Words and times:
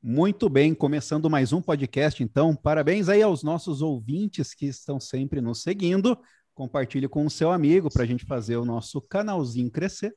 Muito 0.00 0.48
bem, 0.48 0.74
começando 0.74 1.28
mais 1.28 1.52
um 1.52 1.60
podcast, 1.60 2.22
então. 2.22 2.54
Parabéns 2.54 3.08
aí 3.08 3.20
aos 3.20 3.42
nossos 3.42 3.82
ouvintes 3.82 4.54
que 4.54 4.66
estão 4.66 5.00
sempre 5.00 5.40
nos 5.40 5.62
seguindo. 5.62 6.16
Compartilhe 6.54 7.08
com 7.08 7.26
o 7.26 7.30
seu 7.30 7.50
amigo 7.50 7.92
para 7.92 8.04
a 8.04 8.06
gente 8.06 8.24
fazer 8.24 8.56
o 8.58 8.64
nosso 8.64 9.00
canalzinho 9.00 9.68
crescer. 9.68 10.14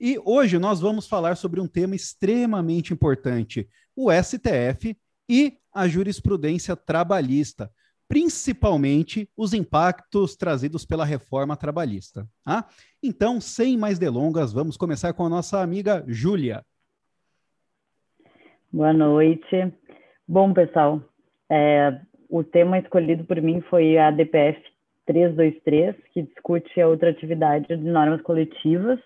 E 0.00 0.20
hoje 0.24 0.58
nós 0.58 0.80
vamos 0.80 1.06
falar 1.06 1.36
sobre 1.36 1.60
um 1.60 1.68
tema 1.68 1.94
extremamente 1.94 2.92
importante: 2.92 3.68
o 3.94 4.10
STF 4.10 4.98
e 5.28 5.56
a 5.72 5.86
jurisprudência 5.86 6.74
trabalhista, 6.74 7.70
principalmente 8.08 9.30
os 9.36 9.54
impactos 9.54 10.34
trazidos 10.34 10.84
pela 10.84 11.04
reforma 11.04 11.56
trabalhista. 11.56 12.28
Tá? 12.44 12.68
Então, 13.00 13.40
sem 13.40 13.78
mais 13.78 13.96
delongas, 13.96 14.52
vamos 14.52 14.76
começar 14.76 15.12
com 15.12 15.24
a 15.24 15.28
nossa 15.28 15.60
amiga 15.60 16.04
Júlia. 16.08 16.64
Boa 18.72 18.92
noite. 18.92 19.74
Bom, 20.28 20.52
pessoal, 20.52 21.02
é, 21.50 22.00
o 22.28 22.44
tema 22.44 22.78
escolhido 22.78 23.24
por 23.24 23.42
mim 23.42 23.60
foi 23.62 23.98
a 23.98 24.12
DPF 24.12 24.62
323, 25.06 25.96
que 26.14 26.22
discute 26.22 26.80
a 26.80 26.86
outra 26.86 27.10
atividade 27.10 27.66
de 27.66 27.82
normas 27.82 28.22
coletivas, 28.22 29.00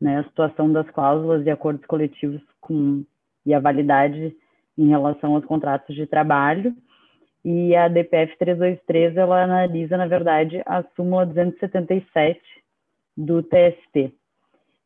né, 0.00 0.20
a 0.20 0.24
situação 0.24 0.72
das 0.72 0.88
cláusulas 0.88 1.44
de 1.44 1.50
acordos 1.50 1.84
coletivos 1.84 2.40
com, 2.62 3.04
e 3.44 3.52
a 3.52 3.60
validade 3.60 4.34
em 4.78 4.88
relação 4.88 5.34
aos 5.34 5.44
contratos 5.44 5.94
de 5.94 6.06
trabalho. 6.06 6.74
E 7.44 7.76
a 7.76 7.88
DPF 7.88 8.38
323, 8.38 9.18
ela 9.18 9.44
analisa, 9.44 9.98
na 9.98 10.06
verdade, 10.06 10.62
a 10.64 10.82
súmula 10.96 11.26
277 11.26 12.40
do 13.18 13.42
TST. 13.42 14.14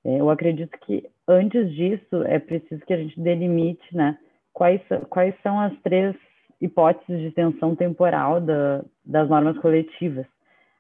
É, 0.04 0.20
eu 0.20 0.28
acredito 0.28 0.76
que 0.80 1.08
antes 1.26 1.72
disso 1.72 2.22
é 2.24 2.38
preciso 2.38 2.84
que 2.84 2.92
a 2.92 2.96
gente 2.96 3.18
delimite, 3.20 3.84
né, 3.94 4.18
quais, 4.52 4.80
quais 5.08 5.34
são 5.42 5.58
as 5.58 5.72
três 5.82 6.14
hipóteses 6.60 7.20
de 7.20 7.28
extensão 7.28 7.74
temporal 7.74 8.40
da, 8.40 8.84
das 9.04 9.28
normas 9.28 9.58
coletivas. 9.58 10.26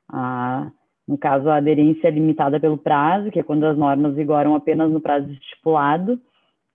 A, 0.08 0.70
no 1.06 1.18
caso, 1.18 1.48
a 1.48 1.56
aderência 1.56 2.08
limitada 2.08 2.58
pelo 2.58 2.78
prazo, 2.78 3.30
que 3.30 3.38
é 3.38 3.42
quando 3.42 3.64
as 3.64 3.76
normas 3.76 4.14
vigoram 4.14 4.54
apenas 4.54 4.90
no 4.90 5.00
prazo 5.00 5.30
estipulado, 5.30 6.20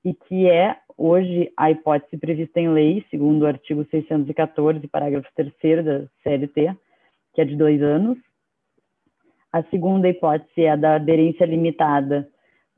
e 0.03 0.13
que 0.13 0.47
é 0.47 0.77
hoje 0.97 1.51
a 1.57 1.71
hipótese 1.71 2.17
prevista 2.17 2.59
em 2.59 2.69
lei, 2.69 3.05
segundo 3.09 3.43
o 3.43 3.47
artigo 3.47 3.85
614, 3.89 4.87
parágrafo 4.87 5.27
3 5.35 5.85
da 5.85 6.05
CLT, 6.23 6.75
que 7.33 7.41
é 7.41 7.45
de 7.45 7.55
dois 7.55 7.81
anos. 7.81 8.17
A 9.51 9.63
segunda 9.63 10.07
hipótese 10.07 10.61
é 10.61 10.71
a 10.71 10.75
da 10.75 10.95
aderência 10.95 11.45
limitada 11.45 12.29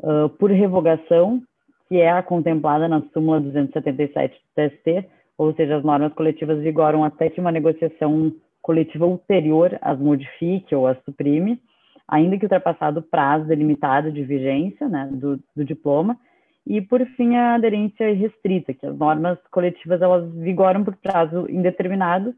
uh, 0.01 0.29
por 0.29 0.51
revogação, 0.51 1.41
que 1.87 1.97
é 1.97 2.11
a 2.11 2.23
contemplada 2.23 2.87
na 2.87 3.01
súmula 3.13 3.39
277 3.39 4.33
do 4.33 4.69
TST, 4.69 5.09
ou 5.37 5.53
seja, 5.55 5.77
as 5.77 5.83
normas 5.83 6.13
coletivas 6.13 6.59
vigoram 6.61 7.03
até 7.03 7.29
que 7.29 7.39
uma 7.39 7.51
negociação 7.51 8.31
coletiva 8.61 9.05
ulterior 9.05 9.77
as 9.81 9.99
modifique 9.99 10.75
ou 10.75 10.87
as 10.87 11.01
suprime, 11.03 11.59
ainda 12.07 12.37
que 12.37 12.45
ultrapassado 12.45 12.99
o 12.99 13.03
prazo 13.03 13.45
delimitado 13.45 14.11
de 14.11 14.23
vigência 14.23 14.87
né, 14.87 15.09
do, 15.11 15.39
do 15.55 15.65
diploma, 15.65 16.17
e 16.65 16.79
por 16.79 17.03
fim 17.17 17.35
a 17.35 17.55
aderência 17.55 18.13
restrita, 18.13 18.73
que 18.73 18.85
as 18.85 18.95
normas 18.95 19.39
coletivas 19.49 20.01
elas 20.01 20.31
vigoram 20.35 20.83
por 20.83 20.95
prazo 20.95 21.49
indeterminado, 21.49 22.35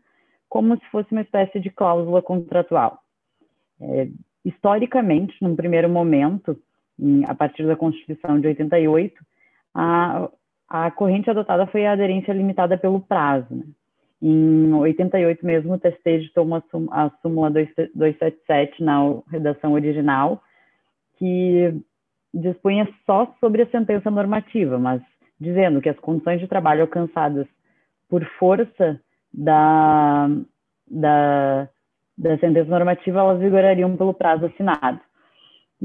como 0.48 0.78
se 0.78 0.86
fosse 0.92 1.12
uma 1.12 1.22
espécie 1.22 1.60
de 1.60 1.70
cláusula 1.70 2.22
contratual. 2.22 3.00
É, 3.82 4.08
historicamente, 4.46 5.36
num 5.42 5.56
primeiro 5.56 5.90
momento, 5.90 6.58
a 7.28 7.36
partir 7.36 7.66
da 7.66 7.76
Constituição 7.76 8.40
de 8.40 8.48
88, 8.48 9.14
a, 9.74 10.30
a 10.70 10.92
corrente 10.92 11.30
adotada 11.30 11.66
foi 11.68 11.86
a 11.86 11.94
aderência 11.94 12.32
limitada 12.32 12.78
pelo 12.78 13.00
prazo. 13.00 13.48
Né? 13.56 13.64
Em 14.22 14.74
88 14.74 15.46
mesmo, 15.46 15.74
o 15.74 15.80
TST 15.80 16.32
uma, 16.38 16.64
a 16.92 17.10
súmula 17.22 17.50
277 17.50 18.82
na 18.84 19.22
redação 19.30 19.74
original, 19.74 20.42
que 21.18 21.74
dispunha 22.34 22.88
só 23.06 23.36
sobre 23.40 23.64
a 23.64 23.70
sentença 23.70 24.10
normativa, 24.10 24.80
mas 24.80 25.02
dizendo 25.40 25.82
que 25.82 25.90
as 25.90 26.00
condições 26.00 26.40
de 26.40 26.48
trabalho 26.48 26.82
alcançadas 26.82 27.46
por 28.10 28.24
força 28.40 29.00
da, 29.34 30.30
da, 30.90 31.68
da 32.18 32.38
sentença 32.38 32.70
normativa, 32.70 33.20
elas 33.20 33.40
vigorariam 33.40 33.98
pelo 33.98 34.14
prazo 34.14 34.46
assinado. 34.46 35.00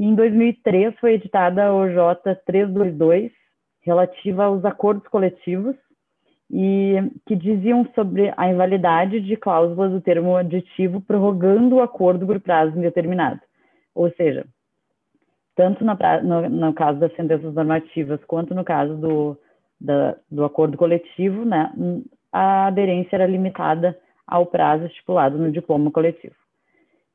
Em 0.01 0.15
2003 0.15 0.97
foi 0.97 1.15
editada 1.15 1.65
a 1.65 1.75
OJ 1.75 2.23
322, 2.45 3.33
relativa 3.81 4.45
aos 4.45 4.63
acordos 4.63 5.05
coletivos 5.09 5.75
e 6.49 6.95
que 7.25 7.35
diziam 7.35 7.85
sobre 7.93 8.33
a 8.37 8.49
invalidade 8.49 9.19
de 9.19 9.35
cláusulas 9.35 9.91
do 9.91 9.99
termo 9.99 10.37
aditivo 10.37 11.01
prorrogando 11.01 11.75
o 11.75 11.81
acordo 11.81 12.25
por 12.25 12.39
prazo 12.39 12.77
indeterminado. 12.77 13.41
Ou 13.93 14.09
seja, 14.11 14.47
tanto 15.53 15.83
no, 15.83 15.97
no, 16.23 16.49
no 16.49 16.73
caso 16.73 16.97
das 16.97 17.13
sentenças 17.17 17.53
normativas 17.53 18.23
quanto 18.23 18.55
no 18.55 18.63
caso 18.63 18.95
do, 18.95 19.37
da, 19.81 20.15
do 20.31 20.45
acordo 20.45 20.77
coletivo, 20.77 21.43
né, 21.43 21.73
a 22.31 22.67
aderência 22.67 23.17
era 23.17 23.27
limitada 23.27 23.99
ao 24.25 24.45
prazo 24.45 24.85
estipulado 24.85 25.37
no 25.37 25.51
diploma 25.51 25.91
coletivo. 25.91 26.35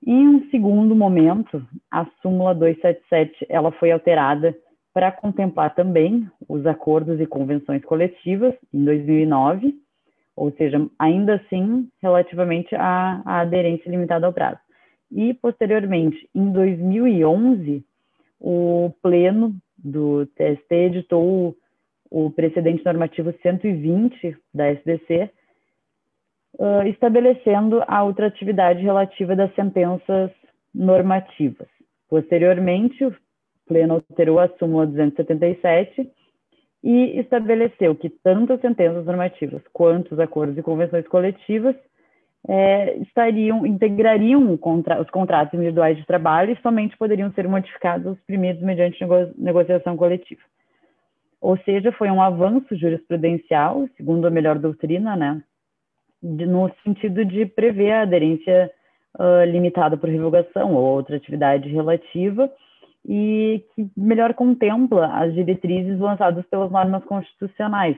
Em 0.07 0.29
um 0.29 0.51
segundo 0.51 0.95
momento, 0.95 1.67
a 1.91 2.05
súmula 2.21 2.55
277 2.55 3.47
ela 3.49 3.73
foi 3.73 3.91
alterada 3.91 4.55
para 4.93 5.11
contemplar 5.11 5.75
também 5.75 6.29
os 6.47 6.67
acordos 6.67 7.19
e 7.21 7.27
convenções 7.27 7.83
coletivas 7.85 8.55
em 8.73 8.85
2009, 8.85 9.75
ou 10.37 10.53
seja, 10.53 10.87
ainda 10.99 11.37
assim, 11.37 11.89
relativamente 12.03 12.75
à, 12.75 13.23
à 13.25 13.41
aderência 13.41 13.89
limitada 13.89 14.27
ao 14.27 14.33
prazo. 14.33 14.61
E, 15.11 15.33
posteriormente, 15.33 16.29
em 16.35 16.53
2011, 16.53 17.83
o 18.39 18.93
Pleno 19.03 19.57
do 19.79 20.27
TST 20.27 20.75
editou 20.75 21.57
o, 22.11 22.27
o 22.27 22.31
precedente 22.31 22.85
normativo 22.85 23.33
120 23.43 24.37
da 24.53 24.71
SDC, 24.71 25.31
uh, 26.59 26.87
estabelecendo 26.87 27.83
a 27.87 28.05
ultratividade 28.05 28.83
relativa 28.83 29.35
das 29.37 29.55
sentenças 29.55 30.31
normativas. 30.75 31.69
Posteriormente, 32.09 33.09
Pleno 33.67 33.95
alterou 33.95 34.39
a 34.39 34.49
súmula 34.59 34.87
277 34.87 36.11
e 36.83 37.19
estabeleceu 37.19 37.95
que 37.95 38.11
tanto 38.11 38.53
as 38.53 38.61
sentenças 38.61 39.07
normativas 39.07 39.63
quanto 39.73 40.13
os 40.13 40.21
acordos 40.21 40.57
e 40.59 40.63
convenções 40.63 41.09
coletivas 41.09 41.75
é, 42.47 42.99
estariam, 42.99 43.65
integrariam 43.67 44.55
contra, 44.59 45.01
os 45.01 45.09
contratos 45.09 45.55
individuais 45.55 45.97
de 45.97 46.05
trabalho 46.05 46.53
e 46.53 46.61
somente 46.61 46.97
poderiam 46.99 47.33
ser 47.33 47.49
modificados 47.49 48.13
os 48.13 48.25
primeiros 48.27 48.61
mediante 48.63 49.01
nego, 49.01 49.33
negociação 49.39 49.97
coletiva. 49.97 50.43
Ou 51.41 51.57
seja, 51.59 51.91
foi 51.93 52.11
um 52.11 52.23
avanço 52.23 52.77
jurisprudencial, 52.77 53.89
segundo 53.97 54.27
a 54.27 54.31
melhor 54.31 54.59
doutrina, 54.59 55.17
né, 55.17 55.43
de, 56.25 56.47
no 56.47 56.71
sentido 56.83 57.25
de 57.25 57.45
prever 57.45 57.93
a 57.93 58.03
aderência 58.03 58.71
uh, 59.19 59.45
limitada 59.45 59.97
por 59.97 60.09
revogação 60.09 60.75
ou 60.75 60.83
outra 60.83 61.17
atividade 61.17 61.69
relativa, 61.69 62.51
e 63.07 63.63
que 63.75 63.87
melhor 63.95 64.33
contempla 64.33 65.07
as 65.15 65.35
diretrizes 65.35 65.99
lançadas 66.01 66.45
pelas 66.47 66.71
normas 66.71 67.05
constitucionais, 67.05 67.97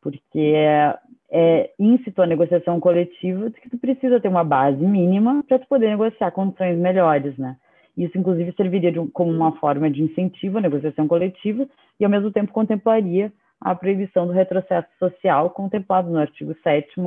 porque 0.00 0.52
é, 0.56 0.98
é 1.30 1.70
íncito 1.78 2.20
a 2.20 2.26
negociação 2.26 2.80
coletiva 2.80 3.50
que 3.52 3.70
tu 3.70 3.78
precisa 3.78 4.20
ter 4.20 4.26
uma 4.26 4.42
base 4.42 4.84
mínima 4.84 5.44
para 5.46 5.60
tu 5.60 5.68
poder 5.68 5.90
negociar 5.90 6.32
condições 6.32 6.76
melhores, 6.76 7.38
né? 7.38 7.56
Isso, 7.96 8.18
inclusive, 8.18 8.52
serviria 8.56 8.90
de, 8.90 9.06
como 9.10 9.30
uma 9.30 9.52
forma 9.52 9.88
de 9.90 10.02
incentivo 10.02 10.58
à 10.58 10.60
negociação 10.60 11.06
coletiva 11.06 11.68
e, 12.00 12.04
ao 12.04 12.10
mesmo 12.10 12.32
tempo, 12.32 12.52
contemplaria 12.52 13.30
a 13.60 13.74
proibição 13.74 14.26
do 14.26 14.32
retrocesso 14.32 14.88
social 14.98 15.50
contemplado 15.50 16.10
no 16.10 16.18
artigo 16.18 16.54
7 16.64 17.00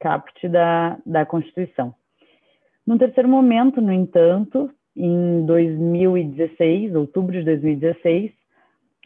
caput 0.00 0.48
da, 0.48 0.98
da 1.04 1.26
Constituição. 1.26 1.94
Num 2.86 2.98
terceiro 2.98 3.28
momento, 3.28 3.80
no 3.80 3.92
entanto, 3.92 4.70
em 4.96 5.44
2016, 5.46 6.94
outubro 6.94 7.32
de 7.32 7.44
2016, 7.44 8.32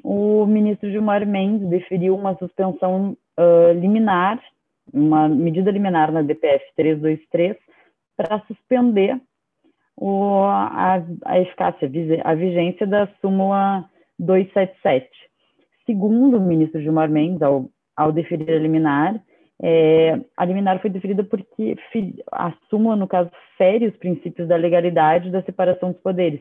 o 0.03 0.47
ministro 0.47 0.91
Gilmar 0.91 1.27
Mendes 1.27 1.69
deferiu 1.69 2.15
uma 2.15 2.37
suspensão 2.37 3.17
uh, 3.39 3.73
liminar, 3.79 4.41
uma 4.93 5.29
medida 5.29 5.71
liminar 5.71 6.11
na 6.13 6.23
DPF 6.23 6.65
323, 6.77 7.57
para 8.17 8.41
suspender 8.47 9.21
o, 9.97 10.45
a, 10.45 11.03
a 11.25 11.41
eficácia, 11.41 11.91
a 12.25 12.35
vigência 12.35 12.87
da 12.87 13.07
súmula 13.21 13.85
277. 14.19 15.09
Segundo 15.87 16.39
o 16.39 16.41
ministro 16.41 16.81
Gilmar 16.81 17.11
Mendes, 17.11 17.43
ao, 17.43 17.69
ao 17.97 18.13
deferir 18.13 18.51
a 18.51 18.59
liminar, 18.59 19.21
é, 19.63 20.21
a 20.37 20.45
liminar 20.45 20.81
foi 20.81 20.91
deferida 20.91 21.23
porque 21.23 21.77
a 22.33 22.53
no 22.97 23.07
caso, 23.07 23.31
fere 23.57 23.87
os 23.87 23.97
princípios 23.97 24.49
da 24.49 24.57
legalidade 24.57 25.31
da 25.31 25.43
separação 25.43 25.93
dos 25.93 26.01
poderes, 26.01 26.41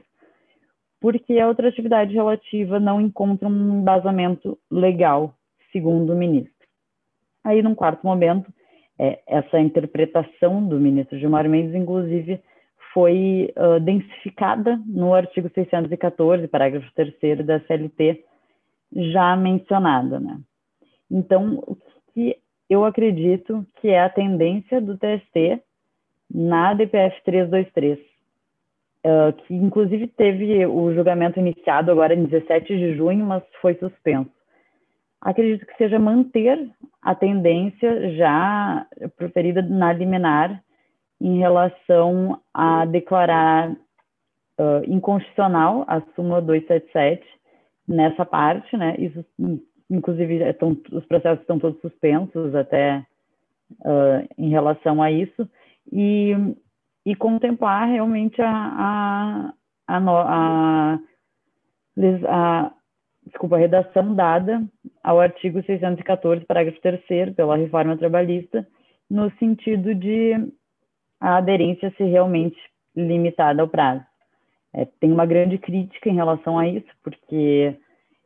porque 1.00 1.40
a 1.40 1.48
outra 1.48 1.70
atividade 1.70 2.14
relativa 2.14 2.80
não 2.80 3.00
encontra 3.00 3.48
um 3.48 3.82
embasamento 3.82 4.58
legal, 4.72 5.36
segundo 5.72 6.14
o 6.14 6.18
ministro. 6.18 6.52
Aí, 7.44 7.62
num 7.62 7.76
quarto 7.76 8.06
momento, 8.06 8.52
é, 9.00 9.20
essa 9.28 9.60
interpretação 9.60 10.68
do 10.68 10.80
ministro 10.80 11.18
Gilmar 11.18 11.48
Mendes, 11.48 11.76
inclusive, 11.76 12.42
foi 12.94 13.54
uh, 13.58 13.80
densificada 13.80 14.80
no 14.86 15.14
artigo 15.14 15.50
614, 15.54 16.48
parágrafo 16.48 16.88
3 16.94 17.46
da 17.46 17.60
CLT, 17.62 18.24
já 18.94 19.36
mencionada. 19.36 20.20
Né? 20.20 20.40
Então, 21.10 21.64
o 21.66 21.78
que 22.14 22.38
eu 22.72 22.86
acredito 22.86 23.66
que 23.76 23.90
é 23.90 24.02
a 24.02 24.10
tendência 24.10 24.80
do 24.80 24.98
TST 24.98 25.62
na 26.34 26.74
DPF 26.74 27.22
323, 27.24 28.00
uh, 28.00 29.34
que 29.34 29.54
inclusive 29.54 30.08
teve 30.08 30.66
o 30.66 30.94
julgamento 30.94 31.40
iniciado 31.40 31.92
agora 31.92 32.14
em 32.14 32.26
17 32.26 32.68
de 32.76 32.96
junho, 32.96 33.26
mas 33.26 33.44
foi 33.62 33.76
suspenso 33.76 34.32
acredito 35.22 35.66
que 35.66 35.78
seja 35.78 36.00
manter 36.00 36.70
a 37.02 37.14
tendência 37.14 38.16
já 38.16 38.88
proferida 39.16 39.62
na 39.62 39.94
liminar 39.94 40.62
em 41.20 41.38
relação 41.38 42.42
a 42.52 42.86
declarar 42.86 43.72
uh, 43.72 44.84
inconstitucional 44.88 45.86
a 45.88 46.02
súmula 46.16 46.42
277 46.42 47.24
nessa 47.88 48.26
parte, 48.26 48.76
né? 48.76 48.96
Isso, 48.98 49.24
inclusive, 49.92 50.38
estão, 50.50 50.78
os 50.92 51.06
processos 51.06 51.42
estão 51.42 51.60
todos 51.60 51.80
suspensos 51.82 52.56
até 52.56 53.06
uh, 53.82 54.28
em 54.38 54.50
relação 54.50 55.04
a 55.04 55.12
isso 55.12 55.48
e, 55.92 56.34
e 57.06 57.14
contemplar 57.16 57.90
realmente 57.90 58.42
a, 58.42 59.54
a, 59.88 59.98
a, 59.98 61.00
a, 62.30 62.72
desculpa, 63.26 63.58
a 63.58 63.60
redação 63.60 64.16
dada 64.16 64.64
ao 65.04 65.20
artigo 65.20 65.62
614, 65.64 66.46
parágrafo 66.46 66.80
3 66.82 67.36
pela 67.36 67.58
reforma 67.58 67.98
trabalhista, 67.98 68.66
no 69.10 69.30
sentido 69.38 69.94
de 69.94 70.34
a 71.20 71.38
aderência 71.38 71.94
ser 71.98 72.06
realmente 72.06 72.58
limitada 72.96 73.62
ao 73.62 73.68
prazo. 73.68 74.04
É, 74.74 74.86
tem 75.02 75.12
uma 75.12 75.26
grande 75.26 75.58
crítica 75.58 76.10
em 76.10 76.16
relação 76.16 76.58
a 76.58 76.66
isso, 76.66 76.88
porque 77.04 77.76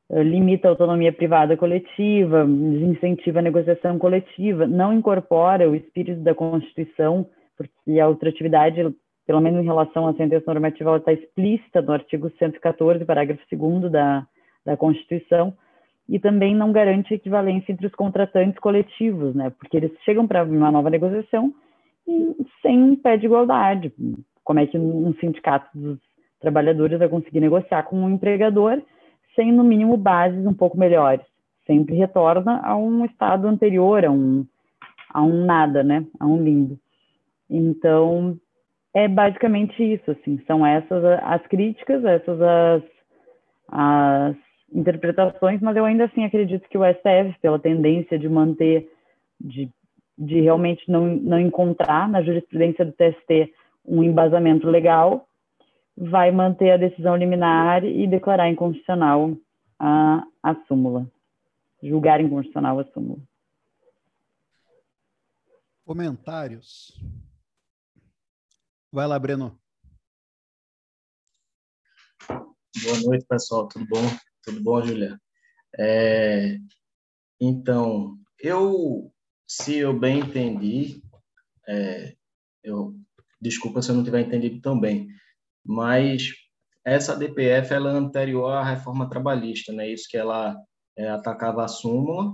limita 0.10 0.68
a 0.68 0.72
autonomia 0.72 1.12
privada 1.12 1.58
coletiva, 1.58 2.46
desincentiva 2.46 3.40
a 3.40 3.42
negociação 3.42 3.98
coletiva, 3.98 4.68
não 4.68 4.94
incorpora 4.94 5.70
o 5.70 5.76
espírito 5.76 6.22
da 6.22 6.36
Constituição, 6.36 7.26
porque 7.58 8.00
a 8.00 8.08
ultratividade, 8.08 8.82
pelo 9.26 9.42
menos 9.42 9.62
em 9.62 9.66
relação 9.66 10.08
à 10.08 10.14
sentença 10.14 10.46
normativa, 10.48 10.98
está 10.98 11.12
explícita 11.12 11.82
no 11.82 11.94
artigo 11.94 12.32
114, 12.38 13.04
parágrafo 13.04 13.42
2 13.52 13.92
da, 13.92 14.26
da 14.64 14.78
Constituição, 14.78 15.54
e 16.08 16.20
também 16.20 16.54
não 16.54 16.72
garante 16.72 17.16
equivalência 17.16 17.72
entre 17.72 17.88
os 17.88 17.96
contratantes 17.96 18.60
coletivos, 18.60 19.34
né? 19.34 19.50
Porque 19.58 19.76
eles 19.76 19.92
chegam 20.04 20.28
para 20.28 20.44
uma 20.44 20.72
nova 20.72 20.90
negociação 20.92 21.52
e 22.08 22.36
sem 22.62 22.96
pé 22.98 23.18
de 23.18 23.26
igualdade. 23.26 23.92
Como 24.44 24.60
é 24.60 24.68
que 24.68 24.78
um 24.78 25.16
sindicato 25.16 25.68
dos 25.74 25.98
trabalhadores 26.40 27.00
vai 27.00 27.10
conseguir 27.10 27.40
negociar 27.40 27.82
com 27.84 27.98
um 27.98 28.10
empregador 28.12 28.84
sem, 29.36 29.52
no 29.52 29.64
mínimo, 29.64 29.98
bases 29.98 30.46
um 30.46 30.54
pouco 30.54 30.78
melhores? 30.78 31.26
Sempre 31.66 31.96
retorna 31.96 32.62
a 32.64 32.76
um 32.78 33.06
estado 33.06 33.48
anterior, 33.48 34.06
a 34.06 34.12
um, 34.12 34.46
a 35.10 35.22
um 35.22 35.46
nada, 35.46 35.84
né? 35.84 36.06
A 36.20 36.26
um 36.26 36.42
limbo. 36.42 36.80
Então, 37.50 38.38
é 38.94 39.08
basicamente 39.08 39.84
isso, 39.84 40.12
assim. 40.12 40.42
São 40.48 40.66
essas 40.66 41.04
as 41.04 41.46
críticas, 41.48 42.04
essas 42.06 42.42
as, 42.42 42.84
as 43.70 44.36
interpretações, 44.74 45.62
mas 45.62 45.76
eu 45.76 45.86
ainda 45.86 46.06
assim 46.06 46.24
acredito 46.24 46.68
que 46.70 46.78
o 46.78 46.86
STF, 46.86 47.40
pela 47.42 47.60
tendência 47.60 48.18
de 48.18 48.28
manter, 48.28 48.90
de, 49.40 49.70
de 50.18 50.42
realmente 50.42 50.90
não, 50.90 51.08
não 51.08 51.40
encontrar 51.40 52.10
na 52.10 52.22
jurisprudência 52.22 52.86
do 52.86 52.92
TST 52.92 53.54
um 53.86 54.04
embasamento 54.04 54.68
legal, 54.68 55.28
vai 55.98 56.32
manter 56.32 56.72
a 56.72 56.78
decisão 56.78 57.16
liminar 57.16 57.84
e 57.84 58.08
declarar 58.08 58.50
inconstitucional 58.50 59.36
a, 59.80 60.24
a 60.44 60.56
súmula, 60.68 61.10
julgar 61.82 62.20
inconstitucional 62.20 62.80
a 62.80 62.86
súmula. 62.92 63.22
Comentários. 65.86 67.00
Vai 68.92 69.08
lá, 69.08 69.20
Breno. 69.20 69.60
Boa 72.28 73.00
noite, 73.06 73.26
pessoal. 73.28 73.68
Tudo 73.68 73.86
bom? 73.88 74.02
Tudo 74.44 74.62
bom, 74.62 74.82
Julia? 74.82 75.20
É, 75.78 76.58
então, 77.40 78.18
eu, 78.40 79.12
se 79.48 79.78
eu 79.78 79.98
bem 79.98 80.20
entendi, 80.20 81.02
é, 81.68 82.16
eu, 82.64 82.96
desculpa 83.42 83.82
se 83.82 83.92
eu 83.92 83.96
não 83.96 84.04
tiver 84.04 84.22
entendido 84.22 84.62
tão 84.62 84.80
bem, 84.80 85.08
mas 85.66 86.30
essa 86.86 87.16
DPF 87.16 87.74
ela 87.74 87.92
é 87.92 87.94
anterior 87.94 88.52
à 88.52 88.64
reforma 88.64 89.10
trabalhista, 89.10 89.74
né? 89.74 89.90
Isso 89.90 90.08
que 90.10 90.18
ela 90.18 90.56
é, 90.96 91.10
atacava 91.10 91.66
a 91.66 91.68
súmula, 91.68 92.34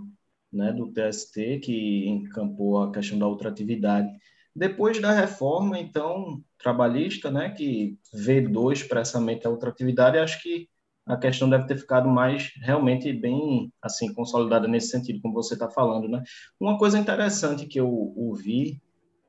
né, 0.52 0.74
do 0.74 0.92
TST 0.92 1.60
que 1.60 2.08
encampou 2.10 2.84
a 2.84 2.92
questão 2.92 3.18
da 3.18 3.28
ultratividade. 3.28 4.10
Depois 4.54 5.02
da 5.02 5.12
reforma, 5.12 5.80
então, 5.80 6.44
trabalhista, 6.58 7.32
né, 7.32 7.50
que 7.52 7.98
vedou 8.14 8.72
expressamente 8.72 9.48
a 9.48 9.50
ultratividade, 9.50 10.18
acho 10.18 10.42
que 10.42 10.68
a 11.06 11.18
questão 11.18 11.50
deve 11.50 11.66
ter 11.66 11.78
ficado 11.78 12.10
mais 12.10 12.52
realmente 12.62 13.12
bem 13.12 13.72
assim 13.82 14.14
consolidada 14.14 14.68
nesse 14.68 14.90
sentido, 14.90 15.22
como 15.22 15.34
você 15.34 15.54
está 15.54 15.70
falando, 15.70 16.08
né? 16.08 16.22
Uma 16.60 16.78
coisa 16.78 17.00
interessante 17.00 17.66
que 17.66 17.80
eu 17.80 17.90
ouvi 17.90 18.82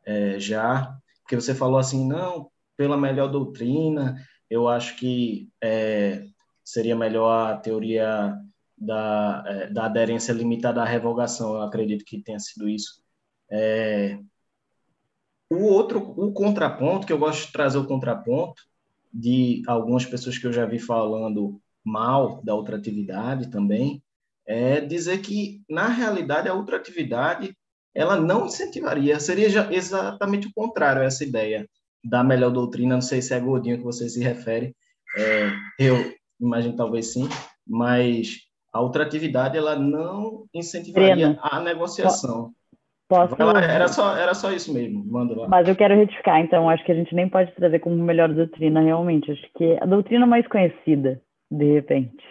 é, 0.05 0.39
já, 0.39 0.95
que 1.29 1.35
você 1.35 1.55
falou 1.55 1.79
assim, 1.79 2.07
não, 2.07 2.51
pela 2.77 2.97
melhor 2.97 3.29
doutrina, 3.29 4.17
eu 4.49 4.69
acho 4.69 4.97
que 4.97 5.49
é, 5.63 6.27
seria 6.65 6.97
melhor 6.97 7.53
a 7.53 7.57
teoria 7.57 8.37
da, 8.77 9.45
é, 9.47 9.67
da 9.69 9.87
aderência 9.87 10.33
limitada 10.33 10.83
à 10.83 10.85
revogação, 10.85 11.55
eu 11.55 11.63
acredito 11.63 12.05
que 12.05 12.23
tenha 12.23 12.39
sido 12.39 12.69
isso. 12.69 13.03
É, 13.51 14.19
o 15.51 15.65
outro, 15.65 16.01
o 16.17 16.33
contraponto, 16.33 17.07
que 17.07 17.13
eu 17.13 17.19
gosto 17.19 17.47
de 17.47 17.53
trazer 17.53 17.79
o 17.79 17.87
contraponto, 17.87 18.63
de 19.13 19.63
algumas 19.67 20.07
pessoas 20.07 20.39
que 20.39 20.47
eu 20.47 20.53
já 20.53 20.65
vi 20.65 20.79
falando 20.79 21.61
mal 21.85 22.43
da 22.43 22.55
ultratividade 22.55 23.51
também, 23.51 24.03
é 24.47 24.81
dizer 24.81 25.19
que, 25.19 25.63
na 25.69 25.89
realidade, 25.89 26.49
a 26.49 26.55
ultratividade 26.55 27.57
ela 27.95 28.19
não 28.19 28.47
incentivaria, 28.47 29.21
seria 29.21 29.47
exatamente 29.73 30.47
o 30.47 30.53
contrário 30.55 31.03
essa 31.03 31.25
ideia 31.25 31.69
da 32.05 32.25
melhor 32.25 32.51
doutrina, 32.51 32.95
não 32.95 33.01
sei 33.01 33.23
se 33.23 33.35
é 33.35 33.41
gordinho 33.41 33.79
que 33.79 33.85
você 33.85 34.09
se 34.09 34.23
refere, 34.23 34.75
é, 35.17 35.51
eu 35.79 35.97
imagino 36.41 36.77
talvez 36.77 37.13
sim, 37.13 37.29
mas 37.67 38.39
a 38.73 38.81
ultratividade 38.81 39.57
ela 39.57 39.77
não 39.77 40.47
incentivaria 40.55 41.39
a 41.43 41.61
negociação. 41.61 42.53
Posso... 43.09 43.37
Era 43.39 43.89
só, 43.89 44.17
era 44.17 44.33
só 44.33 44.51
isso 44.51 44.73
mesmo, 44.73 45.05
manda 45.05 45.39
lá. 45.39 45.47
Mas 45.47 45.69
eu 45.69 45.77
quero 45.77 45.95
retificar, 45.95 46.41
então, 46.41 46.71
acho 46.71 46.83
que 46.83 46.93
a 46.93 46.95
gente 46.95 47.15
nem 47.15 47.29
pode 47.29 47.55
trazer 47.55 47.79
como 47.79 47.95
melhor 47.97 48.33
doutrina 48.33 48.81
realmente. 48.81 49.31
Acho 49.31 49.47
que 49.55 49.77
a 49.83 49.85
doutrina 49.85 50.27
mais 50.27 50.49
conhecida, 50.49 51.21
de 51.51 51.73
repente. 51.73 52.25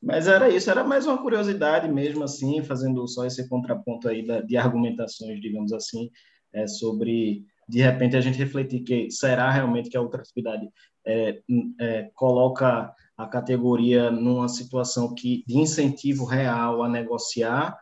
Mas 0.00 0.28
era 0.28 0.50
isso, 0.50 0.70
era 0.70 0.84
mais 0.84 1.06
uma 1.06 1.16
curiosidade 1.16 1.90
mesmo, 1.90 2.22
assim, 2.22 2.62
fazendo 2.62 3.08
só 3.08 3.24
esse 3.24 3.48
contraponto 3.48 4.08
aí 4.08 4.22
de 4.46 4.56
argumentações, 4.58 5.40
digamos 5.40 5.72
assim, 5.72 6.10
é, 6.52 6.66
sobre, 6.66 7.44
de 7.68 7.80
repente, 7.80 8.16
a 8.16 8.20
gente 8.20 8.38
refletir 8.38 8.80
que 8.80 9.10
será 9.10 9.50
realmente 9.50 9.90
que 9.90 9.96
a 9.96 10.02
ultratividade 10.02 10.68
é, 11.06 11.40
é, 11.80 12.10
coloca 12.14 12.92
a 13.16 13.26
categoria 13.26 14.10
numa 14.10 14.48
situação 14.48 15.14
que, 15.14 15.44
de 15.46 15.58
incentivo 15.58 16.24
real 16.24 16.82
a 16.82 16.88
negociar, 16.88 17.78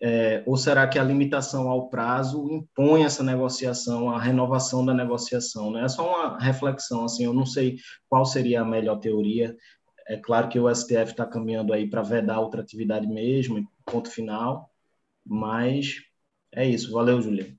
é, 0.00 0.44
ou 0.46 0.56
será 0.56 0.86
que 0.86 0.98
a 0.98 1.02
limitação 1.02 1.68
ao 1.68 1.88
prazo 1.88 2.48
impõe 2.52 3.02
essa 3.02 3.22
negociação, 3.22 4.10
a 4.10 4.20
renovação 4.20 4.86
da 4.86 4.94
negociação? 4.94 5.72
Né? 5.72 5.84
É 5.84 5.88
só 5.88 6.08
uma 6.08 6.38
reflexão, 6.38 7.04
assim, 7.04 7.24
eu 7.24 7.34
não 7.34 7.44
sei 7.44 7.78
qual 8.08 8.24
seria 8.24 8.60
a 8.60 8.64
melhor 8.64 9.00
teoria. 9.00 9.56
É 10.06 10.16
claro 10.16 10.48
que 10.48 10.58
o 10.58 10.72
STF 10.72 11.10
está 11.10 11.26
caminhando 11.26 11.72
aí 11.72 11.90
para 11.90 12.02
vedar 12.02 12.40
outra 12.40 12.62
atividade 12.62 13.06
mesmo, 13.06 13.68
ponto 13.84 14.08
final, 14.08 14.70
mas 15.26 15.96
é 16.52 16.64
isso. 16.64 16.92
Valeu, 16.92 17.20
Julia. 17.20 17.57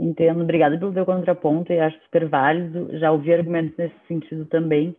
Entendo, 0.00 0.40
obrigada 0.40 0.78
pelo 0.78 0.94
teu 0.94 1.04
contraponto 1.04 1.72
e 1.72 1.78
acho 1.78 2.00
super 2.04 2.26
válido. 2.26 2.88
Já 2.98 3.12
ouvi 3.12 3.34
argumentos 3.34 3.76
nesse 3.76 3.94
sentido 4.08 4.46
também. 4.46 4.96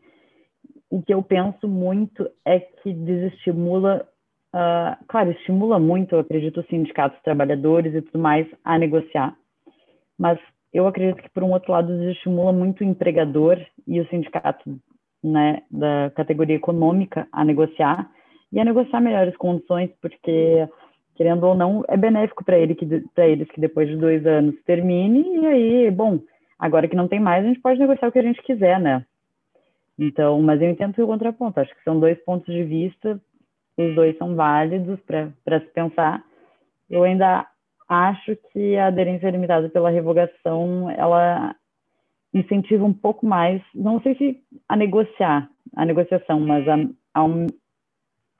O 0.91 1.01
que 1.01 1.13
eu 1.13 1.23
penso 1.23 1.67
muito 1.67 2.29
é 2.45 2.59
que 2.59 2.93
desestimula 2.93 4.07
Uh, 4.53 4.99
claro, 5.07 5.31
estimula 5.31 5.79
muito, 5.79 6.13
eu 6.13 6.19
acredito, 6.19 6.59
os 6.59 6.67
sindicatos, 6.67 7.17
os 7.17 7.23
trabalhadores 7.23 7.95
e 7.95 8.01
tudo 8.01 8.19
mais 8.19 8.45
a 8.65 8.77
negociar, 8.77 9.33
mas 10.19 10.37
eu 10.73 10.85
acredito 10.87 11.21
que, 11.23 11.29
por 11.29 11.41
um 11.41 11.51
outro 11.51 11.71
lado, 11.71 12.03
estimula 12.09 12.51
muito 12.51 12.81
o 12.81 12.83
empregador 12.83 13.57
e 13.87 14.01
o 14.01 14.07
sindicato 14.09 14.77
né, 15.23 15.61
da 15.71 16.11
categoria 16.15 16.57
econômica 16.57 17.29
a 17.31 17.45
negociar, 17.45 18.11
e 18.51 18.59
a 18.59 18.65
negociar 18.65 18.99
melhores 18.99 19.37
condições, 19.37 19.89
porque 20.01 20.67
querendo 21.21 21.43
ou 21.43 21.53
não 21.53 21.83
é 21.87 21.95
benéfico 21.95 22.43
para 22.43 22.57
ele 22.57 22.75
eles 23.15 23.47
que 23.51 23.61
depois 23.61 23.87
de 23.87 23.95
dois 23.95 24.25
anos 24.25 24.55
termine 24.65 25.37
e 25.37 25.45
aí, 25.45 25.91
bom, 25.91 26.19
agora 26.57 26.87
que 26.87 26.95
não 26.95 27.07
tem 27.07 27.19
mais 27.19 27.45
a 27.45 27.47
gente 27.47 27.61
pode 27.61 27.79
negociar 27.79 28.07
o 28.07 28.11
que 28.11 28.17
a 28.17 28.23
gente 28.23 28.41
quiser, 28.41 28.79
né? 28.79 29.05
Então, 29.99 30.41
mas 30.41 30.59
eu 30.59 30.67
entendo 30.67 30.97
o 30.97 31.05
contraponto. 31.05 31.59
Acho 31.59 31.75
que 31.75 31.83
são 31.83 31.99
dois 31.99 32.17
pontos 32.23 32.51
de 32.51 32.63
vista, 32.63 33.21
os 33.77 33.93
dois 33.93 34.17
são 34.17 34.35
válidos 34.35 34.99
para 35.01 35.59
se 35.59 35.67
pensar. 35.67 36.23
Eu 36.89 37.03
ainda 37.03 37.45
acho 37.87 38.35
que 38.51 38.75
a 38.77 38.87
aderência 38.87 39.29
limitada 39.29 39.69
pela 39.69 39.91
revogação, 39.91 40.89
ela 40.89 41.55
incentiva 42.33 42.83
um 42.83 42.93
pouco 42.93 43.27
mais, 43.27 43.61
não 43.75 44.01
sei 44.01 44.15
se 44.15 44.43
a 44.67 44.75
negociar, 44.75 45.47
a 45.75 45.85
negociação, 45.85 46.39
mas 46.39 46.67
a, 46.67 46.77
a, 47.13 47.21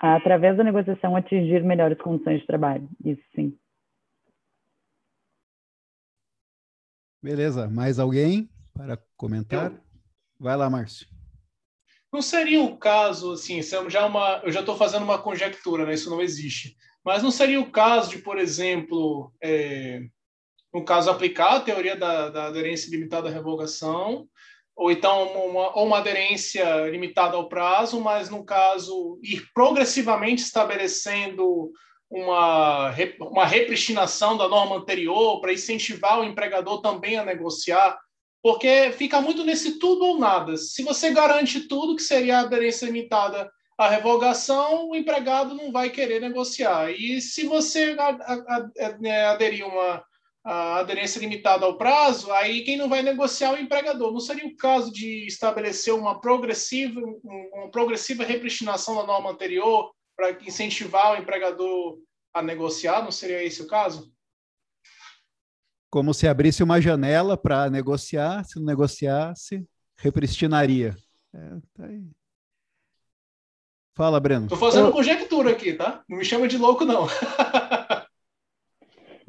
a, 0.01 0.15
através 0.15 0.57
da 0.57 0.63
negociação 0.63 1.15
atingir 1.15 1.63
melhores 1.63 1.97
condições 1.99 2.41
de 2.41 2.47
trabalho. 2.47 2.89
Isso 3.05 3.21
sim. 3.35 3.55
Beleza. 7.21 7.69
Mais 7.69 7.99
alguém 7.99 8.49
para 8.73 8.97
comentar? 9.15 9.71
Eu... 9.71 9.79
Vai 10.39 10.57
lá, 10.57 10.67
Márcio. 10.69 11.07
Não 12.11 12.21
seria 12.21 12.61
o 12.61 12.77
caso, 12.77 13.33
assim, 13.33 13.59
é 13.59 13.89
já 13.89 14.05
uma, 14.05 14.41
eu 14.43 14.51
já 14.51 14.61
estou 14.61 14.75
fazendo 14.75 15.03
uma 15.03 15.21
conjectura, 15.21 15.85
né? 15.85 15.93
Isso 15.93 16.09
não 16.09 16.19
existe. 16.19 16.75
Mas 17.05 17.23
não 17.23 17.31
seria 17.31 17.61
o 17.61 17.71
caso 17.71 18.09
de, 18.09 18.17
por 18.17 18.37
exemplo, 18.37 19.31
é, 19.41 20.01
no 20.73 20.83
caso, 20.83 21.09
aplicar 21.09 21.57
a 21.57 21.61
teoria 21.61 21.95
da, 21.95 22.29
da 22.29 22.45
aderência 22.47 22.89
limitada 22.89 23.29
à 23.29 23.31
revogação, 23.31 24.27
ou 24.81 24.91
então 24.91 25.31
uma, 25.33 25.77
ou 25.77 25.85
uma 25.85 25.99
aderência 25.99 26.89
limitada 26.89 27.37
ao 27.37 27.47
prazo, 27.47 28.01
mas, 28.01 28.31
no 28.31 28.43
caso, 28.43 29.19
ir 29.21 29.45
progressivamente 29.53 30.41
estabelecendo 30.41 31.71
uma, 32.09 32.91
uma 33.19 33.45
repristinação 33.45 34.35
da 34.35 34.47
norma 34.47 34.77
anterior 34.77 35.39
para 35.39 35.53
incentivar 35.53 36.19
o 36.19 36.23
empregador 36.23 36.81
também 36.81 37.15
a 37.15 37.23
negociar, 37.23 37.95
porque 38.41 38.91
fica 38.97 39.21
muito 39.21 39.43
nesse 39.43 39.77
tudo 39.77 40.03
ou 40.03 40.17
nada. 40.17 40.57
Se 40.57 40.81
você 40.81 41.11
garante 41.11 41.59
tudo, 41.67 41.95
que 41.95 42.01
seria 42.01 42.39
a 42.39 42.41
aderência 42.41 42.87
limitada 42.87 43.51
à 43.77 43.87
revogação, 43.87 44.89
o 44.89 44.95
empregado 44.95 45.53
não 45.53 45.71
vai 45.71 45.91
querer 45.91 46.19
negociar. 46.19 46.89
E 46.89 47.21
se 47.21 47.43
você 47.45 47.95
né, 48.99 49.25
aderir 49.27 49.63
uma 49.63 50.03
a 50.43 50.79
aderência 50.79 51.19
limitada 51.19 51.65
ao 51.65 51.77
prazo, 51.77 52.31
aí 52.31 52.63
quem 52.63 52.75
não 52.75 52.89
vai 52.89 53.01
negociar 53.01 53.49
é 53.49 53.53
o 53.53 53.61
empregador. 53.61 54.11
Não 54.11 54.19
seria 54.19 54.47
o 54.47 54.55
caso 54.55 54.91
de 54.91 55.27
estabelecer 55.27 55.93
uma 55.93 56.19
progressiva, 56.19 56.99
uma 57.23 57.69
progressiva 57.69 58.23
repristinação 58.23 58.95
da 58.95 59.05
norma 59.05 59.31
anterior 59.31 59.91
para 60.15 60.31
incentivar 60.45 61.13
o 61.13 61.21
empregador 61.21 61.99
a 62.33 62.41
negociar? 62.41 63.03
Não 63.03 63.11
seria 63.11 63.43
esse 63.43 63.61
o 63.61 63.67
caso? 63.67 64.11
Como 65.89 66.13
se 66.13 66.27
abrisse 66.27 66.63
uma 66.63 66.81
janela 66.81 67.37
para 67.37 67.69
negociar, 67.69 68.43
se 68.45 68.57
não 68.57 68.65
negociasse, 68.65 69.63
repristinaria. 69.97 70.95
É, 71.33 71.49
tá 71.75 71.85
aí. 71.85 72.01
Fala, 73.95 74.19
Breno. 74.19 74.45
Estou 74.45 74.57
fazendo 74.57 74.91
conjectura 74.91 75.51
aqui, 75.51 75.73
tá? 75.73 76.03
Não 76.09 76.17
me 76.17 76.25
chama 76.25 76.47
de 76.47 76.57
louco, 76.57 76.85
não. 76.85 77.07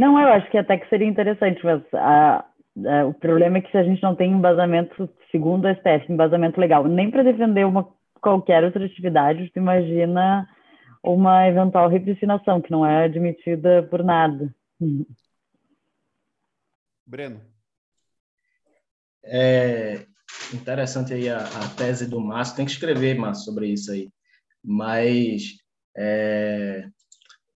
Não, 0.03 0.19
eu 0.19 0.33
acho 0.33 0.51
que 0.51 0.59
até 0.59 0.77
que 0.77 0.89
seria 0.89 1.07
interessante, 1.07 1.65
mas 1.65 1.81
a, 1.95 2.45
a, 2.89 3.07
o 3.07 3.15
problema 3.15 3.59
é 3.59 3.61
que 3.61 3.71
se 3.71 3.79
a 3.79 3.85
gente 3.85 4.03
não 4.03 4.17
tem 4.17 4.33
embasamento, 4.33 5.09
segundo 5.31 5.65
a 5.65 5.71
STF, 5.77 6.13
embasamento 6.13 6.61
legal, 6.61 6.89
nem 6.89 7.09
para 7.09 7.23
defender 7.23 7.65
uma 7.65 7.89
qualquer 8.21 8.65
outra 8.65 8.85
atividade, 8.85 9.49
tu 9.51 9.61
imagina 9.61 10.49
uma 11.05 11.47
eventual 11.47 11.89
repristinação, 11.89 12.61
que 12.61 12.73
não 12.73 12.85
é 12.85 13.05
admitida 13.05 13.85
por 13.85 14.03
nada. 14.03 14.53
Breno. 17.07 17.41
É 19.23 20.05
interessante 20.53 21.15
aí 21.15 21.29
a, 21.29 21.45
a 21.45 21.69
tese 21.77 22.11
do 22.11 22.21
Márcio, 22.21 22.57
tem 22.57 22.65
que 22.65 22.73
escrever, 22.73 23.17
Márcio, 23.17 23.45
sobre 23.45 23.69
isso 23.69 23.93
aí. 23.93 24.11
Mas 24.65 25.59
é, 25.97 26.89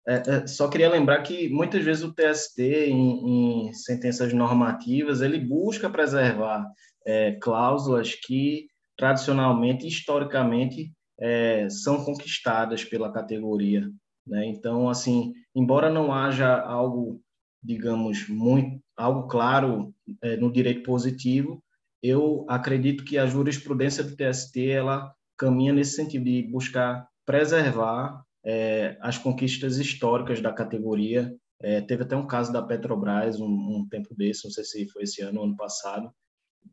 é, 0.07 0.15
é, 0.15 0.47
só 0.47 0.67
queria 0.67 0.89
lembrar 0.89 1.21
que 1.21 1.47
muitas 1.49 1.83
vezes 1.83 2.03
o 2.03 2.13
TST, 2.13 2.59
em, 2.59 3.67
em 3.67 3.73
sentenças 3.73 4.33
normativas, 4.33 5.21
ele 5.21 5.39
busca 5.39 5.89
preservar 5.89 6.65
é, 7.05 7.33
cláusulas 7.33 8.13
que 8.13 8.67
tradicionalmente, 8.97 9.87
historicamente, 9.87 10.91
é, 11.19 11.67
são 11.69 12.03
conquistadas 12.03 12.83
pela 12.83 13.11
categoria. 13.11 13.89
Né? 14.27 14.45
Então, 14.47 14.89
assim, 14.89 15.33
embora 15.55 15.89
não 15.89 16.13
haja 16.13 16.61
algo, 16.61 17.21
digamos, 17.61 18.27
muito 18.27 18.81
algo 18.95 19.27
claro 19.27 19.93
é, 20.21 20.37
no 20.37 20.51
direito 20.51 20.83
positivo, 20.83 21.63
eu 22.01 22.45
acredito 22.49 23.03
que 23.03 23.17
a 23.17 23.25
jurisprudência 23.25 24.03
do 24.03 24.15
TST 24.15 24.69
ela 24.69 25.13
caminha 25.37 25.73
nesse 25.73 25.95
sentido 25.95 26.25
de 26.25 26.43
buscar 26.43 27.07
preservar 27.25 28.21
é, 28.45 28.97
as 29.01 29.17
conquistas 29.17 29.77
históricas 29.77 30.41
da 30.41 30.51
categoria. 30.51 31.33
É, 31.61 31.79
teve 31.81 32.03
até 32.03 32.15
um 32.15 32.27
caso 32.27 32.51
da 32.51 32.61
Petrobras 32.61 33.39
um, 33.39 33.47
um, 33.47 33.87
tempo 33.89 34.13
desse, 34.15 34.43
não 34.43 34.51
sei 34.51 34.63
se 34.63 34.87
foi 34.89 35.03
esse 35.03 35.21
ano 35.21 35.39
ou 35.39 35.45
ano 35.45 35.55
passado, 35.55 36.11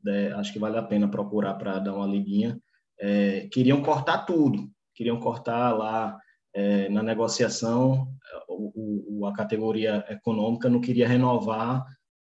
é, 0.07 0.33
acho 0.33 0.53
que 0.53 0.59
vale 0.59 0.77
a 0.79 0.83
pena 0.83 1.09
procurar 1.09 1.55
para 1.55 1.79
dar 1.79 1.95
uma 1.95 2.07
liguinha. 2.07 2.59
É, 2.99 3.49
queriam 3.53 3.83
cortar 3.83 4.25
tudo, 4.27 4.69
queriam 4.95 5.21
cortar 5.21 5.73
lá 5.77 6.19
é, 6.53 6.89
na 6.89 7.03
negociação 7.03 8.09
o, 8.61 9.21
o, 9.21 9.27
a 9.27 9.33
categoria 9.33 10.05
econômica 10.09 10.69
não 10.69 10.81
queria 10.81 11.09
renovar 11.09 11.85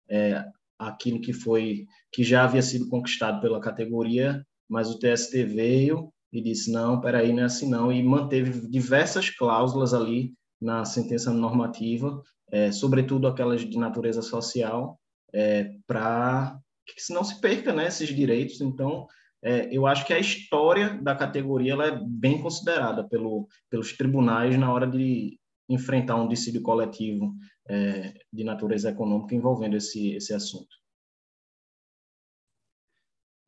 é, 0.09 0.43
aquilo 0.77 1.21
que 1.21 1.33
foi 1.33 1.85
que 2.11 2.23
já 2.23 2.43
havia 2.43 2.61
sido 2.61 2.89
conquistado 2.89 3.41
pela 3.41 3.61
categoria, 3.61 4.45
mas 4.67 4.89
o 4.89 4.99
TST 4.99 5.43
veio 5.45 6.11
e 6.37 6.41
disse 6.41 6.71
não, 6.71 6.99
peraí, 6.99 7.31
não 7.31 7.43
é 7.43 7.45
assim 7.45 7.69
não, 7.69 7.91
e 7.91 8.03
manteve 8.03 8.67
diversas 8.67 9.29
cláusulas 9.29 9.93
ali 9.93 10.33
na 10.61 10.83
sentença 10.83 11.31
normativa, 11.31 12.21
é, 12.51 12.71
sobretudo 12.71 13.27
aquelas 13.27 13.61
de 13.61 13.77
natureza 13.77 14.21
social, 14.21 14.99
é, 15.33 15.71
para 15.87 16.57
que 16.85 17.13
não 17.13 17.23
se 17.23 17.39
perca 17.41 17.73
né, 17.73 17.87
esses 17.87 18.09
direitos. 18.09 18.61
Então, 18.61 19.07
é, 19.43 19.69
eu 19.71 19.85
acho 19.85 20.05
que 20.05 20.13
a 20.13 20.19
história 20.19 20.99
da 21.01 21.15
categoria 21.15 21.73
ela 21.73 21.87
é 21.87 21.99
bem 22.03 22.41
considerada 22.41 23.07
pelo, 23.07 23.47
pelos 23.69 23.93
tribunais 23.93 24.57
na 24.57 24.71
hora 24.71 24.87
de 24.87 25.39
enfrentar 25.69 26.15
um 26.15 26.27
dissídio 26.27 26.61
coletivo 26.61 27.33
é, 27.67 28.13
de 28.31 28.43
natureza 28.43 28.89
econômica 28.89 29.35
envolvendo 29.35 29.75
esse, 29.75 30.13
esse 30.13 30.33
assunto. 30.33 30.75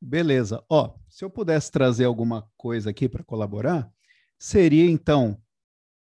Beleza. 0.00 0.62
Ó, 0.70 0.94
se 1.08 1.24
eu 1.24 1.30
pudesse 1.30 1.70
trazer 1.72 2.04
alguma 2.04 2.48
coisa 2.56 2.90
aqui 2.90 3.08
para 3.08 3.24
colaborar, 3.24 3.90
seria 4.38 4.88
então, 4.88 5.36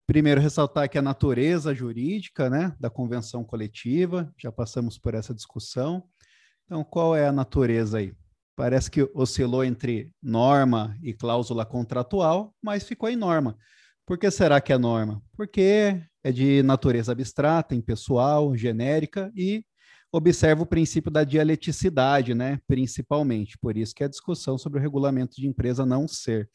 primeiro 0.06 0.40
ressaltar 0.40 0.88
que 0.90 0.98
a 0.98 1.02
natureza 1.02 1.74
jurídica, 1.74 2.50
né, 2.50 2.76
da 2.80 2.90
convenção 2.90 3.44
coletiva, 3.44 4.32
já 4.38 4.52
passamos 4.52 4.98
por 4.98 5.16
essa 5.16 5.34
discussão. 5.34 6.04
Então, 6.66 6.84
qual 6.84 7.16
é 7.16 7.28
a 7.28 7.32
natureza 7.32 7.98
aí? 7.98 8.14
Parece 8.56 8.90
que 8.90 9.10
oscilou 9.14 9.64
entre 9.64 10.12
norma 10.22 10.98
e 11.02 11.14
cláusula 11.14 11.66
contratual, 11.66 12.56
mas 12.62 12.84
ficou 12.84 13.10
em 13.10 13.16
norma. 13.16 13.58
Por 14.06 14.18
que 14.18 14.30
será 14.32 14.62
que 14.62 14.72
é 14.72 14.78
norma? 14.78 15.22
Porque 15.36 16.02
é 16.24 16.32
de 16.32 16.64
natureza 16.64 17.12
abstrata, 17.12 17.76
impessoal, 17.76 18.56
genérica 18.56 19.32
e 19.36 19.64
observa 20.12 20.64
o 20.64 20.66
princípio 20.66 21.12
da 21.12 21.24
dialeticidade, 21.24 22.34
né, 22.34 22.60
principalmente, 22.68 23.58
por 23.58 23.78
isso 23.78 23.94
que 23.94 24.04
a 24.04 24.08
discussão 24.08 24.58
sobre 24.58 24.80
o 24.80 24.82
regulamento 24.82 25.36
de 25.36 25.48
empresa 25.48 25.86
não 25.86 26.08
ser. 26.08 26.50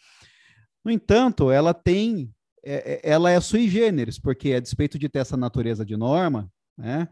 No 0.84 0.90
entanto, 0.90 1.50
ela 1.50 1.74
tem, 1.74 2.32
é, 2.64 2.94
é, 2.94 3.00
ela 3.02 3.30
é 3.30 3.40
sui 3.40 3.68
generis, 3.68 4.18
porque 4.18 4.54
a 4.54 4.60
despeito 4.60 4.98
de 4.98 5.08
ter 5.08 5.20
essa 5.20 5.36
natureza 5.36 5.84
de 5.84 5.96
norma, 5.96 6.50
né, 6.76 7.08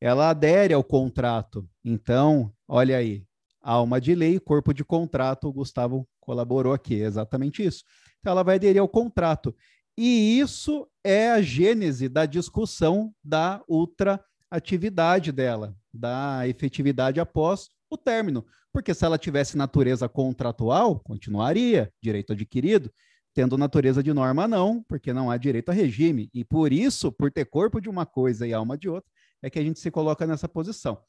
ela 0.00 0.30
adere 0.30 0.72
ao 0.72 0.84
contrato. 0.84 1.68
Então, 1.84 2.52
olha 2.68 2.96
aí, 2.96 3.24
alma 3.60 4.00
de 4.00 4.14
lei, 4.14 4.38
corpo 4.38 4.72
de 4.72 4.84
contrato, 4.84 5.48
o 5.48 5.52
Gustavo 5.52 6.06
colaborou 6.20 6.72
aqui, 6.72 7.02
é 7.02 7.06
exatamente 7.06 7.64
isso. 7.64 7.82
Então, 8.20 8.32
ela 8.32 8.44
vai 8.44 8.56
aderir 8.56 8.80
ao 8.80 8.88
contrato. 8.88 9.54
E 9.96 10.38
isso 10.38 10.86
é 11.02 11.30
a 11.30 11.42
gênese 11.42 12.08
da 12.08 12.24
discussão 12.24 13.12
da 13.24 13.60
ultra 13.66 14.22
atividade 14.50 15.32
dela, 15.32 15.76
da 15.92 16.46
efetividade 16.46 17.20
após 17.20 17.68
o 17.90 17.96
término. 17.96 18.44
Porque 18.72 18.94
se 18.94 19.04
ela 19.04 19.18
tivesse 19.18 19.56
natureza 19.56 20.08
contratual, 20.08 21.00
continuaria 21.00 21.92
direito 22.02 22.32
adquirido, 22.32 22.92
tendo 23.34 23.58
natureza 23.58 24.02
de 24.02 24.12
norma 24.12 24.48
não, 24.48 24.82
porque 24.88 25.12
não 25.12 25.30
há 25.30 25.36
direito 25.36 25.70
a 25.70 25.74
regime. 25.74 26.28
E 26.34 26.44
por 26.44 26.72
isso, 26.72 27.10
por 27.12 27.30
ter 27.30 27.44
corpo 27.44 27.80
de 27.80 27.88
uma 27.88 28.04
coisa 28.04 28.46
e 28.46 28.52
alma 28.52 28.76
de 28.76 28.88
outra, 28.88 29.10
é 29.42 29.48
que 29.48 29.58
a 29.58 29.62
gente 29.62 29.78
se 29.78 29.90
coloca 29.90 30.26
nessa 30.26 30.48
posição. 30.48 31.00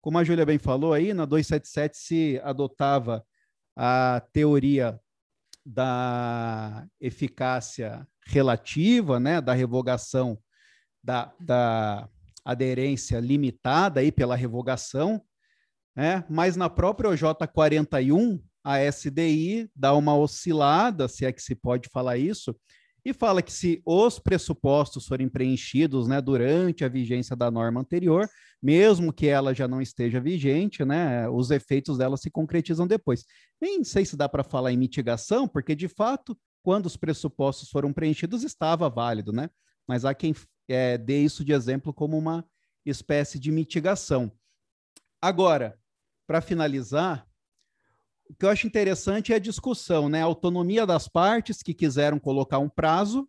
Como 0.00 0.18
a 0.18 0.24
Júlia 0.24 0.46
bem 0.46 0.58
falou 0.58 0.92
aí, 0.92 1.14
na 1.14 1.24
277 1.24 1.96
se 1.96 2.40
adotava 2.42 3.24
a 3.76 4.22
teoria 4.32 5.00
da 5.64 6.86
eficácia 7.00 8.06
relativa, 8.26 9.18
né, 9.18 9.40
da 9.40 9.54
revogação 9.54 10.38
da, 11.02 11.32
da 11.40 12.08
aderência 12.44 13.18
limitada 13.20 14.00
aí 14.00 14.12
pela 14.12 14.36
revogação, 14.36 15.22
né, 15.96 16.24
mas 16.28 16.56
na 16.56 16.68
própria 16.68 17.10
OJ41, 17.10 18.40
a 18.64 18.80
SDI 18.80 19.70
dá 19.74 19.94
uma 19.94 20.16
oscilada, 20.16 21.06
se 21.06 21.24
é 21.24 21.32
que 21.32 21.42
se 21.42 21.54
pode 21.54 21.88
falar 21.92 22.16
isso, 22.16 22.54
e 23.04 23.12
fala 23.12 23.42
que 23.42 23.52
se 23.52 23.82
os 23.84 24.18
pressupostos 24.18 25.06
forem 25.06 25.28
preenchidos 25.28 26.08
né, 26.08 26.20
durante 26.22 26.84
a 26.84 26.88
vigência 26.88 27.36
da 27.36 27.50
norma 27.50 27.80
anterior, 27.80 28.26
mesmo 28.62 29.12
que 29.12 29.26
ela 29.26 29.54
já 29.54 29.68
não 29.68 29.82
esteja 29.82 30.18
vigente, 30.18 30.82
né, 30.84 31.28
os 31.28 31.50
efeitos 31.50 31.98
dela 31.98 32.16
se 32.16 32.30
concretizam 32.30 32.86
depois. 32.86 33.24
Nem 33.60 33.84
sei 33.84 34.06
se 34.06 34.16
dá 34.16 34.26
para 34.26 34.42
falar 34.42 34.72
em 34.72 34.78
mitigação, 34.78 35.46
porque 35.46 35.74
de 35.74 35.86
fato, 35.86 36.34
quando 36.62 36.86
os 36.86 36.96
pressupostos 36.96 37.68
foram 37.68 37.92
preenchidos, 37.92 38.42
estava 38.42 38.88
válido, 38.88 39.32
né? 39.32 39.50
Mas 39.86 40.06
há 40.06 40.14
quem 40.14 40.32
é, 40.68 40.96
dê 40.98 41.22
isso 41.22 41.44
de 41.44 41.52
exemplo 41.52 41.92
como 41.92 42.16
uma 42.16 42.44
espécie 42.84 43.38
de 43.38 43.50
mitigação. 43.50 44.30
Agora, 45.20 45.78
para 46.26 46.40
finalizar, 46.40 47.26
o 48.28 48.34
que 48.34 48.44
eu 48.44 48.50
acho 48.50 48.66
interessante 48.66 49.32
é 49.32 49.36
a 49.36 49.40
discussão, 49.40 50.08
né? 50.08 50.22
A 50.22 50.26
autonomia 50.26 50.86
das 50.86 51.08
partes 51.08 51.62
que 51.62 51.74
quiseram 51.74 52.18
colocar 52.18 52.58
um 52.58 52.68
prazo, 52.68 53.28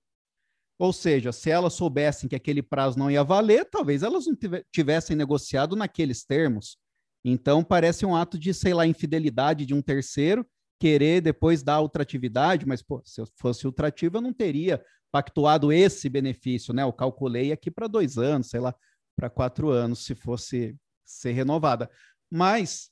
ou 0.77 0.91
seja, 0.91 1.31
se 1.31 1.49
elas 1.49 1.73
soubessem 1.73 2.27
que 2.27 2.35
aquele 2.35 2.61
prazo 2.61 2.97
não 2.97 3.09
ia 3.09 3.23
valer, 3.23 3.65
talvez 3.65 4.03
elas 4.03 4.25
não 4.25 4.35
tivessem 4.71 5.15
negociado 5.15 5.75
naqueles 5.75 6.25
termos. 6.25 6.77
Então, 7.23 7.63
parece 7.63 8.05
um 8.05 8.15
ato 8.15 8.37
de, 8.37 8.53
sei 8.53 8.73
lá, 8.73 8.85
infidelidade 8.85 9.65
de 9.65 9.73
um 9.73 9.81
terceiro 9.81 10.45
querer 10.79 11.21
depois 11.21 11.63
dar 11.63 11.81
ultratividade, 11.81 12.65
mas, 12.67 12.81
pô, 12.81 13.01
se 13.05 13.21
eu 13.21 13.27
fosse 13.37 13.65
ultrativo, 13.65 14.17
eu 14.17 14.21
não 14.21 14.33
teria 14.33 14.83
pactuado 15.15 15.71
esse 15.71 16.09
benefício, 16.09 16.73
né? 16.73 16.83
Eu 16.83 16.91
calculei 16.91 17.53
aqui 17.53 17.71
para 17.71 17.87
dois 17.87 18.17
anos, 18.17 18.49
sei 18.49 18.59
lá, 18.59 18.75
para 19.15 19.29
quatro 19.29 19.69
anos, 19.69 20.03
se 20.03 20.13
fosse 20.13 20.75
ser 21.05 21.31
renovada. 21.31 21.89
Mas 22.29 22.89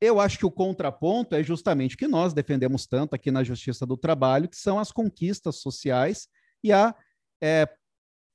eu 0.00 0.18
acho 0.18 0.38
que 0.38 0.46
o 0.46 0.50
contraponto 0.50 1.34
é 1.34 1.42
justamente 1.42 1.98
que 1.98 2.08
nós 2.08 2.32
defendemos 2.32 2.86
tanto 2.86 3.12
aqui 3.12 3.30
na 3.30 3.44
Justiça 3.44 3.84
do 3.84 3.94
Trabalho, 3.94 4.48
que 4.48 4.56
são 4.56 4.78
as 4.78 4.90
conquistas 4.90 5.56
sociais 5.56 6.28
e 6.64 6.72
a 6.72 6.94
é, 7.42 7.68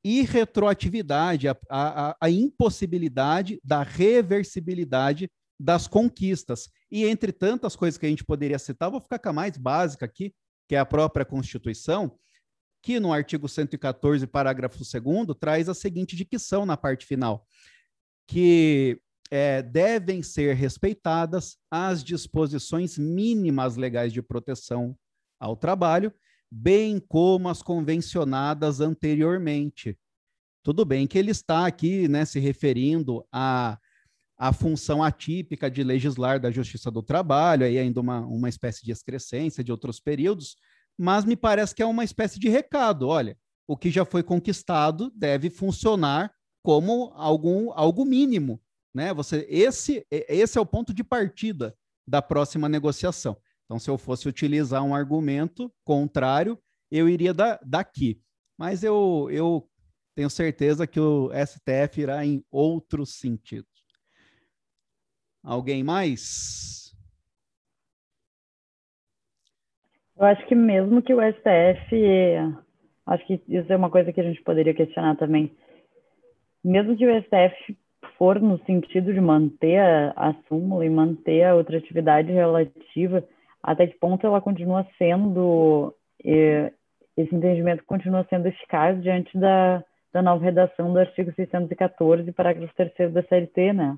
irretroatividade, 0.04 1.48
a, 1.48 1.58
a, 1.68 2.16
a 2.22 2.30
impossibilidade 2.30 3.60
da 3.64 3.82
reversibilidade 3.82 5.32
das 5.60 5.88
conquistas. 5.88 6.70
E 6.92 7.06
entre 7.08 7.32
tantas 7.32 7.76
coisas 7.76 7.98
que 7.98 8.06
a 8.06 8.10
gente 8.10 8.24
poderia 8.24 8.60
citar, 8.60 8.92
vou 8.92 9.02
ficar 9.02 9.18
com 9.18 9.30
a 9.30 9.34
mais 9.34 9.58
básica 9.58 10.06
aqui, 10.06 10.32
que 10.70 10.76
é 10.76 10.80
a 10.80 10.86
própria 10.86 11.26
Constituição, 11.26 12.16
que 12.84 13.00
no 13.00 13.14
artigo 13.14 13.48
114, 13.48 14.28
parágrafo 14.28 14.78
2 14.78 15.38
traz 15.40 15.70
a 15.70 15.74
seguinte 15.74 16.18
dicção 16.18 16.66
na 16.66 16.76
parte 16.76 17.06
final, 17.06 17.48
que 18.28 19.00
é, 19.32 19.62
devem 19.62 20.22
ser 20.22 20.54
respeitadas 20.54 21.58
as 21.72 22.04
disposições 22.04 22.98
mínimas 22.98 23.78
legais 23.78 24.12
de 24.12 24.22
proteção 24.22 24.96
ao 25.40 25.56
trabalho, 25.56 26.14
bem 26.52 27.00
como 27.00 27.48
as 27.48 27.64
convencionadas 27.64 28.82
anteriormente. 28.82 29.98
Tudo 30.62 30.84
bem 30.84 31.08
que 31.08 31.18
ele 31.18 31.32
está 31.32 31.66
aqui 31.66 32.10
né, 32.10 32.26
se 32.26 32.38
referindo 32.38 33.26
à, 33.32 33.80
à 34.38 34.52
função 34.52 35.02
atípica 35.02 35.72
de 35.72 35.86
legislar 35.86 36.38
da 36.38 36.52
Justiça 36.52 36.92
do 36.92 37.02
Trabalho, 37.02 37.66
aí 37.66 37.80
ainda 37.80 38.02
uma, 38.02 38.20
uma 38.20 38.50
espécie 38.50 38.84
de 38.84 38.92
excrescência 38.92 39.64
de 39.64 39.72
outros 39.72 40.02
períodos, 40.02 40.58
mas 40.98 41.26
me 41.26 41.36
parece 41.36 41.74
que 41.74 41.82
é 41.82 41.86
uma 41.86 42.04
espécie 42.04 42.40
de 42.40 42.50
recado. 42.50 43.08
Olha, 43.08 43.38
o 43.68 43.78
que 43.78 43.90
já 43.90 44.06
foi 44.06 44.24
conquistado 44.24 45.12
deve 45.16 45.50
funcionar 45.50 46.34
como 46.64 47.12
algum, 47.16 47.72
algo 47.74 48.06
mínimo 48.06 48.62
né? 48.94 49.14
Você 49.14 49.46
esse 49.50 50.06
esse 50.12 50.58
é 50.58 50.62
o 50.62 50.66
ponto 50.66 50.94
de 50.94 51.04
partida 51.04 51.76
da 52.08 52.22
próxima 52.22 52.70
negociação. 52.70 53.36
Então, 53.66 53.80
se 53.80 53.90
eu 53.90 53.98
fosse 53.98 54.28
utilizar 54.28 54.84
um 54.84 54.94
argumento 54.94 55.74
contrário, 55.84 56.62
eu 56.92 57.10
iria 57.10 57.34
da, 57.34 57.60
daqui. 57.66 58.22
Mas 58.58 58.84
eu, 58.84 59.30
eu 59.32 59.68
tenho 60.16 60.30
certeza 60.30 60.86
que 60.86 61.00
o 61.00 61.32
STF 61.32 62.02
irá 62.02 62.26
em 62.26 62.46
outro 62.52 63.06
sentido. 63.06 63.66
Alguém 65.42 65.84
mais? 65.84 66.83
Eu 70.24 70.28
acho 70.28 70.46
que 70.46 70.56
mesmo 70.56 71.02
que 71.02 71.14
o 71.14 71.20
STF, 71.20 71.94
acho 73.06 73.28
que 73.28 73.42
isso 73.46 73.74
é 73.74 73.76
uma 73.76 73.90
coisa 73.90 74.14
que 74.14 74.22
a 74.22 74.24
gente 74.24 74.42
poderia 74.42 74.74
questionar 74.74 75.18
também. 75.18 75.52
Mesmo 76.64 76.96
que 76.96 77.06
o 77.06 77.24
STF 77.24 77.78
for 78.18 78.40
no 78.40 78.58
sentido 78.60 79.14
de 79.14 79.20
manter 79.20 79.80
a, 79.80 80.14
a 80.16 80.34
súmula 80.48 80.86
e 80.86 80.90
manter 80.90 81.44
a 81.44 81.56
outra 81.56 81.78
atividade 81.78 82.32
relativa, 82.32 83.22
até 83.62 83.86
que 83.86 84.00
ponto 84.00 84.26
ela 84.26 84.40
continua 84.40 84.88
sendo, 84.98 85.94
esse 86.24 87.36
entendimento 87.36 87.84
continua 87.84 88.26
sendo 88.30 88.48
eficaz 88.48 89.04
diante 89.04 89.38
da, 89.38 89.84
da 90.14 90.22
nova 90.22 90.42
redação 90.42 90.94
do 90.94 91.00
artigo 91.00 91.34
614, 91.36 92.32
parágrafo 92.32 92.74
3 92.76 93.12
da 93.12 93.24
CLT, 93.24 93.74
né? 93.74 93.98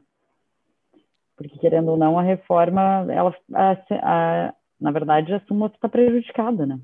Porque, 1.37 1.59
querendo 1.59 1.89
ou 1.89 1.97
não, 1.97 2.17
a 2.17 2.23
reforma, 2.23 3.05
ela, 3.11 3.35
a, 3.53 3.77
a, 3.91 4.53
na 4.79 4.91
verdade, 4.91 5.33
a 5.33 5.39
súmula 5.41 5.71
está 5.73 5.87
prejudicada, 5.87 6.65
né? 6.65 6.79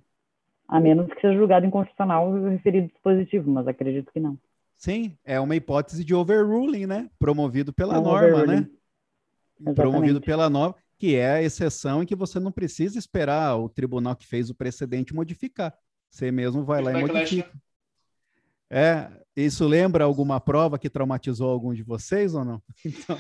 A 0.68 0.80
menos 0.80 1.08
que 1.08 1.20
seja 1.20 1.38
julgado 1.38 1.66
inconstitucional 1.66 2.30
o 2.30 2.50
referido 2.50 2.88
dispositivo, 2.88 3.52
mas 3.52 3.68
acredito 3.68 4.12
que 4.12 4.20
não. 4.20 4.38
Sim, 4.78 5.16
é 5.24 5.40
uma 5.40 5.56
hipótese 5.56 6.04
de 6.04 6.16
overruling, 6.16 6.88
né? 6.88 7.10
Promovido 7.20 7.72
pela 7.74 7.96
é 7.96 8.00
um 8.00 8.04
norma, 8.04 8.46
né? 8.46 8.68
Exatamente. 9.60 9.76
Promovido 9.76 10.22
pela 10.22 10.50
norma, 10.50 10.76
que 10.98 11.16
é 11.16 11.34
a 11.34 11.44
exceção 11.44 12.02
em 12.02 12.06
que 12.06 12.16
você 12.16 12.40
não 12.40 12.52
precisa 12.52 12.98
esperar 12.98 13.58
o 13.58 13.70
tribunal 13.70 14.16
que 14.16 14.26
fez 14.26 14.50
o 14.50 14.56
precedente 14.56 15.14
modificar. 15.14 15.74
Você 16.10 16.32
mesmo 16.32 16.64
vai 16.64 16.82
lá 16.82 16.94
e 16.94 17.06
modifica. 17.06 17.52
É, 18.70 19.12
isso 19.36 19.68
lembra 19.68 20.06
alguma 20.06 20.40
prova 20.40 20.80
que 20.80 20.90
traumatizou 20.90 21.50
algum 21.50 21.74
de 21.74 21.84
vocês 21.84 22.34
ou 22.34 22.46
não? 22.46 22.62
Então, 22.86 23.18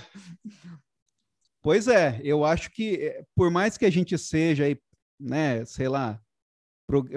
pois 1.61 1.87
é, 1.87 2.19
eu 2.23 2.43
acho 2.43 2.71
que 2.71 2.95
é, 2.95 3.23
por 3.35 3.49
mais 3.51 3.77
que 3.77 3.85
a 3.85 3.89
gente 3.89 4.17
seja 4.17 4.65
né, 5.19 5.63
sei 5.65 5.87
lá, 5.87 6.19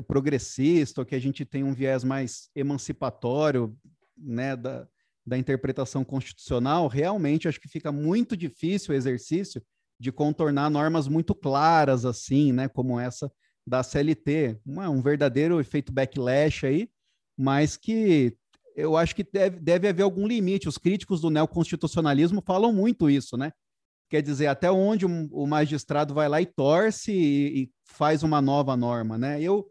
progressista, 0.06 1.00
ou 1.00 1.04
que 1.06 1.14
a 1.14 1.20
gente 1.20 1.44
tenha 1.44 1.66
um 1.66 1.74
viés 1.74 2.04
mais 2.04 2.48
emancipatório, 2.54 3.76
né, 4.16 4.54
da, 4.54 4.86
da 5.26 5.38
interpretação 5.38 6.04
constitucional, 6.04 6.86
realmente 6.86 7.48
acho 7.48 7.60
que 7.60 7.68
fica 7.68 7.90
muito 7.90 8.36
difícil 8.36 8.92
o 8.92 8.96
exercício 8.96 9.62
de 9.98 10.12
contornar 10.12 10.70
normas 10.70 11.08
muito 11.08 11.34
claras, 11.34 12.04
assim, 12.04 12.52
né, 12.52 12.68
como 12.68 13.00
essa 13.00 13.32
da 13.66 13.82
CLT. 13.82 14.60
Um, 14.66 14.80
um 14.82 15.02
verdadeiro 15.02 15.58
efeito 15.58 15.92
backlash 15.92 16.66
aí, 16.66 16.88
mas 17.36 17.76
que 17.76 18.36
eu 18.76 18.96
acho 18.96 19.14
que 19.14 19.24
deve, 19.24 19.58
deve 19.60 19.88
haver 19.88 20.02
algum 20.02 20.26
limite. 20.26 20.68
Os 20.68 20.78
críticos 20.78 21.20
do 21.20 21.30
neoconstitucionalismo 21.30 22.42
falam 22.44 22.72
muito 22.72 23.08
isso, 23.08 23.36
né? 23.36 23.52
Quer 24.08 24.22
dizer, 24.22 24.46
até 24.46 24.70
onde 24.70 25.06
o 25.06 25.46
magistrado 25.46 26.14
vai 26.14 26.28
lá 26.28 26.40
e 26.40 26.46
torce 26.46 27.12
e, 27.12 27.62
e 27.62 27.70
faz 27.84 28.22
uma 28.22 28.40
nova 28.40 28.76
norma, 28.76 29.18
né? 29.18 29.40
Eu, 29.40 29.66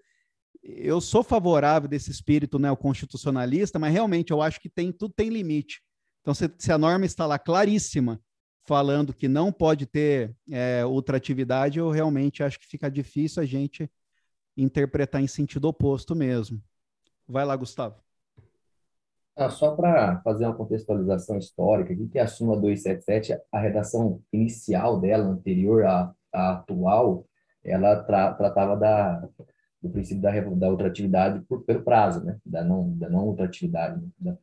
eu 0.62 1.00
sou 1.00 1.24
favorável 1.24 1.88
desse 1.88 2.12
espírito 2.12 2.60
neoconstitucionalista, 2.60 3.78
mas 3.80 3.94
realmente 3.94 4.32
eu 4.32 4.42
acho 4.42 4.60
que 4.60 4.70
tem 4.70 4.92
tudo 4.92 5.14
tem 5.14 5.30
limite. 5.30 5.82
Então, 6.22 6.34
se, 6.34 6.50
se 6.58 6.72
a 6.72 6.78
norma 6.78 7.06
está 7.06 7.26
lá 7.26 7.38
claríssima, 7.38 8.20
falando 8.66 9.14
que 9.14 9.28
não 9.28 9.52
pode 9.52 9.86
ter 9.86 10.36
é, 10.50 10.86
ultratividade, 10.86 11.80
eu 11.80 11.90
realmente 11.90 12.42
acho 12.42 12.60
que 12.60 12.66
fica 12.66 12.90
difícil 12.90 13.44
a 13.44 13.46
gente 13.46 13.90
interpretar 14.56 15.22
em 15.22 15.28
sentido 15.28 15.66
oposto 15.66 16.16
mesmo. 16.16 16.62
Vai 17.28 17.46
lá, 17.46 17.56
Gustavo. 17.56 18.02
Ah, 19.36 19.50
só 19.50 19.76
para 19.76 20.22
fazer 20.22 20.46
uma 20.46 20.56
contextualização 20.56 21.38
histórica, 21.38 21.94
o 21.94 22.08
que 22.08 22.20
é 22.20 22.22
a 22.22 22.28
súmula 22.28 22.60
277, 22.62 23.42
a 23.52 23.60
redação 23.60 24.22
inicial 24.32 25.00
dela, 25.00 25.26
anterior 25.26 25.86
à, 25.86 26.14
à 26.32 26.52
atual, 26.54 27.26
ela 27.64 28.04
tra 28.04 28.34
tratava 28.34 28.76
da 28.76 29.28
do 29.84 29.90
princípio 29.90 30.22
da, 30.22 30.32
da 30.32 30.70
ultratividade 30.70 31.42
por, 31.42 31.62
pelo 31.64 31.84
prazo, 31.84 32.24
né? 32.24 32.38
da 32.46 32.64
não, 32.64 32.98
da 32.98 33.10
não 33.10 33.28
ultratividade, 33.28 34.02
da, 34.18 34.38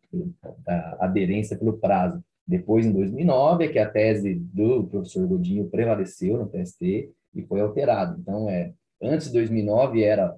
da 0.59 0.99
aderência 1.01 1.57
pelo 1.57 1.79
prazo. 1.79 2.23
Depois, 2.47 2.85
em 2.85 2.93
2009, 2.93 3.65
é 3.65 3.69
que 3.69 3.79
a 3.79 3.89
tese 3.89 4.35
do 4.35 4.85
professor 4.87 5.27
Godinho 5.27 5.71
prevaleceu 5.71 6.37
no 6.37 6.47
TST 6.47 7.11
e 7.35 7.43
foi 7.49 7.61
alterado. 7.61 8.21
Então, 8.21 8.51
é, 8.51 8.75
antes 9.01 9.29
de 9.29 9.33
2009 9.33 10.03
era 10.03 10.37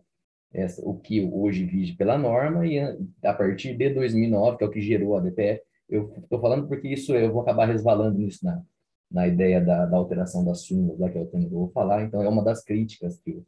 essa, 0.53 0.83
o 0.87 0.99
que 0.99 1.23
hoje 1.23 1.65
vige 1.65 1.95
pela 1.95 2.19
norma 2.19 2.67
e 2.67 2.79
a 3.23 3.33
partir 3.33 3.77
de 3.77 3.91
2009, 3.91 4.59
que 4.59 4.65
é 4.65 4.67
o 4.67 4.71
que 4.71 4.81
gerou 4.81 5.17
a 5.17 5.21
DPF, 5.21 5.63
eu 5.89 6.13
estou 6.23 6.41
falando 6.41 6.69
porque 6.69 6.89
isso 6.89 7.15
eu 7.15 7.33
vou 7.33 7.43
acabar 7.43 7.67
resvalando 7.67 8.19
nisso 8.19 8.45
na, 8.45 8.63
na 9.11 9.27
ideia 9.27 9.61
da, 9.61 9.87
da 9.87 9.97
alteração 9.97 10.45
das 10.45 10.63
súmulas, 10.63 10.99
lá 10.99 11.11
que 11.11 11.19
eu 11.19 11.27
tenho, 11.27 11.49
vou 11.51 11.71
falar. 11.71 12.03
Então, 12.03 12.23
é 12.23 12.29
uma 12.29 12.45
das 12.45 12.65
críticas 12.65 13.19
que 13.19 13.43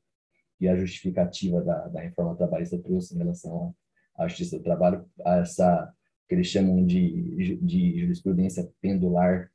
que 0.58 0.68
a 0.68 0.76
justificativa 0.76 1.60
da, 1.62 1.88
da 1.88 2.00
reforma 2.00 2.36
trabalhista 2.36 2.78
trouxe 2.78 3.14
em 3.14 3.18
relação 3.18 3.74
à 4.16 4.26
justiça 4.28 4.56
do 4.56 4.62
trabalho, 4.62 5.04
a 5.24 5.38
essa 5.38 5.92
que 6.28 6.34
eles 6.34 6.46
chamam 6.46 6.84
de, 6.86 7.58
de 7.60 7.98
jurisprudência 8.00 8.70
pendular, 8.80 9.50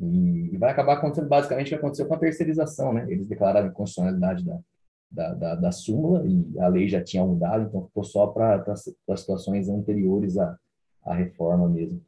e, 0.00 0.54
e, 0.54 0.56
vai 0.56 0.70
acabar 0.70 0.94
acontecendo 0.94 1.28
basicamente 1.28 1.66
o 1.66 1.68
que 1.70 1.74
aconteceu 1.74 2.06
com 2.06 2.14
a 2.14 2.18
terceirização, 2.18 2.92
né? 2.92 3.04
Eles 3.10 3.26
declararam 3.26 3.66
a 3.66 3.70
inconstitucionalidade 3.70 4.44
da, 4.44 4.58
da, 5.10 5.34
da, 5.34 5.54
da, 5.54 5.72
súmula 5.72 6.26
e 6.26 6.58
a 6.58 6.68
lei 6.68 6.88
já 6.88 7.02
tinha 7.02 7.24
mudado, 7.24 7.64
então 7.64 7.86
ficou 7.86 8.04
só 8.04 8.26
para 8.26 8.62
as 8.72 9.20
situações 9.20 9.68
anteriores 9.68 10.36
à, 10.36 10.58
à 11.02 11.14
reforma 11.14 11.68
mesmo. 11.68 12.04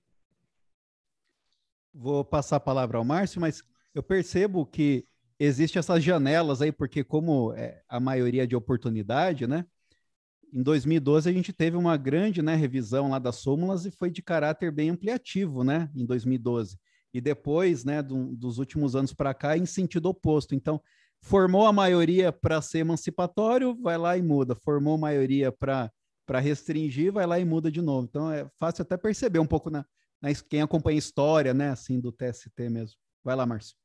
Vou 1.93 2.25
passar 2.25 2.57
a 2.57 2.61
palavra 2.61 2.99
ao 2.99 3.05
Márcio, 3.05 3.41
mas 3.41 3.63
eu 3.95 4.03
percebo 4.03 4.65
que 4.65 5.07
existe 5.39 5.79
essas 5.79 6.05
janelas 6.05 6.61
aí, 6.61 6.71
porque 6.71 7.03
como 7.03 7.53
é 7.55 7.83
a 7.89 7.99
maioria 7.99 8.47
de 8.47 8.55
oportunidade, 8.55 9.47
né? 9.47 9.65
Em 10.53 10.63
2012 10.63 11.29
a 11.29 11.33
gente 11.33 11.53
teve 11.53 11.77
uma 11.77 11.97
grande 11.97 12.43
né, 12.43 12.55
revisão 12.55 13.09
lá 13.09 13.19
das 13.19 13.37
súmulas 13.37 13.87
e 13.87 13.91
foi 13.91 14.11
de 14.11 14.21
caráter 14.21 14.71
bem 14.71 14.91
ampliativo, 14.91 15.65
né? 15.65 15.91
Em 15.95 16.05
2012. 16.05 16.79
E 17.13 17.21
depois, 17.21 17.85
né, 17.85 18.03
do, 18.03 18.37
dos 18.37 18.59
últimos 18.59 18.95
anos 18.95 19.13
para 19.13 19.33
cá, 19.35 19.57
em 19.57 19.67
sentido 19.67 20.07
oposto. 20.07 20.55
Então, 20.55 20.81
formou 21.23 21.67
a 21.67 21.73
maioria 21.73 22.33
para 22.33 22.63
ser 22.63 22.79
emancipatório, 22.79 23.75
vai 23.81 23.99
lá 23.99 24.17
e 24.17 24.23
muda. 24.23 24.55
Formou 24.55 24.97
maioria 24.99 25.53
para 25.53 25.91
restringir, 26.41 27.13
vai 27.13 27.27
lá 27.27 27.39
e 27.39 27.45
muda 27.45 27.71
de 27.71 27.83
novo. 27.83 28.07
Então, 28.09 28.33
é 28.33 28.49
fácil 28.59 28.83
até 28.83 28.97
perceber 28.97 29.39
um 29.39 29.47
pouco 29.47 29.71
na, 29.71 29.85
na 30.21 30.31
quem 30.49 30.63
acompanha 30.63 30.97
a 30.97 30.99
história, 30.99 31.55
né, 31.55 31.71
assim, 31.71 32.01
do 32.01 32.13
TST 32.13 32.69
mesmo. 32.71 32.97
Vai 33.23 33.37
lá, 33.37 33.45
Márcio. 33.45 33.77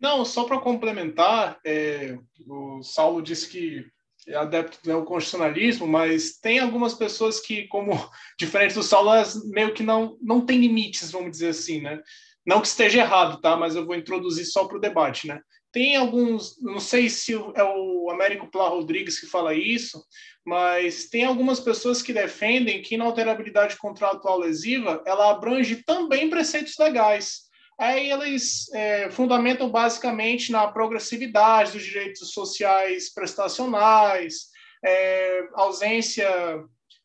Não, 0.00 0.24
só 0.24 0.44
para 0.44 0.58
complementar, 0.58 1.60
é, 1.64 2.18
o 2.46 2.82
Saulo 2.82 3.22
disse 3.22 3.48
que 3.48 3.86
é 4.26 4.34
adepto 4.36 4.78
do 4.82 5.04
constitucionalismo, 5.04 5.86
mas 5.86 6.38
tem 6.38 6.58
algumas 6.58 6.94
pessoas 6.94 7.40
que, 7.40 7.66
como 7.68 7.90
diferente 8.38 8.74
do 8.74 8.82
Saulo, 8.82 9.10
elas 9.10 9.48
meio 9.48 9.74
que 9.74 9.82
não, 9.82 10.16
não 10.20 10.44
tem 10.44 10.58
limites, 10.58 11.10
vamos 11.10 11.30
dizer 11.30 11.48
assim, 11.48 11.80
né? 11.80 12.00
Não 12.44 12.60
que 12.60 12.66
esteja 12.66 13.00
errado, 13.00 13.40
tá? 13.40 13.56
Mas 13.56 13.76
eu 13.76 13.86
vou 13.86 13.94
introduzir 13.94 14.44
só 14.44 14.66
para 14.66 14.76
o 14.76 14.80
debate, 14.80 15.28
né? 15.28 15.40
Tem 15.72 15.96
alguns, 15.96 16.60
não 16.60 16.78
sei 16.78 17.08
se 17.08 17.32
é 17.32 17.64
o 17.64 18.10
Américo 18.10 18.46
Plá 18.46 18.68
Rodrigues 18.68 19.18
que 19.18 19.26
fala 19.26 19.54
isso, 19.54 20.04
mas 20.44 21.08
tem 21.08 21.24
algumas 21.24 21.58
pessoas 21.60 22.02
que 22.02 22.12
defendem 22.12 22.82
que 22.82 22.94
inalterabilidade 22.94 23.76
contratual 23.78 24.38
lesiva 24.38 25.02
ela 25.06 25.30
abrange 25.30 25.76
também 25.76 26.28
preceitos 26.28 26.76
legais. 26.78 27.50
Aí 27.80 28.12
eles 28.12 28.72
é, 28.74 29.10
fundamentam 29.10 29.70
basicamente 29.70 30.52
na 30.52 30.68
progressividade 30.68 31.72
dos 31.72 31.82
direitos 31.82 32.30
sociais 32.30 33.12
prestacionais, 33.12 34.48
é, 34.84 35.48
ausência 35.54 36.28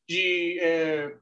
de, 0.07 0.59
é, 0.61 1.15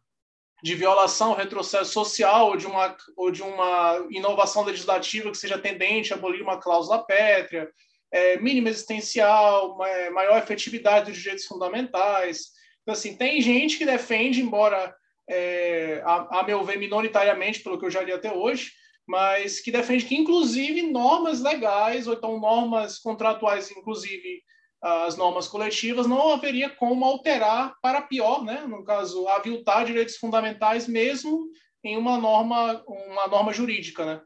de 0.64 0.76
violação, 0.76 1.34
retrocesso 1.34 1.92
social 1.92 2.48
ou 2.48 2.58
de, 2.58 2.66
uma, 2.66 2.96
ou 3.16 3.32
de 3.32 3.44
uma 3.44 4.06
inovação 4.10 4.64
legislativa 4.64 5.30
que 5.30 5.38
seja 5.38 5.58
tendente 5.58 6.14
a 6.14 6.16
abolir 6.16 6.42
uma 6.42 6.58
cláusula 6.60 7.06
pétrea, 7.06 7.70
é, 8.12 8.38
mínima 8.38 8.70
existencial, 8.70 9.78
maior 10.14 10.38
efetividade 10.38 11.12
dos 11.12 11.20
direitos 11.20 11.46
fundamentais. 11.46 12.52
Então, 12.82 12.94
assim, 12.94 13.16
tem 13.16 13.42
gente 13.42 13.78
que 13.78 13.86
defende, 13.86 14.42
embora, 14.42 14.96
é, 15.30 16.02
a, 16.06 16.40
a 16.40 16.44
meu 16.44 16.64
ver, 16.64 16.78
minoritariamente, 16.78 17.62
pelo 17.62 17.78
que 17.78 17.86
eu 17.86 17.92
já 17.92 18.02
li 18.02 18.14
até 18.14 18.32
hoje, 18.32 18.72
mas 19.08 19.60
que 19.60 19.72
defende 19.72 20.06
que, 20.06 20.16
inclusive, 20.16 20.82
normas 20.84 21.42
legais, 21.42 22.08
ou 22.08 22.14
então 22.14 22.40
normas 22.40 23.00
contratuais, 23.00 23.70
inclusive 23.72 24.42
as 24.88 25.18
normas 25.18 25.48
coletivas, 25.48 26.06
não 26.06 26.32
haveria 26.32 26.70
como 26.70 27.04
alterar 27.04 27.76
para 27.82 28.04
pior, 28.04 28.44
né? 28.44 28.68
no 28.68 28.84
caso, 28.84 29.28
aviltar 29.30 29.84
direitos 29.84 30.16
fundamentais, 30.18 30.88
mesmo 30.88 31.50
em 31.84 31.98
uma 31.98 32.20
norma, 32.20 32.84
uma 32.88 33.28
norma 33.28 33.52
jurídica. 33.52 34.06
Né? 34.06 34.22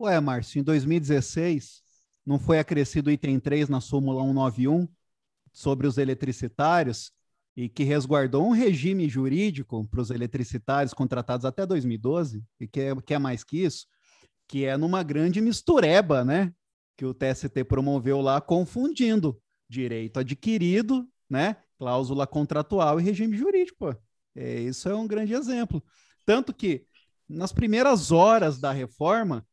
Ué, 0.00 0.20
Márcio, 0.20 0.60
em 0.60 0.62
2016, 0.62 1.82
não 2.24 2.38
foi 2.38 2.60
acrescido 2.60 3.10
o 3.10 3.12
item 3.12 3.40
3 3.40 3.68
na 3.68 3.80
súmula 3.80 4.22
191 4.22 4.86
sobre 5.52 5.88
os 5.88 5.98
eletricitários, 5.98 7.12
e 7.56 7.68
que 7.68 7.82
resguardou 7.82 8.46
um 8.46 8.52
regime 8.52 9.08
jurídico 9.08 9.84
para 9.88 10.00
os 10.00 10.10
eletricitários 10.10 10.94
contratados 10.94 11.44
até 11.44 11.66
2012, 11.66 12.44
e 12.60 12.68
que 12.68 12.80
é, 12.80 12.94
que 12.94 13.12
é 13.12 13.18
mais 13.18 13.42
que 13.42 13.64
isso, 13.64 13.88
que 14.46 14.64
é 14.64 14.76
numa 14.76 15.02
grande 15.02 15.40
mistureba, 15.40 16.24
né? 16.24 16.54
Que 17.00 17.06
o 17.06 17.14
TST 17.14 17.64
promoveu 17.64 18.20
lá, 18.20 18.42
confundindo 18.42 19.40
direito 19.66 20.20
adquirido, 20.20 21.08
né? 21.30 21.56
Cláusula 21.78 22.26
contratual 22.26 23.00
e 23.00 23.02
regime 23.02 23.34
jurídico. 23.38 23.96
É, 24.34 24.60
isso 24.60 24.86
é 24.86 24.94
um 24.94 25.06
grande 25.06 25.32
exemplo. 25.32 25.82
Tanto 26.26 26.52
que, 26.52 26.84
nas 27.26 27.52
primeiras 27.52 28.12
horas 28.12 28.60
da 28.60 28.70
reforma, 28.70 29.48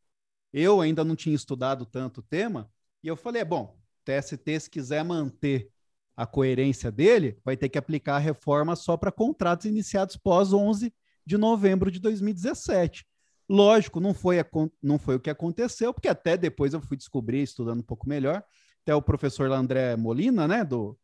eu 0.51 0.81
ainda 0.81 1.05
não 1.05 1.15
tinha 1.15 1.33
estudado 1.33 1.85
tanto 1.85 2.17
o 2.17 2.21
tema, 2.21 2.69
e 3.01 3.07
eu 3.07 3.15
falei: 3.15 3.45
bom, 3.45 3.79
TST, 4.03 4.59
se 4.59 4.69
quiser 4.69 5.05
manter 5.05 5.71
a 6.17 6.27
coerência 6.27 6.91
dele, 6.91 7.39
vai 7.45 7.55
ter 7.55 7.69
que 7.69 7.77
aplicar 7.77 8.17
a 8.17 8.19
reforma 8.19 8.75
só 8.75 8.97
para 8.97 9.09
contratos 9.09 9.67
iniciados 9.67 10.17
pós 10.17 10.51
11 10.51 10.93
de 11.25 11.37
novembro 11.37 11.89
de 11.89 12.01
2017. 12.01 13.07
Lógico, 13.49 13.99
não 13.99 14.13
foi, 14.13 14.39
a, 14.39 14.45
não 14.81 14.99
foi 14.99 15.15
o 15.15 15.19
que 15.19 15.29
aconteceu, 15.29 15.93
porque 15.93 16.07
até 16.07 16.35
depois 16.35 16.73
eu 16.73 16.81
fui 16.81 16.97
descobrir, 16.97 17.41
estudando 17.41 17.79
um 17.79 17.83
pouco 17.83 18.07
melhor, 18.07 18.43
até 18.81 18.93
o 18.93 19.01
professor 19.01 19.49
André 19.51 19.95
Molina, 19.95 20.47
né, 20.47 20.65
do, 20.65 20.97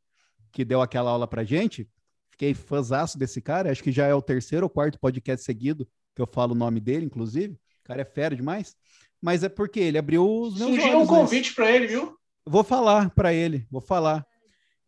que 0.52 0.66
deu 0.66 0.82
aquela 0.82 1.12
aula 1.12 1.28
para 1.28 1.44
gente, 1.44 1.90
fiquei 2.32 2.54
fãzaço 2.54 3.18
desse 3.18 3.42
cara, 3.42 3.72
acho 3.72 3.84
que 3.84 3.92
já 3.92 4.08
é 4.08 4.14
o 4.14 4.22
terceiro 4.22 4.66
ou 4.66 4.70
quarto 4.70 5.00
podcast 5.00 5.46
seguido 5.46 5.88
que 6.16 6.22
eu 6.22 6.28
falo 6.28 6.54
o 6.54 6.58
nome 6.58 6.80
dele, 6.80 7.06
inclusive, 7.06 7.54
o 7.54 7.84
cara 7.84 8.02
é 8.02 8.06
fera 8.06 8.36
demais, 8.36 8.76
mas 9.22 9.44
é 9.44 9.50
porque 9.50 9.80
ele 9.80 9.98
abriu 9.98 10.30
os 10.30 10.58
meus 10.58 10.72
Surgiu 10.72 11.00
um 11.00 11.08
convite 11.08 11.56
para 11.56 11.72
ele, 11.72 11.88
viu? 11.88 12.18
Vou 12.46 12.64
falar 12.64 13.10
para 13.12 13.34
ele, 13.34 13.66
vou 13.72 13.82
falar. 13.82 14.26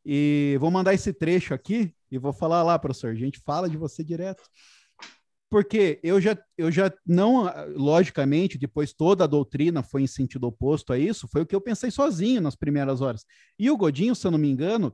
E 0.05 0.57
vou 0.59 0.69
mandar 0.69 0.93
esse 0.93 1.11
trecho 1.13 1.53
aqui 1.53 1.93
e 2.11 2.17
vou 2.17 2.31
falar 2.31 2.61
lá, 2.61 2.77
professor. 2.77 3.11
A 3.11 3.15
gente 3.15 3.39
fala 3.39 3.69
de 3.69 3.77
você 3.77 4.03
direto. 4.03 4.43
Porque 5.55 6.01
eu 6.03 6.19
já, 6.19 6.37
eu 6.57 6.69
já 6.69 6.93
não, 7.07 7.45
logicamente, 7.77 8.57
depois 8.57 8.91
toda 8.91 9.23
a 9.23 9.27
doutrina 9.27 9.81
foi 9.81 10.01
em 10.01 10.07
sentido 10.07 10.47
oposto 10.47 10.91
a 10.91 10.99
isso, 10.99 11.29
foi 11.29 11.43
o 11.43 11.45
que 11.45 11.55
eu 11.55 11.61
pensei 11.61 11.89
sozinho 11.89 12.41
nas 12.41 12.57
primeiras 12.57 12.99
horas. 12.99 13.25
E 13.57 13.71
o 13.71 13.77
Godinho, 13.77 14.13
se 14.13 14.27
eu 14.27 14.31
não 14.31 14.37
me 14.37 14.49
engano, 14.49 14.93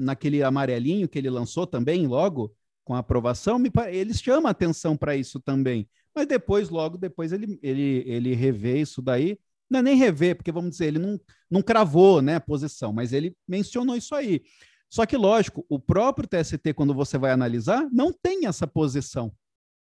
naquele 0.00 0.42
amarelinho 0.42 1.08
que 1.08 1.16
ele 1.16 1.30
lançou 1.30 1.64
também, 1.64 2.08
logo 2.08 2.52
com 2.82 2.92
a 2.92 2.98
aprovação, 2.98 3.56
me, 3.56 3.70
ele 3.92 4.12
chama 4.14 4.50
atenção 4.50 4.96
para 4.96 5.14
isso 5.14 5.38
também. 5.38 5.88
Mas 6.12 6.26
depois, 6.26 6.68
logo 6.68 6.98
depois, 6.98 7.30
ele, 7.30 7.56
ele, 7.62 8.02
ele 8.08 8.34
revê 8.34 8.80
isso 8.80 9.00
daí 9.00 9.38
não 9.70 9.78
é 9.78 9.82
nem 9.82 9.94
rever, 9.94 10.34
porque 10.34 10.50
vamos 10.50 10.72
dizer, 10.72 10.86
ele 10.86 10.98
não, 10.98 11.20
não 11.48 11.62
cravou 11.62 12.20
né, 12.20 12.34
a 12.34 12.40
posição, 12.40 12.92
mas 12.92 13.12
ele 13.12 13.36
mencionou 13.46 13.94
isso 13.94 14.16
aí. 14.16 14.42
Só 14.90 15.06
que, 15.06 15.16
lógico, 15.16 15.64
o 15.68 15.78
próprio 15.78 16.28
TST, 16.28 16.74
quando 16.74 16.92
você 16.92 17.16
vai 17.16 17.30
analisar, 17.30 17.88
não 17.92 18.12
tem 18.12 18.46
essa 18.46 18.66
posição. 18.66 19.32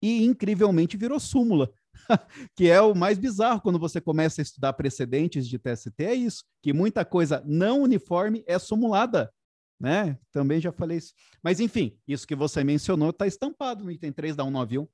E, 0.02 0.26
incrivelmente, 0.26 0.98
virou 0.98 1.20
súmula. 1.20 1.72
que 2.56 2.70
é 2.70 2.80
o 2.82 2.94
mais 2.94 3.18
bizarro 3.18 3.62
quando 3.62 3.80
você 3.80 4.00
começa 4.00 4.42
a 4.42 4.44
estudar 4.44 4.74
precedentes 4.74 5.48
de 5.48 5.58
TST, 5.58 6.04
é 6.04 6.14
isso, 6.14 6.44
que 6.62 6.74
muita 6.74 7.04
coisa 7.04 7.42
não 7.46 7.82
uniforme 7.82 8.44
é 8.46 8.60
sumulada, 8.60 9.34
né? 9.80 10.20
Também 10.32 10.60
já 10.60 10.72
falei 10.72 10.98
isso. 10.98 11.14
Mas, 11.42 11.60
enfim, 11.60 11.98
isso 12.08 12.28
que 12.28 12.36
você 12.36 12.64
mencionou 12.64 13.10
está 13.10 13.26
estampado 13.26 13.84
no 13.84 13.92
item 13.92 14.12
3 14.12 14.36
da 14.36 14.44
191. 14.44 14.88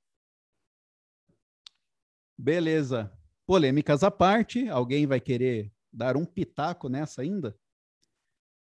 Beleza. 2.38 3.12
Polêmicas 3.46 4.04
à 4.04 4.12
parte, 4.12 4.70
alguém 4.70 5.06
vai 5.06 5.20
querer 5.20 5.72
dar 5.92 6.16
um 6.16 6.26
pitaco 6.26 6.88
nessa 6.88 7.22
ainda? 7.22 7.56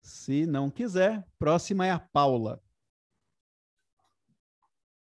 Se 0.07 0.47
não 0.47 0.71
quiser, 0.71 1.27
próxima 1.37 1.85
é 1.85 1.90
a 1.90 1.99
Paula. 1.99 2.62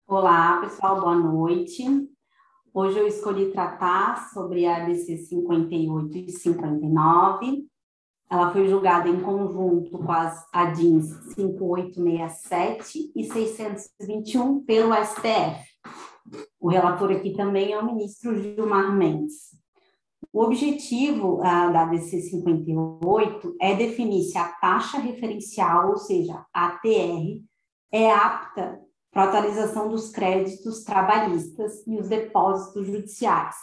Olá, 0.07 0.63
pessoal, 0.63 0.99
boa 0.99 1.15
noite. 1.15 1.85
Hoje 2.73 2.99
eu 2.99 3.07
escolhi 3.07 3.53
tratar 3.53 4.31
sobre 4.31 4.65
a 4.65 4.83
DC 4.87 5.19
58 5.19 6.17
e 6.17 6.33
59. 6.33 7.67
Ela 8.31 8.51
foi 8.51 8.67
julgada 8.67 9.07
em 9.07 9.21
conjunto 9.21 9.91
com 9.91 10.11
as 10.11 10.43
ADINs 10.51 11.11
5867 11.35 13.13
e 13.15 13.25
621 13.25 14.65
pelo 14.65 14.95
STF. 14.95 15.67
O 16.59 16.71
relator 16.71 17.13
aqui 17.13 17.35
também 17.35 17.75
é 17.75 17.79
o 17.79 17.85
ministro 17.85 18.35
Gilmar 18.43 18.91
Mendes. 18.91 19.51
O 20.35 20.43
objetivo 20.43 21.41
ah, 21.45 21.69
da 21.69 21.85
DC 21.85 22.23
58 22.23 23.57
é 23.61 23.77
definir 23.77 24.25
se 24.25 24.37
a 24.37 24.49
taxa 24.49 24.99
referencial, 24.99 25.91
ou 25.91 25.97
seja, 25.97 26.45
a 26.53 26.67
ATR, 26.67 27.41
é 27.93 28.11
apta 28.11 28.81
para 29.13 29.23
a 29.23 29.29
atualização 29.29 29.89
dos 29.89 30.11
créditos 30.11 30.83
trabalhistas 30.83 31.87
e 31.87 31.97
os 31.97 32.09
depósitos 32.09 32.85
judiciais. 32.85 33.55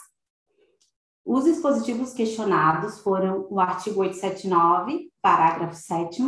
Os 1.26 1.44
dispositivos 1.44 2.14
questionados 2.14 3.00
foram 3.00 3.46
o 3.50 3.60
artigo 3.60 4.00
879, 4.00 5.12
parágrafo 5.20 5.76
7 5.76 6.22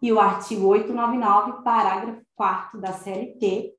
e 0.00 0.12
o 0.12 0.20
artigo 0.20 0.68
899, 0.68 1.64
parágrafo 1.64 2.22
4 2.36 2.80
da 2.80 2.92
CLT, 2.92 3.74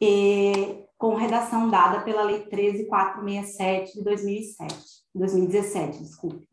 e, 0.00 0.83
com 0.98 1.14
redação 1.14 1.68
dada 1.68 2.00
pela 2.00 2.22
Lei 2.22 2.46
13467 2.46 3.94
de 3.94 4.04
2007, 4.04 4.76
2017, 5.14 5.98
desculpe. 5.98 6.48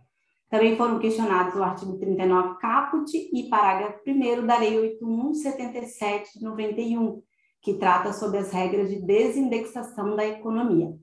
Também 0.49 0.75
foram 0.75 0.99
questionados 0.99 1.55
o 1.55 1.63
artigo 1.63 1.97
39 1.97 2.59
caput 2.59 3.09
e 3.15 3.49
parágrafo 3.49 4.01
1 4.05 4.45
da 4.45 4.57
Lei 4.57 4.77
8177 4.77 6.39
de 6.39 6.43
91, 6.43 7.21
que 7.61 7.75
trata 7.75 8.11
sobre 8.11 8.39
as 8.39 8.51
regras 8.51 8.89
de 8.89 9.01
desindexação 9.01 10.15
da 10.15 10.25
economia. 10.25 10.93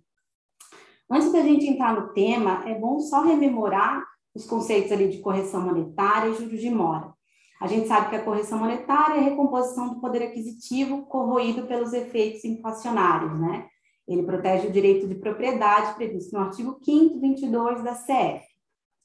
Antes 1.11 1.33
da 1.33 1.40
gente 1.40 1.66
entrar 1.66 1.98
no 1.98 2.12
tema, 2.12 2.68
é 2.68 2.74
bom 2.79 3.01
só 3.01 3.22
rememorar 3.22 4.05
os 4.35 4.44
conceitos 4.44 4.92
ali 4.92 5.09
de 5.09 5.18
correção 5.20 5.62
monetária 5.62 6.29
e 6.29 6.35
juros 6.35 6.61
de 6.61 6.70
mora. 6.70 7.14
A 7.61 7.66
gente 7.66 7.88
sabe 7.88 8.11
que 8.11 8.16
a 8.16 8.23
correção 8.23 8.59
monetária 8.59 9.14
é 9.14 9.18
a 9.18 9.31
recomposição 9.31 9.88
do 9.88 10.01
poder 10.01 10.23
aquisitivo 10.23 11.07
corroído 11.07 11.66
pelos 11.66 11.92
efeitos 11.92 12.44
inflacionários, 12.44 13.38
né? 13.38 13.66
Ele 14.07 14.23
protege 14.23 14.68
o 14.68 14.73
direito 14.73 15.07
de 15.07 15.16
propriedade 15.16 15.94
previsto 15.94 16.33
no 16.33 16.40
artigo 16.40 16.79
5º, 16.81 17.21
22 17.21 17.83
da 17.83 17.94
CF. 17.94 18.47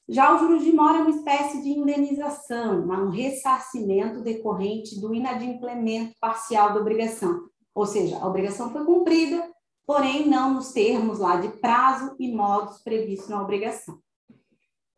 Já 0.08 0.36
o 0.36 0.38
juros 0.38 0.64
de 0.64 0.72
mora 0.72 1.00
é 1.00 1.02
uma 1.02 1.10
espécie 1.10 1.62
de 1.62 1.70
indenização, 1.70 2.82
um 2.82 3.10
ressarcimento 3.10 4.22
decorrente 4.22 5.00
do 5.00 5.14
inadimplemento 5.16 6.14
parcial 6.20 6.74
da 6.74 6.80
obrigação. 6.80 7.48
Ou 7.74 7.86
seja, 7.86 8.20
a 8.20 8.28
obrigação 8.28 8.70
foi 8.72 8.86
cumprida, 8.86 9.50
porém 9.86 10.28
não 10.28 10.54
nos 10.54 10.72
termos 10.72 11.20
lá 11.20 11.38
de 11.38 11.48
prazo 11.60 12.16
e 12.20 12.32
modos 12.34 12.84
previstos 12.84 13.30
na 13.30 13.42
obrigação. 13.42 14.03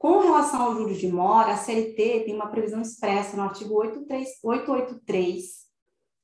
Com 0.06 0.20
relação 0.20 0.62
aos 0.62 0.78
juros 0.78 1.00
de 1.00 1.12
mora, 1.12 1.54
a 1.54 1.58
CLT 1.58 2.26
tem 2.26 2.36
uma 2.36 2.46
previsão 2.46 2.80
expressa 2.80 3.36
no 3.36 3.42
artigo 3.42 3.74
883, 3.74 5.44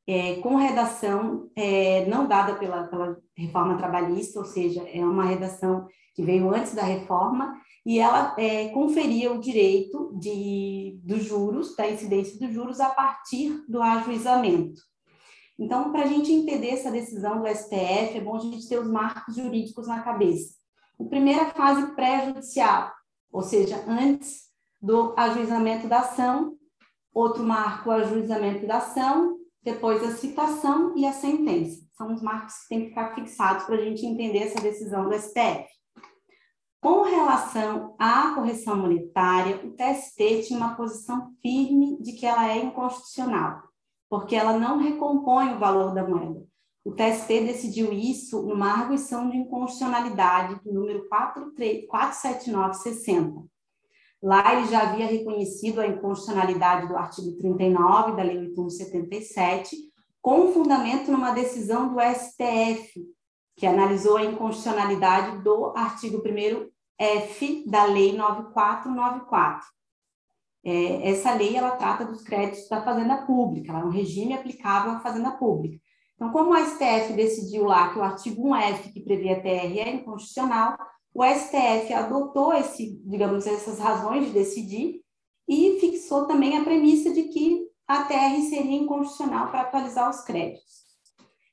é, 0.06 0.36
com 0.36 0.56
redação 0.56 1.50
é, 1.56 2.06
não 2.06 2.28
dada 2.28 2.60
pela, 2.60 2.84
pela 2.84 3.17
reforma 3.36 3.80
trabalhista, 3.80 4.38
ou 4.38 4.46
seja, 4.46 4.88
é 4.88 5.04
uma 5.04 5.26
redação 5.26 5.88
que 6.13 6.22
veio 6.22 6.54
antes 6.54 6.76
da 6.76 6.84
reforma, 6.84 7.60
e 7.84 7.98
ela 7.98 8.36
é, 8.38 8.67
conferia 8.70 9.34
o 9.34 9.41
direito 9.41 10.15
de, 10.15 11.00
dos 11.04 11.24
juros, 11.24 11.76
da 11.76 11.89
incidência 11.89 12.38
dos 12.38 12.54
juros, 12.54 12.80
a 12.80 12.91
partir 12.91 13.65
do 13.67 13.82
ajuizamento. 13.82 14.80
Então, 15.58 15.91
para 15.91 16.04
a 16.04 16.08
gente 16.08 16.32
entender 16.32 16.70
essa 16.70 16.91
decisão 16.91 17.41
do 17.41 17.48
STF, 17.48 18.15
é 18.15 18.22
bom 18.22 18.36
a 18.36 18.41
gente 18.41 18.70
ter 18.70 18.78
os 18.78 18.88
marcos 18.88 19.36
jurídicos 19.36 19.88
na 19.88 20.04
cabeça. 20.04 20.54
A 21.00 21.04
primeira 21.04 21.48
fase 21.48 21.96
pré-judicial, 21.96 22.91
ou 23.32 23.41
seja, 23.41 23.84
antes 23.88 24.50
do 24.82 25.13
ajuizamento 25.17 25.88
da 25.88 26.00
ação, 26.00 26.58
outro 27.13 27.44
marco, 27.44 27.89
o 27.89 27.94
ajuizamento 27.94 28.65
da 28.65 28.78
ação, 28.78 29.38
depois 29.63 30.04
a 30.04 30.15
citação 30.15 30.96
e 30.98 31.06
a 31.06 31.13
sentença. 31.13 31.82
São 31.96 32.13
os 32.13 32.22
marcos 32.22 32.56
que 32.56 32.70
têm 32.70 32.82
que 32.82 32.89
ficar 32.89 33.13
fixados 33.13 33.65
para 33.65 33.76
a 33.76 33.82
gente 33.82 34.06
entender 34.06 34.39
essa 34.39 34.60
decisão 34.60 35.08
do 35.08 35.13
STF. 35.13 35.67
Com 36.82 37.04
relação 37.04 37.96
à 38.00 38.34
correção 38.34 38.76
monetária, 38.76 39.58
o 39.63 39.72
TST 39.72 40.48
tinha 40.48 40.58
uma 40.58 40.76
posição 40.76 41.32
firme 41.39 42.02
de 42.02 42.13
que 42.13 42.26
ela 42.26 42.50
é 42.50 42.58
inconstitucional, 42.58 43.62
porque 44.10 44.36
ela 44.36 44.58
não 44.58 44.80
recompõe 44.80 45.54
o 45.54 45.60
valor 45.60 45.94
da 45.94 46.08
moeda. 46.08 46.44
O 46.84 46.94
TST 46.94 47.28
decidiu 47.46 47.94
isso 47.94 48.41
numa 48.41 48.72
arguição 48.72 49.30
de 49.30 49.38
inconstitucionalidade 49.38 50.60
do 50.63 50.74
número 50.74 51.08
47960. 51.08 53.46
Lá 54.22 54.56
ele 54.56 54.67
já 54.67 54.82
havia 54.82 55.06
reconhecido 55.06 55.80
a 55.80 55.88
inconstitucionalidade 55.88 56.88
do 56.88 56.96
artigo 56.96 57.38
39 57.38 58.15
da 58.15 58.24
Lei 58.24 58.38
8177, 58.38 59.76
com 60.22 60.54
fundamento 60.54 61.12
numa 61.12 61.32
decisão 61.32 61.94
do 61.94 62.00
STF, 62.00 63.04
que 63.56 63.65
analisou 63.65 64.17
a 64.17 64.26
inconstitucionalidade 64.26 65.44
do 65.44 65.74
artigo 65.76 66.22
1F 66.22 67.67
da 67.67 67.86
Lei 67.86 68.15
9494. 68.15 69.67
É, 70.63 71.10
essa 71.10 71.34
lei 71.34 71.56
ela 71.56 71.72
trata 71.72 72.06
dos 72.06 72.22
créditos 72.22 72.70
da 72.70 72.84
fazenda 72.84 73.26
pública, 73.26 73.72
ela 73.72 73.82
é 73.82 73.86
um 73.86 73.89
regime 73.89 74.34
aplicável 74.34 74.91
à 74.91 75.00
fazenda 75.00 75.32
pública. 75.32 75.82
Então, 76.21 76.31
como 76.31 76.51
o 76.51 76.55
STF 76.55 77.13
decidiu 77.13 77.63
lá 77.63 77.91
que 77.91 77.97
o 77.97 78.03
artigo 78.03 78.49
1F, 78.49 78.93
que 78.93 78.99
previa 78.99 79.38
a 79.38 79.39
TR, 79.41 79.79
é 79.79 79.95
inconstitucional, 79.95 80.77
o 81.15 81.23
STF 81.25 81.91
adotou 81.91 82.53
esse, 82.53 83.01
digamos, 83.03 83.47
essas 83.47 83.79
razões 83.79 84.27
de 84.27 84.31
decidir 84.31 85.01
e 85.49 85.79
fixou 85.79 86.27
também 86.27 86.55
a 86.55 86.63
premissa 86.63 87.12
de 87.12 87.23
que 87.23 87.65
a 87.88 88.03
TR 88.03 88.39
seria 88.47 88.77
inconstitucional 88.77 89.49
para 89.49 89.62
atualizar 89.62 90.12
os 90.12 90.21
créditos. 90.21 90.84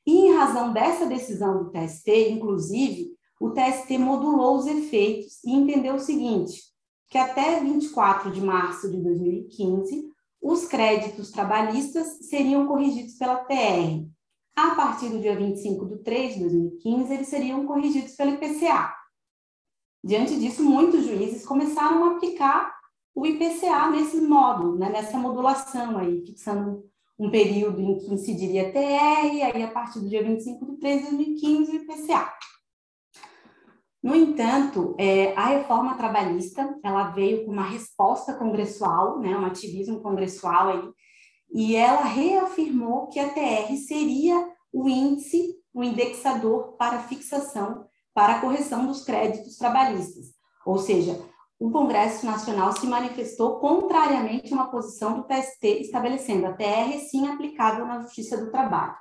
E 0.06 0.26
em 0.26 0.34
razão 0.34 0.70
dessa 0.70 1.06
decisão 1.06 1.64
do 1.64 1.70
TST, 1.70 2.28
inclusive, 2.28 3.08
o 3.40 3.48
TST 3.48 3.96
modulou 3.96 4.58
os 4.58 4.66
efeitos 4.66 5.42
e 5.46 5.50
entendeu 5.50 5.94
o 5.94 5.98
seguinte, 5.98 6.60
que 7.08 7.16
até 7.16 7.58
24 7.60 8.30
de 8.30 8.42
março 8.42 8.90
de 8.90 9.02
2015, 9.02 10.12
os 10.42 10.66
créditos 10.66 11.30
trabalhistas 11.30 12.18
seriam 12.28 12.66
corrigidos 12.66 13.14
pela 13.14 13.36
TR, 13.36 14.06
a 14.66 14.74
partir 14.74 15.08
do 15.08 15.20
dia 15.20 15.36
25 15.36 15.86
de 15.86 15.98
3 15.98 16.34
de 16.34 16.40
2015, 16.40 17.14
eles 17.14 17.28
seriam 17.28 17.66
corrigidos 17.66 18.12
pelo 18.16 18.32
IPCA. 18.32 18.92
Diante 20.02 20.38
disso, 20.38 20.64
muitos 20.64 21.04
juízes 21.04 21.46
começaram 21.46 22.04
a 22.04 22.16
aplicar 22.16 22.76
o 23.14 23.26
IPCA 23.26 23.90
nesse 23.90 24.20
modo, 24.20 24.76
né, 24.76 24.90
nessa 24.90 25.18
modulação 25.18 25.98
aí, 25.98 26.24
fixando 26.24 26.84
um 27.18 27.30
período 27.30 27.80
em 27.80 27.98
que 27.98 28.12
incidiria 28.14 28.72
TR, 28.72 29.52
aí 29.52 29.62
a 29.62 29.70
partir 29.70 29.98
do 30.00 30.08
dia 30.08 30.22
25 30.22 30.66
de 30.66 30.76
3 30.78 30.96
de 31.02 31.16
2015, 31.16 31.72
o 31.72 31.74
IPCA. 31.76 32.32
No 34.00 34.14
entanto, 34.14 34.94
é, 34.96 35.34
a 35.34 35.46
reforma 35.46 35.96
trabalhista, 35.96 36.78
ela 36.84 37.10
veio 37.10 37.44
com 37.44 37.50
uma 37.50 37.64
resposta 37.64 38.34
congressual, 38.34 39.18
né, 39.18 39.36
um 39.36 39.44
ativismo 39.44 40.00
congressual 40.00 40.68
aí, 40.68 40.88
e 41.50 41.74
ela 41.74 42.02
reafirmou 42.02 43.08
que 43.08 43.18
a 43.18 43.30
TR 43.30 43.74
seria 43.86 44.48
o 44.72 44.88
índice, 44.88 45.54
o 45.72 45.82
indexador 45.82 46.76
para 46.76 47.02
fixação, 47.02 47.86
para 48.14 48.40
correção 48.40 48.86
dos 48.86 49.04
créditos 49.04 49.56
trabalhistas. 49.56 50.26
Ou 50.66 50.78
seja, 50.78 51.18
o 51.58 51.70
Congresso 51.70 52.24
Nacional 52.26 52.72
se 52.72 52.86
manifestou 52.86 53.58
contrariamente 53.58 54.52
a 54.52 54.56
uma 54.56 54.70
posição 54.70 55.14
do 55.14 55.24
TST, 55.24 55.80
estabelecendo 55.80 56.46
a 56.46 56.52
TR 56.52 56.98
sim 57.10 57.26
aplicável 57.26 57.86
na 57.86 58.00
Justiça 58.02 58.36
do 58.36 58.50
Trabalho. 58.50 58.94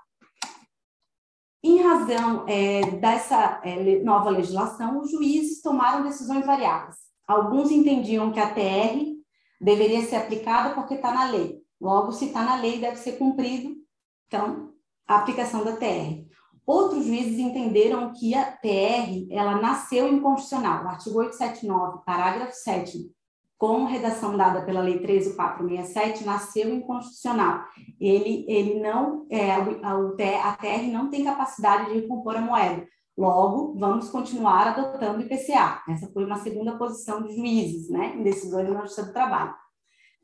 Em 1.64 1.82
razão 1.82 2.46
é, 2.48 2.82
dessa 2.92 3.62
é, 3.64 4.02
nova 4.04 4.30
legislação, 4.30 5.02
os 5.02 5.12
juízes 5.12 5.62
tomaram 5.62 6.04
decisões 6.04 6.46
variadas. 6.46 6.96
Alguns 7.28 7.72
entendiam 7.72 8.32
que 8.32 8.40
a 8.40 8.54
TR 8.54 9.18
deveria 9.60 10.02
ser 10.04 10.16
aplicada 10.16 10.74
porque 10.74 10.94
está 10.94 11.12
na 11.12 11.30
lei. 11.30 11.57
Logo, 11.80 12.12
se 12.12 12.26
está 12.26 12.44
na 12.44 12.56
lei, 12.56 12.80
deve 12.80 12.98
ser 12.98 13.14
cumprido, 13.14 13.76
então, 14.28 14.74
a 15.08 15.18
aplicação 15.18 15.64
da 15.64 15.76
TR. 15.76 16.26
Outros 16.66 17.06
juízes 17.06 17.40
entenderam 17.40 18.12
que 18.12 18.36
a 18.36 18.52
TR, 18.52 19.28
ela 19.32 19.62
nasceu 19.62 20.12
inconstitucional. 20.12 20.84
O 20.84 20.88
artigo 20.90 21.20
879, 21.20 22.04
parágrafo 22.06 22.54
7 22.54 23.10
com 23.58 23.86
redação 23.86 24.38
dada 24.38 24.62
pela 24.62 24.82
Lei 24.82 25.00
13467, 25.00 26.24
nasceu 26.24 26.72
inconstitucional. 26.72 27.64
Ele, 28.00 28.46
ele 28.48 28.80
não, 28.80 29.26
é, 29.32 29.52
a, 29.52 30.56
TR 30.56 30.92
não 30.92 31.10
tem 31.10 31.24
capacidade 31.24 31.88
de 31.88 32.02
recompor 32.02 32.36
a 32.36 32.42
moeda. 32.42 32.86
Logo, 33.18 33.74
vamos 33.80 34.10
continuar 34.12 34.68
adotando 34.68 35.18
o 35.18 35.22
IPCA. 35.22 35.82
Essa 35.90 36.08
foi 36.14 36.24
uma 36.24 36.38
segunda 36.38 36.78
posição 36.78 37.24
de 37.24 37.36
juízes, 37.36 37.90
né, 37.90 38.14
em 38.16 38.22
decisões 38.22 38.70
na 38.70 38.82
Justiça 38.82 39.06
do 39.08 39.14
Trabalho 39.14 39.56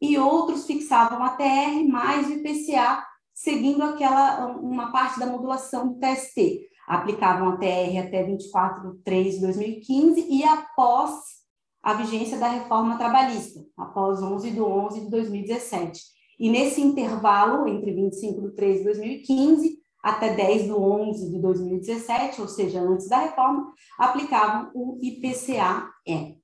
e 0.04 0.18
outros 0.18 0.66
fixavam 0.66 1.24
a 1.24 1.30
TR 1.30 1.88
mais 1.88 2.28
o 2.28 2.34
IPCA, 2.34 3.02
seguindo 3.34 3.82
aquela 3.82 4.48
uma 4.58 4.92
parte 4.92 5.18
da 5.18 5.26
modulação 5.26 5.88
do 5.88 5.98
TST. 5.98 6.68
Aplicavam 6.86 7.48
a 7.48 7.58
TR 7.58 7.98
até 8.06 8.22
24 8.22 8.92
de 8.92 9.04
3 9.04 9.36
de 9.36 9.39
2015 9.39 10.28
e 10.30 10.44
após 10.44 11.13
a 11.82 11.94
vigência 11.94 12.38
da 12.38 12.50
reforma 12.50 12.98
trabalhista, 12.98 13.62
após 13.78 14.22
11 14.22 14.52
de 14.52 14.62
11 14.62 15.00
de 15.06 15.10
2017. 15.10 16.02
E 16.38 16.50
nesse 16.50 16.82
intervalo, 16.82 17.66
entre 17.66 17.94
25 17.94 18.42
de 18.42 18.56
3 18.56 18.80
de 18.80 18.84
2015 18.84 19.78
até 20.04 20.36
10 20.36 20.66
de 20.66 20.74
11 20.74 21.32
de 21.32 21.39
2017, 21.42 22.42
ou 22.42 22.50
seja, 22.50 22.82
antes 22.82 23.08
da 23.08 23.20
reforma, 23.20 23.72
aplicavam 23.98 24.70
o 24.74 25.00
IPCA-E. 25.02 26.42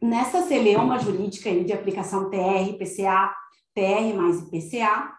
Nessa 0.00 0.42
celeuma 0.42 0.98
jurídica 0.98 1.52
de 1.64 1.72
aplicação 1.72 2.30
TR, 2.30 2.70
IPCA, 2.70 3.34
TR 3.74 4.14
mais 4.16 4.40
IPCA, 4.40 5.12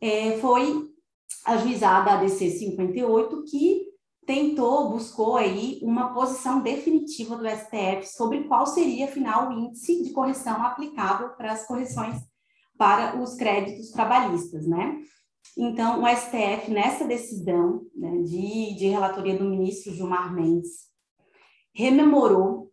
é, 0.00 0.38
foi 0.38 0.90
ajuizada 1.44 2.12
a 2.12 2.16
DC 2.16 2.50
58, 2.50 3.44
que 3.44 3.86
tentou, 4.26 4.90
buscou 4.90 5.36
aí 5.36 5.78
uma 5.80 6.12
posição 6.12 6.60
definitiva 6.60 7.36
do 7.36 7.48
STF 7.48 8.06
sobre 8.06 8.44
qual 8.44 8.66
seria, 8.66 9.06
afinal, 9.06 9.48
o 9.48 9.52
índice 9.52 10.02
de 10.02 10.10
correção 10.10 10.62
aplicável 10.64 11.30
para 11.30 11.52
as 11.52 11.66
correções 11.66 12.16
para 12.76 13.18
os 13.22 13.36
créditos 13.36 13.90
trabalhistas, 13.90 14.66
né? 14.66 15.00
Então, 15.56 16.02
o 16.02 16.06
STF, 16.06 16.70
nessa 16.70 17.06
decisão 17.06 17.86
né, 17.94 18.18
de, 18.22 18.74
de 18.74 18.88
relatoria 18.88 19.38
do 19.38 19.44
ministro 19.44 19.94
Gilmar 19.94 20.34
Mendes, 20.34 20.88
rememorou 21.72 22.70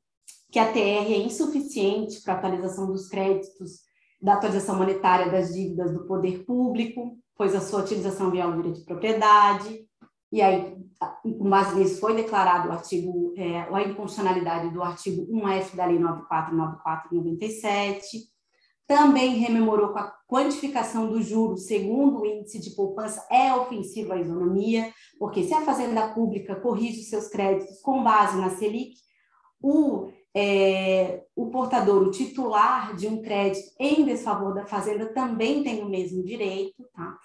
que 0.53 0.59
a 0.59 0.71
TR 0.71 1.11
é 1.11 1.17
insuficiente 1.17 2.21
para 2.21 2.35
a 2.35 2.37
atualização 2.37 2.85
dos 2.85 3.09
créditos, 3.09 3.79
da 4.21 4.35
atualização 4.35 4.77
monetária 4.77 5.31
das 5.31 5.51
dívidas 5.51 5.91
do 5.91 6.05
poder 6.05 6.45
público, 6.45 7.17
pois 7.35 7.55
a 7.55 7.59
sua 7.59 7.79
utilização 7.79 8.29
via 8.29 8.45
direito 8.51 8.81
de 8.81 8.85
propriedade, 8.85 9.83
e 10.31 10.43
aí, 10.43 10.77
com 11.23 11.49
base 11.49 11.75
nisso, 11.75 11.99
foi 11.99 12.15
declarado 12.15 12.69
o 12.69 12.71
artigo, 12.71 13.33
é, 13.35 13.61
a 13.61 13.81
inconstitucionalidade 13.81 14.69
do 14.69 14.83
artigo 14.83 15.25
1F 15.31 15.75
da 15.75 15.87
Lei 15.87 15.97
949497, 15.97 18.19
também 18.85 19.37
rememorou 19.37 19.89
com 19.89 19.97
a 19.97 20.13
quantificação 20.27 21.09
do 21.09 21.19
juro 21.19 21.57
segundo 21.57 22.19
o 22.19 22.27
índice 22.27 22.59
de 22.59 22.75
poupança 22.75 23.25
é 23.31 23.51
ofensivo 23.55 24.13
à 24.13 24.19
isonomia, 24.19 24.93
porque 25.17 25.41
se 25.43 25.55
a 25.55 25.61
Fazenda 25.61 26.13
Pública 26.13 26.55
corrige 26.55 26.99
os 26.99 27.09
seus 27.09 27.27
créditos 27.27 27.81
com 27.81 28.03
base 28.03 28.37
na 28.37 28.51
Selic, 28.51 29.01
o, 29.59 30.12
é, 30.35 31.23
o 31.35 31.49
portador, 31.49 32.01
o 32.01 32.11
titular 32.11 32.95
de 32.95 33.07
um 33.07 33.21
crédito 33.21 33.71
em 33.79 34.03
desfavor 34.03 34.53
da 34.53 34.65
Fazenda 34.65 35.13
também 35.13 35.63
tem 35.63 35.81
o 35.83 35.89
mesmo 35.89 36.23
direito, 36.23 36.83
tá? 36.93 37.17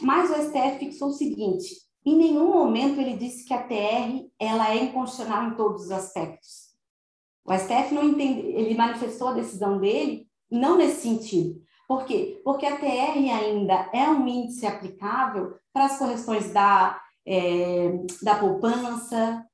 Mas 0.00 0.30
o 0.30 0.34
STF 0.34 0.78
fixou 0.78 1.08
o 1.08 1.12
seguinte, 1.12 1.68
em 2.04 2.16
nenhum 2.16 2.52
momento 2.52 3.00
ele 3.00 3.16
disse 3.16 3.44
que 3.44 3.52
a 3.52 3.62
TR 3.62 4.26
ela 4.38 4.70
é 4.70 4.84
inconstitucional 4.84 5.48
em 5.48 5.56
todos 5.56 5.86
os 5.86 5.90
aspectos. 5.90 6.66
O 7.44 7.52
STF 7.52 7.94
não 7.94 8.04
entende, 8.04 8.40
ele 8.40 8.74
manifestou 8.74 9.28
a 9.28 9.34
decisão 9.34 9.78
dele 9.78 10.26
não 10.50 10.76
nesse 10.76 11.02
sentido. 11.02 11.60
Por 11.88 12.04
quê? 12.04 12.40
Porque 12.44 12.66
a 12.66 12.76
TR 12.76 13.16
ainda 13.32 13.90
é 13.92 14.08
um 14.08 14.26
índice 14.26 14.66
aplicável 14.66 15.56
para 15.72 15.86
as 15.86 15.98
correções 15.98 16.52
da, 16.52 17.00
é, 17.24 17.92
da 18.22 18.36
poupança, 18.36 19.44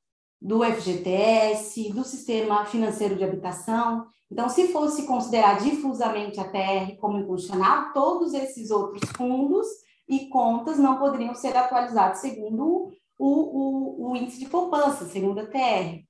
do 0.43 0.65
FGTS, 0.65 1.93
do 1.93 2.03
sistema 2.03 2.65
financeiro 2.65 3.15
de 3.15 3.23
habitação. 3.23 4.05
Então, 4.29 4.49
se 4.49 4.69
fosse 4.73 5.07
considerar 5.07 5.63
difusamente 5.63 6.41
a 6.41 6.45
TR 6.45 6.97
como 7.01 7.19
inconstitucional, 7.19 7.93
todos 7.93 8.35
esses 8.35 8.73
outros 8.73 9.09
fundos 9.13 9.69
e 10.09 10.27
contas 10.29 10.79
não 10.79 10.99
poderiam 10.99 11.33
ser 11.33 11.57
atualizados 11.57 12.21
segundo 12.21 12.91
o, 13.17 13.29
o, 13.29 14.11
o 14.11 14.17
índice 14.17 14.41
de 14.41 14.47
poupança, 14.47 15.05
segundo 15.05 15.39
a 15.39 15.47
TR. 15.47 16.03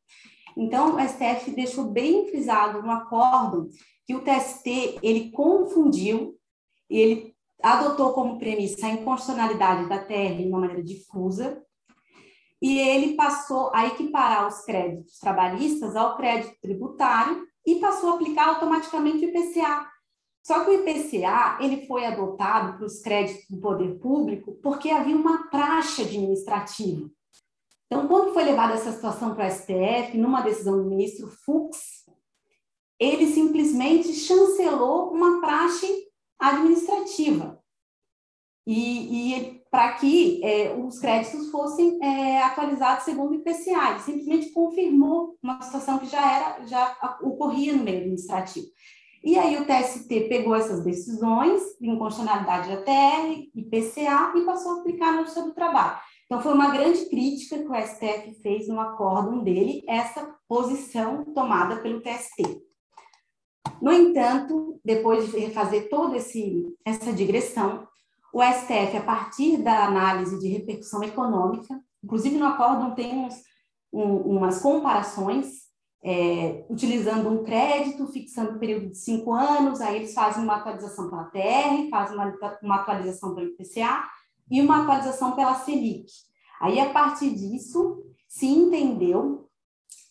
Então, 0.57 0.97
o 0.97 1.01
STF 1.01 1.51
deixou 1.51 1.90
bem 1.90 2.27
frisado 2.29 2.83
no 2.83 2.90
acordo 2.90 3.68
que 4.07 4.14
o 4.14 4.23
TST 4.23 4.99
ele 5.03 5.31
confundiu, 5.31 6.35
ele 6.88 7.35
adotou 7.62 8.14
como 8.14 8.38
premissa 8.38 8.87
a 8.87 8.90
inconstitucionalidade 8.90 9.88
da 9.90 9.99
TR 9.99 10.37
de 10.38 10.49
uma 10.49 10.61
maneira 10.61 10.83
difusa, 10.83 11.62
e 12.62 12.79
ele 12.79 13.14
passou 13.14 13.75
a 13.75 13.88
equiparar 13.88 14.46
os 14.46 14.61
créditos 14.61 15.18
trabalhistas 15.18 15.96
ao 15.96 16.16
crédito 16.16 16.55
tributário 16.61 17.44
e 17.66 17.81
passou 17.81 18.11
a 18.11 18.14
aplicar 18.14 18.51
automaticamente 18.51 19.27
o 19.27 19.29
IPCA. 19.29 19.90
Só 20.46 20.64
que 20.64 20.70
o 20.70 20.75
IPCA 20.75 21.59
ele 21.61 21.87
foi 21.87 22.07
adotado 22.07 22.77
para 22.77 22.87
os 22.87 23.01
créditos 23.01 23.48
do 23.51 23.61
poder 23.61 23.98
público 23.98 24.53
porque 24.62 24.90
havia 24.90 25.16
uma 25.16 25.48
praxe 25.48 26.03
administrativa. 26.03 27.11
Então, 27.87 28.07
quando 28.07 28.33
foi 28.33 28.44
levada 28.44 28.75
essa 28.75 28.92
situação 28.92 29.35
para 29.35 29.48
o 29.48 29.51
STF, 29.51 30.16
numa 30.16 30.40
decisão 30.40 30.79
do 30.79 30.88
ministro 30.88 31.29
Fux, 31.44 32.07
ele 32.98 33.27
simplesmente 33.27 34.12
chancelou 34.14 35.12
uma 35.12 35.40
praxe 35.40 36.07
administrativa. 36.38 37.61
E, 38.64 39.35
e 39.37 39.62
para 39.73 39.95
que 39.95 40.45
é, 40.45 40.77
os 40.77 40.99
créditos 40.99 41.51
fossem 41.51 41.99
é, 42.05 42.43
atualizados 42.43 43.07
segundo 43.07 43.31
o 43.31 43.35
IPCA, 43.37 43.93
ele 43.93 44.01
simplesmente 44.01 44.51
confirmou 44.51 45.39
uma 45.43 45.63
situação 45.63 45.99
que 45.99 46.05
já 46.05 46.21
era, 46.21 46.67
já 46.67 47.19
ocorria 47.23 47.73
no 47.73 47.83
meio 47.83 48.01
administrativo. 48.01 48.67
E 49.25 49.39
aí 49.39 49.57
o 49.57 49.65
TST 49.65 50.29
pegou 50.29 50.55
essas 50.55 50.85
decisões 50.85 51.63
de 51.81 51.89
inconstitucionalidade 51.89 52.69
da 52.69 52.83
TR, 52.83 53.49
IPCA, 53.55 54.35
e 54.37 54.45
passou 54.45 54.73
a 54.73 54.81
aplicar 54.81 55.13
na 55.13 55.23
Justiça 55.23 55.47
do 55.47 55.55
Trabalho. 55.55 55.99
Então, 56.27 56.43
foi 56.43 56.53
uma 56.53 56.71
grande 56.71 57.07
crítica 57.07 57.59
que 57.59 57.69
o 57.69 57.75
STF 57.75 58.43
fez 58.43 58.69
no 58.69 58.79
acórdão 58.79 59.43
dele, 59.43 59.83
essa 59.89 60.35
posição 60.47 61.25
tomada 61.33 61.77
pelo 61.77 62.03
TST. 62.03 62.43
No 63.81 63.91
entanto, 63.91 64.79
depois 64.85 65.31
de 65.33 65.51
fazer 65.51 65.89
toda 65.89 66.17
essa 66.17 67.13
digressão, 67.13 67.87
o 68.33 68.42
STF, 68.42 68.97
a 68.97 69.03
partir 69.03 69.59
da 69.59 69.85
análise 69.85 70.38
de 70.38 70.49
repercussão 70.49 71.03
econômica, 71.03 71.79
inclusive 72.03 72.38
no 72.38 72.47
acórdão 72.47 72.95
tem 72.95 73.27
uns, 73.27 73.35
um, 73.92 74.16
umas 74.37 74.61
comparações, 74.61 75.62
é, 76.03 76.64
utilizando 76.68 77.29
um 77.29 77.45
crédito, 77.45 78.07
fixando 78.07 78.53
um 78.53 78.59
período 78.59 78.88
de 78.88 78.99
cinco 78.99 79.33
anos, 79.33 79.81
aí 79.81 79.97
eles 79.97 80.14
fazem 80.14 80.42
uma 80.42 80.57
atualização 80.57 81.09
pela 81.09 81.25
TR, 81.25 81.88
fazem 81.90 82.16
uma, 82.16 82.38
uma 82.62 82.77
atualização 82.77 83.35
pelo 83.35 83.49
IPCA 83.49 84.03
e 84.51 84.61
uma 84.61 84.83
atualização 84.83 85.33
pela 85.33 85.55
Selic. 85.55 86.11
Aí, 86.61 86.81
a 86.81 86.90
partir 86.90 87.31
disso, 87.35 88.03
se 88.29 88.47
entendeu 88.47 89.49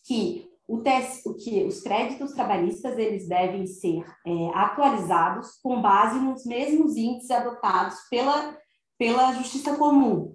que 0.04 0.51
o 0.72 0.82
o 1.26 1.34
que 1.34 1.66
os 1.66 1.82
créditos 1.82 2.32
trabalhistas 2.32 2.98
eles 2.98 3.28
devem 3.28 3.68
ser 3.68 4.06
é, 4.26 4.50
atualizados 4.54 5.60
com 5.62 5.82
base 5.82 6.18
nos 6.18 6.46
mesmos 6.46 6.96
índices 6.96 7.30
adotados 7.30 7.96
pela, 8.10 8.58
pela 8.98 9.34
Justiça 9.34 9.76
Comum. 9.76 10.34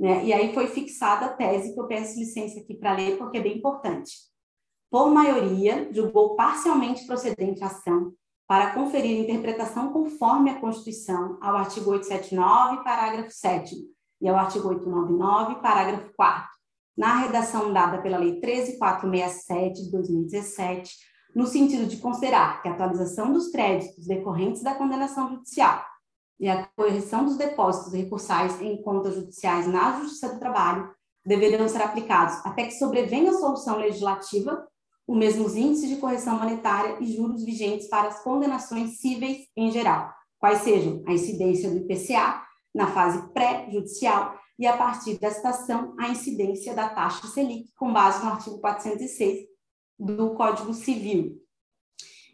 Né? 0.00 0.24
E 0.24 0.32
aí 0.32 0.54
foi 0.54 0.68
fixada 0.68 1.26
a 1.26 1.32
tese 1.34 1.74
que 1.74 1.78
eu 1.78 1.86
peço 1.86 2.18
licença 2.18 2.60
aqui 2.60 2.74
para 2.74 2.94
ler, 2.94 3.18
porque 3.18 3.36
é 3.36 3.42
bem 3.42 3.58
importante. 3.58 4.12
Por 4.90 5.10
maioria, 5.10 5.92
julgou 5.92 6.34
parcialmente 6.34 7.06
procedente 7.06 7.62
a 7.62 7.66
ação 7.66 8.14
para 8.48 8.72
conferir 8.72 9.20
interpretação 9.20 9.92
conforme 9.92 10.48
a 10.48 10.60
Constituição 10.60 11.36
ao 11.42 11.56
artigo 11.56 11.90
879, 11.90 12.82
parágrafo 12.82 13.30
7 13.30 13.76
e 14.18 14.28
ao 14.28 14.36
artigo 14.36 14.68
899, 14.68 15.60
parágrafo 15.60 16.10
4 16.16 16.61
na 16.96 17.16
redação 17.16 17.72
dada 17.72 18.00
pela 18.00 18.18
Lei 18.18 18.40
13467 18.40 19.84
de 19.84 19.90
2017, 19.90 20.96
no 21.34 21.46
sentido 21.46 21.86
de 21.86 21.96
considerar 21.96 22.62
que 22.62 22.68
a 22.68 22.72
atualização 22.72 23.32
dos 23.32 23.48
créditos 23.48 24.06
decorrentes 24.06 24.62
da 24.62 24.74
condenação 24.74 25.28
judicial 25.30 25.84
e 26.38 26.48
a 26.48 26.68
correção 26.76 27.24
dos 27.24 27.36
depósitos 27.36 27.92
recursais 27.92 28.60
em 28.60 28.82
contas 28.82 29.14
judiciais 29.14 29.66
na 29.66 30.00
Justiça 30.00 30.28
do 30.30 30.38
Trabalho 30.38 30.90
deverão 31.24 31.68
ser 31.68 31.82
aplicados 31.82 32.34
até 32.44 32.64
que 32.64 32.72
sobrevenha 32.72 33.30
a 33.30 33.38
solução 33.38 33.78
legislativa 33.78 34.66
os 35.06 35.16
mesmos 35.16 35.56
índices 35.56 35.88
de 35.88 35.96
correção 35.96 36.38
monetária 36.38 36.96
e 37.00 37.12
juros 37.12 37.44
vigentes 37.44 37.88
para 37.88 38.08
as 38.08 38.22
condenações 38.22 38.98
cíveis 38.98 39.46
em 39.56 39.70
geral, 39.70 40.12
quais 40.38 40.60
sejam 40.60 41.02
a 41.06 41.12
incidência 41.12 41.70
do 41.70 41.78
IPCA 41.78 42.42
na 42.74 42.86
fase 42.86 43.22
pré-judicial 43.32 44.34
e, 44.58 44.66
a 44.66 44.76
partir 44.76 45.18
desta 45.18 45.50
ação, 45.50 45.94
a 45.98 46.08
incidência 46.08 46.74
da 46.74 46.88
taxa 46.88 47.26
Selic, 47.26 47.72
com 47.74 47.92
base 47.92 48.24
no 48.24 48.32
artigo 48.32 48.60
406 48.60 49.46
do 49.98 50.34
Código 50.34 50.72
Civil. 50.72 51.40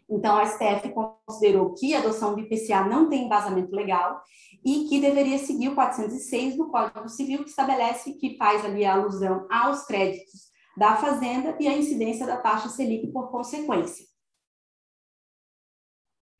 Então, 0.09 0.37
a 0.37 0.45
STF 0.45 0.91
considerou 1.27 1.73
que 1.75 1.93
a 1.93 1.99
adoção 1.99 2.33
do 2.33 2.41
IPCA 2.41 2.83
não 2.83 3.07
tem 3.09 3.25
embasamento 3.25 3.75
legal 3.75 4.21
e 4.65 4.85
que 4.89 4.99
deveria 4.99 5.37
seguir 5.37 5.69
o 5.69 5.75
406 5.75 6.57
do 6.57 6.67
Código 6.69 7.07
Civil, 7.07 7.43
que 7.43 7.49
estabelece 7.49 8.13
que 8.13 8.35
faz 8.35 8.65
ali 8.65 8.83
a 8.83 8.93
alusão 8.93 9.47
aos 9.51 9.85
créditos 9.85 10.49
da 10.75 10.95
Fazenda 10.95 11.55
e 11.59 11.67
a 11.67 11.77
incidência 11.77 12.25
da 12.25 12.37
taxa 12.37 12.69
Selic 12.69 13.07
por 13.11 13.29
consequência. 13.29 14.05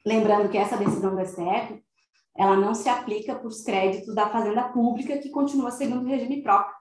Lembrando 0.05 0.49
que 0.49 0.57
essa 0.57 0.77
decisão 0.77 1.15
do 1.15 1.23
STF 1.23 1.83
ela 2.39 2.55
não 2.55 2.73
se 2.73 2.87
aplica 2.87 3.35
para 3.35 3.47
os 3.47 3.61
créditos 3.61 4.15
da 4.15 4.29
fazenda 4.29 4.63
pública, 4.69 5.17
que 5.17 5.29
continua 5.29 5.71
segundo 5.71 6.05
o 6.05 6.07
regime 6.07 6.41
próprio, 6.41 6.73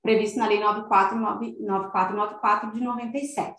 previsto 0.00 0.38
na 0.38 0.46
Lei 0.46 0.60
9494 0.60 2.70
de 2.70 2.80
97. 2.80 3.56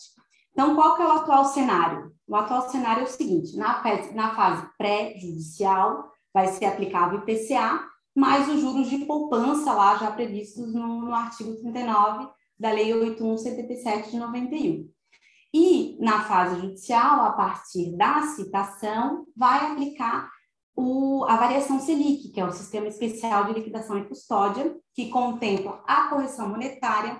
Então, 0.53 0.73
qual 0.73 0.95
que 0.95 1.01
é 1.01 1.05
o 1.05 1.11
atual 1.11 1.43
cenário? 1.43 2.13
O 2.25 2.33
atual 2.33 2.69
cenário 2.69 3.01
é 3.01 3.03
o 3.03 3.09
seguinte, 3.09 3.57
na, 3.57 3.83
na 4.13 4.33
fase 4.33 4.65
pré-judicial, 4.77 6.09
vai 6.33 6.47
ser 6.47 6.63
aplicável 6.63 7.19
IPCA, 7.19 7.83
mais 8.15 8.47
os 8.47 8.61
juros 8.61 8.89
de 8.89 8.99
poupança 8.99 9.73
lá 9.73 9.97
já 9.97 10.09
previstos 10.11 10.73
no, 10.73 11.01
no 11.01 11.13
artigo 11.13 11.57
39 11.57 12.29
da 12.57 12.71
Lei 12.71 12.93
8177 12.93 14.11
de 14.11 14.17
91. 14.17 14.89
E 15.53 15.97
na 15.99 16.23
fase 16.23 16.61
judicial, 16.61 17.25
a 17.25 17.33
partir 17.33 17.97
da 17.97 18.21
citação, 18.27 19.25
vai 19.35 19.73
aplicar 19.73 20.33
o, 20.75 21.23
a 21.25 21.37
variação 21.37 21.79
Selic, 21.79 22.29
que 22.29 22.39
é 22.39 22.45
o 22.45 22.51
Sistema 22.51 22.87
Especial 22.87 23.45
de 23.45 23.53
Liquidação 23.53 23.97
e 23.97 24.05
Custódia, 24.05 24.75
que 24.93 25.09
contempla 25.09 25.81
a 25.87 26.09
correção 26.09 26.49
monetária 26.49 27.19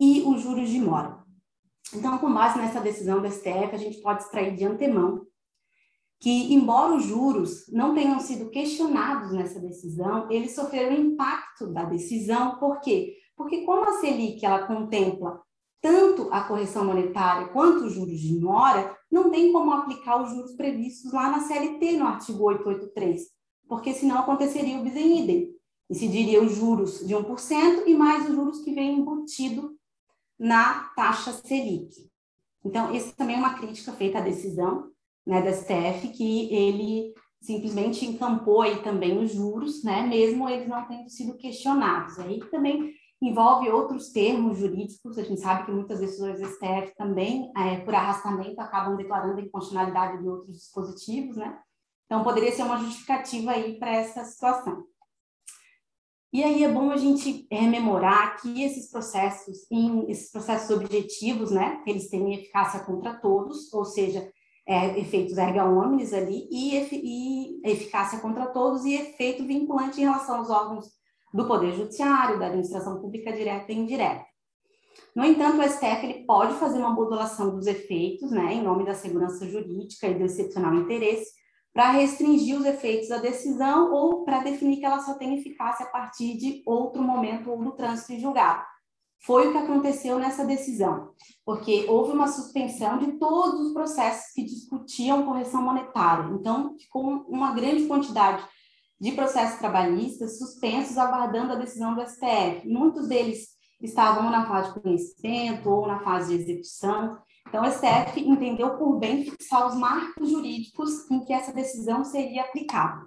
e 0.00 0.22
os 0.22 0.42
juros 0.42 0.70
de 0.70 0.80
mora. 0.80 1.18
Então, 1.94 2.18
com 2.18 2.32
base 2.32 2.58
nessa 2.58 2.80
decisão 2.80 3.20
do 3.20 3.30
STF, 3.30 3.70
a 3.72 3.78
gente 3.78 4.00
pode 4.00 4.22
extrair 4.22 4.56
de 4.56 4.64
antemão 4.64 5.26
que, 6.18 6.54
embora 6.54 6.94
os 6.94 7.04
juros 7.04 7.70
não 7.70 7.94
tenham 7.94 8.18
sido 8.18 8.50
questionados 8.50 9.32
nessa 9.32 9.60
decisão, 9.60 10.30
eles 10.30 10.54
sofreram 10.54 10.96
impacto 10.96 11.66
da 11.66 11.84
decisão, 11.84 12.58
por 12.58 12.80
quê? 12.80 13.14
Porque 13.36 13.62
como 13.64 13.88
a 13.88 14.00
Selic 14.00 14.44
ela 14.44 14.66
contempla 14.66 15.40
tanto 15.80 16.28
a 16.32 16.42
correção 16.42 16.84
monetária 16.84 17.48
quanto 17.48 17.84
os 17.84 17.92
juros 17.92 18.18
de 18.18 18.38
mora, 18.40 18.96
não 19.10 19.30
tem 19.30 19.52
como 19.52 19.72
aplicar 19.72 20.22
os 20.22 20.30
juros 20.30 20.52
previstos 20.52 21.12
lá 21.12 21.30
na 21.30 21.40
CLT, 21.40 21.96
no 21.96 22.06
artigo 22.06 22.44
883, 22.44 23.22
porque 23.68 23.94
senão 23.94 24.18
aconteceria 24.18 24.78
o 24.78 24.82
bis 24.82 24.96
in 24.96 25.22
idem. 25.22 25.56
Incidiria 25.88 26.42
os 26.42 26.56
juros 26.56 27.06
de 27.06 27.14
1% 27.14 27.84
e 27.86 27.94
mais 27.94 28.28
os 28.28 28.34
juros 28.34 28.60
que 28.60 28.72
vem 28.72 28.98
embutido 28.98 29.76
na 30.38 30.90
taxa 30.96 31.32
Selic. 31.32 32.10
Então, 32.64 32.92
essa 32.92 33.14
também 33.14 33.36
é 33.36 33.38
uma 33.38 33.54
crítica 33.54 33.92
feita 33.92 34.18
à 34.18 34.20
decisão 34.20 34.90
né, 35.24 35.40
da 35.40 35.52
STF, 35.52 36.08
que 36.08 36.52
ele 36.52 37.14
simplesmente 37.40 38.04
encampou 38.04 38.62
aí 38.62 38.82
também 38.82 39.22
os 39.22 39.32
juros, 39.32 39.84
né, 39.84 40.02
mesmo 40.02 40.48
eles 40.48 40.68
não 40.68 40.84
tendo 40.86 41.08
sido 41.08 41.36
questionados. 41.36 42.18
Aí 42.18 42.40
também 42.50 42.92
envolve 43.20 43.70
outros 43.70 44.10
termos 44.10 44.58
jurídicos, 44.58 45.16
a 45.16 45.22
gente 45.22 45.40
sabe 45.40 45.64
que 45.64 45.72
muitas 45.72 46.00
decisões 46.00 46.38
do 46.38 46.46
STF 46.46 46.94
também, 46.96 47.50
é, 47.56 47.78
por 47.78 47.94
arrastamento, 47.94 48.60
acabam 48.60 48.96
declarando 48.96 49.38
a 49.38 49.42
inconstitucionalidade 49.42 50.22
de 50.22 50.28
outros 50.28 50.56
dispositivos, 50.56 51.36
né? 51.36 51.58
Então, 52.04 52.22
poderia 52.22 52.52
ser 52.52 52.62
uma 52.62 52.78
justificativa 52.78 53.52
aí 53.52 53.78
para 53.78 53.94
essa 53.94 54.22
situação. 54.24 54.84
E 56.32 56.44
aí 56.44 56.62
é 56.62 56.68
bom 56.70 56.90
a 56.90 56.96
gente 56.96 57.46
rememorar 57.50 58.40
que 58.40 58.62
esses 58.62 58.90
processos, 58.90 59.66
em, 59.70 60.10
esses 60.10 60.30
processos 60.30 60.70
objetivos, 60.76 61.50
né, 61.50 61.82
eles 61.86 62.10
têm 62.10 62.34
eficácia 62.34 62.80
contra 62.80 63.14
todos, 63.14 63.72
ou 63.72 63.84
seja, 63.84 64.30
é, 64.68 64.98
efeitos 65.00 65.38
erga 65.38 65.64
omnes 65.64 66.12
ali, 66.12 66.46
e, 66.50 66.76
e 66.92 67.60
eficácia 67.64 68.20
contra 68.20 68.46
todos 68.48 68.84
e 68.84 68.94
efeito 68.94 69.46
vinculante 69.46 70.00
em 70.00 70.04
relação 70.04 70.36
aos 70.36 70.50
órgãos 70.50 70.95
do 71.36 71.46
Poder 71.46 71.72
Judiciário, 71.74 72.38
da 72.38 72.46
administração 72.46 72.98
pública 72.98 73.30
direta 73.30 73.70
e 73.70 73.76
indireta. 73.76 74.24
No 75.14 75.22
entanto, 75.22 75.58
o 75.58 75.68
STF 75.68 76.06
ele 76.06 76.24
pode 76.24 76.54
fazer 76.54 76.78
uma 76.78 76.90
modulação 76.90 77.54
dos 77.54 77.66
efeitos, 77.66 78.30
né, 78.30 78.54
em 78.54 78.62
nome 78.62 78.86
da 78.86 78.94
segurança 78.94 79.46
jurídica 79.46 80.08
e 80.08 80.14
do 80.14 80.24
excepcional 80.24 80.74
interesse, 80.74 81.30
para 81.74 81.90
restringir 81.90 82.58
os 82.58 82.64
efeitos 82.64 83.10
da 83.10 83.18
decisão 83.18 83.92
ou 83.92 84.24
para 84.24 84.42
definir 84.42 84.78
que 84.78 84.86
ela 84.86 85.00
só 85.00 85.12
tem 85.12 85.38
eficácia 85.38 85.84
a 85.84 85.90
partir 85.90 86.38
de 86.38 86.62
outro 86.64 87.02
momento 87.02 87.50
ou 87.50 87.62
do 87.62 87.72
trânsito 87.72 88.14
em 88.14 88.20
julgado. 88.20 88.64
Foi 89.26 89.48
o 89.48 89.52
que 89.52 89.58
aconteceu 89.58 90.18
nessa 90.18 90.44
decisão, 90.44 91.10
porque 91.44 91.84
houve 91.86 92.12
uma 92.12 92.28
suspensão 92.28 92.96
de 92.96 93.12
todos 93.18 93.60
os 93.60 93.72
processos 93.74 94.32
que 94.32 94.42
discutiam 94.42 95.26
correção 95.26 95.60
monetária. 95.60 96.30
Então, 96.32 96.76
ficou 96.78 97.02
uma 97.28 97.52
grande 97.52 97.86
quantidade 97.86 98.42
de 99.00 99.12
processos 99.12 99.58
trabalhistas 99.58 100.38
suspensos 100.38 100.96
aguardando 100.96 101.52
a 101.52 101.56
decisão 101.56 101.94
do 101.94 102.06
STF. 102.06 102.66
Muitos 102.66 103.08
deles 103.08 103.56
estavam 103.80 104.30
na 104.30 104.46
fase 104.46 104.72
de 104.72 104.80
conhecimento 104.80 105.70
ou 105.70 105.86
na 105.86 106.00
fase 106.00 106.36
de 106.36 106.42
execução. 106.42 107.18
Então, 107.48 107.62
o 107.62 107.70
STF 107.70 108.20
entendeu 108.20 108.76
por 108.76 108.98
bem 108.98 109.24
fixar 109.24 109.66
os 109.66 109.74
marcos 109.76 110.30
jurídicos 110.30 111.08
em 111.10 111.24
que 111.24 111.32
essa 111.32 111.52
decisão 111.52 112.04
seria 112.04 112.42
aplicada. 112.42 113.06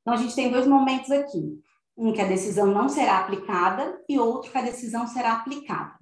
Então, 0.00 0.14
a 0.14 0.16
gente 0.16 0.34
tem 0.34 0.50
dois 0.50 0.66
momentos 0.66 1.10
aqui: 1.10 1.60
um 1.96 2.12
que 2.12 2.20
a 2.20 2.28
decisão 2.28 2.66
não 2.66 2.88
será 2.88 3.18
aplicada 3.18 4.00
e 4.08 4.18
outro 4.18 4.50
que 4.50 4.58
a 4.58 4.62
decisão 4.62 5.06
será 5.06 5.34
aplicada. 5.34 5.98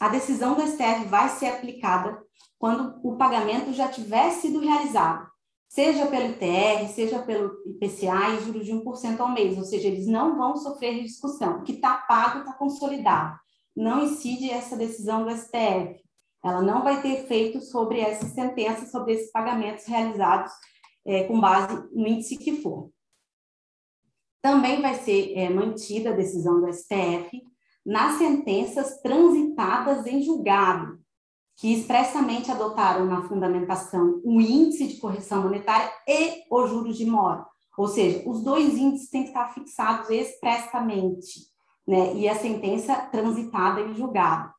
A 0.00 0.08
decisão 0.08 0.54
do 0.54 0.62
STF 0.62 1.06
vai 1.06 1.28
ser 1.28 1.46
aplicada 1.46 2.20
quando 2.58 3.00
o 3.02 3.16
pagamento 3.16 3.72
já 3.72 3.88
tiver 3.88 4.30
sido 4.30 4.60
realizado, 4.60 5.27
seja 5.68 6.06
pelo 6.06 6.30
ITR, 6.30 6.88
seja 6.88 7.18
pelo 7.20 7.62
IPCA 7.66 8.30
e 8.30 8.44
juros 8.44 8.64
de 8.64 8.72
1% 8.72 9.20
ao 9.20 9.32
mês, 9.32 9.56
ou 9.58 9.64
seja, 9.64 9.86
eles 9.86 10.06
não 10.06 10.36
vão 10.36 10.56
sofrer 10.56 11.02
discussão. 11.02 11.58
O 11.58 11.62
que 11.62 11.72
está 11.72 11.98
pago 11.98 12.40
está 12.40 12.54
consolidado. 12.54 13.38
Não 13.76 14.04
incide 14.04 14.50
essa 14.50 14.76
decisão 14.76 15.24
do 15.24 15.30
STF. 15.30 16.02
Ela 16.42 16.62
não 16.62 16.82
vai 16.82 17.02
ter 17.02 17.20
efeito 17.20 17.60
sobre 17.60 18.00
essa 18.00 18.26
sentença, 18.26 18.86
sobre 18.86 19.12
esses 19.12 19.30
pagamentos 19.30 19.84
realizados 19.84 20.52
é, 21.06 21.24
com 21.24 21.38
base 21.40 21.74
no 21.92 22.06
índice 22.06 22.36
que 22.36 22.62
for. 22.62 22.90
Também 24.40 24.80
vai 24.80 24.94
ser 24.94 25.32
é, 25.36 25.50
mantida 25.50 26.10
a 26.10 26.16
decisão 26.16 26.60
do 26.60 26.72
STF 26.72 27.42
nas 27.84 28.18
sentenças 28.18 29.00
transitadas 29.00 30.06
em 30.06 30.22
julgado, 30.22 30.98
que 31.58 31.74
expressamente 31.74 32.52
adotaram 32.52 33.04
na 33.04 33.22
fundamentação 33.22 34.20
o 34.24 34.40
índice 34.40 34.86
de 34.86 34.96
correção 34.98 35.42
monetária 35.42 35.90
e 36.06 36.44
os 36.48 36.70
juros 36.70 36.96
de 36.96 37.04
mora. 37.04 37.44
Ou 37.76 37.88
seja, 37.88 38.22
os 38.28 38.44
dois 38.44 38.76
índices 38.76 39.10
têm 39.10 39.24
que 39.24 39.30
estar 39.30 39.52
fixados 39.52 40.08
expressamente, 40.08 41.48
né? 41.86 42.14
E 42.14 42.28
a 42.28 42.36
sentença 42.36 42.94
transitada 43.10 43.80
em 43.80 43.92
julgado. 43.92 44.52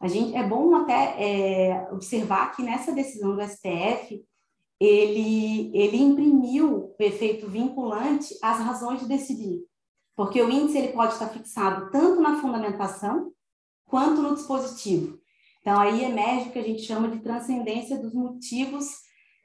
A 0.00 0.08
gente, 0.08 0.34
é 0.34 0.42
bom 0.42 0.74
até 0.74 1.14
é, 1.16 1.88
observar 1.92 2.54
que 2.56 2.62
nessa 2.62 2.90
decisão 2.90 3.36
do 3.36 3.42
STF, 3.42 4.20
ele, 4.80 5.70
ele 5.72 5.96
imprimiu 5.96 6.94
o 6.98 7.02
efeito 7.02 7.48
vinculante 7.48 8.36
às 8.42 8.58
razões 8.58 9.00
de 9.00 9.08
decidir. 9.08 9.60
Porque 10.16 10.42
o 10.42 10.50
índice 10.50 10.76
ele 10.78 10.92
pode 10.92 11.12
estar 11.12 11.28
fixado 11.28 11.90
tanto 11.90 12.20
na 12.20 12.40
fundamentação 12.40 13.32
quanto 13.86 14.20
no 14.20 14.34
dispositivo. 14.34 15.18
Então, 15.66 15.80
aí 15.80 16.04
emerge 16.04 16.48
o 16.48 16.52
que 16.52 16.60
a 16.60 16.62
gente 16.62 16.82
chama 16.82 17.08
de 17.08 17.18
transcendência 17.18 17.98
dos 17.98 18.14
motivos 18.14 18.86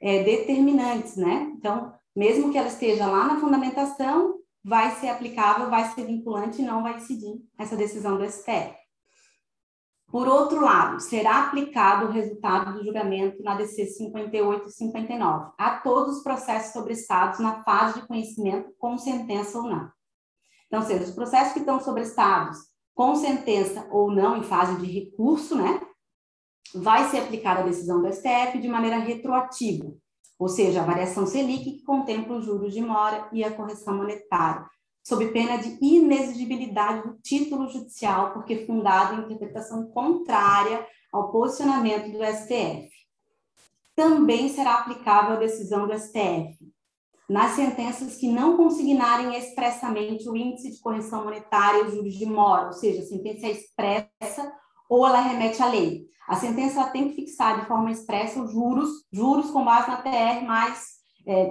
é, 0.00 0.22
determinantes, 0.22 1.16
né? 1.16 1.52
Então, 1.56 1.92
mesmo 2.14 2.52
que 2.52 2.56
ela 2.56 2.68
esteja 2.68 3.08
lá 3.08 3.26
na 3.26 3.40
fundamentação, 3.40 4.38
vai 4.64 4.92
ser 4.92 5.08
aplicável, 5.08 5.68
vai 5.68 5.84
ser 5.88 6.06
vinculante 6.06 6.62
e 6.62 6.64
não 6.64 6.80
vai 6.80 6.94
decidir 6.94 7.42
essa 7.58 7.74
decisão 7.74 8.16
do 8.16 8.24
STF. 8.24 8.72
Por 10.12 10.28
outro 10.28 10.60
lado, 10.60 11.00
será 11.00 11.48
aplicado 11.48 12.06
o 12.06 12.12
resultado 12.12 12.74
do 12.74 12.84
julgamento 12.84 13.42
na 13.42 13.56
DC 13.56 13.86
58 13.86 14.68
e 14.68 14.70
59 14.70 15.50
a 15.58 15.78
todos 15.78 16.18
os 16.18 16.22
processos 16.22 16.72
sobrestados 16.72 17.40
na 17.40 17.64
fase 17.64 18.00
de 18.00 18.06
conhecimento 18.06 18.72
com 18.78 18.96
sentença 18.96 19.58
ou 19.58 19.64
não. 19.64 19.90
Então, 20.68 20.82
seja, 20.82 21.02
os 21.02 21.10
processos 21.10 21.52
que 21.52 21.58
estão 21.58 21.80
sobrestados 21.80 22.58
com 22.94 23.16
sentença 23.16 23.88
ou 23.90 24.08
não 24.12 24.36
em 24.36 24.44
fase 24.44 24.76
de 24.76 24.86
recurso, 24.86 25.56
né? 25.56 25.80
Vai 26.74 27.08
ser 27.10 27.18
aplicada 27.18 27.60
a 27.60 27.64
decisão 27.64 28.00
do 28.00 28.12
STF 28.12 28.58
de 28.58 28.68
maneira 28.68 28.98
retroativa, 28.98 29.92
ou 30.38 30.48
seja, 30.48 30.80
a 30.80 30.84
variação 30.84 31.26
Selic 31.26 31.64
que 31.64 31.82
contempla 31.84 32.36
os 32.36 32.44
juros 32.44 32.72
de 32.72 32.80
mora 32.80 33.28
e 33.32 33.44
a 33.44 33.52
correção 33.52 33.96
monetária, 33.96 34.66
sob 35.04 35.28
pena 35.28 35.56
de 35.58 35.78
inexigibilidade 35.80 37.08
do 37.08 37.18
título 37.22 37.68
judicial, 37.68 38.32
porque 38.32 38.66
fundado 38.66 39.14
em 39.14 39.24
interpretação 39.24 39.86
contrária 39.90 40.86
ao 41.12 41.30
posicionamento 41.30 42.10
do 42.10 42.24
STF. 42.24 42.90
Também 43.94 44.48
será 44.48 44.76
aplicável 44.76 45.36
a 45.36 45.40
decisão 45.40 45.86
do 45.86 45.98
STF 45.98 46.56
nas 47.28 47.52
sentenças 47.52 48.16
que 48.16 48.28
não 48.28 48.58
consignarem 48.58 49.34
expressamente 49.38 50.28
o 50.28 50.36
índice 50.36 50.70
de 50.70 50.80
correção 50.80 51.24
monetária 51.24 51.78
e 51.78 51.86
os 51.86 51.94
juros 51.94 52.14
de 52.14 52.26
mora, 52.26 52.66
ou 52.66 52.72
seja, 52.74 53.00
a 53.00 53.06
sentença 53.06 53.46
é 53.46 53.52
expressa 53.52 54.52
ou 54.92 55.06
ela 55.06 55.22
remete 55.22 55.62
à 55.62 55.68
lei. 55.70 56.04
A 56.28 56.36
sentença 56.36 56.84
tem 56.90 57.08
que 57.08 57.14
fixar 57.14 57.58
de 57.58 57.66
forma 57.66 57.90
expressa 57.90 58.42
os 58.42 58.52
juros, 58.52 58.90
juros 59.10 59.50
com 59.50 59.64
base 59.64 59.88
na 59.88 59.96
TR 59.96 60.44
mais 60.46 60.96
é, 61.26 61.48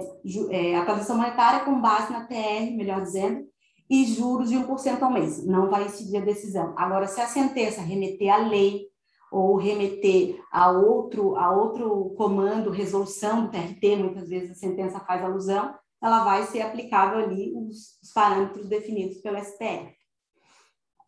é, 0.50 0.76
atualização 0.76 1.16
monetária 1.16 1.64
com 1.64 1.80
base 1.80 2.12
na 2.12 2.24
TR, 2.24 2.70
melhor 2.76 3.02
dizendo, 3.02 3.44
e 3.90 4.04
juros 4.04 4.48
de 4.48 4.56
1% 4.56 5.02
ao 5.02 5.10
mês. 5.10 5.44
Não 5.44 5.68
vai 5.68 5.86
incidir 5.86 6.18
a 6.18 6.24
decisão. 6.24 6.72
Agora, 6.78 7.08
se 7.08 7.20
a 7.20 7.26
sentença 7.26 7.80
remeter 7.80 8.32
à 8.32 8.36
lei 8.36 8.86
ou 9.32 9.56
remeter 9.56 10.40
a 10.52 10.70
outro, 10.70 11.36
a 11.36 11.50
outro 11.50 12.14
comando, 12.16 12.70
resolução 12.70 13.46
do 13.46 13.50
TRT, 13.50 13.96
muitas 13.96 14.28
vezes 14.28 14.52
a 14.52 14.54
sentença 14.54 15.00
faz 15.00 15.20
alusão, 15.24 15.74
ela 16.00 16.22
vai 16.22 16.44
ser 16.44 16.62
aplicável 16.62 17.18
ali 17.18 17.52
os, 17.56 17.98
os 18.00 18.12
parâmetros 18.12 18.68
definidos 18.68 19.18
pelo 19.18 19.38
STF. 19.38 20.01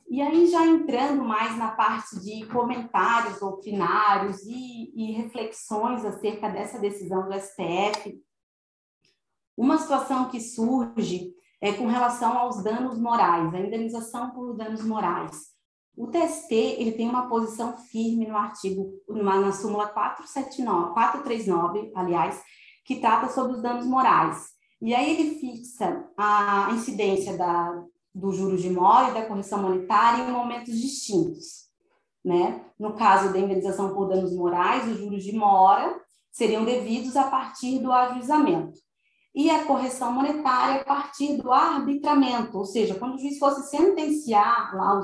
E 0.08 0.20
aí, 0.20 0.46
já 0.46 0.64
entrando 0.66 1.24
mais 1.24 1.56
na 1.56 1.72
parte 1.72 2.20
de 2.20 2.46
comentários 2.46 3.40
doutrinários 3.40 4.42
e, 4.42 4.92
e 4.94 5.12
reflexões 5.12 6.04
acerca 6.04 6.48
dessa 6.48 6.78
decisão 6.78 7.28
do 7.28 7.34
STF, 7.34 8.22
uma 9.56 9.78
situação 9.78 10.28
que 10.28 10.40
surge 10.40 11.32
é 11.60 11.72
com 11.72 11.86
relação 11.86 12.36
aos 12.36 12.62
danos 12.62 12.98
morais, 12.98 13.54
a 13.54 13.60
indenização 13.60 14.30
por 14.30 14.54
danos 14.54 14.84
morais. 14.84 15.54
O 15.96 16.08
TST 16.08 16.52
ele 16.52 16.92
tem 16.92 17.08
uma 17.08 17.28
posição 17.28 17.76
firme 17.78 18.26
no 18.26 18.36
artigo, 18.36 18.92
na 19.08 19.52
súmula 19.52 19.86
479, 19.88 20.92
439, 20.92 21.92
aliás, 21.94 22.42
que 22.84 23.00
trata 23.00 23.28
sobre 23.28 23.54
os 23.54 23.62
danos 23.62 23.86
morais. 23.86 24.48
E 24.82 24.94
aí 24.94 25.18
ele 25.18 25.38
fixa 25.38 26.04
a 26.18 26.68
incidência 26.72 27.38
da, 27.38 27.82
do 28.14 28.32
juros 28.32 28.62
de 28.62 28.70
mora 28.70 29.10
e 29.10 29.14
da 29.14 29.26
correção 29.26 29.60
monetária 29.60 30.22
em 30.22 30.32
momentos 30.32 30.78
distintos. 30.78 31.64
Né? 32.24 32.64
No 32.78 32.94
caso 32.94 33.32
da 33.32 33.38
indenização 33.38 33.92
por 33.92 34.08
danos 34.08 34.34
morais, 34.34 34.88
os 34.88 34.98
juros 34.98 35.24
de 35.24 35.36
mora 35.36 36.00
seriam 36.30 36.64
devidos 36.64 37.16
a 37.16 37.24
partir 37.24 37.80
do 37.80 37.92
ajuizamento. 37.92 38.78
E 39.34 39.50
a 39.50 39.64
correção 39.64 40.12
monetária 40.12 40.80
a 40.80 40.84
partir 40.84 41.36
do 41.42 41.52
arbitramento, 41.52 42.56
ou 42.56 42.64
seja, 42.64 42.94
quando 42.94 43.14
o 43.14 43.18
juiz 43.18 43.36
fosse 43.38 43.68
sentenciar 43.68 44.76
lá 44.76 45.02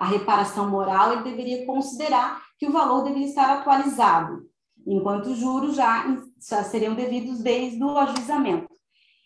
a 0.00 0.06
reparação 0.06 0.68
moral, 0.68 1.12
ele 1.12 1.22
deveria 1.22 1.64
considerar 1.64 2.42
que 2.58 2.66
o 2.66 2.72
valor 2.72 3.04
deveria 3.04 3.28
estar 3.28 3.58
atualizado, 3.58 4.42
enquanto 4.84 5.26
os 5.26 5.38
juros 5.38 5.76
já, 5.76 6.04
já 6.48 6.64
seriam 6.64 6.96
devidos 6.96 7.38
desde 7.38 7.82
o 7.82 7.96
ajuizamento. 7.96 8.79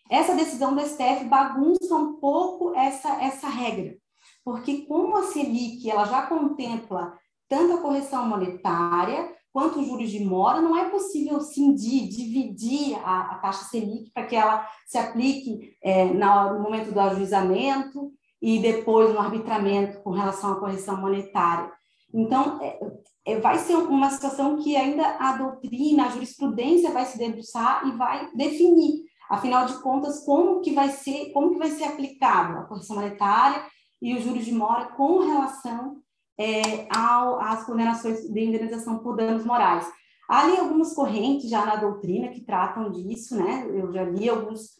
Essa 0.09 0.35
decisão 0.35 0.75
do 0.75 0.81
STF 0.81 1.25
bagunça 1.25 1.95
um 1.95 2.13
pouco 2.19 2.75
essa, 2.75 3.23
essa 3.23 3.47
regra, 3.47 3.95
porque 4.43 4.85
como 4.85 5.17
a 5.17 5.23
Selic 5.23 5.89
ela 5.89 6.05
já 6.05 6.23
contempla 6.23 7.17
tanto 7.49 7.73
a 7.73 7.81
correção 7.81 8.27
monetária 8.27 9.33
quanto 9.51 9.79
os 9.79 9.87
juros 9.87 10.11
de 10.11 10.23
mora, 10.23 10.61
não 10.61 10.77
é 10.77 10.89
possível 10.89 11.39
cindir, 11.39 12.09
dividir 12.09 12.97
a, 13.03 13.31
a 13.31 13.35
taxa 13.35 13.63
Selic 13.65 14.11
para 14.11 14.25
que 14.25 14.35
ela 14.35 14.67
se 14.85 14.97
aplique 14.97 15.75
é, 15.81 16.05
no 16.05 16.59
momento 16.59 16.91
do 16.91 16.99
ajuizamento 16.99 18.11
e 18.41 18.59
depois 18.59 19.13
no 19.13 19.19
arbitramento 19.19 20.01
com 20.01 20.11
relação 20.11 20.51
à 20.51 20.59
correção 20.59 20.99
monetária. 20.99 21.71
Então, 22.13 22.61
é, 22.61 22.79
é, 23.25 23.39
vai 23.39 23.57
ser 23.57 23.75
uma 23.75 24.09
situação 24.09 24.57
que 24.57 24.75
ainda 24.75 25.17
a 25.19 25.37
doutrina, 25.37 26.05
a 26.05 26.09
jurisprudência 26.09 26.91
vai 26.91 27.05
se 27.05 27.17
debruçar 27.17 27.87
e 27.87 27.91
vai 27.93 28.29
definir 28.35 29.03
Afinal 29.35 29.65
de 29.65 29.73
contas, 29.81 30.23
como 30.23 30.61
que 30.61 30.73
vai 30.73 30.89
ser, 30.89 31.31
como 31.31 31.51
que 31.51 31.57
vai 31.57 31.69
ser 31.69 31.83
aplicado 31.83 32.57
a 32.57 32.63
correção 32.63 32.95
monetária 32.95 33.63
e 34.01 34.15
os 34.15 34.23
juros 34.23 34.45
de 34.45 34.53
mora 34.53 34.85
com 34.85 35.19
relação 35.19 35.97
é, 36.39 36.87
ao, 36.95 37.41
às 37.41 37.65
condenações 37.65 38.21
de 38.21 38.39
indenização 38.39 38.99
por 38.99 39.15
danos 39.15 39.45
morais. 39.45 39.85
Há 40.29 40.41
ali 40.41 40.57
algumas 40.57 40.93
correntes 40.93 41.49
já 41.49 41.65
na 41.65 41.75
doutrina 41.75 42.29
que 42.29 42.41
tratam 42.41 42.89
disso, 42.89 43.35
né? 43.35 43.67
Eu 43.69 43.91
já 43.91 44.03
li 44.03 44.27
alguns, 44.27 44.71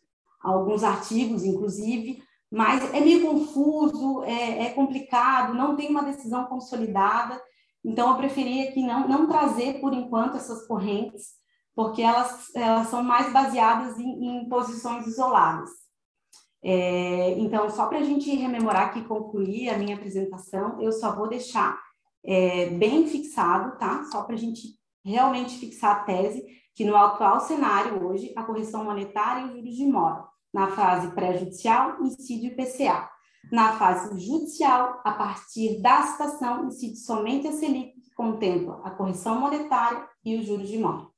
alguns 0.41 0.83
artigos, 0.83 1.43
inclusive, 1.43 2.23
mas 2.51 2.93
é 2.93 2.99
meio 2.99 3.27
confuso, 3.27 4.23
é, 4.23 4.67
é 4.67 4.69
complicado, 4.71 5.53
não 5.53 5.75
tem 5.75 5.89
uma 5.89 6.03
decisão 6.03 6.45
consolidada. 6.45 7.39
Então, 7.83 8.09
eu 8.09 8.17
preferia 8.17 8.69
aqui 8.69 8.81
não, 8.81 9.07
não 9.07 9.27
trazer, 9.27 9.79
por 9.79 9.93
enquanto, 9.93 10.37
essas 10.37 10.65
correntes, 10.65 11.33
porque 11.75 12.01
elas, 12.01 12.55
elas 12.55 12.87
são 12.87 13.03
mais 13.03 13.31
baseadas 13.33 13.99
em, 13.99 14.25
em 14.25 14.49
posições 14.49 15.05
isoladas. 15.05 15.69
É, 16.63 17.37
então, 17.37 17.69
só 17.69 17.85
para 17.87 17.99
a 17.99 18.03
gente 18.03 18.33
rememorar 18.33 18.87
aqui, 18.87 19.03
concluir 19.03 19.69
a 19.69 19.77
minha 19.77 19.95
apresentação, 19.95 20.81
eu 20.81 20.91
só 20.91 21.15
vou 21.15 21.27
deixar 21.27 21.79
é, 22.23 22.69
bem 22.71 23.05
fixado, 23.05 23.77
tá? 23.77 24.03
Só 24.05 24.23
para 24.23 24.33
a 24.33 24.37
gente 24.37 24.79
realmente 25.03 25.59
fixar 25.59 25.97
a 25.97 26.03
tese 26.05 26.43
que 26.73 26.83
no 26.83 26.95
atual 26.95 27.39
cenário 27.39 28.05
hoje, 28.05 28.33
a 28.35 28.43
correção 28.43 28.83
monetária 28.83 29.43
e 29.43 29.45
os 29.45 29.53
juros 29.53 29.75
de 29.75 29.85
mora, 29.85 30.25
na 30.53 30.67
fase 30.67 31.07
pré-judicial, 31.13 32.01
incide 32.01 32.47
o 32.47 32.51
IPCA. 32.51 33.09
Na 33.51 33.73
fase 33.77 34.19
judicial, 34.19 34.99
a 35.03 35.11
partir 35.11 35.79
da 35.81 36.01
citação, 36.01 36.65
incide 36.65 36.97
somente 36.97 37.47
a 37.47 37.51
Selic, 37.51 37.93
que 38.01 38.13
contempla 38.15 38.81
a 38.83 38.89
correção 38.89 39.39
monetária 39.39 40.05
e 40.25 40.35
os 40.37 40.45
juros 40.45 40.67
de 40.67 40.79
mora. 40.79 41.14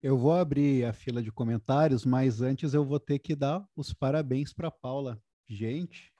Eu 0.00 0.16
vou 0.16 0.32
abrir 0.32 0.84
a 0.84 0.92
fila 0.92 1.20
de 1.20 1.32
comentários, 1.32 2.04
mas 2.04 2.40
antes 2.40 2.72
eu 2.72 2.84
vou 2.84 3.00
ter 3.00 3.18
que 3.18 3.34
dar 3.34 3.66
os 3.74 3.92
parabéns 3.92 4.52
para 4.52 4.70
Paula. 4.70 5.20
Gente, 5.48 6.12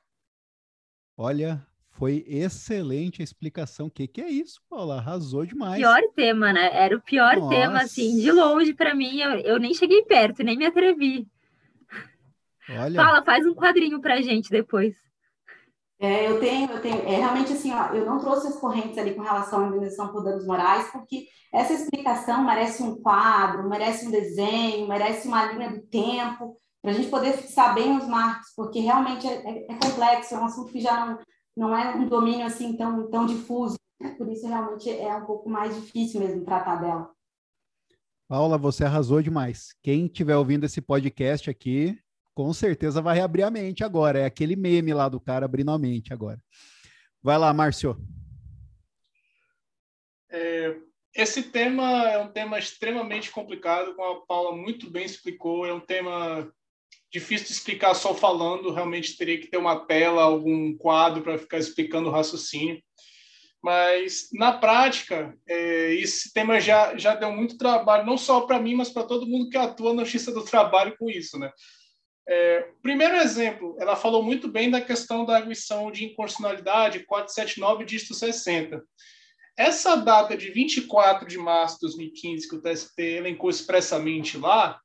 olha, 1.16 1.64
foi 1.90 2.24
excelente 2.26 3.22
a 3.22 3.24
explicação. 3.24 3.86
O 3.86 3.90
que, 3.90 4.08
que 4.08 4.20
é 4.20 4.28
isso, 4.28 4.60
Paula? 4.68 4.96
Arrasou 4.96 5.46
demais. 5.46 5.78
Pior 5.78 6.00
tema, 6.16 6.52
né? 6.52 6.70
Era 6.72 6.96
o 6.96 7.00
pior 7.00 7.36
Nossa. 7.36 7.48
tema, 7.50 7.82
assim, 7.82 8.20
de 8.20 8.32
longe 8.32 8.74
para 8.74 8.94
mim. 8.94 9.20
Eu, 9.20 9.30
eu 9.40 9.58
nem 9.60 9.72
cheguei 9.72 10.02
perto, 10.02 10.42
nem 10.42 10.56
me 10.56 10.66
atrevi. 10.66 11.28
Olha. 12.70 13.00
Paula, 13.00 13.24
faz 13.24 13.46
um 13.46 13.54
quadrinho 13.54 14.00
para 14.00 14.20
gente 14.20 14.50
depois. 14.50 14.96
É, 16.00 16.30
eu 16.30 16.38
tenho, 16.38 16.70
eu 16.70 16.80
tenho, 16.80 16.98
é 17.08 17.16
realmente 17.16 17.52
assim, 17.52 17.72
ó, 17.72 17.92
eu 17.92 18.06
não 18.06 18.18
trouxe 18.18 18.46
as 18.46 18.56
correntes 18.56 18.96
ali 18.96 19.14
com 19.14 19.22
relação 19.22 19.64
à 19.64 19.68
indenização 19.68 20.12
por 20.12 20.22
danos 20.22 20.46
morais, 20.46 20.88
porque 20.92 21.26
essa 21.52 21.72
explicação 21.72 22.44
merece 22.44 22.82
um 22.82 23.00
quadro, 23.02 23.68
merece 23.68 24.06
um 24.06 24.10
desenho, 24.10 24.86
merece 24.86 25.26
uma 25.26 25.52
linha 25.52 25.70
do 25.70 25.80
tempo, 25.82 26.56
para 26.80 26.92
a 26.92 26.94
gente 26.94 27.08
poder 27.08 27.32
fixar 27.32 27.74
bem 27.74 27.96
os 27.96 28.06
marcos, 28.06 28.52
porque 28.54 28.78
realmente 28.78 29.26
é, 29.26 29.34
é, 29.34 29.72
é, 29.72 29.74
complexo, 29.74 30.34
é 30.34 30.38
um 30.38 30.44
assunto 30.44 30.70
que 30.70 30.80
já 30.80 31.04
não, 31.04 31.18
não 31.56 31.76
é 31.76 31.96
um 31.96 32.08
domínio 32.08 32.46
assim 32.46 32.76
tão, 32.76 33.10
tão 33.10 33.26
difuso, 33.26 33.76
né? 34.00 34.10
por 34.10 34.28
isso 34.30 34.46
realmente 34.46 34.88
é 34.90 35.14
um 35.16 35.26
pouco 35.26 35.50
mais 35.50 35.74
difícil 35.74 36.20
mesmo 36.20 36.44
tratar 36.44 36.76
dela. 36.76 37.10
Paula, 38.28 38.58
você 38.58 38.84
arrasou 38.84 39.20
demais. 39.22 39.74
Quem 39.82 40.06
estiver 40.06 40.36
ouvindo 40.36 40.64
esse 40.64 40.80
podcast 40.80 41.50
aqui, 41.50 41.98
com 42.38 42.52
certeza 42.52 43.02
vai 43.02 43.16
reabrir 43.16 43.42
a 43.42 43.50
mente 43.50 43.82
agora. 43.82 44.20
É 44.20 44.24
aquele 44.24 44.54
meme 44.54 44.94
lá 44.94 45.08
do 45.08 45.18
cara 45.18 45.44
abrindo 45.44 45.72
a 45.72 45.78
mente 45.78 46.12
agora. 46.12 46.40
Vai 47.20 47.36
lá, 47.36 47.52
Márcio. 47.52 48.00
É, 50.30 50.76
esse 51.16 51.42
tema 51.42 52.08
é 52.08 52.16
um 52.16 52.28
tema 52.28 52.56
extremamente 52.56 53.32
complicado, 53.32 53.92
como 53.96 54.18
a 54.18 54.24
Paula 54.24 54.56
muito 54.56 54.88
bem 54.88 55.04
explicou. 55.04 55.66
É 55.66 55.74
um 55.74 55.80
tema 55.80 56.48
difícil 57.12 57.48
de 57.48 57.54
explicar 57.54 57.92
só 57.94 58.14
falando. 58.14 58.72
Realmente 58.72 59.16
teria 59.16 59.40
que 59.40 59.48
ter 59.48 59.56
uma 59.56 59.84
tela, 59.84 60.22
algum 60.22 60.76
quadro 60.76 61.24
para 61.24 61.38
ficar 61.38 61.58
explicando 61.58 62.08
o 62.08 62.12
raciocínio. 62.12 62.80
Mas, 63.60 64.28
na 64.32 64.52
prática, 64.52 65.36
é, 65.48 65.92
esse 65.94 66.32
tema 66.32 66.60
já, 66.60 66.96
já 66.96 67.16
deu 67.16 67.32
muito 67.32 67.58
trabalho, 67.58 68.06
não 68.06 68.16
só 68.16 68.42
para 68.42 68.60
mim, 68.60 68.76
mas 68.76 68.90
para 68.90 69.02
todo 69.02 69.26
mundo 69.26 69.50
que 69.50 69.58
atua 69.58 69.92
na 69.92 70.04
Justiça 70.04 70.30
do 70.30 70.44
Trabalho 70.44 70.96
com 70.96 71.10
isso. 71.10 71.36
Né? 71.36 71.50
É, 72.30 72.68
primeiro 72.82 73.16
exemplo, 73.16 73.74
ela 73.80 73.96
falou 73.96 74.22
muito 74.22 74.48
bem 74.48 74.70
da 74.70 74.82
questão 74.82 75.24
da 75.24 75.36
arguição 75.36 75.90
de 75.90 76.04
inconstitucionalidade 76.04 77.06
479 77.06 77.86
dígito 77.86 78.12
60. 78.12 78.84
Essa 79.56 79.96
data 79.96 80.36
de 80.36 80.50
24 80.50 81.26
de 81.26 81.38
março 81.38 81.76
de 81.76 81.86
2015, 81.86 82.48
que 82.48 82.56
o 82.56 82.60
TST 82.60 83.02
elencou 83.02 83.48
expressamente 83.48 84.36
lá, 84.36 84.78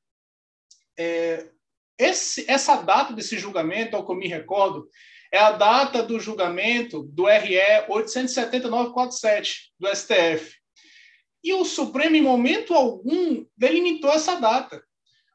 é, 0.98 1.50
esse, 1.98 2.50
essa 2.50 2.76
data 2.76 3.12
desse 3.12 3.38
julgamento, 3.38 3.94
ao 3.94 4.06
que 4.06 4.10
eu 4.10 4.16
me 4.16 4.26
recordo, 4.26 4.88
é 5.30 5.38
a 5.38 5.52
data 5.52 6.02
do 6.02 6.18
julgamento 6.18 7.02
do 7.02 7.26
RE 7.26 7.58
87947 7.88 9.70
do 9.78 9.94
STF. 9.94 10.56
E 11.42 11.52
o 11.52 11.64
Supremo, 11.64 12.16
em 12.16 12.22
momento 12.22 12.72
algum, 12.72 13.44
delimitou 13.54 14.10
essa 14.10 14.40
data 14.40 14.82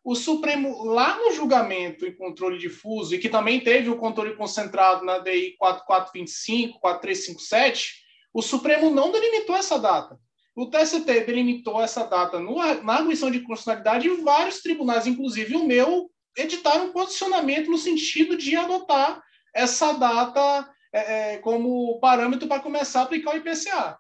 o 0.10 0.16
Supremo, 0.16 0.86
lá 0.86 1.20
no 1.20 1.32
julgamento 1.34 2.04
em 2.04 2.16
controle 2.16 2.58
difuso, 2.58 3.14
e 3.14 3.20
que 3.20 3.30
também 3.30 3.60
teve 3.60 3.92
o 3.92 3.98
controle 3.98 4.36
concentrado 4.36 5.06
na 5.06 5.20
DI 5.20 5.56
4425, 5.60 6.80
4357, 6.80 7.94
o 8.34 8.42
Supremo 8.42 8.90
não 8.90 9.12
delimitou 9.12 9.56
essa 9.56 9.78
data. 9.78 10.18
O 10.56 10.66
TST 10.66 11.06
delimitou 11.06 11.80
essa 11.80 12.06
data 12.06 12.40
no, 12.40 12.56
na 12.82 12.94
arguição 12.94 13.30
de 13.30 13.42
constitucionalidade 13.42 14.08
e 14.08 14.22
vários 14.22 14.64
tribunais, 14.64 15.06
inclusive 15.06 15.56
o 15.56 15.68
meu, 15.68 16.10
editaram 16.36 16.86
um 16.86 16.92
posicionamento 16.92 17.70
no 17.70 17.78
sentido 17.78 18.36
de 18.36 18.56
adotar 18.56 19.22
essa 19.54 19.92
data 19.92 20.68
é, 20.92 21.34
é 21.34 21.38
como 21.38 22.00
parâmetro 22.00 22.48
para 22.48 22.64
começar 22.64 23.02
a 23.02 23.04
aplicar 23.04 23.36
o 23.36 23.38
IPCA. 23.38 23.96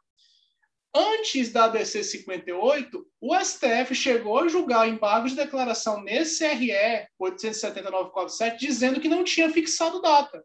Antes 0.93 1.51
da 1.51 1.67
DC 1.67 2.03
58, 2.03 3.05
o 3.21 3.35
STF 3.39 3.93
chegou 3.93 4.39
a 4.39 4.47
julgar 4.47 4.89
embargos 4.89 5.31
de 5.31 5.37
declaração 5.37 6.01
nesse 6.01 6.47
RE 6.47 6.71
87947, 7.19 8.65
dizendo 8.65 8.99
que 8.99 9.07
não 9.07 9.23
tinha 9.23 9.51
fixado 9.51 10.01
data. 10.01 10.43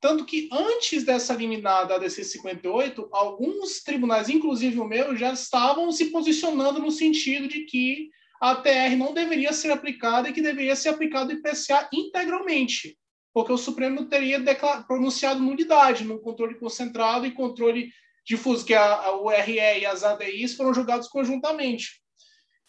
Tanto 0.00 0.24
que 0.24 0.48
antes 0.52 1.04
dessa 1.04 1.34
liminar 1.34 1.86
da 1.86 1.98
DC 1.98 2.24
58, 2.24 3.08
alguns 3.12 3.82
tribunais, 3.82 4.28
inclusive 4.28 4.80
o 4.80 4.84
meu, 4.84 5.16
já 5.16 5.32
estavam 5.32 5.90
se 5.92 6.06
posicionando 6.06 6.80
no 6.80 6.90
sentido 6.90 7.46
de 7.46 7.60
que 7.64 8.10
a 8.40 8.56
TR 8.56 8.96
não 8.96 9.12
deveria 9.12 9.52
ser 9.52 9.70
aplicada 9.70 10.28
e 10.28 10.32
que 10.32 10.42
deveria 10.42 10.74
ser 10.76 10.90
aplicado 10.90 11.30
o 11.30 11.32
IPCA 11.32 11.88
integralmente, 11.92 12.96
porque 13.32 13.52
o 13.52 13.58
Supremo 13.58 14.06
teria 14.06 14.40
pronunciado 14.86 15.40
nulidade 15.40 16.04
no 16.04 16.20
controle 16.20 16.54
concentrado 16.56 17.26
e 17.26 17.32
controle 17.32 17.90
difuso, 18.28 18.64
que 18.64 18.74
a, 18.74 18.94
a 18.94 19.16
URE 19.16 19.56
e 19.56 19.86
as 19.86 20.04
ADIs 20.04 20.54
foram 20.54 20.74
julgados 20.74 21.08
conjuntamente. 21.08 22.02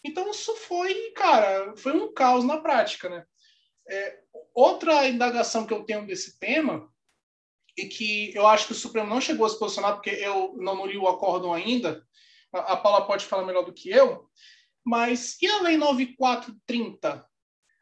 Então, 0.03 0.31
isso 0.31 0.55
foi, 0.55 1.11
cara, 1.11 1.75
foi 1.75 1.91
um 1.91 2.13
caos 2.13 2.45
na 2.45 2.57
prática, 2.57 3.09
né? 3.09 3.25
É, 3.89 4.19
outra 4.55 5.07
indagação 5.07 5.65
que 5.65 5.73
eu 5.73 5.83
tenho 5.83 6.07
desse 6.07 6.39
tema, 6.39 6.89
e 7.77 7.87
que 7.87 8.33
eu 8.33 8.47
acho 8.47 8.67
que 8.67 8.71
o 8.71 8.75
Supremo 8.75 9.09
não 9.09 9.19
chegou 9.19 9.45
a 9.45 9.49
se 9.49 9.59
posicionar, 9.59 9.93
porque 9.93 10.09
eu 10.09 10.55
não 10.57 10.85
li 10.85 10.97
o 10.97 11.07
acórdão 11.07 11.53
ainda, 11.53 12.05
a 12.53 12.77
Paula 12.77 13.05
pode 13.05 13.25
falar 13.25 13.45
melhor 13.45 13.63
do 13.63 13.73
que 13.73 13.89
eu, 13.89 14.29
Mas 14.83 15.37
e 15.41 15.47
a 15.47 15.61
Lei 15.61 15.77
9430? 15.77 17.25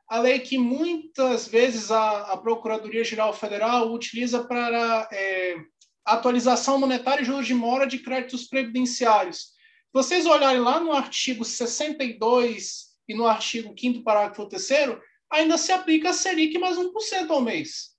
A 0.10 0.20
lei 0.20 0.40
que 0.40 0.58
muitas 0.58 1.48
vezes 1.48 1.92
a, 1.92 2.32
a 2.32 2.38
Procuradoria-Geral 2.38 3.34
Federal 3.34 3.92
utiliza 3.92 4.44
para 4.44 5.08
é, 5.12 5.58
atualização 6.14 6.80
monetária 6.80 7.22
e 7.22 7.26
juros 7.26 7.46
de 7.46 7.54
mora 7.54 7.86
de 7.86 8.00
créditos 8.00 8.48
previdenciários. 8.48 9.52
Vocês 9.94 10.26
olharem 10.26 10.62
lá 10.62 10.80
no 10.80 10.94
artigo 10.94 11.44
62 11.44 12.88
e 13.08 13.14
no 13.14 13.28
artigo 13.28 13.74
5 13.78 14.04
parágrafo 14.04 14.46
3 14.48 14.98
ainda 15.30 15.58
se 15.58 15.72
aplica 15.72 16.10
a 16.10 16.14
Selic 16.14 16.58
mais 16.58 16.78
1% 16.78 17.30
ao 17.30 17.42
mês. 17.42 17.98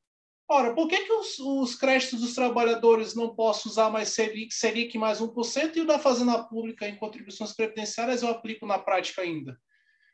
Ora, 0.51 0.75
por 0.75 0.89
que, 0.89 0.97
que 1.05 1.13
os, 1.13 1.39
os, 1.39 1.75
créditos 1.75 2.23
dos 2.23 2.35
trabalhadores 2.35 3.15
não 3.15 3.35
posso 3.35 3.69
usar 3.69 3.91
mais 3.91 4.09
Selic, 4.09 4.55
Selic 4.55 4.97
mais 4.97 5.21
1% 5.21 5.77
e 5.77 5.81
o 5.83 5.87
da 5.87 5.99
Fazenda 5.99 6.43
Pública 6.43 6.89
em 6.89 6.97
contribuições 6.97 7.53
previdenciárias 7.53 8.23
eu 8.23 8.31
aplico 8.31 8.65
na 8.65 8.79
prática 8.79 9.21
ainda? 9.21 9.61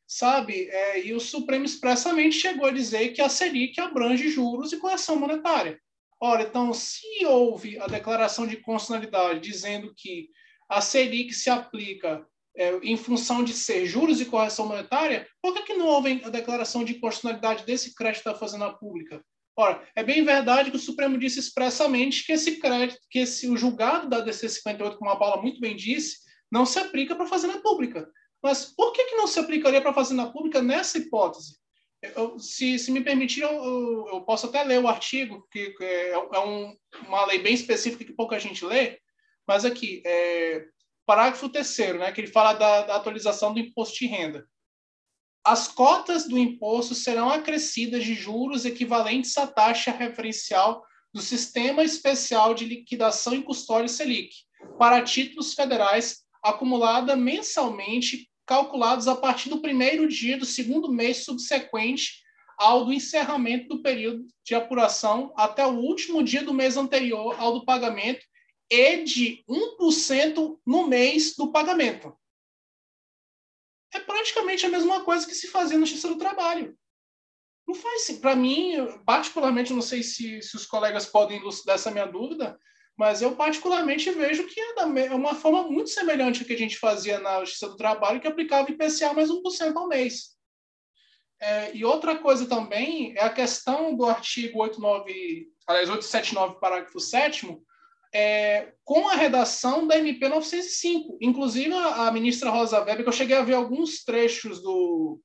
Sabe? 0.09 0.69
É, 0.69 1.07
e 1.07 1.15
o 1.15 1.21
Supremo 1.21 1.65
expressamente 1.65 2.37
chegou 2.37 2.67
a 2.67 2.73
dizer 2.73 3.11
que 3.11 3.23
a 3.23 3.29
Selic 3.29 3.81
abrange 3.81 4.29
juros 4.29 4.73
e 4.73 4.79
correção 4.79 5.15
monetária. 5.15 5.81
Ora, 6.27 6.43
então, 6.43 6.72
se 6.72 7.27
houve 7.27 7.79
a 7.79 7.87
declaração 7.87 8.47
de 8.47 8.57
constitucionalidade 8.57 9.41
dizendo 9.41 9.93
que 9.95 10.31
a 10.70 10.81
Selic 10.81 11.35
se 11.35 11.51
aplica 11.51 12.27
é, 12.57 12.75
em 12.79 12.97
função 12.97 13.45
de 13.45 13.53
ser 13.53 13.85
juros 13.85 14.22
e 14.22 14.25
correção 14.25 14.66
monetária, 14.66 15.29
por 15.43 15.53
que, 15.53 15.64
que 15.64 15.75
não 15.75 15.87
houve 15.87 16.22
a 16.25 16.31
declaração 16.31 16.83
de 16.83 16.95
constitucionalidade 16.95 17.66
desse 17.66 17.95
crédito 17.95 18.25
da 18.25 18.35
Fazenda 18.35 18.72
Pública? 18.72 19.22
Ora, 19.55 19.87
é 19.95 20.03
bem 20.03 20.25
verdade 20.25 20.70
que 20.70 20.79
o 20.79 20.81
Supremo 20.81 21.18
disse 21.18 21.41
expressamente 21.41 22.25
que 22.25 22.33
esse 22.33 22.59
crédito, 22.59 23.01
que 23.11 23.18
esse, 23.18 23.47
o 23.47 23.55
julgado 23.55 24.09
da 24.09 24.20
DC 24.20 24.49
58, 24.49 24.97
como 24.97 25.11
a 25.11 25.18
Paula 25.18 25.43
muito 25.43 25.61
bem 25.61 25.77
disse, 25.77 26.20
não 26.51 26.64
se 26.64 26.79
aplica 26.79 27.14
para 27.14 27.27
a 27.27 27.29
fazenda 27.29 27.61
pública. 27.61 28.11
Mas 28.43 28.64
por 28.75 28.95
que, 28.95 29.05
que 29.05 29.16
não 29.16 29.27
se 29.27 29.39
aplicaria 29.39 29.83
para 29.83 29.91
a 29.91 29.95
fazenda 29.95 30.33
pública 30.33 30.62
nessa 30.62 30.97
hipótese? 30.97 31.59
Eu, 32.17 32.39
se, 32.39 32.79
se, 32.79 32.91
me 32.91 33.01
permitir, 33.01 33.43
eu, 33.43 34.09
eu, 34.13 34.21
posso 34.23 34.47
até 34.47 34.63
ler 34.63 34.81
o 34.81 34.89
artigo, 34.89 35.47
que, 35.51 35.71
que 35.71 35.85
é, 35.85 36.11
é 36.11 36.39
um, 36.41 36.77
uma 37.07 37.25
lei 37.27 37.39
bem 37.39 37.55
específica 37.55 38.05
que 38.05 38.13
pouca 38.13 38.39
gente 38.39 38.65
lê, 38.65 38.99
mas 39.47 39.65
aqui, 39.65 40.03
é, 40.05 40.67
parágrafo 41.07 41.49
terceiro, 41.49 41.99
né, 41.99 42.13
que 42.13 42.21
ele 42.21 42.29
fala 42.31 42.53
da, 42.53 42.83
da 42.83 42.97
atualização 42.97 43.55
do 43.55 43.61
imposto 43.61 43.99
de 43.99 44.07
renda. 44.07 44.47
As 45.45 45.69
cotas 45.69 46.27
do 46.27 46.39
imposto 46.39 46.95
serão 46.95 47.29
acrescidas 47.29 48.05
de 48.05 48.15
juros 48.15 48.65
equivalentes 48.65 49.37
à 49.37 49.47
taxa 49.47 49.91
referencial 49.91 50.83
do 51.13 51.21
Sistema 51.21 51.85
Especial 51.85 52.55
de 52.55 52.65
Liquidação 52.65 53.35
e 53.35 53.43
Custódia 53.43 53.89
Selic, 53.89 54.35
para 54.79 55.03
títulos 55.03 55.55
federais, 55.55 56.25
acumulada 56.43 57.15
mensalmente, 57.15 58.29
calculados 58.47 59.09
a 59.09 59.17
partir 59.17 59.49
do 59.49 59.61
primeiro 59.61 60.09
dia 60.09 60.37
do 60.37 60.45
segundo 60.45 60.93
mês 60.93 61.25
subsequente 61.25 62.23
ao 62.59 62.85
do 62.85 62.93
encerramento 62.93 63.69
do 63.69 63.83
período 63.83 64.27
de 64.45 64.55
apuração 64.55 65.33
até 65.37 65.67
o 65.67 65.79
último 65.79 66.23
dia 66.23 66.43
do 66.43 66.55
mês 66.55 66.77
anterior 66.77 67.35
ao 67.39 67.53
do 67.53 67.65
pagamento 67.65 68.25
e 68.71 69.05
de 69.05 69.45
1% 69.49 70.59
no 70.65 70.87
mês 70.87 71.35
do 71.37 71.51
pagamento 71.51 72.17
é 73.95 74.01
praticamente 74.01 74.67
a 74.67 74.69
mesma 74.69 75.05
coisa 75.05 75.27
que 75.27 75.35
se 75.35 75.49
fazia 75.49 75.79
na 75.79 75.87
justiça 75.87 76.09
do 76.09 76.19
trabalho. 76.19 76.77
Não 77.67 77.75
faz, 77.75 78.11
para 78.21 78.37
mim, 78.37 78.75
particularmente, 79.07 79.73
não 79.73 79.81
sei 79.81 80.03
se, 80.03 80.43
se 80.43 80.57
os 80.57 80.67
colegas 80.67 81.07
podem 81.07 81.39
elucidar 81.39 81.77
essa 81.77 81.91
minha 81.91 82.05
dúvida, 82.05 82.59
mas 82.97 83.23
eu 83.23 83.35
particularmente 83.35 84.11
vejo 84.11 84.47
que 84.47 84.61
é, 84.61 85.07
é 85.07 85.15
uma 85.15 85.35
forma 85.35 85.65
muito 85.65 85.91
semelhante 85.91 86.41
ao 86.41 86.47
que 86.47 86.53
a 86.53 86.59
gente 86.59 86.79
fazia 86.79 87.19
na 87.19 87.41
Justiça 87.41 87.69
do 87.69 87.77
Trabalho, 87.77 88.21
que 88.21 88.29
aplicava 88.29 88.71
IPCA 88.71 89.13
mais 89.13 89.31
1% 89.31 89.77
ao 89.77 89.89
mês. 89.89 90.35
É, 91.41 91.75
e 91.75 91.85
outra 91.85 92.17
coisa 92.17 92.47
também 92.47 93.13
é 93.17 93.25
a 93.25 93.31
questão 93.31 93.95
do 93.97 94.07
artigo 94.07 94.63
89, 94.63 95.49
aliás, 95.67 95.91
879, 95.91 96.61
parágrafo 96.61 97.01
7 97.01 97.59
é, 98.15 98.73
com 98.85 99.09
a 99.09 99.15
redação 99.15 99.87
da 99.87 99.99
MP 99.99 100.29
905. 100.29 101.19
Inclusive, 101.21 101.75
a, 101.75 102.07
a, 102.07 102.13
ministra 102.13 102.49
Rosa 102.49 102.79
Weber, 102.79 103.03
que 103.03 103.09
eu 103.09 103.13
cheguei 103.13 103.37
a 103.37 103.43
ver 103.43 103.55
alguns 103.55 104.05
trechos 104.05 104.63
do, 104.63 105.21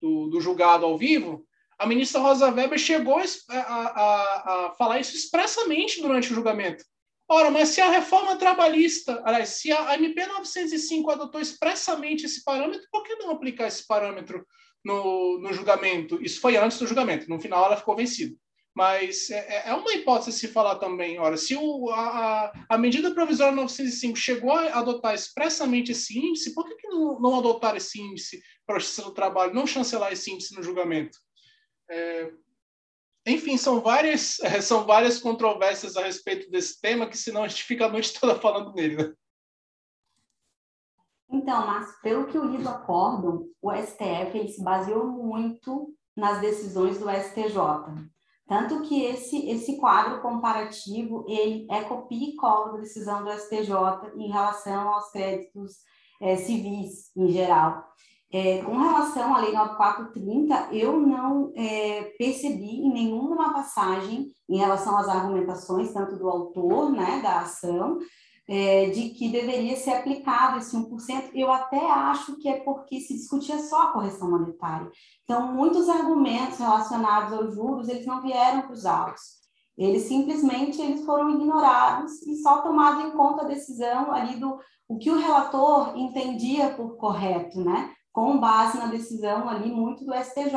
do, 0.00 0.26
do 0.26 0.40
julgado 0.40 0.84
ao 0.84 0.98
vivo, 0.98 1.46
a 1.78 1.86
ministra 1.86 2.20
Rosa 2.20 2.50
Weber 2.50 2.78
chegou 2.78 3.18
a, 3.18 3.56
a, 3.58 4.66
a, 4.66 4.74
falar 4.76 4.98
isso 4.98 5.14
expressamente 5.14 6.02
durante 6.02 6.32
o 6.32 6.34
julgamento. 6.34 6.84
Ora, 7.34 7.50
mas 7.50 7.70
se 7.70 7.80
a 7.80 7.88
reforma 7.88 8.36
trabalhista, 8.36 9.22
aliás, 9.24 9.48
se 9.48 9.72
a 9.72 9.94
MP 9.94 10.26
905 10.26 11.10
adotou 11.10 11.40
expressamente 11.40 12.26
esse 12.26 12.44
parâmetro, 12.44 12.86
por 12.92 13.02
que 13.02 13.14
não 13.14 13.30
aplicar 13.30 13.66
esse 13.66 13.86
parâmetro 13.86 14.46
no, 14.84 15.38
no 15.38 15.50
julgamento? 15.50 16.22
Isso 16.22 16.42
foi 16.42 16.58
antes 16.58 16.78
do 16.78 16.86
julgamento, 16.86 17.30
no 17.30 17.40
final 17.40 17.64
ela 17.64 17.78
ficou 17.78 17.96
vencida. 17.96 18.36
Mas 18.76 19.30
é, 19.30 19.38
é, 19.48 19.68
é 19.70 19.74
uma 19.74 19.94
hipótese 19.94 20.38
se 20.38 20.46
falar 20.46 20.74
também, 20.74 21.18
ora, 21.18 21.38
se 21.38 21.56
o, 21.56 21.88
a, 21.88 22.52
a 22.68 22.76
medida 22.76 23.14
provisória 23.14 23.56
905 23.56 24.14
chegou 24.18 24.52
a 24.52 24.78
adotar 24.78 25.14
expressamente 25.14 25.92
esse 25.92 26.18
índice, 26.18 26.52
por 26.52 26.68
que, 26.68 26.74
que 26.74 26.88
não, 26.88 27.18
não 27.18 27.38
adotar 27.38 27.74
esse 27.76 27.98
índice 27.98 28.42
para 28.66 28.78
Justiça 28.78 29.04
do 29.04 29.14
Trabalho, 29.14 29.54
não 29.54 29.66
chancelar 29.66 30.12
esse 30.12 30.30
índice 30.30 30.54
no 30.54 30.62
julgamento? 30.62 31.16
É, 31.90 32.30
enfim, 33.26 33.56
são 33.56 33.80
várias, 33.80 34.38
são 34.62 34.84
várias 34.84 35.18
controvérsias 35.18 35.96
a 35.96 36.04
respeito 36.04 36.50
desse 36.50 36.80
tema 36.80 37.08
que 37.08 37.16
senão 37.16 37.44
a 37.44 37.48
gente 37.48 37.64
fica 37.64 37.86
a 37.86 37.88
noite 37.88 38.18
toda 38.18 38.38
falando 38.38 38.72
nele, 38.74 38.96
né? 38.96 39.14
Então, 41.30 41.66
mas 41.66 41.98
pelo 42.02 42.26
que 42.26 42.36
eu 42.36 42.44
li 42.44 42.58
do 42.58 42.68
acórdão, 42.68 43.46
o 43.62 43.72
STF 43.72 44.36
ele 44.36 44.48
se 44.48 44.62
baseou 44.62 45.06
muito 45.06 45.94
nas 46.14 46.40
decisões 46.42 46.98
do 46.98 47.08
STJ. 47.08 47.56
Tanto 48.46 48.82
que 48.82 49.02
esse, 49.04 49.48
esse 49.48 49.78
quadro 49.78 50.20
comparativo, 50.20 51.24
ele 51.26 51.66
é 51.70 51.84
copia 51.84 52.28
e 52.28 52.36
cola 52.36 52.72
da 52.72 52.80
decisão 52.80 53.24
do 53.24 53.32
STJ 53.32 54.14
em 54.16 54.30
relação 54.30 54.90
aos 54.90 55.10
créditos 55.10 55.78
é, 56.20 56.36
civis 56.36 57.10
em 57.16 57.30
geral. 57.30 57.82
É, 58.34 58.62
com 58.62 58.78
relação 58.78 59.34
à 59.34 59.40
Lei 59.40 59.52
9430, 59.52 60.68
eu 60.72 60.98
não 60.98 61.52
é, 61.54 62.14
percebi 62.16 62.80
em 62.80 62.90
nenhuma 62.90 63.52
passagem 63.52 64.28
em 64.48 64.56
relação 64.56 64.96
às 64.96 65.06
argumentações, 65.06 65.92
tanto 65.92 66.16
do 66.16 66.28
autor 66.30 66.90
né, 66.90 67.20
da 67.20 67.40
ação, 67.40 67.98
é, 68.48 68.86
de 68.86 69.10
que 69.10 69.30
deveria 69.30 69.76
ser 69.76 69.90
aplicado 69.92 70.58
esse 70.58 70.74
1%, 70.74 71.30
eu 71.34 71.52
até 71.52 71.90
acho 71.90 72.36
que 72.36 72.48
é 72.48 72.58
porque 72.60 73.00
se 73.00 73.14
discutia 73.14 73.58
só 73.58 73.82
a 73.82 73.92
correção 73.92 74.30
monetária. 74.30 74.90
Então, 75.24 75.52
muitos 75.52 75.88
argumentos 75.90 76.58
relacionados 76.58 77.34
aos 77.34 77.54
juros, 77.54 77.88
eles 77.88 78.06
não 78.06 78.22
vieram 78.22 78.62
para 78.62 78.72
os 78.72 78.86
autos. 78.86 79.42
Eles 79.76 80.02
simplesmente 80.02 80.80
eles 80.80 81.04
foram 81.04 81.30
ignorados 81.30 82.22
e 82.22 82.36
só 82.36 82.62
tomado 82.62 83.02
em 83.02 83.10
conta 83.12 83.42
a 83.42 83.48
decisão 83.48 84.12
ali 84.12 84.36
do 84.36 84.58
o 84.88 84.98
que 84.98 85.10
o 85.10 85.18
relator 85.18 85.96
entendia 85.96 86.70
por 86.74 86.96
correto, 86.96 87.60
né? 87.60 87.90
Com 88.12 88.38
base 88.38 88.78
na 88.78 88.86
decisão 88.86 89.48
ali 89.48 89.70
muito 89.70 90.04
do 90.04 90.14
STJ. 90.14 90.54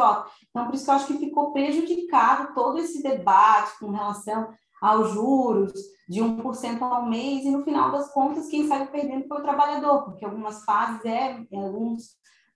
Então, 0.49 0.65
por 0.65 0.75
isso 0.75 0.83
que 0.83 0.91
eu 0.91 0.95
acho 0.95 1.07
que 1.07 1.17
ficou 1.17 1.53
prejudicado 1.53 2.53
todo 2.53 2.79
esse 2.79 3.01
debate 3.01 3.79
com 3.79 3.91
relação 3.91 4.49
aos 4.81 5.11
juros 5.11 5.73
de 6.07 6.21
1% 6.21 6.81
ao 6.81 7.07
mês, 7.07 7.45
e 7.45 7.49
no 7.49 7.63
final 7.63 7.91
das 7.91 8.13
contas, 8.13 8.47
quem 8.47 8.67
saiu 8.67 8.87
perdendo 8.87 9.27
foi 9.27 9.39
o 9.39 9.43
trabalhador, 9.43 10.03
porque 10.03 10.23
algumas 10.23 10.63
fases, 10.63 11.03
é, 11.05 11.43
em 11.51 11.63
alguns 11.63 12.09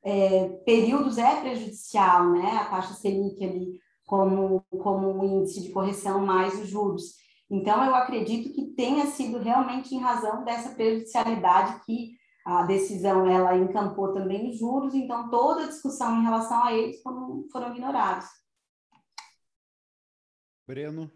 é, 0.04 0.50
períodos 0.66 1.18
é 1.18 1.40
prejudicial, 1.42 2.30
né? 2.30 2.58
A 2.58 2.66
taxa 2.66 2.94
Selic 2.94 3.44
ali 3.44 3.80
como, 4.06 4.64
como 4.82 5.24
índice 5.24 5.62
de 5.62 5.72
correção 5.72 6.26
mais 6.26 6.60
os 6.60 6.68
juros. 6.68 7.16
Então, 7.50 7.84
eu 7.84 7.96
acredito 7.96 8.54
que 8.54 8.74
tenha 8.76 9.08
sido 9.08 9.40
realmente 9.40 9.94
em 9.96 10.00
razão 10.00 10.44
dessa 10.44 10.70
prejudicialidade 10.70 11.82
que 11.86 12.19
a 12.50 12.64
decisão 12.64 13.30
ela 13.30 13.56
encampou 13.56 14.12
também 14.12 14.50
os 14.50 14.58
juros, 14.58 14.96
então 14.96 15.30
toda 15.30 15.66
a 15.66 15.68
discussão 15.68 16.20
em 16.20 16.24
relação 16.24 16.64
a 16.64 16.74
eles 16.74 17.00
foram, 17.04 17.48
foram 17.52 17.72
ignorados. 17.72 18.28
Breno? 20.68 21.12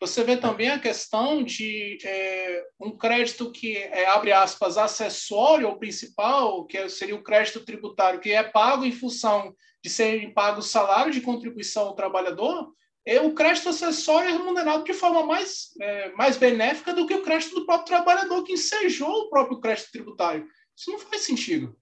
Você 0.00 0.24
vê 0.24 0.36
também 0.36 0.68
a 0.68 0.80
questão 0.80 1.42
de 1.42 1.98
é, 2.04 2.64
um 2.78 2.96
crédito 2.96 3.50
que 3.50 3.76
é, 3.76 4.06
abre 4.06 4.30
aspas, 4.32 4.76
acessório 4.76 5.68
ou 5.68 5.78
principal, 5.78 6.66
que 6.66 6.88
seria 6.88 7.14
o 7.14 7.22
crédito 7.22 7.64
tributário, 7.64 8.20
que 8.20 8.30
é 8.30 8.42
pago 8.42 8.84
em 8.84 8.92
função 8.92 9.54
de 9.82 9.88
serem 9.88 10.34
pagos 10.34 10.70
salários 10.70 11.14
de 11.14 11.22
contribuição 11.22 11.84
ao 11.84 11.94
trabalhador, 11.94 12.74
é, 12.74 12.85
o 13.20 13.34
crédito 13.34 13.68
acessório 13.68 14.30
é 14.30 14.32
remunerado 14.32 14.84
de 14.84 14.92
forma 14.92 15.24
mais, 15.24 15.72
é, 15.80 16.12
mais 16.12 16.36
benéfica 16.36 16.92
do 16.92 17.06
que 17.06 17.14
o 17.14 17.22
crédito 17.22 17.54
do 17.54 17.66
próprio 17.66 17.86
trabalhador, 17.86 18.42
que 18.42 18.52
ensejou 18.52 19.08
o 19.08 19.30
próprio 19.30 19.60
crédito 19.60 19.92
tributário. 19.92 20.48
Isso 20.76 20.90
não 20.90 20.98
faz 20.98 21.22
sentido. 21.22 21.78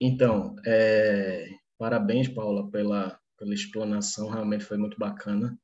Então, 0.00 0.54
é, 0.64 1.48
Parabéns, 1.78 2.28
Paula, 2.28 2.70
pela, 2.70 3.20
pela 3.36 3.52
explanação, 3.52 4.30
realmente 4.30 4.64
foi 4.64 4.78
muito 4.78 4.98
bacana. 4.98 5.58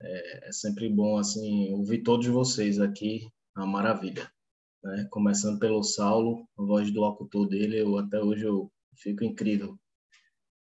É, 0.00 0.48
é 0.48 0.52
sempre 0.52 0.88
bom 0.88 1.18
assim 1.18 1.72
ouvir 1.72 2.02
todos 2.02 2.26
vocês 2.28 2.78
aqui, 2.78 3.28
a 3.54 3.66
maravilha. 3.66 4.30
Né? 4.82 5.08
Começando 5.10 5.58
pelo 5.58 5.82
Saulo, 5.82 6.46
a 6.56 6.62
voz 6.62 6.92
do 6.92 7.00
locutor 7.00 7.48
dele, 7.48 7.80
eu 7.80 7.98
até 7.98 8.20
hoje 8.20 8.44
eu 8.44 8.70
fico 8.96 9.24
incrível. 9.24 9.78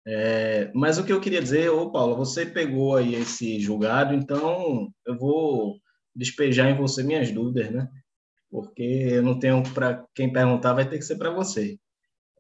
É, 0.07 0.71
mas 0.73 0.97
o 0.97 1.05
que 1.05 1.13
eu 1.13 1.21
queria 1.21 1.41
dizer, 1.41 1.69
ô 1.69 1.91
Paulo, 1.91 2.15
você 2.15 2.45
pegou 2.45 2.95
aí 2.95 3.15
esse 3.15 3.59
julgado, 3.59 4.13
então 4.13 4.91
eu 5.05 5.17
vou 5.17 5.79
despejar 6.15 6.69
em 6.69 6.77
você 6.77 7.03
minhas 7.03 7.31
dúvidas, 7.31 7.71
né? 7.71 7.87
Porque 8.49 8.81
eu 8.81 9.21
não 9.21 9.37
tenho 9.37 9.61
para 9.73 10.05
quem 10.15 10.31
perguntar, 10.31 10.73
vai 10.73 10.89
ter 10.89 10.97
que 10.97 11.05
ser 11.05 11.17
para 11.17 11.29
você. 11.29 11.77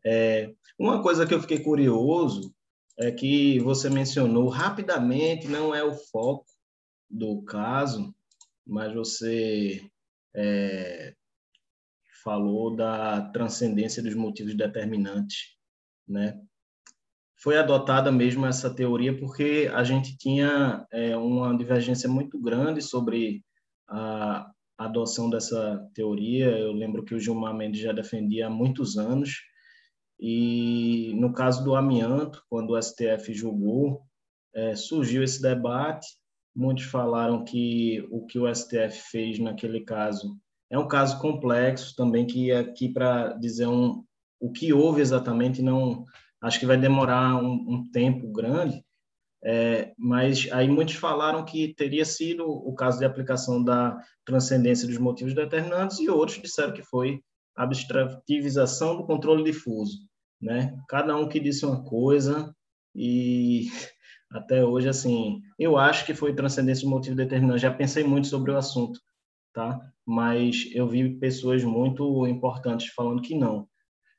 É, 0.05 0.51
uma 0.79 1.01
coisa 1.03 1.27
que 1.27 1.33
eu 1.33 1.41
fiquei 1.41 1.59
curioso 1.59 2.53
é 2.97 3.11
que 3.11 3.59
você 3.59 3.89
mencionou 3.89 4.49
rapidamente, 4.49 5.47
não 5.47 5.73
é 5.73 5.83
o 5.83 5.93
foco 5.93 6.45
do 7.09 7.41
caso, 7.43 8.13
mas 8.65 8.93
você 8.93 9.81
é, 10.35 11.13
falou 12.23 12.75
da 12.75 13.29
transcendência 13.31 14.03
dos 14.03 14.15
motivos 14.15 14.55
determinantes, 14.55 15.58
né? 16.09 16.39
Foi 17.41 17.57
adotada 17.57 18.11
mesmo 18.11 18.45
essa 18.45 18.73
teoria 18.73 19.17
porque 19.17 19.69
a 19.73 19.83
gente 19.83 20.17
tinha 20.17 20.85
é, 20.91 21.15
uma 21.15 21.55
divergência 21.57 22.09
muito 22.09 22.37
grande 22.39 22.81
sobre 22.81 23.43
a 23.87 24.51
adoção 24.77 25.29
dessa 25.29 25.87
teoria. 25.93 26.49
Eu 26.49 26.73
lembro 26.73 27.03
que 27.03 27.15
o 27.15 27.19
Gilmar 27.19 27.53
Mendes 27.55 27.81
já 27.81 27.93
defendia 27.93 28.47
há 28.47 28.49
muitos 28.49 28.97
anos, 28.97 29.41
e 30.19 31.13
no 31.15 31.31
caso 31.31 31.63
do 31.63 31.75
amianto, 31.75 32.43
quando 32.49 32.71
o 32.71 32.81
STF 32.81 33.33
julgou, 33.33 34.01
é, 34.53 34.75
surgiu 34.75 35.23
esse 35.23 35.41
debate. 35.41 36.07
Muitos 36.53 36.83
falaram 36.85 37.45
que 37.45 38.05
o 38.11 38.25
que 38.25 38.37
o 38.37 38.53
STF 38.53 39.09
fez 39.09 39.39
naquele 39.39 39.81
caso 39.81 40.37
é 40.69 40.77
um 40.77 40.87
caso 40.87 41.19
complexo 41.19 41.95
também, 41.95 42.27
que 42.27 42.51
aqui 42.51 42.89
para 42.89 43.33
dizer 43.33 43.67
um, 43.67 44.03
o 44.39 44.51
que 44.51 44.73
houve 44.73 45.01
exatamente, 45.01 45.61
não 45.61 46.05
acho 46.41 46.59
que 46.59 46.65
vai 46.65 46.77
demorar 46.77 47.35
um, 47.35 47.53
um 47.67 47.91
tempo 47.91 48.31
grande, 48.31 48.83
é, 49.43 49.93
mas 49.97 50.47
aí 50.51 50.67
muitos 50.67 50.95
falaram 50.95 51.45
que 51.45 51.73
teria 51.73 52.05
sido 52.05 52.45
o 52.45 52.73
caso 52.73 52.99
de 52.99 53.05
aplicação 53.05 53.63
da 53.63 53.97
transcendência 54.25 54.87
dos 54.87 54.97
motivos 54.97 55.33
determinantes 55.33 55.99
e 55.99 56.09
outros 56.09 56.41
disseram 56.41 56.73
que 56.73 56.83
foi 56.83 57.21
abstrativização 57.55 58.95
do 58.97 59.05
controle 59.05 59.43
difuso 59.43 60.09
né? 60.41 60.77
Cada 60.87 61.15
um 61.15 61.27
que 61.27 61.39
disse 61.39 61.65
uma 61.65 61.83
coisa 61.83 62.53
e 62.95 63.67
até 64.31 64.63
hoje, 64.63 64.87
assim, 64.87 65.41
eu 65.57 65.77
acho 65.77 66.05
que 66.05 66.13
foi 66.13 66.35
transcendência 66.35 66.83
de 66.83 66.89
motivo 66.89 67.15
determinante. 67.15 67.61
Já 67.61 67.73
pensei 67.73 68.03
muito 68.03 68.27
sobre 68.27 68.51
o 68.51 68.57
assunto, 68.57 68.99
tá? 69.53 69.79
Mas 70.05 70.69
eu 70.73 70.87
vi 70.87 71.17
pessoas 71.17 71.63
muito 71.63 72.25
importantes 72.27 72.91
falando 72.93 73.21
que 73.21 73.35
não. 73.35 73.67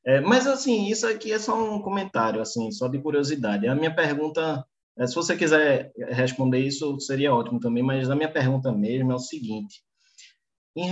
É, 0.04 0.20
mas, 0.20 0.46
assim, 0.46 0.86
isso 0.88 1.06
aqui 1.06 1.32
é 1.32 1.38
só 1.38 1.54
um 1.62 1.80
comentário, 1.82 2.40
assim, 2.40 2.70
só 2.70 2.88
de 2.88 2.98
curiosidade. 2.98 3.66
A 3.68 3.74
minha 3.74 3.94
pergunta, 3.94 4.64
é, 4.98 5.06
se 5.06 5.14
você 5.14 5.36
quiser 5.36 5.92
responder 6.08 6.58
isso, 6.60 6.98
seria 7.00 7.34
ótimo 7.34 7.60
também, 7.60 7.82
mas 7.82 8.08
a 8.08 8.16
minha 8.16 8.32
pergunta 8.32 8.72
mesmo 8.72 9.12
é 9.12 9.14
o 9.14 9.18
seguinte. 9.18 9.82
Em, 10.74 10.88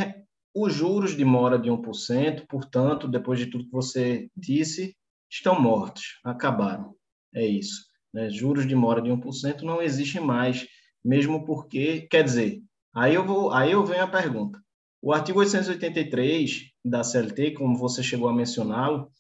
os 0.55 0.75
juros 0.75 1.17
de 1.17 1.25
mora 1.25 1.59
de 1.59 1.71
1%, 1.71 2.47
portanto, 2.49 3.09
depois 3.09 3.39
de 3.39 3.47
tudo 3.47 3.65
que 3.65 3.73
você 3.73 4.29
disse, 4.37 4.97
estão 5.31 5.61
mortos, 5.61 6.21
acabaram. 6.25 6.95
É 7.35 7.47
isso. 7.47 7.87
Né? 8.13 8.29
Juros 8.31 8.67
de 8.67 8.75
mora 8.75 9.01
de 9.01 9.11
1% 9.11 9.63
não 9.63 9.81
existe 9.83 10.19
mais, 10.21 10.67
mesmo 11.05 11.45
porque, 11.45 12.03
quer 12.11 12.25
dizer, 12.25 12.61
aí 12.95 13.15
eu 13.15 13.25
vou, 13.25 13.53
aí 13.53 13.73
eu 13.73 13.85
venho 13.85 14.03
a 14.03 14.09
pergunta. 14.09 14.59
O 15.01 15.12
artigo 15.12 15.38
883 15.38 16.72
da 16.84 17.05
CLT, 17.05 17.53
como 17.53 17.76
você 17.76 18.03
chegou 18.03 18.28
a 18.28 18.34
mencioná-lo, 18.34 19.11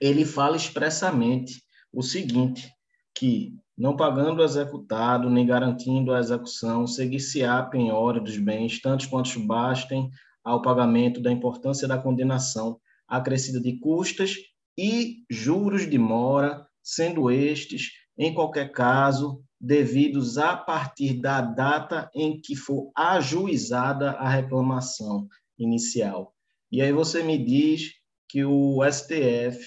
ele 0.00 0.24
fala 0.24 0.56
expressamente 0.56 1.62
o 1.92 2.02
seguinte, 2.02 2.68
que 3.14 3.54
não 3.78 3.96
pagando 3.96 4.40
o 4.40 4.44
executado, 4.44 5.30
nem 5.30 5.46
garantindo 5.46 6.12
a 6.12 6.18
execução, 6.18 6.86
seguir-se-á 6.86 7.58
a 7.58 7.64
penhora 7.64 8.20
dos 8.20 8.36
bens, 8.36 8.80
tantos 8.80 9.06
quantos 9.06 9.36
bastem 9.36 10.10
ao 10.42 10.60
pagamento 10.60 11.20
da 11.20 11.30
importância 11.30 11.86
da 11.86 11.96
condenação 11.96 12.80
acrescida 13.06 13.60
de 13.60 13.78
custas 13.78 14.34
e 14.76 15.18
juros 15.30 15.88
de 15.88 15.98
mora, 15.98 16.66
sendo 16.82 17.30
estes, 17.30 17.90
em 18.18 18.34
qualquer 18.34 18.72
caso, 18.72 19.44
devidos 19.62 20.38
a 20.38 20.56
partir 20.56 21.20
da 21.20 21.40
data 21.40 22.10
em 22.12 22.40
que 22.40 22.56
for 22.56 22.90
ajuizada 22.96 24.10
a 24.10 24.28
reclamação 24.28 25.28
inicial. 25.56 26.34
E 26.70 26.82
aí 26.82 26.92
você 26.92 27.22
me 27.22 27.38
diz 27.38 27.92
que 28.28 28.44
o 28.44 28.80
STF 28.90 29.64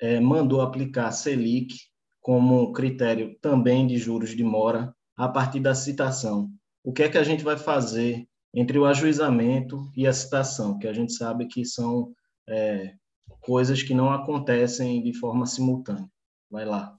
é, 0.00 0.20
mandou 0.20 0.60
aplicar 0.60 1.10
Selic 1.10 1.74
como 2.20 2.72
critério 2.72 3.36
também 3.40 3.86
de 3.88 3.98
juros 3.98 4.36
de 4.36 4.44
mora 4.44 4.94
a 5.16 5.28
partir 5.28 5.58
da 5.58 5.74
citação. 5.74 6.48
O 6.84 6.92
que 6.92 7.02
é 7.02 7.08
que 7.08 7.18
a 7.18 7.24
gente 7.24 7.42
vai 7.42 7.56
fazer 7.56 8.28
entre 8.54 8.78
o 8.78 8.86
ajuizamento 8.86 9.90
e 9.96 10.06
a 10.06 10.12
citação, 10.12 10.78
que 10.78 10.86
a 10.86 10.92
gente 10.92 11.12
sabe 11.12 11.46
que 11.46 11.64
são 11.64 12.14
é, 12.48 12.94
coisas 13.40 13.82
que 13.82 13.94
não 13.94 14.12
acontecem 14.12 15.02
de 15.02 15.12
forma 15.18 15.44
simultânea. 15.44 16.08
Vai 16.48 16.64
lá. 16.64 16.96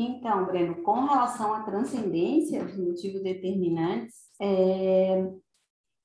Então, 0.00 0.46
Breno, 0.46 0.80
com 0.84 1.06
relação 1.06 1.52
à 1.52 1.64
transcendência 1.64 2.64
dos 2.64 2.78
motivos 2.78 3.20
determinantes, 3.20 4.14
é, 4.40 5.28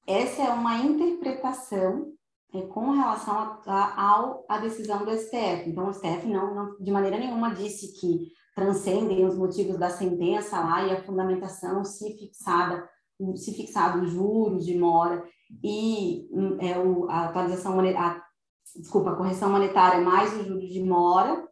essa 0.08 0.42
é 0.42 0.50
uma 0.50 0.78
interpretação 0.78 2.12
é, 2.56 2.62
com 2.64 2.90
relação 2.90 3.62
à 3.68 4.58
decisão 4.60 5.06
do 5.06 5.12
STF. 5.12 5.70
Então, 5.70 5.88
o 5.88 5.94
STF 5.94 6.26
não, 6.26 6.56
não, 6.56 6.78
de 6.80 6.92
maneira 6.92 7.20
nenhuma 7.20 7.54
disse 7.54 8.00
que 8.00 8.32
transcendem 8.56 9.26
os 9.28 9.38
motivos 9.38 9.78
da 9.78 9.92
sentença 9.92 10.60
lá 10.60 10.88
e 10.88 10.92
a 10.92 11.04
fundamentação 11.04 11.86
se 11.86 12.18
fixada 12.18 12.90
se 13.36 13.54
fixado 13.54 14.04
os 14.04 14.12
juros 14.12 14.66
de 14.66 14.76
mora 14.76 15.24
e 15.64 16.28
hum, 16.32 16.58
é, 16.60 16.78
o, 16.80 17.10
a 17.10 17.26
atualização 17.26 17.80
a, 17.80 18.22
desculpa, 18.76 19.12
a 19.12 19.16
correção 19.16 19.52
monetária 19.52 20.02
mais 20.02 20.34
os 20.34 20.48
juros 20.48 20.68
de 20.68 20.84
mora, 20.84 21.48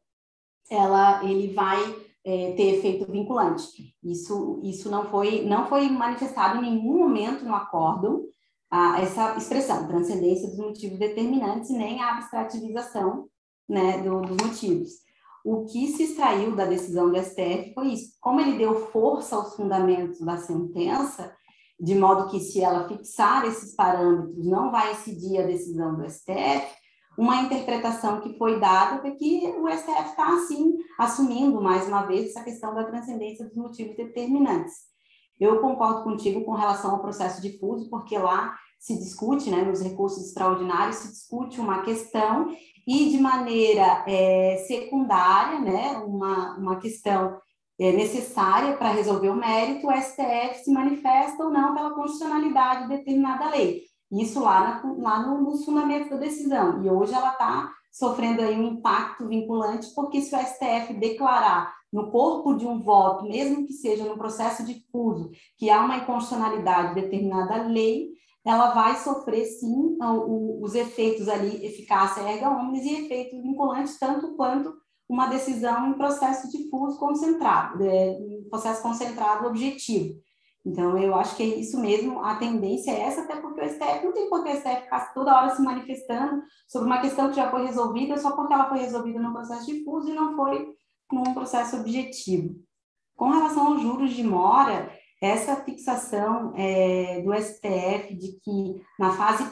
ela, 0.70 1.24
ele 1.24 1.54
vai 1.54 1.78
é, 2.24 2.54
ter 2.54 2.78
efeito 2.78 3.12
vinculante. 3.12 3.96
Isso, 4.04 4.60
isso 4.64 4.90
não 4.90 5.06
foi 5.06 5.44
não 5.46 5.68
foi 5.68 5.90
manifestado 5.90 6.60
em 6.60 6.62
nenhum 6.62 6.98
momento 7.00 7.44
no 7.44 7.56
acórdão 7.56 8.24
a, 8.70 9.02
essa 9.02 9.36
expressão, 9.38 9.88
transcendência 9.88 10.48
dos 10.48 10.58
motivos 10.58 10.98
determinantes, 10.98 11.70
nem 11.72 12.02
a 12.02 12.16
abstrativização 12.16 13.28
né, 13.68 14.02
do, 14.02 14.22
dos 14.22 14.38
motivos. 14.38 14.90
O 15.44 15.66
que 15.66 15.88
se 15.88 16.04
extraiu 16.04 16.56
da 16.56 16.66
decisão 16.66 17.12
do 17.12 17.18
STF 17.18 17.74
foi 17.74 17.94
isso. 17.94 18.14
Como 18.22 18.40
ele 18.40 18.58
deu 18.58 18.88
força 18.92 19.36
aos 19.36 19.56
fundamentos 19.56 20.20
da 20.20 20.38
sentença, 20.38 21.36
de 21.80 21.96
modo 21.96 22.30
que 22.30 22.40
se 22.40 22.62
ela 22.62 22.88
fixar 22.88 23.46
esses 23.46 23.76
parâmetros, 23.76 24.46
não 24.46 24.72
vai 24.72 24.92
incidir 24.92 25.40
a 25.40 25.48
decisão 25.48 25.96
do 25.96 26.08
STF, 26.08 26.81
uma 27.18 27.42
interpretação 27.42 28.22
que 28.22 28.38
foi 28.38 28.60
dada 28.60 29.08
é 29.08 29.12
que 29.12 29.46
o 29.60 29.70
STF 29.70 30.10
está, 30.10 30.34
assim, 30.34 30.78
assumindo, 30.98 31.62
mais 31.62 31.88
uma 31.88 32.04
vez, 32.04 32.30
essa 32.30 32.44
questão 32.44 32.74
da 32.74 32.86
transcendência 32.86 33.46
dos 33.46 33.56
motivos 33.56 33.96
determinantes. 33.96 34.92
Eu 35.40 35.60
concordo 35.60 36.04
contigo 36.04 36.46
com 36.46 36.54
relação 36.54 36.92
ao 36.92 37.02
processo 37.02 37.42
difuso, 37.42 37.90
porque 37.90 38.18
lá 38.18 38.56
se 38.80 38.98
discute, 38.98 39.50
né, 39.50 39.64
nos 39.64 39.82
recursos 39.82 40.26
extraordinários, 40.26 40.98
se 40.98 41.08
discute 41.10 41.60
uma 41.60 41.82
questão 41.84 42.48
e 42.88 43.10
de 43.10 43.20
maneira 43.20 44.04
é, 44.08 44.64
secundária, 44.68 45.60
né, 45.60 45.98
uma, 46.06 46.58
uma 46.58 46.80
questão 46.80 47.38
é, 47.80 47.92
necessária 47.92 48.78
para 48.78 48.92
resolver 48.92 49.30
o 49.30 49.36
mérito, 49.36 49.88
o 49.88 49.92
STF 49.92 50.64
se 50.64 50.72
manifesta 50.72 51.44
ou 51.44 51.52
não 51.52 51.74
pela 51.74 51.94
constitucionalidade 51.94 52.84
de 52.84 52.98
determinada 52.98 53.50
lei. 53.50 53.91
Isso 54.12 54.40
lá, 54.42 54.82
na, 54.84 54.94
lá 54.98 55.28
no, 55.28 55.42
nos 55.42 55.64
fundamentos 55.64 56.10
da 56.10 56.18
decisão. 56.18 56.84
E 56.84 56.90
hoje 56.90 57.14
ela 57.14 57.32
está 57.32 57.72
sofrendo 57.92 58.42
aí 58.42 58.58
um 58.60 58.74
impacto 58.74 59.28
vinculante, 59.28 59.94
porque 59.94 60.22
se 60.22 60.36
o 60.36 60.40
STF 60.40 60.94
declarar 60.94 61.74
no 61.92 62.10
corpo 62.10 62.54
de 62.54 62.66
um 62.66 62.82
voto, 62.82 63.26
mesmo 63.26 63.66
que 63.66 63.74
seja 63.74 64.06
no 64.06 64.18
processo 64.18 64.66
difuso, 64.66 65.30
que 65.58 65.70
há 65.70 65.84
uma 65.84 65.98
inconstitucionalidade 65.98 66.96
de 66.96 67.02
determinada 67.02 67.64
lei, 67.68 68.12
ela 68.46 68.72
vai 68.72 68.96
sofrer 68.96 69.46
sim 69.46 69.98
os 70.62 70.74
efeitos 70.74 71.28
ali, 71.28 71.64
eficácia 71.66 72.22
erga 72.22 72.50
omnes 72.50 72.84
e 72.86 73.06
efeitos 73.06 73.42
vinculantes, 73.42 74.00
tanto 74.00 74.36
quanto 74.36 74.74
uma 75.08 75.28
decisão 75.28 75.90
em 75.90 75.94
processo 75.94 76.50
difuso 76.50 76.98
concentrado, 76.98 77.84
em 77.84 78.48
processo 78.50 78.82
concentrado 78.82 79.46
objetivo. 79.46 80.16
Então, 80.66 80.96
eu 80.98 81.16
acho 81.16 81.36
que 81.36 81.44
é 81.44 81.46
isso 81.46 81.80
mesmo, 81.80 82.24
a 82.24 82.36
tendência 82.36 82.92
é 82.92 83.02
essa, 83.02 83.22
até 83.22 83.36
porque 83.38 83.62
o 83.62 83.68
STF 83.68 84.06
não 84.06 84.14
tem 84.14 84.30
por 84.30 84.44
que 84.44 84.50
o 84.52 84.56
STF 84.56 84.82
ficar 84.82 85.12
toda 85.14 85.36
hora 85.36 85.56
se 85.56 85.62
manifestando 85.62 86.44
sobre 86.68 86.88
uma 86.88 87.02
questão 87.02 87.30
que 87.30 87.36
já 87.36 87.50
foi 87.50 87.66
resolvida, 87.66 88.18
só 88.18 88.36
porque 88.36 88.54
ela 88.54 88.70
foi 88.70 88.80
resolvida 88.80 89.20
no 89.20 89.34
processo 89.34 89.66
difuso 89.66 90.10
e 90.10 90.14
não 90.14 90.36
foi 90.36 90.76
num 91.12 91.34
processo 91.34 91.78
objetivo. 91.78 92.56
Com 93.16 93.30
relação 93.30 93.68
aos 93.68 93.82
juros 93.82 94.14
de 94.14 94.24
mora, 94.24 94.92
essa 95.20 95.56
fixação 95.58 96.54
é, 96.56 97.22
do 97.22 97.34
STF 97.34 98.16
de 98.16 98.40
que 98.40 98.82
na 99.00 99.14
fase 99.14 99.44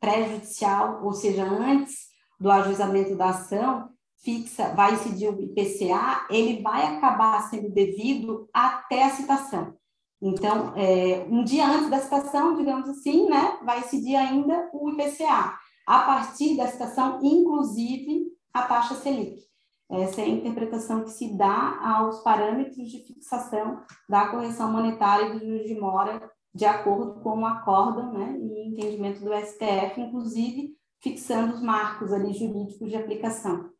pré-judicial, 0.00 1.04
ou 1.04 1.12
seja, 1.12 1.44
antes 1.44 2.08
do 2.38 2.50
ajuizamento 2.50 3.16
da 3.16 3.30
ação, 3.30 3.90
fixa, 4.22 4.74
vai 4.74 4.94
incidir 4.94 5.30
o 5.30 5.40
IPCA, 5.40 6.26
ele 6.30 6.62
vai 6.62 6.96
acabar 6.96 7.48
sendo 7.48 7.70
devido 7.70 8.48
até 8.52 9.04
a 9.04 9.10
citação. 9.10 9.74
Então, 10.20 10.74
é, 10.76 11.24
um 11.30 11.44
dia 11.44 11.66
antes 11.66 11.90
da 11.90 12.00
citação, 12.00 12.56
digamos 12.56 12.88
assim, 12.88 13.28
né, 13.28 13.58
vai 13.64 13.80
incidir 13.80 14.16
ainda 14.16 14.68
o 14.72 14.90
IPCA. 14.90 15.56
A 15.86 16.00
partir 16.00 16.56
da 16.56 16.66
citação, 16.66 17.20
inclusive, 17.22 18.26
a 18.52 18.62
taxa 18.62 18.94
Selic. 18.94 19.48
Essa 19.90 20.20
é 20.20 20.24
a 20.24 20.28
interpretação 20.28 21.04
que 21.04 21.10
se 21.10 21.34
dá 21.34 21.78
aos 21.82 22.20
parâmetros 22.22 22.90
de 22.90 22.98
fixação 23.06 23.82
da 24.08 24.28
correção 24.28 24.70
monetária 24.70 25.32
do 25.32 25.38
juros 25.38 25.66
de 25.66 25.80
mora, 25.80 26.30
de 26.54 26.66
acordo 26.66 27.20
com 27.22 27.38
o 27.38 27.46
acórdão 27.46 28.12
né, 28.12 28.36
e 28.38 28.68
entendimento 28.68 29.24
do 29.24 29.32
STF, 29.32 29.98
inclusive 29.98 30.76
fixando 31.00 31.54
os 31.54 31.62
marcos 31.62 32.12
ali 32.12 32.32
jurídicos 32.32 32.90
de 32.90 32.96
aplicação. 32.96 33.70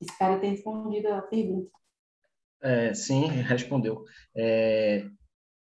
Espero 0.00 0.40
ter 0.40 0.48
respondido 0.50 1.08
a 1.08 1.22
pergunta. 1.22 1.70
É, 2.62 2.94
sim, 2.94 3.26
respondeu. 3.26 4.04
É, 4.36 5.04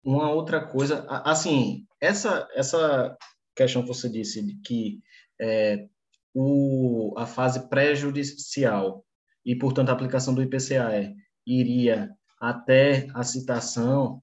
uma 0.03 0.31
outra 0.31 0.65
coisa, 0.65 1.05
assim, 1.23 1.85
essa 1.99 2.47
essa 2.55 3.15
questão 3.55 3.81
que 3.81 3.87
você 3.87 4.09
disse 4.09 4.45
de 4.45 4.55
que 4.61 4.99
é, 5.39 5.87
o, 6.33 7.13
a 7.17 7.25
fase 7.25 7.69
pré-judicial 7.69 9.05
e, 9.45 9.55
portanto, 9.55 9.89
a 9.89 9.93
aplicação 9.93 10.33
do 10.33 10.41
IPCA 10.41 11.13
iria 11.45 12.09
até 12.39 13.07
a 13.13 13.23
citação, 13.23 14.21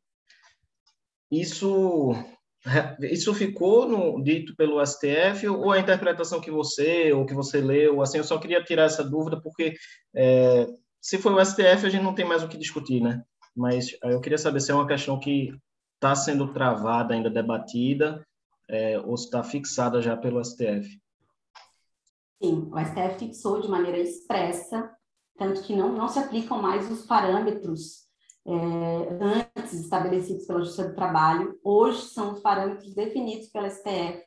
isso 1.30 2.12
isso 3.00 3.32
ficou 3.34 3.88
no, 3.88 4.22
dito 4.22 4.54
pelo 4.56 4.84
STF 4.84 5.46
ou 5.48 5.70
a 5.70 5.78
interpretação 5.78 6.40
que 6.40 6.50
você 6.50 7.12
ou 7.12 7.24
que 7.24 7.34
você 7.34 7.60
leu? 7.60 8.02
Assim, 8.02 8.18
eu 8.18 8.24
só 8.24 8.38
queria 8.38 8.62
tirar 8.62 8.84
essa 8.84 9.04
dúvida 9.04 9.40
porque 9.40 9.74
é, 10.14 10.66
se 11.00 11.18
foi 11.18 11.32
o 11.32 11.44
STF 11.44 11.86
a 11.86 11.88
gente 11.88 12.02
não 12.02 12.14
tem 12.14 12.24
mais 12.24 12.42
o 12.42 12.48
que 12.48 12.58
discutir, 12.58 13.00
né? 13.00 13.22
Mas 13.56 13.96
eu 14.02 14.20
queria 14.20 14.38
saber 14.38 14.60
se 14.60 14.70
é 14.70 14.74
uma 14.74 14.86
questão 14.86 15.18
que 15.18 15.50
está 15.98 16.14
sendo 16.14 16.52
travada, 16.52 17.12
ainda 17.12 17.28
debatida, 17.28 18.24
é, 18.68 18.98
ou 19.00 19.14
está 19.14 19.42
fixada 19.42 20.00
já 20.00 20.16
pelo 20.16 20.42
STF. 20.42 21.00
Sim, 22.40 22.70
o 22.72 22.78
STF 22.78 23.18
fixou 23.18 23.60
de 23.60 23.68
maneira 23.68 23.98
expressa, 23.98 24.90
tanto 25.36 25.60
que 25.62 25.74
não, 25.74 25.92
não 25.92 26.08
se 26.08 26.20
aplicam 26.20 26.62
mais 26.62 26.88
os 26.88 27.04
parâmetros 27.04 28.06
é, 28.46 29.18
antes 29.20 29.72
estabelecidos 29.74 30.46
pela 30.46 30.60
Justiça 30.60 30.88
do 30.88 30.94
Trabalho, 30.94 31.58
hoje 31.64 32.02
são 32.02 32.32
os 32.32 32.40
parâmetros 32.40 32.94
definidos 32.94 33.48
pela 33.48 33.68
STF 33.68 34.22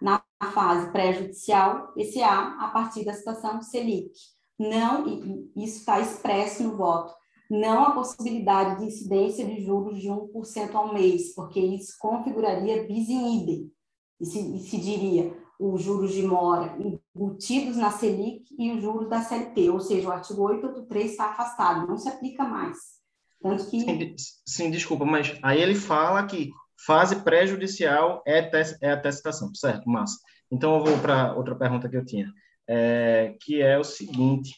na 0.00 0.24
fase 0.52 0.90
pré-judicial, 0.90 1.92
PCA, 1.92 2.56
a 2.58 2.70
partir 2.72 3.04
da 3.04 3.12
situação 3.12 3.62
Selic. 3.62 4.12
Não, 4.58 5.06
e 5.06 5.64
isso 5.64 5.78
está 5.78 6.00
expresso 6.00 6.62
no 6.62 6.76
voto, 6.76 7.14
não 7.52 7.84
a 7.84 7.90
possibilidade 7.90 8.80
de 8.80 8.86
incidência 8.86 9.44
de 9.44 9.62
juros 9.62 10.00
de 10.00 10.08
1% 10.08 10.74
ao 10.74 10.94
mês, 10.94 11.34
porque 11.34 11.60
isso 11.60 11.94
configuraria 12.00 12.86
bis 12.86 13.10
in 13.10 13.42
idem, 13.42 13.70
e 14.18 14.24
se, 14.24 14.56
e 14.56 14.58
se 14.60 14.78
diria 14.78 15.36
os 15.60 15.82
juros 15.82 16.14
de 16.14 16.22
mora 16.22 16.74
embutidos 17.14 17.76
na 17.76 17.90
Selic 17.90 18.44
e 18.58 18.72
os 18.72 18.80
juros 18.80 19.08
da 19.10 19.20
CLT, 19.20 19.68
ou 19.68 19.80
seja, 19.80 20.08
o 20.08 20.12
artigo 20.12 20.42
883 20.42 21.10
está 21.10 21.26
afastado, 21.26 21.86
não 21.86 21.98
se 21.98 22.08
aplica 22.08 22.42
mais. 22.42 22.78
Tanto 23.42 23.68
que... 23.68 23.80
sim, 23.80 24.14
sim, 24.46 24.70
desculpa, 24.70 25.04
mas 25.04 25.38
aí 25.42 25.60
ele 25.60 25.74
fala 25.74 26.26
que 26.26 26.50
fase 26.86 27.16
pré-judicial 27.16 28.22
é, 28.26 28.50
é 28.80 28.92
a 28.92 29.00
testação, 29.00 29.54
certo, 29.54 29.88
massa. 29.88 30.18
Então 30.50 30.78
eu 30.78 30.84
vou 30.84 30.98
para 30.98 31.34
outra 31.34 31.54
pergunta 31.54 31.88
que 31.88 31.96
eu 31.96 32.04
tinha, 32.04 32.32
é, 32.66 33.36
que 33.40 33.60
é 33.60 33.78
o 33.78 33.84
seguinte, 33.84 34.54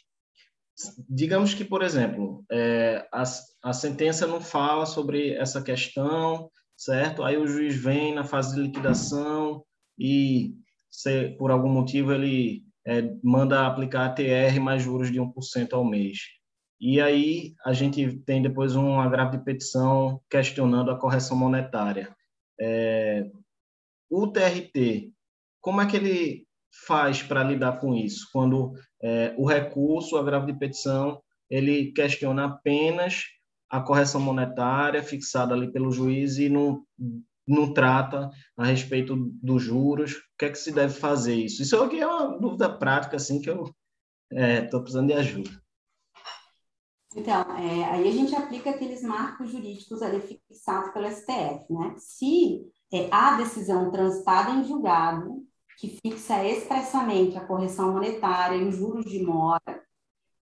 digamos 1.08 1.54
que, 1.54 1.64
por 1.64 1.82
exemplo, 1.82 2.44
é, 2.50 3.06
a, 3.12 3.22
a 3.62 3.72
sentença 3.72 4.26
não 4.26 4.40
fala 4.40 4.86
sobre 4.86 5.34
essa 5.34 5.62
questão, 5.62 6.50
certo? 6.76 7.22
Aí 7.22 7.36
o 7.36 7.46
juiz 7.46 7.76
vem 7.76 8.14
na 8.14 8.24
fase 8.24 8.54
de 8.54 8.62
liquidação 8.62 9.64
e 9.98 10.54
se 10.90 11.30
por 11.38 11.50
algum 11.50 11.68
motivo 11.68 12.12
ele 12.12 12.64
é, 12.86 13.02
manda 13.22 13.66
aplicar 13.66 14.06
a 14.06 14.12
TR 14.12 14.60
mais 14.60 14.82
juros 14.82 15.10
de 15.10 15.20
1% 15.20 15.72
ao 15.72 15.84
mês. 15.84 16.18
E 16.80 17.00
aí 17.00 17.54
a 17.64 17.72
gente 17.72 18.18
tem 18.20 18.42
depois 18.42 18.76
um 18.76 19.00
agravo 19.00 19.36
de 19.36 19.44
petição 19.44 20.20
questionando 20.28 20.90
a 20.90 20.98
correção 20.98 21.36
monetária. 21.36 22.14
É, 22.60 23.30
o 24.10 24.26
TRT, 24.26 25.12
como 25.60 25.80
é 25.80 25.86
que 25.86 25.96
ele 25.96 26.46
faz 26.86 27.22
para 27.22 27.44
lidar 27.44 27.80
com 27.80 27.94
isso? 27.94 28.28
Quando 28.32 28.72
é, 29.02 29.34
o 29.36 29.46
recurso, 29.46 30.14
o 30.14 30.18
agravo 30.18 30.46
de 30.46 30.58
petição, 30.58 31.20
ele 31.48 31.92
questiona 31.92 32.46
apenas 32.46 33.24
a 33.70 33.80
correção 33.80 34.20
monetária 34.20 35.02
fixada 35.02 35.54
ali 35.54 35.70
pelo 35.72 35.90
juiz 35.90 36.38
e 36.38 36.48
não 36.48 36.84
não 37.46 37.72
trata 37.74 38.30
a 38.56 38.64
respeito 38.64 39.14
dos 39.42 39.62
juros, 39.62 40.14
o 40.14 40.22
que 40.38 40.46
é 40.46 40.50
que 40.50 40.56
se 40.56 40.72
deve 40.72 40.94
fazer 40.94 41.34
isso? 41.34 41.60
Isso 41.60 41.76
aqui 41.82 42.00
é 42.00 42.06
uma 42.06 42.38
dúvida 42.38 42.70
prática, 42.74 43.16
assim, 43.16 43.38
que 43.40 43.50
eu 43.50 43.64
estou 44.30 44.80
é, 44.80 44.82
precisando 44.82 45.08
de 45.08 45.12
ajuda. 45.12 45.50
Então, 47.16 47.42
é, 47.58 47.84
aí 47.84 48.08
a 48.08 48.12
gente 48.12 48.34
aplica 48.34 48.70
aqueles 48.70 49.02
marcos 49.02 49.50
jurídicos 49.50 50.02
ali 50.02 50.20
fixados 50.20 50.90
pelo 50.92 51.08
STF, 51.08 51.72
né? 51.72 51.94
Se 51.96 52.62
é, 52.92 53.08
há 53.10 53.36
decisão 53.36 53.90
transitada 53.90 54.50
em 54.50 54.64
julgado 54.64 55.43
que 55.78 55.98
fixa 56.02 56.44
expressamente 56.44 57.36
a 57.36 57.44
correção 57.44 57.92
monetária 57.92 58.56
e 58.56 58.68
os 58.68 58.76
juros 58.76 59.04
de 59.04 59.22
mora, 59.22 59.82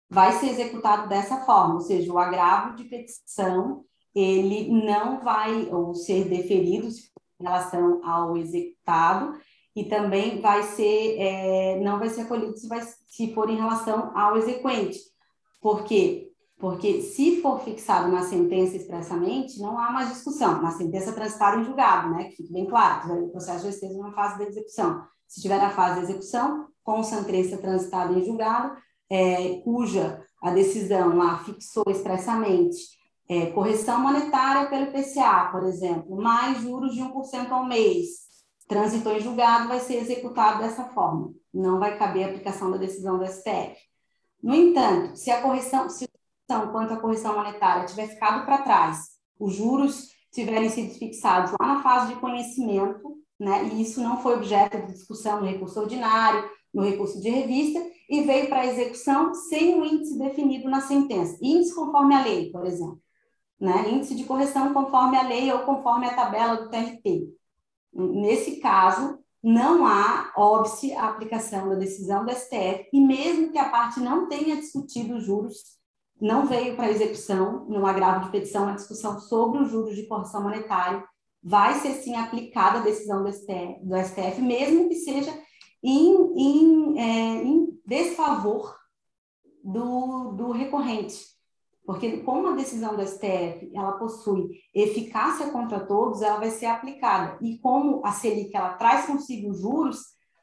vai 0.08 0.32
ser 0.32 0.50
executado 0.50 1.08
dessa 1.08 1.44
forma, 1.44 1.74
ou 1.74 1.80
seja, 1.80 2.12
o 2.12 2.18
agravo 2.18 2.76
de 2.76 2.84
petição 2.84 3.84
ele 4.14 4.70
não 4.70 5.20
vai 5.20 5.68
ou 5.70 5.94
ser 5.94 6.28
deferido 6.28 6.88
em 6.88 7.44
relação 7.44 8.04
ao 8.04 8.36
executado 8.36 9.38
e 9.74 9.84
também 9.84 10.40
vai 10.40 10.62
ser 10.62 11.16
é, 11.18 11.80
não 11.80 11.98
vai 11.98 12.10
ser 12.10 12.22
acolhido 12.22 12.56
se, 12.56 12.68
vai, 12.68 12.82
se 13.06 13.32
for 13.32 13.48
em 13.48 13.56
relação 13.56 14.16
ao 14.16 14.36
exequente. 14.36 14.98
Por 15.60 15.84
quê? 15.84 16.30
Porque 16.58 17.00
se 17.00 17.40
for 17.40 17.60
fixado 17.60 18.12
na 18.12 18.22
sentença 18.22 18.76
expressamente, 18.76 19.58
não 19.58 19.78
há 19.78 19.90
mais 19.90 20.10
discussão. 20.10 20.62
Na 20.62 20.70
sentença 20.70 21.12
transitada 21.12 21.60
em 21.60 21.64
julgado, 21.64 22.10
né? 22.10 22.24
Que 22.24 22.52
bem 22.52 22.66
claro, 22.66 23.24
o 23.24 23.30
processo 23.30 23.64
já 23.64 23.70
esteja 23.70 23.98
na 23.98 24.12
fase 24.12 24.38
da 24.38 24.44
execução. 24.44 25.02
Se 25.32 25.38
estiver 25.38 25.56
na 25.56 25.70
fase 25.70 25.96
da 25.96 26.02
execução, 26.02 26.68
com 26.84 27.02
sentença 27.02 27.56
transitada 27.56 28.12
em 28.12 28.22
julgado, 28.22 28.76
é, 29.08 29.60
cuja 29.64 30.22
a 30.42 30.50
decisão 30.50 31.16
lá 31.16 31.38
fixou 31.38 31.84
expressamente 31.88 32.76
é, 33.26 33.46
correção 33.46 33.98
monetária 33.98 34.68
pelo 34.68 34.90
IPCA, 34.90 35.48
por 35.50 35.62
exemplo, 35.62 36.14
mais 36.16 36.60
juros 36.60 36.92
de 36.92 37.00
1% 37.00 37.50
ao 37.50 37.64
mês, 37.64 38.08
transitou 38.68 39.16
em 39.16 39.20
julgado, 39.20 39.68
vai 39.68 39.80
ser 39.80 40.02
executado 40.02 40.58
dessa 40.58 40.84
forma. 40.90 41.32
Não 41.52 41.78
vai 41.78 41.96
caber 41.96 42.24
a 42.24 42.26
aplicação 42.28 42.70
da 42.70 42.76
decisão 42.76 43.18
do 43.18 43.26
STF. 43.26 43.74
No 44.42 44.54
entanto, 44.54 45.16
se 45.16 45.30
a 45.30 45.40
correção, 45.40 45.88
se 45.88 46.06
a 46.50 46.66
quanto 46.66 46.92
à 46.92 46.98
correção 46.98 47.36
monetária 47.36 47.86
tiver 47.86 48.08
ficado 48.08 48.44
para 48.44 48.58
trás, 48.60 49.12
os 49.40 49.54
juros 49.54 50.10
tiverem 50.30 50.68
sido 50.68 50.92
fixados 50.92 51.52
lá 51.58 51.66
na 51.66 51.82
fase 51.82 52.12
de 52.12 52.20
conhecimento, 52.20 53.21
né, 53.42 53.64
e 53.72 53.82
isso 53.82 54.00
não 54.00 54.22
foi 54.22 54.36
objeto 54.36 54.78
de 54.78 54.92
discussão 54.92 55.40
no 55.40 55.46
recurso 55.46 55.80
ordinário, 55.80 56.48
no 56.72 56.82
recurso 56.82 57.20
de 57.20 57.28
revista, 57.28 57.80
e 58.08 58.22
veio 58.22 58.48
para 58.48 58.66
execução 58.66 59.34
sem 59.34 59.80
o 59.80 59.84
índice 59.84 60.18
definido 60.18 60.68
na 60.70 60.80
sentença, 60.80 61.38
índice 61.42 61.74
conforme 61.74 62.14
a 62.14 62.22
lei, 62.22 62.50
por 62.50 62.66
exemplo 62.66 63.02
né? 63.62 63.88
índice 63.88 64.16
de 64.16 64.24
correção 64.24 64.74
conforme 64.74 65.16
a 65.16 65.22
lei 65.22 65.52
ou 65.52 65.60
conforme 65.60 66.06
a 66.06 66.14
tabela 66.14 66.56
do 66.56 66.68
TRT. 66.68 67.32
Nesse 67.94 68.56
caso, 68.56 69.20
não 69.40 69.86
há 69.86 70.32
óbice 70.36 70.92
a 70.94 71.08
aplicação 71.08 71.68
da 71.68 71.76
decisão 71.76 72.24
do 72.24 72.32
STF, 72.32 72.88
e 72.92 73.00
mesmo 73.00 73.52
que 73.52 73.58
a 73.58 73.68
parte 73.68 74.00
não 74.00 74.28
tenha 74.28 74.56
discutido 74.56 75.14
os 75.14 75.24
juros, 75.24 75.58
não 76.20 76.46
veio 76.46 76.74
para 76.74 76.90
execução, 76.90 77.64
no 77.68 77.86
agravo 77.86 78.24
de 78.24 78.32
petição, 78.32 78.66
a 78.66 78.74
discussão 78.74 79.20
sobre 79.20 79.62
os 79.62 79.70
juros 79.70 79.94
de 79.94 80.06
correção 80.08 80.42
monetária, 80.42 81.04
vai 81.42 81.74
ser 81.80 81.94
sim 81.94 82.14
aplicada 82.14 82.78
a 82.78 82.82
decisão 82.82 83.22
do 83.22 83.32
STF, 83.32 83.80
do 83.82 83.96
STF 83.96 84.40
mesmo 84.40 84.88
que 84.88 84.94
seja 84.96 85.32
em, 85.82 86.32
em, 86.36 86.98
é, 86.98 87.42
em 87.42 87.80
desfavor 87.84 88.76
do, 89.64 90.32
do 90.32 90.52
recorrente. 90.52 91.32
Porque 91.84 92.18
como 92.18 92.48
a 92.48 92.56
decisão 92.56 92.94
do 92.94 93.06
STF 93.06 93.72
ela 93.74 93.92
possui 93.92 94.50
eficácia 94.72 95.50
contra 95.50 95.80
todos, 95.80 96.22
ela 96.22 96.38
vai 96.38 96.50
ser 96.50 96.66
aplicada. 96.66 97.36
E 97.42 97.58
como 97.58 98.06
a 98.06 98.12
Selic 98.12 98.56
ela 98.56 98.74
traz 98.74 99.06
consigo 99.06 99.52
juros, 99.52 99.98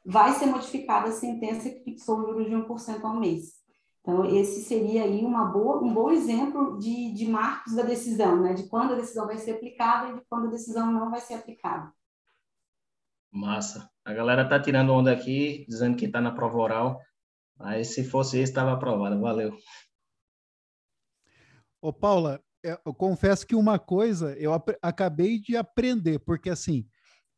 vai 0.05 0.33
ser 0.33 0.47
modificada 0.47 1.09
a 1.09 1.13
sentença 1.13 1.69
que 1.69 1.83
fixou 1.83 2.19
os 2.19 2.27
juros 2.27 2.47
de 2.47 2.55
1% 2.55 3.03
ao 3.03 3.19
mês. 3.19 3.59
Então, 4.10 4.26
esse 4.26 4.64
seria 4.64 5.03
aí 5.03 5.24
uma 5.24 5.45
boa, 5.45 5.84
um 5.84 5.93
bom 5.93 6.10
exemplo 6.10 6.80
de, 6.80 7.14
de 7.14 7.28
marcos 7.28 7.76
da 7.76 7.84
decisão, 7.84 8.41
né? 8.41 8.55
de 8.55 8.64
quando 8.64 8.93
a 8.93 8.95
decisão 8.95 9.28
vai 9.28 9.38
ser 9.38 9.51
aplicada 9.51 10.10
e 10.10 10.16
de 10.16 10.22
quando 10.28 10.47
a 10.47 10.49
decisão 10.49 10.91
não 10.91 11.12
vai 11.12 11.22
ser 11.22 11.36
aplicada. 11.36 11.93
Massa. 13.32 13.88
A 14.03 14.12
galera 14.12 14.49
tá 14.49 14.60
tirando 14.60 14.91
onda 14.91 15.12
aqui, 15.12 15.64
dizendo 15.70 15.95
que 15.95 16.05
está 16.05 16.20
na 16.20 16.32
prova 16.32 16.57
oral, 16.57 16.99
mas 17.55 17.93
se 17.93 18.03
fosse 18.03 18.38
isso, 18.41 18.51
estava 18.51 18.74
aprovado. 18.74 19.22
Valeu. 19.22 19.55
Ô, 21.80 21.93
Paula, 21.93 22.41
eu 22.64 22.91
confesso 22.95 23.45
que 23.45 23.55
uma 23.55 23.78
coisa 23.78 24.36
eu 24.39 24.51
acabei 24.82 25.39
de 25.39 25.55
aprender, 25.55 26.18
porque 26.18 26.49
assim, 26.49 26.89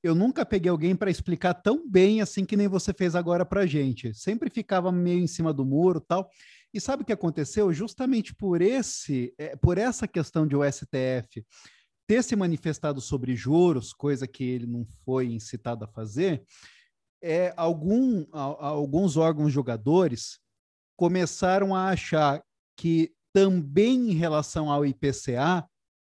eu 0.03 0.15
nunca 0.15 0.45
peguei 0.45 0.69
alguém 0.69 0.95
para 0.95 1.11
explicar 1.11 1.53
tão 1.53 1.87
bem 1.87 2.21
assim 2.21 2.43
que 2.43 2.57
nem 2.57 2.67
você 2.67 2.91
fez 2.91 3.15
agora 3.15 3.45
para 3.45 3.67
gente. 3.67 4.13
Sempre 4.15 4.49
ficava 4.49 4.91
meio 4.91 5.19
em 5.19 5.27
cima 5.27 5.53
do 5.53 5.63
muro, 5.63 5.99
tal. 5.99 6.29
E 6.73 6.79
sabe 6.79 7.03
o 7.03 7.05
que 7.05 7.13
aconteceu? 7.13 7.71
Justamente 7.73 8.33
por 8.33 8.61
esse, 8.61 9.33
é, 9.37 9.55
por 9.55 9.77
essa 9.77 10.07
questão 10.07 10.47
de 10.47 10.55
o 10.55 10.63
STF 10.63 11.45
ter 12.07 12.23
se 12.23 12.35
manifestado 12.35 12.99
sobre 12.99 13.35
juros, 13.35 13.93
coisa 13.93 14.27
que 14.27 14.43
ele 14.43 14.67
não 14.67 14.85
foi 15.05 15.27
incitado 15.31 15.85
a 15.85 15.87
fazer, 15.87 16.43
é, 17.21 17.53
algum, 17.55 18.25
a, 18.33 18.67
alguns 18.67 19.15
órgãos 19.15 19.53
julgadores 19.53 20.39
começaram 20.97 21.75
a 21.75 21.89
achar 21.89 22.43
que 22.75 23.13
também 23.33 24.11
em 24.11 24.13
relação 24.13 24.69
ao 24.69 24.85
IPCA 24.85 25.65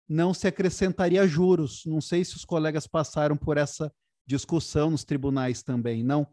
não 0.09 0.35
se 0.35 0.47
acrescentaria 0.47 1.27
juros. 1.27 1.83
Não 1.87 2.01
sei 2.01 2.25
se 2.25 2.37
os 2.37 2.45
colegas 2.45 2.87
passaram 2.87 3.37
por 3.37 3.57
essa 3.57 3.93
discussão 4.27 4.91
nos 4.91 5.05
tribunais 5.05 5.63
também, 5.63 6.03
não. 6.03 6.27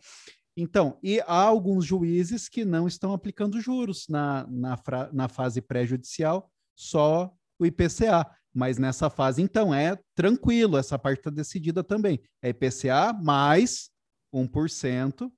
Então, 0.56 0.98
e 1.02 1.20
há 1.22 1.42
alguns 1.44 1.86
juízes 1.86 2.50
que 2.50 2.66
não 2.66 2.88
estão 2.88 3.14
aplicando 3.14 3.62
juros 3.62 4.08
na, 4.10 4.46
na, 4.48 4.78
na 5.14 5.28
fase 5.30 5.62
pré-judicial, 5.62 6.52
só 6.76 7.34
o 7.58 7.66
IPCA. 7.66 8.30
Mas 8.54 8.78
nessa 8.78 9.10
fase, 9.10 9.42
então, 9.42 9.74
é 9.74 9.98
tranquilo, 10.14 10.78
essa 10.78 11.00
parte 11.00 11.20
está 11.20 11.30
decidida 11.30 11.84
também. 11.84 12.22
É 12.42 12.50
IPCA 12.50 13.14
mais 13.14 13.90
1%, 14.34 15.32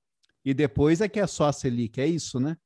e 0.44 0.52
depois 0.52 1.00
é 1.00 1.08
que 1.08 1.20
é 1.20 1.26
só 1.26 1.46
a 1.46 1.52
Selic, 1.52 2.00
é 2.00 2.06
isso, 2.06 2.38
né? 2.38 2.56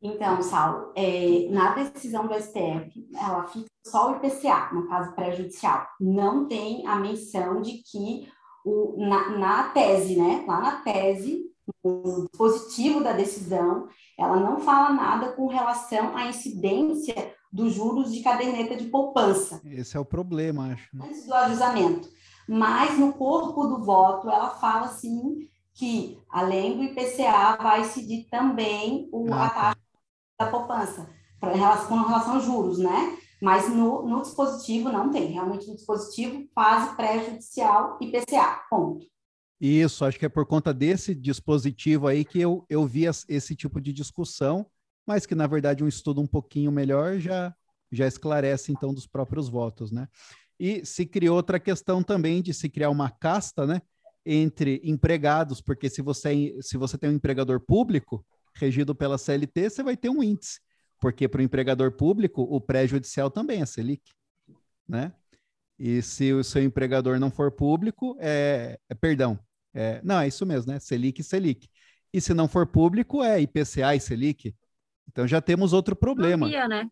Então, 0.00 0.40
Saulo, 0.42 0.92
é, 0.94 1.48
na 1.50 1.74
decisão 1.74 2.28
do 2.28 2.34
STF, 2.34 3.08
ela 3.16 3.48
fica 3.48 3.66
só 3.84 4.12
o 4.12 4.16
IPCA, 4.16 4.72
no 4.72 4.86
caso 4.86 5.12
pré-judicial. 5.12 5.88
Não 6.00 6.46
tem 6.46 6.86
a 6.86 6.96
menção 6.96 7.60
de 7.60 7.82
que 7.82 8.30
o, 8.68 9.08
na, 9.08 9.30
na 9.30 9.62
tese, 9.70 10.16
né? 10.16 10.44
Lá 10.46 10.60
na 10.60 10.72
tese, 10.82 11.44
no 11.82 12.26
dispositivo 12.28 13.02
da 13.02 13.12
decisão, 13.12 13.88
ela 14.18 14.36
não 14.38 14.60
fala 14.60 14.90
nada 14.90 15.32
com 15.32 15.46
relação 15.46 16.16
à 16.16 16.26
incidência 16.26 17.14
dos 17.52 17.72
juros 17.72 18.12
de 18.12 18.22
caderneta 18.22 18.76
de 18.76 18.84
poupança. 18.84 19.60
Esse 19.64 19.96
é 19.96 20.00
o 20.00 20.04
problema, 20.04 20.72
acho. 20.72 20.88
Né? 20.94 21.06
Antes 21.06 21.24
do 21.26 21.34
ajuizamento. 21.34 22.08
Mas 22.48 22.98
no 22.98 23.12
corpo 23.12 23.66
do 23.66 23.84
voto, 23.84 24.28
ela 24.28 24.50
fala 24.50 24.86
assim 24.86 25.48
que, 25.74 26.18
além 26.30 26.76
do 26.76 26.82
IPCA, 26.82 27.56
vai 27.62 27.82
incidir 27.82 28.26
também 28.30 29.08
o, 29.12 29.32
ah, 29.32 29.44
a 29.44 29.48
tá. 29.48 29.54
taxa 29.54 29.78
da 30.40 30.46
poupança, 30.46 31.10
pra, 31.38 31.50
com 31.86 31.94
relação 31.94 32.34
aos 32.34 32.44
juros, 32.44 32.78
né? 32.78 33.16
Mas 33.40 33.68
no, 33.68 34.02
no 34.06 34.22
dispositivo 34.22 34.90
não 34.90 35.10
tem. 35.10 35.32
Realmente 35.32 35.68
no 35.68 35.76
dispositivo, 35.76 36.46
fase 36.54 36.94
pré-judicial 36.96 37.98
IPCA, 38.00 38.62
ponto. 38.68 39.06
Isso, 39.60 40.04
acho 40.04 40.18
que 40.18 40.26
é 40.26 40.28
por 40.28 40.46
conta 40.46 40.72
desse 40.72 41.14
dispositivo 41.14 42.06
aí 42.06 42.24
que 42.24 42.40
eu, 42.40 42.64
eu 42.68 42.86
vi 42.86 43.04
esse 43.28 43.56
tipo 43.56 43.80
de 43.80 43.92
discussão, 43.92 44.66
mas 45.06 45.26
que, 45.26 45.34
na 45.34 45.46
verdade, 45.46 45.82
um 45.82 45.88
estudo 45.88 46.20
um 46.20 46.26
pouquinho 46.26 46.70
melhor 46.70 47.18
já, 47.18 47.54
já 47.90 48.06
esclarece, 48.06 48.70
então, 48.70 48.94
dos 48.94 49.06
próprios 49.06 49.48
votos, 49.48 49.90
né? 49.90 50.06
E 50.60 50.84
se 50.84 51.06
criou 51.06 51.36
outra 51.36 51.58
questão 51.58 52.02
também 52.02 52.42
de 52.42 52.52
se 52.52 52.68
criar 52.68 52.90
uma 52.90 53.10
casta, 53.10 53.66
né? 53.66 53.82
Entre 54.24 54.80
empregados, 54.84 55.60
porque 55.60 55.88
se 55.88 56.02
você, 56.02 56.56
se 56.60 56.76
você 56.76 56.98
tem 56.98 57.10
um 57.10 57.14
empregador 57.14 57.60
público 57.60 58.24
regido 58.54 58.94
pela 58.94 59.18
CLT, 59.18 59.70
você 59.70 59.82
vai 59.82 59.96
ter 59.96 60.08
um 60.08 60.22
índice 60.22 60.60
porque 60.98 61.28
para 61.28 61.40
o 61.40 61.42
empregador 61.42 61.92
público 61.92 62.42
o 62.42 62.60
pré-judicial 62.60 63.30
também 63.30 63.62
é 63.62 63.66
Selic, 63.66 64.02
né? 64.88 65.12
E 65.78 66.02
se 66.02 66.32
o 66.32 66.42
seu 66.42 66.62
empregador 66.62 67.20
não 67.20 67.30
for 67.30 67.52
público, 67.52 68.16
é, 68.18 68.78
é 68.88 68.94
perdão, 68.94 69.38
é, 69.72 70.00
não, 70.02 70.18
é 70.18 70.26
isso 70.26 70.44
mesmo, 70.44 70.72
né? 70.72 70.80
Selic 70.80 71.20
e 71.20 71.24
Selic. 71.24 71.68
E 72.12 72.20
se 72.20 72.34
não 72.34 72.48
for 72.48 72.66
público, 72.66 73.22
é 73.22 73.40
IPCA 73.40 73.94
e 73.94 74.00
Selic. 74.00 74.54
Então 75.08 75.26
já 75.26 75.40
temos 75.40 75.72
outro 75.72 75.94
problema. 75.94 76.48
Isonomia, 76.48 76.68
né? 76.68 76.90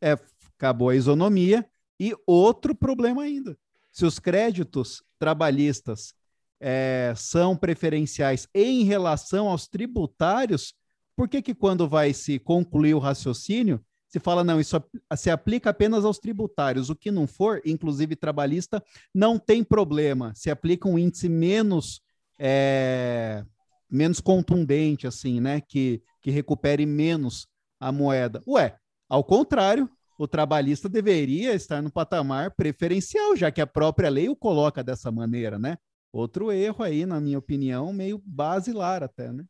É, 0.00 0.16
acabou 0.56 0.88
a 0.88 0.96
isonomia 0.96 1.66
e 2.00 2.14
outro 2.26 2.74
problema 2.74 3.22
ainda. 3.22 3.56
Se 3.92 4.04
os 4.04 4.18
créditos 4.18 5.02
trabalhistas 5.18 6.14
é, 6.60 7.12
são 7.16 7.56
preferenciais 7.56 8.48
em 8.54 8.84
relação 8.84 9.48
aos 9.48 9.68
tributários, 9.68 10.74
por 11.16 11.28
que, 11.28 11.42
que 11.42 11.54
quando 11.54 11.88
vai 11.88 12.12
se 12.12 12.38
concluir 12.38 12.94
o 12.94 12.98
raciocínio, 12.98 13.80
se 14.08 14.20
fala, 14.20 14.44
não, 14.44 14.60
isso 14.60 14.80
se 15.16 15.28
aplica 15.28 15.70
apenas 15.70 16.04
aos 16.04 16.18
tributários, 16.18 16.88
o 16.88 16.94
que 16.94 17.10
não 17.10 17.26
for, 17.26 17.60
inclusive 17.64 18.14
trabalhista, 18.14 18.82
não 19.12 19.38
tem 19.38 19.64
problema, 19.64 20.32
se 20.36 20.50
aplica 20.50 20.88
um 20.88 20.96
índice 20.96 21.28
menos, 21.28 22.00
é, 22.38 23.44
menos 23.90 24.20
contundente, 24.20 25.06
assim, 25.06 25.40
né, 25.40 25.60
que, 25.60 26.00
que 26.22 26.30
recupere 26.30 26.86
menos 26.86 27.48
a 27.80 27.90
moeda. 27.90 28.40
Ué, 28.46 28.76
ao 29.08 29.24
contrário, 29.24 29.90
o 30.16 30.28
trabalhista 30.28 30.88
deveria 30.88 31.52
estar 31.54 31.82
no 31.82 31.90
patamar 31.90 32.52
preferencial, 32.52 33.34
já 33.34 33.50
que 33.50 33.60
a 33.60 33.66
própria 33.66 34.08
lei 34.08 34.28
o 34.28 34.36
coloca 34.36 34.82
dessa 34.82 35.10
maneira, 35.10 35.58
né? 35.58 35.76
Outro 36.12 36.52
erro 36.52 36.84
aí, 36.84 37.04
na 37.04 37.20
minha 37.20 37.38
opinião, 37.38 37.92
meio 37.92 38.22
basilar 38.24 39.02
até, 39.02 39.32
né? 39.32 39.44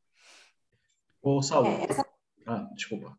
Ô, 1.25 1.41
Saulo. 1.41 1.67
É, 1.67 1.87
essa... 1.89 2.07
Ah, 2.47 2.69
desculpa. 2.75 3.17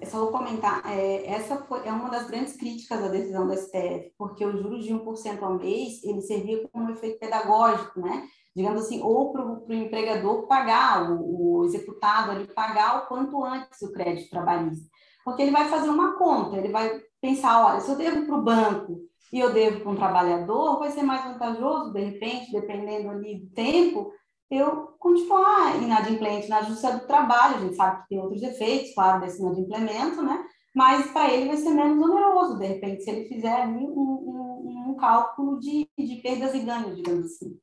É 0.00 0.06
só 0.06 0.20
vou 0.20 0.30
comentar, 0.30 0.82
é, 0.86 1.26
essa 1.26 1.56
foi, 1.64 1.86
é 1.88 1.90
uma 1.90 2.10
das 2.10 2.28
grandes 2.28 2.54
críticas 2.56 3.00
da 3.00 3.08
decisão 3.08 3.46
do 3.48 3.54
STF, 3.54 4.12
porque 4.16 4.44
os 4.44 4.60
juros 4.60 4.84
de 4.84 4.92
1% 4.92 5.42
ao 5.42 5.58
mês, 5.58 6.04
ele 6.04 6.20
servia 6.20 6.68
como 6.68 6.84
um 6.84 6.90
efeito 6.90 7.18
pedagógico, 7.18 7.98
né? 7.98 8.28
Digamos 8.54 8.82
assim, 8.82 9.02
ou 9.02 9.32
para 9.32 9.44
o 9.44 9.72
empregador 9.72 10.46
pagar, 10.46 11.10
o, 11.10 11.60
o 11.60 11.64
executado 11.64 12.30
ali 12.30 12.46
pagar 12.46 12.98
o 12.98 13.06
quanto 13.08 13.42
antes 13.42 13.80
o 13.82 13.92
crédito 13.92 14.30
trabalhista. 14.30 14.86
Porque 15.24 15.42
ele 15.42 15.50
vai 15.50 15.68
fazer 15.68 15.88
uma 15.88 16.16
conta, 16.16 16.58
ele 16.58 16.68
vai 16.68 17.00
pensar, 17.20 17.66
olha, 17.66 17.80
se 17.80 17.90
eu 17.90 17.96
devo 17.96 18.26
para 18.26 18.36
o 18.36 18.42
banco 18.42 19.00
e 19.32 19.40
eu 19.40 19.52
devo 19.52 19.80
para 19.80 19.90
um 19.90 19.96
trabalhador, 19.96 20.78
vai 20.78 20.90
ser 20.90 21.02
mais 21.02 21.24
vantajoso, 21.24 21.92
de 21.92 22.00
repente, 22.04 22.52
dependendo 22.52 23.10
ali 23.10 23.40
do 23.40 23.50
tempo, 23.50 24.12
eu 24.50 24.88
continuar 24.98 25.80
inadimplente 25.82 26.48
na 26.48 26.62
justiça 26.62 26.98
do 26.98 27.06
trabalho. 27.06 27.56
A 27.56 27.60
gente 27.60 27.76
sabe 27.76 28.02
que 28.02 28.08
tem 28.08 28.18
outros 28.18 28.42
efeitos, 28.42 28.92
claro, 28.94 29.20
desse 29.20 29.40
inadimplemento, 29.40 30.22
né? 30.22 30.44
Mas 30.74 31.10
para 31.12 31.32
ele 31.32 31.48
vai 31.48 31.56
ser 31.56 31.70
menos 31.70 32.02
oneroso, 32.02 32.58
de 32.58 32.66
repente, 32.66 33.02
se 33.02 33.10
ele 33.10 33.28
fizer 33.28 33.62
ali 33.62 33.84
um, 33.84 33.90
um, 33.90 34.90
um 34.90 34.96
cálculo 34.96 35.58
de, 35.58 35.88
de 35.98 36.16
perdas 36.16 36.54
e 36.54 36.60
ganhos, 36.60 36.96
digamos 36.96 37.26
assim. 37.26 37.58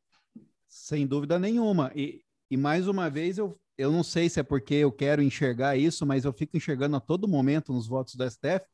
Sem 0.67 1.07
dúvida 1.07 1.39
nenhuma. 1.39 1.91
E, 1.95 2.21
e 2.49 2.57
mais 2.57 2.87
uma 2.87 3.09
vez, 3.09 3.37
eu, 3.37 3.57
eu 3.77 3.91
não 3.91 4.03
sei 4.03 4.29
se 4.29 4.39
é 4.39 4.43
porque 4.43 4.75
eu 4.75 4.91
quero 4.91 5.21
enxergar 5.21 5.77
isso, 5.77 6.05
mas 6.05 6.25
eu 6.25 6.33
fico 6.33 6.57
enxergando 6.57 6.95
a 6.97 7.01
todo 7.01 7.27
momento 7.27 7.71
nos 7.73 7.87
votos 7.87 8.15
do 8.15 8.29
STF 8.29 8.65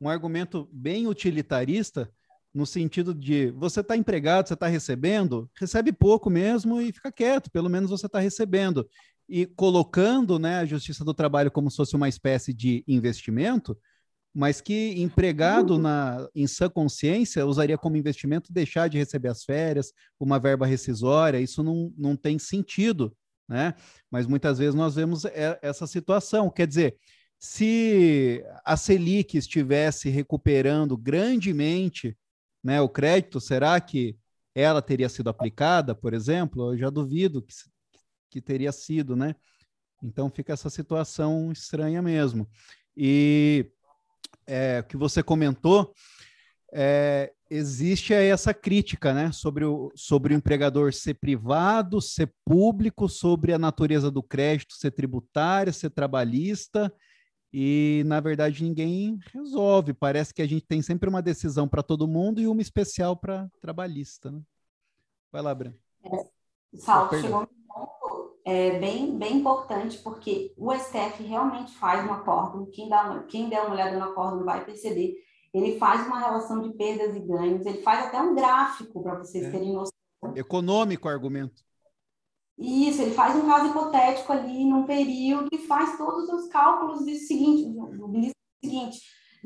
um 0.00 0.08
argumento 0.08 0.68
bem 0.72 1.06
utilitarista 1.06 2.10
no 2.52 2.66
sentido 2.66 3.14
de 3.14 3.50
você 3.52 3.80
está 3.80 3.96
empregado, 3.96 4.48
você 4.48 4.54
está 4.54 4.66
recebendo, 4.66 5.50
recebe 5.54 5.92
pouco 5.92 6.30
mesmo 6.30 6.80
e 6.80 6.92
fica 6.92 7.12
quieto, 7.12 7.50
pelo 7.50 7.68
menos 7.68 7.90
você 7.90 8.06
está 8.06 8.18
recebendo. 8.18 8.88
E 9.28 9.46
colocando 9.46 10.38
né, 10.38 10.58
a 10.58 10.64
Justiça 10.64 11.04
do 11.04 11.12
Trabalho 11.12 11.50
como 11.50 11.70
se 11.70 11.76
fosse 11.76 11.94
uma 11.94 12.08
espécie 12.08 12.54
de 12.54 12.82
investimento, 12.88 13.78
mas 14.34 14.60
que 14.60 14.94
empregado 15.00 15.78
na, 15.78 16.26
em 16.34 16.46
sã 16.46 16.68
consciência 16.68 17.44
usaria 17.44 17.76
como 17.76 17.96
investimento 17.96 18.52
deixar 18.52 18.88
de 18.88 18.96
receber 18.96 19.28
as 19.28 19.44
férias, 19.44 19.92
uma 20.18 20.38
verba 20.38 20.66
rescisória, 20.66 21.40
isso 21.40 21.62
não, 21.62 21.92
não 21.96 22.16
tem 22.16 22.38
sentido, 22.38 23.14
né? 23.48 23.74
Mas 24.10 24.26
muitas 24.26 24.58
vezes 24.58 24.74
nós 24.74 24.94
vemos 24.94 25.24
essa 25.62 25.86
situação, 25.86 26.50
quer 26.50 26.66
dizer, 26.66 26.96
se 27.38 28.44
a 28.64 28.76
Selic 28.76 29.36
estivesse 29.36 30.08
recuperando 30.08 30.96
grandemente 30.96 32.16
né, 32.62 32.80
o 32.80 32.88
crédito, 32.88 33.40
será 33.40 33.80
que 33.80 34.16
ela 34.54 34.82
teria 34.82 35.08
sido 35.08 35.30
aplicada, 35.30 35.94
por 35.94 36.12
exemplo? 36.12 36.72
Eu 36.72 36.78
já 36.78 36.90
duvido 36.90 37.42
que, 37.42 37.54
que 38.30 38.40
teria 38.40 38.72
sido, 38.72 39.14
né? 39.14 39.34
Então 40.02 40.30
fica 40.30 40.52
essa 40.52 40.70
situação 40.70 41.52
estranha 41.52 42.00
mesmo. 42.02 42.48
E 42.96 43.70
é, 44.46 44.82
que 44.82 44.96
você 44.96 45.22
comentou, 45.22 45.94
é, 46.72 47.32
existe 47.50 48.12
essa 48.12 48.52
crítica, 48.52 49.14
né, 49.14 49.32
sobre 49.32 49.64
o, 49.64 49.90
sobre 49.94 50.34
o 50.34 50.36
empregador 50.36 50.92
ser 50.92 51.14
privado, 51.14 52.00
ser 52.00 52.32
público, 52.44 53.08
sobre 53.08 53.52
a 53.52 53.58
natureza 53.58 54.10
do 54.10 54.22
crédito 54.22 54.74
ser 54.74 54.90
tributária, 54.90 55.72
ser 55.72 55.90
trabalhista, 55.90 56.92
e 57.52 58.02
na 58.06 58.20
verdade 58.20 58.62
ninguém 58.62 59.18
resolve. 59.32 59.92
Parece 59.92 60.32
que 60.32 60.42
a 60.42 60.46
gente 60.46 60.66
tem 60.66 60.82
sempre 60.82 61.08
uma 61.08 61.22
decisão 61.22 61.68
para 61.68 61.82
todo 61.82 62.08
mundo 62.08 62.40
e 62.40 62.46
uma 62.46 62.62
especial 62.62 63.16
para 63.16 63.50
trabalhista. 63.60 64.30
Né? 64.30 64.40
Vai 65.32 65.42
lá, 65.42 65.54
Breno. 65.54 65.76
É, 66.04 66.26
Salto, 66.76 67.18
chegou 67.20 67.42
um 67.42 67.46
ponto 67.46 68.40
é, 68.44 68.78
bem, 68.78 69.18
bem 69.18 69.38
importante, 69.38 69.98
porque 69.98 70.52
o 70.56 70.72
STF 70.72 71.22
realmente 71.22 71.72
faz 71.72 72.06
um 72.06 72.12
acórdão, 72.12 72.66
quem, 72.72 72.88
dá, 72.88 73.24
quem 73.28 73.48
der 73.48 73.62
uma 73.62 73.74
olhada 73.74 73.98
no 73.98 74.04
acórdão 74.04 74.44
vai 74.44 74.64
perceber 74.64 75.16
ele 75.52 75.78
faz 75.78 76.06
uma 76.06 76.18
relação 76.18 76.60
de 76.60 76.70
perdas 76.74 77.16
e 77.16 77.20
ganhos, 77.20 77.64
ele 77.64 77.82
faz 77.82 78.06
até 78.06 78.20
um 78.20 78.34
gráfico 78.34 79.02
para 79.02 79.16
vocês 79.16 79.44
é. 79.44 79.50
terem 79.50 79.72
noção. 79.72 79.92
Econômico 80.34 81.08
argumento. 81.08 81.64
Isso, 82.58 83.02
ele 83.02 83.12
faz 83.12 83.36
um 83.36 83.46
caso 83.46 83.68
hipotético 83.68 84.32
ali 84.32 84.64
num 84.64 84.84
período 84.84 85.48
e 85.52 85.58
faz 85.58 85.96
todos 85.96 86.28
os 86.28 86.48
cálculos 86.48 87.04
do 87.04 87.14
seguinte, 87.14 87.64
do 87.64 88.08
ministro 88.08 88.36
seguinte, 88.62 89.00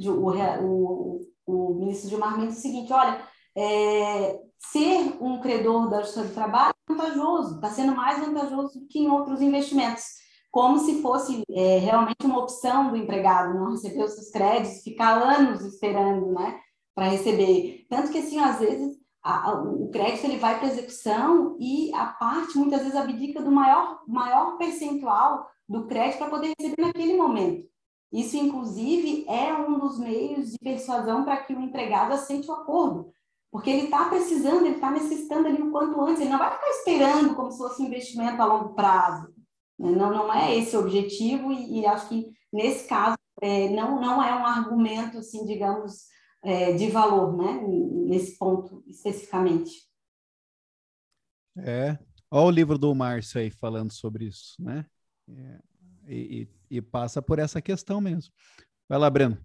o, 0.09 0.31
o, 0.65 1.21
o 1.47 1.75
ministro 1.75 2.09
Gilmar 2.09 2.39
Mendes, 2.39 2.57
seguinte, 2.57 2.93
olha, 2.93 3.23
é, 3.55 4.41
ser 4.59 5.17
um 5.21 5.41
credor 5.41 5.91
da 5.91 6.01
Justiça 6.01 6.25
do 6.25 6.35
Trabalho 6.35 6.73
é 6.89 6.93
vantajoso, 6.93 7.57
está 7.57 7.69
sendo 7.69 7.95
mais 7.95 8.19
vantajoso 8.19 8.81
do 8.81 8.87
que 8.87 9.01
em 9.01 9.11
outros 9.11 9.43
investimentos 9.43 10.23
como 10.53 10.79
se 10.79 11.01
fosse 11.01 11.43
é, 11.51 11.79
realmente 11.79 12.27
uma 12.27 12.41
opção 12.41 12.91
do 12.91 12.97
empregado 12.97 13.55
não 13.55 13.71
receber 13.73 14.05
os 14.05 14.13
seus 14.13 14.31
créditos, 14.31 14.83
ficar 14.83 15.15
anos 15.15 15.65
esperando, 15.65 16.31
né, 16.33 16.61
para 16.95 17.09
receber. 17.09 17.87
Tanto 17.89 18.13
que, 18.13 18.19
assim, 18.19 18.39
às 18.39 18.59
vezes, 18.61 18.99
a, 19.23 19.53
o 19.53 19.89
crédito 19.91 20.25
ele 20.25 20.39
vai 20.39 20.59
para 20.59 20.69
execução 20.69 21.57
e 21.61 21.95
a 21.95 22.07
parte, 22.07 22.59
muitas 22.59 22.81
vezes, 22.81 22.97
abdica 22.97 23.41
do 23.41 23.53
maior, 23.53 24.03
maior 24.07 24.57
percentual 24.59 25.49
do 25.69 25.87
crédito 25.87 26.19
para 26.19 26.31
poder 26.31 26.53
receber 26.59 26.83
naquele 26.83 27.17
momento. 27.17 27.67
Isso, 28.13 28.37
inclusive, 28.37 29.25
é 29.29 29.55
um 29.55 29.79
dos 29.79 29.99
meios 29.99 30.51
de 30.51 30.59
persuasão 30.59 31.25
para 31.25 31.39
que 31.39 31.55
o 31.55 31.61
empregado 31.61 32.13
aceite 32.13 32.51
o 32.51 32.53
acordo, 32.53 33.11
porque 33.51 33.71
ele 33.71 33.85
está 33.85 34.07
precisando, 34.07 34.67
ele 34.67 34.75
está 34.75 34.91
necessitando 34.91 35.47
ali 35.47 35.63
o 35.63 35.71
quanto 35.71 36.01
antes, 36.01 36.21
ele 36.21 36.31
não 36.31 36.39
vai 36.39 36.51
ficar 36.51 36.69
esperando 36.69 37.35
como 37.35 37.51
se 37.51 37.59
fosse 37.59 37.83
um 37.83 37.87
investimento 37.87 38.43
a 38.43 38.45
longo 38.45 38.75
prazo. 38.75 39.33
Não, 39.79 40.11
não 40.11 40.33
é 40.33 40.57
esse 40.57 40.77
o 40.77 40.81
objetivo, 40.81 41.53
e, 41.53 41.81
e 41.81 41.87
acho 41.87 42.09
que 42.09 42.31
nesse 42.53 42.87
caso 42.87 43.17
é, 43.41 43.71
não, 43.71 44.01
não 44.01 44.23
é 44.23 44.35
um 44.35 44.45
argumento, 44.45 45.19
assim, 45.19 45.47
digamos, 45.47 46.07
é, 46.43 46.73
de 46.73 46.89
valor, 46.91 47.37
né? 47.37 47.61
Nesse 48.07 48.37
ponto 48.37 48.83
especificamente. 48.87 49.89
É, 51.57 51.99
olha 52.31 52.47
o 52.47 52.51
livro 52.51 52.79
do 52.79 52.95
Márcio 52.95 53.41
aí 53.41 53.51
falando 53.51 53.93
sobre 53.93 54.27
isso, 54.27 54.57
né? 54.59 54.87
É, 55.29 55.59
e, 56.09 56.49
e, 56.71 56.83
passa 56.83 57.23
por 57.23 57.39
essa 57.39 57.63
questão 57.63 58.01
mesmo. 58.01 58.33
Vai 58.89 58.99
lá, 58.99 59.09
Breno. 59.09 59.39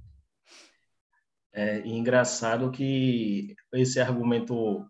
É 1.54 1.88
engraçado 1.88 2.72
que 2.72 3.56
esse 3.74 4.00
argumento 4.00 4.86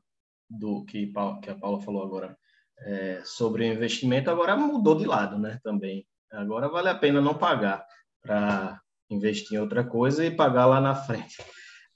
do 0.49 0.86
que, 0.86 1.12
que 1.41 1.49
a 1.49 1.55
Paula 1.55 1.82
falou 1.82 2.03
agora 2.03 2.38
é, 2.80 3.22
sobre 3.26 3.64
o 3.64 3.74
investimento, 3.74 4.30
agora 4.30 4.55
mudou 4.55 4.95
de 4.95 5.05
lado, 5.05 5.38
né? 5.38 5.60
Também. 5.64 6.08
Agora 6.32 6.70
vale 6.70 6.89
a 6.89 6.95
pena 6.95 7.22
não 7.22 7.38
pagar 7.38 7.86
para 8.22 8.82
investir 9.10 9.58
em 9.58 9.62
outra 9.62 9.84
coisa 9.84 10.26
e 10.26 10.36
pagar 10.36 10.66
lá 10.66 10.80
na 10.80 10.95
frente. 10.95 11.38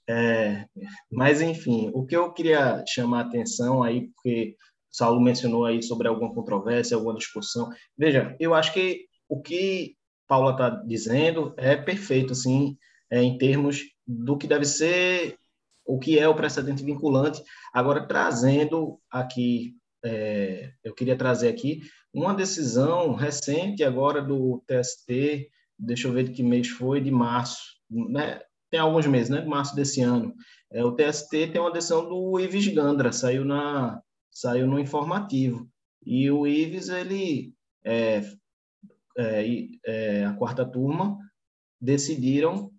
É, 0.08 0.66
mas, 1.10 1.40
enfim, 1.40 1.90
o 1.94 2.04
que 2.04 2.16
eu 2.16 2.32
queria 2.32 2.84
chamar 2.86 3.18
a 3.18 3.28
atenção 3.28 3.82
aí, 3.82 4.08
porque 4.08 4.56
o 4.92 4.96
Saulo 4.96 5.20
mencionou 5.20 5.64
aí 5.64 5.82
sobre 5.82 6.08
alguma 6.08 6.34
controvérsia, 6.34 6.96
alguma 6.96 7.14
discussão. 7.14 7.70
Veja, 7.96 8.36
eu 8.40 8.54
acho 8.54 8.72
que 8.72 9.06
o 9.28 9.40
que 9.40 9.96
Paula 10.26 10.52
está 10.52 10.70
dizendo 10.70 11.54
é 11.56 11.76
perfeito, 11.76 12.32
assim, 12.32 12.76
é, 13.10 13.22
em 13.22 13.38
termos 13.38 13.82
do 14.06 14.36
que 14.36 14.46
deve 14.46 14.64
ser, 14.64 15.36
o 15.84 15.98
que 15.98 16.18
é 16.18 16.28
o 16.28 16.34
precedente 16.34 16.84
vinculante. 16.84 17.42
Agora, 17.72 18.06
trazendo 18.06 19.00
aqui 19.10 19.74
é, 20.04 20.72
eu 20.82 20.94
queria 20.94 21.16
trazer 21.16 21.48
aqui 21.48 21.80
uma 22.12 22.34
decisão 22.34 23.14
recente 23.14 23.84
agora 23.84 24.20
do 24.20 24.62
TST, 24.66 25.48
deixa 25.78 26.08
eu 26.08 26.12
ver 26.12 26.24
de 26.24 26.32
que 26.32 26.42
mês 26.42 26.68
foi, 26.68 27.00
de 27.00 27.10
março, 27.10 27.62
né? 27.88 28.40
Tem 28.72 28.80
alguns 28.80 29.06
meses, 29.06 29.28
né? 29.28 29.44
março 29.44 29.76
desse 29.76 30.00
ano. 30.00 30.34
É, 30.72 30.82
o 30.82 30.92
TST 30.92 31.28
tem 31.48 31.60
uma 31.60 31.70
decisão 31.70 32.08
do 32.08 32.40
Ives 32.40 32.66
Gandra, 32.68 33.12
saiu, 33.12 33.44
na, 33.44 34.00
saiu 34.30 34.66
no 34.66 34.80
informativo. 34.80 35.68
E 36.04 36.30
o 36.30 36.46
Ives, 36.46 36.88
ele, 36.88 37.52
é, 37.84 38.22
é, 39.18 39.68
é, 39.84 40.24
a 40.24 40.32
quarta 40.32 40.64
turma, 40.64 41.18
decidiram 41.78 42.72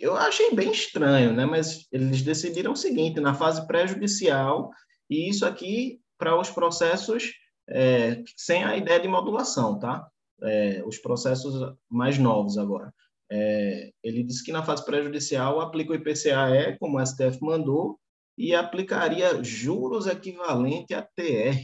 eu 0.00 0.16
achei 0.16 0.52
bem 0.52 0.72
estranho, 0.72 1.32
né? 1.32 1.44
Mas 1.44 1.86
eles 1.92 2.20
decidiram 2.22 2.72
o 2.72 2.76
seguinte: 2.76 3.20
na 3.20 3.32
fase 3.32 3.64
pré-judicial, 3.64 4.70
e 5.08 5.28
isso 5.28 5.46
aqui 5.46 6.00
para 6.18 6.36
os 6.36 6.50
processos 6.50 7.30
é, 7.68 8.20
sem 8.36 8.64
a 8.64 8.76
ideia 8.76 8.98
de 8.98 9.06
modulação, 9.06 9.78
tá? 9.78 10.04
É, 10.42 10.82
os 10.84 10.98
processos 10.98 11.54
mais 11.88 12.18
novos 12.18 12.58
agora. 12.58 12.92
É, 13.30 13.90
ele 14.02 14.22
disse 14.22 14.44
que 14.44 14.52
na 14.52 14.62
fase 14.62 14.84
prejudicial 14.84 15.60
aplica 15.60 15.92
o 15.92 15.94
IPCAE, 15.94 16.78
como 16.78 16.98
o 16.98 17.06
STF 17.06 17.38
mandou, 17.40 17.98
e 18.36 18.54
aplicaria 18.54 19.42
juros 19.42 20.06
equivalente 20.06 20.94
a 20.94 21.02
TR. 21.02 21.58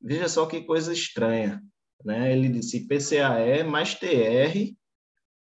Veja 0.00 0.28
só 0.28 0.46
que 0.46 0.62
coisa 0.62 0.92
estranha. 0.92 1.62
Né? 2.04 2.32
Ele 2.32 2.48
disse 2.48 2.78
IPCAE 2.78 3.64
mais 3.64 3.94
TR 3.94 4.74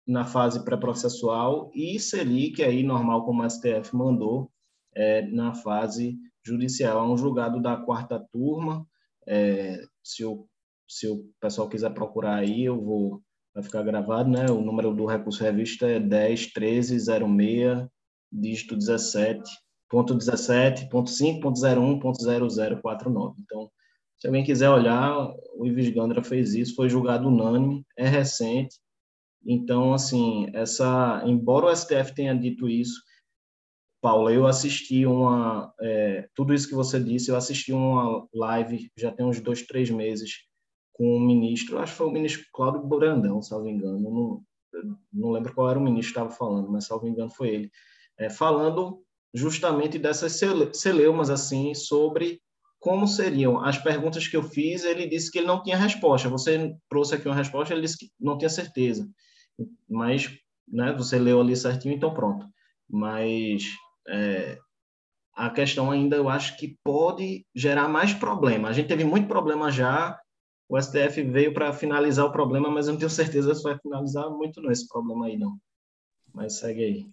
na 0.07 0.25
fase 0.25 0.63
pré-processual 0.63 1.71
e 1.73 1.99
Selic, 1.99 2.63
aí 2.63 2.83
normal 2.83 3.25
como 3.25 3.43
o 3.43 3.49
STF 3.49 3.95
mandou, 3.95 4.51
é, 4.93 5.21
na 5.23 5.53
fase 5.53 6.17
judicial. 6.43 6.99
É 6.99 7.11
um 7.11 7.17
julgado 7.17 7.61
da 7.61 7.77
quarta 7.77 8.19
turma. 8.31 8.85
É, 9.27 9.79
se, 10.03 10.25
o, 10.25 10.47
se 10.87 11.07
o 11.07 11.29
pessoal 11.39 11.69
quiser 11.69 11.93
procurar 11.93 12.35
aí, 12.35 12.65
eu 12.65 12.81
vou 12.81 13.21
vai 13.53 13.63
ficar 13.63 13.83
gravado, 13.83 14.29
né? 14.29 14.45
O 14.49 14.61
número 14.61 14.93
do 14.93 15.05
recurso 15.05 15.43
revista 15.43 15.87
é 15.87 15.99
10 15.99 16.53
13 16.53 16.99
06 16.99 17.87
dígito 18.31 18.77
17 18.77 19.41
ponto 19.89 20.15
17 20.15 20.87
ponto 20.89 21.09
5 21.09 21.41
ponto 21.41 21.59
01 21.61 21.99
ponto 21.99 22.17
0049. 22.23 23.35
Então, 23.41 23.69
se 24.17 24.27
alguém 24.27 24.43
quiser 24.43 24.69
olhar, 24.69 25.33
o 25.57 25.65
Ives 25.65 25.89
Gandra 25.89 26.23
fez 26.23 26.53
isso, 26.53 26.75
foi 26.75 26.87
julgado 26.87 27.27
unânime, 27.27 27.83
é 27.97 28.07
recente. 28.07 28.77
Então, 29.45 29.93
assim, 29.93 30.47
essa, 30.53 31.23
embora 31.25 31.65
o 31.65 31.75
STF 31.75 32.13
tenha 32.13 32.33
dito 32.35 32.69
isso, 32.69 33.01
Paula, 33.99 34.31
eu 34.31 34.47
assisti 34.47 35.05
uma. 35.05 35.73
É, 35.79 36.27
tudo 36.35 36.53
isso 36.53 36.67
que 36.67 36.75
você 36.75 36.99
disse, 36.99 37.29
eu 37.29 37.35
assisti 37.35 37.71
uma 37.71 38.27
live 38.33 38.91
já 38.97 39.11
tem 39.11 39.25
uns 39.25 39.39
dois, 39.39 39.61
três 39.63 39.89
meses 39.89 40.31
com 41.01 41.17
o 41.17 41.19
ministro, 41.19 41.79
acho 41.79 41.93
que 41.93 41.97
foi 41.97 42.07
o 42.07 42.11
ministro 42.11 42.45
Cláudio 42.53 42.83
Brandão, 42.83 43.41
salvo 43.41 43.67
engano. 43.67 43.99
Não, 43.99 44.97
não 45.11 45.31
lembro 45.31 45.51
qual 45.51 45.67
era 45.67 45.79
o 45.79 45.81
ministro 45.81 46.13
que 46.13 46.19
estava 46.19 46.29
falando, 46.29 46.71
mas 46.71 46.85
salvo 46.85 47.07
engano 47.07 47.31
foi 47.31 47.49
ele. 47.49 47.71
É, 48.19 48.29
falando 48.29 49.01
justamente 49.33 49.97
dessas 49.97 50.39
celeumas, 50.73 51.31
assim, 51.31 51.73
sobre 51.73 52.39
como 52.79 53.07
seriam 53.07 53.59
as 53.59 53.79
perguntas 53.79 54.27
que 54.27 54.37
eu 54.37 54.43
fiz. 54.43 54.83
Ele 54.83 55.07
disse 55.07 55.31
que 55.31 55.39
ele 55.39 55.47
não 55.47 55.63
tinha 55.63 55.75
resposta. 55.75 56.29
Você 56.29 56.71
trouxe 56.87 57.15
aqui 57.15 57.27
uma 57.27 57.33
resposta, 57.33 57.73
ele 57.73 57.81
disse 57.81 57.97
que 57.97 58.11
não 58.19 58.37
tinha 58.37 58.49
certeza. 58.49 59.09
Mas 59.89 60.29
né, 60.67 60.93
você 60.93 61.17
leu 61.17 61.41
ali 61.41 61.55
certinho, 61.55 61.95
então 61.95 62.13
pronto. 62.13 62.45
Mas 62.87 63.63
é, 64.07 64.55
a 65.33 65.49
questão 65.49 65.89
ainda 65.89 66.15
eu 66.15 66.29
acho 66.29 66.55
que 66.57 66.77
pode 66.83 67.43
gerar 67.55 67.87
mais 67.87 68.13
problema. 68.13 68.69
A 68.69 68.71
gente 68.71 68.87
teve 68.87 69.03
muito 69.03 69.27
problema 69.27 69.71
já, 69.71 70.21
o 70.71 70.81
STF 70.81 71.21
veio 71.23 71.53
para 71.53 71.73
finalizar 71.73 72.25
o 72.25 72.31
problema, 72.31 72.71
mas 72.71 72.87
eu 72.87 72.93
não 72.93 72.99
tenho 72.99 73.09
certeza 73.09 73.53
se 73.53 73.61
vai 73.61 73.77
finalizar 73.77 74.29
muito 74.29 74.61
não 74.61 74.71
esse 74.71 74.87
problema 74.87 75.25
aí 75.25 75.37
não. 75.37 75.59
Mas 76.33 76.59
segue 76.59 76.81
aí. 76.81 77.09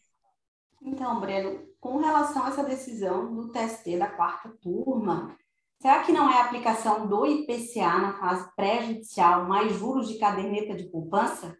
Então, 0.80 1.20
Breno, 1.20 1.66
com 1.80 1.96
relação 1.96 2.44
a 2.44 2.50
essa 2.50 2.62
decisão 2.62 3.34
do 3.34 3.50
TST 3.50 3.98
da 3.98 4.06
quarta 4.06 4.48
turma, 4.62 5.36
será 5.82 6.04
que 6.04 6.12
não 6.12 6.30
é 6.30 6.40
a 6.40 6.44
aplicação 6.44 7.08
do 7.08 7.26
IPCA 7.26 7.98
na 7.98 8.12
fase 8.20 8.48
pré-judicial 8.54 9.48
mais 9.48 9.72
juros 9.72 10.06
de 10.06 10.18
caderneta 10.18 10.76
de 10.76 10.84
poupança? 10.84 11.58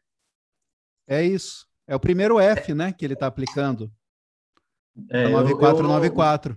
É 1.04 1.24
isso. 1.24 1.66
É 1.84 1.96
o 1.96 2.00
primeiro 2.00 2.38
F, 2.38 2.74
né, 2.74 2.92
que 2.92 3.04
ele 3.04 3.14
está 3.14 3.26
aplicando. 3.26 3.90
É, 5.10 5.26
9494. 5.30 6.56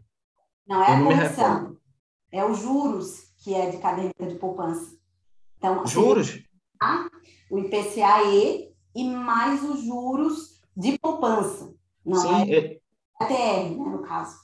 Não, 0.68 0.84
é 0.84 0.95
a 0.95 1.03
correção. 1.03 1.77
É 2.31 2.45
os 2.45 2.59
juros 2.59 3.34
que 3.43 3.55
é 3.55 3.72
de 3.72 3.80
caderneta 3.80 4.27
de 4.27 4.35
poupança. 4.35 5.01
Então, 5.61 5.85
juros? 5.85 6.39
Tá? 6.79 7.07
O 7.51 7.59
IPCAE 7.59 8.73
e 8.95 9.03
mais 9.03 9.63
os 9.63 9.83
juros 9.83 10.59
de 10.75 10.97
poupança. 10.97 11.71
Não 12.03 12.19
Sim, 12.19 12.51
é, 12.51 12.57
é... 12.57 12.79
ATR, 13.19 13.69
né, 13.69 13.91
no 13.91 14.01
caso. 14.01 14.35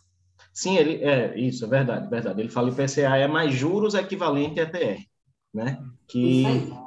Sim, 0.54 0.78
ele 0.78 1.04
é 1.04 1.36
isso, 1.40 1.66
é 1.66 1.68
verdade, 1.68 2.08
verdade. 2.08 2.40
Ele 2.40 2.50
fala 2.50 2.70
IPCA 2.70 3.18
é 3.18 3.28
mais 3.28 3.52
juros 3.52 3.96
equivalente 3.96 4.60
a 4.60 4.70
TR, 4.70 5.02
né? 5.52 5.84
Que 6.08 6.44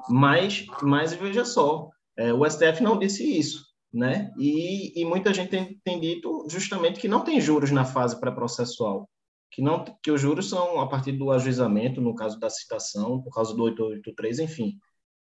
mais, 0.09 0.65
mais 0.81 1.12
veja 1.12 1.44
só, 1.44 1.89
é, 2.16 2.32
o 2.32 2.48
STF 2.48 2.82
não 2.82 2.98
disse 2.98 3.24
isso, 3.36 3.65
né? 3.93 4.31
E, 4.39 5.01
e 5.01 5.05
muita 5.05 5.35
gente 5.35 5.51
tem, 5.51 5.81
tem 5.82 5.98
dito 5.98 6.47
justamente 6.48 7.01
que 7.01 7.09
não 7.09 7.24
tem 7.24 7.40
juros 7.40 7.73
na 7.73 7.85
fase 7.85 8.19
pré-processual, 8.20 9.09
que 9.51 9.60
não 9.60 9.85
que 10.02 10.10
os 10.10 10.20
juros 10.20 10.48
são 10.48 10.81
a 10.81 10.89
partir 10.89 11.12
do 11.12 11.31
ajuizamento, 11.31 12.01
no 12.01 12.14
caso 12.14 12.39
da 12.39 12.48
citação, 12.48 13.20
por 13.20 13.35
causa 13.35 13.55
do 13.55 13.62
883, 13.64 14.39
enfim. 14.40 14.78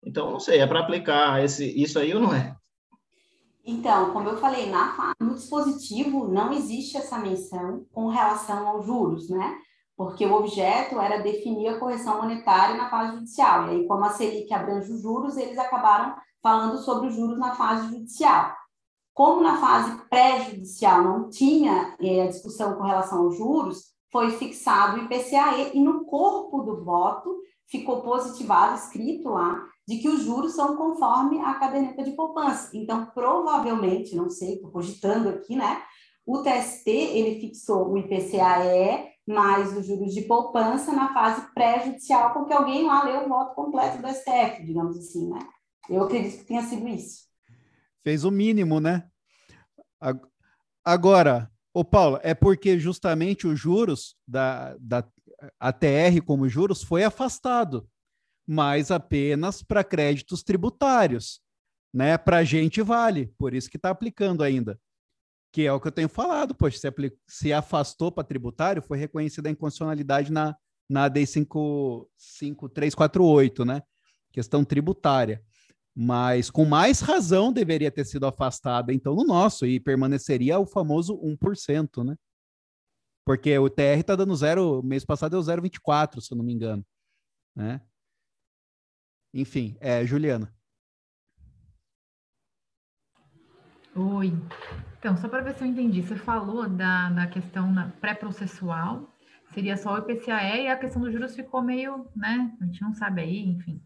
Então, 0.04 0.30
não 0.30 0.40
sei, 0.40 0.58
é 0.58 0.66
para 0.66 0.80
aplicar 0.80 1.42
esse, 1.42 1.64
isso 1.80 1.98
aí 1.98 2.14
ou 2.14 2.20
não 2.20 2.34
é? 2.34 2.54
Então, 3.64 4.12
como 4.12 4.28
eu 4.28 4.36
falei, 4.38 4.68
na, 4.68 5.14
no 5.20 5.34
dispositivo 5.34 6.26
não 6.26 6.52
existe 6.52 6.96
essa 6.96 7.18
menção 7.18 7.86
com 7.92 8.08
relação 8.08 8.66
aos 8.66 8.84
juros, 8.84 9.30
né? 9.30 9.56
Porque 9.96 10.26
o 10.26 10.34
objeto 10.34 11.00
era 11.00 11.22
definir 11.22 11.68
a 11.68 11.78
correção 11.78 12.20
monetária 12.20 12.76
na 12.76 12.90
fase 12.90 13.14
judicial. 13.14 13.68
E 13.68 13.70
aí, 13.70 13.86
como 13.86 14.04
a 14.04 14.10
Selic 14.10 14.52
abrange 14.52 14.90
os 14.90 15.00
juros, 15.00 15.36
eles 15.36 15.56
acabaram 15.56 16.16
falando 16.42 16.78
sobre 16.78 17.08
os 17.08 17.14
juros 17.14 17.38
na 17.38 17.54
fase 17.54 17.88
judicial. 17.88 18.52
Como 19.14 19.42
na 19.42 19.58
fase 19.58 19.96
pré-judicial 20.08 21.04
não 21.04 21.30
tinha 21.30 21.94
é, 22.00 22.22
a 22.22 22.26
discussão 22.26 22.74
com 22.74 22.82
relação 22.82 23.24
aos 23.24 23.36
juros, 23.36 23.91
foi 24.12 24.30
fixado 24.32 25.00
o 25.00 25.04
IPCAE 25.04 25.72
e 25.74 25.80
no 25.80 26.04
corpo 26.04 26.62
do 26.62 26.84
voto 26.84 27.42
ficou 27.66 28.02
positivado, 28.02 28.76
escrito 28.76 29.30
lá, 29.30 29.66
de 29.88 29.96
que 29.96 30.08
os 30.08 30.22
juros 30.22 30.52
são 30.52 30.76
conforme 30.76 31.40
a 31.40 31.54
caderneta 31.54 32.04
de 32.04 32.12
poupança. 32.12 32.76
Então, 32.76 33.06
provavelmente, 33.06 34.14
não 34.14 34.28
sei, 34.28 34.54
estou 34.54 34.70
cogitando 34.70 35.30
aqui, 35.30 35.56
né? 35.56 35.82
O 36.26 36.42
TST, 36.42 36.88
ele 36.88 37.40
fixou 37.40 37.90
o 37.90 37.98
IPCAE 37.98 39.10
mais 39.26 39.76
os 39.76 39.86
juros 39.86 40.12
de 40.12 40.22
poupança 40.22 40.92
na 40.92 41.14
fase 41.14 41.52
pré-judicial, 41.54 42.32
porque 42.32 42.52
alguém 42.52 42.86
lá 42.86 43.04
leu 43.04 43.24
o 43.24 43.28
voto 43.28 43.54
completo 43.54 44.02
do 44.02 44.08
STF, 44.08 44.64
digamos 44.64 44.96
assim, 44.98 45.30
né? 45.30 45.38
Eu 45.88 46.02
acredito 46.02 46.38
que 46.38 46.44
tenha 46.44 46.62
sido 46.62 46.86
isso. 46.88 47.22
Fez 48.02 48.24
o 48.24 48.30
mínimo, 48.30 48.80
né? 48.80 49.08
Agora, 50.84 51.51
ô 51.74 51.84
Paulo, 51.84 52.18
é 52.22 52.34
porque 52.34 52.78
justamente 52.78 53.46
os 53.46 53.58
juros 53.58 54.16
da, 54.26 54.76
da 54.78 55.04
ATR 55.58 56.22
como 56.24 56.48
juros 56.48 56.82
foi 56.82 57.04
afastado 57.04 57.88
mas 58.46 58.90
apenas 58.90 59.62
para 59.62 59.84
créditos 59.84 60.42
tributários. 60.42 61.40
Né? 61.92 62.16
Para 62.18 62.38
a 62.38 62.44
gente 62.44 62.82
vale, 62.82 63.26
por 63.38 63.54
isso 63.54 63.70
que 63.70 63.76
está 63.76 63.90
aplicando 63.90 64.42
ainda. 64.42 64.80
Que 65.52 65.66
é 65.66 65.72
o 65.72 65.80
que 65.80 65.86
eu 65.88 65.92
tenho 65.92 66.08
falado, 66.08 66.54
poxa, 66.54 66.78
se, 66.78 66.88
se 67.26 67.52
afastou 67.52 68.10
para 68.10 68.24
tributário, 68.24 68.80
foi 68.82 68.96
reconhecida 68.96 69.50
a 69.50 69.52
inconstitucionalidade 69.52 70.32
na, 70.32 70.56
na 70.88 71.04
AD 71.04 71.26
5348, 71.26 73.64
né? 73.64 73.82
Questão 74.32 74.64
tributária. 74.64 75.44
Mas 75.94 76.50
com 76.50 76.64
mais 76.64 77.00
razão 77.00 77.52
deveria 77.52 77.90
ter 77.90 78.04
sido 78.04 78.26
afastada, 78.26 78.92
então, 78.92 79.14
no 79.14 79.24
nosso, 79.24 79.66
e 79.66 79.78
permaneceria 79.78 80.58
o 80.58 80.66
famoso 80.66 81.18
1%, 81.20 82.02
né? 82.02 82.16
Porque 83.24 83.56
o 83.58 83.70
TR 83.70 84.00
está 84.00 84.16
dando 84.16 84.34
zero, 84.34 84.82
mês 84.82 85.04
passado 85.04 85.32
deu 85.32 85.40
0,24, 85.40 86.20
se 86.20 86.32
eu 86.32 86.38
não 86.38 86.44
me 86.44 86.52
engano. 86.52 86.84
Né? 87.54 87.80
Enfim, 89.32 89.76
é, 89.80 90.04
Juliana. 90.04 90.52
Oi. 93.94 94.32
Então, 94.98 95.16
só 95.16 95.28
para 95.28 95.42
ver 95.42 95.54
se 95.54 95.62
eu 95.62 95.68
entendi, 95.68 96.00
você 96.00 96.16
falou 96.16 96.68
da, 96.68 97.10
da 97.10 97.26
questão 97.26 97.74
pré-processual, 98.00 99.14
seria 99.52 99.76
só 99.76 99.94
o 99.94 99.98
IPCAE 99.98 100.64
e 100.64 100.68
a 100.68 100.78
questão 100.78 101.02
dos 101.02 101.12
juros 101.12 101.36
ficou 101.36 101.62
meio, 101.62 102.08
né? 102.16 102.56
A 102.60 102.64
gente 102.64 102.80
não 102.80 102.94
sabe 102.94 103.20
aí, 103.20 103.38
enfim. 103.38 103.82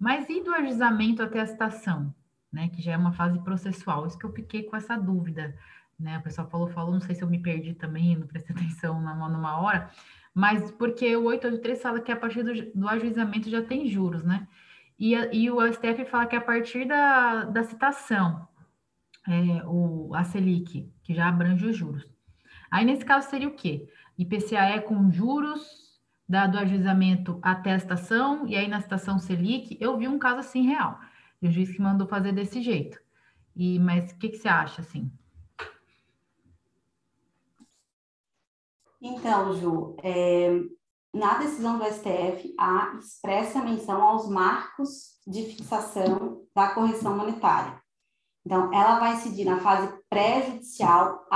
Mas 0.00 0.26
e 0.30 0.42
do 0.42 0.54
ajuizamento 0.54 1.22
até 1.22 1.40
a 1.40 1.46
citação, 1.46 2.14
né? 2.50 2.70
Que 2.70 2.80
já 2.80 2.92
é 2.92 2.96
uma 2.96 3.12
fase 3.12 3.38
processual. 3.40 4.06
Isso 4.06 4.18
que 4.18 4.24
eu 4.24 4.32
fiquei 4.32 4.62
com 4.62 4.74
essa 4.74 4.96
dúvida, 4.96 5.54
né? 5.98 6.16
O 6.16 6.22
pessoal 6.22 6.48
falou, 6.48 6.68
falou, 6.68 6.92
não 6.92 7.00
sei 7.00 7.14
se 7.14 7.22
eu 7.22 7.28
me 7.28 7.38
perdi 7.38 7.74
também, 7.74 8.16
não 8.16 8.26
prestei 8.26 8.56
atenção 8.56 8.98
numa, 8.98 9.28
numa 9.28 9.60
hora, 9.60 9.90
mas 10.34 10.70
porque 10.70 11.14
o 11.14 11.24
883 11.24 11.82
fala 11.82 12.00
que 12.00 12.10
a 12.10 12.16
partir 12.16 12.42
do, 12.42 12.80
do 12.80 12.88
ajuizamento 12.88 13.50
já 13.50 13.62
tem 13.62 13.86
juros, 13.86 14.24
né? 14.24 14.48
E, 14.98 15.14
e 15.14 15.50
o 15.50 15.60
STF 15.72 16.06
fala 16.06 16.26
que 16.26 16.36
a 16.36 16.40
partir 16.40 16.86
da, 16.86 17.44
da 17.44 17.62
citação, 17.62 18.48
é, 19.28 19.62
o, 19.66 20.14
a 20.14 20.24
Selic, 20.24 20.90
que 21.02 21.14
já 21.14 21.28
abrange 21.28 21.66
os 21.66 21.76
juros. 21.76 22.06
Aí, 22.70 22.84
nesse 22.84 23.04
caso, 23.04 23.28
seria 23.28 23.48
o 23.48 23.54
quê? 23.54 23.88
IPCAE 24.18 24.82
com 24.82 25.10
juros, 25.10 25.89
dado 26.30 26.54
o 26.54 26.60
ajuizamento 26.60 27.40
até 27.42 27.72
a 27.72 27.78
citação, 27.80 28.46
e 28.46 28.54
aí 28.54 28.68
na 28.68 28.80
citação 28.80 29.18
Selic, 29.18 29.76
eu 29.80 29.98
vi 29.98 30.06
um 30.06 30.16
caso 30.16 30.38
assim 30.38 30.62
real. 30.62 31.00
O 31.42 31.50
juiz 31.50 31.72
que 31.72 31.82
mandou 31.82 32.06
fazer 32.06 32.30
desse 32.30 32.62
jeito. 32.62 33.00
E, 33.56 33.80
mas 33.80 34.12
o 34.12 34.16
que, 34.16 34.28
que 34.28 34.36
você 34.36 34.46
acha, 34.46 34.80
assim? 34.80 35.10
Então, 39.02 39.52
Ju, 39.54 39.96
é, 40.04 40.50
na 41.12 41.38
decisão 41.38 41.78
do 41.78 41.84
STF, 41.84 42.54
há 42.56 42.96
expressa 42.96 43.60
menção 43.60 44.00
aos 44.00 44.28
marcos 44.28 45.18
de 45.26 45.42
fixação 45.46 46.46
da 46.54 46.68
correção 46.68 47.16
monetária. 47.16 47.82
Então, 48.46 48.72
ela 48.72 49.00
vai 49.00 49.14
incidir 49.14 49.46
na 49.46 49.58
fase 49.58 49.92
pré-judicial 50.08 51.26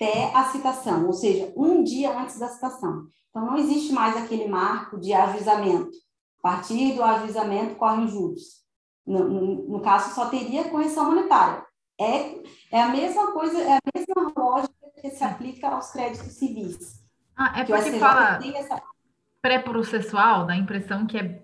até 0.00 0.32
a 0.34 0.44
citação, 0.44 1.06
ou 1.06 1.12
seja, 1.12 1.52
um 1.56 1.82
dia 1.82 2.16
antes 2.16 2.38
da 2.38 2.48
citação. 2.48 3.06
Então, 3.30 3.44
não 3.44 3.58
existe 3.58 3.92
mais 3.92 4.16
aquele 4.16 4.46
marco 4.46 4.98
de 4.98 5.12
ajuizamento. 5.12 5.90
A 6.38 6.50
partir 6.50 6.94
do 6.94 7.02
ajuizamento, 7.02 7.74
correm 7.74 8.06
juros. 8.06 8.62
No, 9.04 9.28
no, 9.28 9.68
no, 9.68 9.80
caso, 9.80 10.14
só 10.14 10.26
teria 10.26 10.68
correção 10.68 11.06
monetária. 11.06 11.64
É, 12.00 12.42
é 12.70 12.80
a 12.80 12.88
mesma 12.88 13.32
coisa, 13.32 13.58
é 13.60 13.76
a 13.76 13.80
mesma 13.94 14.32
lógica 14.36 14.72
que 15.00 15.10
se 15.10 15.24
aplica 15.24 15.68
aos 15.68 15.90
créditos 15.90 16.32
civis. 16.32 17.04
Ah, 17.36 17.60
é 17.60 17.64
porque 17.64 17.98
fala... 17.98 18.38
Essa 18.54 18.80
pré-processual 19.42 20.46
dá 20.46 20.52
a 20.52 20.56
impressão 20.56 21.06
que 21.06 21.16
é 21.16 21.42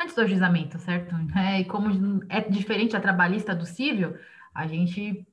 antes 0.00 0.14
do 0.14 0.20
ajuizamento, 0.20 0.78
certo? 0.78 1.14
É, 1.36 1.60
e 1.60 1.64
como 1.64 2.22
é 2.28 2.40
diferente 2.40 2.96
a 2.96 3.00
trabalhista 3.00 3.54
do 3.54 3.64
civil, 3.64 4.16
a 4.54 4.66
gente 4.66 5.26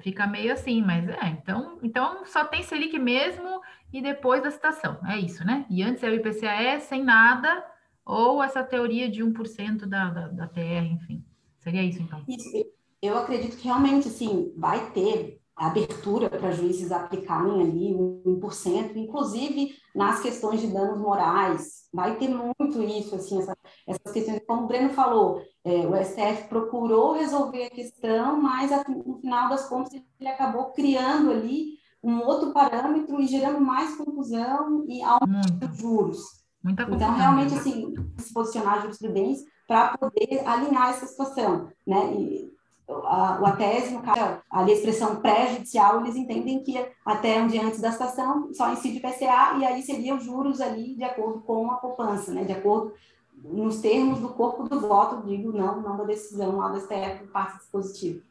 fica 0.00 0.26
meio 0.26 0.52
assim, 0.52 0.82
mas 0.82 1.08
é, 1.08 1.28
então, 1.28 1.78
então 1.82 2.24
só 2.26 2.44
tem 2.44 2.62
Selic 2.62 2.98
mesmo 2.98 3.60
e 3.92 4.00
depois 4.00 4.42
da 4.42 4.50
citação, 4.50 4.98
é 5.06 5.18
isso, 5.18 5.44
né? 5.44 5.66
E 5.68 5.82
antes 5.82 6.02
é 6.02 6.08
o 6.08 6.14
IPCAE 6.14 6.80
sem 6.80 7.02
nada, 7.02 7.64
ou 8.04 8.42
essa 8.42 8.62
teoria 8.62 9.08
de 9.08 9.22
1% 9.22 9.86
da, 9.86 10.10
da, 10.10 10.28
da 10.28 10.48
TR, 10.48 10.84
enfim. 10.90 11.24
Seria 11.58 11.82
isso, 11.82 12.02
então? 12.02 12.22
Isso, 12.28 12.66
eu 13.00 13.16
acredito 13.16 13.56
que 13.56 13.64
realmente, 13.64 14.08
assim, 14.08 14.52
vai 14.56 14.90
ter 14.90 15.40
abertura 15.56 16.28
para 16.28 16.50
juízes 16.50 16.90
aplicarem 16.90 17.60
ali 17.60 17.94
1%, 17.94 18.96
inclusive 18.96 19.72
nas 19.94 20.20
questões 20.20 20.60
de 20.60 20.66
danos 20.66 20.98
morais. 20.98 21.84
Vai 21.92 22.16
ter 22.16 22.28
muito 22.28 22.82
isso, 22.82 23.14
assim, 23.14 23.38
essa, 23.40 23.56
essas 23.86 24.12
questões. 24.12 24.42
Como 24.46 24.64
o 24.64 24.66
Breno 24.66 24.90
falou, 24.90 25.40
é, 25.64 25.86
o 25.86 25.94
STF 26.04 26.48
procurou 26.48 27.14
resolver 27.14 27.66
a 27.66 27.70
questão, 27.70 28.40
mas 28.40 28.70
no 28.88 29.18
final 29.20 29.48
das 29.48 29.68
contas 29.68 29.92
ele 29.92 30.28
acabou 30.28 30.72
criando 30.72 31.30
ali 31.30 31.74
um 32.02 32.20
outro 32.20 32.52
parâmetro 32.52 33.20
e 33.20 33.26
gerando 33.26 33.60
mais 33.60 33.96
confusão 33.96 34.84
e 34.88 35.02
aumentando 35.02 35.70
os 35.70 35.78
juros. 35.78 36.44
Então, 36.66 37.14
realmente, 37.14 37.54
assim, 37.54 37.94
se 38.18 38.32
posicionar 38.32 38.74
a 38.74 38.80
jurisprudência 38.80 39.46
para 39.68 39.96
poder 39.96 40.42
alinhar 40.46 40.90
essa 40.90 41.06
situação, 41.06 41.70
né? 41.86 42.14
E, 42.14 42.53
a, 42.88 43.36
a 43.36 43.56
tese, 43.56 43.94
no 43.94 44.02
caso, 44.02 44.42
a 44.50 44.70
expressão 44.70 45.16
pré-judicial, 45.16 46.00
eles 46.00 46.16
entendem 46.16 46.62
que 46.62 46.76
até 47.04 47.40
um 47.40 47.46
dia 47.46 47.64
antes 47.64 47.80
da 47.80 47.92
citação 47.92 48.52
só 48.52 48.72
incide 48.72 49.00
PCA 49.00 49.56
e 49.58 49.64
aí 49.64 49.82
seriam 49.82 50.20
juros 50.20 50.60
ali 50.60 50.94
de 50.94 51.04
acordo 51.04 51.40
com 51.40 51.70
a 51.70 51.76
poupança, 51.76 52.32
né? 52.32 52.44
De 52.44 52.52
acordo 52.52 52.94
nos 53.42 53.80
termos 53.80 54.20
do 54.20 54.28
corpo 54.28 54.68
do 54.68 54.80
voto, 54.80 55.26
digo, 55.26 55.52
não, 55.52 55.80
não 55.80 55.96
da 55.96 56.04
decisão 56.04 56.56
lá 56.56 56.68
do 56.68 56.80
STF 56.80 57.24
do 57.24 57.32
passe 57.32 57.58
dispositivo. 57.58 58.22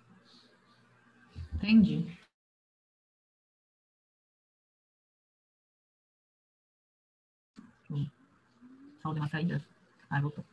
Entendi. 1.55 2.17
Só 9.01 9.11
uma 9.11 9.27
saída. 9.27 9.61
Ah, 10.09 10.21
voltou. 10.21 10.45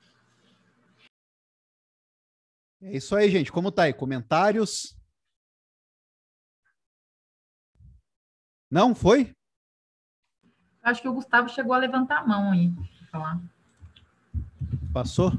É 2.83 2.97
isso 2.97 3.15
aí, 3.15 3.31
gente. 3.31 3.53
Como 3.53 3.71
tá 3.71 3.83
aí? 3.83 3.93
Comentários? 3.93 4.97
Não 8.71 8.95
foi? 8.95 9.35
Acho 10.83 11.03
que 11.03 11.09
o 11.09 11.15
Gustavo 11.15 11.49
chegou 11.49 11.75
a 11.75 11.79
levantar 11.79 12.19
a 12.21 12.27
mão 12.27 12.53
aí. 12.53 12.73
Falar. 13.11 13.41
Passou? 14.93 15.33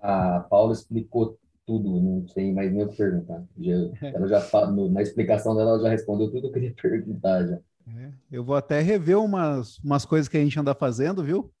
A 0.00 0.40
Paula 0.40 0.72
explicou 0.72 1.38
tudo, 1.66 2.00
não 2.00 2.26
sei 2.28 2.52
mais 2.52 2.72
nem 2.72 2.84
o 2.84 2.88
que 2.88 2.96
perguntar. 2.96 3.44
Já, 3.58 3.74
ela 4.08 4.26
já 4.26 4.70
na 4.90 5.02
explicação 5.02 5.54
dela, 5.54 5.72
ela 5.72 5.82
já 5.82 5.88
respondeu 5.88 6.30
tudo 6.30 6.42
que 6.42 6.46
eu 6.48 6.52
queria 6.52 6.74
perguntar 6.80 7.46
já. 7.46 7.60
É, 7.86 8.12
eu 8.30 8.44
vou 8.44 8.56
até 8.56 8.80
rever 8.80 9.18
umas, 9.18 9.78
umas 9.78 10.04
coisas 10.04 10.28
que 10.28 10.36
a 10.36 10.40
gente 10.40 10.58
anda 10.58 10.74
fazendo, 10.74 11.22
viu? 11.22 11.52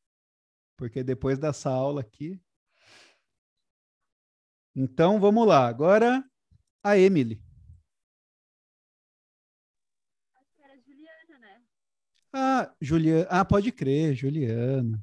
Porque 0.76 1.02
depois 1.02 1.38
dessa 1.38 1.70
aula 1.70 2.00
aqui. 2.00 2.40
Então 4.74 5.18
vamos 5.18 5.46
lá. 5.46 5.66
Agora 5.66 6.24
a 6.82 6.96
Emily. 6.96 7.40
Ah, 12.32 12.70
Juliana. 12.80 13.26
Ah, 13.28 13.44
pode 13.44 13.72
crer, 13.72 14.14
Juliana. 14.14 15.00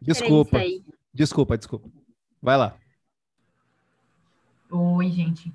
Desculpa. 0.00 0.58
Desculpa, 1.12 1.58
desculpa. 1.58 1.88
Vai 2.40 2.56
lá. 2.56 2.76
Oi, 4.70 5.10
gente. 5.10 5.52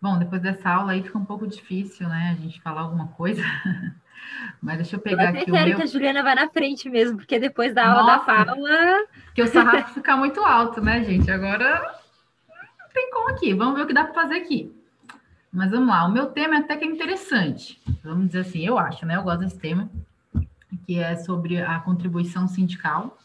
Bom, 0.00 0.18
depois 0.18 0.40
dessa 0.40 0.70
aula 0.70 0.92
aí 0.92 1.02
fica 1.02 1.18
um 1.18 1.24
pouco 1.24 1.46
difícil, 1.46 2.08
né? 2.08 2.36
A 2.36 2.40
gente 2.40 2.60
falar 2.62 2.82
alguma 2.82 3.08
coisa. 3.08 3.42
Mas 4.60 4.78
deixa 4.78 4.96
eu 4.96 5.00
pegar 5.00 5.34
eu 5.34 5.40
aqui 5.40 5.50
o 5.50 5.54
meu... 5.54 5.76
que 5.76 5.82
a 5.82 5.86
Juliana 5.86 6.22
vai 6.22 6.34
na 6.34 6.48
frente 6.48 6.88
mesmo, 6.88 7.18
porque 7.18 7.38
depois 7.38 7.74
da 7.74 7.86
aula 7.88 8.16
Nossa, 8.16 8.26
da 8.26 8.44
fala... 8.44 9.06
Que 9.34 9.42
o 9.42 9.46
sarrafo 9.46 9.94
fica 9.94 10.16
muito 10.16 10.40
alto, 10.40 10.80
né, 10.80 11.04
gente? 11.04 11.30
Agora 11.30 11.97
tem 12.92 13.10
como 13.10 13.30
aqui. 13.30 13.54
Vamos 13.54 13.76
ver 13.76 13.82
o 13.82 13.86
que 13.86 13.94
dá 13.94 14.04
para 14.04 14.14
fazer 14.14 14.36
aqui. 14.36 14.74
Mas 15.52 15.70
vamos 15.70 15.88
lá. 15.88 16.04
O 16.06 16.12
meu 16.12 16.26
tema 16.26 16.56
é 16.56 16.58
até 16.58 16.76
que 16.76 16.84
é 16.84 16.88
interessante. 16.88 17.80
Vamos 18.02 18.26
dizer 18.26 18.40
assim, 18.40 18.64
eu 18.64 18.78
acho, 18.78 19.06
né? 19.06 19.16
Eu 19.16 19.22
gosto 19.22 19.40
desse 19.40 19.58
tema, 19.58 19.90
que 20.86 20.98
é 20.98 21.16
sobre 21.16 21.60
a 21.60 21.78
contribuição 21.80 22.46
sindical. 22.46 23.18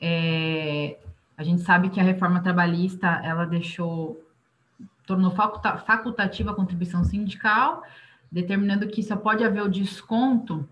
É... 0.00 0.98
A 1.36 1.42
gente 1.42 1.62
sabe 1.62 1.88
que 1.88 1.98
a 1.98 2.02
reforma 2.02 2.42
trabalhista, 2.42 3.20
ela 3.24 3.46
deixou 3.46 4.22
tornou 5.06 5.32
facultativa 5.32 6.52
a 6.52 6.54
contribuição 6.54 7.02
sindical, 7.02 7.82
determinando 8.30 8.86
que 8.86 9.02
só 9.02 9.16
pode 9.16 9.42
haver 9.42 9.62
o 9.62 9.68
desconto 9.68 10.68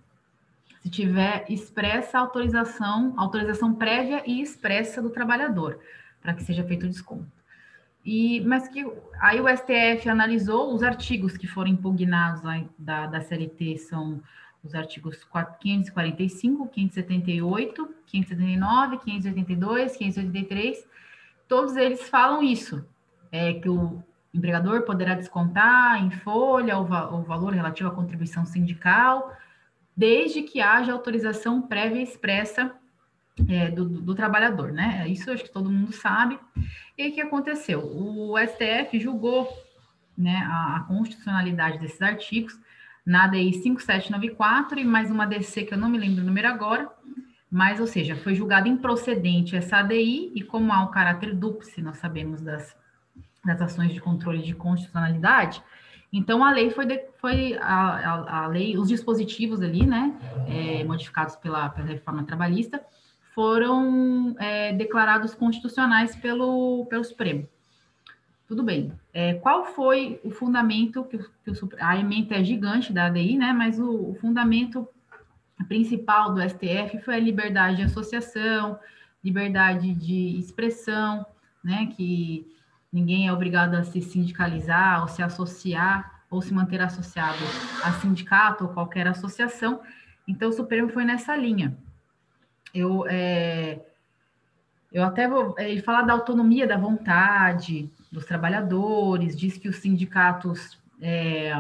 se 0.81 0.89
tiver 0.89 1.45
expressa 1.49 2.19
autorização, 2.19 3.15
autorização 3.17 3.75
prévia 3.75 4.23
e 4.25 4.41
expressa 4.41 5.03
do 5.03 5.11
trabalhador, 5.11 5.81
para 6.21 6.35
que 6.35 6.45
seja 6.45 6.63
feito 6.63 6.87
o 6.87 6.89
desconto. 6.89 7.38
E, 8.11 8.41
mas 8.41 8.67
que 8.69 8.91
aí 9.21 9.39
o 9.39 9.47
STF 9.47 10.09
analisou 10.09 10.73
os 10.73 10.83
artigos 10.83 11.37
que 11.37 11.47
foram 11.47 11.69
impugnados 11.69 12.41
da, 12.79 13.05
da 13.05 13.21
CLT, 13.21 13.77
são 13.77 14.23
os 14.65 14.75
artigos 14.75 15.29
545, 15.61 16.69
578, 16.69 17.95
579, 18.07 18.97
582, 19.05 19.97
583, 19.99 20.89
todos 21.47 21.77
eles 21.77 22.09
falam 22.09 22.43
isso, 22.43 22.83
é 23.31 23.53
que 23.53 23.69
o 23.69 24.03
empregador 24.33 24.85
poderá 24.85 25.13
descontar 25.13 26.03
em 26.03 26.11
folha 26.11 26.79
o, 26.79 26.87
va 26.87 27.15
o 27.15 27.21
valor 27.25 27.53
relativo 27.53 27.91
à 27.91 27.93
contribuição 27.93 28.47
sindical, 28.47 29.37
desde 29.95 30.41
que 30.45 30.63
haja 30.63 30.95
autorização 30.95 31.61
prévia 31.61 32.01
expressa 32.01 32.75
é, 33.49 33.71
do, 33.71 33.89
do, 33.89 34.01
do, 34.01 34.15
trabalhador, 34.15 34.73
né? 34.73 35.07
Isso 35.09 35.31
acho 35.31 35.45
que 35.45 35.53
todo 35.53 35.71
mundo 35.71 35.93
sabe. 35.93 36.39
E 36.97 37.09
o 37.09 37.13
que 37.13 37.21
aconteceu? 37.21 37.81
O 37.81 38.35
STF 38.39 38.99
julgou 38.99 39.49
né, 40.17 40.47
a, 40.51 40.77
a 40.77 40.81
constitucionalidade 40.81 41.79
desses 41.79 42.01
artigos 42.01 42.59
na 43.05 43.25
ADI 43.25 43.53
5794 43.55 44.79
e 44.81 44.85
mais 44.85 45.11
uma 45.11 45.27
DC 45.27 45.65
que 45.65 45.75
eu 45.75 45.79
não 45.79 45.89
me 45.89 45.99
lembro 45.99 46.23
o 46.23 46.27
número 46.27 46.49
agora, 46.49 46.91
mas, 47.51 47.81
ou 47.81 47.87
seja, 47.87 48.17
foi 48.17 48.35
julgada 48.35 48.69
improcedente 48.69 49.57
essa 49.57 49.79
ADI 49.79 50.33
e 50.35 50.43
como 50.43 50.73
há 50.73 50.83
um 50.83 50.91
caráter 50.91 51.35
dúplice, 51.35 51.81
nós 51.81 51.97
sabemos 51.99 52.43
das 52.43 52.77
das 53.45 53.61
ações 53.63 53.93
de 53.93 54.01
controle 54.01 54.43
de 54.43 54.55
constitucionalidade. 54.55 55.63
Então, 56.13 56.43
a 56.43 56.51
lei 56.51 56.71
foi, 56.71 56.87
de, 56.87 57.03
foi 57.19 57.59
a, 57.61 57.65
a, 57.65 58.45
a, 58.45 58.47
lei, 58.47 58.79
os 58.79 58.89
dispositivos 58.89 59.61
ali, 59.61 59.87
né, 59.87 60.15
é, 60.47 60.85
modificados 60.85 61.37
pela, 61.37 61.69
pela 61.69 61.89
reforma 61.89 62.25
trabalhista, 62.25 62.81
foram 63.39 64.35
é, 64.41 64.73
declarados 64.73 65.33
constitucionais 65.33 66.17
pelo, 66.17 66.87
pelo 66.87 67.05
Supremo. 67.05 67.49
Tudo 68.49 68.65
bem. 68.65 68.93
É, 69.15 69.35
qual 69.35 69.65
foi 69.65 70.21
o 70.25 70.31
fundamento, 70.33 71.05
que, 71.05 71.19
que 71.19 71.51
o, 71.53 71.71
a 71.79 71.97
emenda 71.97 72.35
é 72.35 72.43
gigante 72.43 72.93
da 72.93 73.07
ADI, 73.07 73.37
né, 73.37 73.53
mas 73.53 73.79
o, 73.79 74.11
o 74.11 74.15
fundamento 74.21 74.89
principal 75.69 76.35
do 76.35 76.41
STF 76.41 76.99
foi 77.05 77.15
a 77.15 77.21
liberdade 77.21 77.77
de 77.77 77.83
associação, 77.85 78.77
liberdade 79.23 79.95
de 79.95 80.37
expressão, 80.37 81.25
né, 81.63 81.87
que 81.95 82.45
Ninguém 82.91 83.29
é 83.29 83.33
obrigado 83.33 83.75
a 83.75 83.85
se 83.85 84.01
sindicalizar 84.01 85.03
ou 85.03 85.09
se 85.09 85.23
associar 85.23 86.23
ou 86.31 86.41
se 86.41 86.53
manter 86.53 86.81
associado 86.81 87.39
a 87.85 87.93
sindicato 87.93 88.65
ou 88.65 88.71
qualquer 88.71 89.07
associação. 89.07 89.81
Então, 90.27 90.49
o 90.49 90.53
Supremo 90.53 90.89
foi 90.89 91.05
nessa 91.05 91.37
linha. 91.37 91.77
Eu, 92.75 93.07
é, 93.09 93.81
eu 94.93 95.03
até 95.03 95.29
vou. 95.29 95.55
Ele 95.59 95.81
fala 95.83 96.03
da 96.03 96.13
autonomia 96.13 96.67
da 96.67 96.77
vontade 96.77 97.91
dos 98.11 98.25
trabalhadores, 98.25 99.37
diz 99.37 99.57
que 99.57 99.69
os 99.69 99.77
sindicatos. 99.77 100.79
É, 101.01 101.53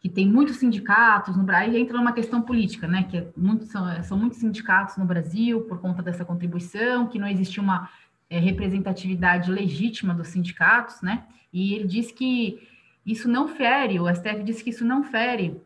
que 0.00 0.08
tem 0.10 0.28
muitos 0.28 0.56
sindicatos 0.56 1.34
no 1.34 1.44
Brasil, 1.44 1.78
entra 1.78 1.96
numa 1.96 2.12
questão 2.12 2.42
política, 2.42 2.86
né? 2.86 3.04
Que 3.04 3.16
é 3.16 3.28
muito, 3.34 3.64
são, 3.64 4.02
são 4.02 4.18
muitos 4.18 4.38
sindicatos 4.38 4.98
no 4.98 5.06
Brasil 5.06 5.62
por 5.62 5.80
conta 5.80 6.02
dessa 6.02 6.26
contribuição, 6.26 7.06
que 7.06 7.18
não 7.18 7.26
existe 7.26 7.58
uma 7.58 7.88
é, 8.28 8.38
representatividade 8.38 9.50
legítima 9.50 10.12
dos 10.12 10.28
sindicatos, 10.28 11.00
né? 11.00 11.24
E 11.50 11.72
ele 11.72 11.86
diz 11.86 12.12
que 12.12 12.68
isso 13.06 13.28
não 13.28 13.48
fere, 13.48 13.98
o 13.98 14.14
STF 14.14 14.42
diz 14.42 14.60
que 14.60 14.70
isso 14.70 14.84
não 14.84 15.04
fere 15.04 15.58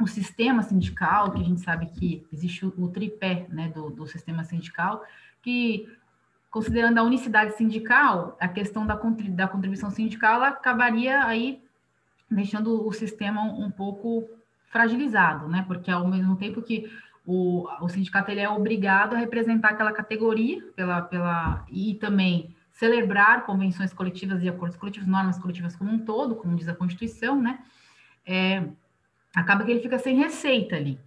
o 0.00 0.06
sistema 0.06 0.62
sindical, 0.62 1.32
que 1.32 1.40
a 1.40 1.44
gente 1.44 1.60
sabe 1.60 1.86
que 1.86 2.26
existe 2.32 2.64
o, 2.64 2.88
tripé 2.88 3.46
né, 3.48 3.68
do, 3.68 3.90
do 3.90 4.06
sistema 4.06 4.44
sindical, 4.44 5.04
que 5.42 5.88
considerando 6.50 6.98
a 6.98 7.02
unicidade 7.02 7.56
sindical, 7.56 8.36
a 8.40 8.48
questão 8.48 8.86
da, 8.86 8.94
da 9.30 9.48
contribuição 9.48 9.90
sindical 9.90 10.42
acabaria 10.42 11.24
aí 11.24 11.62
deixando 12.30 12.86
o 12.86 12.92
sistema 12.92 13.42
um 13.42 13.70
pouco 13.70 14.28
fragilizado, 14.70 15.48
né? 15.48 15.64
Porque 15.66 15.90
ao 15.90 16.06
mesmo 16.06 16.36
tempo 16.36 16.62
que 16.62 16.90
o, 17.26 17.68
o 17.80 17.88
sindicato 17.88 18.30
ele 18.30 18.40
é 18.40 18.48
obrigado 18.48 19.14
a 19.14 19.18
representar 19.18 19.70
aquela 19.70 19.92
categoria 19.92 20.62
pela, 20.76 21.02
pela, 21.02 21.64
e 21.70 21.94
também 21.94 22.54
celebrar 22.72 23.44
convenções 23.44 23.92
coletivas 23.92 24.42
e 24.42 24.48
acordos 24.48 24.76
coletivos, 24.76 25.08
normas 25.08 25.38
coletivas 25.38 25.74
como 25.74 25.90
um 25.90 25.98
todo, 25.98 26.36
como 26.36 26.56
diz 26.56 26.68
a 26.68 26.74
Constituição, 26.74 27.40
né? 27.40 27.58
É, 28.24 28.68
acaba 29.34 29.64
que 29.64 29.70
ele 29.70 29.80
fica 29.80 29.98
sem 29.98 30.16
receita 30.16 30.76
ali. 30.76 30.98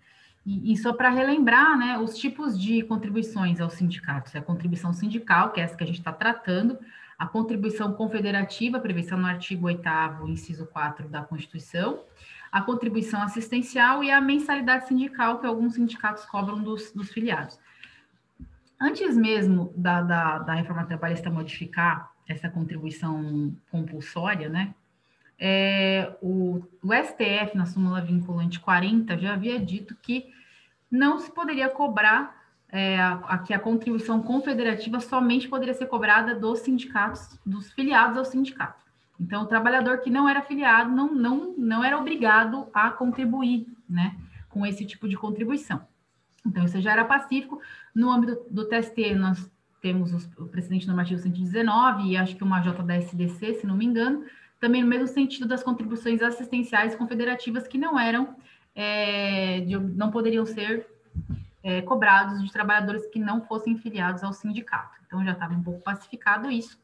E, 0.46 0.74
e 0.74 0.78
só 0.78 0.94
para 0.94 1.10
relembrar, 1.10 1.78
né, 1.78 1.98
os 2.00 2.18
tipos 2.18 2.60
de 2.60 2.82
contribuições 2.84 3.62
aos 3.62 3.74
sindicatos, 3.74 4.34
é 4.34 4.40
a 4.40 4.42
contribuição 4.42 4.92
sindical, 4.92 5.52
que 5.52 5.62
é 5.62 5.64
essa 5.64 5.76
que 5.76 5.84
a 5.84 5.88
gente 5.88 6.00
está 6.00 6.12
tratando, 6.12 6.80
a 7.18 7.28
contribuição 7.28 7.94
confederativa, 7.94 8.80
prevista 8.80 9.16
no 9.16 9.28
artigo 9.28 9.68
8 9.68 9.88
inciso 10.28 10.66
4 10.66 11.08
da 11.08 11.22
Constituição, 11.22 12.04
a 12.52 12.62
contribuição 12.62 13.22
assistencial 13.22 14.04
e 14.04 14.10
a 14.10 14.20
mensalidade 14.20 14.88
sindical 14.88 15.40
que 15.40 15.46
alguns 15.46 15.76
sindicatos 15.76 16.26
cobram 16.26 16.62
dos, 16.62 16.92
dos 16.92 17.12
filiados. 17.12 17.60
Antes 18.80 19.16
mesmo 19.16 19.72
da, 19.78 20.02
da, 20.02 20.40
da, 20.40 20.54
reforma 20.56 20.84
trabalhista 20.86 21.30
modificar 21.30 22.12
essa 22.28 22.50
contribuição 22.50 23.56
compulsória, 23.70 24.50
né, 24.50 24.74
é, 25.44 26.16
o, 26.22 26.62
o 26.84 26.94
STF, 26.94 27.58
na 27.58 27.66
súmula 27.66 28.00
vinculante 28.00 28.60
40, 28.60 29.18
já 29.18 29.34
havia 29.34 29.60
dito 29.60 29.96
que 29.96 30.28
não 30.90 31.18
se 31.18 31.32
poderia 31.32 31.68
cobrar 31.68 32.40
é, 32.70 33.00
a, 33.00 33.14
a, 33.14 33.38
que 33.40 33.52
a 33.52 33.58
contribuição 33.58 34.22
confederativa 34.22 35.00
somente 35.00 35.48
poderia 35.48 35.74
ser 35.74 35.88
cobrada 35.88 36.36
dos 36.36 36.60
sindicatos, 36.60 37.40
dos 37.44 37.72
filiados 37.72 38.18
ao 38.18 38.24
sindicato. 38.24 38.86
Então, 39.20 39.42
o 39.42 39.48
trabalhador 39.48 39.98
que 39.98 40.12
não 40.12 40.30
era 40.30 40.40
afiliado 40.40 40.92
não, 40.92 41.12
não, 41.12 41.56
não 41.58 41.84
era 41.84 41.98
obrigado 41.98 42.68
a 42.72 42.92
contribuir 42.92 43.66
né, 43.90 44.16
com 44.48 44.64
esse 44.64 44.86
tipo 44.86 45.10
de 45.10 45.18
contribuição. 45.18 45.82
Então, 46.46 46.66
isso 46.66 46.80
já 46.80 46.92
era 46.92 47.04
pacífico. 47.04 47.60
No 47.96 48.12
âmbito 48.12 48.46
do 48.50 48.66
TST, 48.66 49.16
nós 49.16 49.52
temos 49.82 50.28
o 50.38 50.46
precedente 50.46 50.86
normativo 50.86 51.20
119 51.20 52.10
e 52.10 52.18
acho 52.18 52.36
que 52.36 52.44
uma 52.44 52.62
J 52.62 52.84
da 52.84 52.96
SDC, 52.96 53.56
se 53.56 53.68
não 53.68 53.76
me 53.76 53.86
engano, 53.86 54.24
também 54.62 54.84
no 54.84 54.88
mesmo 54.88 55.08
sentido 55.08 55.48
das 55.48 55.64
contribuições 55.64 56.22
assistenciais 56.22 56.96
confederativas 56.96 57.68
que 57.68 57.80
não 57.80 58.00
eram, 58.00 58.36
é, 58.76 59.62
de, 59.62 59.76
não 59.76 60.12
poderiam 60.12 60.46
ser 60.46 60.88
é, 61.64 61.82
cobrados 61.82 62.42
de 62.44 62.52
trabalhadores 62.54 63.08
que 63.08 63.18
não 63.18 63.42
fossem 63.42 63.76
filiados 63.76 64.24
ao 64.24 64.32
sindicato. 64.32 65.00
Então, 65.06 65.26
já 65.26 65.32
estava 65.32 65.56
um 65.56 65.64
pouco 65.64 65.82
pacificado 65.82 66.50
isso. 66.50 66.80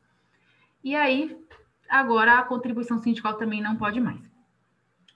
E 0.83 0.95
aí, 0.95 1.39
agora 1.87 2.39
a 2.39 2.43
contribuição 2.43 2.97
sindical 2.97 3.35
também 3.35 3.61
não 3.61 3.75
pode 3.75 4.01
mais. 4.01 4.21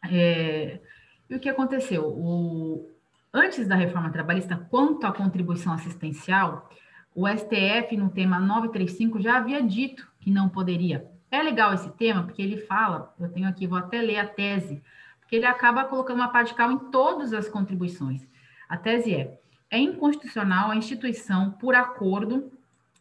É, 0.08 0.80
e 1.28 1.36
o 1.36 1.40
que 1.40 1.50
aconteceu? 1.50 2.06
O, 2.10 2.88
antes 3.34 3.68
da 3.68 3.76
reforma 3.76 4.12
trabalhista, 4.12 4.56
quanto 4.70 5.08
à 5.08 5.12
contribuição 5.12 5.74
assistencial, 5.74 6.70
o 7.16 7.28
STF, 7.28 7.98
no 7.98 8.12
tema 8.12 8.40
935, 8.40 9.20
já 9.20 9.38
havia 9.38 9.64
dito 9.64 10.08
que 10.20 10.30
não 10.30 10.48
poderia 10.48 11.11
É 11.32 11.42
legal 11.42 11.74
esse 11.74 11.90
tema, 11.92 12.24
porque 12.24 12.42
ele 12.42 12.58
fala, 12.58 13.16
eu 13.18 13.32
tenho 13.32 13.48
aqui, 13.48 13.66
vou 13.66 13.78
até 13.78 14.02
ler 14.02 14.20
a 14.20 14.28
tese, 14.28 14.84
porque 15.22 15.38
ele 15.38 15.46
acaba 15.46 15.86
colocando 15.86 16.18
uma 16.18 16.28
parte 16.28 16.50
de 16.50 16.56
cal 16.56 16.70
em 16.70 16.78
todas 16.92 17.32
as 17.32 17.48
contribuições. 17.48 18.28
A 18.68 18.76
tese 18.76 19.16
é: 19.16 19.40
é 19.70 19.80
inconstitucional 19.80 20.70
a 20.70 20.76
instituição, 20.76 21.52
por 21.52 21.74
acordo, 21.74 22.52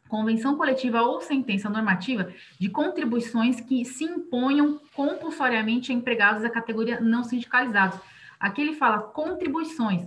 convenção 0.08 0.56
coletiva 0.56 1.02
ou 1.02 1.20
sentença 1.20 1.68
normativa, 1.68 2.32
de 2.58 2.68
contribuições 2.68 3.60
que 3.60 3.84
se 3.84 4.04
imponham 4.04 4.80
compulsoriamente 4.94 5.90
a 5.90 5.94
empregados 5.94 6.42
da 6.42 6.50
categoria 6.50 7.00
não 7.00 7.24
sindicalizados. 7.24 7.98
Aqui 8.38 8.60
ele 8.60 8.74
fala 8.74 8.98
contribuições, 8.98 10.06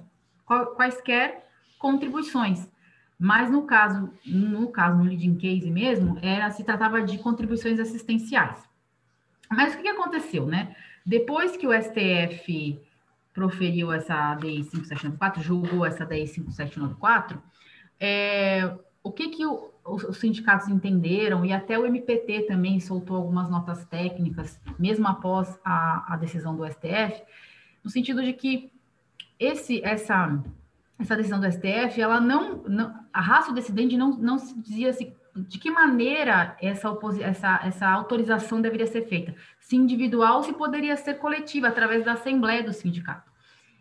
quaisquer 0.76 1.50
contribuições. 1.78 2.70
Mas 3.24 3.50
no 3.50 3.62
caso, 3.62 4.12
no 4.26 4.68
caso, 4.68 4.98
no 4.98 5.06
leading 5.06 5.36
case 5.36 5.72
mesmo, 5.72 6.20
era, 6.22 6.52
se 6.52 6.62
tratava 6.62 7.02
de 7.02 7.18
contribuições 7.18 7.80
assistenciais. 7.80 8.62
Mas 9.50 9.74
o 9.74 9.78
que 9.78 9.88
aconteceu, 9.88 10.46
né? 10.46 10.76
Depois 11.06 11.56
que 11.56 11.66
o 11.66 11.72
STF 11.72 12.82
proferiu 13.34 13.94
essa 13.94 14.14
ADI 14.14 14.66
5794, 14.66 15.42
julgou 15.42 15.86
essa 15.86 16.04
ADI 16.04 16.28
5794, 16.28 17.42
é, 17.98 18.76
o 19.02 19.10
que, 19.10 19.30
que 19.30 19.46
o, 19.46 19.72
os 19.86 20.18
sindicatos 20.18 20.68
entenderam, 20.68 21.46
e 21.46 21.54
até 21.54 21.80
o 21.80 21.86
MPT 21.86 22.42
também 22.42 22.82
soltou 22.82 23.16
algumas 23.16 23.50
notas 23.50 23.86
técnicas, 23.86 24.60
mesmo 24.78 25.08
após 25.08 25.58
a, 25.64 26.14
a 26.14 26.18
decisão 26.18 26.58
do 26.58 26.70
STF, 26.70 27.24
no 27.82 27.90
sentido 27.90 28.22
de 28.22 28.34
que 28.34 28.70
esse, 29.40 29.82
essa, 29.82 30.44
essa 31.04 31.16
decisão 31.16 31.40
do 31.40 31.52
STF, 31.52 32.02
ela 32.02 32.20
não, 32.20 32.64
não 32.64 32.94
a 33.12 33.22
raça 33.22 33.54
decidente 33.54 33.96
não, 33.96 34.12
não 34.18 34.38
se 34.40 34.60
dizia 34.60 34.90
assim, 34.90 35.14
de 35.36 35.58
que 35.60 35.70
maneira 35.70 36.56
essa, 36.62 36.90
essa, 37.22 37.62
essa 37.64 37.90
autorização 37.90 38.62
deveria 38.62 38.88
ser 38.88 39.04
feita? 39.04 39.36
Se 39.60 39.76
individual, 39.76 40.44
se 40.44 40.54
poderia 40.54 40.96
ser 40.96 41.16
coletiva, 41.16 41.68
através 41.68 42.06
da 42.06 42.14
assembleia 42.14 42.64
do 42.64 42.74
sindicato. 42.74 43.32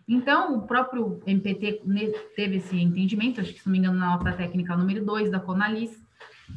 Então, 0.09 0.57
o 0.57 0.62
próprio 0.62 1.23
MPT 1.27 1.82
teve 2.35 2.57
esse 2.57 2.77
entendimento, 2.77 3.40
acho 3.40 3.53
que, 3.53 3.61
se 3.61 3.66
não 3.66 3.73
me 3.73 3.78
engano, 3.78 3.99
na 3.99 4.16
nota 4.16 4.32
técnica 4.32 4.77
número 4.77 5.05
2 5.05 5.31
da 5.31 5.39
Conalis, 5.39 6.03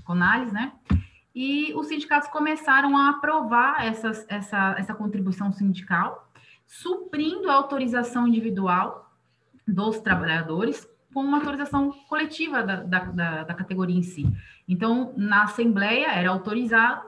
Conalis, 0.03 0.51
né? 0.51 0.73
E 1.33 1.73
os 1.75 1.87
sindicatos 1.87 2.29
começaram 2.29 2.97
a 2.97 3.09
aprovar 3.09 3.85
essas, 3.85 4.25
essa, 4.29 4.75
essa 4.77 4.93
contribuição 4.93 5.51
sindical, 5.51 6.31
suprindo 6.65 7.49
a 7.49 7.53
autorização 7.53 8.27
individual 8.27 9.04
dos 9.67 9.99
trabalhadores 9.99 10.87
com 11.13 11.21
uma 11.21 11.37
autorização 11.37 11.91
coletiva 12.09 12.61
da, 12.61 12.83
da, 12.83 12.99
da, 13.05 13.43
da 13.43 13.53
categoria 13.53 13.97
em 13.97 14.03
si. 14.03 14.25
Então, 14.67 15.13
na 15.15 15.43
Assembleia 15.43 16.07
era 16.07 16.29
autorizado 16.29 17.05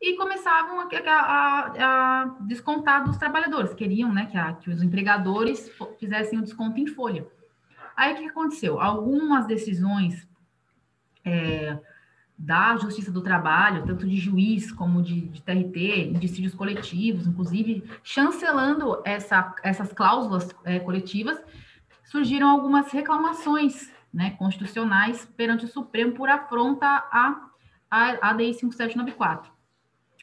e 0.00 0.14
começavam 0.16 0.80
a, 0.80 0.88
a, 1.06 1.72
a, 1.78 2.24
descontar 2.42 3.04
dos 3.04 3.16
trabalhadores, 3.16 3.72
queriam 3.72 4.12
né, 4.12 4.26
que, 4.26 4.36
a, 4.36 4.52
que 4.52 4.70
os 4.70 4.82
empregadores 4.82 5.70
fizessem 5.98 6.38
o 6.38 6.42
desconto 6.42 6.78
em 6.78 6.86
folha. 6.86 7.26
Aí 7.96 8.12
o 8.12 8.16
que 8.18 8.26
aconteceu? 8.26 8.78
Algumas 8.78 9.46
decisões 9.46 10.28
é, 11.24 11.78
da 12.38 12.76
Justiça 12.76 13.10
do 13.10 13.22
Trabalho, 13.22 13.86
tanto 13.86 14.06
de 14.06 14.16
juiz 14.18 14.70
como 14.70 15.00
de, 15.00 15.22
de 15.28 15.40
TRT, 15.40 16.12
de 16.12 16.18
dissídios 16.18 16.54
coletivos, 16.54 17.26
inclusive 17.26 17.82
chancelando 18.02 19.00
essa, 19.04 19.54
essas 19.62 19.92
cláusulas 19.94 20.54
é, 20.62 20.78
coletivas, 20.78 21.40
surgiram 22.06 22.48
algumas 22.48 22.90
reclamações 22.90 23.92
né, 24.12 24.30
constitucionais 24.38 25.26
perante 25.36 25.66
o 25.66 25.68
Supremo 25.68 26.12
por 26.12 26.28
afronta 26.28 26.86
à, 26.86 27.50
ADI 27.90 28.54
5794. 28.54 29.52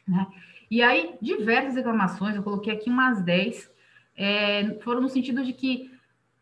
Né? 0.07 0.27
E 0.69 0.81
aí, 0.81 1.15
diversas 1.22 1.76
reclamações, 1.76 2.35
eu 2.35 2.43
coloquei 2.43 2.73
aqui 2.73 2.89
umas 2.89 3.22
10, 3.22 3.72
é, 4.18 4.80
foram 4.81 5.01
no 5.01 5.10
sentido 5.10 5.43
de 5.43 5.53
que, 5.53 5.91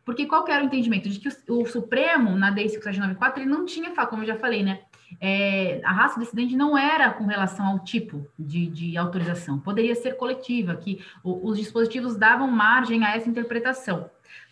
porque 0.05 0.26
qual 0.26 0.47
era 0.47 0.63
o 0.63 0.68
entendimento? 0.68 1.09
De 1.09 1.19
que 1.19 1.30
o, 1.49 1.63
o 1.63 1.65
Supremo, 1.65 2.35
na 2.35 2.51
DEI 2.51 2.69
5794, 2.69 3.41
ele 3.41 3.49
não 3.49 3.65
tinha, 3.65 3.91
como 4.07 4.23
eu 4.23 4.27
já 4.27 4.38
falei, 4.38 4.63
né? 4.63 4.81
É, 5.19 5.81
a 5.84 5.91
raça 5.91 6.19
dissidente 6.19 6.55
não 6.55 6.77
era 6.77 7.11
com 7.11 7.26
relação 7.26 7.65
ao 7.65 7.80
tipo 7.80 8.26
de, 8.39 8.68
de 8.68 8.97
autorização, 8.97 9.59
poderia 9.59 9.93
ser 9.93 10.15
coletiva, 10.15 10.76
que 10.76 11.03
o, 11.22 11.49
os 11.49 11.57
dispositivos 11.57 12.15
davam 12.15 12.47
margem 12.47 13.03
a 13.03 13.15
essa 13.15 13.30
interpretação. 13.30 14.09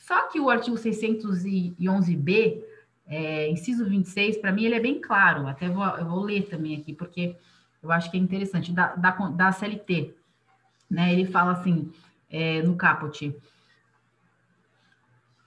Só 0.10 0.28
que 0.28 0.40
o 0.40 0.50
artigo 0.50 0.76
611b, 0.76 2.64
é, 3.06 3.48
inciso 3.52 3.88
26, 3.88 4.38
para 4.38 4.52
mim 4.52 4.64
ele 4.66 4.74
é 4.74 4.80
bem 4.80 5.00
claro, 5.00 5.46
até 5.46 5.70
vou, 5.70 5.86
eu 5.86 6.06
vou 6.08 6.24
ler 6.24 6.48
também 6.48 6.76
aqui, 6.76 6.96
porque 6.96 7.36
eu 7.80 7.92
acho 7.92 8.10
que 8.10 8.18
é 8.18 8.20
interessante, 8.20 8.72
da, 8.72 8.96
da, 8.96 9.12
da 9.12 9.52
CLT, 9.52 10.16
né? 10.90 11.14
Ele 11.14 11.26
fala 11.26 11.52
assim, 11.52 11.92
é, 12.28 12.64
no 12.64 12.76
caput, 12.76 13.36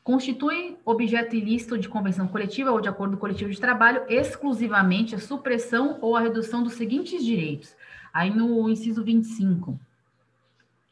constitui 0.04 0.78
objeto 0.84 1.34
ilícito 1.34 1.76
de 1.76 1.88
convenção 1.88 2.28
coletiva 2.28 2.70
ou 2.70 2.80
de 2.80 2.88
acordo 2.88 3.16
coletivo 3.16 3.50
de 3.50 3.60
trabalho 3.60 4.04
exclusivamente 4.08 5.16
a 5.16 5.18
supressão 5.18 5.98
ou 6.00 6.16
a 6.16 6.20
redução 6.20 6.62
dos 6.62 6.74
seguintes 6.74 7.24
direitos. 7.24 7.74
Aí 8.12 8.30
no 8.30 8.68
inciso 8.68 9.02
25, 9.02 9.76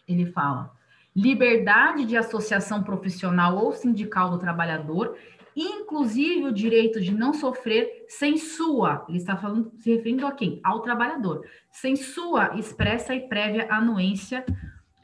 ele 0.09 0.27
fala: 0.27 0.80
liberdade 1.15 2.05
de 2.05 2.17
associação 2.17 2.83
profissional 2.83 3.57
ou 3.57 3.73
sindical 3.73 4.31
do 4.31 4.39
trabalhador 4.39 5.17
inclusive 5.57 6.47
o 6.47 6.53
direito 6.53 7.01
de 7.01 7.13
não 7.13 7.33
sofrer 7.33 8.05
sem 8.09 8.37
sua, 8.37 9.05
ele 9.09 9.19
está 9.19 9.37
falando, 9.37 9.73
se 9.79 9.95
referindo 9.95 10.27
a 10.27 10.33
quem? 10.33 10.61
Ao 10.63 10.81
trabalhador, 10.81 11.45
sem 11.71 11.97
sua 11.97 12.57
expressa 12.59 13.15
e 13.15 13.29
prévia 13.29 13.67
anuência, 13.71 14.45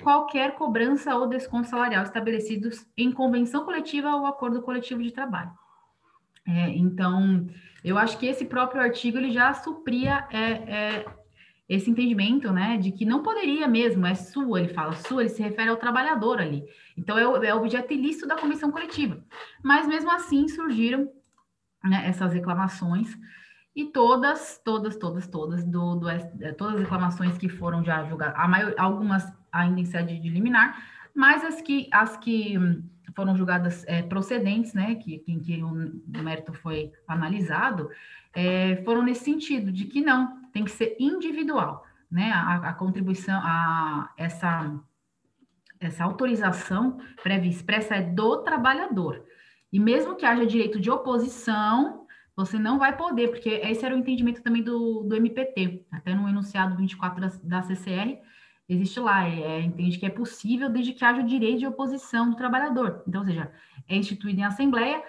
qualquer 0.03 0.55
cobrança 0.55 1.15
ou 1.17 1.29
desconto 1.29 1.69
salarial 1.69 2.05
estabelecidos 2.05 2.87
em 2.97 3.11
convenção 3.11 3.65
coletiva 3.65 4.15
ou 4.15 4.27
acordo 4.27 4.63
coletivo 4.63 5.03
de 5.03 5.11
trabalho. 5.11 5.51
É, 6.47 6.69
então, 6.71 7.47
eu 7.83 7.99
acho 7.99 8.17
que 8.19 8.27
esse 8.27 8.45
próprio 8.45 8.81
artigo 8.81 9.19
ele 9.19 9.33
já 9.33 9.53
supria 9.53 10.29
é, 10.31 10.41
é, 10.41 11.07
esse 11.69 11.91
entendimento, 11.91 12.53
né, 12.53 12.77
de 12.77 12.93
que 12.93 13.05
não 13.05 13.23
poderia 13.23 13.67
mesmo, 13.67 14.07
é 14.07 14.15
sua, 14.15 14.61
ele 14.61 14.73
fala 14.73 14.93
sua, 14.95 15.23
ele 15.23 15.31
se 15.31 15.43
refere 15.43 15.69
ao 15.69 15.77
trabalhador 15.77 16.41
ali. 16.41 16.65
Então, 16.97 17.19
é 17.19 17.27
o, 17.27 17.43
é 17.43 17.55
objeto 17.55 17.93
ilícito 17.93 18.27
da 18.27 18.37
comissão 18.37 18.71
coletiva. 18.71 19.19
Mas, 19.63 19.87
mesmo 19.87 20.11
assim, 20.11 20.47
surgiram 20.49 21.11
né, 21.83 22.05
essas 22.07 22.33
reclamações, 22.33 23.17
e 23.77 23.85
todas, 23.85 24.59
todas, 24.65 24.97
todas, 24.97 25.27
todas, 25.27 25.63
do, 25.63 25.97
do, 25.97 26.09
é, 26.09 26.19
todas 26.53 26.77
as 26.77 26.81
reclamações 26.81 27.37
que 27.37 27.47
foram 27.47 27.85
já 27.85 28.03
julgadas, 28.05 28.35
a 28.39 28.49
maior, 28.49 28.75
algumas 28.79 29.31
ainda 29.53 29.79
em 29.79 29.85
sede 29.85 30.19
de 30.19 30.31
liminar, 30.31 30.83
mas 31.15 31.45
as 31.45 31.61
que, 31.61 31.87
as 31.93 32.17
que 32.17 32.55
foram 33.15 33.37
julgadas 33.37 33.85
é, 33.87 34.03
procedentes, 34.03 34.73
né, 34.73 34.95
que, 34.95 35.23
em 35.29 35.39
que 35.39 35.63
o 35.63 36.23
mérito 36.23 36.55
foi 36.55 36.91
analisado, 37.07 37.91
é, 38.33 38.83
foram 38.85 39.03
nesse 39.03 39.25
sentido, 39.25 39.71
de 39.71 39.85
que 39.85 40.01
não, 40.01 40.46
tem 40.57 40.65
que 40.65 40.71
ser 40.71 40.97
individual, 40.99 41.85
né? 42.11 42.33
A, 42.33 42.71
a 42.71 42.73
contribuição, 42.73 43.39
a, 43.45 44.11
essa, 44.17 44.75
essa 45.79 46.03
autorização 46.03 46.99
prévia 47.23 47.51
expressa 47.51 47.97
é 47.97 48.01
do 48.01 48.39
trabalhador. 48.39 49.23
E 49.71 49.79
mesmo 49.79 50.17
que 50.17 50.25
haja 50.25 50.47
direito 50.47 50.81
de 50.81 50.91
oposição, 50.91 52.07
você 52.35 52.59
não 52.59 52.79
vai 52.79 52.97
poder, 52.97 53.29
porque 53.29 53.51
esse 53.51 53.85
era 53.85 53.95
o 53.95 53.99
entendimento 53.99 54.43
também 54.43 54.63
do, 54.63 55.03
do 55.03 55.15
MPT, 55.15 55.85
até 55.93 56.15
no 56.15 56.27
enunciado 56.27 56.75
24 56.75 57.21
da, 57.21 57.61
da 57.61 57.63
CCR, 57.63 58.19
existe 58.67 58.99
lá, 58.99 59.29
é, 59.29 59.61
entende 59.61 59.99
que 59.99 60.07
é 60.07 60.11
possível 60.11 60.71
desde 60.71 60.95
que 60.95 61.05
haja 61.05 61.21
o 61.21 61.27
direito 61.27 61.59
de 61.59 61.67
oposição 61.67 62.31
do 62.31 62.37
trabalhador. 62.37 63.03
Então, 63.07 63.21
ou 63.21 63.27
seja, 63.27 63.53
é 63.87 63.95
instituído 63.95 64.41
em 64.41 64.45
assembleia 64.45 65.03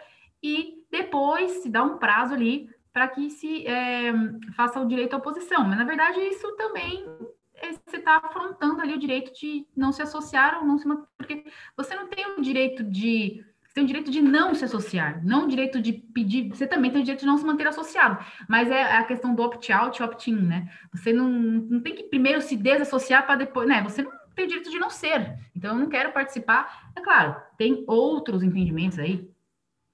e 0.43 0.83
depois 0.91 1.63
se 1.63 1.69
dá 1.69 1.83
um 1.83 1.97
prazo 1.97 2.33
ali 2.33 2.69
para 2.97 3.09
que 3.09 3.29
se 3.29 3.63
é, 3.67 4.11
faça 4.55 4.79
o 4.79 4.87
direito 4.87 5.13
à 5.13 5.17
oposição. 5.17 5.63
Mas, 5.63 5.77
na 5.77 5.83
verdade, 5.83 6.19
isso 6.19 6.51
também 6.53 7.05
é, 7.53 7.71
você 7.71 7.97
está 7.97 8.17
afrontando 8.17 8.81
ali 8.81 8.95
o 8.95 8.99
direito 8.99 9.31
de 9.39 9.67
não 9.75 9.91
se 9.91 10.01
associar 10.01 10.57
ou 10.57 10.65
não 10.65 10.79
se 10.79 10.87
porque 11.15 11.45
você 11.77 11.93
não 11.93 12.07
tem 12.07 12.25
o 12.25 12.41
direito 12.41 12.83
de 12.83 13.45
você 13.63 13.75
tem 13.75 13.83
o 13.83 13.87
direito 13.87 14.09
de 14.09 14.19
não 14.19 14.55
se 14.55 14.65
associar, 14.65 15.23
não 15.23 15.45
o 15.45 15.47
direito 15.47 15.79
de 15.79 15.93
pedir, 15.93 16.49
você 16.49 16.65
também 16.65 16.89
tem 16.89 17.01
o 17.01 17.03
direito 17.03 17.19
de 17.19 17.27
não 17.27 17.37
se 17.37 17.45
manter 17.45 17.67
associado, 17.67 18.17
mas 18.49 18.71
é 18.71 18.97
a 18.97 19.03
questão 19.03 19.35
do 19.35 19.43
opt-out 19.43 20.01
e 20.01 20.03
opt-in, 20.03 20.33
né? 20.33 20.67
Você 20.91 21.13
não, 21.13 21.29
não 21.29 21.79
tem 21.79 21.93
que 21.93 22.05
primeiro 22.05 22.41
se 22.41 22.55
desassociar 22.55 23.27
para 23.27 23.35
depois, 23.35 23.67
né? 23.67 23.83
Você 23.83 24.01
não 24.01 24.11
tem 24.35 24.45
o 24.45 24.47
direito 24.47 24.71
de 24.71 24.79
não 24.79 24.89
ser, 24.89 25.37
então 25.55 25.75
eu 25.75 25.79
não 25.79 25.87
quero 25.87 26.11
participar. 26.11 26.89
É 26.95 27.01
claro, 27.01 27.35
tem 27.59 27.83
outros 27.85 28.41
entendimentos 28.41 28.97
aí, 28.97 29.29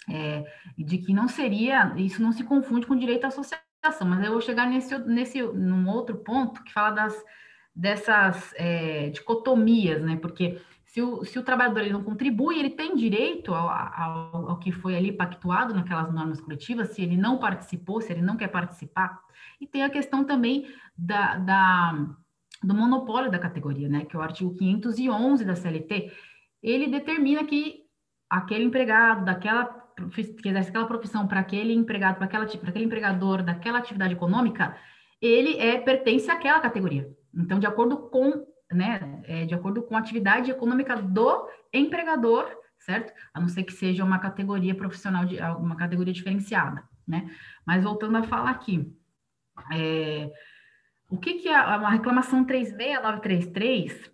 é, 0.10 0.46
de 0.78 0.98
que 0.98 1.14
não 1.14 1.28
seria, 1.28 1.94
isso 1.98 2.22
não 2.22 2.32
se 2.32 2.44
confunde 2.44 2.86
com 2.86 2.96
direito 2.96 3.26
à 3.26 3.28
associação, 3.28 4.08
mas 4.08 4.24
eu 4.24 4.32
vou 4.32 4.42
chegar 4.42 4.68
nesse, 4.68 4.98
nesse 5.00 5.42
num 5.42 5.90
outro 5.90 6.18
ponto 6.18 6.64
que 6.64 6.72
fala 6.72 6.92
das, 6.92 7.24
dessas 7.76 8.54
é, 8.56 9.10
dicotomias, 9.10 10.02
né? 10.02 10.16
Porque 10.18 10.62
se 10.86 11.02
o, 11.02 11.26
se 11.26 11.40
o 11.40 11.44
trabalhador 11.44 11.82
ele 11.82 11.92
não 11.92 12.04
contribui, 12.04 12.60
ele 12.60 12.70
tem 12.70 12.96
direito 12.96 13.54
ao, 13.54 13.68
ao, 13.68 14.50
ao, 14.52 14.60
que 14.60 14.72
foi 14.72 14.96
ali 14.96 15.12
pactuado 15.12 15.74
naquelas 15.74 16.14
normas 16.14 16.40
coletivas, 16.40 16.90
se 16.90 17.02
ele 17.02 17.18
não 17.18 17.40
participou, 17.40 18.00
se 18.00 18.12
ele 18.14 18.22
não 18.22 18.38
quer 18.38 18.50
participar. 18.50 19.20
E 19.60 19.66
tem 19.66 19.84
a 19.84 19.90
questão 19.90 20.24
também 20.24 20.68
da, 20.96 21.38
da 21.38 22.08
do 22.64 22.74
monopólio 22.74 23.30
da 23.30 23.40
categoria, 23.40 23.90
né? 23.90 24.06
Que 24.06 24.16
é 24.16 24.20
o 24.20 24.22
artigo 24.22 24.56
511 24.56 25.44
da 25.44 25.56
CLT, 25.56 26.12
ele 26.62 26.88
determina 26.88 27.44
que 27.44 27.84
aquele 28.30 28.64
empregado 28.64 29.26
daquela 29.26 29.83
que 30.10 30.50
exerce 30.50 30.70
aquela 30.70 30.88
profissão 30.88 31.28
para 31.28 31.40
aquele 31.40 31.74
empregado, 31.74 32.18
para 32.18 32.26
aquele 32.26 32.86
empregador 32.86 33.44
daquela 33.44 33.80
atividade 33.80 34.14
econômica, 34.14 34.78
ele 35.22 35.58
é 35.58 35.80
pertence 35.80 36.30
àquela 36.30 36.60
categoria. 36.60 37.10
Então, 37.34 37.60
de 37.60 37.66
acordo 37.66 37.98
com, 38.10 38.46
né, 38.72 39.22
é, 39.26 39.46
de 39.46 39.54
acordo 39.54 39.82
com 39.84 39.96
a 39.96 40.00
atividade 40.00 40.52
econômica 40.52 40.96
do 40.96 41.48
empregador, 41.74 42.50
certo? 42.78 43.14
A 43.34 43.40
não 43.40 43.48
ser 43.48 43.64
que 43.64 43.74
seja 43.74 44.04
uma 44.04 44.20
categoria 44.20 44.76
profissional 44.76 45.26
de 45.26 45.38
uma 45.58 45.76
categoria 45.76 46.14
diferenciada, 46.14 46.84
né? 47.08 47.30
Mas 47.66 47.84
voltando 47.84 48.18
a 48.18 48.24
falar 48.24 48.52
aqui, 48.52 48.94
é, 49.72 50.32
o 51.10 51.18
que 51.18 51.36
que 51.36 51.50
a, 51.50 51.62
a 51.62 51.90
reclamação 51.90 52.44
36933 52.44 54.12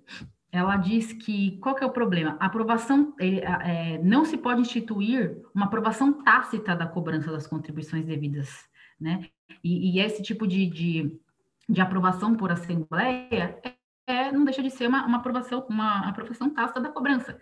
ela 0.51 0.77
diz 0.77 1.13
que 1.13 1.57
qual 1.59 1.76
que 1.76 1.84
é 1.84 1.88
o 1.88 1.91
problema? 1.91 2.35
A 2.39 2.47
aprovação 2.47 3.13
é, 3.19 3.97
não 3.99 4.26
se 4.26 4.38
pode 4.38 4.61
instituir 4.61 5.38
uma 5.53 5.65
aprovação 5.65 6.11
tácita 6.23 6.76
da 6.76 6.88
cobrança 6.88 7.31
das 7.31 7.45
contribuições 7.45 8.05
devidas, 8.05 8.67
né? 8.99 9.30
E, 9.63 9.91
e 9.91 9.99
esse 9.99 10.23
tipo 10.23 10.47
de, 10.47 10.65
de, 10.65 11.19
de, 11.67 11.81
aprovação 11.81 12.35
por 12.35 12.51
assembleia 12.51 13.59
é, 13.63 13.73
é, 14.07 14.31
não 14.31 14.43
deixa 14.43 14.63
de 14.63 14.69
ser 14.69 14.88
uma, 14.88 15.05
uma 15.05 15.17
aprovação, 15.17 15.65
uma 15.69 16.07
aprovação 16.07 16.49
tácita 16.49 16.80
da 16.80 16.89
cobrança. 16.89 17.39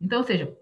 Então, 0.00 0.18
ou 0.18 0.24
seja, 0.24 0.56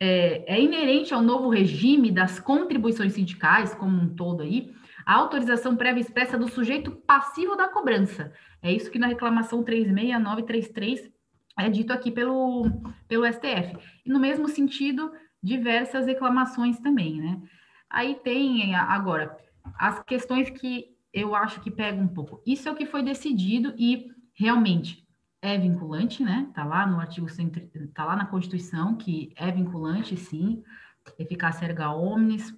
é, 0.00 0.54
é 0.54 0.60
inerente 0.60 1.14
ao 1.14 1.22
novo 1.22 1.48
regime 1.48 2.10
das 2.10 2.38
contribuições 2.38 3.14
sindicais 3.14 3.74
como 3.74 3.96
um 3.96 4.14
todo 4.14 4.42
aí, 4.42 4.72
a 5.08 5.14
autorização 5.14 5.74
prévia 5.74 6.02
expressa 6.02 6.36
do 6.36 6.50
sujeito 6.50 6.90
passivo 6.90 7.56
da 7.56 7.66
cobrança. 7.66 8.30
É 8.60 8.70
isso 8.70 8.90
que 8.90 8.98
na 8.98 9.06
reclamação 9.06 9.64
36933 9.64 11.10
é 11.58 11.70
dito 11.70 11.94
aqui 11.94 12.10
pelo, 12.10 12.66
pelo 13.08 13.24
STF. 13.24 13.78
E 14.04 14.10
no 14.10 14.20
mesmo 14.20 14.46
sentido, 14.48 15.10
diversas 15.42 16.04
reclamações 16.04 16.78
também, 16.80 17.22
né? 17.22 17.40
Aí 17.88 18.16
tem 18.16 18.74
agora 18.74 19.34
as 19.78 19.98
questões 20.04 20.50
que 20.50 20.94
eu 21.10 21.34
acho 21.34 21.62
que 21.62 21.70
pegam 21.70 22.04
um 22.04 22.08
pouco. 22.08 22.42
Isso 22.46 22.68
é 22.68 22.72
o 22.72 22.76
que 22.76 22.84
foi 22.84 23.02
decidido 23.02 23.72
e 23.78 24.08
realmente 24.34 25.08
é 25.40 25.56
vinculante, 25.56 26.22
né? 26.22 26.50
Tá 26.54 26.64
lá 26.64 26.86
no 26.86 27.00
artigo 27.00 27.28
tá 27.94 28.04
lá 28.04 28.14
na 28.14 28.26
Constituição 28.26 28.94
que 28.94 29.32
é 29.36 29.50
vinculante, 29.50 30.18
sim, 30.18 30.62
eficácia 31.18 31.64
erga 31.64 31.92
omnes, 31.92 32.54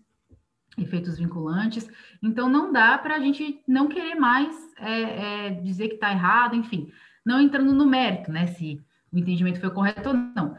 efeitos 0.82 1.18
vinculantes. 1.18 1.88
Então, 2.22 2.48
não 2.48 2.72
dá 2.72 2.98
para 2.98 3.16
a 3.16 3.20
gente 3.20 3.62
não 3.66 3.88
querer 3.88 4.14
mais 4.14 4.54
é, 4.78 5.46
é, 5.46 5.50
dizer 5.50 5.88
que 5.88 5.94
está 5.94 6.10
errado, 6.10 6.56
enfim, 6.56 6.90
não 7.24 7.40
entrando 7.40 7.72
no 7.72 7.86
mérito, 7.86 8.30
né, 8.32 8.46
se 8.46 8.80
o 9.12 9.18
entendimento 9.18 9.60
foi 9.60 9.70
correto 9.70 10.08
ou 10.08 10.14
não. 10.14 10.56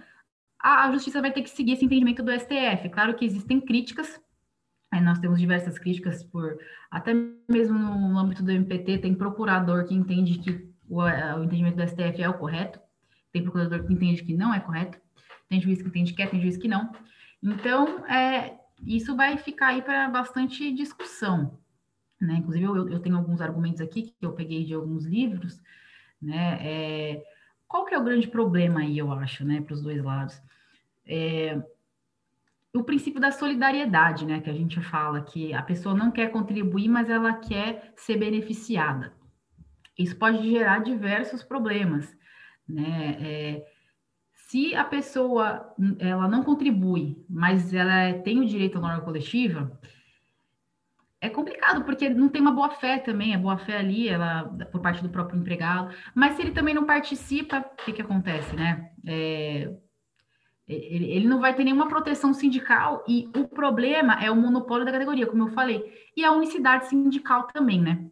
A, 0.59 0.85
a 0.85 0.91
justiça 0.91 1.21
vai 1.21 1.31
ter 1.31 1.41
que 1.41 1.49
seguir 1.49 1.73
esse 1.73 1.85
entendimento 1.85 2.21
do 2.23 2.31
STF. 2.31 2.89
Claro 2.89 3.15
que 3.15 3.25
existem 3.25 3.59
críticas, 3.59 4.19
nós 4.99 5.19
temos 5.19 5.39
diversas 5.39 5.79
críticas 5.79 6.23
por, 6.23 6.57
até 6.89 7.13
mesmo 7.49 7.79
no 7.79 8.19
âmbito 8.19 8.43
do 8.43 8.51
MPT, 8.51 8.97
tem 8.97 9.13
procurador 9.13 9.85
que 9.85 9.95
entende 9.95 10.37
que 10.39 10.69
o, 10.89 11.01
o 11.01 11.43
entendimento 11.43 11.77
do 11.77 11.87
STF 11.87 12.21
é 12.21 12.27
o 12.27 12.37
correto, 12.37 12.79
tem 13.31 13.41
procurador 13.41 13.85
que 13.85 13.93
entende 13.93 14.23
que 14.23 14.33
não 14.33 14.53
é 14.53 14.59
correto, 14.59 14.99
tem 15.47 15.61
juiz 15.61 15.81
que 15.81 15.87
entende 15.87 16.13
que 16.13 16.21
é, 16.21 16.27
tem 16.27 16.41
juiz 16.41 16.57
que 16.57 16.67
não. 16.67 16.91
Então, 17.41 18.05
é, 18.07 18.59
isso 18.85 19.15
vai 19.15 19.37
ficar 19.37 19.67
aí 19.67 19.81
para 19.81 20.09
bastante 20.09 20.71
discussão, 20.71 21.57
né? 22.19 22.35
Inclusive, 22.35 22.65
eu, 22.65 22.89
eu, 22.89 22.99
tenho 22.99 23.17
alguns 23.17 23.41
argumentos 23.41 23.81
aqui 23.81 24.03
que 24.03 24.25
eu 24.25 24.33
peguei 24.33 24.65
de 24.65 24.73
alguns 24.73 25.05
livros, 25.05 25.61
né? 26.21 26.59
É, 26.61 27.23
qual 27.67 27.85
que 27.85 27.93
é 27.93 27.97
o 27.97 28.03
grande 28.03 28.27
problema 28.27 28.81
aí, 28.81 28.97
eu 28.97 29.11
acho, 29.11 29.45
né, 29.45 29.61
para 29.61 29.73
os 29.73 29.81
dois 29.81 30.03
lados? 30.03 30.41
É, 31.05 31.61
o 32.73 32.83
princípio 32.83 33.19
da 33.19 33.31
solidariedade, 33.31 34.25
né, 34.25 34.39
que 34.39 34.49
a 34.49 34.53
gente 34.53 34.81
fala, 34.81 35.21
que 35.21 35.53
a 35.53 35.61
pessoa 35.61 35.95
não 35.95 36.11
quer 36.11 36.31
contribuir, 36.31 36.87
mas 36.87 37.09
ela 37.09 37.33
quer 37.33 37.93
ser 37.95 38.17
beneficiada. 38.17 39.13
Isso 39.97 40.17
pode 40.17 40.49
gerar 40.49 40.79
diversos 40.79 41.43
problemas, 41.43 42.15
né? 42.67 43.17
É, 43.19 43.70
se 44.51 44.75
a 44.75 44.83
pessoa 44.83 45.73
ela 45.97 46.27
não 46.27 46.43
contribui, 46.43 47.25
mas 47.29 47.73
ela 47.73 48.19
tem 48.19 48.37
o 48.37 48.45
direito 48.45 48.77
à 48.77 48.81
norma 48.81 48.99
coletiva, 48.99 49.79
é 51.21 51.29
complicado, 51.29 51.85
porque 51.85 52.09
não 52.09 52.27
tem 52.27 52.41
uma 52.41 52.51
boa 52.51 52.69
fé 52.69 52.97
também, 52.99 53.33
a 53.33 53.37
boa 53.37 53.57
fé 53.57 53.77
ali, 53.77 54.09
ela, 54.09 54.43
por 54.69 54.81
parte 54.81 55.01
do 55.01 55.07
próprio 55.07 55.39
empregado. 55.39 55.95
Mas 56.13 56.33
se 56.35 56.41
ele 56.41 56.51
também 56.51 56.73
não 56.73 56.85
participa, 56.85 57.59
o 57.59 57.85
que, 57.85 57.93
que 57.93 58.01
acontece, 58.01 58.53
né? 58.53 58.91
É, 59.07 59.73
ele, 60.67 61.05
ele, 61.05 61.27
não 61.29 61.39
vai 61.39 61.55
ter 61.55 61.63
nenhuma 61.63 61.87
proteção 61.87 62.33
sindical 62.33 63.05
e 63.07 63.29
o 63.33 63.47
problema 63.47 64.21
é 64.21 64.29
o 64.29 64.35
monopólio 64.35 64.85
da 64.85 64.91
categoria, 64.91 65.27
como 65.27 65.43
eu 65.43 65.53
falei, 65.53 65.81
e 66.15 66.25
a 66.25 66.31
unicidade 66.33 66.87
sindical 66.87 67.43
também, 67.43 67.79
né? 67.79 68.05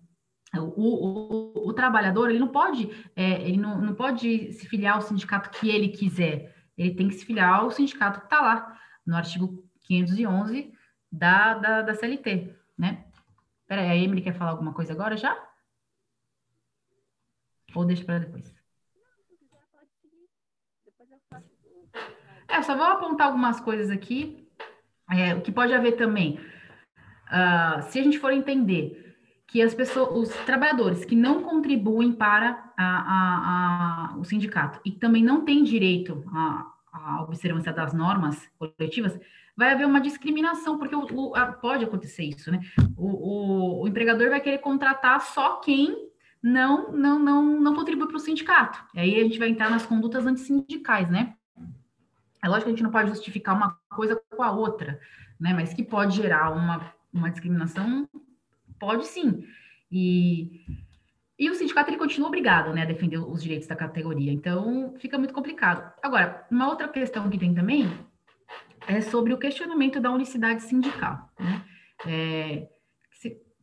O, 0.56 0.62
o, 0.62 1.70
o, 1.70 1.74
trabalhador 1.74 2.30
ele 2.30 2.40
não 2.40 2.48
pode 2.48 2.90
é, 3.16 3.48
ele 3.48 3.58
não, 3.58 3.80
não 3.80 3.94
pode 3.94 4.52
se 4.54 4.68
filiar 4.68 4.96
ao 4.96 5.02
sindicato 5.02 5.52
que 5.52 5.70
ele 5.70 5.90
quiser. 5.90 6.56
Ele 6.78 6.96
tem 6.96 7.08
que 7.08 7.16
se 7.16 7.26
filiar 7.26 7.54
ao 7.54 7.70
sindicato 7.70 8.20
que 8.20 8.26
está 8.26 8.42
lá 8.42 8.80
no 9.06 9.16
artigo 9.16 9.64
511 9.82 10.74
da, 11.12 11.54
da, 11.56 11.82
da 11.84 11.94
CLT 11.94 12.56
né? 12.78 13.06
Peraí, 13.68 13.90
a 13.90 13.96
Emily 13.96 14.22
quer 14.22 14.34
falar 14.34 14.52
alguma 14.52 14.74
coisa 14.74 14.94
agora 14.94 15.18
já? 15.18 15.38
ou 17.76 17.86
deixa 17.86 18.04
para 18.04 18.20
depois? 18.20 18.52
É, 22.48 22.62
só 22.64 22.76
vou 22.76 22.86
apontar 22.86 23.28
algumas 23.28 23.60
coisas 23.60 23.92
aqui 23.92 24.50
é, 25.12 25.34
o 25.36 25.42
que 25.42 25.52
pode 25.52 25.74
haver 25.74 25.98
também. 25.98 26.40
Uh, 27.28 27.82
se 27.84 28.00
a 28.00 28.04
gente 28.04 28.20
for 28.20 28.32
entender 28.32 29.09
que 29.50 29.62
as 29.62 29.74
pessoas, 29.74 30.30
os 30.30 30.36
trabalhadores 30.46 31.04
que 31.04 31.16
não 31.16 31.42
contribuem 31.42 32.12
para 32.12 32.72
a, 32.78 32.86
a, 32.86 34.14
a, 34.14 34.18
o 34.18 34.24
sindicato 34.24 34.80
e 34.86 34.92
também 34.92 35.24
não 35.24 35.44
têm 35.44 35.64
direito 35.64 36.24
à, 36.32 37.24
observância 37.24 37.74
das 37.74 37.94
normas 37.94 38.48
coletivas, 38.58 39.20
vai 39.56 39.72
haver 39.72 39.86
uma 39.86 40.00
discriminação, 40.00 40.78
porque 40.78 40.96
o, 40.96 41.02
o, 41.02 41.54
pode 41.62 41.84
acontecer 41.84 42.24
isso, 42.24 42.52
né? 42.52 42.60
O, 42.96 43.82
o, 43.82 43.88
empregador 43.88 44.30
vai 44.30 44.40
querer 44.40 44.60
contratar 44.60 45.20
só 45.22 45.58
quem 45.58 46.10
não 46.42 46.92
não 46.92 47.20
não, 47.20 47.44
não 47.60 47.76
contribui 47.76 48.08
para 48.08 48.18
o 48.18 48.20
sindicato. 48.20 48.84
E 48.94 49.00
aí 49.00 49.20
a 49.20 49.24
gente 49.24 49.40
vai 49.40 49.50
entrar 49.50 49.70
nas 49.70 49.86
condutas 49.86 50.26
antissindicais, 50.26 51.10
né? 51.10 51.36
É 52.44 52.48
lógico 52.48 52.66
que 52.66 52.70
a 52.70 52.76
gente 52.76 52.84
não 52.84 52.92
pode 52.92 53.10
justificar 53.10 53.56
uma 53.56 53.78
coisa 53.90 54.20
com 54.30 54.44
a 54.44 54.52
outra, 54.52 55.00
né? 55.40 55.54
Mas 55.54 55.74
que 55.74 55.84
pode 55.84 56.16
gerar 56.16 56.52
uma, 56.52 56.94
uma 57.14 57.30
discriminação 57.30 58.08
Pode 58.80 59.06
sim. 59.08 59.44
E, 59.92 60.66
e 61.38 61.50
o 61.50 61.56
sindicato 61.56 61.90
ele 61.90 61.98
continua 61.98 62.28
obrigado 62.28 62.74
né, 62.74 62.84
a 62.84 62.86
defender 62.86 63.18
os 63.18 63.42
direitos 63.42 63.68
da 63.68 63.76
categoria. 63.76 64.32
Então, 64.32 64.94
fica 65.00 65.18
muito 65.18 65.34
complicado. 65.34 65.92
Agora, 66.02 66.46
uma 66.50 66.68
outra 66.68 66.88
questão 66.88 67.30
que 67.30 67.38
tem 67.38 67.54
também 67.54 67.90
é 68.88 69.02
sobre 69.02 69.34
o 69.34 69.38
questionamento 69.38 70.00
da 70.00 70.12
unicidade 70.12 70.64
sindical. 70.64 71.30
Né? 71.40 71.66
É, 72.08 72.68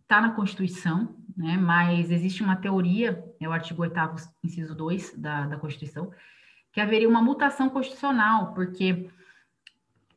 está 0.06 0.20
na 0.20 0.30
Constituição, 0.30 1.16
né, 1.36 1.56
mas 1.56 2.12
existe 2.12 2.42
uma 2.42 2.54
teoria, 2.54 3.24
é 3.40 3.48
o 3.48 3.52
artigo 3.52 3.82
8 3.82 3.94
inciso 4.44 4.74
2 4.74 5.18
da, 5.18 5.46
da 5.46 5.56
Constituição, 5.56 6.12
que 6.72 6.80
haveria 6.80 7.08
uma 7.08 7.20
mutação 7.20 7.68
constitucional, 7.68 8.54
porque 8.54 9.10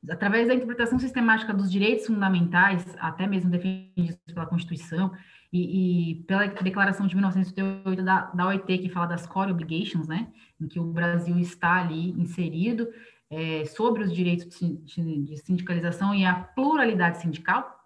através 0.08 0.48
da 0.48 0.54
interpretação 0.54 1.00
sistemática 1.00 1.54
dos 1.54 1.72
direitos 1.72 2.08
fundamentais, 2.08 2.86
até 3.00 3.28
mesmo 3.28 3.50
defendidos 3.50 4.18
pela 4.34 4.46
Constituição, 4.46 5.12
e, 5.52 6.12
e 6.12 6.16
pela 6.24 6.46
Declaração 6.48 7.08
de 7.08 7.16
1988 7.16 8.04
da, 8.04 8.22
da 8.28 8.48
OIT, 8.48 8.78
que 8.78 8.90
fala 8.90 9.08
das 9.08 9.26
core 9.26 9.52
obligations, 9.52 10.08
né, 10.08 10.32
em 10.62 10.68
que 10.68 10.80
o 10.80 10.86
Brasil 10.86 11.38
está 11.40 11.82
ali 11.82 12.12
inserido, 12.12 12.88
é, 13.32 13.66
sobre 13.66 14.04
os 14.04 14.14
direitos 14.14 14.48
de, 14.60 15.38
sindicalização 15.38 16.14
e 16.16 16.26
a 16.26 16.36
pluralidade 16.36 17.20
sindical, 17.20 17.78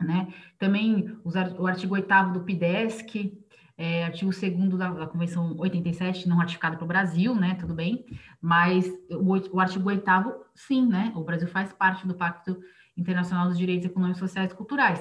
né, 0.00 0.32
também 0.58 1.16
os, 1.24 1.34
o 1.58 1.66
artigo 1.66 1.94
8 1.94 2.32
do 2.32 2.40
PIDESC, 2.40 3.38
é, 3.78 4.04
artigo 4.04 4.32
2 4.32 4.76
da, 4.76 4.90
da, 4.90 5.06
Convenção 5.06 5.54
87, 5.56 6.28
não 6.28 6.36
ratificada 6.36 6.76
pelo 6.76 6.88
Brasil, 6.88 7.32
né, 7.32 7.56
tudo 7.60 7.72
bem, 7.72 8.04
mas 8.40 8.92
o, 9.08 9.56
o 9.56 9.60
artigo 9.60 9.88
8 9.88 10.04
sim, 10.52 10.84
né, 10.84 11.12
o 11.14 11.22
Brasil 11.22 11.46
faz 11.46 11.72
parte 11.72 12.04
do 12.04 12.12
Pacto 12.12 12.60
Internacional 12.96 13.46
dos 13.46 13.56
Direitos 13.56 13.86
Econômicos, 13.86 14.18
Sociais 14.18 14.50
e 14.50 14.54
Culturais. 14.56 15.00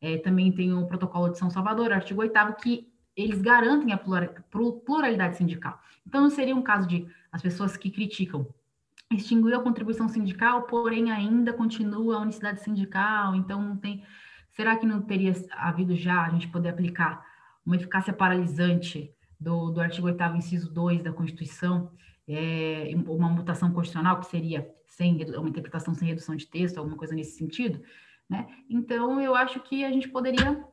É, 0.00 0.18
também 0.18 0.50
tem 0.50 0.72
o 0.72 0.86
Protocolo 0.86 1.30
de 1.30 1.38
São 1.38 1.48
Salvador, 1.48 1.92
artigo 1.92 2.20
8 2.20 2.36
que 2.60 2.92
eles 3.16 3.40
garantem 3.40 3.94
a 3.94 3.98
pluralidade 4.84 5.36
sindical. 5.36 5.80
Então, 6.06 6.20
não 6.20 6.28
seria 6.28 6.54
um 6.54 6.62
caso 6.62 6.86
de 6.86 7.06
as 7.32 7.40
pessoas 7.40 7.76
que 7.76 7.90
criticam 7.90 8.46
extinguiu 9.10 9.56
a 9.56 9.62
contribuição 9.62 10.08
sindical, 10.08 10.62
porém 10.62 11.12
ainda 11.12 11.52
continua 11.52 12.16
a 12.16 12.20
unicidade 12.20 12.60
sindical, 12.60 13.36
então 13.36 13.62
não 13.62 13.76
tem... 13.76 14.02
Será 14.50 14.76
que 14.76 14.84
não 14.84 15.00
teria 15.00 15.32
havido 15.52 15.94
já 15.94 16.24
a 16.24 16.30
gente 16.30 16.48
poder 16.48 16.70
aplicar 16.70 17.24
uma 17.66 17.76
eficácia 17.76 18.12
paralisante 18.12 19.12
do, 19.38 19.70
do 19.70 19.80
artigo 19.80 20.06
8 20.06 20.22
inciso 20.36 20.72
2 20.72 21.02
da 21.02 21.12
Constituição, 21.12 21.90
é, 22.28 22.90
uma 23.06 23.28
mutação 23.28 23.72
constitucional, 23.72 24.20
que 24.20 24.26
seria 24.26 24.70
sem 24.86 25.22
uma 25.36 25.48
interpretação 25.48 25.94
sem 25.94 26.08
redução 26.08 26.34
de 26.36 26.46
texto, 26.46 26.78
alguma 26.78 26.96
coisa 26.96 27.14
nesse 27.14 27.36
sentido, 27.36 27.82
né? 28.28 28.46
Então, 28.68 29.20
eu 29.20 29.34
acho 29.34 29.60
que 29.60 29.84
a 29.84 29.90
gente 29.90 30.08
poderia 30.08 30.64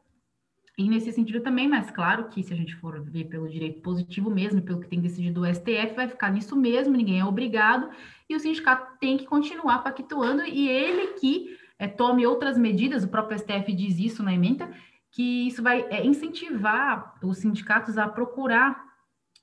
ir 0.77 0.89
nesse 0.89 1.11
sentido 1.11 1.41
também, 1.41 1.67
mas 1.67 1.91
claro 1.91 2.29
que 2.29 2.41
se 2.41 2.53
a 2.53 2.55
gente 2.55 2.75
for 2.75 2.99
ver 3.03 3.25
pelo 3.25 3.49
direito 3.49 3.81
positivo 3.81 4.29
mesmo, 4.31 4.61
pelo 4.61 4.79
que 4.79 4.87
tem 4.87 4.99
decidido 4.99 5.41
o 5.41 5.45
STF, 5.45 5.93
vai 5.95 6.07
ficar 6.07 6.31
nisso 6.31 6.55
mesmo, 6.55 6.95
ninguém 6.95 7.19
é 7.19 7.25
obrigado, 7.25 7.89
e 8.27 8.35
o 8.35 8.39
sindicato 8.39 8.97
tem 8.99 9.17
que 9.17 9.25
continuar 9.25 9.79
pactuando, 9.79 10.43
e 10.43 10.67
ele 10.67 11.13
que 11.19 11.57
é, 11.77 11.87
tome 11.87 12.25
outras 12.25 12.57
medidas, 12.57 13.03
o 13.03 13.09
próprio 13.09 13.37
STF 13.37 13.71
diz 13.73 13.99
isso 13.99 14.23
na 14.23 14.33
emenda, 14.33 14.71
que 15.13 15.47
isso 15.47 15.61
vai 15.61 15.81
é, 15.89 16.03
incentivar 16.03 17.15
os 17.23 17.37
sindicatos 17.37 17.99
a 17.99 18.09
procurar 18.09 18.83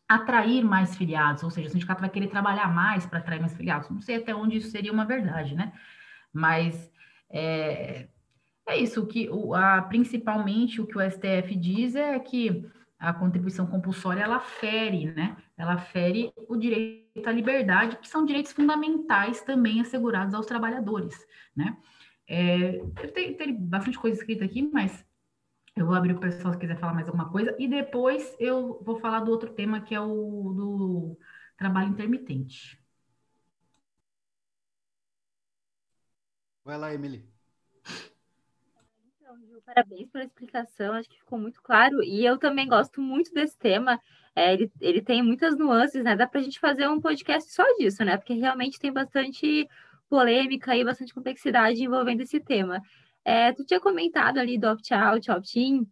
atrair 0.08 0.64
mais 0.64 0.96
filiados, 0.96 1.44
ou 1.44 1.50
seja, 1.50 1.68
o 1.68 1.70
sindicato 1.70 2.00
vai 2.00 2.10
querer 2.10 2.26
trabalhar 2.26 2.74
mais 2.74 3.06
para 3.06 3.20
atrair 3.20 3.40
mais 3.40 3.56
filiados. 3.56 3.88
Não 3.88 4.00
sei 4.00 4.16
até 4.16 4.34
onde 4.34 4.56
isso 4.56 4.68
seria 4.68 4.92
uma 4.92 5.04
verdade, 5.04 5.54
né? 5.54 5.72
Mas 6.32 6.92
é, 7.30 8.08
é 8.66 8.76
isso, 8.78 9.06
que 9.06 9.30
o, 9.30 9.54
a, 9.54 9.80
principalmente 9.82 10.80
o 10.80 10.86
que 10.88 10.98
o 10.98 11.10
STF 11.10 11.54
diz 11.54 11.94
é 11.94 12.18
que 12.18 12.68
a 12.98 13.12
contribuição 13.12 13.64
compulsória 13.64 14.24
ela 14.24 14.40
fere, 14.40 15.06
né? 15.12 15.36
Ela 15.56 15.78
fere 15.78 16.32
o 16.48 16.56
direito 16.56 17.28
à 17.28 17.30
liberdade, 17.30 17.96
que 17.98 18.08
são 18.08 18.26
direitos 18.26 18.50
fundamentais 18.50 19.40
também 19.42 19.80
assegurados 19.80 20.34
aos 20.34 20.46
trabalhadores, 20.46 21.16
né? 21.54 21.76
É, 22.26 22.80
tem, 23.14 23.34
tem 23.34 23.54
bastante 23.54 23.98
coisa 23.98 24.18
escrita 24.18 24.44
aqui, 24.44 24.62
mas 24.62 25.08
eu 25.76 25.86
vou 25.86 25.94
abrir 25.94 26.14
o 26.14 26.20
pessoal 26.20 26.52
se 26.52 26.60
quiser 26.60 26.78
falar 26.78 26.94
mais 26.94 27.08
alguma 27.08 27.30
coisa. 27.30 27.54
E 27.58 27.68
depois 27.68 28.36
eu 28.38 28.82
vou 28.82 28.98
falar 29.00 29.20
do 29.20 29.30
outro 29.30 29.50
tema, 29.52 29.80
que 29.80 29.94
é 29.94 30.00
o 30.00 30.52
do 30.52 31.18
trabalho 31.56 31.90
intermitente. 31.90 32.80
Vai 36.64 36.78
lá, 36.78 36.92
Emily. 36.92 37.28
Então, 39.16 39.36
Ju, 39.46 39.62
parabéns 39.64 40.08
pela 40.10 40.24
explicação, 40.24 40.94
acho 40.94 41.08
que 41.08 41.18
ficou 41.18 41.38
muito 41.38 41.62
claro. 41.62 42.02
E 42.02 42.24
eu 42.24 42.36
também 42.38 42.68
gosto 42.68 43.00
muito 43.00 43.32
desse 43.32 43.56
tema. 43.58 44.00
É, 44.34 44.52
ele, 44.52 44.70
ele 44.80 45.00
tem 45.00 45.22
muitas 45.22 45.56
nuances, 45.56 46.02
né? 46.04 46.16
Dá 46.16 46.26
para 46.26 46.40
a 46.40 46.42
gente 46.42 46.58
fazer 46.60 46.88
um 46.88 47.00
podcast 47.00 47.52
só 47.52 47.64
disso, 47.76 48.04
né? 48.04 48.16
Porque 48.16 48.34
realmente 48.34 48.78
tem 48.78 48.92
bastante 48.92 49.68
polêmica 50.08 50.76
e 50.76 50.84
bastante 50.84 51.14
complexidade 51.14 51.82
envolvendo 51.82 52.22
esse 52.22 52.40
tema. 52.40 52.82
É, 53.24 53.52
tu 53.52 53.64
tinha 53.64 53.80
comentado 53.80 54.38
ali 54.38 54.58
do 54.58 54.66
opt-out, 54.68 55.30
opt-in, 55.30 55.86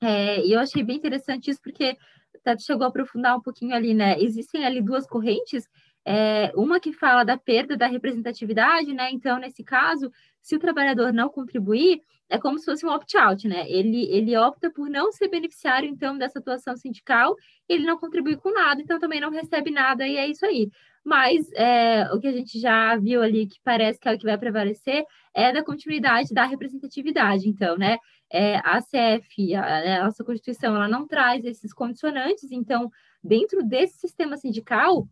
é, 0.00 0.44
e 0.44 0.52
eu 0.52 0.60
achei 0.60 0.82
bem 0.82 0.96
interessante 0.96 1.50
isso, 1.50 1.60
porque 1.62 1.96
até 2.36 2.56
tu 2.56 2.62
chegou 2.62 2.84
a 2.84 2.88
aprofundar 2.88 3.36
um 3.36 3.40
pouquinho 3.40 3.74
ali, 3.74 3.94
né? 3.94 4.20
Existem 4.20 4.64
ali 4.66 4.82
duas 4.82 5.06
correntes, 5.06 5.66
é, 6.04 6.52
uma 6.54 6.78
que 6.78 6.92
fala 6.92 7.24
da 7.24 7.38
perda 7.38 7.76
da 7.76 7.86
representatividade, 7.86 8.92
né? 8.92 9.10
Então, 9.10 9.38
nesse 9.38 9.64
caso, 9.64 10.10
se 10.42 10.54
o 10.56 10.58
trabalhador 10.58 11.12
não 11.12 11.28
contribuir, 11.30 12.02
é 12.28 12.38
como 12.38 12.58
se 12.58 12.66
fosse 12.66 12.84
um 12.84 12.90
opt-out, 12.90 13.48
né? 13.48 13.68
Ele, 13.70 14.04
ele 14.10 14.36
opta 14.36 14.70
por 14.70 14.90
não 14.90 15.12
ser 15.12 15.28
beneficiário, 15.28 15.88
então, 15.88 16.18
dessa 16.18 16.38
atuação 16.38 16.76
sindical, 16.76 17.34
ele 17.68 17.86
não 17.86 17.98
contribui 17.98 18.36
com 18.36 18.52
nada, 18.52 18.82
então 18.82 18.98
também 18.98 19.20
não 19.20 19.30
recebe 19.30 19.70
nada, 19.70 20.06
e 20.06 20.16
é 20.16 20.26
isso 20.26 20.44
aí. 20.44 20.70
Mas 21.04 21.50
é, 21.52 22.10
o 22.12 22.18
que 22.18 22.26
a 22.26 22.32
gente 22.32 22.58
já 22.58 22.96
viu 22.96 23.22
ali, 23.22 23.46
que 23.46 23.58
parece 23.62 24.00
que 24.00 24.08
é 24.08 24.14
o 24.14 24.18
que 24.18 24.24
vai 24.24 24.38
prevalecer, 24.38 25.04
é 25.34 25.52
da 25.52 25.62
continuidade 25.62 26.32
da 26.32 26.44
representatividade. 26.44 27.48
Então, 27.48 27.76
né, 27.76 27.98
é, 28.32 28.56
a 28.56 28.80
CF, 28.80 29.54
a, 29.54 30.00
a 30.00 30.04
nossa 30.04 30.24
Constituição, 30.24 30.74
ela 30.74 30.88
não 30.88 31.06
traz 31.06 31.44
esses 31.44 31.72
condicionantes, 31.74 32.50
então, 32.50 32.90
dentro 33.22 33.62
desse 33.62 33.98
sistema 33.98 34.36
sindical, 34.36 35.06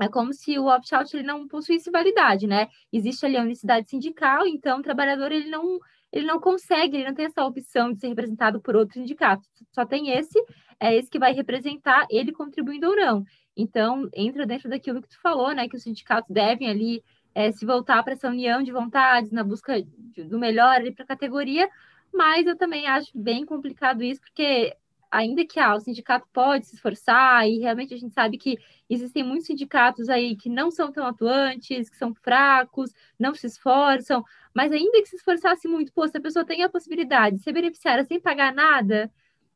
é 0.00 0.08
como 0.08 0.32
se 0.32 0.58
o 0.58 0.66
opt-out 0.66 1.16
ele 1.16 1.26
não 1.26 1.46
possuísse 1.46 1.90
validade, 1.90 2.46
né? 2.46 2.68
Existe 2.92 3.24
ali 3.26 3.36
a 3.36 3.42
unicidade 3.42 3.88
sindical, 3.88 4.46
então 4.46 4.78
o 4.78 4.82
trabalhador 4.82 5.30
ele 5.30 5.48
não 5.48 5.78
ele 6.12 6.26
não 6.26 6.38
consegue, 6.38 6.96
ele 6.96 7.08
não 7.08 7.14
tem 7.14 7.26
essa 7.26 7.44
opção 7.44 7.92
de 7.92 7.98
ser 7.98 8.06
representado 8.06 8.60
por 8.60 8.76
outro 8.76 8.94
sindicato. 8.94 9.42
Só 9.72 9.84
tem 9.84 10.10
esse, 10.10 10.38
é 10.78 10.94
esse 10.94 11.10
que 11.10 11.18
vai 11.18 11.32
representar 11.32 12.06
ele 12.08 12.30
contribuindo 12.30 12.88
ou 12.88 12.94
não. 12.94 13.24
Então, 13.56 14.08
entra 14.12 14.46
dentro 14.46 14.68
daquilo 14.68 15.00
que 15.00 15.08
tu 15.08 15.20
falou, 15.20 15.54
né? 15.54 15.68
Que 15.68 15.76
os 15.76 15.82
sindicatos 15.82 16.30
devem 16.30 16.68
ali 16.68 17.04
é, 17.34 17.50
se 17.52 17.66
voltar 17.66 18.02
para 18.02 18.12
essa 18.12 18.28
união 18.28 18.62
de 18.62 18.72
vontades, 18.72 19.30
na 19.32 19.42
busca 19.44 19.82
de, 19.82 20.24
do 20.24 20.38
melhor 20.38 20.76
ali 20.76 20.92
para 20.92 21.04
a 21.04 21.08
categoria, 21.08 21.68
mas 22.12 22.46
eu 22.46 22.56
também 22.56 22.86
acho 22.86 23.10
bem 23.14 23.44
complicado 23.44 24.02
isso, 24.02 24.20
porque 24.20 24.76
ainda 25.10 25.44
que 25.44 25.60
ah, 25.60 25.74
o 25.74 25.80
sindicato 25.80 26.26
pode 26.32 26.66
se 26.66 26.74
esforçar, 26.76 27.48
e 27.48 27.58
realmente 27.58 27.94
a 27.94 27.96
gente 27.96 28.12
sabe 28.12 28.38
que 28.38 28.58
existem 28.90 29.22
muitos 29.22 29.46
sindicatos 29.46 30.08
aí 30.08 30.36
que 30.36 30.48
não 30.48 30.70
são 30.70 30.90
tão 30.92 31.06
atuantes, 31.06 31.88
que 31.88 31.96
são 31.96 32.14
fracos, 32.14 32.92
não 33.18 33.34
se 33.34 33.46
esforçam, 33.46 34.24
mas 34.52 34.72
ainda 34.72 35.00
que 35.02 35.08
se 35.08 35.16
esforçasse 35.16 35.68
muito, 35.68 35.92
pô, 35.92 36.06
se 36.08 36.16
a 36.16 36.20
pessoa 36.20 36.44
tem 36.44 36.62
a 36.62 36.68
possibilidade 36.68 37.36
de 37.36 37.42
ser 37.42 37.52
beneficiária 37.52 38.04
sem 38.04 38.20
pagar 38.20 38.52
nada, 38.52 39.10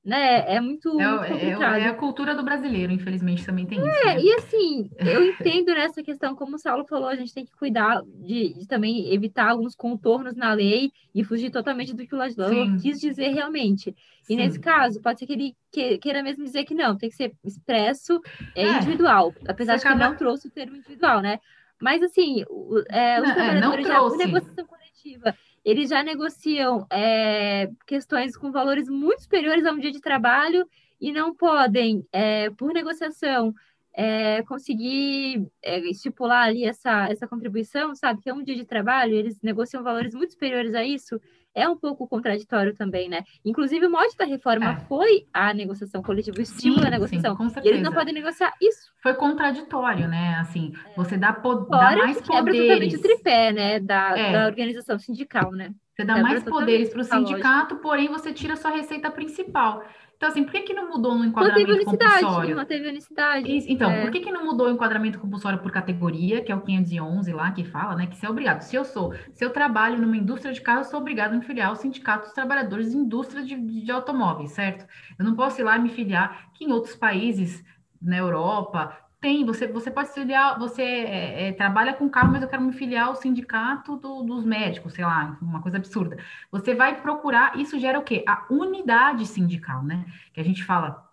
né? 0.09 0.55
É 0.55 0.59
muito, 0.59 0.99
é, 0.99 1.07
muito 1.07 1.25
é, 1.25 1.29
complicado. 1.29 1.75
É, 1.75 1.83
é, 1.83 1.89
a 1.89 1.95
cultura 1.95 2.35
do 2.35 2.43
brasileiro, 2.43 2.91
infelizmente, 2.91 3.45
também 3.45 3.67
tem 3.67 3.79
isso. 3.79 3.87
É, 3.87 4.15
né? 4.15 4.21
e 4.23 4.33
assim, 4.33 4.91
eu 4.97 5.23
entendo 5.23 5.75
nessa 5.75 6.03
questão, 6.03 6.35
como 6.35 6.57
o 6.57 6.59
Saulo 6.59 6.87
falou, 6.87 7.09
a 7.09 7.15
gente 7.15 7.35
tem 7.35 7.45
que 7.45 7.53
cuidar 7.53 8.01
de, 8.15 8.55
de 8.55 8.67
também 8.67 9.13
evitar 9.13 9.51
alguns 9.51 9.75
contornos 9.75 10.35
na 10.35 10.55
lei 10.55 10.91
e 11.15 11.23
fugir 11.23 11.51
totalmente 11.51 11.93
do 11.93 12.07
que 12.07 12.15
o 12.15 12.19
legislador 12.19 12.67
quis 12.81 12.99
dizer 12.99 13.35
realmente. 13.35 13.95
E 14.23 14.35
Sim. 14.35 14.37
nesse 14.37 14.59
caso, 14.59 14.99
pode 15.03 15.19
ser 15.19 15.27
que 15.27 15.33
ele 15.35 15.55
queira 16.01 16.23
mesmo 16.23 16.43
dizer 16.43 16.65
que 16.65 16.75
não, 16.75 16.97
tem 16.97 17.11
que 17.11 17.17
ser 17.17 17.35
expresso, 17.45 18.19
é, 18.57 18.65
é 18.65 18.77
individual, 18.79 19.35
apesar 19.47 19.77
de 19.77 19.83
que 19.83 19.89
acaba... 19.89 20.09
não 20.09 20.17
trouxe 20.17 20.49
o 20.49 20.51
termo 20.51 20.75
individual, 20.75 21.21
né? 21.21 21.39
Mas 21.79 22.03
assim, 22.03 22.45
é, 22.89 23.21
os 23.21 23.29
não, 23.29 23.35
trabalhadores 23.35 23.87
já 23.87 24.01
por 24.01 24.17
negociação 24.17 24.67
coletiva 24.67 25.35
eles 25.71 25.91
já 25.91 26.03
negociam 26.03 26.87
é, 26.91 27.69
questões 27.87 28.35
com 28.35 28.51
valores 28.51 28.89
muito 28.89 29.23
superiores 29.23 29.67
a 29.67 29.73
um 29.73 29.79
dia 29.79 29.93
de 29.93 30.01
trabalho 30.01 30.67
e 30.99 31.13
não 31.13 31.35
podem, 31.35 32.07
é, 32.11 32.49
por 32.51 32.73
negociação, 32.73 33.55
é, 33.93 34.43
conseguir 34.45 35.47
é, 35.63 35.79
estipular 35.91 36.47
ali 36.49 36.65
essa, 36.65 37.09
essa 37.11 37.29
contribuição, 37.29 37.95
sabe? 37.95 38.23
Que 38.23 38.31
é 38.31 38.35
um 38.35 38.43
dia 38.43 38.55
de 38.57 38.65
trabalho, 38.65 39.13
eles 39.13 39.43
negociam 39.43 39.83
valores 39.83 40.15
muito 40.15 40.33
superiores 40.33 40.75
a 40.75 40.83
isso, 40.83 41.21
é 41.59 41.69
um 41.69 41.77
pouco 41.77 42.07
contraditório 42.07 42.75
também, 42.75 43.09
né? 43.09 43.25
Inclusive, 43.45 43.87
o 43.87 43.91
mote 43.91 44.17
da 44.17 44.25
reforma 44.25 44.71
é. 44.71 44.77
foi 44.87 45.27
a 45.33 45.53
negociação 45.53 46.03
coletiva, 46.03 46.39
o 46.39 46.43
estímulo 46.43 46.87
à 46.87 46.91
negociação. 46.91 47.37
Sim, 47.37 47.61
e 47.65 47.69
eles 47.69 47.83
não 47.83 47.93
podem 47.93 48.15
negociar 48.15 48.53
isso. 48.61 48.91
Foi 49.03 49.15
contraditório, 49.15 50.09
né? 50.09 50.37
Assim, 50.41 50.73
é. 50.87 50.95
você 50.97 51.17
dá, 51.17 51.33
po 51.33 51.55
dá 51.55 51.97
mais 51.97 52.21
quebra 52.21 52.45
poderes. 52.45 52.69
totalmente 52.69 52.97
o 52.97 53.03
tripé, 53.03 53.53
né? 53.53 53.81
Da, 53.81 54.19
é. 54.19 54.33
da 54.33 54.47
organização 54.47 54.99
sindical, 54.99 55.53
né? 55.53 55.73
Você 55.95 56.05
dá 56.05 56.15
quebra 56.15 56.31
mais 56.31 56.45
poderes 56.45 56.91
para 56.91 57.01
o 57.01 57.05
sindicato, 57.05 57.77
porém 57.77 58.09
você 58.09 58.33
tira 58.33 58.55
a 58.55 58.57
sua 58.57 58.71
receita 58.71 59.11
principal. 59.11 59.83
Então, 60.19 60.29
assim, 60.31 60.43
por 60.43 60.51
que, 60.51 60.63
que 60.63 60.75
não 60.75 60.89
mudou 60.89 61.15
no 61.15 61.25
enquadramento 61.25 61.69
manteve 61.69 61.85
compulsório? 61.85 62.57
Manteve 62.57 62.89
unicidade. 62.89 63.73
Então, 63.73 63.89
é. 63.89 64.03
por 64.03 64.11
que, 64.11 64.19
que 64.19 64.33
não 64.33 64.45
mudou 64.45 64.67
o 64.67 64.71
enquadramento 64.71 65.17
compulsório 65.21 65.61
por 65.61 65.71
categoria, 65.71 66.43
que 66.43 66.51
é 66.51 66.57
o 66.57 66.61
511 66.61 67.33
lá 67.33 67.53
que 67.53 67.63
fala, 67.63 67.95
né? 67.95 68.09
Que 68.09 68.17
você 68.17 68.27
é 68.27 68.29
obrigado. 68.29 68.63
Se 68.63 68.75
eu 68.75 68.85
sou, 68.85 69.15
se 69.33 69.45
eu 69.45 69.51
trabalho 69.51 69.97
numa 69.97 70.17
indústria 70.17 70.53
de 70.53 70.61
carro, 70.61 70.81
eu 70.81 70.85
sou 70.85 70.99
obrigado 70.99 71.35
a 71.35 71.37
me 71.37 71.45
filiar 71.45 71.69
ao 71.69 71.77
sindicato 71.77 72.25
dos 72.25 72.33
trabalhadores 72.33 72.91
de 72.91 72.97
indústria 72.97 73.45
de, 73.45 73.55
de 73.57 73.93
automóveis, 73.93 74.51
certo? 74.51 74.85
Eu 75.17 75.25
não 75.25 75.37
posso 75.37 75.61
ir 75.61 75.65
lá 75.65 75.77
e 75.77 75.83
me 75.83 75.89
filiar, 75.89 76.51
que 76.53 76.65
em 76.65 76.73
outros 76.73 76.97
países, 76.97 77.65
na 78.03 78.17
Europa, 78.17 78.99
tem, 79.21 79.45
você, 79.45 79.67
você 79.67 79.91
pode 79.91 80.09
se 80.09 80.15
filiar, 80.15 80.59
você 80.59 80.83
é, 80.83 81.49
é, 81.49 81.53
trabalha 81.53 81.93
com 81.93 82.09
carro, 82.09 82.33
mas 82.33 82.43
eu 82.43 82.49
quero 82.49 82.63
me 82.63 82.73
filiar 82.73 83.09
ao 83.09 83.17
sindicato 83.17 83.97
do, 83.97 84.23
dos 84.23 84.45
médicos, 84.45 84.95
sei 84.95 85.05
lá, 85.05 85.37
uma 85.43 85.61
coisa 85.61 85.77
absurda. 85.77 86.19
Você 86.53 86.75
vai 86.75 87.01
procurar, 87.01 87.59
isso 87.59 87.79
gera 87.81 87.99
o 87.99 88.05
quê? 88.05 88.25
A 88.27 88.47
unidade 88.49 89.27
sindical, 89.27 89.83
né? 89.83 90.05
Que 90.33 90.41
a 90.41 90.45
gente 90.45 90.63
fala 90.63 91.05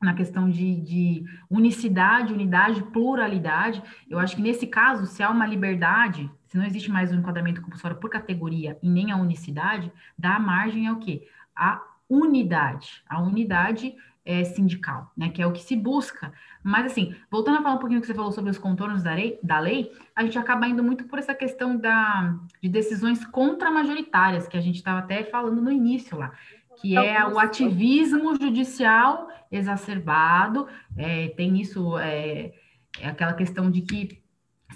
na 0.00 0.14
questão 0.14 0.48
de, 0.48 0.76
de 0.76 1.24
unicidade, 1.50 2.32
unidade, 2.32 2.82
pluralidade. 2.84 3.82
Eu 4.08 4.18
acho 4.18 4.36
que 4.36 4.42
nesse 4.42 4.66
caso, 4.66 5.06
se 5.06 5.22
há 5.22 5.30
uma 5.30 5.46
liberdade, 5.46 6.30
se 6.46 6.56
não 6.56 6.64
existe 6.64 6.90
mais 6.90 7.10
um 7.10 7.18
enquadramento 7.18 7.62
compulsório 7.62 7.96
por 7.96 8.10
categoria 8.10 8.78
e 8.82 8.88
nem 8.88 9.10
a 9.10 9.16
unicidade, 9.16 9.90
dá 10.16 10.38
margem 10.38 10.86
ao 10.86 10.96
quê? 10.96 11.26
A 11.56 11.82
unidade. 12.08 13.02
A 13.08 13.20
unidade 13.20 13.94
é, 14.28 14.44
sindical, 14.44 15.10
né? 15.16 15.30
Que 15.30 15.40
é 15.40 15.46
o 15.46 15.52
que 15.52 15.62
se 15.62 15.74
busca. 15.74 16.32
Mas, 16.68 16.84
assim, 16.84 17.14
voltando 17.30 17.58
a 17.58 17.62
falar 17.62 17.76
um 17.76 17.78
pouquinho 17.78 17.98
que 17.98 18.06
você 18.06 18.12
falou 18.12 18.30
sobre 18.30 18.50
os 18.50 18.58
contornos 18.58 19.02
da 19.02 19.14
lei, 19.14 19.38
da 19.42 19.58
lei 19.58 19.90
a 20.14 20.22
gente 20.22 20.38
acaba 20.38 20.68
indo 20.68 20.84
muito 20.84 21.04
por 21.04 21.18
essa 21.18 21.34
questão 21.34 21.74
da, 21.74 22.36
de 22.62 22.68
decisões 22.68 23.24
contramajoritárias, 23.24 24.46
que 24.46 24.56
a 24.56 24.60
gente 24.60 24.76
estava 24.76 24.98
até 24.98 25.24
falando 25.24 25.62
no 25.62 25.72
início 25.72 26.18
lá, 26.18 26.30
que 26.78 26.94
é 26.94 27.26
o 27.26 27.38
ativismo 27.38 28.38
judicial 28.38 29.30
exacerbado. 29.50 30.68
É, 30.94 31.28
tem 31.28 31.58
isso, 31.58 31.96
é, 31.96 32.52
é 33.00 33.08
aquela 33.08 33.32
questão 33.32 33.70
de 33.70 33.80
que 33.80 34.22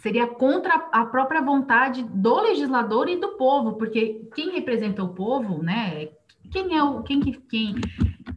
seria 0.01 0.27
contra 0.27 0.89
a 0.93 1.05
própria 1.05 1.43
vontade 1.43 2.03
do 2.05 2.41
legislador 2.41 3.07
e 3.07 3.17
do 3.17 3.37
povo, 3.37 3.75
porque 3.75 4.31
quem 4.35 4.53
representa 4.53 5.05
o 5.05 5.13
povo, 5.13 5.63
né? 5.63 6.09
Quem 6.51 6.75
é 6.75 6.83
o 6.83 7.03
quem 7.03 7.21
quem 7.21 7.75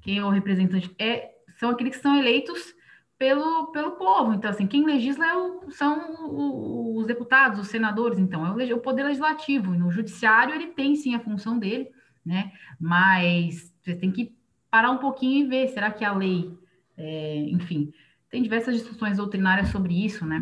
quem 0.02 0.18
é 0.18 0.26
o 0.26 0.30
representante? 0.30 0.94
É 0.99 1.32
são 1.57 1.69
aqueles 1.69 1.95
que 1.95 2.02
são 2.02 2.18
eleitos 2.18 2.75
pelo, 3.18 3.72
pelo 3.72 3.92
povo. 3.92 4.34
Então, 4.34 4.50
assim, 4.50 4.68
quem 4.68 4.86
legisla 4.86 5.26
é 5.26 5.36
o, 5.36 5.72
são 5.72 6.98
os 6.98 7.06
deputados, 7.06 7.60
os 7.60 7.68
senadores, 7.68 8.20
então, 8.20 8.60
é 8.60 8.74
o, 8.74 8.78
o 8.78 8.82
poder 8.82 9.04
legislativo. 9.04 9.74
No 9.74 9.92
judiciário, 9.92 10.54
ele 10.54 10.68
tem 10.68 10.96
sim 10.96 11.16
a 11.16 11.20
função 11.20 11.58
dele, 11.58 11.90
né? 12.26 12.52
Mas 12.80 13.74
você 13.82 13.96
tem 13.96 14.12
que 14.12 14.36
parar 14.70 14.92
um 14.92 14.98
pouquinho 14.98 15.46
e 15.46 15.50
ver, 15.50 15.68
será 15.70 15.92
que 15.92 16.04
a 16.04 16.14
lei, 16.14 16.52
é, 16.98 17.38
enfim, 17.50 17.94
tem 18.30 18.44
diversas 18.44 18.76
discussões 18.76 19.18
doutrinárias 19.18 19.70
sobre 19.70 20.06
isso, 20.06 20.26
né? 20.26 20.42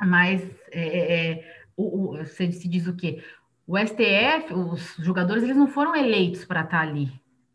Mas 0.00 0.42
é, 0.70 0.86
é, 0.86 1.30
é 1.30 1.56
o, 1.76 2.12
o, 2.12 2.24
se, 2.24 2.52
se 2.52 2.68
diz 2.68 2.86
o 2.86 2.94
quê? 2.94 3.22
O 3.66 3.76
STF, 3.76 4.54
os 4.54 4.94
jogadores, 5.04 5.42
eles 5.42 5.56
não 5.56 5.66
foram 5.66 5.96
eleitos 5.96 6.44
para 6.44 6.60
estar 6.60 6.80
ali 6.80 7.10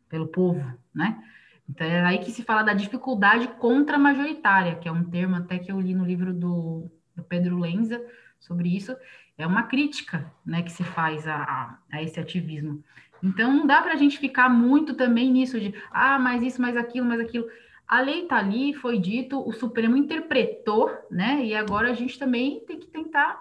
pelo 0.10 0.28
povo, 0.28 0.62
né? 0.94 1.24
Então 1.70 1.88
é 1.88 2.02
aí 2.06 2.20
que 2.20 2.32
se 2.32 2.44
fala 2.44 2.64
da 2.64 2.74
dificuldade 2.74 3.48
contra 3.60 3.98
majoritária, 3.98 4.76
que 4.76 4.88
é 4.88 4.92
um 4.92 5.04
termo 5.04 5.36
até 5.36 5.58
que 5.58 5.72
eu 5.72 5.80
li 5.80 5.94
no 5.94 6.06
livro 6.06 6.34
do, 6.34 6.92
do 7.16 7.24
Pedro 7.24 7.60
Lenza 7.60 8.02
sobre 8.40 8.76
isso. 8.76 8.96
É 9.38 9.48
uma 9.48 9.64
crítica, 9.64 10.32
né, 10.46 10.62
que 10.62 10.72
se 10.72 10.84
faz 10.84 11.28
a, 11.28 11.36
a, 11.36 11.78
a 11.92 12.04
esse 12.04 12.20
ativismo. 12.20 12.84
Então 13.24 13.56
não 13.56 13.66
dá 13.66 13.82
para 13.82 13.94
a 13.94 13.98
gente 13.98 14.18
ficar 14.18 14.50
muito 14.50 14.96
também 14.96 15.32
nisso 15.32 15.60
de 15.60 15.74
ah, 15.92 16.20
mais 16.20 16.44
isso, 16.44 16.62
mais 16.62 16.76
aquilo, 16.76 17.06
mais 17.06 17.22
aquilo. 17.22 17.48
A 17.88 18.02
lei 18.02 18.24
está 18.24 18.38
ali, 18.38 18.74
foi 18.74 18.98
dito, 19.00 19.46
o 19.48 19.52
Supremo 19.52 19.98
interpretou, 19.98 20.90
né? 21.10 21.44
E 21.44 21.54
agora 21.54 21.90
a 21.90 21.94
gente 21.94 22.18
também 22.18 22.62
tem 22.66 22.80
que 22.80 22.88
tentar 22.88 23.40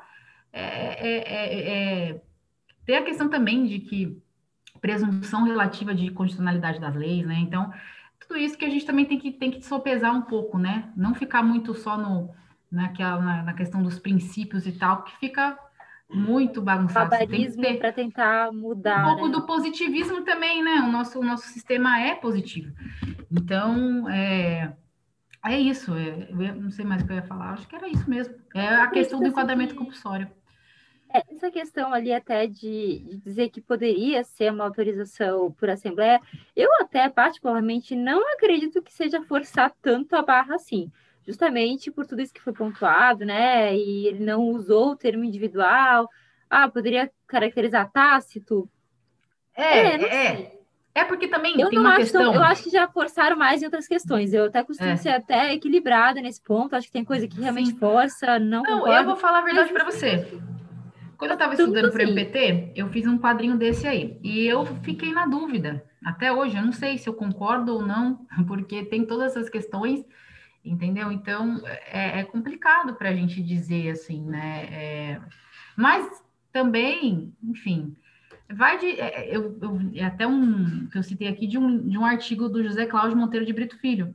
é, 0.53 0.63
é, 0.63 1.19
é, 1.19 2.09
é 2.11 2.21
ter 2.85 2.97
a 2.97 3.05
questão 3.05 3.29
também 3.29 3.65
de 3.67 3.79
que 3.79 4.21
presunção 4.81 5.45
relativa 5.45 5.95
de 5.95 6.11
constitucionalidade 6.11 6.81
das 6.81 6.95
leis, 6.97 7.25
né? 7.27 7.37
Então, 7.39 7.73
tudo 8.21 8.39
isso 8.39 8.57
que 8.57 8.65
a 8.65 8.71
gente 8.71 8.87
também 8.87 9.05
tem 9.05 9.19
que, 9.19 9.33
tem 9.33 9.51
que 9.51 9.65
sopesar 9.65 10.13
um 10.13 10.23
pouco, 10.23 10.59
né? 10.59 10.93
Não 10.97 11.15
ficar 11.15 11.43
muito 11.43 11.75
só 11.75 11.97
no, 11.97 12.31
naquela, 12.71 13.21
na, 13.21 13.43
na 13.43 13.55
questão 13.55 13.83
dos 13.83 13.99
princípios 13.99 14.67
e 14.67 14.73
tal, 14.73 15.03
que 15.03 15.17
fica 15.19 15.59
muito 16.09 16.61
bagunçado. 16.61 17.11
Barbarismo 17.11 17.79
para 17.79 17.93
tentar 17.93 18.53
mudar. 18.53 19.03
Um 19.05 19.11
pouco 19.11 19.27
né? 19.27 19.33
do 19.33 19.47
positivismo 19.47 20.23
também, 20.23 20.63
né? 20.63 20.81
O 20.81 20.91
nosso, 20.91 21.19
o 21.21 21.25
nosso 21.25 21.49
sistema 21.49 22.01
é 22.01 22.15
positivo. 22.15 22.73
Então, 23.31 24.09
é, 24.09 24.73
é 25.45 25.59
isso. 25.59 25.95
É, 25.95 26.29
eu 26.31 26.55
não 26.57 26.71
sei 26.71 26.85
mais 26.85 27.03
o 27.03 27.07
que 27.07 27.13
eu 27.13 27.17
ia 27.17 27.23
falar, 27.23 27.53
acho 27.53 27.67
que 27.67 27.77
era 27.77 27.89
isso 27.89 28.09
mesmo. 28.09 28.35
É 28.55 28.67
a 28.69 28.89
questão 28.89 29.21
do 29.21 29.27
enquadramento 29.27 29.75
compulsório. 29.75 30.29
É, 31.12 31.24
essa 31.28 31.51
questão 31.51 31.93
ali 31.93 32.12
até 32.12 32.47
de, 32.47 33.01
de, 33.01 33.16
dizer 33.16 33.51
que 33.51 33.61
poderia 33.61 34.23
ser 34.23 34.53
uma 34.53 34.65
autorização 34.65 35.51
por 35.53 35.69
assembleia, 35.69 36.20
eu 36.55 36.70
até 36.81 37.09
particularmente 37.09 37.97
não 37.97 38.23
acredito 38.35 38.81
que 38.81 38.93
seja 38.93 39.20
forçar 39.23 39.74
tanto 39.82 40.15
a 40.15 40.23
barra 40.23 40.55
assim, 40.55 40.91
justamente 41.27 41.91
por 41.91 42.07
tudo 42.07 42.23
isso 42.23 42.32
que 42.32 42.41
foi 42.41 42.53
pontuado, 42.53 43.24
né? 43.24 43.77
E 43.77 44.07
ele 44.07 44.24
não 44.24 44.43
usou 44.51 44.93
o 44.93 44.97
termo 44.97 45.24
individual. 45.24 46.09
Ah, 46.49 46.69
poderia 46.69 47.11
caracterizar 47.27 47.91
tácito. 47.91 48.70
É, 49.55 49.78
é. 49.78 50.27
é. 50.37 50.61
É 50.93 51.05
porque 51.05 51.28
também 51.28 51.59
eu 51.61 51.70
tem 51.70 51.78
uma 51.78 51.97
questão. 51.97 52.20
Tão, 52.20 52.35
eu 52.35 52.43
acho 52.43 52.65
que 52.65 52.70
já 52.70 52.89
forçaram 52.89 53.37
mais 53.37 53.62
em 53.62 53.65
outras 53.65 53.87
questões. 53.87 54.32
Eu 54.32 54.47
até 54.47 54.62
costumo 54.65 54.91
é. 54.91 54.97
ser 54.97 55.11
até 55.11 55.55
equilibrada 55.55 56.20
nesse 56.20 56.43
ponto. 56.43 56.74
Acho 56.74 56.89
que 56.89 56.93
tem 56.93 57.05
coisa 57.05 57.28
que 57.28 57.41
realmente 57.41 57.70
Sim. 57.70 57.78
força, 57.78 58.41
não. 58.41 58.62
Não, 58.62 58.81
concordo, 58.81 58.95
eu 58.97 59.05
vou 59.05 59.16
falar 59.16 59.39
a 59.39 59.43
verdade 59.43 59.73
para 59.73 59.85
você. 59.85 60.27
Quando 61.21 61.33
eu 61.33 61.35
estava 61.35 61.53
estudando 61.53 61.93
para 61.93 62.03
o 62.03 62.09
MPT, 62.09 62.73
eu 62.75 62.89
fiz 62.89 63.07
um 63.07 63.19
quadrinho 63.19 63.59
desse 63.59 63.87
aí. 63.87 64.19
E 64.23 64.47
eu 64.47 64.65
fiquei 64.65 65.13
na 65.13 65.27
dúvida. 65.27 65.85
Até 66.03 66.33
hoje, 66.33 66.57
eu 66.57 66.65
não 66.65 66.73
sei 66.73 66.97
se 66.97 67.11
eu 67.11 67.13
concordo 67.13 67.75
ou 67.75 67.87
não, 67.87 68.27
porque 68.49 68.87
tem 68.87 69.05
todas 69.05 69.33
essas 69.33 69.51
questões, 69.51 70.03
entendeu? 70.65 71.13
Então, 71.13 71.61
é, 71.67 72.21
é 72.21 72.25
complicado 72.25 72.95
para 72.95 73.11
a 73.11 73.15
gente 73.15 73.43
dizer 73.43 73.91
assim, 73.91 74.25
né? 74.25 74.65
É... 74.73 75.21
Mas 75.77 76.25
também, 76.51 77.35
enfim, 77.45 77.95
vai 78.51 78.79
de. 78.79 78.99
É, 78.99 79.29
eu, 79.29 79.59
eu, 79.61 79.79
é 79.97 80.05
até 80.05 80.27
um 80.27 80.87
que 80.87 80.97
eu 80.97 81.03
citei 81.03 81.29
aqui 81.29 81.47
de 81.47 81.59
um, 81.59 81.87
de 81.87 81.99
um 81.99 82.05
artigo 82.07 82.49
do 82.49 82.65
José 82.65 82.87
Cláudio 82.87 83.19
Monteiro 83.19 83.45
de 83.45 83.53
Brito 83.53 83.79
Filho. 83.79 84.15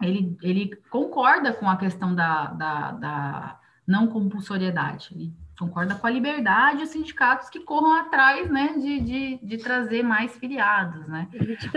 Ele, 0.00 0.34
ele 0.40 0.76
concorda 0.88 1.52
com 1.52 1.68
a 1.68 1.76
questão 1.76 2.14
da, 2.14 2.46
da, 2.46 2.92
da 2.92 3.60
não 3.86 4.06
compulsoriedade. 4.06 5.10
Ele 5.14 5.45
concorda 5.58 5.94
com 5.94 6.06
a 6.06 6.10
liberdade 6.10 6.82
os 6.82 6.90
sindicatos 6.90 7.48
que 7.48 7.60
corram 7.60 7.94
atrás, 7.94 8.50
né, 8.50 8.74
de, 8.78 9.00
de, 9.00 9.38
de 9.42 9.56
trazer 9.58 10.02
mais 10.02 10.36
filiados, 10.36 11.06
né? 11.08 11.28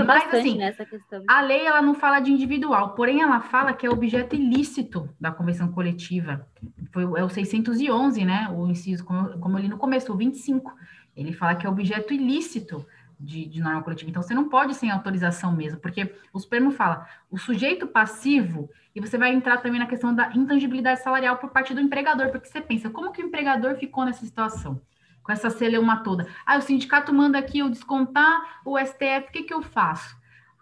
Mas, 0.06 0.34
assim, 0.34 0.58
nessa 0.58 0.86
questão. 0.86 1.24
A 1.28 1.42
lei, 1.42 1.66
ela 1.66 1.82
não 1.82 1.94
fala 1.94 2.20
de 2.20 2.32
individual, 2.32 2.94
porém 2.94 3.22
ela 3.22 3.40
fala 3.40 3.74
que 3.74 3.86
é 3.86 3.90
objeto 3.90 4.36
ilícito 4.36 5.10
da 5.20 5.32
convenção 5.32 5.72
coletiva. 5.72 6.46
Foi, 6.92 7.04
é 7.04 7.24
o 7.24 7.30
611, 7.30 8.26
né, 8.26 8.50
o 8.52 8.68
inciso, 8.68 9.04
como, 9.06 9.40
como 9.40 9.58
eu 9.58 9.62
li 9.62 9.68
no 9.68 9.78
começo, 9.78 10.12
o 10.12 10.18
25. 10.18 10.74
Ele 11.16 11.34
fala 11.34 11.56
que 11.56 11.66
é 11.66 11.70
objeto 11.70 12.14
ilícito 12.14 12.86
de, 13.20 13.46
de, 13.46 13.60
norma 13.60 13.84
coletiva. 13.84 14.10
Então, 14.10 14.24
você 14.24 14.34
não 14.34 14.48
pode 14.48 14.74
sem 14.76 14.90
autorização 14.90 15.52
mesmo, 15.52 15.80
porque 15.80 16.14
o 16.32 16.40
Supremo 16.40 16.72
fala 16.72 17.08
o 17.30 17.38
sujeito 17.38 17.86
passivo, 17.88 18.70
e 19.00 19.02
você 19.02 19.18
vai 19.18 19.34
entrar 19.34 19.62
também 19.62 19.80
na 19.80 19.88
questão 19.88 20.14
da 20.14 20.30
intangibilidade 20.36 21.02
salarial 21.02 21.38
por 21.38 21.50
parte 21.52 21.74
do 21.74 21.80
empregador, 21.80 22.32
porque 22.32 22.50
você 22.50 22.60
pensa, 22.60 22.90
como 22.90 23.14
que 23.14 23.24
o 23.24 23.26
empregador 23.26 23.76
ficou 23.78 24.04
nessa 24.04 24.26
situação? 24.26 24.82
Com 25.24 25.32
essa 25.32 25.50
celeuma 25.50 26.04
toda. 26.04 26.28
Ah, 26.46 26.58
o 26.58 26.62
sindicato 26.62 27.14
manda 27.14 27.38
aqui 27.38 27.60
eu 27.60 27.70
descontar 27.70 28.60
o 28.66 28.78
STF, 28.78 29.30
o 29.30 29.32
que, 29.32 29.44
que 29.44 29.54
eu 29.54 29.62
faço? 29.62 30.18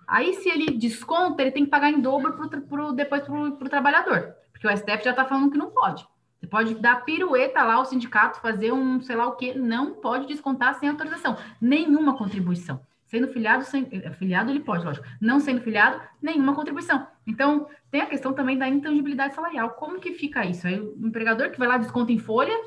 Aí, 0.08 0.36
se 0.36 0.50
ele 0.50 0.78
desconta, 0.78 1.42
ele 1.42 1.52
tem 1.52 1.66
que 1.66 1.72
pagar 1.72 1.90
em 1.90 2.00
dobro 2.00 2.34
pro, 2.34 2.62
pro, 2.62 2.94
depois 2.94 3.24
para 3.24 3.34
o 3.34 3.70
trabalhador, 3.70 4.36
porque 4.52 4.68
o 4.68 4.78
STF 4.78 5.04
já 5.04 5.12
está 5.12 5.26
falando 5.26 5.50
que 5.50 5.58
não 5.58 5.72
pode. 5.72 6.08
Você 6.40 6.46
pode 6.46 6.76
dar 6.76 7.04
pirueta 7.04 7.64
lá, 7.64 7.80
o 7.80 7.86
sindicato 7.86 8.40
fazer 8.40 8.72
um 8.72 9.02
sei 9.02 9.16
lá 9.16 9.26
o 9.26 9.36
que, 9.36 9.58
não 9.58 9.96
pode 9.96 10.28
descontar 10.28 10.76
sem 10.76 10.88
autorização, 10.88 11.36
nenhuma 11.60 12.16
contribuição. 12.16 12.80
Sendo 13.08 13.30
filiado, 13.30 13.64
sem, 13.64 13.88
eh, 13.92 14.12
filiado 14.12 14.52
ele 14.52 14.60
pode, 14.60 14.86
lógico. 14.86 15.08
Não 15.20 15.40
sendo 15.40 15.62
filiado, 15.62 16.00
nenhuma 16.22 16.54
contribuição. 16.54 17.08
Então, 17.28 17.68
tem 17.92 18.02
a 18.02 18.06
questão 18.06 18.34
também 18.34 18.58
da 18.58 18.68
intangibilidade 18.68 19.36
salarial. 19.36 19.72
Como 19.72 20.00
que 20.00 20.14
fica 20.14 20.46
isso? 20.46 20.66
Aí 20.66 20.80
o 20.80 21.06
empregador 21.06 21.52
que 21.52 21.60
vai 21.60 21.68
lá 21.68 21.78
desconta 21.78 22.12
em 22.12 22.18
folha 22.18 22.58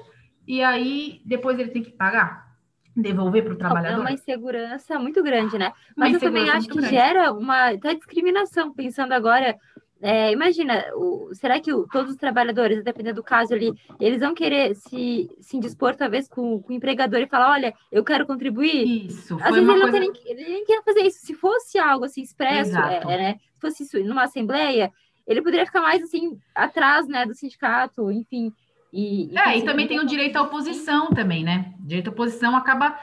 e 0.46 0.62
aí 0.62 1.22
depois 1.24 1.58
ele 1.58 1.70
tem 1.70 1.82
que 1.82 1.90
pagar, 1.90 2.46
devolver 2.94 3.42
para 3.42 3.54
o 3.54 3.56
trabalhador. 3.56 3.98
É 3.98 4.00
uma 4.00 4.12
insegurança 4.12 4.98
muito 4.98 5.22
grande, 5.22 5.58
né? 5.58 5.72
Mas 5.96 6.14
eu 6.14 6.20
também 6.20 6.50
acho 6.50 6.68
que 6.68 6.76
grande. 6.76 6.94
gera 6.94 7.32
uma 7.32 7.70
até 7.70 7.94
discriminação, 7.94 8.72
pensando 8.72 9.12
agora 9.12 9.56
é, 10.02 10.32
imagina, 10.32 10.84
o, 10.94 11.30
será 11.34 11.60
que 11.60 11.72
o, 11.72 11.86
todos 11.86 12.12
os 12.12 12.16
trabalhadores, 12.16 12.82
dependendo 12.82 13.16
do 13.16 13.22
caso 13.22 13.52
ali, 13.52 13.72
eles 14.00 14.20
vão 14.20 14.34
querer 14.34 14.74
se, 14.74 15.30
se 15.40 15.56
indispor, 15.56 15.94
talvez, 15.94 16.26
com, 16.26 16.60
com 16.62 16.72
o 16.72 16.76
empregador 16.76 17.20
e 17.20 17.26
falar, 17.26 17.50
olha, 17.50 17.74
eu 17.92 18.02
quero 18.02 18.26
contribuir? 18.26 19.06
Isso. 19.06 19.34
Às 19.42 19.54
vezes 19.54 19.68
ele 19.68 19.78
não, 19.78 19.80
coisa... 19.80 20.00
nem, 20.00 20.12
ele 20.24 20.42
nem 20.42 20.64
quer 20.64 20.82
fazer 20.82 21.02
isso. 21.02 21.18
Se 21.24 21.34
fosse 21.34 21.78
algo 21.78 22.06
assim 22.06 22.22
expresso, 22.22 22.78
é, 22.78 23.02
é, 23.02 23.16
né? 23.16 23.40
se 23.52 23.60
fosse 23.60 23.82
isso 23.82 23.98
numa 24.00 24.24
assembleia, 24.24 24.90
ele 25.26 25.42
poderia 25.42 25.66
ficar 25.66 25.82
mais 25.82 26.02
assim, 26.02 26.38
atrás 26.54 27.06
né, 27.06 27.26
do 27.26 27.34
sindicato, 27.34 28.10
enfim. 28.10 28.52
E, 28.92 29.32
e 29.32 29.38
é, 29.38 29.58
e 29.58 29.62
também 29.62 29.86
tem 29.86 30.00
o 30.00 30.06
direito 30.06 30.36
à 30.36 30.42
oposição 30.42 31.10
também, 31.10 31.44
né? 31.44 31.72
Direito 31.78 32.08
à 32.08 32.10
oposição 32.10 32.56
acaba 32.56 32.98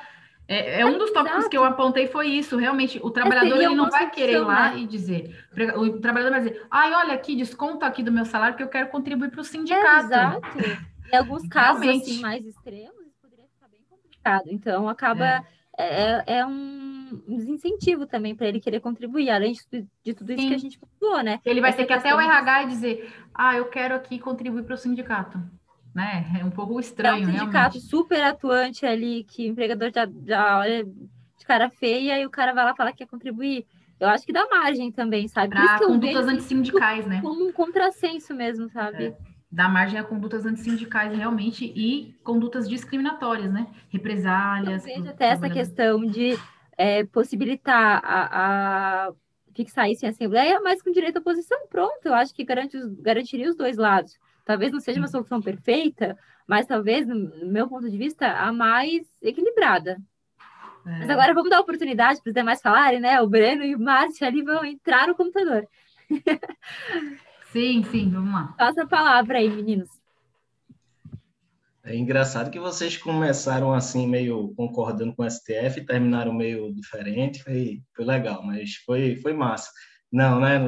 é, 0.47 0.81
é, 0.81 0.85
um 0.85 0.97
dos 0.97 1.11
tópicos 1.11 1.39
Exato. 1.39 1.49
que 1.49 1.57
eu 1.57 1.63
apontei 1.65 2.07
foi 2.07 2.27
isso, 2.27 2.55
realmente, 2.55 2.99
o 3.03 3.11
trabalhador 3.11 3.57
ele 3.57 3.75
não 3.75 3.89
vai 3.89 4.09
querer 4.09 4.33
ir 4.33 4.39
lá 4.39 4.71
né? 4.71 4.79
e 4.79 4.87
dizer, 4.87 5.35
o 5.75 5.99
trabalhador 5.99 6.31
vai 6.31 6.41
dizer, 6.41 6.65
ai, 6.71 6.93
olha 6.93 7.13
aqui, 7.13 7.35
desconto 7.35 7.83
aqui 7.83 8.01
do 8.01 8.11
meu 8.11 8.23
salário 8.23 8.55
que 8.55 8.63
eu 8.63 8.69
quero 8.69 8.87
contribuir 8.89 9.29
para 9.29 9.41
o 9.41 9.43
sindicato. 9.43 10.05
Exato. 10.05 10.57
Em 11.11 11.17
alguns 11.17 11.45
casos 11.49 11.85
assim, 11.85 12.21
mais 12.21 12.45
extremos, 12.45 12.93
poderia 13.21 13.45
ficar 13.45 13.67
bem 13.67 13.81
complicado. 13.89 14.45
Então, 14.47 14.87
acaba, 14.87 15.45
é, 15.77 16.23
é, 16.23 16.23
é 16.37 16.45
um 16.45 17.21
desincentivo 17.27 18.05
também 18.05 18.33
para 18.33 18.47
ele 18.47 18.61
querer 18.61 18.79
contribuir, 18.79 19.29
além 19.29 19.51
de, 19.51 19.85
de 20.01 20.13
tudo 20.13 20.31
isso 20.31 20.41
Sim. 20.43 20.47
que 20.47 20.55
a 20.55 20.59
gente 20.59 20.79
falou, 20.79 21.21
né? 21.21 21.41
Ele 21.43 21.59
vai 21.59 21.71
Essa 21.71 21.79
ter 21.79 21.85
que 21.87 21.93
até 21.93 22.15
o 22.15 22.21
RH 22.21 22.63
dizer, 22.65 23.13
ah, 23.33 23.57
eu 23.57 23.65
quero 23.65 23.95
aqui 23.95 24.17
contribuir 24.17 24.63
para 24.63 24.75
o 24.75 24.77
sindicato 24.77 25.37
né? 25.97 26.27
É 26.39 26.45
um 26.45 26.51
pouco 26.51 26.79
estranho, 26.79 27.23
é 27.23 27.27
um 27.27 27.31
sindicato 27.31 27.53
realmente. 27.53 27.79
super 27.79 28.23
atuante 28.23 28.85
ali, 28.85 29.23
que 29.23 29.47
o 29.47 29.51
empregador 29.51 29.91
já, 29.91 30.07
já 30.27 30.59
olha 30.59 30.85
de 30.85 31.45
cara 31.45 31.71
feia 31.71 32.19
e 32.21 32.25
o 32.25 32.29
cara 32.29 32.53
vai 32.53 32.65
lá 32.65 32.75
falar 32.75 32.91
que 32.91 32.99
quer 32.99 33.07
contribuir. 33.07 33.65
Eu 33.99 34.07
acho 34.07 34.23
que 34.23 34.31
dá 34.31 34.47
margem 34.47 34.91
também, 34.91 35.27
sabe? 35.27 35.55
Para 35.55 35.79
condutas 35.79 36.27
antissindicais, 36.27 37.07
né? 37.07 37.19
Como 37.19 37.47
um 37.47 37.51
contrassenso 37.51 38.31
mesmo, 38.35 38.69
sabe? 38.69 39.05
É. 39.07 39.17
Dá 39.51 39.67
margem 39.67 39.99
a 39.99 40.03
condutas 40.03 40.45
antissindicais, 40.45 41.17
realmente, 41.17 41.65
e 41.75 42.13
condutas 42.23 42.69
discriminatórias, 42.69 43.51
né? 43.51 43.65
Represálias. 43.89 44.85
Eu 44.85 44.93
vejo 44.97 45.09
até 45.09 45.29
essa 45.29 45.49
questão 45.49 46.05
de 46.05 46.37
é, 46.77 47.05
possibilitar 47.05 48.03
a, 48.05 49.07
a, 49.07 49.13
fixar 49.55 49.89
isso 49.89 50.05
em 50.05 50.09
assembleia, 50.09 50.61
mas 50.61 50.79
com 50.79 50.91
direito 50.91 51.17
à 51.17 51.21
oposição, 51.21 51.57
pronto. 51.67 52.05
Eu 52.05 52.13
acho 52.13 52.35
que 52.35 52.43
garante, 52.43 52.77
garantiria 53.01 53.49
os 53.49 53.55
dois 53.55 53.77
lados. 53.77 54.15
Talvez 54.47 54.71
não 54.71 54.79
seja 54.79 54.97
uma 54.97 55.09
solução 55.09 55.41
perfeita, 55.41 56.17
mas 56.47 56.65
talvez, 56.65 57.05
no 57.05 57.51
meu 57.51 57.67
ponto 57.67 57.89
de 57.91 57.97
vista, 57.97 58.25
a 58.25 58.53
mais 58.53 59.05
equilibrada. 59.21 60.01
É. 60.85 60.99
Mas 60.99 61.09
agora 61.09 61.33
vamos 61.33 61.49
dar 61.49 61.59
oportunidade 61.59 62.21
para 62.21 62.29
os 62.29 62.33
demais 62.33 62.61
falarem, 62.61 63.01
né? 63.01 63.19
O 63.19 63.27
Breno 63.27 63.61
e 63.61 63.75
o 63.75 63.79
Márcio 63.79 64.25
ali 64.25 64.41
vão 64.41 64.63
entrar 64.63 65.05
no 65.05 65.15
computador. 65.15 65.67
sim, 67.51 67.83
sim, 67.91 68.09
vamos 68.09 68.33
lá. 68.33 68.55
Passa 68.57 68.83
a 68.83 68.87
palavra 68.87 69.39
aí, 69.39 69.49
meninos. 69.49 69.89
É 71.83 71.93
engraçado 71.93 72.49
que 72.49 72.59
vocês 72.59 72.95
começaram 72.95 73.73
assim, 73.73 74.07
meio 74.07 74.53
concordando 74.55 75.13
com 75.13 75.23
o 75.23 75.29
STF 75.29 75.81
e 75.81 75.85
terminaram 75.85 76.33
meio 76.33 76.73
diferente, 76.73 77.43
foi, 77.43 77.81
foi 77.93 78.05
legal, 78.05 78.41
mas 78.43 78.75
foi, 78.75 79.17
foi 79.17 79.33
massa. 79.33 79.71
Não, 80.11 80.39
né? 80.39 80.59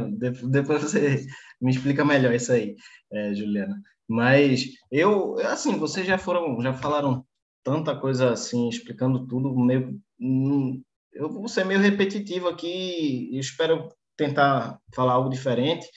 Depois 0.50 0.82
você 0.84 1.26
me 1.62 1.72
explica 1.72 2.04
melhor 2.04 2.34
isso 2.34 2.52
aí, 2.52 2.76
é, 3.12 3.34
Juliana. 3.34 3.82
Mas 4.08 4.66
eu, 4.92 5.40
assim, 5.40 5.78
vocês 5.78 6.06
já 6.06 6.18
foram, 6.18 6.62
já 6.62 6.74
falaram 6.74 7.26
tanta 7.64 7.96
coisa 7.96 8.32
assim, 8.32 8.68
explicando 8.68 9.28
tudo, 9.28 9.56
meio. 9.58 10.00
Hum, 10.20 10.82
eu 11.14 11.30
vou 11.30 11.48
ser 11.48 11.66
meio 11.66 11.80
repetitivo 11.80 12.48
aqui, 12.48 13.30
espero 13.38 13.90
tentar 14.18 14.80
falar 14.94 15.14
algo 15.14 15.30
diferente. 15.30 15.88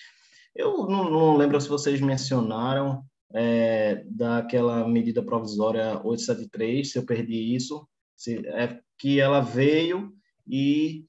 Eu 0.55 0.86
não, 0.86 1.10
não 1.10 1.36
lembro 1.36 1.60
se 1.60 1.69
vocês 1.69 2.01
mencionaram 2.01 3.02
é, 3.35 4.05
daquela 4.06 4.86
medida 4.86 5.23
provisória 5.23 6.01
873, 6.05 6.93
se 6.93 6.98
eu 6.98 7.06
perdi 7.06 7.55
isso, 7.55 7.86
se, 8.16 8.47
é 8.48 8.78
que 8.98 9.19
ela 9.19 9.40
veio 9.40 10.12
e 10.47 11.05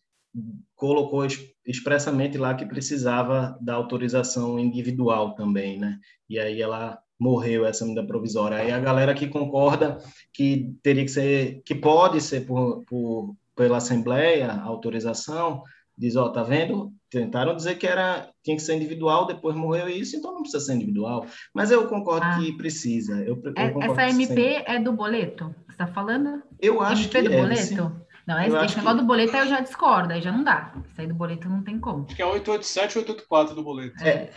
colocou 0.76 1.26
expressamente 1.66 2.38
lá 2.38 2.54
que 2.56 2.66
precisava 2.66 3.58
da 3.62 3.74
autorização 3.76 4.60
individual 4.60 5.36
também, 5.36 5.80
né? 5.80 6.00
E 6.30 6.40
aí 6.40 6.62
ela 6.62 7.00
morreu 7.20 7.66
essa 7.66 7.86
medida 7.86 8.06
provisória. 8.06 8.58
Aí 8.58 8.72
a 8.72 8.80
galera 8.80 9.14
que 9.14 9.28
concorda 9.28 9.98
que 10.34 10.76
teria 10.82 11.06
que 11.06 11.12
ser, 11.12 11.62
que 11.64 11.76
pode 11.76 12.20
ser 12.20 12.42
por, 12.42 12.84
por 12.86 13.36
pela 13.56 13.78
Assembleia 13.78 14.52
autorização, 14.52 15.64
diz, 15.98 16.16
ó, 16.16 16.26
oh, 16.26 16.32
tá 16.32 16.44
vendo? 16.44 16.92
Tentaram 17.10 17.56
dizer 17.56 17.76
que 17.76 17.86
era 17.86 18.30
tinha 18.44 18.58
que 18.58 18.64
ser 18.64 18.76
individual, 18.76 19.28
depois 19.28 19.56
morreu 19.56 19.88
isso, 19.88 20.16
então 20.16 20.34
não 20.34 20.42
precisa 20.42 20.66
ser 20.66 20.74
individual. 20.74 21.26
Mas 21.54 21.70
eu 21.70 21.88
concordo 21.88 22.26
ah. 22.26 22.40
que 22.40 22.58
precisa. 22.58 23.22
Eu, 23.22 23.42
eu 23.46 23.54
é, 23.56 23.86
essa 23.86 24.10
MP 24.10 24.64
é 24.66 24.80
do 24.80 24.92
boleto? 24.92 25.54
Você 25.68 25.72
está 25.74 25.88
falando? 25.88 26.42
Eu 26.60 26.82
acho 26.82 27.04
MP 27.04 27.22
que 27.22 27.30
do 27.30 27.34
é, 27.34 27.42
boleto? 27.42 27.64
Sim. 27.66 28.04
Não, 28.26 28.40
esse, 28.40 28.56
esse 28.56 28.78
negócio 28.78 28.98
que... 28.98 29.04
do 29.04 29.08
boleto 29.08 29.36
aí 29.36 29.42
eu 29.42 29.48
já 29.48 29.60
discordo, 29.60 30.14
aí 30.14 30.22
já 30.22 30.32
não 30.32 30.44
dá. 30.44 30.72
Isso 30.86 31.02
aí 31.02 31.08
do 31.08 31.14
boleto 31.14 31.50
não 31.50 31.62
tem 31.62 31.78
como. 31.78 32.06
Acho 32.06 32.16
que 32.16 32.22
é 32.22 32.26
887 32.26 32.98
ou 32.98 33.02
884 33.04 33.56
do 33.56 33.64
boleto. 33.64 34.04
É, 34.04 34.30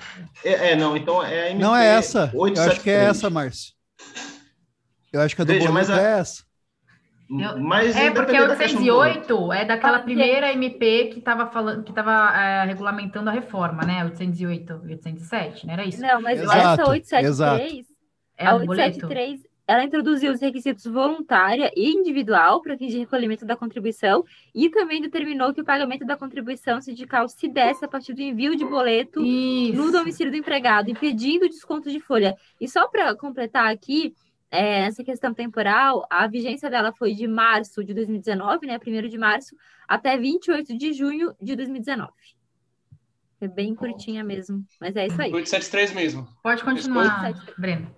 é, 0.44 0.72
é, 0.72 0.76
não, 0.76 0.96
então 0.96 1.22
é 1.22 1.44
a 1.44 1.50
MP 1.50 1.62
Não 1.62 1.76
é 1.76 1.86
essa. 1.86 2.30
873. 2.34 2.66
Eu 2.66 2.72
acho 2.72 2.80
que 2.80 2.90
é 2.90 3.04
essa, 3.04 3.30
Márcio. 3.30 3.74
Eu 5.12 5.20
acho 5.20 5.36
que 5.36 5.42
a 5.42 5.44
do 5.44 5.52
Veja, 5.52 5.68
boleto 5.68 5.92
a... 5.92 6.00
é 6.00 6.18
essa. 6.18 6.46
Eu, 7.28 7.60
mas 7.60 7.96
é 7.96 8.10
porque 8.12 8.38
o 8.38 8.48
808 8.50 9.52
é 9.52 9.64
daquela 9.64 9.98
primeira 9.98 10.52
MP 10.52 11.06
que 11.06 11.18
estava 11.18 11.46
falando, 11.50 11.82
que 11.82 11.90
estava 11.90 12.32
é, 12.36 12.64
regulamentando 12.64 13.28
a 13.28 13.32
reforma, 13.32 13.82
né? 13.82 14.04
808 14.04 14.82
e 14.84 14.92
807, 14.92 15.66
não 15.66 15.72
era 15.72 15.84
isso? 15.84 16.00
Não, 16.00 16.22
mas 16.22 16.40
exato, 16.40 16.82
essa 16.82 16.90
873, 16.90 17.24
exato. 17.24 17.62
é 18.38 18.46
a 18.46 18.54
873, 18.54 19.40
ela 19.66 19.82
introduziu 19.82 20.32
os 20.32 20.40
requisitos 20.40 20.84
voluntária 20.84 21.72
e 21.74 21.90
individual 21.90 22.62
para 22.62 22.78
fins 22.78 22.92
de 22.92 22.98
recolhimento 22.98 23.44
da 23.44 23.56
contribuição 23.56 24.24
e 24.54 24.70
também 24.70 25.00
determinou 25.00 25.52
que 25.52 25.60
o 25.60 25.64
pagamento 25.64 26.06
da 26.06 26.16
contribuição 26.16 26.80
sindical 26.80 27.28
se 27.28 27.48
desse 27.48 27.84
a 27.84 27.88
partir 27.88 28.14
do 28.14 28.22
envio 28.22 28.54
de 28.54 28.64
boleto 28.64 29.24
isso. 29.24 29.76
no 29.76 29.90
domicílio 29.90 30.30
do 30.30 30.38
empregado, 30.38 30.90
impedindo 30.90 31.46
o 31.46 31.48
desconto 31.48 31.90
de 31.90 31.98
folha. 31.98 32.36
E 32.60 32.68
só 32.68 32.86
para 32.86 33.14
completar 33.16 33.66
aqui, 33.72 34.14
é, 34.50 34.82
essa 34.82 35.02
questão 35.02 35.34
temporal, 35.34 36.06
a 36.08 36.28
vigência 36.28 36.70
dela 36.70 36.92
foi 36.92 37.12
de 37.14 37.26
março 37.26 37.82
de 37.82 37.92
2019, 37.92 38.66
né, 38.66 38.78
1 38.78 39.08
de 39.08 39.18
março, 39.18 39.56
até 39.88 40.16
28 40.16 40.78
de 40.78 40.92
junho 40.92 41.34
de 41.42 41.56
2019. 41.56 42.12
É 43.40 43.48
bem 43.48 43.74
curtinha 43.74 44.24
mesmo, 44.24 44.64
mas 44.80 44.96
é 44.96 45.06
isso 45.06 45.20
aí. 45.20 45.32
873 45.32 45.92
mesmo. 45.92 46.26
Pode 46.42 46.64
continuar, 46.64 47.34
Breno. 47.58 47.94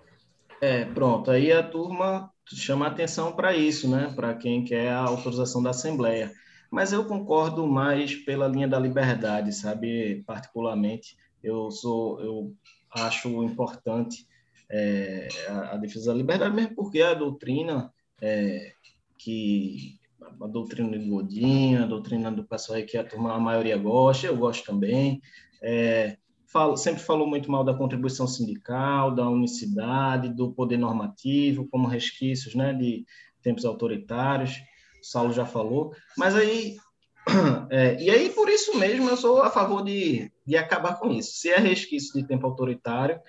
É, 0.60 0.85
pronto. 0.85 1.30
Aí 1.30 1.52
a 1.52 1.62
turma 1.62 2.32
chama 2.47 2.86
atenção 2.86 3.32
para 3.32 3.56
isso, 3.56 3.89
né? 3.89 4.12
Para 4.14 4.35
quem 4.35 4.64
quer 4.64 4.90
a 4.90 5.01
autorização 5.01 5.62
da 5.62 5.70
Assembleia. 5.70 6.32
Mas 6.70 6.93
eu 6.93 7.05
concordo 7.05 7.66
mais 7.66 8.14
pela 8.14 8.48
linha 8.48 8.68
da 8.68 8.78
liberdade, 8.78 9.52
sabe? 9.52 10.22
Particularmente, 10.26 11.16
eu 11.43 11.70
sou, 11.70 12.20
eu 12.20 12.55
acho 12.90 13.28
importante 13.43 14.26
é, 14.70 15.28
a, 15.48 15.74
a, 15.74 15.76
defesa 15.76 16.12
da 16.12 16.18
liberdade, 16.18 16.55
mesmo 16.55 16.74
porque 16.74 17.01
a 17.01 17.14
doutrina 17.14 17.93
é, 18.20 18.72
que 19.16 19.98
a 20.40 20.47
doutrina 20.47 20.98
de 20.98 21.09
Godinho, 21.09 21.82
a 21.82 21.86
doutrina 21.86 22.30
do 22.30 22.44
pessoal 22.44 22.82
que 22.82 22.98
a 22.98 23.05
turma, 23.05 23.32
a 23.32 23.40
maioria 23.40 23.78
gosta, 23.78 24.26
eu 24.26 24.36
gosto 24.36 24.64
também, 24.66 25.22
é, 25.62 26.18
falo, 26.51 26.77
sempre 26.77 27.03
falou 27.03 27.27
muito 27.27 27.51
mal 27.51 27.62
da 27.62 27.75
contribuição 27.75 28.27
sindical, 28.27 29.15
da 29.15 29.29
unicidade, 29.29 30.35
do 30.35 30.53
poder 30.53 30.79
normativo, 30.79 31.69
como 31.69 31.87
resquícios 31.87 32.55
né, 32.55 32.73
de 32.73 33.05
tempos 33.43 33.65
autoritários, 33.65 34.57
o 35.01 35.05
Saulo 35.05 35.33
já 35.33 35.47
falou, 35.47 35.93
mas 36.16 36.35
aí 36.35 36.77
é, 37.70 38.03
e 38.03 38.11
aí, 38.11 38.31
por 38.31 38.49
isso 38.49 38.77
mesmo, 38.79 39.09
eu 39.09 39.16
sou 39.16 39.43
a 39.43 39.51
favor 39.51 39.83
de, 39.83 40.31
de 40.47 40.57
acabar 40.57 40.99
com 40.99 41.11
isso. 41.11 41.33
Se 41.33 41.51
é 41.51 41.59
resquício 41.59 42.15
de 42.15 42.27
tempo 42.27 42.47
autoritário, 42.47 43.20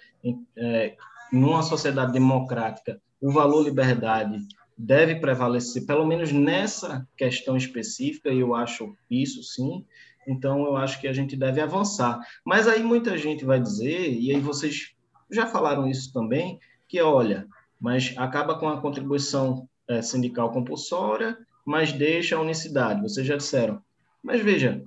é, 0.58 0.96
numa 1.32 1.62
sociedade 1.62 2.14
democrática, 2.14 3.02
o 3.22 3.32
valor 3.32 3.64
liberdade 3.64 4.40
deve 4.78 5.16
prevalecer, 5.16 5.86
pelo 5.86 6.06
menos 6.06 6.32
nessa 6.32 7.06
questão 7.18 7.58
específica, 7.58 8.30
e 8.30 8.40
eu 8.40 8.56
acho 8.56 8.96
isso 9.10 9.44
sim. 9.44 9.86
Então, 10.30 10.66
eu 10.66 10.78
acho 10.78 11.02
que 11.02 11.08
a 11.08 11.14
gente 11.14 11.36
deve 11.36 11.60
avançar. 11.60 12.20
Mas 12.46 12.68
aí 12.68 12.84
muita 12.84 13.18
gente 13.18 13.44
vai 13.44 13.60
dizer, 13.60 14.14
e 14.14 14.32
aí 14.32 14.40
vocês 14.40 14.94
já 15.32 15.48
falaram 15.48 15.88
isso 15.88 16.14
também, 16.14 16.60
que 16.88 17.02
olha, 17.02 17.48
mas 17.80 18.14
acaba 18.18 18.58
com 18.58 18.70
a 18.70 18.80
contribuição 18.80 19.68
é, 19.88 20.02
sindical 20.02 20.52
compulsória, 20.52 21.38
mas 21.66 21.92
deixa 21.92 22.36
a 22.36 22.42
unicidade. 22.42 23.02
Vocês 23.02 23.26
já 23.26 23.36
disseram. 23.36 23.82
Mas 24.24 24.42
veja, 24.42 24.84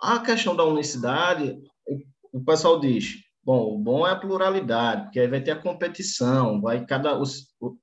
a 0.00 0.18
questão 0.18 0.54
da 0.54 0.64
unicidade, 0.64 1.58
o 2.32 2.40
pessoal 2.44 2.78
diz, 2.78 3.26
Bom, 3.46 3.76
o 3.76 3.78
bom 3.78 4.04
é 4.04 4.10
a 4.10 4.16
pluralidade, 4.16 5.04
porque 5.04 5.20
aí 5.20 5.28
vai 5.28 5.40
ter 5.40 5.52
a 5.52 5.62
competição, 5.62 6.60
vai 6.60 6.84
cada 6.84 7.16
os, 7.16 7.54
o, 7.60 7.76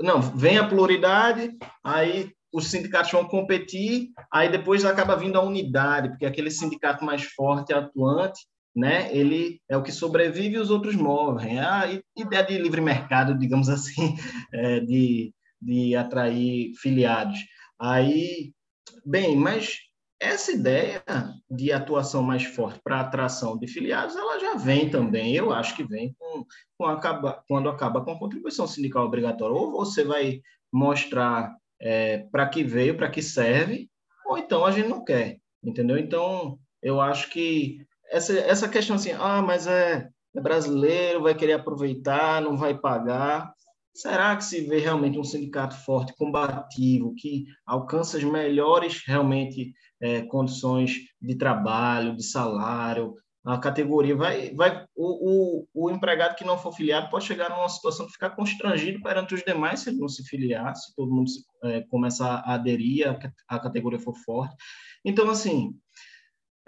não, 0.00 0.20
vem 0.20 0.58
a 0.58 0.66
pluralidade, 0.66 1.56
aí 1.84 2.32
os 2.52 2.68
sindicatos 2.68 3.12
vão 3.12 3.24
competir, 3.24 4.10
aí 4.32 4.50
depois 4.50 4.84
acaba 4.84 5.16
vindo 5.16 5.36
a 5.36 5.42
unidade, 5.42 6.08
porque 6.08 6.26
aquele 6.26 6.50
sindicato 6.50 7.04
mais 7.04 7.22
forte, 7.22 7.72
atuante, 7.72 8.46
né, 8.74 9.14
ele 9.14 9.60
é 9.68 9.76
o 9.76 9.82
que 9.82 9.92
sobrevive 9.92 10.56
e 10.56 10.60
os 10.60 10.70
outros 10.70 10.94
morrem. 10.94 11.58
A 11.58 12.00
ideia 12.16 12.44
de 12.44 12.58
livre 12.58 12.80
mercado, 12.80 13.36
digamos 13.36 13.68
assim, 13.68 14.16
é, 14.52 14.80
de, 14.80 15.32
de 15.60 15.96
atrair 15.96 16.72
filiados. 16.76 17.38
Aí, 17.78 18.52
bem, 19.04 19.36
mas 19.36 19.76
essa 20.20 20.52
ideia 20.52 21.02
de 21.50 21.72
atuação 21.72 22.22
mais 22.22 22.44
forte 22.44 22.80
para 22.82 23.00
atração 23.00 23.56
de 23.58 23.68
filiados, 23.68 24.16
ela 24.16 24.38
já 24.38 24.54
vem 24.54 24.90
também, 24.90 25.34
eu 25.34 25.52
acho 25.52 25.76
que 25.76 25.84
vem 25.84 26.14
com, 26.18 26.44
com 26.76 26.86
acaba, 26.86 27.42
quando 27.46 27.68
acaba 27.68 28.04
com 28.04 28.12
a 28.12 28.18
contribuição 28.18 28.66
sindical 28.66 29.06
obrigatória. 29.06 29.54
Ou 29.54 29.72
você 29.72 30.04
vai 30.04 30.40
mostrar 30.72 31.54
é, 31.80 32.18
para 32.30 32.48
que 32.48 32.62
veio, 32.62 32.96
para 32.96 33.10
que 33.10 33.22
serve, 33.22 33.88
ou 34.26 34.38
então 34.38 34.64
a 34.64 34.70
gente 34.70 34.88
não 34.88 35.04
quer, 35.04 35.38
entendeu? 35.62 35.96
Então, 35.98 36.58
eu 36.82 37.00
acho 37.00 37.30
que 37.30 37.78
essa, 38.10 38.32
essa 38.38 38.68
questão 38.68 38.96
assim, 38.96 39.12
ah, 39.12 39.42
mas 39.42 39.66
é, 39.66 40.08
é 40.34 40.40
brasileiro, 40.40 41.22
vai 41.22 41.34
querer 41.34 41.54
aproveitar, 41.54 42.40
não 42.40 42.56
vai 42.56 42.76
pagar. 42.78 43.52
Será 43.94 44.36
que 44.36 44.44
se 44.44 44.60
vê 44.60 44.78
realmente 44.78 45.18
um 45.18 45.24
sindicato 45.24 45.74
forte, 45.84 46.14
combativo, 46.16 47.14
que 47.16 47.46
alcança 47.66 48.16
as 48.16 48.24
melhores 48.24 49.02
realmente 49.04 49.72
é, 50.00 50.22
condições 50.22 50.98
de 51.20 51.34
trabalho, 51.36 52.16
de 52.16 52.22
salário, 52.22 53.14
a 53.44 53.58
categoria 53.58 54.16
vai, 54.16 54.54
vai 54.54 54.84
o, 54.94 55.62
o, 55.64 55.86
o, 55.86 55.90
empregado 55.90 56.34
que 56.34 56.44
não 56.44 56.58
for 56.58 56.72
filiado 56.72 57.08
pode 57.08 57.24
chegar 57.24 57.48
numa 57.48 57.68
situação 57.68 58.06
de 58.06 58.12
ficar 58.12 58.30
constrangido 58.30 59.00
perante 59.00 59.34
os 59.34 59.42
demais 59.42 59.80
se 59.80 59.90
ele 59.90 59.98
não 59.98 60.08
se 60.08 60.24
filiar, 60.24 60.74
se 60.74 60.94
todo 60.94 61.14
mundo 61.14 61.30
se, 61.30 61.44
é, 61.64 61.82
começar 61.82 62.42
a 62.44 62.54
aderir, 62.54 63.08
a, 63.08 63.18
a 63.48 63.60
categoria 63.60 63.98
for 63.98 64.14
forte. 64.24 64.54
Então, 65.04 65.30
assim, 65.30 65.72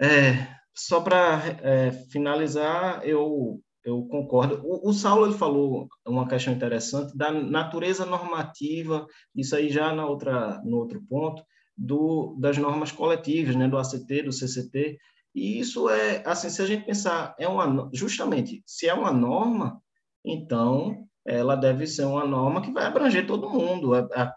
é, 0.01 0.47
só 0.75 1.01
para 1.01 1.41
é, 1.61 1.91
finalizar, 2.11 3.05
eu 3.05 3.61
eu 3.83 4.03
concordo. 4.05 4.61
O, 4.63 4.89
o 4.89 4.93
Saulo 4.93 5.25
ele 5.25 5.37
falou 5.37 5.87
uma 6.05 6.27
questão 6.27 6.53
interessante 6.53 7.17
da 7.17 7.31
natureza 7.31 8.05
normativa, 8.05 9.07
isso 9.35 9.55
aí 9.55 9.69
já 9.69 9.91
na 9.93 10.05
outra 10.05 10.61
no 10.63 10.77
outro 10.77 11.01
ponto 11.09 11.43
do, 11.75 12.35
das 12.39 12.57
normas 12.57 12.91
coletivas, 12.91 13.55
né, 13.55 13.67
do 13.67 13.77
ACT, 13.77 14.23
do 14.23 14.31
CCT. 14.31 14.97
E 15.33 15.59
isso 15.59 15.89
é, 15.89 16.23
assim, 16.25 16.49
se 16.49 16.61
a 16.61 16.65
gente 16.65 16.85
pensar, 16.85 17.35
é 17.39 17.47
uma, 17.47 17.89
justamente, 17.93 18.61
se 18.65 18.87
é 18.87 18.93
uma 18.93 19.11
norma, 19.11 19.81
então 20.25 21.07
ela 21.25 21.55
deve 21.55 21.87
ser 21.87 22.05
uma 22.05 22.25
norma 22.25 22.61
que 22.61 22.71
vai 22.71 22.85
abranger 22.85 23.25
todo 23.25 23.49
mundo, 23.49 23.93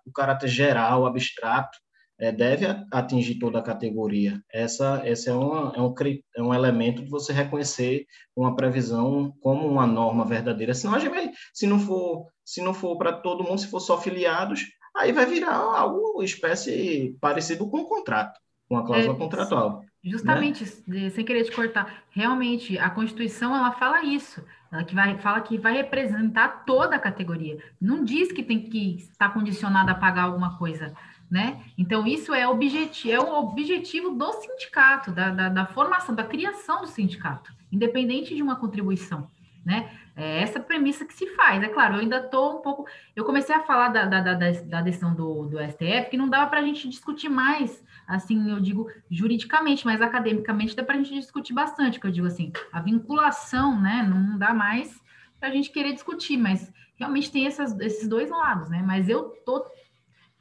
o 0.06 0.12
caráter 0.12 0.48
geral, 0.48 1.06
abstrato, 1.06 1.78
é, 2.18 2.30
deve 2.30 2.66
atingir 2.92 3.38
toda 3.38 3.58
a 3.58 3.62
categoria. 3.62 4.40
Essa, 4.52 5.02
essa 5.04 5.30
é, 5.30 5.34
uma, 5.34 5.72
é, 5.74 5.80
um, 5.80 5.94
é 6.36 6.42
um 6.42 6.54
elemento 6.54 7.02
de 7.02 7.10
você 7.10 7.32
reconhecer 7.32 8.06
uma 8.36 8.54
previsão 8.54 9.34
como 9.40 9.66
uma 9.66 9.86
norma 9.86 10.24
verdadeira. 10.24 10.74
Senão 10.74 10.94
a 10.94 10.98
gente 10.98 11.10
vai, 11.10 11.30
se 11.52 11.66
não 11.66 11.80
for, 11.80 12.26
se 12.44 12.62
não 12.62 12.72
for 12.72 12.96
para 12.96 13.12
todo 13.12 13.42
mundo, 13.42 13.58
se 13.58 13.66
for 13.66 13.80
só 13.80 14.00
filiados, 14.00 14.62
aí 14.96 15.12
vai 15.12 15.26
virar 15.26 15.56
algo 15.56 16.22
espécie 16.22 17.16
parecido 17.20 17.68
com 17.68 17.78
um 17.78 17.84
contrato, 17.84 18.38
com 18.68 18.76
a 18.76 18.86
cláusula 18.86 19.14
é, 19.14 19.18
contratual. 19.18 19.82
Justamente, 20.04 20.64
né? 20.86 21.08
sem 21.10 21.24
querer 21.24 21.44
te 21.44 21.52
cortar, 21.52 22.02
realmente 22.10 22.78
a 22.78 22.90
Constituição 22.90 23.56
ela 23.56 23.72
fala 23.72 24.04
isso. 24.04 24.44
Ela 24.70 24.84
que 24.84 24.94
vai, 24.94 25.16
fala 25.18 25.40
que 25.40 25.56
vai 25.56 25.72
representar 25.74 26.64
toda 26.66 26.96
a 26.96 26.98
categoria. 26.98 27.58
Não 27.80 28.04
diz 28.04 28.30
que 28.30 28.42
tem 28.42 28.68
que 28.68 28.96
estar 28.96 29.30
condicionada 29.30 29.92
a 29.92 29.94
pagar 29.94 30.24
alguma 30.24 30.58
coisa 30.58 30.94
né? 31.30 31.62
Então, 31.76 32.06
isso 32.06 32.32
é, 32.32 32.46
objetivo, 32.46 33.12
é 33.12 33.18
o 33.18 33.34
objetivo 33.40 34.10
do 34.10 34.32
sindicato, 34.34 35.10
da, 35.10 35.30
da, 35.30 35.48
da, 35.48 35.66
formação, 35.66 36.14
da 36.14 36.22
criação 36.22 36.82
do 36.82 36.86
sindicato, 36.86 37.52
independente 37.72 38.34
de 38.34 38.42
uma 38.42 38.56
contribuição, 38.56 39.28
né? 39.64 39.90
É 40.16 40.42
essa 40.42 40.60
premissa 40.60 41.04
que 41.04 41.12
se 41.12 41.26
faz. 41.34 41.60
É 41.60 41.68
claro, 41.68 41.94
eu 41.96 42.00
ainda 42.00 42.18
estou 42.18 42.58
um 42.58 42.62
pouco. 42.62 42.86
Eu 43.16 43.24
comecei 43.24 43.52
a 43.52 43.62
falar 43.62 43.88
da, 43.88 44.04
da, 44.04 44.20
da, 44.20 44.34
da 44.34 44.80
decisão 44.80 45.12
do, 45.12 45.46
do 45.46 45.58
STF, 45.58 46.08
que 46.08 46.16
não 46.16 46.28
dava 46.28 46.48
para 46.48 46.60
a 46.60 46.62
gente 46.62 46.88
discutir 46.88 47.28
mais, 47.28 47.83
assim, 48.06 48.50
eu 48.50 48.60
digo 48.60 48.90
juridicamente, 49.10 49.84
mas 49.84 50.00
academicamente 50.00 50.76
dá 50.76 50.82
para 50.82 50.94
a 50.94 50.98
gente 50.98 51.14
discutir 51.14 51.52
bastante, 51.52 51.98
que 51.98 52.06
eu 52.06 52.10
digo 52.10 52.26
assim, 52.26 52.52
a 52.72 52.80
vinculação, 52.80 53.80
né? 53.80 54.02
Não 54.02 54.38
dá 54.38 54.52
mais 54.52 55.00
para 55.38 55.48
a 55.48 55.52
gente 55.52 55.70
querer 55.70 55.92
discutir, 55.92 56.36
mas 56.36 56.72
realmente 56.96 57.30
tem 57.30 57.46
essas, 57.46 57.78
esses 57.80 58.08
dois 58.08 58.30
lados, 58.30 58.68
né? 58.68 58.82
Mas 58.84 59.08
eu 59.08 59.30
tô 59.44 59.64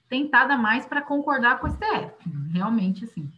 tentada 0.08 0.58
mais 0.58 0.86
para 0.86 1.02
concordar 1.02 1.60
com 1.60 1.68
o 1.68 1.72
STF, 1.72 2.14
realmente 2.52 3.04
assim. 3.06 3.32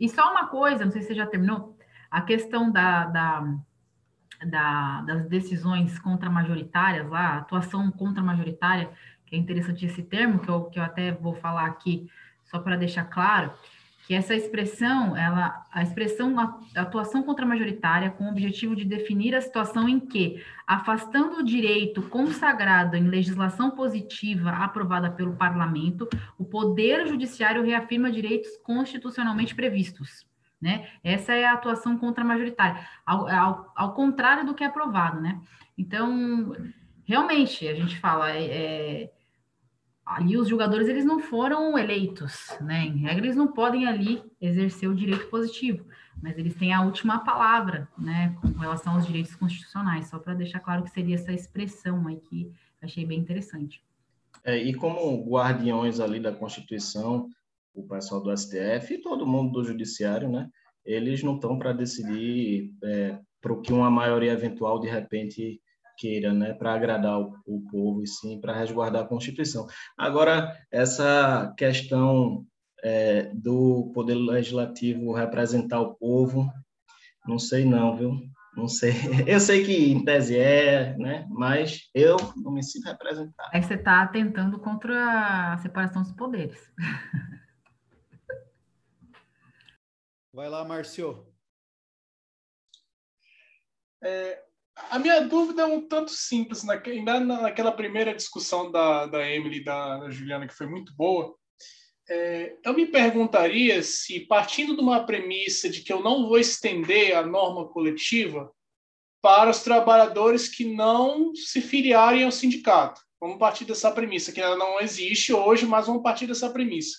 E 0.00 0.08
só 0.08 0.30
uma 0.30 0.46
coisa, 0.46 0.84
não 0.84 0.92
sei 0.92 1.02
se 1.02 1.08
você 1.08 1.14
já 1.14 1.26
terminou, 1.26 1.76
a 2.10 2.22
questão 2.22 2.70
da, 2.70 3.04
da, 3.04 3.54
da 4.46 5.02
das 5.02 5.28
decisões 5.28 5.98
contra-majoritárias 5.98 7.08
lá, 7.08 7.38
atuação 7.38 7.90
contra-majoritária, 7.90 8.90
que 9.26 9.36
é 9.36 9.38
interessante 9.38 9.84
esse 9.84 10.02
termo, 10.02 10.38
que 10.38 10.48
eu, 10.48 10.64
que 10.64 10.78
eu 10.78 10.82
até 10.82 11.12
vou 11.12 11.34
falar 11.34 11.66
aqui, 11.66 12.08
só 12.50 12.58
para 12.58 12.76
deixar 12.76 13.04
claro, 13.04 13.52
que 14.08 14.14
essa 14.14 14.34
expressão, 14.34 15.14
ela, 15.14 15.66
a 15.70 15.82
expressão 15.82 16.34
atuação 16.74 17.22
contra-majoritária 17.22 18.10
com 18.10 18.24
o 18.24 18.30
objetivo 18.30 18.74
de 18.74 18.86
definir 18.86 19.34
a 19.34 19.40
situação 19.42 19.86
em 19.86 20.00
que, 20.00 20.42
afastando 20.66 21.36
o 21.36 21.44
direito 21.44 22.00
consagrado 22.00 22.96
em 22.96 23.06
legislação 23.06 23.70
positiva 23.70 24.48
aprovada 24.48 25.10
pelo 25.10 25.36
parlamento, 25.36 26.08
o 26.38 26.44
poder 26.46 27.06
judiciário 27.06 27.62
reafirma 27.62 28.10
direitos 28.10 28.56
constitucionalmente 28.62 29.54
previstos. 29.54 30.26
Né? 30.58 30.88
Essa 31.04 31.34
é 31.34 31.44
a 31.44 31.52
atuação 31.52 31.98
contra-majoritária, 31.98 32.80
ao, 33.04 33.28
ao, 33.28 33.72
ao, 33.76 33.92
contrário 33.92 34.46
do 34.46 34.54
que 34.54 34.64
é 34.64 34.66
aprovado, 34.68 35.20
né? 35.20 35.38
Então, 35.76 36.56
realmente, 37.04 37.68
a 37.68 37.74
gente 37.74 38.00
fala, 38.00 38.32
é, 38.32 38.44
é 38.44 39.10
ali 40.08 40.38
os 40.38 40.48
jogadores 40.48 40.88
eles 40.88 41.04
não 41.04 41.20
foram 41.20 41.78
eleitos, 41.78 42.56
né? 42.62 42.86
Em 42.86 42.96
regra, 42.96 43.26
eles 43.26 43.36
não 43.36 43.48
podem 43.48 43.86
ali 43.86 44.22
exercer 44.40 44.88
o 44.88 44.94
direito 44.94 45.26
positivo, 45.28 45.84
mas 46.22 46.38
eles 46.38 46.54
têm 46.54 46.72
a 46.72 46.82
última 46.82 47.18
palavra, 47.18 47.86
né, 47.96 48.34
com 48.40 48.48
relação 48.58 48.94
aos 48.94 49.06
direitos 49.06 49.36
constitucionais, 49.36 50.08
só 50.08 50.18
para 50.18 50.34
deixar 50.34 50.60
claro 50.60 50.82
que 50.82 50.90
seria 50.90 51.14
essa 51.14 51.32
expressão 51.32 52.06
aí 52.08 52.16
que 52.16 52.50
achei 52.80 53.04
bem 53.04 53.18
interessante. 53.18 53.82
É, 54.42 54.56
e 54.56 54.72
como 54.72 55.24
guardiões 55.28 56.00
ali 56.00 56.18
da 56.18 56.32
Constituição, 56.32 57.28
o 57.74 57.82
pessoal 57.82 58.22
do 58.22 58.34
STF 58.34 58.94
e 58.94 59.02
todo 59.02 59.26
mundo 59.26 59.52
do 59.52 59.64
Judiciário, 59.64 60.28
né, 60.28 60.48
eles 60.84 61.22
não 61.22 61.34
estão 61.34 61.58
para 61.58 61.72
decidir 61.72 62.72
é, 62.82 63.18
para 63.42 63.52
o 63.52 63.60
que 63.60 63.72
uma 63.72 63.90
maioria 63.90 64.32
eventual 64.32 64.80
de 64.80 64.88
repente 64.88 65.60
queira, 65.98 66.32
né, 66.32 66.54
para 66.54 66.72
agradar 66.72 67.18
o, 67.20 67.34
o, 67.44 67.60
povo 67.70 68.02
e 68.02 68.06
sim 68.06 68.40
para 68.40 68.56
resguardar 68.56 69.02
a 69.02 69.06
Constituição. 69.06 69.66
Agora, 69.96 70.56
essa 70.70 71.52
questão 71.58 72.46
é, 72.82 73.30
do 73.34 73.90
Poder 73.92 74.14
Legislativo 74.14 75.12
representar 75.12 75.80
o 75.80 75.94
povo, 75.94 76.48
não 77.26 77.38
sei 77.38 77.64
não, 77.64 77.96
viu? 77.96 78.12
Não 78.56 78.68
sei. 78.68 78.92
Eu 79.26 79.40
sei 79.40 79.64
que 79.64 79.92
em 79.92 80.04
tese 80.04 80.36
é, 80.36 80.96
né? 80.96 81.26
Mas 81.30 81.88
eu 81.94 82.16
não 82.36 82.50
me 82.50 82.62
sinto 82.62 82.86
representado. 82.86 83.50
Aí 83.52 83.62
você 83.62 83.74
está 83.74 84.04
tentando 84.08 84.58
contra 84.58 85.52
a 85.52 85.58
separação 85.58 86.02
dos 86.02 86.12
poderes. 86.12 86.58
Vai 90.32 90.48
lá, 90.48 90.64
Márcio. 90.64 91.26
É, 94.02 94.44
a 94.90 94.98
minha 94.98 95.20
dúvida 95.20 95.62
é 95.62 95.66
um 95.66 95.86
tanto 95.86 96.10
simples. 96.10 96.66
Ainda 96.68 97.20
naquela 97.20 97.72
primeira 97.72 98.14
discussão 98.14 98.70
da, 98.70 99.06
da 99.06 99.28
Emily 99.28 99.58
e 99.58 99.64
da, 99.64 99.98
da 99.98 100.10
Juliana, 100.10 100.46
que 100.46 100.54
foi 100.54 100.66
muito 100.66 100.94
boa, 100.94 101.34
é, 102.08 102.56
eu 102.64 102.72
me 102.72 102.86
perguntaria 102.86 103.82
se, 103.82 104.20
partindo 104.20 104.74
de 104.74 104.80
uma 104.80 105.04
premissa 105.04 105.68
de 105.68 105.82
que 105.82 105.92
eu 105.92 106.02
não 106.02 106.26
vou 106.26 106.38
estender 106.38 107.14
a 107.14 107.22
norma 107.22 107.68
coletiva 107.68 108.50
para 109.20 109.50
os 109.50 109.62
trabalhadores 109.62 110.48
que 110.48 110.64
não 110.64 111.34
se 111.34 111.60
filiarem 111.60 112.24
ao 112.24 112.32
sindicato. 112.32 113.00
Vamos 113.20 113.38
partir 113.38 113.64
dessa 113.64 113.90
premissa, 113.90 114.32
que 114.32 114.40
ela 114.40 114.56
não 114.56 114.80
existe 114.80 115.32
hoje, 115.32 115.66
mas 115.66 115.86
vamos 115.86 116.02
partir 116.02 116.26
dessa 116.26 116.48
premissa. 116.50 116.96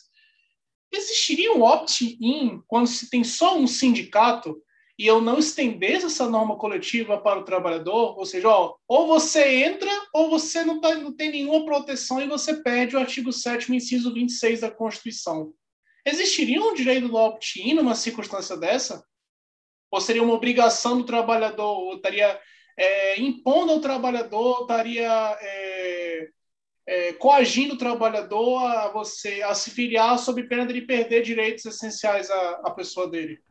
Existiria 0.91 1.53
um 1.53 1.63
opt-in 1.63 2.61
quando 2.67 2.87
se 2.87 3.09
tem 3.09 3.23
só 3.23 3.57
um 3.57 3.65
sindicato 3.65 4.61
e 4.99 5.07
eu 5.07 5.21
não 5.21 5.39
estendesse 5.39 6.07
essa 6.07 6.29
norma 6.29 6.57
coletiva 6.57 7.17
para 7.17 7.39
o 7.39 7.45
trabalhador, 7.45 8.19
ou 8.19 8.25
seja, 8.25 8.49
ó, 8.49 8.75
ou 8.85 9.07
você 9.07 9.63
entra 9.63 9.89
ou 10.13 10.29
você 10.29 10.65
não, 10.65 10.81
tá, 10.81 10.93
não 10.95 11.15
tem 11.15 11.31
nenhuma 11.31 11.63
proteção 11.63 12.21
e 12.21 12.27
você 12.27 12.61
perde 12.61 12.97
o 12.97 12.99
artigo 12.99 13.31
7 13.31 13.73
inciso 13.73 14.13
26 14.13 14.59
da 14.59 14.69
Constituição. 14.69 15.53
Existiria 16.05 16.61
um 16.61 16.73
direito 16.73 17.07
do 17.07 17.15
opt-in 17.15 17.75
numa 17.75 17.95
circunstância 17.95 18.57
dessa? 18.57 19.01
Ou 19.89 20.01
seria 20.01 20.21
uma 20.21 20.33
obrigação 20.33 20.97
do 20.97 21.05
trabalhador, 21.05 21.79
ou 21.79 21.95
estaria 21.95 22.37
é, 22.77 23.21
impondo 23.21 23.71
ao 23.71 23.79
trabalhador, 23.79 24.63
estaria 24.63 25.37
é, 25.41 26.29
é, 26.85 27.13
coagindo 27.13 27.75
o 27.75 27.77
trabalhador 27.77 28.65
a 28.65 28.89
você 28.89 29.41
a 29.43 29.53
se 29.53 29.71
filiar 29.71 30.19
sob 30.19 30.43
pena 30.43 30.65
de 30.65 30.81
perder 30.81 31.21
direitos 31.21 31.65
essenciais 31.65 32.29
à, 32.29 32.49
à 32.65 32.71
pessoa 32.71 33.09
dele? 33.09 33.41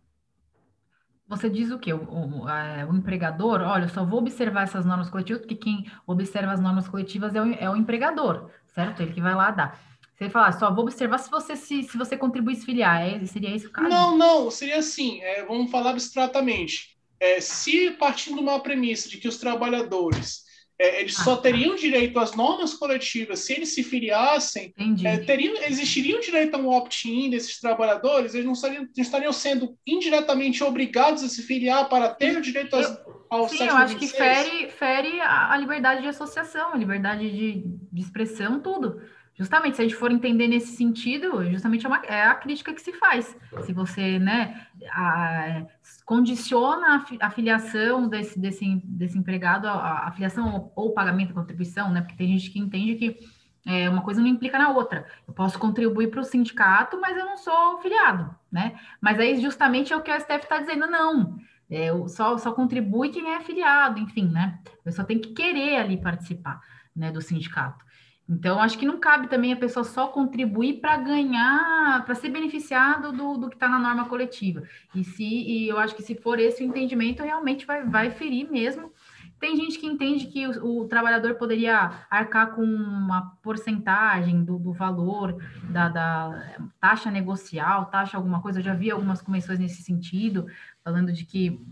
Você 1.29 1.51
diz 1.51 1.71
o 1.71 1.79
quê? 1.79 1.93
O, 1.93 1.99
o, 1.99 2.49
a, 2.49 2.87
o, 2.89 2.97
empregador, 2.97 3.61
olha, 3.61 3.85
eu 3.85 3.89
só 3.91 4.05
vou 4.05 4.21
observar 4.21 4.63
essas 4.63 4.87
normas 4.87 5.11
coletivas, 5.11 5.43
porque 5.43 5.55
quem 5.55 5.85
observa 6.07 6.53
as 6.53 6.61
normas 6.61 6.89
coletivas 6.89 7.35
é 7.35 7.43
o, 7.43 7.53
é 7.53 7.71
o 7.71 7.77
empregador, 7.77 8.51
certo? 8.67 9.03
Ele 9.03 9.13
que 9.13 9.21
vai 9.21 9.35
lá 9.35 9.51
dar. 9.51 9.79
Você 10.17 10.31
fala, 10.31 10.51
só 10.53 10.75
vou 10.75 10.85
observar 10.85 11.19
se 11.19 11.31
você 11.31 11.55
se, 11.55 11.83
se 11.83 11.97
você 11.97 12.17
contribuir 12.17 12.57
se 12.57 12.65
filiar. 12.65 13.03
É, 13.03 13.25
seria 13.27 13.55
esse 13.55 13.67
o 13.67 13.71
caso? 13.71 13.89
Não, 13.89 14.17
não, 14.17 14.51
seria 14.51 14.79
assim. 14.79 15.21
É, 15.21 15.45
vamos 15.45 15.71
falar 15.71 15.91
abstratamente. 15.91 16.97
É, 17.21 17.41
se 17.41 17.91
partindo 17.93 18.37
de 18.37 18.43
uma 18.43 18.61
premissa 18.61 19.09
de 19.09 19.19
que 19.19 19.29
os 19.29 19.37
trabalhadores 19.37 20.48
é, 20.81 21.01
eles 21.01 21.19
ah, 21.19 21.25
só 21.25 21.37
tá. 21.37 21.43
teriam 21.43 21.75
direito 21.75 22.19
às 22.19 22.35
normas 22.35 22.75
coletivas 22.75 23.41
se 23.41 23.55
eles 23.55 23.75
se 23.75 23.83
filiassem, 23.83 24.73
é, 25.05 25.17
teriam, 25.19 25.57
existiria 25.65 26.17
um 26.17 26.21
direito 26.21 26.55
a 26.55 26.59
um 26.59 26.69
opt-in 26.69 27.31
desses 27.31 27.59
trabalhadores, 27.59 28.35
eles 28.35 28.47
não 28.47 28.53
estariam, 28.53 28.89
estariam, 28.97 29.33
sendo 29.33 29.77
indiretamente 29.87 30.63
obrigados 30.63 31.25
a 31.25 31.29
se 31.29 31.43
filiar 31.43 31.89
para 31.89 32.09
ter 32.11 32.37
o 32.37 32.41
direito 32.41 32.77
aos, 32.77 32.87
ao 33.29 33.49
Sim, 33.49 33.65
eu 33.65 33.77
acho 33.77 33.97
que 33.97 34.07
fere, 34.07 34.71
fere 34.71 35.21
a, 35.21 35.53
a, 35.53 35.57
liberdade 35.57 36.03
de 36.03 36.09
associação, 36.09 36.73
a 36.73 36.77
liberdade 36.77 37.31
de, 37.31 37.63
de 37.93 38.01
expressão, 38.01 38.61
tudo. 38.61 39.01
Justamente, 39.39 39.77
se 39.77 39.83
a 39.83 39.85
gente 39.85 39.95
for 39.95 40.11
entender 40.11 40.49
nesse 40.49 40.77
sentido, 40.77 41.49
justamente 41.49 41.87
é, 41.87 41.89
uma, 41.89 41.99
é 41.99 42.25
a 42.25 42.35
crítica 42.35 42.75
que 42.75 42.81
se 42.81 42.93
faz. 42.95 43.37
Se 43.63 43.73
você 43.73 44.19
né, 44.19 44.67
a, 44.91 45.65
condiciona 46.05 47.05
a, 47.21 47.31
filiação 47.31 48.09
desse, 48.09 48.37
desse, 48.37 48.83
desse 48.85 49.17
empregado, 49.17 49.69
a, 49.69 50.09
a 50.09 50.11
filiação 50.11 50.73
ou, 50.75 50.89
o 50.89 50.93
pagamento 50.93 51.33
contribuição, 51.33 51.93
né? 51.93 52.01
Porque 52.01 52.17
tem 52.17 52.37
gente 52.37 52.51
que 52.51 52.59
entende 52.59 52.97
que 52.97 53.17
é, 53.65 53.89
uma 53.89 54.03
coisa 54.03 54.21
não 54.21 54.27
implica 54.27 54.59
na 54.59 54.71
outra. 54.71 55.07
Eu 55.27 55.33
posso 55.33 55.57
contribuir 55.57 56.11
para 56.11 56.21
o 56.21 56.25
sindicato, 56.25 57.01
mas 57.01 57.17
eu 57.17 57.25
não 57.25 57.37
sou 57.37 57.81
filiado, 57.81 58.35
né? 58.51 58.77
Mas 59.01 59.21
aí 59.21 59.41
justamente 59.41 59.93
é 59.93 59.97
o 59.97 60.03
que 60.03 60.11
o 60.11 60.21
STF 60.21 60.43
está 60.43 60.59
dizendo, 60.59 60.89
não. 60.89 61.39
É, 61.71 61.91
só, 62.09 62.37
só 62.39 62.51
contribui 62.51 63.11
quem 63.11 63.31
é 63.31 63.37
afiliado, 63.37 64.01
enfim, 64.01 64.27
né? 64.29 64.59
Eu 64.85 64.91
só 64.91 65.05
tenho 65.05 65.21
que 65.21 65.33
querer 65.33 65.77
ali 65.77 65.97
participar 65.97 66.61
né, 66.97 67.13
do 67.13 67.23
sindicato. 67.23 67.87
Então, 68.29 68.61
acho 68.61 68.77
que 68.79 68.85
não 68.85 69.01
cabe 69.01 69.27
também 69.27 69.53
a 69.55 69.57
pessoa 69.57 69.83
só 69.83 70.09
contribuir 70.09 70.81
para 70.81 70.99
ganhar, 70.99 72.05
para 72.05 72.15
ser 72.15 72.29
beneficiado 72.29 73.11
do, 73.11 73.39
do 73.39 73.49
que 73.49 73.57
está 73.57 73.69
na 73.69 73.79
norma 73.79 74.05
coletiva. 74.05 74.63
E 74.95 75.03
se 75.03 75.25
e 75.25 75.69
eu 75.69 75.79
acho 75.79 75.97
que 75.97 76.03
se 76.03 76.15
for 76.15 76.39
esse 76.39 76.63
o 76.63 76.67
entendimento, 76.67 77.23
realmente 77.23 77.65
vai, 77.65 77.85
vai 77.85 78.11
ferir 78.11 78.51
mesmo. 78.51 78.93
Tem 79.41 79.57
gente 79.57 79.79
que 79.79 79.87
entende 79.87 80.27
que 80.27 80.47
o, 80.47 80.81
o 80.81 80.89
trabalhador 80.89 81.37
poderia 81.37 82.07
arcar 82.11 82.55
com 82.55 82.63
uma 82.63 83.37
porcentagem 83.43 84.45
do, 84.45 84.59
do 84.59 84.73
valor 84.73 85.41
da, 85.71 85.89
da, 85.89 86.57
taxa 86.81 87.11
negocial, 87.11 87.87
taxa 87.87 88.17
alguma 88.17 88.43
coisa. 88.43 88.59
Eu 88.59 88.65
já 88.65 88.75
vi 88.75 88.91
algumas 88.91 89.23
convenções 89.23 89.59
nesse 89.59 89.83
sentido, 89.83 90.47
falando 90.85 91.13
de 91.13 91.25
que 91.25 91.65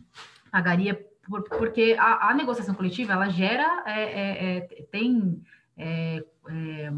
pagaria, 0.50 0.94
por, 1.28 1.42
porque 1.42 1.96
a, 1.98 2.30
a, 2.30 2.34
negociação 2.34 2.74
coletiva 2.74 3.12
ela 3.12 3.28
gera, 3.28 3.82
é, 3.84 4.02
é, 4.02 4.56
é, 4.56 4.60
tem 4.90 5.42
é, 6.48 6.92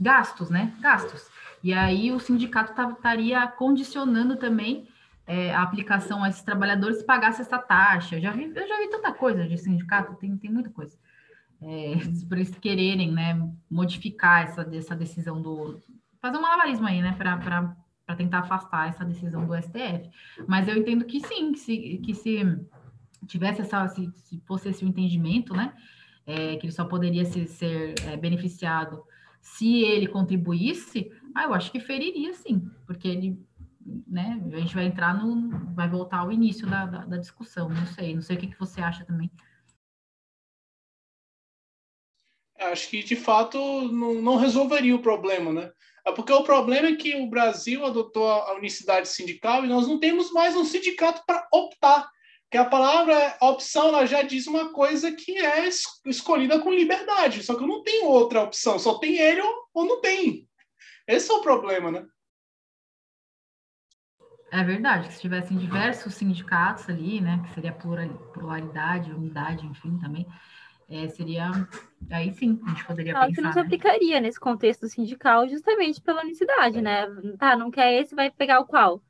gastos, 0.00 0.50
né? 0.50 0.74
Gastos. 0.80 1.28
E 1.62 1.72
aí 1.72 2.12
o 2.12 2.20
sindicato 2.20 2.80
estaria 2.92 3.46
condicionando 3.46 4.36
também 4.36 4.88
é, 5.26 5.54
a 5.54 5.62
aplicação 5.62 6.22
a 6.22 6.28
esses 6.28 6.42
trabalhadores 6.42 7.02
pagasse 7.02 7.42
essa 7.42 7.58
taxa. 7.58 8.16
Eu 8.16 8.20
já 8.20 8.30
vi, 8.30 8.44
eu 8.44 8.68
já 8.68 8.78
vi 8.78 8.88
tanta 8.88 9.12
coisa 9.12 9.46
de 9.46 9.58
sindicato, 9.58 10.14
tem, 10.14 10.36
tem 10.36 10.50
muita 10.50 10.70
coisa. 10.70 10.96
É, 11.60 11.94
por 12.28 12.36
eles 12.38 12.56
quererem 12.58 13.10
né, 13.10 13.36
modificar 13.70 14.44
essa, 14.44 14.62
essa 14.74 14.94
decisão 14.94 15.40
do. 15.40 15.80
fazer 16.20 16.38
um 16.38 16.42
malabarismo 16.42 16.86
aí, 16.86 17.02
né? 17.02 17.12
Para 17.12 18.14
tentar 18.16 18.40
afastar 18.40 18.88
essa 18.88 19.04
decisão 19.04 19.46
do 19.46 19.56
STF. 19.56 20.08
Mas 20.46 20.68
eu 20.68 20.76
entendo 20.76 21.04
que 21.04 21.20
sim, 21.20 21.52
que 21.52 21.58
se, 21.58 21.98
que 21.98 22.14
se 22.14 22.44
tivesse 23.26 23.62
essa, 23.62 23.88
se, 23.88 24.10
se 24.12 24.40
fosse 24.46 24.68
esse 24.68 24.84
o 24.84 24.88
entendimento, 24.88 25.52
né? 25.52 25.72
É, 26.26 26.56
que 26.56 26.66
ele 26.66 26.72
só 26.72 26.84
poderia 26.84 27.24
se, 27.24 27.46
ser 27.46 27.94
é, 28.04 28.16
beneficiado 28.16 29.04
se 29.40 29.82
ele 29.82 30.08
contribuísse, 30.08 31.12
ah, 31.32 31.44
eu 31.44 31.54
acho 31.54 31.70
que 31.70 31.78
feriria 31.78 32.34
sim, 32.34 32.68
porque 32.84 33.06
ele 33.06 33.38
né? 34.06 34.42
A 34.52 34.58
gente 34.58 34.74
vai 34.74 34.84
entrar 34.84 35.14
no. 35.14 35.74
vai 35.74 35.88
voltar 35.88 36.18
ao 36.18 36.32
início 36.32 36.68
da, 36.68 36.86
da, 36.86 37.04
da 37.04 37.16
discussão, 37.16 37.68
não 37.68 37.86
sei, 37.86 38.14
não 38.14 38.22
sei 38.22 38.36
o 38.36 38.40
que, 38.40 38.48
que 38.48 38.58
você 38.58 38.80
acha 38.80 39.04
também. 39.04 39.30
Acho 42.58 42.88
que 42.88 43.02
de 43.02 43.14
fato 43.14 43.58
não, 43.92 44.14
não 44.14 44.36
resolveria 44.36 44.96
o 44.96 45.02
problema, 45.02 45.52
né? 45.52 45.70
É 46.04 46.12
porque 46.12 46.32
o 46.32 46.42
problema 46.42 46.88
é 46.88 46.96
que 46.96 47.16
o 47.16 47.28
Brasil 47.28 47.84
adotou 47.84 48.28
a 48.28 48.54
unicidade 48.54 49.08
sindical 49.08 49.64
e 49.64 49.68
nós 49.68 49.86
não 49.86 49.98
temos 49.98 50.32
mais 50.32 50.56
um 50.56 50.64
sindicato 50.64 51.22
para 51.26 51.46
optar. 51.52 52.08
Que 52.50 52.56
a 52.56 52.64
palavra 52.64 53.36
opção 53.40 53.88
ela 53.88 54.06
já 54.06 54.22
diz 54.22 54.46
uma 54.46 54.72
coisa 54.72 55.10
que 55.12 55.36
é 55.36 55.68
escolhida 56.04 56.60
com 56.60 56.72
liberdade. 56.72 57.42
Só 57.42 57.54
que 57.54 57.66
não 57.66 57.82
tem 57.82 58.04
outra 58.04 58.42
opção, 58.42 58.78
só 58.78 58.98
tem 58.98 59.18
ele 59.18 59.40
ou, 59.40 59.68
ou 59.74 59.84
não 59.84 60.00
tem. 60.00 60.48
Esse 61.06 61.30
é 61.30 61.34
o 61.34 61.42
problema, 61.42 61.90
né? 61.90 62.06
É 64.50 64.62
verdade, 64.62 65.08
que 65.08 65.14
se 65.14 65.20
tivessem 65.20 65.56
diversos 65.56 66.14
sindicatos 66.14 66.88
ali, 66.88 67.20
né, 67.20 67.42
que 67.44 67.54
seria 67.54 67.72
pluralidade, 67.72 69.12
unidade, 69.12 69.66
enfim, 69.66 69.98
também, 69.98 70.24
é, 70.88 71.08
seria 71.08 71.50
aí 72.10 72.32
sim 72.32 72.60
a 72.64 72.68
gente 72.70 72.84
poderia 72.84 73.12
Claro 73.12 73.26
pensar. 73.26 73.36
que 73.36 73.44
não 73.44 73.52
se 73.52 73.58
né? 73.58 73.64
aplicaria 73.64 74.20
nesse 74.20 74.38
contexto 74.38 74.88
sindical 74.88 75.48
justamente 75.48 76.00
pela 76.00 76.22
unicidade, 76.22 76.80
né? 76.80 77.06
Tá, 77.38 77.56
não 77.56 77.70
quer 77.72 78.00
esse, 78.00 78.14
vai 78.14 78.30
pegar 78.30 78.60
o 78.60 78.66
qual? 78.66 79.02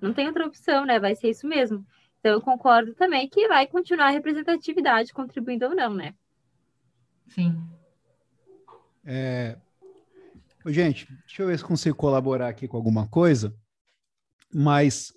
Não 0.00 0.12
tem 0.12 0.26
outra 0.26 0.46
opção, 0.46 0.84
né? 0.84 1.00
Vai 1.00 1.14
ser 1.14 1.30
isso 1.30 1.46
mesmo. 1.46 1.86
Então 2.22 2.34
eu 2.34 2.40
concordo 2.40 2.94
também 2.94 3.28
que 3.28 3.48
vai 3.48 3.66
continuar 3.66 4.06
a 4.06 4.10
representatividade 4.10 5.12
contribuindo 5.12 5.66
ou 5.66 5.74
não, 5.74 5.92
né? 5.92 6.14
Sim. 7.26 7.60
É... 9.04 9.58
Gente, 10.66 11.12
deixa 11.26 11.42
eu 11.42 11.48
ver 11.48 11.58
se 11.58 11.64
consigo 11.64 11.96
colaborar 11.96 12.48
aqui 12.48 12.68
com 12.68 12.76
alguma 12.76 13.08
coisa 13.08 13.52
mas 14.52 15.12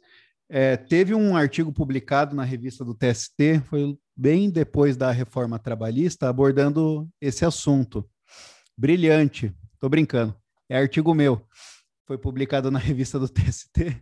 é, 0.50 0.78
teve 0.78 1.14
um 1.14 1.36
artigo 1.36 1.72
publicado 1.72 2.36
na 2.36 2.44
revista 2.44 2.86
do 2.86 2.96
TST, 2.96 3.62
foi 3.66 3.98
bem 4.16 4.50
depois 4.50 4.96
da 4.96 5.12
reforma 5.12 5.60
trabalhista, 5.60 6.30
abordando 6.30 7.10
esse 7.20 7.44
assunto. 7.44 8.08
Brilhante, 8.78 9.54
tô 9.80 9.90
brincando, 9.90 10.36
é 10.70 10.78
artigo 10.78 11.14
meu, 11.14 11.46
foi 12.06 12.18
publicado 12.18 12.72
na 12.72 12.80
revista 12.80 13.20
do 13.20 13.28
TST, 13.28 14.02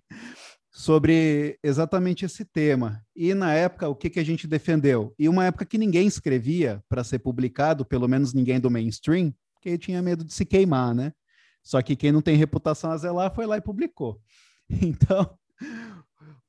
sobre 0.74 1.60
exatamente 1.62 2.26
esse 2.26 2.44
tema. 2.44 3.06
E 3.16 3.36
na 3.36 3.54
época, 3.54 3.88
o 3.88 3.96
que, 3.96 4.10
que 4.10 4.20
a 4.20 4.26
gente 4.26 4.48
defendeu? 4.48 5.14
E 5.20 5.30
uma 5.30 5.46
época 5.46 5.66
que 5.66 5.78
ninguém 5.78 6.08
escrevia 6.08 6.84
para 6.90 7.04
ser 7.04 7.20
publicado, 7.20 7.86
pelo 7.86 8.08
menos 8.08 8.34
ninguém 8.34 8.60
do 8.60 8.72
mainstream, 8.72 9.32
porque 9.54 9.78
tinha 9.78 10.02
medo 10.02 10.26
de 10.26 10.34
se 10.34 10.44
queimar, 10.44 10.96
né? 10.96 11.14
Só 11.62 11.80
que 11.82 11.96
quem 11.96 12.12
não 12.12 12.24
tem 12.24 12.36
reputação 12.36 12.92
a 12.92 12.98
zelar 12.98 13.34
foi 13.34 13.46
lá 13.46 13.58
e 13.58 13.62
publicou. 13.62 14.20
Então, 14.82 15.38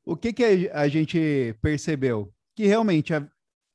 o 0.05 0.17
que, 0.17 0.33
que 0.33 0.71
a 0.73 0.89
gente 0.89 1.55
percebeu? 1.61 2.33
Que 2.55 2.67
realmente 2.67 3.13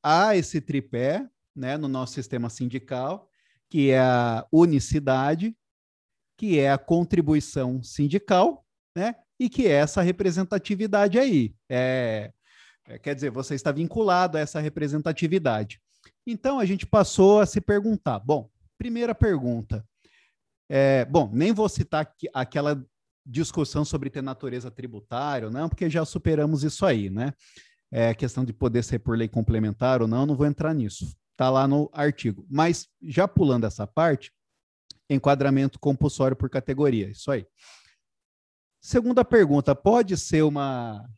há 0.02 0.34
esse 0.34 0.60
tripé 0.60 1.28
né, 1.54 1.76
no 1.76 1.86
nosso 1.86 2.14
sistema 2.14 2.48
sindical, 2.48 3.28
que 3.68 3.90
é 3.90 4.00
a 4.00 4.44
unicidade, 4.50 5.54
que 6.36 6.58
é 6.58 6.72
a 6.72 6.78
contribuição 6.78 7.82
sindical, 7.82 8.66
né, 8.96 9.14
e 9.40 9.48
que 9.48 9.66
é 9.66 9.72
essa 9.72 10.02
representatividade 10.02 11.18
aí. 11.18 11.54
É, 11.66 12.30
é, 12.86 12.98
quer 12.98 13.14
dizer, 13.14 13.30
você 13.30 13.54
está 13.54 13.72
vinculado 13.72 14.36
a 14.36 14.40
essa 14.40 14.60
representatividade. 14.60 15.80
Então, 16.26 16.58
a 16.58 16.66
gente 16.66 16.86
passou 16.86 17.40
a 17.40 17.46
se 17.46 17.58
perguntar: 17.58 18.18
bom, 18.18 18.50
primeira 18.76 19.14
pergunta. 19.14 19.82
É, 20.68 21.06
bom, 21.06 21.30
nem 21.32 21.52
vou 21.52 21.68
citar 21.68 22.14
aquela 22.34 22.84
discussão 23.24 23.84
sobre 23.84 24.10
ter 24.10 24.22
natureza 24.22 24.70
tributária, 24.70 25.50
não, 25.50 25.68
porque 25.68 25.88
já 25.88 26.04
superamos 26.04 26.62
isso 26.62 26.84
aí, 26.84 27.08
né? 27.08 27.32
É 27.90 28.14
questão 28.14 28.44
de 28.44 28.52
poder 28.52 28.84
ser 28.84 29.00
por 29.00 29.16
lei 29.16 29.28
complementar 29.28 30.00
ou 30.02 30.06
não, 30.06 30.26
não 30.26 30.36
vou 30.36 30.46
entrar 30.46 30.72
nisso. 30.74 31.16
Está 31.32 31.50
lá 31.50 31.66
no 31.66 31.90
artigo. 31.92 32.46
Mas 32.48 32.86
já 33.02 33.26
pulando 33.26 33.66
essa 33.66 33.86
parte, 33.86 34.32
enquadramento 35.08 35.78
compulsório 35.78 36.36
por 36.36 36.48
categoria, 36.48 37.08
isso 37.08 37.32
aí. 37.32 37.44
Segunda 38.80 39.22
pergunta, 39.24 39.74
pode 39.74 40.16
ser 40.16 40.42
uma 40.42 41.08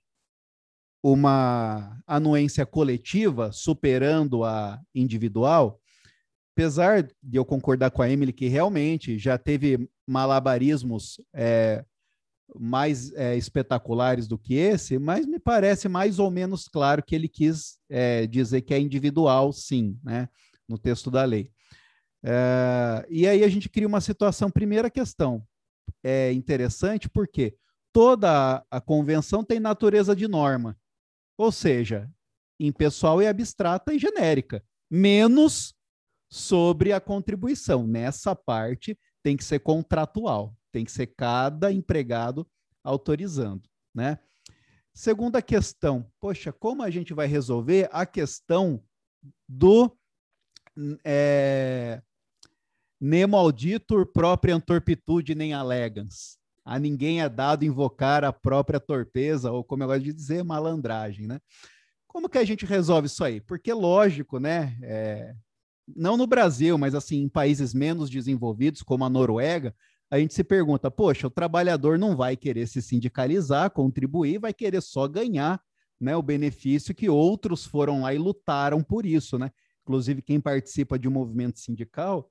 uma 1.05 2.01
anuência 2.07 2.65
coletiva 2.65 3.51
superando 3.51 4.45
a 4.45 4.81
individual? 4.95 5.81
Apesar 6.55 7.03
de 7.03 7.37
eu 7.39 7.45
concordar 7.45 7.91
com 7.91 8.03
a 8.03 8.11
Emily 8.11 8.33
que 8.33 8.47
realmente 8.47 9.19
já 9.19 9.37
teve 9.37 9.89
malabarismos 10.07 11.21
é, 11.35 11.85
mais 12.55 13.13
é, 13.15 13.37
espetaculares 13.37 14.29
do 14.29 14.39
que 14.39 14.55
esse, 14.55 14.99
mas 14.99 15.27
me 15.27 15.39
parece 15.39 15.89
mais 15.89 16.19
ou 16.19 16.31
menos 16.31 16.69
claro 16.69 17.03
que 17.03 17.15
ele 17.15 17.29
quis 17.29 17.79
é, 17.89 18.27
dizer 18.27 18.63
que 18.63 18.75
é 18.75 18.79
individual, 18.79 19.53
sim, 19.53 19.99
né, 20.05 20.29
no 20.69 20.79
texto 20.79 21.11
da 21.11 21.25
lei. 21.25 21.51
É, 22.23 23.07
e 23.09 23.27
aí 23.27 23.43
a 23.43 23.49
gente 23.49 23.69
cria 23.69 23.89
uma 23.89 24.01
situação, 24.01 24.51
primeira 24.51 24.91
questão, 24.91 25.43
é 26.03 26.33
interessante 26.33 27.09
porque 27.09 27.57
toda 27.93 28.65
a, 28.71 28.81
convenção 28.81 29.45
tem 29.45 29.61
natureza 29.61 30.17
de 30.17 30.27
norma, 30.27 30.79
ou 31.37 31.53
seja, 31.53 32.11
impessoal 32.59 33.21
e 33.21 33.27
abstrata 33.27 33.93
e 33.93 33.99
genérica, 33.99 34.65
menos 34.91 35.75
sobre 36.31 36.93
a 36.93 37.01
contribuição. 37.01 37.87
Nessa 37.87 38.35
parte 38.35 38.99
tem 39.23 39.37
que 39.37 39.45
ser 39.45 39.61
contratual. 39.61 40.57
Tem 40.73 40.85
que 40.85 40.93
ser 40.93 41.09
cada 41.09 41.71
empregado 41.71 42.49
autorizando, 42.83 43.69
né? 43.95 44.19
Segunda 44.95 45.41
questão, 45.41 46.11
poxa, 46.21 46.53
como 46.53 46.83
a 46.83 46.91
gente 46.91 47.15
vai 47.15 47.27
resolver 47.27 47.89
a 47.93 48.05
questão 48.05 48.83
do 49.49 49.95
é, 51.05 52.03
nemo 53.03 53.37
auditor 53.37 54.07
própria 54.07 54.61
torpitude 54.61 55.35
nem 55.35 55.53
alegans. 55.53 56.39
A 56.65 56.79
ninguém 56.79 57.21
é 57.21 57.29
dado 57.29 57.65
invocar 57.65 58.25
a 58.25 58.33
própria 58.33 58.79
torpeza, 58.79 59.51
ou 59.51 59.65
como 59.65 59.83
eu 59.83 59.89
gosto 59.89 60.05
de 60.05 60.13
dizer, 60.13 60.45
malandragem, 60.45 61.27
né? 61.27 61.41
Como 62.07 62.29
que 62.29 62.39
a 62.39 62.45
gente 62.45 62.65
resolve 62.65 63.09
isso 63.09 63.25
aí? 63.25 63.41
Porque, 63.41 63.73
lógico, 63.73 64.39
né? 64.39 64.79
É, 64.83 65.35
não 65.97 66.17
no 66.17 66.29
Brasil, 66.29 66.79
mas 66.79 66.95
assim, 66.95 67.23
em 67.23 67.29
países 67.29 67.75
menos 67.75 68.09
desenvolvidos, 68.09 68.83
como 68.83 69.05
a 69.05 69.11
Noruega, 69.11 69.75
a 70.09 70.21
gente 70.21 70.33
se 70.33 70.45
pergunta, 70.45 70.89
poxa, 70.89 71.27
o 71.27 71.31
trabalhador 71.31 71.99
não 71.99 72.15
vai 72.15 72.37
querer 72.37 72.69
se 72.69 72.81
sindicalizar, 72.81 73.73
contribuir, 73.73 74.39
vai 74.39 74.55
querer 74.55 74.81
só 74.81 75.09
ganhar 75.09 75.61
né, 76.01 76.15
o 76.15 76.23
benefício 76.23 76.95
que 76.95 77.09
outros 77.09 77.65
foram 77.65 78.03
lá 78.03 78.15
e 78.15 78.19
lutaram 78.19 78.81
por 78.81 79.05
isso, 79.05 79.39
né? 79.39 79.51
Inclusive, 79.83 80.23
quem 80.23 80.41
participa 80.41 80.97
de 80.97 81.09
um 81.09 81.11
movimento 81.11 81.59
sindical 81.59 82.31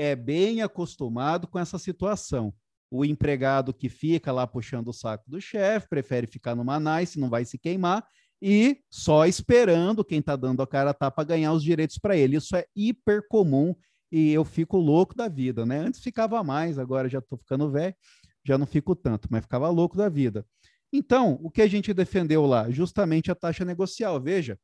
é 0.00 0.16
bem 0.16 0.62
acostumado 0.62 1.46
com 1.46 1.58
essa 1.58 1.78
situação. 1.78 2.54
O 2.90 3.04
empregado 3.04 3.74
que 3.74 3.90
fica 3.90 4.32
lá 4.32 4.46
puxando 4.46 4.88
o 4.88 4.94
saco 4.94 5.30
do 5.30 5.38
chefe, 5.38 5.90
prefere 5.90 6.26
ficar 6.26 6.54
numa 6.54 6.80
nice, 6.80 7.20
não 7.20 7.28
vai 7.28 7.44
se 7.44 7.58
queimar, 7.58 8.02
e 8.40 8.80
só 8.90 9.26
esperando 9.26 10.02
quem 10.02 10.20
está 10.20 10.36
dando 10.36 10.62
a 10.62 10.66
cara 10.66 10.90
a 10.90 10.94
tapa 10.94 11.22
ganhar 11.22 11.52
os 11.52 11.62
direitos 11.62 11.98
para 11.98 12.16
ele. 12.16 12.38
Isso 12.38 12.56
é 12.56 12.64
hiper 12.74 13.28
comum 13.28 13.74
e 14.10 14.32
eu 14.32 14.42
fico 14.42 14.78
louco 14.78 15.14
da 15.14 15.28
vida, 15.28 15.66
né? 15.66 15.80
Antes 15.80 16.00
ficava 16.00 16.42
mais, 16.42 16.78
agora 16.78 17.06
já 17.06 17.18
estou 17.18 17.36
ficando 17.38 17.70
velho, 17.70 17.94
já 18.42 18.56
não 18.56 18.66
fico 18.66 18.96
tanto, 18.96 19.28
mas 19.30 19.42
ficava 19.42 19.68
louco 19.68 19.98
da 19.98 20.08
vida. 20.08 20.46
Então, 20.90 21.38
o 21.42 21.50
que 21.50 21.60
a 21.60 21.68
gente 21.68 21.92
defendeu 21.92 22.46
lá? 22.46 22.70
Justamente 22.70 23.30
a 23.30 23.34
taxa 23.34 23.66
negocial. 23.66 24.18
Veja, 24.18 24.58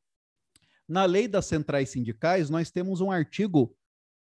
Na 0.89 1.05
lei 1.05 1.27
das 1.27 1.45
centrais 1.45 1.89
sindicais, 1.89 2.49
nós 2.49 2.71
temos 2.71 3.01
um 3.01 3.11
artigo 3.11 3.75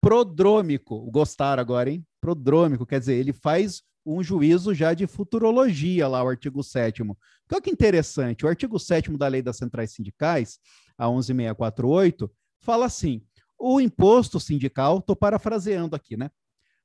prodrômico. 0.02 1.08
Gostaram 1.10 1.60
agora, 1.60 1.88
hein? 1.88 2.04
Prodrômico, 2.20 2.84
quer 2.84 2.98
dizer, 3.00 3.14
ele 3.14 3.32
faz 3.32 3.82
um 4.04 4.22
juízo 4.22 4.74
já 4.74 4.92
de 4.92 5.06
futurologia 5.06 6.08
lá, 6.08 6.22
o 6.24 6.28
artigo 6.28 6.62
7 6.62 7.02
Olha 7.02 7.60
que 7.62 7.70
interessante, 7.70 8.44
o 8.44 8.48
artigo 8.48 8.78
7 8.78 9.16
da 9.16 9.28
lei 9.28 9.40
das 9.40 9.56
centrais 9.56 9.92
sindicais, 9.92 10.58
a 10.98 11.08
11648, 11.08 12.28
fala 12.58 12.86
assim, 12.86 13.22
o 13.58 13.80
imposto 13.80 14.40
sindical, 14.40 14.98
estou 14.98 15.14
parafraseando 15.14 15.94
aqui, 15.94 16.16
né? 16.16 16.30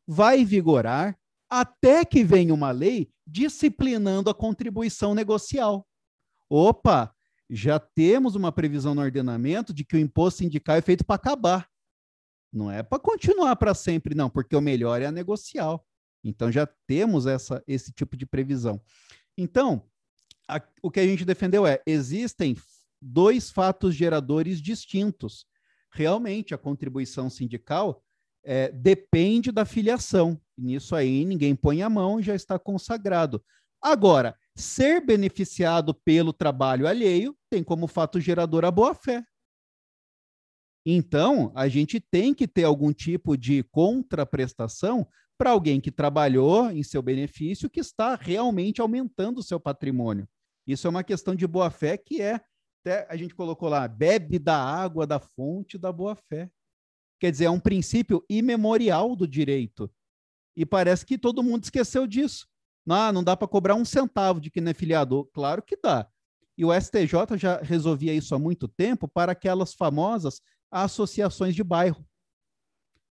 Vai 0.05 0.45
vigorar 0.45 1.17
até 1.49 2.05
que 2.05 2.23
venha 2.23 2.53
uma 2.53 2.69
lei 2.69 3.09
disciplinando 3.25 4.29
a 4.29 4.33
contribuição 4.33 5.15
negocial. 5.15 5.87
Opa, 6.49 7.11
já 7.49 7.79
temos 7.79 8.35
uma 8.35 8.51
previsão 8.51 8.93
no 8.93 9.01
ordenamento 9.01 9.73
de 9.73 9.83
que 9.83 9.95
o 9.95 9.99
imposto 9.99 10.39
sindical 10.39 10.75
é 10.75 10.81
feito 10.81 11.03
para 11.03 11.15
acabar. 11.15 11.67
Não 12.51 12.71
é 12.71 12.81
para 12.81 12.99
continuar 12.99 13.55
para 13.55 13.73
sempre, 13.73 14.15
não, 14.15 14.29
porque 14.29 14.55
o 14.55 14.61
melhor 14.61 15.01
é 15.01 15.05
a 15.05 15.11
negocial. 15.11 15.85
Então 16.23 16.51
já 16.51 16.67
temos 16.87 17.25
essa, 17.25 17.63
esse 17.67 17.91
tipo 17.91 18.17
de 18.17 18.25
previsão. 18.25 18.81
Então, 19.37 19.83
a, 20.47 20.61
o 20.81 20.89
que 20.89 20.99
a 20.99 21.05
gente 21.05 21.25
defendeu 21.25 21.65
é: 21.65 21.81
existem 21.85 22.55
dois 23.01 23.51
fatos 23.51 23.95
geradores 23.95 24.61
distintos. 24.61 25.45
Realmente, 25.91 26.53
a 26.53 26.57
contribuição 26.57 27.29
sindical 27.29 28.03
é, 28.43 28.71
depende 28.71 29.51
da 29.51 29.65
filiação. 29.65 30.39
Nisso 30.57 30.95
aí, 30.95 31.25
ninguém 31.25 31.55
põe 31.55 31.81
a 31.81 31.89
mão, 31.89 32.21
já 32.21 32.33
está 32.33 32.57
consagrado. 32.57 33.43
Agora, 33.81 34.35
ser 34.55 35.05
beneficiado 35.05 35.93
pelo 35.93 36.33
trabalho 36.33 36.87
alheio 36.87 37.37
tem 37.49 37.63
como 37.63 37.87
fato 37.87 38.19
gerador 38.19 38.65
a 38.65 38.71
boa-fé. 38.71 39.23
Então, 40.89 41.51
a 41.53 41.67
gente 41.67 41.99
tem 41.99 42.33
que 42.33 42.47
ter 42.47 42.63
algum 42.63 42.93
tipo 42.93 43.35
de 43.35 43.61
contraprestação 43.61 45.05
para 45.37 45.49
alguém 45.49 45.81
que 45.81 45.91
trabalhou 45.91 46.71
em 46.71 46.81
seu 46.81 47.01
benefício, 47.01 47.69
que 47.69 47.81
está 47.81 48.15
realmente 48.15 48.79
aumentando 48.79 49.39
o 49.39 49.43
seu 49.43 49.59
patrimônio. 49.59 50.25
Isso 50.65 50.87
é 50.87 50.89
uma 50.89 51.03
questão 51.03 51.35
de 51.35 51.45
boa-fé 51.45 51.97
que 51.97 52.21
é, 52.21 52.39
até 52.79 53.05
a 53.09 53.17
gente 53.17 53.35
colocou 53.35 53.67
lá, 53.67 53.85
bebe 53.85 54.39
da 54.39 54.57
água 54.57 55.05
da 55.05 55.19
fonte 55.19 55.77
da 55.77 55.91
boa-fé. 55.91 56.49
Quer 57.19 57.31
dizer, 57.31 57.45
é 57.45 57.49
um 57.49 57.59
princípio 57.59 58.23
imemorial 58.29 59.13
do 59.13 59.27
direito. 59.27 59.91
E 60.55 60.65
parece 60.65 61.05
que 61.05 61.17
todo 61.17 61.43
mundo 61.43 61.65
esqueceu 61.65 62.07
disso. 62.07 62.47
Não, 62.85 63.11
não 63.11 63.23
dá 63.25 63.35
para 63.35 63.45
cobrar 63.45 63.75
um 63.75 63.83
centavo 63.83 64.39
de 64.39 64.49
quem 64.49 64.63
não 64.63 64.71
é 64.71 64.73
filiado. 64.73 65.29
Claro 65.33 65.61
que 65.61 65.75
dá. 65.75 66.07
E 66.57 66.63
o 66.63 66.73
STJ 66.73 67.37
já 67.37 67.57
resolvia 67.57 68.13
isso 68.13 68.33
há 68.33 68.39
muito 68.39 68.69
tempo 68.69 69.05
para 69.05 69.33
aquelas 69.33 69.73
famosas 69.73 70.41
associações 70.71 71.55
de 71.55 71.63
bairro. 71.63 72.05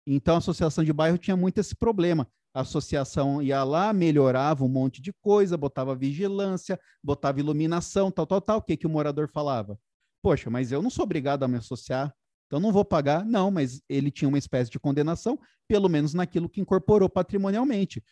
Então, 0.06 0.34
a 0.34 0.38
associação 0.38 0.82
de 0.82 0.92
bairro 0.92 1.18
tinha 1.18 1.36
muito 1.36 1.58
esse 1.58 1.74
problema. 1.74 2.26
A 2.52 2.62
associação 2.62 3.40
ia 3.40 3.62
lá, 3.62 3.92
melhorava 3.92 4.64
um 4.64 4.68
monte 4.68 5.00
de 5.00 5.12
coisa, 5.12 5.56
botava 5.56 5.94
vigilância, 5.94 6.80
botava 7.02 7.38
iluminação, 7.38 8.10
tal, 8.10 8.26
tal, 8.26 8.40
tal. 8.40 8.58
O 8.58 8.62
que, 8.62 8.76
que 8.76 8.86
o 8.86 8.90
morador 8.90 9.28
falava? 9.28 9.78
Poxa, 10.22 10.50
mas 10.50 10.72
eu 10.72 10.82
não 10.82 10.90
sou 10.90 11.04
obrigado 11.04 11.44
a 11.44 11.48
me 11.48 11.58
associar, 11.58 12.12
então 12.46 12.58
não 12.58 12.72
vou 12.72 12.84
pagar. 12.84 13.24
Não, 13.24 13.50
mas 13.50 13.80
ele 13.88 14.10
tinha 14.10 14.28
uma 14.28 14.38
espécie 14.38 14.70
de 14.70 14.80
condenação, 14.80 15.38
pelo 15.68 15.88
menos 15.88 16.12
naquilo 16.12 16.48
que 16.48 16.60
incorporou 16.60 17.08
patrimonialmente. 17.08 18.02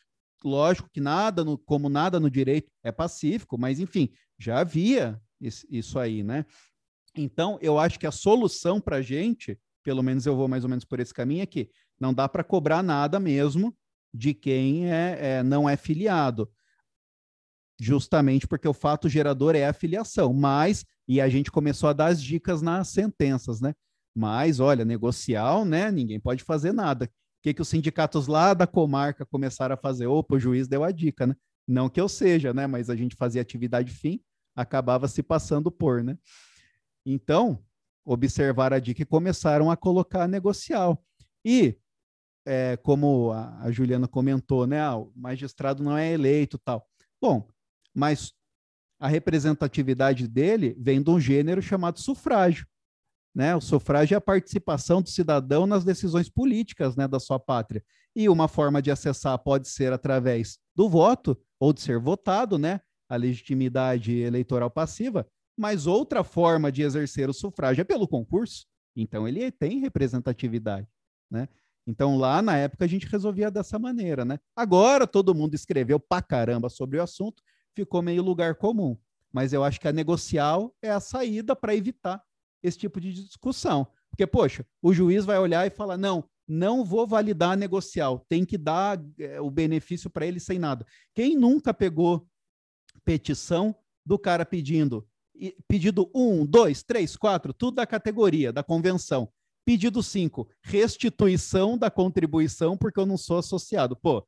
Lógico 0.44 0.88
que 0.88 1.00
nada, 1.00 1.42
no, 1.42 1.58
como 1.58 1.88
nada 1.88 2.20
no 2.20 2.30
direito 2.30 2.70
é 2.84 2.92
pacífico, 2.92 3.58
mas 3.58 3.80
enfim, 3.80 4.12
já 4.38 4.60
havia 4.60 5.20
isso 5.40 5.98
aí, 5.98 6.22
né? 6.22 6.46
Então, 7.18 7.58
eu 7.60 7.78
acho 7.78 7.98
que 7.98 8.06
a 8.06 8.12
solução 8.12 8.80
para 8.80 8.96
a 8.96 9.02
gente, 9.02 9.58
pelo 9.82 10.02
menos 10.02 10.24
eu 10.24 10.36
vou 10.36 10.46
mais 10.46 10.62
ou 10.62 10.70
menos 10.70 10.84
por 10.84 11.00
esse 11.00 11.12
caminho, 11.12 11.42
é 11.42 11.46
que 11.46 11.68
não 12.00 12.14
dá 12.14 12.28
para 12.28 12.44
cobrar 12.44 12.80
nada 12.80 13.18
mesmo 13.18 13.76
de 14.14 14.32
quem 14.32 14.90
é, 14.90 15.18
é, 15.20 15.42
não 15.42 15.68
é 15.68 15.76
filiado. 15.76 16.48
Justamente 17.80 18.46
porque 18.46 18.68
o 18.68 18.72
fato 18.72 19.08
gerador 19.08 19.56
é 19.56 19.66
a 19.66 19.72
filiação. 19.72 20.32
Mas, 20.32 20.84
e 21.08 21.20
a 21.20 21.28
gente 21.28 21.50
começou 21.50 21.88
a 21.88 21.92
dar 21.92 22.06
as 22.06 22.22
dicas 22.22 22.62
nas 22.62 22.88
sentenças, 22.88 23.60
né? 23.60 23.74
Mas, 24.14 24.60
olha, 24.60 24.84
negocial, 24.84 25.64
né? 25.64 25.90
Ninguém 25.90 26.20
pode 26.20 26.44
fazer 26.44 26.72
nada. 26.72 27.06
O 27.06 27.08
que, 27.42 27.54
que 27.54 27.62
os 27.62 27.68
sindicatos 27.68 28.26
lá 28.26 28.54
da 28.54 28.66
comarca 28.66 29.26
começaram 29.26 29.74
a 29.74 29.78
fazer? 29.78 30.06
Opa, 30.06 30.36
o 30.36 30.40
juiz 30.40 30.68
deu 30.68 30.84
a 30.84 30.90
dica, 30.92 31.26
né? 31.26 31.36
Não 31.66 31.88
que 31.88 32.00
eu 32.00 32.08
seja, 32.08 32.54
né? 32.54 32.66
Mas 32.66 32.88
a 32.90 32.96
gente 32.96 33.16
fazia 33.16 33.42
atividade 33.42 33.92
fim, 33.92 34.20
acabava 34.56 35.06
se 35.06 35.22
passando 35.22 35.70
por, 35.70 36.02
né? 36.02 36.16
Então, 37.10 37.64
observar 38.04 38.72
a 38.72 38.78
dica 38.78 39.02
e 39.02 39.06
começaram 39.06 39.70
a 39.70 39.76
colocar 39.76 40.28
negocial. 40.28 41.02
E 41.44 41.78
é, 42.46 42.76
como 42.76 43.32
a, 43.32 43.62
a, 43.62 43.70
Juliana 43.70 44.06
comentou, 44.06 44.66
né? 44.66 44.80
Ah, 44.80 44.96
o 44.96 45.12
magistrado 45.16 45.82
não 45.82 45.96
é 45.96 46.12
eleito 46.12 46.58
tal. 46.58 46.86
Bom, 47.20 47.48
mas 47.94 48.32
a 49.00 49.08
representatividade 49.08 50.26
dele 50.28 50.76
vem 50.78 51.02
de 51.02 51.10
um 51.10 51.20
gênero 51.20 51.62
chamado 51.62 51.98
sufrágio. 51.98 52.66
Né? 53.34 53.54
O 53.54 53.60
sufrágio 53.60 54.14
é 54.14 54.18
a 54.18 54.20
participação 54.20 55.00
do 55.00 55.08
cidadão 55.08 55.66
nas 55.66 55.84
decisões 55.84 56.28
políticas 56.28 56.96
né, 56.96 57.06
da 57.06 57.20
sua 57.20 57.38
pátria. 57.38 57.84
E 58.16 58.28
uma 58.28 58.48
forma 58.48 58.82
de 58.82 58.90
acessar 58.90 59.38
pode 59.38 59.68
ser 59.68 59.92
através 59.92 60.58
do 60.74 60.88
voto 60.88 61.38
ou 61.60 61.72
de 61.72 61.80
ser 61.80 61.98
votado, 61.98 62.58
né? 62.58 62.80
A 63.08 63.16
legitimidade 63.16 64.12
eleitoral 64.18 64.70
passiva, 64.70 65.26
mas 65.58 65.86
outra 65.86 66.22
forma 66.22 66.70
de 66.70 66.82
exercer 66.82 67.28
o 67.28 67.34
sufrágio 67.34 67.82
é 67.82 67.84
pelo 67.84 68.06
concurso. 68.06 68.66
Então 68.96 69.26
ele 69.26 69.50
tem 69.50 69.80
representatividade, 69.80 70.86
né? 71.30 71.48
Então, 71.86 72.18
lá 72.18 72.42
na 72.42 72.54
época, 72.54 72.84
a 72.84 72.88
gente 72.88 73.06
resolvia 73.06 73.50
dessa 73.50 73.78
maneira, 73.78 74.22
né? 74.22 74.38
Agora 74.54 75.06
todo 75.06 75.34
mundo 75.34 75.54
escreveu 75.54 75.98
pra 75.98 76.20
caramba 76.20 76.68
sobre 76.68 76.98
o 76.98 77.02
assunto, 77.02 77.42
ficou 77.74 78.02
meio 78.02 78.22
lugar 78.22 78.56
comum. 78.56 78.94
Mas 79.32 79.54
eu 79.54 79.64
acho 79.64 79.80
que 79.80 79.88
a 79.88 79.92
negocial 79.92 80.74
é 80.82 80.90
a 80.90 81.00
saída 81.00 81.56
para 81.56 81.74
evitar 81.74 82.22
esse 82.62 82.76
tipo 82.76 83.00
de 83.00 83.12
discussão. 83.12 83.86
Porque, 84.10 84.26
poxa, 84.26 84.66
o 84.82 84.92
juiz 84.92 85.24
vai 85.24 85.38
olhar 85.38 85.66
e 85.66 85.70
falar: 85.70 85.96
não, 85.96 86.28
não 86.46 86.84
vou 86.84 87.06
validar 87.06 87.52
a 87.52 87.56
negocial, 87.56 88.24
tem 88.28 88.44
que 88.44 88.58
dar 88.58 89.02
é, 89.18 89.40
o 89.40 89.50
benefício 89.50 90.10
para 90.10 90.26
ele 90.26 90.40
sem 90.40 90.58
nada. 90.58 90.86
Quem 91.14 91.36
nunca 91.36 91.72
pegou 91.72 92.28
petição 93.02 93.74
do 94.04 94.18
cara 94.18 94.44
pedindo 94.44 95.08
pedido 95.66 96.10
1, 96.14 96.46
2, 96.46 96.82
3, 96.82 97.16
4, 97.16 97.52
tudo 97.52 97.76
da 97.76 97.86
categoria, 97.86 98.52
da 98.52 98.62
convenção. 98.62 99.28
Pedido 99.64 100.02
5, 100.02 100.48
restituição 100.62 101.76
da 101.76 101.90
contribuição 101.90 102.76
porque 102.76 102.98
eu 102.98 103.06
não 103.06 103.18
sou 103.18 103.38
associado. 103.38 103.94
Pô, 103.94 104.26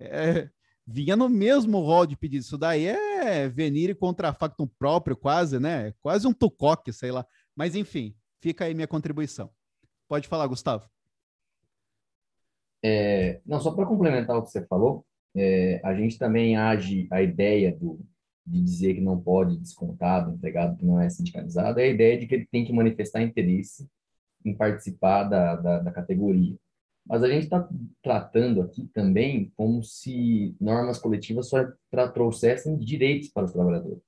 é, 0.00 0.48
vinha 0.86 1.14
no 1.14 1.28
mesmo 1.28 1.80
rol 1.80 2.06
de 2.06 2.16
pedido. 2.16 2.40
Isso 2.40 2.56
daí 2.56 2.86
é 2.86 3.48
venire 3.48 3.94
contra 3.94 4.32
factum 4.32 4.66
próprio, 4.78 5.16
quase, 5.16 5.58
né? 5.58 5.92
Quase 6.00 6.26
um 6.26 6.32
tucoque, 6.32 6.92
sei 6.92 7.10
lá. 7.10 7.26
Mas, 7.54 7.74
enfim, 7.74 8.16
fica 8.40 8.64
aí 8.64 8.74
minha 8.74 8.88
contribuição. 8.88 9.50
Pode 10.08 10.26
falar, 10.26 10.46
Gustavo. 10.46 10.88
É, 12.82 13.40
não, 13.44 13.60
só 13.60 13.72
para 13.72 13.86
complementar 13.86 14.36
o 14.36 14.42
que 14.42 14.50
você 14.50 14.64
falou, 14.66 15.04
é, 15.36 15.80
a 15.84 15.94
gente 15.94 16.16
também 16.16 16.56
age 16.56 17.06
a 17.10 17.20
ideia 17.20 17.76
do, 17.76 18.00
de 18.48 18.62
dizer 18.62 18.94
que 18.94 19.00
não 19.00 19.20
pode 19.20 19.56
descontar 19.58 20.24
do 20.24 20.34
empregado 20.34 20.76
que 20.76 20.84
não 20.84 21.00
é 21.00 21.08
sindicalizado, 21.10 21.80
é 21.80 21.84
a 21.84 21.88
ideia 21.88 22.18
de 22.18 22.26
que 22.26 22.34
ele 22.34 22.48
tem 22.50 22.64
que 22.64 22.72
manifestar 22.72 23.22
interesse 23.22 23.86
em 24.44 24.54
participar 24.54 25.24
da, 25.24 25.56
da, 25.56 25.78
da 25.80 25.92
categoria. 25.92 26.56
Mas 27.06 27.22
a 27.22 27.28
gente 27.28 27.44
está 27.44 27.68
tratando 28.02 28.62
aqui 28.62 28.86
também 28.92 29.52
como 29.56 29.82
se 29.82 30.54
normas 30.60 30.98
coletivas 30.98 31.48
só 31.48 31.64
trouxessem 32.12 32.76
direitos 32.76 33.28
para 33.28 33.44
os 33.44 33.52
trabalhadores. 33.52 34.02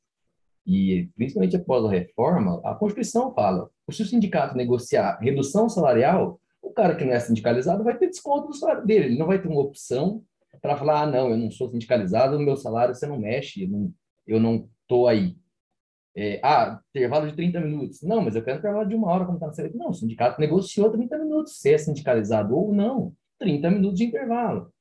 E, 0.66 1.08
principalmente 1.16 1.56
após 1.56 1.84
a 1.84 1.90
reforma, 1.90 2.60
a 2.64 2.74
Constituição 2.74 3.32
fala, 3.34 3.70
se 3.90 4.02
o 4.02 4.06
sindicato 4.06 4.56
negociar 4.56 5.18
redução 5.20 5.68
salarial, 5.68 6.38
o 6.62 6.70
cara 6.70 6.94
que 6.94 7.04
não 7.04 7.12
é 7.12 7.20
sindicalizado 7.20 7.82
vai 7.82 7.96
ter 7.96 8.08
desconto 8.08 8.48
do 8.48 8.54
salário 8.54 8.86
dele, 8.86 9.06
ele 9.06 9.18
não 9.18 9.26
vai 9.26 9.40
ter 9.40 9.48
uma 9.48 9.60
opção 9.60 10.22
para 10.60 10.76
falar, 10.76 11.02
ah, 11.02 11.06
não, 11.06 11.30
eu 11.30 11.36
não 11.36 11.50
sou 11.50 11.70
sindicalizado, 11.70 12.36
o 12.36 12.40
meu 12.40 12.56
salário 12.56 12.94
você 12.94 13.06
não 13.06 13.18
mexe, 13.18 13.68
eu 14.32 14.40
não 14.40 14.68
estou 14.82 15.08
aí. 15.08 15.36
É, 16.16 16.40
ah, 16.42 16.80
intervalo 16.90 17.28
de 17.28 17.36
30 17.36 17.60
minutos. 17.60 18.02
Não, 18.02 18.20
mas 18.20 18.34
eu 18.34 18.42
quero 18.42 18.58
intervalo 18.58 18.88
de 18.88 18.94
uma 18.94 19.08
hora, 19.08 19.24
como 19.24 19.36
está 19.36 19.46
na 19.46 19.52
CLT. 19.52 19.76
Não, 19.76 19.90
o 19.90 19.94
sindicato 19.94 20.40
negociou 20.40 20.90
30 20.90 21.18
minutos. 21.18 21.60
Se 21.60 21.72
é 21.72 21.78
sindicalizado 21.78 22.56
ou 22.56 22.74
não, 22.74 23.14
30 23.38 23.70
minutos 23.70 23.98
de 23.98 24.04
intervalo. 24.04 24.72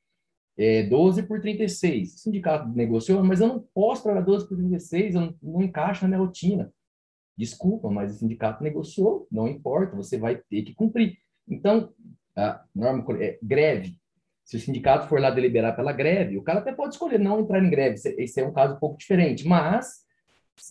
É, 0.57 0.83
12 0.83 1.23
por 1.23 1.39
36. 1.39 2.15
O 2.15 2.17
sindicato 2.17 2.67
negociou, 2.69 3.23
mas 3.23 3.39
eu 3.39 3.47
não 3.47 3.59
posso 3.73 4.03
trabalhar 4.03 4.25
12 4.25 4.47
por 4.47 4.57
36, 4.57 5.15
eu 5.15 5.21
não, 5.21 5.35
não 5.41 5.61
encaixa 5.61 6.01
na 6.01 6.09
minha 6.09 6.19
rotina. 6.19 6.73
Desculpa, 7.37 7.89
mas 7.89 8.15
o 8.15 8.19
sindicato 8.19 8.61
negociou, 8.61 9.25
não 9.31 9.47
importa, 9.47 9.95
você 9.95 10.17
vai 10.17 10.35
ter 10.35 10.63
que 10.63 10.75
cumprir. 10.75 11.17
Então, 11.47 11.93
a 12.35 12.65
norma 12.75 13.05
é 13.23 13.39
greve. 13.41 13.97
Se 14.49 14.57
o 14.57 14.59
sindicato 14.59 15.07
for 15.07 15.21
lá 15.21 15.29
deliberar 15.29 15.75
pela 15.75 15.93
greve, 15.93 16.35
o 16.35 16.41
cara 16.41 16.57
até 16.57 16.73
pode 16.73 16.95
escolher 16.95 17.19
não 17.19 17.39
entrar 17.39 17.63
em 17.63 17.69
greve. 17.69 17.99
Esse 18.17 18.41
é 18.41 18.43
um 18.43 18.51
caso 18.51 18.73
um 18.73 18.79
pouco 18.79 18.97
diferente, 18.97 19.47
mas 19.47 20.03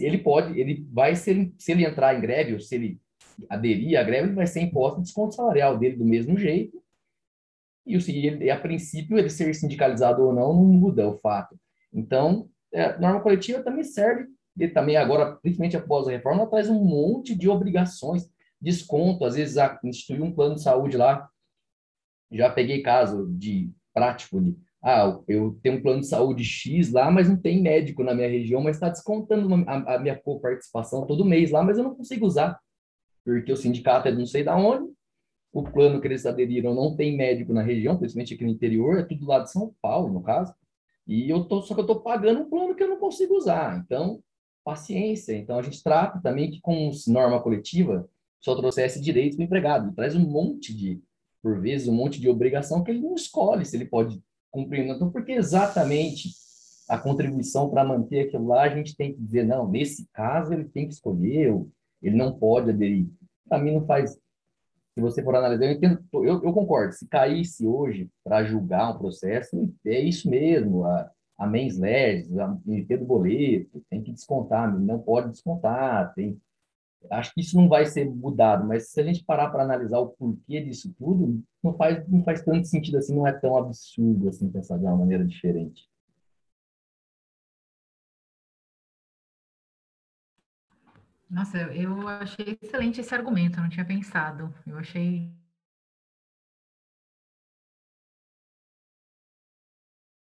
ele 0.00 0.18
pode, 0.18 0.58
ele 0.58 0.84
vai 0.90 1.14
ser, 1.14 1.52
se 1.56 1.70
ele 1.70 1.84
entrar 1.84 2.12
em 2.12 2.20
greve 2.20 2.54
ou 2.54 2.58
se 2.58 2.74
ele 2.74 3.00
aderir 3.48 3.96
à 3.96 4.02
greve, 4.02 4.26
ele 4.26 4.34
vai 4.34 4.48
ser 4.48 4.62
imposto 4.62 5.00
desconto 5.00 5.36
salarial 5.36 5.78
dele 5.78 5.94
do 5.94 6.04
mesmo 6.04 6.36
jeito. 6.36 6.82
E, 7.86 7.96
o, 7.96 8.00
e 8.10 8.50
a 8.50 8.58
princípio, 8.58 9.16
ele 9.16 9.30
ser 9.30 9.54
sindicalizado 9.54 10.24
ou 10.24 10.32
não, 10.32 10.52
não 10.52 10.64
muda 10.64 11.08
o 11.08 11.16
fato. 11.16 11.56
Então, 11.94 12.48
é, 12.74 12.82
a 12.82 12.98
norma 12.98 13.20
coletiva 13.20 13.62
também 13.62 13.84
serve, 13.84 14.26
e 14.58 14.66
também 14.66 14.96
agora, 14.96 15.36
principalmente 15.36 15.76
após 15.76 16.08
a 16.08 16.10
reforma, 16.10 16.40
ela 16.40 16.50
traz 16.50 16.68
um 16.68 16.82
monte 16.82 17.32
de 17.32 17.48
obrigações, 17.48 18.28
desconto, 18.60 19.24
às 19.24 19.36
vezes 19.36 19.56
instituir 19.84 20.20
um 20.20 20.32
plano 20.32 20.56
de 20.56 20.62
saúde 20.62 20.96
lá. 20.96 21.30
Já 22.30 22.50
peguei 22.50 22.82
caso 22.82 23.26
de 23.30 23.70
prático 23.92 24.40
de 24.40 24.56
ah, 24.82 25.18
eu 25.26 25.58
tenho 25.62 25.76
um 25.78 25.82
plano 25.82 26.00
de 26.00 26.06
saúde 26.06 26.44
X 26.44 26.92
lá, 26.92 27.10
mas 27.10 27.28
não 27.28 27.36
tem 27.36 27.60
médico 27.60 28.04
na 28.04 28.14
minha 28.14 28.28
região, 28.28 28.62
mas 28.62 28.76
está 28.76 28.88
descontando 28.88 29.52
a, 29.66 29.94
a 29.94 29.98
minha 29.98 30.20
participação 30.40 31.04
todo 31.04 31.24
mês 31.24 31.50
lá, 31.50 31.64
mas 31.64 31.78
eu 31.78 31.84
não 31.84 31.94
consigo 31.94 32.24
usar, 32.24 32.58
porque 33.24 33.50
o 33.50 33.56
sindicato 33.56 34.06
é 34.06 34.12
de 34.12 34.18
não 34.18 34.26
sei 34.26 34.44
da 34.44 34.56
onde, 34.56 34.88
o 35.52 35.64
plano 35.64 36.00
que 36.00 36.06
eles 36.06 36.24
aderiram 36.26 36.74
não 36.74 36.94
tem 36.94 37.16
médico 37.16 37.52
na 37.52 37.62
região, 37.62 37.98
principalmente 37.98 38.34
aqui 38.34 38.44
no 38.44 38.50
interior, 38.50 38.98
é 38.98 39.02
tudo 39.02 39.26
lá 39.26 39.40
de 39.40 39.50
São 39.50 39.74
Paulo, 39.82 40.12
no 40.12 40.22
caso, 40.22 40.54
e 41.06 41.28
eu 41.28 41.44
tô, 41.44 41.60
só 41.62 41.74
que 41.74 41.80
eu 41.80 41.84
estou 41.84 42.00
pagando 42.00 42.42
um 42.42 42.50
plano 42.50 42.74
que 42.74 42.82
eu 42.82 42.88
não 42.88 42.98
consigo 42.98 43.34
usar, 43.34 43.82
então, 43.84 44.22
paciência. 44.62 45.34
Então, 45.34 45.58
a 45.58 45.62
gente 45.62 45.82
trata 45.82 46.20
também 46.20 46.50
que 46.50 46.60
com 46.60 46.90
norma 47.08 47.40
coletiva, 47.42 48.08
só 48.40 48.54
trouxesse 48.54 49.00
direitos 49.00 49.36
para 49.36 49.42
o 49.42 49.46
empregado, 49.46 49.94
traz 49.94 50.14
um 50.14 50.20
monte 50.20 50.74
de, 50.74 51.02
por 51.42 51.60
vezes, 51.60 51.88
um 51.88 51.94
monte 51.94 52.20
de 52.20 52.28
obrigação 52.28 52.82
que 52.82 52.90
ele 52.90 53.00
não 53.00 53.14
escolhe 53.14 53.64
se 53.64 53.76
ele 53.76 53.84
pode 53.84 54.20
cumprindo. 54.50 54.92
Então, 54.92 55.10
porque 55.10 55.32
exatamente 55.32 56.30
a 56.88 56.98
contribuição 56.98 57.68
para 57.68 57.84
manter 57.84 58.20
aquilo 58.20 58.46
lá, 58.48 58.62
a 58.62 58.74
gente 58.74 58.96
tem 58.96 59.12
que 59.12 59.20
dizer, 59.20 59.44
não, 59.44 59.68
nesse 59.68 60.08
caso 60.12 60.52
ele 60.52 60.64
tem 60.64 60.88
que 60.88 60.94
escolher, 60.94 61.54
ele 62.02 62.16
não 62.16 62.38
pode 62.38 62.70
aderir. 62.70 63.06
Para 63.46 63.58
mim 63.58 63.74
não 63.74 63.86
faz, 63.86 64.12
se 64.12 65.00
você 65.00 65.22
for 65.22 65.36
analisar, 65.36 65.66
eu 65.66 65.72
entendo, 65.72 66.02
eu, 66.14 66.42
eu 66.42 66.52
concordo, 66.52 66.94
se 66.94 67.06
caísse 67.06 67.66
hoje 67.66 68.08
para 68.24 68.44
julgar 68.44 68.94
um 68.94 68.98
processo, 68.98 69.70
é 69.84 70.00
isso 70.00 70.30
mesmo, 70.30 70.84
a, 70.84 71.10
a 71.36 71.46
mens 71.46 71.78
legis, 71.78 72.36
a 72.38 72.58
MP 72.66 72.96
do 72.96 73.04
boleto, 73.04 73.82
tem 73.90 74.02
que 74.02 74.12
descontar, 74.12 74.76
não 74.78 74.98
pode 74.98 75.30
descontar, 75.30 76.14
tem 76.14 76.40
acho 77.10 77.32
que 77.32 77.40
isso 77.40 77.56
não 77.56 77.68
vai 77.68 77.86
ser 77.86 78.04
mudado, 78.08 78.66
mas 78.66 78.90
se 78.90 79.00
a 79.00 79.04
gente 79.04 79.24
parar 79.24 79.50
para 79.50 79.62
analisar 79.62 79.98
o 79.98 80.08
porquê 80.08 80.60
disso 80.60 80.92
tudo, 80.98 81.42
não 81.62 81.74
faz, 81.74 82.06
não 82.08 82.22
faz 82.24 82.42
tanto 82.42 82.66
sentido 82.66 82.98
assim, 82.98 83.14
não 83.14 83.26
é 83.26 83.32
tão 83.32 83.56
absurdo 83.56 84.28
assim 84.28 84.50
pensar 84.50 84.78
de 84.78 84.84
uma 84.84 84.96
maneira 84.96 85.24
diferente. 85.24 85.88
Nossa, 91.30 91.58
eu 91.74 92.08
achei 92.08 92.58
excelente 92.62 93.00
esse 93.00 93.14
argumento, 93.14 93.58
eu 93.58 93.62
não 93.62 93.68
tinha 93.68 93.84
pensado. 93.84 94.52
Eu 94.66 94.78
achei 94.78 95.30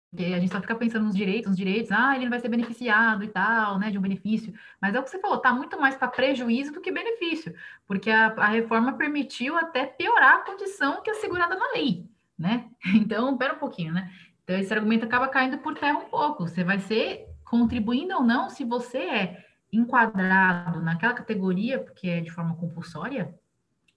Porque 0.09 0.25
a 0.25 0.39
gente 0.39 0.51
só 0.51 0.59
fica 0.59 0.73
pensando 0.73 1.05
nos 1.05 1.15
direitos, 1.15 1.49
nos 1.49 1.57
direitos, 1.57 1.91
ah, 1.91 2.15
ele 2.15 2.25
não 2.25 2.31
vai 2.31 2.39
ser 2.39 2.49
beneficiado 2.49 3.23
e 3.23 3.27
tal, 3.27 3.77
né, 3.77 3.91
de 3.91 3.97
um 3.97 4.01
benefício. 4.01 4.53
Mas 4.81 4.95
é 4.95 4.99
o 4.99 5.03
que 5.03 5.09
você 5.09 5.19
falou, 5.19 5.37
tá 5.37 5.53
muito 5.53 5.79
mais 5.79 5.95
para 5.95 6.07
prejuízo 6.07 6.73
do 6.73 6.81
que 6.81 6.91
benefício, 6.91 7.53
porque 7.85 8.09
a, 8.09 8.27
a, 8.27 8.47
reforma 8.47 8.93
permitiu 8.93 9.55
até 9.55 9.85
piorar 9.85 10.37
a 10.37 10.45
condição 10.45 11.03
que 11.03 11.11
é 11.11 11.13
assegurada 11.13 11.55
na 11.55 11.71
lei, 11.73 12.05
né? 12.37 12.65
Então, 12.95 13.37
pera 13.37 13.53
um 13.53 13.59
pouquinho, 13.59 13.93
né? 13.93 14.11
Então, 14.43 14.57
esse 14.57 14.73
argumento 14.73 15.05
acaba 15.05 15.27
caindo 15.27 15.59
por 15.59 15.75
terra 15.75 15.99
um 15.99 16.09
pouco. 16.09 16.47
Você 16.47 16.63
vai 16.63 16.79
ser 16.79 17.27
contribuindo 17.43 18.15
ou 18.15 18.23
não 18.23 18.49
se 18.49 18.63
você 18.63 18.97
é 18.97 19.45
enquadrado 19.71 20.81
naquela 20.81 21.13
categoria, 21.13 21.77
porque 21.77 22.07
é 22.07 22.21
de 22.21 22.31
forma 22.31 22.55
compulsória, 22.55 23.31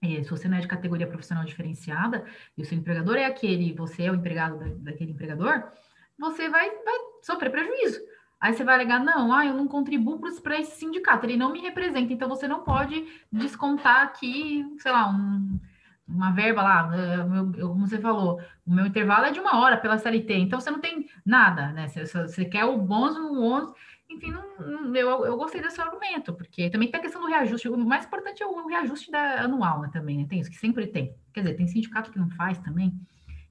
se 0.03 0.29
você 0.29 0.47
não 0.47 0.57
é 0.57 0.61
de 0.61 0.67
categoria 0.67 1.07
profissional 1.07 1.45
diferenciada 1.45 2.25
e 2.57 2.61
o 2.61 2.65
seu 2.65 2.77
empregador 2.77 3.15
é 3.15 3.25
aquele, 3.25 3.73
você 3.73 4.03
é 4.03 4.11
o 4.11 4.15
empregado 4.15 4.59
da, 4.59 4.91
daquele 4.91 5.11
empregador, 5.11 5.71
você 6.17 6.49
vai, 6.49 6.69
vai 6.69 6.95
sofrer 7.21 7.51
prejuízo. 7.51 7.99
Aí 8.39 8.53
você 8.53 8.63
vai 8.63 8.75
alegar, 8.75 8.99
não, 8.99 9.31
ah, 9.31 9.45
eu 9.45 9.53
não 9.53 9.67
contribuo 9.67 10.19
para 10.19 10.59
esse 10.59 10.77
sindicato, 10.77 11.25
ele 11.25 11.37
não 11.37 11.53
me 11.53 11.61
representa, 11.61 12.11
então 12.11 12.27
você 12.27 12.45
não 12.45 12.61
pode 12.61 13.07
descontar 13.31 14.03
aqui, 14.03 14.65
sei 14.79 14.91
lá, 14.91 15.09
um, 15.09 15.57
uma 16.05 16.31
verba 16.31 16.61
lá, 16.61 16.91
eh, 16.93 17.61
como 17.61 17.87
você 17.87 17.97
falou, 17.97 18.41
o 18.65 18.73
meu 18.73 18.85
intervalo 18.85 19.25
é 19.25 19.31
de 19.31 19.39
uma 19.39 19.61
hora 19.61 19.77
pela 19.77 19.97
CLT, 19.97 20.33
então 20.33 20.59
você 20.59 20.69
não 20.69 20.81
tem 20.81 21.09
nada, 21.25 21.71
né? 21.71 21.87
Você, 21.87 22.05
você 22.05 22.43
quer 22.43 22.65
o 22.65 22.77
bônus, 22.77 23.15
o 23.15 23.41
ônus, 23.41 23.73
enfim, 24.09 24.31
não, 24.31 24.43
não, 24.59 24.95
eu, 24.95 25.25
eu 25.25 25.37
gostei 25.37 25.61
desse 25.61 25.79
argumento, 25.79 26.33
porque 26.33 26.69
também 26.69 26.91
tem 26.91 26.99
a 26.99 27.03
questão 27.03 27.21
do 27.21 27.27
reajuste, 27.27 27.69
o 27.69 27.77
mais 27.77 28.05
importante 28.05 28.43
é 28.43 28.45
o 28.45 28.67
reajuste 28.67 29.09
da, 29.09 29.43
anual, 29.43 29.81
né, 29.81 29.89
também, 29.91 30.17
né? 30.17 30.25
Tem 30.29 30.41
isso, 30.41 30.51
que 30.51 30.57
sempre 30.57 30.85
tem. 30.85 31.15
Quer 31.33 31.43
dizer, 31.43 31.55
tem 31.55 31.67
sindicato 31.67 32.11
que 32.11 32.19
não 32.19 32.29
faz 32.31 32.57
também, 32.59 32.93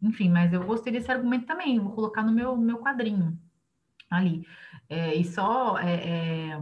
enfim, 0.02 0.28
mas 0.28 0.52
eu 0.52 0.64
gostei 0.64 0.92
desse 0.92 1.10
argumento 1.10 1.46
também, 1.46 1.78
vou 1.78 1.92
colocar 1.92 2.22
no 2.22 2.32
meu, 2.32 2.56
meu 2.56 2.78
quadrinho 2.78 3.38
ali. 4.10 4.46
É, 4.88 5.14
e 5.14 5.24
só 5.24 5.78
é, 5.78 5.94
é, 5.94 6.60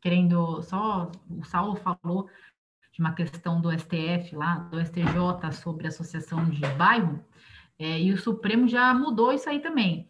querendo, 0.00 0.62
só 0.62 1.10
o 1.28 1.44
Saulo 1.44 1.76
falou 1.76 2.28
de 2.92 3.00
uma 3.00 3.12
questão 3.12 3.60
do 3.60 3.70
STF 3.70 4.34
lá, 4.34 4.56
do 4.70 4.84
STJ 4.84 5.52
sobre 5.52 5.86
associação 5.86 6.44
de 6.44 6.60
bairro, 6.76 7.24
é, 7.78 8.00
e 8.00 8.12
o 8.12 8.18
Supremo 8.18 8.66
já 8.68 8.92
mudou 8.92 9.32
isso 9.32 9.48
aí 9.48 9.60
também. 9.60 10.08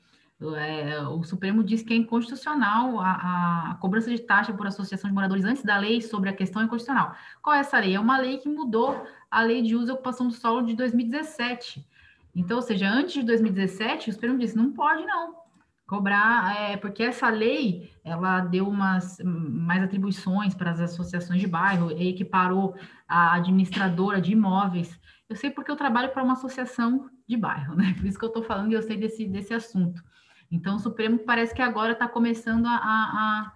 É, 0.57 0.99
o 1.03 1.23
Supremo 1.23 1.63
diz 1.63 1.83
que 1.83 1.93
é 1.93 1.97
inconstitucional 1.97 2.99
a, 2.99 3.73
a, 3.73 3.75
cobrança 3.75 4.11
de 4.11 4.19
taxa 4.21 4.55
por 4.55 4.67
associação 4.67 5.11
de 5.11 5.15
moradores 5.15 5.45
antes 5.45 5.63
da 5.63 5.77
lei 5.77 6.01
sobre 6.01 6.31
a 6.31 6.33
questão 6.33 6.63
inconstitucional. 6.63 7.15
Qual 7.43 7.55
é 7.55 7.61
essa 7.61 7.79
lei? 7.79 7.95
É 7.95 8.01
uma 8.01 8.17
lei 8.17 8.39
que 8.39 8.49
mudou 8.49 9.07
a 9.31 9.43
lei 9.43 9.61
de 9.61 9.77
uso 9.77 9.91
e 9.91 9.93
ocupação 9.93 10.29
do 10.29 10.33
solo 10.33 10.63
de 10.63 10.75
2017. 10.75 11.87
Então, 12.35 12.57
ou 12.57 12.62
seja, 12.62 12.89
antes 12.89 13.15
de 13.15 13.23
2017, 13.23 14.11
o 14.11 14.12
Supremo 14.12 14.39
disse, 14.39 14.57
não 14.57 14.73
pode 14.73 15.05
não 15.05 15.40
cobrar, 15.86 16.57
é, 16.57 16.77
porque 16.77 17.02
essa 17.02 17.28
lei, 17.28 17.90
ela 18.05 18.43
deu 18.43 18.69
umas 18.69 19.19
mais 19.24 19.82
atribuições 19.82 20.55
para 20.55 20.70
as 20.70 20.81
associações 20.81 21.40
de 21.40 21.48
bairro, 21.48 21.90
e 21.90 22.09
equiparou 22.09 22.77
a 23.09 23.35
administradora 23.35 24.20
de 24.20 24.31
imóveis. 24.31 24.97
Eu 25.28 25.35
sei 25.35 25.51
porque 25.51 25.69
eu 25.70 25.77
trabalho 25.77 26.11
para 26.11 26.23
uma 26.23 26.35
associação 26.35 27.11
de 27.27 27.36
bairro, 27.36 27.74
né? 27.74 27.93
Por 27.98 28.07
isso 28.07 28.16
que 28.16 28.24
eu 28.24 28.28
estou 28.28 28.43
falando 28.43 28.70
e 28.70 28.74
eu 28.74 28.82
sei 28.82 28.97
desse, 28.97 29.27
desse 29.27 29.52
assunto. 29.52 30.01
Então, 30.48 30.77
o 30.77 30.81
Supremo 30.81 31.19
parece 31.19 31.52
que 31.52 31.62
agora 31.62 31.93
está 31.93 32.07
começando 32.07 32.66
a, 32.66 32.77
a, 32.77 32.82
a 32.82 33.52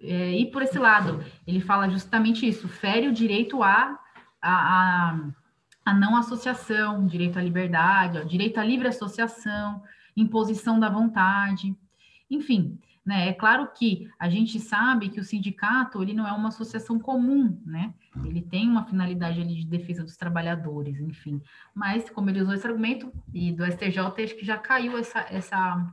é, 0.00 0.32
ir 0.38 0.50
por 0.50 0.62
esse 0.62 0.78
lado. 0.78 1.22
Ele 1.46 1.60
fala 1.60 1.88
justamente 1.88 2.48
isso, 2.48 2.66
fere 2.66 3.08
o 3.08 3.12
direito 3.12 3.62
a, 3.62 3.98
a, 4.40 5.10
a 5.10 5.20
a 5.88 5.94
não 5.94 6.16
associação, 6.16 7.06
direito 7.06 7.38
à 7.38 7.42
liberdade, 7.42 8.24
direito 8.28 8.58
à 8.58 8.64
livre 8.64 8.88
associação, 8.88 9.82
imposição 10.14 10.78
da 10.78 10.90
vontade, 10.90 11.74
enfim, 12.30 12.78
né? 13.04 13.28
É 13.28 13.32
claro 13.32 13.70
que 13.72 14.06
a 14.18 14.28
gente 14.28 14.60
sabe 14.60 15.08
que 15.08 15.18
o 15.18 15.24
sindicato 15.24 16.02
ele 16.02 16.12
não 16.12 16.28
é 16.28 16.32
uma 16.32 16.48
associação 16.48 16.98
comum, 16.98 17.58
né? 17.64 17.94
Ele 18.22 18.42
tem 18.42 18.68
uma 18.68 18.84
finalidade 18.84 19.40
ali 19.40 19.54
de 19.54 19.66
defesa 19.66 20.04
dos 20.04 20.16
trabalhadores, 20.16 21.00
enfim. 21.00 21.40
Mas 21.74 22.10
como 22.10 22.28
ele 22.28 22.42
usou 22.42 22.52
esse 22.52 22.66
argumento 22.66 23.10
e 23.32 23.50
do 23.50 23.64
STJ 23.64 23.98
acho 24.24 24.36
que 24.36 24.44
já 24.44 24.58
caiu 24.58 24.98
essa, 24.98 25.20
essa 25.30 25.90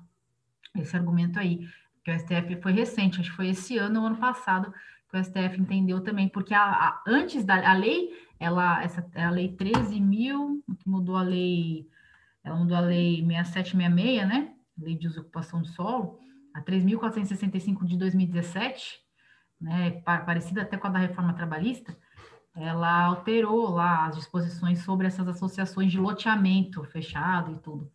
esse 0.76 0.94
argumento 0.94 1.40
aí, 1.40 1.66
que 2.04 2.12
o 2.12 2.20
STF 2.20 2.62
foi 2.62 2.74
recente, 2.74 3.22
acho 3.22 3.30
que 3.30 3.36
foi 3.38 3.48
esse 3.48 3.78
ano 3.78 4.02
ou 4.02 4.08
ano 4.08 4.18
passado 4.18 4.74
que 5.10 5.18
o 5.18 5.24
STF 5.24 5.62
entendeu 5.62 6.02
também, 6.02 6.28
porque 6.28 6.54
a, 6.54 6.64
a, 6.64 7.04
antes 7.08 7.46
da 7.46 7.70
a 7.70 7.74
lei 7.74 8.10
ela, 8.40 8.84
essa 8.84 9.06
é 9.14 9.24
a 9.24 9.30
lei 9.30 9.50
13 9.50 10.00
mil, 10.00 10.64
que 10.80 10.90
mudou 10.90 11.16
a 11.16 11.22
lei, 11.22 11.88
ela 12.44 12.56
mudou 12.56 12.78
a 12.78 12.82
lei 12.82 13.18
6766, 13.26 14.28
né? 14.28 14.54
Lei 14.78 14.96
de 14.96 15.08
uso 15.08 15.20
e 15.20 15.22
ocupação 15.22 15.62
do 15.62 15.68
solo, 15.68 16.20
a 16.54 16.62
3.465 16.62 17.86
de 17.86 17.98
2017, 17.98 19.00
né? 19.60 19.92
Parecida 20.02 20.62
até 20.62 20.78
com 20.78 20.88
a 20.88 20.90
da 20.90 21.00
reforma 21.00 21.34
trabalhista, 21.34 21.98
ela 22.56 23.04
alterou 23.04 23.70
lá 23.70 24.08
as 24.08 24.16
disposições 24.16 24.80
sobre 24.80 25.08
essas 25.08 25.28
associações 25.28 25.92
de 25.92 26.00
loteamento 26.00 26.84
fechado 26.86 27.52
e 27.52 27.60
tudo. 27.60 27.92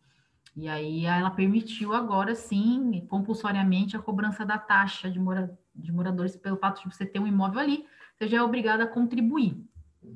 E 0.55 0.67
aí 0.67 1.05
ela 1.05 1.31
permitiu 1.31 1.93
agora 1.93 2.35
sim, 2.35 3.05
compulsoriamente, 3.09 3.95
a 3.95 4.01
cobrança 4.01 4.45
da 4.45 4.57
taxa 4.57 5.09
de, 5.09 5.19
mora, 5.19 5.57
de 5.73 5.91
moradores 5.91 6.35
pelo 6.35 6.57
fato 6.57 6.83
de 6.83 6.95
você 6.95 7.05
ter 7.05 7.19
um 7.19 7.27
imóvel 7.27 7.59
ali, 7.59 7.85
você 8.15 8.27
já 8.27 8.37
é 8.37 8.41
obrigado 8.43 8.81
a 8.81 8.87
contribuir. 8.87 9.65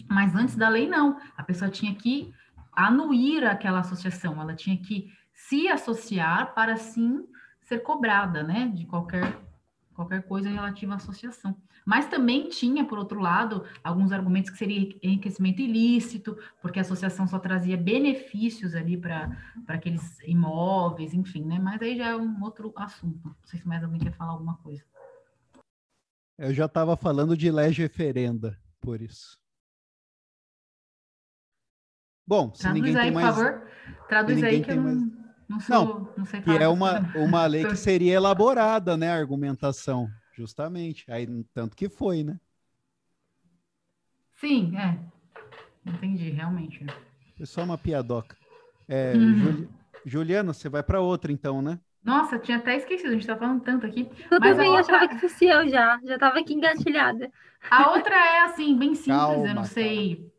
Mas 0.09 0.35
antes 0.35 0.55
da 0.55 0.69
lei, 0.69 0.87
não. 0.87 1.19
A 1.37 1.43
pessoa 1.43 1.69
tinha 1.69 1.93
que 1.95 2.33
anuir 2.71 3.45
aquela 3.45 3.79
associação, 3.79 4.41
ela 4.41 4.53
tinha 4.53 4.77
que 4.77 5.11
se 5.33 5.67
associar 5.67 6.53
para 6.53 6.75
sim 6.77 7.25
ser 7.61 7.79
cobrada, 7.79 8.43
né, 8.43 8.71
de 8.73 8.85
qualquer 8.85 9.41
qualquer 9.95 10.23
coisa 10.23 10.49
relativa 10.49 10.93
à 10.93 10.95
associação. 10.97 11.55
Mas 11.85 12.07
também 12.07 12.49
tinha, 12.49 12.83
por 12.83 12.97
outro 12.97 13.19
lado, 13.19 13.63
alguns 13.83 14.11
argumentos 14.11 14.51
que 14.51 14.57
seria 14.57 14.93
enriquecimento 15.01 15.61
ilícito, 15.61 16.37
porque 16.61 16.79
a 16.79 16.81
associação 16.81 17.27
só 17.27 17.39
trazia 17.39 17.77
benefícios 17.77 18.75
ali 18.75 18.97
para 18.97 19.37
aqueles 19.67 20.19
imóveis, 20.23 21.13
enfim, 21.13 21.45
né? 21.45 21.59
Mas 21.59 21.81
aí 21.81 21.95
já 21.95 22.07
é 22.07 22.15
um 22.15 22.43
outro 22.43 22.73
assunto. 22.75 23.23
Não 23.23 23.35
sei 23.45 23.59
se 23.59 23.67
mais 23.67 23.83
alguém 23.83 24.01
quer 24.01 24.11
falar 24.11 24.31
alguma 24.31 24.57
coisa. 24.57 24.83
Eu 26.37 26.53
já 26.53 26.65
estava 26.65 26.97
falando 26.97 27.37
de 27.37 27.49
lei 27.49 27.69
referenda, 27.69 28.59
por 28.81 29.01
isso. 29.01 29.37
Bom, 32.27 32.53
se 32.53 32.63
Traduz 32.63 32.85
ninguém 32.85 32.95
aí, 32.97 33.01
tem 33.03 33.11
por 33.11 33.21
mais... 33.21 33.35
favor. 33.35 33.67
Traduz 34.09 34.35
ninguém 34.35 34.49
aí 34.57 34.61
que 34.61 34.67
tem 34.71 34.77
eu 34.77 34.83
não, 34.83 34.93
mais- 34.95 35.13
não 35.49 35.59
sou, 35.59 36.13
não, 36.17 36.25
sei 36.25 36.41
Que 36.41 36.45
falar 36.45 36.59
é 36.59 36.59
dessa 36.59 36.73
uma, 36.73 36.99
não. 37.13 37.25
uma 37.25 37.45
lei 37.45 37.65
que 37.65 37.75
seria 37.77 38.13
elaborada, 38.13 38.97
né? 38.97 39.11
A 39.11 39.15
argumentação, 39.15 40.09
justamente. 40.35 41.05
Aí, 41.09 41.27
tanto 41.53 41.75
que 41.75 41.87
foi, 41.89 42.23
né? 42.23 42.39
Sim, 44.35 44.75
é. 44.77 44.99
Entendi, 45.85 46.29
realmente. 46.31 46.85
Foi 47.37 47.45
só 47.45 47.63
uma 47.63 47.77
piadoca. 47.77 48.35
É, 48.87 49.15
Uhum. 49.15 49.35
Juli- 49.35 49.69
Juliana, 50.05 50.53
você 50.53 50.69
vai 50.69 50.83
para 50.83 51.01
outra 51.01 51.31
então, 51.31 51.61
né? 51.61 51.79
Nossa, 52.03 52.37
tinha 52.37 52.57
até 52.57 52.75
esquecido, 52.77 53.09
a 53.09 53.13
gente 53.13 53.25
tá 53.25 53.35
falando 53.35 53.63
tanto 53.63 53.85
aqui. 53.85 54.07
Eu 54.31 54.39
Mas 54.39 54.51
também 54.51 54.75
a 54.75 54.79
achava 54.79 54.99
outra- 54.99 55.07
que 55.07 55.19
fosse 55.19 55.45
eu 55.45 55.67
já. 55.69 55.99
Já 56.03 56.19
tava 56.19 56.39
aqui 56.39 56.53
engatilhada. 56.53 57.31
A 57.69 57.91
outra 57.91 58.15
é 58.15 58.41
assim, 58.41 58.77
bem 58.77 58.93
simples, 58.93 59.15
Calma, 59.17 59.47
eu 59.49 59.55
não 59.55 59.63
sei, 59.63 60.31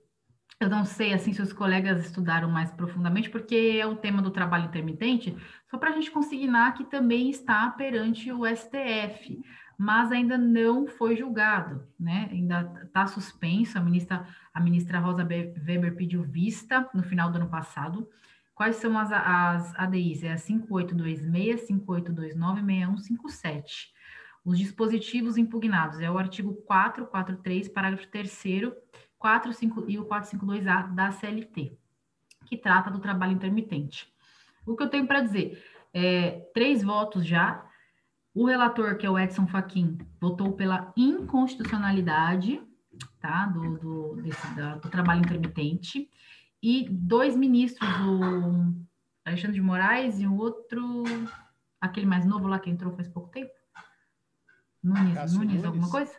eu 0.59 0.70
não 0.70 0.85
sei 0.85 1.12
assim 1.12 1.33
se 1.33 1.43
os 1.43 1.53
colegas 1.53 2.05
estudaram 2.07 2.51
mais 2.51 2.70
profundamente, 2.70 3.28
porque 3.28 3.78
é 3.81 3.87
o 3.87 3.97
tema 3.97 4.23
do 4.23 4.31
trabalho 4.31 4.65
intermitente, 4.66 5.37
só 5.70 5.77
para 5.77 5.91
a 5.91 5.93
gente 5.93 6.11
consignar 6.11 6.73
que 6.74 6.85
também 6.85 7.28
está 7.28 7.70
perante 7.70 8.33
o 8.33 8.47
STF, 8.47 9.39
mas 9.78 10.11
ainda 10.11 10.39
não 10.39 10.87
foi 10.87 11.15
julgado, 11.16 11.87
né? 12.01 12.28
Ainda 12.33 12.81
está 12.85 13.07
suspenso. 13.07 13.77
A 13.77 13.83
ministra, 13.83 14.27
a 14.55 14.61
ministra 14.61 14.99
Rosa 14.99 15.23
Be- 15.23 15.53
Weber 15.66 15.95
pediu 15.95 16.23
vista 16.23 16.89
no 16.95 17.03
final 17.03 17.31
do 17.31 17.37
ano 17.37 17.49
passado. 17.51 18.09
Quais 18.55 18.77
são 18.77 18.99
as, 18.99 19.12
as 19.12 19.74
ADIs? 19.78 20.23
É 20.23 20.33
a 20.33 20.39
5826, 20.39 21.66
5829 21.66 22.62
6157. 22.65 23.95
Os 24.43 24.59
dispositivos 24.59 25.37
impugnados 25.37 26.01
é 26.01 26.11
o 26.11 26.16
artigo 26.16 26.55
443, 26.66 27.69
parágrafo 27.69 28.07
3 28.09 28.31
45 29.27 29.85
e 29.89 29.98
o 29.98 30.05
452A 30.07 30.94
da 30.94 31.11
CLT, 31.11 31.77
que 32.44 32.57
trata 32.57 32.90
do 32.90 33.01
trabalho 33.01 33.32
intermitente. 33.32 34.09
O 34.65 34.77
que 34.77 34.82
eu 34.85 34.89
tenho 34.89 35.07
para 35.07 35.20
dizer 35.20 35.61
é 35.93 36.48
três 36.55 36.82
votos 36.82 37.27
já. 37.27 37.66
O 38.32 38.47
relator, 38.47 38.97
que 38.97 39.05
é 39.05 39.11
o 39.11 39.19
Edson 39.19 39.47
Fachin, 39.48 39.98
votou 40.20 40.53
pela 40.53 40.93
inconstitucionalidade 40.97 42.62
tá, 43.19 43.47
do, 43.47 43.78
do, 43.78 44.23
desse, 44.23 44.55
da- 44.55 44.77
do 44.77 44.89
trabalho 44.89 45.20
intermitente. 45.20 46.09
E 46.62 46.89
dois 46.89 47.35
ministros, 47.35 47.89
o 48.01 48.74
Alexandre 49.24 49.55
de 49.57 49.61
Moraes 49.62 50.20
e 50.20 50.27
o 50.27 50.36
outro, 50.36 51.03
aquele 51.81 52.07
mais 52.07 52.24
novo 52.24 52.47
lá 52.47 52.61
que 52.61 52.70
entrou 52.70 52.94
faz 52.94 53.09
pouco 53.09 53.31
tempo. 53.31 53.51
Nunes, 54.82 55.15
Nunes, 55.15 55.35
Nunes. 55.35 55.65
alguma 55.65 55.90
coisa? 55.90 56.12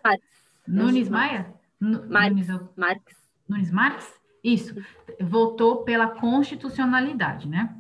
Nunes 0.67 1.07
Maia? 1.07 1.56
Marques. 1.79 2.47
Nunes, 2.47 2.69
Marques. 2.75 3.17
Nunes 3.47 3.71
Marques? 3.71 4.13
Isso. 4.43 4.75
Votou 5.21 5.83
pela 5.83 6.07
constitucionalidade, 6.07 7.47
né? 7.47 7.75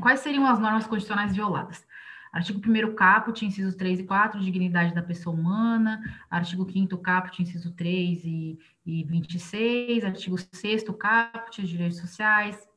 Quais 0.00 0.20
seriam 0.20 0.46
as 0.46 0.58
normas 0.58 0.86
constitucionais 0.86 1.34
violadas? 1.34 1.86
Artigo 2.30 2.60
1º 2.60 2.94
caput, 2.94 3.44
incisos 3.44 3.74
3 3.74 4.00
e 4.00 4.04
4, 4.04 4.38
dignidade 4.40 4.94
da 4.94 5.02
pessoa 5.02 5.34
humana. 5.34 6.00
Artigo 6.30 6.66
5º 6.66 7.00
caput, 7.00 7.42
inciso 7.42 7.72
3 7.72 8.22
e, 8.24 8.58
e 8.84 9.04
26. 9.04 10.04
Artigo 10.04 10.36
6º 10.36 10.94
caput, 10.94 11.62
direitos 11.66 11.98
sociais. 11.98 12.68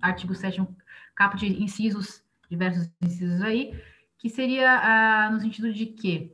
Artigo 0.00 0.32
7º 0.32 0.66
caput, 1.14 1.44
incisos, 1.46 2.24
diversos 2.48 2.90
incisos 3.02 3.42
aí, 3.42 3.78
que 4.18 4.28
seria 4.30 4.70
ah, 4.70 5.30
no 5.30 5.40
sentido 5.40 5.72
de 5.72 5.86
que 5.86 6.32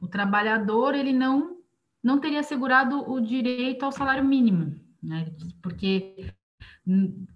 o 0.00 0.08
trabalhador, 0.08 0.94
ele 0.94 1.12
não 1.12 1.55
não 2.02 2.20
teria 2.20 2.40
assegurado 2.40 3.10
o 3.10 3.20
direito 3.20 3.84
ao 3.84 3.92
salário 3.92 4.24
mínimo, 4.24 4.74
né? 5.02 5.26
Porque 5.62 6.34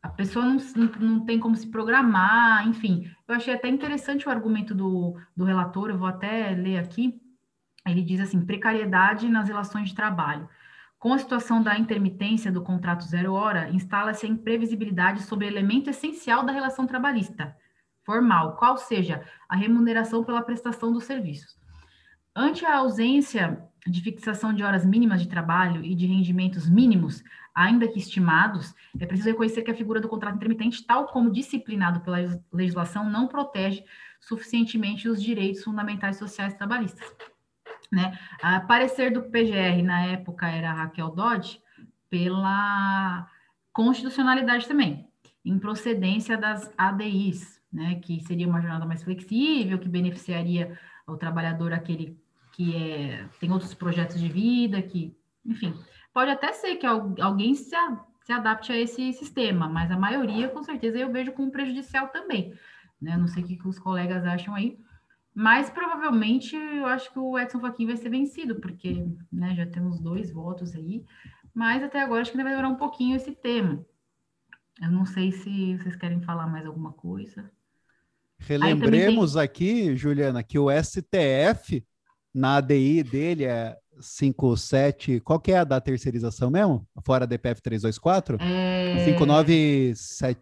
a 0.02 0.08
pessoa 0.08 0.44
não, 0.44 0.56
não, 0.76 0.86
não 1.00 1.24
tem 1.24 1.38
como 1.40 1.56
se 1.56 1.68
programar, 1.68 2.66
enfim. 2.68 3.10
Eu 3.26 3.34
achei 3.34 3.52
até 3.52 3.68
interessante 3.68 4.26
o 4.26 4.30
argumento 4.30 4.74
do, 4.74 5.16
do 5.36 5.44
relator, 5.44 5.90
eu 5.90 5.98
vou 5.98 6.08
até 6.08 6.50
ler 6.50 6.78
aqui. 6.78 7.20
Ele 7.86 8.02
diz 8.02 8.20
assim: 8.20 8.44
precariedade 8.44 9.28
nas 9.28 9.48
relações 9.48 9.88
de 9.88 9.94
trabalho. 9.94 10.48
Com 10.98 11.14
a 11.14 11.18
situação 11.18 11.62
da 11.62 11.78
intermitência 11.78 12.52
do 12.52 12.62
contrato 12.62 13.04
zero 13.04 13.32
hora, 13.32 13.70
instala-se 13.70 14.26
a 14.26 14.28
imprevisibilidade 14.28 15.22
sobre 15.22 15.46
elemento 15.46 15.88
essencial 15.88 16.44
da 16.44 16.52
relação 16.52 16.86
trabalhista, 16.86 17.56
formal, 18.04 18.56
qual 18.56 18.76
seja 18.76 19.24
a 19.48 19.56
remuneração 19.56 20.22
pela 20.22 20.42
prestação 20.42 20.92
dos 20.92 21.04
serviços. 21.04 21.58
Ante 22.36 22.66
a 22.66 22.76
ausência 22.76 23.66
de 23.86 24.00
fixação 24.02 24.52
de 24.52 24.62
horas 24.62 24.84
mínimas 24.84 25.20
de 25.22 25.28
trabalho 25.28 25.84
e 25.84 25.94
de 25.94 26.06
rendimentos 26.06 26.68
mínimos, 26.68 27.22
ainda 27.54 27.88
que 27.88 27.98
estimados, 27.98 28.74
é 28.98 29.06
preciso 29.06 29.30
reconhecer 29.30 29.62
que 29.62 29.70
a 29.70 29.74
figura 29.74 30.00
do 30.00 30.08
contrato 30.08 30.36
intermitente, 30.36 30.84
tal 30.84 31.06
como 31.06 31.30
disciplinado 31.30 32.00
pela 32.00 32.18
legislação, 32.52 33.08
não 33.08 33.26
protege 33.26 33.84
suficientemente 34.20 35.08
os 35.08 35.22
direitos 35.22 35.64
fundamentais 35.64 36.16
sociais 36.16 36.54
trabalhistas. 36.54 37.10
Né? 37.90 38.16
A 38.42 38.60
parecer 38.60 39.12
do 39.12 39.22
PGR 39.22 39.82
na 39.82 40.06
época 40.06 40.48
era 40.48 40.72
Raquel 40.72 41.10
Dodge 41.10 41.60
pela 42.08 43.28
constitucionalidade 43.72 44.68
também, 44.68 45.08
em 45.44 45.58
procedência 45.58 46.36
das 46.36 46.70
ADIs, 46.76 47.60
né, 47.72 47.96
que 47.96 48.20
seria 48.24 48.48
uma 48.48 48.60
jornada 48.60 48.84
mais 48.84 49.02
flexível, 49.02 49.78
que 49.78 49.88
beneficiaria 49.88 50.78
o 51.06 51.16
trabalhador 51.16 51.72
aquele 51.72 52.19
que 52.60 52.76
é, 52.76 53.26
tem 53.40 53.50
outros 53.50 53.72
projetos 53.72 54.20
de 54.20 54.28
vida, 54.28 54.82
que, 54.82 55.16
enfim, 55.46 55.72
pode 56.12 56.30
até 56.30 56.52
ser 56.52 56.76
que 56.76 56.84
al- 56.84 57.14
alguém 57.18 57.54
se, 57.54 57.74
a- 57.74 58.04
se 58.22 58.32
adapte 58.32 58.70
a 58.70 58.76
esse 58.78 59.14
sistema, 59.14 59.66
mas 59.66 59.90
a 59.90 59.96
maioria, 59.96 60.46
com 60.50 60.62
certeza, 60.62 60.98
eu 60.98 61.10
vejo 61.10 61.32
como 61.32 61.50
prejudicial 61.50 62.08
também, 62.08 62.52
né? 63.00 63.16
Não 63.16 63.26
sei 63.26 63.42
o 63.42 63.46
que, 63.46 63.56
que 63.56 63.66
os 63.66 63.78
colegas 63.78 64.26
acham 64.26 64.54
aí, 64.54 64.78
mas 65.34 65.70
provavelmente 65.70 66.54
eu 66.54 66.84
acho 66.84 67.10
que 67.10 67.18
o 67.18 67.38
Edson 67.38 67.60
Fachin 67.60 67.86
vai 67.86 67.96
ser 67.96 68.10
vencido, 68.10 68.56
porque 68.56 69.06
né, 69.32 69.54
já 69.54 69.64
temos 69.64 69.98
dois 69.98 70.30
votos 70.30 70.74
aí, 70.74 71.02
mas 71.54 71.82
até 71.82 72.02
agora 72.02 72.20
acho 72.20 72.30
que 72.30 72.36
ainda 72.36 72.44
vai 72.50 72.52
demorar 72.58 72.74
um 72.74 72.78
pouquinho 72.78 73.16
esse 73.16 73.32
tema. 73.32 73.82
Eu 74.82 74.90
não 74.90 75.06
sei 75.06 75.32
se 75.32 75.78
vocês 75.78 75.96
querem 75.96 76.20
falar 76.20 76.46
mais 76.46 76.66
alguma 76.66 76.92
coisa. 76.92 77.50
Relembremos 78.38 79.34
aqui, 79.36 79.96
Juliana, 79.96 80.42
que 80.42 80.58
o 80.58 80.70
STF, 80.70 81.82
na 82.34 82.56
ADI 82.56 83.02
dele, 83.02 83.44
é 83.44 83.76
57. 84.00 85.20
Qual 85.20 85.38
que 85.40 85.52
é 85.52 85.58
a 85.58 85.64
da 85.64 85.80
terceirização 85.80 86.50
mesmo? 86.50 86.86
Fora 87.04 87.24
a 87.24 87.26
DPF 87.26 87.60
324? 87.62 88.38
É... 88.40 89.04
597. 89.04 90.40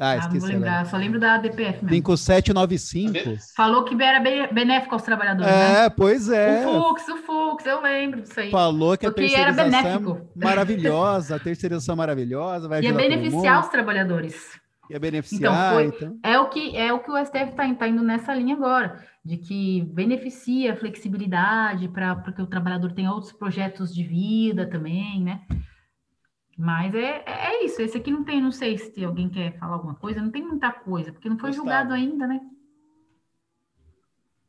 Ah, 0.00 0.12
Ah, 0.12 0.14
não 0.14 0.20
vou 0.22 0.36
esqueci. 0.38 0.52
lembrar, 0.54 0.86
só 0.86 0.96
lembro 0.96 1.20
da 1.20 1.36
DPF 1.36 1.84
mesmo. 1.84 1.90
5795. 1.90 3.36
Falou 3.54 3.84
que 3.84 3.94
era 4.02 4.18
be- 4.20 4.46
benéfico 4.52 4.94
aos 4.94 5.02
trabalhadores, 5.02 5.52
né? 5.52 5.84
É, 5.84 5.90
pois 5.90 6.28
é. 6.30 6.66
O 6.66 6.82
Fux, 6.88 7.08
o 7.08 7.16
Fux, 7.18 7.66
eu 7.66 7.80
lembro 7.82 8.22
disso 8.22 8.40
aí. 8.40 8.50
Falou 8.50 8.96
que 8.96 9.06
a 9.06 9.10
Porque 9.12 9.32
era 9.34 9.52
terceirização 9.54 9.78
é 9.78 9.98
benéfico. 9.98 10.28
maravilhosa, 10.34 11.36
a 11.36 11.38
terceirização 11.38 11.94
maravilhosa, 11.94 12.68
vai 12.68 12.82
Ia 12.82 12.90
todo 12.90 12.98
beneficiar 13.02 13.60
os 13.60 13.68
trabalhadores. 13.68 14.34
ia 14.90 14.98
beneficiar, 14.98 15.74
foi- 15.74 15.84
então. 15.86 16.18
É 16.22 16.38
o 16.38 16.48
que 16.48 16.76
é 16.76 16.92
o 16.92 16.98
que 16.98 17.10
o 17.10 17.16
STF 17.24 17.50
está 17.50 17.86
indo 17.86 18.02
nessa 18.02 18.34
linha 18.34 18.54
agora, 18.56 19.04
de 19.24 19.36
que 19.36 19.82
beneficia 19.82 20.72
a 20.72 20.76
flexibilidade 20.76 21.88
para 21.88 22.32
que 22.32 22.42
o 22.42 22.46
trabalhador 22.46 22.92
tenha 22.92 23.12
outros 23.12 23.32
projetos 23.32 23.94
de 23.94 24.02
vida 24.02 24.68
também, 24.68 25.22
né? 25.22 25.46
Mas 26.58 26.94
é, 26.94 27.24
é 27.26 27.64
isso. 27.64 27.80
Esse 27.80 27.98
aqui 27.98 28.10
não 28.10 28.24
tem, 28.24 28.42
não 28.42 28.52
sei 28.52 28.76
se 28.76 29.04
alguém 29.04 29.28
quer 29.28 29.58
falar 29.58 29.74
alguma 29.74 29.94
coisa, 29.94 30.20
não 30.20 30.30
tem 30.30 30.46
muita 30.46 30.72
coisa, 30.72 31.12
porque 31.12 31.28
não 31.28 31.38
foi 31.38 31.50
Gustavo. 31.50 31.68
julgado 31.68 31.92
ainda, 31.92 32.26
né? 32.26 32.40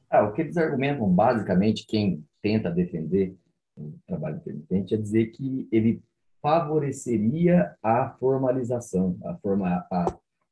Ah, 0.09 0.23
o 0.23 0.33
que 0.33 0.41
eles 0.41 0.57
argumentam, 0.57 1.07
basicamente, 1.09 1.87
quem 1.87 2.23
tenta 2.41 2.69
defender 2.69 3.35
o 3.75 3.93
trabalho 4.05 4.37
intermitente 4.37 4.93
é 4.93 4.97
dizer 4.97 5.27
que 5.27 5.67
ele 5.71 6.03
favoreceria 6.41 7.75
a 7.81 8.09
formalização, 8.19 9.17
a, 9.25 9.35
forma, 9.37 9.85
a, 9.91 10.05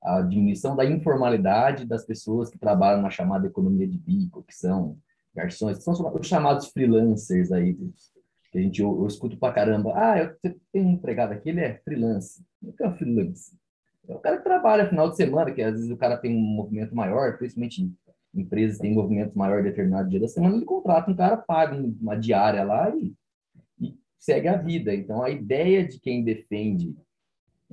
a 0.03 0.21
diminuição 0.21 0.75
da 0.75 0.85
informalidade 0.85 1.85
das 1.85 2.05
pessoas 2.05 2.49
que 2.49 2.57
trabalham 2.57 3.01
na 3.01 3.09
chamada 3.09 3.47
economia 3.47 3.87
de 3.87 3.97
bico, 3.97 4.43
que 4.43 4.55
são 4.55 4.97
garçons, 5.35 5.77
que 5.77 5.83
são 5.83 5.93
os 5.93 6.27
chamados 6.27 6.67
freelancers 6.67 7.51
aí, 7.51 7.75
que 8.51 8.57
a 8.57 8.61
gente 8.61 8.81
eu, 8.81 8.99
eu 8.99 9.07
escuto 9.07 9.37
pra 9.37 9.53
caramba. 9.53 9.93
Ah, 9.95 10.17
eu 10.19 10.35
te- 10.41 10.59
tenho 10.73 10.87
um 10.87 10.91
empregado 10.93 11.33
aqui, 11.33 11.49
ele 11.49 11.61
é 11.61 11.75
freelance. 11.83 12.43
O 12.61 12.73
que 12.73 12.83
é 12.83 12.87
um 12.87 12.95
freelance? 12.95 13.55
É 14.07 14.13
o 14.15 14.19
cara 14.19 14.37
que 14.37 14.43
trabalha 14.43 14.89
final 14.89 15.09
de 15.09 15.15
semana, 15.15 15.51
que 15.51 15.61
às 15.61 15.73
vezes 15.73 15.89
o 15.91 15.97
cara 15.97 16.17
tem 16.17 16.35
um 16.35 16.41
movimento 16.41 16.95
maior, 16.95 17.37
principalmente 17.37 17.83
em 17.83 17.95
empresas 18.33 18.77
têm 18.79 18.93
movimento 18.93 19.37
maior 19.37 19.61
determinado 19.61 20.09
dia 20.09 20.19
da 20.19 20.27
semana, 20.27 20.55
ele 20.55 20.65
contrata 20.65 21.11
um 21.11 21.15
cara, 21.15 21.35
paga 21.37 21.75
uma 21.75 22.15
diária 22.15 22.63
lá 22.63 22.89
e, 22.95 23.13
e 23.79 23.97
segue 24.17 24.47
a 24.47 24.57
vida. 24.57 24.93
Então, 24.95 25.21
a 25.21 25.29
ideia 25.29 25.85
de 25.87 25.99
quem 25.99 26.23
defende 26.23 26.95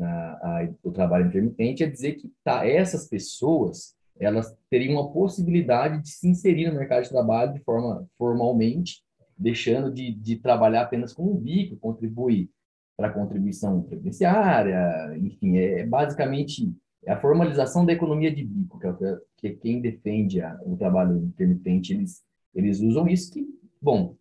ah, 0.01 0.39
a- 0.43 0.69
o 0.83 0.91
trabalho 0.93 1.27
intermitente 1.27 1.83
é 1.83 1.87
dizer 1.87 2.15
que 2.15 2.33
tá, 2.45 2.67
essas 2.67 3.09
pessoas 3.09 3.97
elas 4.21 4.53
teriam 4.69 4.99
a 4.99 5.09
possibilidade 5.11 6.03
de 6.03 6.11
se 6.11 6.29
inserir 6.29 6.69
no 6.69 6.77
mercado 6.77 7.05
de 7.05 7.09
trabalho 7.09 7.55
de 7.55 7.61
forma 7.61 8.05
formalmente, 8.19 9.03
deixando 9.37 9.93
de, 9.93 10.13
de 10.13 10.37
trabalhar 10.37 10.83
apenas 10.83 11.13
como 11.13 11.33
um 11.33 11.37
bico, 11.37 11.77
contribuir 11.77 12.51
para 12.97 13.13
contribuição 13.13 13.81
previdenciária, 13.83 15.17
enfim, 15.19 15.57
é, 15.57 15.81
é 15.81 15.87
basicamente 15.87 16.75
a 17.07 17.17
formalização 17.17 17.87
da 17.87 17.93
economia 17.93 18.35
de 18.35 18.45
bico, 18.45 18.79
que 18.81 18.87
é, 18.87 19.19
que 19.37 19.47
é 19.47 19.53
quem 19.55 19.81
defende 19.81 20.41
a, 20.41 20.59
o 20.65 20.77
trabalho 20.77 21.17
intermitente, 21.17 21.93
eles, 21.95 22.23
eles 22.53 22.81
usam 22.81 23.07
isso 23.07 23.33
que, 23.33 23.47
bom, 23.81 24.17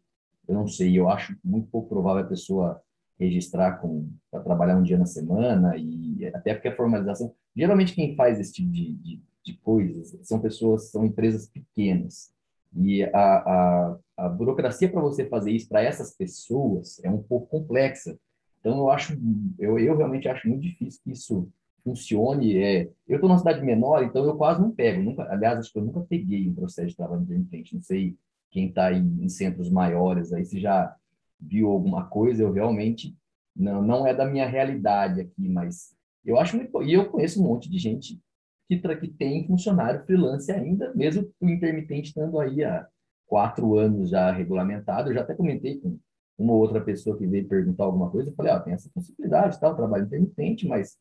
eu 0.47 0.53
não 0.53 0.67
sei, 0.67 0.97
eu 0.97 1.09
acho 1.09 1.35
muito 1.43 1.67
pouco 1.69 1.89
provável 1.89 2.23
a 2.23 2.27
pessoa 2.27 2.79
registrar 3.19 3.81
para 4.29 4.41
trabalhar 4.41 4.77
um 4.77 4.83
dia 4.83 4.97
na 4.97 5.05
semana, 5.05 5.75
e 5.77 6.25
até 6.33 6.53
porque 6.53 6.67
a 6.67 6.75
formalização, 6.75 7.33
geralmente 7.55 7.93
quem 7.93 8.15
faz 8.15 8.39
esse 8.39 8.53
tipo 8.53 8.71
de, 8.71 8.93
de, 8.93 9.21
de 9.43 9.53
coisas 9.57 10.17
são 10.23 10.39
pessoas, 10.39 10.91
são 10.91 11.05
empresas 11.05 11.47
pequenas, 11.47 12.31
e 12.75 13.03
a, 13.03 13.09
a, 13.15 13.97
a 14.17 14.29
burocracia 14.29 14.89
para 14.89 15.01
você 15.01 15.25
fazer 15.25 15.51
isso 15.51 15.67
para 15.67 15.81
essas 15.81 16.15
pessoas 16.15 17.03
é 17.03 17.09
um 17.09 17.21
pouco 17.21 17.47
complexa. 17.47 18.17
Então, 18.59 18.77
eu 18.77 18.89
acho, 18.89 19.17
eu, 19.57 19.79
eu 19.79 19.97
realmente 19.97 20.27
acho 20.27 20.47
muito 20.47 20.61
difícil 20.61 21.01
que 21.03 21.11
isso 21.11 21.49
funcione. 21.83 22.57
É, 22.57 22.89
eu 23.07 23.15
estou 23.15 23.29
numa 23.29 23.39
cidade 23.39 23.63
menor, 23.63 24.03
então 24.03 24.25
eu 24.25 24.35
quase 24.35 24.61
não 24.61 24.71
pego. 24.71 25.01
Nunca, 25.01 25.23
aliás, 25.31 25.59
acho 25.59 25.71
que 25.71 25.79
eu 25.79 25.85
nunca 25.85 26.01
peguei 26.01 26.47
um 26.47 26.53
processo 26.53 26.89
de 26.89 26.97
trabalho 26.97 27.23
intermitente. 27.23 27.73
Não 27.73 27.81
sei 27.81 28.15
quem 28.51 28.67
está 28.67 28.91
em 28.91 29.29
centros 29.29 29.69
maiores 29.69 30.33
aí 30.33 30.45
se 30.45 30.59
já 30.59 30.93
viu 31.39 31.69
alguma 31.69 32.05
coisa. 32.07 32.43
Eu 32.43 32.51
realmente 32.51 33.15
não, 33.55 33.81
não 33.81 34.07
é 34.07 34.13
da 34.13 34.25
minha 34.25 34.47
realidade 34.47 35.21
aqui, 35.21 35.47
mas 35.49 35.95
eu 36.25 36.39
acho 36.39 36.55
muito. 36.57 36.83
E 36.83 36.93
eu 36.93 37.09
conheço 37.09 37.41
um 37.41 37.47
monte 37.47 37.69
de 37.69 37.77
gente 37.77 38.19
que, 38.67 38.77
que 38.77 39.07
tem 39.07 39.47
funcionário 39.47 40.03
freelance 40.05 40.51
ainda, 40.51 40.93
mesmo 40.93 41.31
o 41.39 41.49
intermitente 41.49 42.09
estando 42.09 42.39
aí 42.39 42.63
há 42.63 42.87
quatro 43.25 43.77
anos 43.77 44.09
já 44.09 44.31
regulamentado. 44.31 45.09
Eu 45.09 45.13
já 45.13 45.21
até 45.21 45.33
comentei 45.33 45.79
com 45.79 45.97
uma 46.37 46.53
ou 46.53 46.59
outra 46.59 46.79
pessoa 46.81 47.17
que 47.17 47.25
veio 47.25 47.47
perguntar 47.47 47.85
alguma 47.85 48.11
coisa, 48.11 48.29
eu 48.29 48.35
falei, 48.35 48.51
ah, 48.51 48.59
tem 48.59 48.73
essa 48.73 48.89
possibilidade, 48.93 49.59
tal, 49.59 49.75
trabalho 49.75 50.05
intermitente, 50.05 50.67
mas 50.67 50.97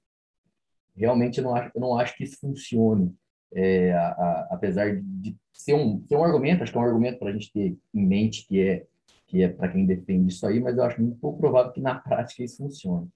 realmente 0.97 1.39
eu 1.39 1.45
não 1.45 1.55
acho, 1.55 1.71
eu 1.75 1.81
não 1.81 1.99
acho 1.99 2.17
que 2.17 2.25
isso 2.25 2.39
funcione, 2.41 3.15
é, 3.53 3.93
a, 3.93 4.09
a, 4.09 4.49
apesar 4.53 4.97
de 4.97 5.37
ser 5.53 5.75
um, 5.75 6.03
ser 6.07 6.17
um 6.17 6.25
argumento, 6.25 6.63
acho 6.63 6.73
que 6.73 6.79
é 6.79 6.81
um 6.81 6.85
argumento 6.85 7.19
para 7.19 7.29
a 7.29 7.33
gente 7.33 7.53
ter 7.53 7.77
em 7.95 8.07
mente 8.07 8.47
que 8.47 8.61
é 8.61 8.87
que 9.27 9.43
é 9.43 9.49
para 9.49 9.69
quem 9.69 9.85
defende 9.85 10.33
isso 10.33 10.47
aí, 10.47 10.61
mas 10.61 10.77
eu 10.77 10.85
acho 10.85 11.01
muito 11.01 11.19
pouco 11.19 11.39
provável 11.39 11.73
que 11.73 11.81
na 11.81 11.97
prática 11.97 12.43
isso 12.43 12.59
funcione. 12.59 13.09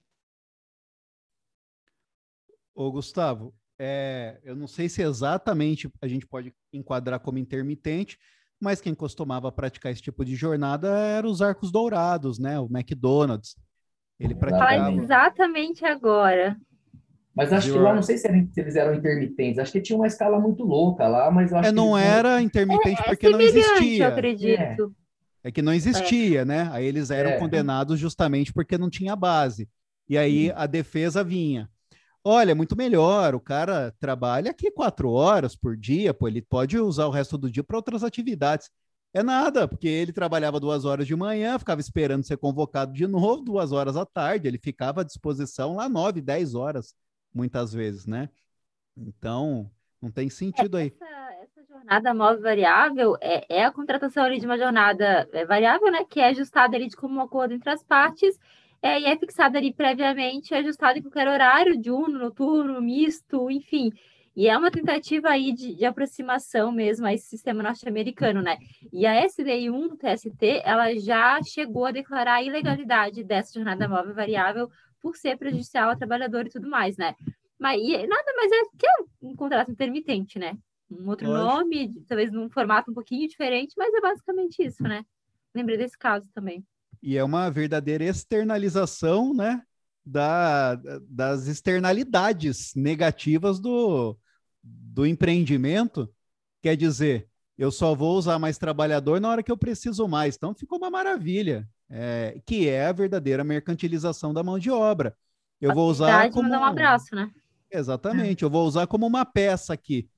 Ô, 2.75 2.91
Gustavo, 2.91 3.53
é, 3.79 4.39
eu 4.43 4.55
não 4.55 4.67
sei 4.67 4.87
se 4.89 5.01
exatamente 5.01 5.91
a 6.01 6.07
gente 6.07 6.27
pode 6.27 6.53
enquadrar 6.71 7.19
como 7.19 7.37
intermitente, 7.37 8.17
mas 8.59 8.79
quem 8.79 8.93
costumava 8.93 9.51
praticar 9.51 9.91
esse 9.91 10.01
tipo 10.01 10.23
de 10.23 10.35
jornada 10.35 10.87
eram 10.87 11.29
os 11.29 11.41
arcos 11.41 11.71
dourados, 11.71 12.37
né? 12.37 12.59
O 12.59 12.65
McDonald's. 12.65 13.55
Ele 14.19 14.35
praticava... 14.35 14.83
Fala 14.83 14.93
exatamente 14.93 15.83
agora. 15.83 16.55
Mas 17.33 17.51
acho 17.53 17.71
que 17.71 17.79
lá, 17.79 17.95
não 17.95 18.03
sei 18.03 18.17
se, 18.17 18.27
eles 18.27 18.75
eram 18.75 18.93
intermitentes, 18.93 19.57
acho 19.57 19.71
que 19.71 19.81
tinha 19.81 19.97
uma 19.97 20.05
escala 20.05 20.37
muito 20.39 20.63
louca 20.63 21.07
lá, 21.07 21.31
mas 21.31 21.51
eu 21.51 21.57
acho 21.57 21.69
é, 21.69 21.71
não 21.71 21.93
que 21.93 21.99
era 21.99 22.35
não... 22.35 22.39
intermitente 22.41 23.01
é, 23.01 23.03
porque 23.05 23.27
é 23.27 23.29
não 23.29 23.41
existia. 23.41 24.05
Eu 24.05 24.09
acredito. 24.09 24.95
É. 25.43 25.49
é 25.49 25.51
que 25.51 25.61
não 25.61 25.73
existia, 25.73 26.45
né? 26.45 26.69
Aí 26.71 26.85
eles 26.85 27.11
eram 27.11 27.31
é. 27.31 27.39
condenados 27.39 27.99
justamente 27.99 28.53
porque 28.53 28.77
não 28.77 28.89
tinha 28.89 29.15
base. 29.15 29.69
E 30.07 30.17
aí 30.17 30.51
a 30.55 30.65
defesa 30.65 31.23
vinha. 31.23 31.69
Olha, 32.23 32.53
muito 32.53 32.75
melhor. 32.75 33.33
O 33.33 33.39
cara 33.39 33.91
trabalha 33.99 34.51
aqui 34.51 34.69
quatro 34.71 35.09
horas 35.11 35.55
por 35.55 35.75
dia, 35.75 36.13
pô, 36.13 36.27
ele 36.27 36.41
pode 36.41 36.77
usar 36.77 37.07
o 37.07 37.11
resto 37.11 37.37
do 37.37 37.49
dia 37.49 37.63
para 37.63 37.77
outras 37.77 38.03
atividades. 38.03 38.69
É 39.13 39.21
nada, 39.21 39.67
porque 39.67 39.87
ele 39.87 40.13
trabalhava 40.13 40.59
duas 40.59 40.85
horas 40.85 41.05
de 41.05 41.15
manhã, 41.15 41.59
ficava 41.59 41.81
esperando 41.81 42.23
ser 42.23 42.37
convocado 42.37 42.93
de 42.93 43.05
novo, 43.07 43.43
duas 43.43 43.73
horas 43.73 43.97
à 43.97 44.05
tarde, 44.05 44.47
ele 44.47 44.57
ficava 44.57 45.01
à 45.01 45.03
disposição 45.03 45.75
lá 45.75 45.89
nove, 45.89 46.21
dez 46.21 46.55
horas, 46.55 46.95
muitas 47.33 47.73
vezes, 47.73 48.05
né? 48.05 48.29
Então, 48.95 49.69
não 50.01 50.11
tem 50.11 50.29
sentido 50.29 50.77
aí. 50.77 50.87
Essa, 50.87 51.33
essa 51.43 51.63
jornada 51.63 52.13
móvel 52.13 52.41
variável 52.41 53.17
é, 53.21 53.45
é, 53.47 53.65
a 53.65 53.71
contratação 53.71 54.23
ali 54.23 54.39
de 54.39 54.45
uma 54.45 54.57
jornada 54.57 55.29
é, 55.31 55.45
variável, 55.45 55.91
né? 55.91 56.03
Que 56.09 56.19
é 56.19 56.29
ajustada 56.29 56.75
ali 56.75 56.87
de 56.87 56.95
comum 56.95 57.21
acordo 57.21 57.53
entre 57.53 57.69
as 57.69 57.83
partes 57.83 58.39
é, 58.81 58.99
e 58.99 59.05
é 59.05 59.15
fixado 59.15 59.57
ali 59.57 59.71
previamente, 59.71 60.55
ajustado 60.55 60.97
em 60.97 61.01
qualquer 61.03 61.27
horário, 61.27 61.79
diurno, 61.79 62.17
noturno, 62.17 62.81
misto, 62.81 63.51
enfim. 63.51 63.91
E 64.35 64.47
é 64.47 64.57
uma 64.57 64.71
tentativa 64.71 65.29
aí 65.29 65.51
de, 65.51 65.75
de 65.75 65.85
aproximação 65.85 66.71
mesmo 66.71 67.05
a 67.05 67.13
esse 67.13 67.27
sistema 67.27 67.61
norte-americano, 67.61 68.41
né? 68.41 68.57
E 68.91 69.05
a 69.05 69.25
SDI 69.27 69.69
1 69.69 69.87
do 69.89 69.97
TST, 69.97 70.61
ela 70.63 70.95
já 70.95 71.39
chegou 71.43 71.85
a 71.85 71.91
declarar 71.91 72.35
a 72.35 72.43
ilegalidade 72.43 73.23
dessa 73.23 73.53
jornada 73.53 73.87
móvel 73.87 74.15
variável 74.15 74.71
por 75.01 75.15
ser 75.17 75.37
prejudicial 75.37 75.89
ao 75.89 75.97
trabalhador 75.97 76.47
e 76.47 76.49
tudo 76.49 76.69
mais, 76.69 76.97
né? 76.97 77.13
Mas 77.61 77.79
e, 77.79 78.07
nada 78.07 78.33
mais 78.35 78.51
é 78.51 78.63
que 78.75 78.87
um 79.21 79.35
contrato 79.35 79.69
intermitente, 79.69 80.39
né? 80.39 80.57
Um 80.89 81.07
outro 81.07 81.27
Lógico. 81.27 81.47
nome, 81.47 82.03
talvez 82.07 82.31
num 82.31 82.49
formato 82.49 82.89
um 82.89 82.93
pouquinho 82.93 83.29
diferente, 83.29 83.75
mas 83.77 83.93
é 83.93 84.01
basicamente 84.01 84.63
isso, 84.63 84.81
né? 84.81 85.05
Lembrei 85.53 85.77
desse 85.77 85.95
caso 85.95 86.27
também. 86.33 86.65
E 87.03 87.15
é 87.15 87.23
uma 87.23 87.51
verdadeira 87.51 88.03
externalização, 88.03 89.31
né? 89.31 89.61
Da, 90.03 90.73
das 91.07 91.45
externalidades 91.45 92.73
negativas 92.73 93.59
do, 93.59 94.17
do 94.63 95.05
empreendimento. 95.05 96.11
Quer 96.63 96.75
dizer, 96.75 97.29
eu 97.59 97.69
só 97.69 97.93
vou 97.93 98.17
usar 98.17 98.39
mais 98.39 98.57
trabalhador 98.57 99.21
na 99.21 99.29
hora 99.29 99.43
que 99.43 99.51
eu 99.51 99.57
preciso 99.57 100.07
mais. 100.07 100.35
Então 100.35 100.55
ficou 100.55 100.79
uma 100.79 100.89
maravilha, 100.89 101.69
é, 101.87 102.41
que 102.43 102.67
é 102.67 102.87
a 102.87 102.91
verdadeira 102.91 103.43
mercantilização 103.43 104.33
da 104.33 104.41
mão 104.41 104.57
de 104.57 104.71
obra. 104.71 105.15
Eu 105.59 105.75
vou 105.75 105.87
usar 105.87 106.27
como 106.31 106.49
um 106.49 106.63
abraço, 106.63 107.15
né? 107.15 107.31
Exatamente. 107.71 108.43
Eu 108.43 108.49
vou 108.49 108.67
usar 108.67 108.87
como 108.87 109.05
uma 109.07 109.25
peça 109.25 109.73
aqui 109.73 110.09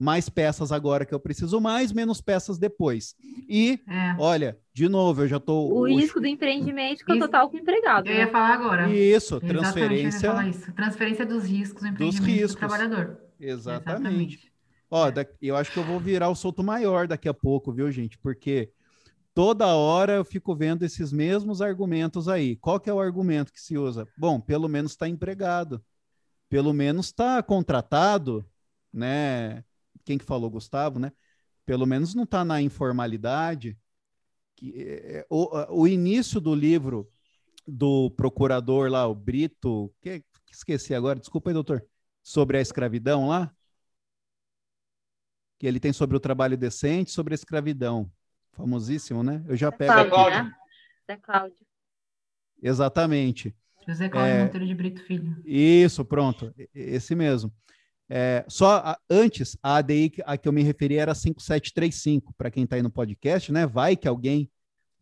mais 0.00 0.30
peças 0.30 0.72
agora 0.72 1.04
que 1.04 1.14
eu 1.14 1.20
preciso 1.20 1.60
mais, 1.60 1.92
menos 1.92 2.22
peças 2.22 2.58
depois. 2.58 3.14
E, 3.46 3.78
é. 3.86 4.16
olha, 4.18 4.58
de 4.72 4.88
novo, 4.88 5.22
eu 5.22 5.28
já 5.28 5.36
estou. 5.36 5.70
O, 5.70 5.80
o 5.80 5.84
risco 5.86 6.18
do 6.18 6.26
empreendimento 6.26 7.04
que 7.04 7.12
é 7.12 7.18
total 7.18 7.50
com 7.50 7.58
o 7.58 7.60
empregado. 7.60 8.08
Eu 8.08 8.14
né? 8.14 8.20
ia 8.20 8.28
falar 8.28 8.54
agora. 8.54 8.90
Isso, 8.90 9.38
transferência. 9.40 10.48
Isso. 10.48 10.72
Transferência 10.72 11.26
dos 11.26 11.44
riscos 11.44 11.82
do 11.82 11.88
empreendimento 11.88 12.22
dos 12.22 12.34
riscos. 12.34 12.54
do 12.54 12.58
trabalhador. 12.58 13.18
Exatamente. 13.38 13.90
Exatamente. 13.90 14.52
Ó, 14.90 15.08
é. 15.08 15.28
eu 15.42 15.54
acho 15.54 15.70
que 15.70 15.78
eu 15.78 15.84
vou 15.84 16.00
virar 16.00 16.30
o 16.30 16.34
solto 16.34 16.64
maior 16.64 17.06
daqui 17.06 17.28
a 17.28 17.34
pouco, 17.34 17.70
viu, 17.70 17.92
gente? 17.92 18.16
Porque 18.18 18.70
toda 19.34 19.66
hora 19.66 20.14
eu 20.14 20.24
fico 20.24 20.56
vendo 20.56 20.82
esses 20.82 21.12
mesmos 21.12 21.60
argumentos 21.60 22.26
aí. 22.26 22.56
Qual 22.56 22.80
que 22.80 22.88
é 22.88 22.92
o 22.92 23.00
argumento 23.00 23.52
que 23.52 23.60
se 23.60 23.76
usa? 23.76 24.08
Bom, 24.16 24.40
pelo 24.40 24.66
menos 24.66 24.92
está 24.92 25.06
empregado. 25.06 25.84
Pelo 26.50 26.74
menos 26.74 27.06
está 27.06 27.42
contratado, 27.42 28.44
né? 28.92 29.64
quem 30.04 30.18
que 30.18 30.24
falou, 30.24 30.50
Gustavo, 30.50 30.98
né? 30.98 31.12
Pelo 31.64 31.86
menos 31.86 32.14
não 32.14 32.24
está 32.24 32.44
na 32.44 32.60
informalidade. 32.60 33.78
Que, 34.56 34.74
é, 34.82 35.18
é, 35.18 35.26
o, 35.30 35.82
o 35.82 35.86
início 35.86 36.40
do 36.40 36.54
livro 36.54 37.08
do 37.66 38.10
procurador 38.10 38.90
lá, 38.90 39.06
o 39.06 39.14
Brito, 39.14 39.94
que, 40.00 40.20
que 40.44 40.52
esqueci 40.52 40.94
agora, 40.94 41.20
desculpa 41.20 41.50
aí, 41.50 41.54
doutor, 41.54 41.86
sobre 42.22 42.58
a 42.58 42.60
escravidão 42.60 43.28
lá, 43.28 43.54
que 45.56 45.66
ele 45.66 45.78
tem 45.78 45.92
sobre 45.92 46.16
o 46.16 46.20
trabalho 46.20 46.56
decente, 46.56 47.12
sobre 47.12 47.34
a 47.34 47.36
escravidão. 47.36 48.10
Famosíssimo, 48.52 49.22
né? 49.22 49.44
Eu 49.46 49.56
já 49.56 49.70
pego. 49.70 49.92
Cláudio, 49.92 50.18
aqui. 50.18 50.48
Né? 50.48 50.56
Zé 51.06 51.16
Cláudio. 51.16 51.66
Exatamente. 52.60 53.56
José 53.90 54.08
Cláudio 54.08 54.34
é, 54.34 54.44
Monteiro 54.44 54.66
de 54.66 54.74
Brito 54.74 55.02
Filho. 55.02 55.36
Isso, 55.44 56.04
pronto. 56.04 56.54
Esse 56.72 57.14
mesmo. 57.14 57.52
É, 58.08 58.44
só 58.48 58.76
a, 58.84 58.98
antes, 59.08 59.56
a 59.62 59.76
ADI 59.76 60.12
a 60.24 60.36
que 60.36 60.48
eu 60.48 60.52
me 60.52 60.62
referi 60.62 60.96
era 60.96 61.14
5735, 61.14 62.32
para 62.36 62.50
quem 62.50 62.64
está 62.64 62.76
aí 62.76 62.82
no 62.82 62.90
podcast, 62.90 63.50
né? 63.50 63.66
Vai 63.66 63.96
que 63.96 64.06
alguém 64.06 64.50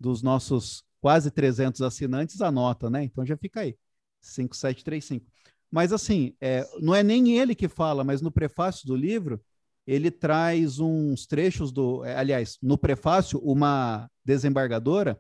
dos 0.01 0.23
nossos 0.23 0.82
quase 1.01 1.31
300 1.31 1.82
assinantes 1.82 2.40
anota, 2.40 2.89
né? 2.89 3.05
Então 3.05 3.24
já 3.24 3.36
fica 3.36 3.60
aí, 3.60 3.77
5735. 4.23 5.27
Mas 5.70 5.93
assim, 5.93 6.35
é, 6.40 6.66
não 6.81 6.94
é 6.94 7.02
nem 7.02 7.39
ele 7.39 7.55
que 7.55 7.69
fala, 7.69 8.02
mas 8.02 8.23
no 8.23 8.32
prefácio 8.32 8.86
do 8.86 8.97
livro, 8.97 9.40
ele 9.86 10.10
traz 10.10 10.78
uns 10.78 11.27
trechos 11.27 11.70
do. 11.70 12.05
É, 12.05 12.16
aliás, 12.16 12.59
no 12.62 12.78
prefácio, 12.78 13.39
uma 13.40 14.10
desembargadora 14.24 15.19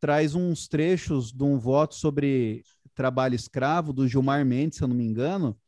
traz 0.00 0.34
uns 0.34 0.68
trechos 0.68 1.32
de 1.32 1.42
um 1.42 1.58
voto 1.58 1.94
sobre 1.94 2.62
trabalho 2.94 3.34
escravo 3.34 3.92
do 3.92 4.06
Gilmar 4.08 4.44
Mendes, 4.44 4.78
se 4.78 4.84
eu 4.84 4.88
não 4.88 4.96
me 4.96 5.04
engano, 5.04 5.58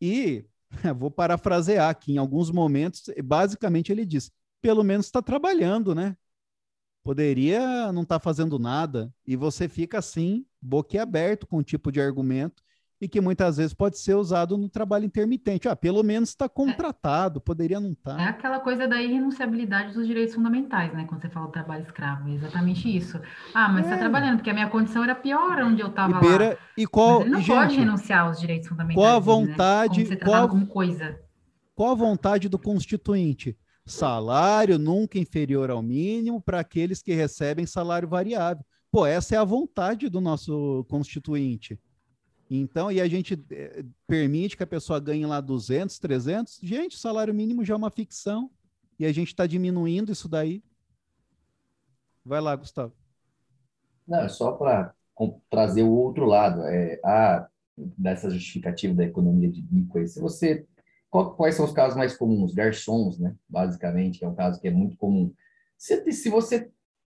e 0.00 0.44
vou 0.96 1.10
parafrasear 1.10 1.88
aqui, 1.88 2.12
em 2.12 2.18
alguns 2.18 2.50
momentos, 2.50 3.04
basicamente 3.24 3.92
ele 3.92 4.04
diz: 4.04 4.30
pelo 4.60 4.82
menos 4.82 5.06
está 5.06 5.22
trabalhando, 5.22 5.94
né? 5.94 6.16
Poderia 7.02 7.92
não 7.92 8.02
estar 8.02 8.18
tá 8.18 8.20
fazendo 8.20 8.58
nada, 8.58 9.12
e 9.26 9.36
você 9.36 9.68
fica 9.68 9.98
assim, 9.98 10.46
boquiaberto 10.60 11.46
com 11.46 11.58
o 11.58 11.62
tipo 11.62 11.90
de 11.90 12.00
argumento, 12.00 12.62
e 13.02 13.08
que 13.08 13.20
muitas 13.20 13.56
vezes 13.56 13.74
pode 13.74 13.98
ser 13.98 14.14
usado 14.14 14.56
no 14.56 14.68
trabalho 14.68 15.04
intermitente. 15.04 15.68
Ah, 15.68 15.74
pelo 15.74 16.04
menos 16.04 16.28
está 16.28 16.48
contratado, 16.48 17.40
poderia 17.40 17.80
não 17.80 17.90
estar. 17.90 18.16
Tá. 18.16 18.22
É 18.22 18.28
aquela 18.28 18.60
coisa 18.60 18.86
da 18.86 19.02
irrenunciabilidade 19.02 19.92
dos 19.92 20.06
direitos 20.06 20.36
fundamentais, 20.36 20.94
né? 20.94 21.04
Quando 21.08 21.20
você 21.20 21.28
fala 21.28 21.46
do 21.46 21.52
trabalho 21.52 21.82
escravo, 21.82 22.28
é 22.28 22.34
exatamente 22.34 22.96
isso. 22.96 23.20
Ah, 23.52 23.68
mas 23.68 23.86
tá 23.86 23.90
é. 23.90 23.94
está 23.94 23.98
trabalhando, 23.98 24.36
porque 24.36 24.50
a 24.50 24.54
minha 24.54 24.68
condição 24.70 25.02
era 25.02 25.16
pior 25.16 25.58
onde 25.62 25.82
eu 25.82 25.88
estava 25.88 26.20
lá. 26.24 26.56
E 26.78 26.86
qual, 26.86 27.24
não 27.24 27.40
gente, 27.40 27.48
pode 27.48 27.76
renunciar 27.76 28.20
aos 28.26 28.38
direitos 28.38 28.68
fundamentais. 28.68 29.04
Qual 29.04 29.16
a 29.16 29.18
vontade, 29.18 30.04
dele, 30.04 30.14
né? 30.14 30.20
qual, 30.24 30.48
como 30.48 30.66
coisa. 30.68 31.18
qual 31.74 31.90
a 31.90 31.96
vontade 31.96 32.48
do 32.48 32.58
constituinte? 32.58 33.58
Salário 33.84 34.78
nunca 34.78 35.18
inferior 35.18 35.72
ao 35.72 35.82
mínimo 35.82 36.40
para 36.40 36.60
aqueles 36.60 37.02
que 37.02 37.12
recebem 37.14 37.66
salário 37.66 38.08
variável. 38.08 38.64
Pô, 38.92 39.04
essa 39.04 39.34
é 39.34 39.38
a 39.38 39.44
vontade 39.44 40.08
do 40.08 40.20
nosso 40.20 40.86
constituinte. 40.88 41.80
Então, 42.54 42.92
e 42.92 43.00
a 43.00 43.08
gente 43.08 43.42
é, 43.50 43.82
permite 44.06 44.56
que 44.56 44.62
a 44.62 44.66
pessoa 44.66 45.00
ganhe 45.00 45.24
lá 45.24 45.40
200, 45.40 45.98
300. 45.98 46.60
Gente, 46.62 46.96
o 46.96 46.98
salário 46.98 47.32
mínimo 47.32 47.64
já 47.64 47.72
é 47.72 47.76
uma 47.76 47.90
ficção. 47.90 48.50
E 48.98 49.06
a 49.06 49.12
gente 49.12 49.28
está 49.28 49.46
diminuindo 49.46 50.12
isso 50.12 50.28
daí. 50.28 50.62
Vai 52.24 52.40
lá, 52.40 52.54
Gustavo. 52.54 52.92
Não, 54.06 54.20
é 54.20 54.28
só 54.28 54.52
para 54.52 54.94
trazer 55.48 55.82
o 55.82 55.92
outro 55.92 56.26
lado. 56.26 56.62
É, 56.62 57.00
a, 57.02 57.48
dessa 57.76 58.28
justificativa 58.28 58.94
da 58.94 59.04
economia 59.04 59.50
de 59.50 59.62
bico. 59.62 60.06
Se 60.06 60.20
você 60.20 60.66
qual, 61.08 61.34
quais 61.34 61.54
são 61.54 61.64
os 61.64 61.72
casos 61.72 61.96
mais 61.96 62.16
comuns? 62.16 62.54
Garçons, 62.54 63.18
né? 63.18 63.34
Basicamente, 63.48 64.18
que 64.18 64.24
é 64.24 64.28
um 64.28 64.34
caso 64.34 64.60
que 64.60 64.68
é 64.68 64.70
muito 64.70 64.96
comum. 64.96 65.32
Se, 65.76 66.12
se 66.12 66.28
você 66.28 66.70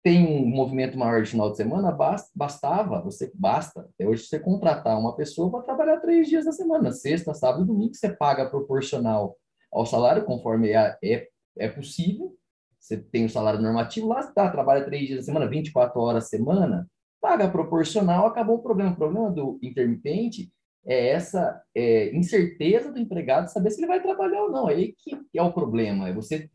tem 0.07 0.25
um 0.25 0.47
movimento 0.47 0.97
maior 0.97 1.21
de 1.21 1.31
final 1.33 1.51
de 1.51 1.57
semana, 1.57 1.91
bastava, 2.33 3.01
você 3.01 3.29
basta, 3.35 3.81
até 3.81 4.07
hoje, 4.07 4.23
você 4.23 4.39
contratar 4.39 4.97
uma 4.97 5.17
pessoa 5.17 5.51
para 5.51 5.63
trabalhar 5.63 5.99
três 5.99 6.29
dias 6.29 6.45
da 6.45 6.53
semana, 6.53 6.93
sexta, 6.93 7.35
sábado 7.35 7.65
e 7.65 7.67
domingo, 7.67 7.93
você 7.93 8.11
paga 8.11 8.49
proporcional 8.49 9.37
ao 9.73 9.85
salário, 9.85 10.25
conforme 10.25 10.71
é, 10.71 10.97
é, 11.03 11.27
é 11.59 11.69
possível. 11.69 12.37
Você 12.79 12.99
tem 12.99 13.25
o 13.25 13.27
um 13.27 13.29
salário 13.29 13.61
normativo, 13.61 14.07
lá 14.07 14.21
está, 14.21 14.49
trabalha 14.49 14.85
três 14.85 15.09
dias 15.09 15.19
da 15.19 15.25
semana, 15.25 15.51
24 15.51 16.01
horas 16.01 16.27
a 16.27 16.29
semana, 16.29 16.89
paga 17.21 17.51
proporcional, 17.51 18.29
acabou 18.29 18.59
o 18.59 18.63
problema. 18.63 18.93
O 18.93 18.97
problema 18.97 19.29
do 19.33 19.59
intermitente 19.61 20.53
é 20.87 21.09
essa 21.09 21.61
é, 21.75 22.15
incerteza 22.15 22.93
do 22.93 23.01
empregado 23.01 23.49
saber 23.49 23.73
se 23.73 23.81
ele 23.81 23.89
vai 23.89 24.01
trabalhar 24.01 24.45
ou 24.45 24.53
não. 24.53 24.71
É 24.71 24.75
aí 24.75 24.95
que 24.97 25.19
é 25.35 25.43
o 25.43 25.53
problema. 25.53 26.09
É 26.09 26.13
você 26.13 26.49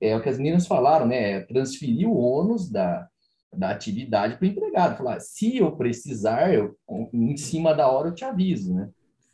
é 0.00 0.16
o 0.16 0.22
que 0.22 0.28
as 0.28 0.38
meninas 0.38 0.66
falaram, 0.66 1.06
né? 1.06 1.32
É 1.32 1.40
transferir 1.40 2.08
o 2.08 2.16
ônus 2.16 2.70
da, 2.70 3.08
da 3.52 3.70
atividade 3.70 4.36
para 4.36 4.44
o 4.44 4.48
empregado. 4.48 4.96
Falar, 4.96 5.20
se 5.20 5.58
eu 5.58 5.72
precisar, 5.72 6.54
eu, 6.54 6.76
em 7.12 7.36
cima 7.36 7.74
da 7.74 7.90
hora 7.90 8.08
eu 8.08 8.14
te 8.14 8.24
aviso, 8.24 8.74
né? 8.74 8.88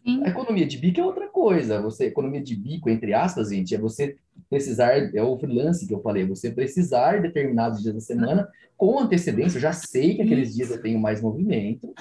Sim. 0.04 0.22
A 0.24 0.28
economia 0.28 0.66
de 0.66 0.78
bico 0.78 1.00
é 1.00 1.04
outra 1.04 1.28
coisa. 1.28 1.82
Você, 1.82 2.06
economia 2.06 2.42
de 2.42 2.56
bico, 2.56 2.88
entre 2.88 3.12
aspas, 3.12 3.50
gente, 3.50 3.74
é 3.74 3.78
você 3.78 4.16
precisar, 4.48 5.14
é 5.14 5.22
o 5.22 5.38
freelance 5.38 5.86
que 5.86 5.94
eu 5.94 6.00
falei, 6.00 6.24
você 6.24 6.50
precisar 6.50 7.20
determinados 7.20 7.82
dias 7.82 7.94
da 7.94 8.00
semana 8.00 8.48
com 8.76 8.98
antecedência. 8.98 9.58
Eu 9.58 9.62
já 9.62 9.72
sei 9.72 10.14
que 10.14 10.22
aqueles 10.22 10.54
dias 10.54 10.70
eu 10.70 10.80
tenho 10.80 10.98
mais 10.98 11.20
movimento. 11.20 11.92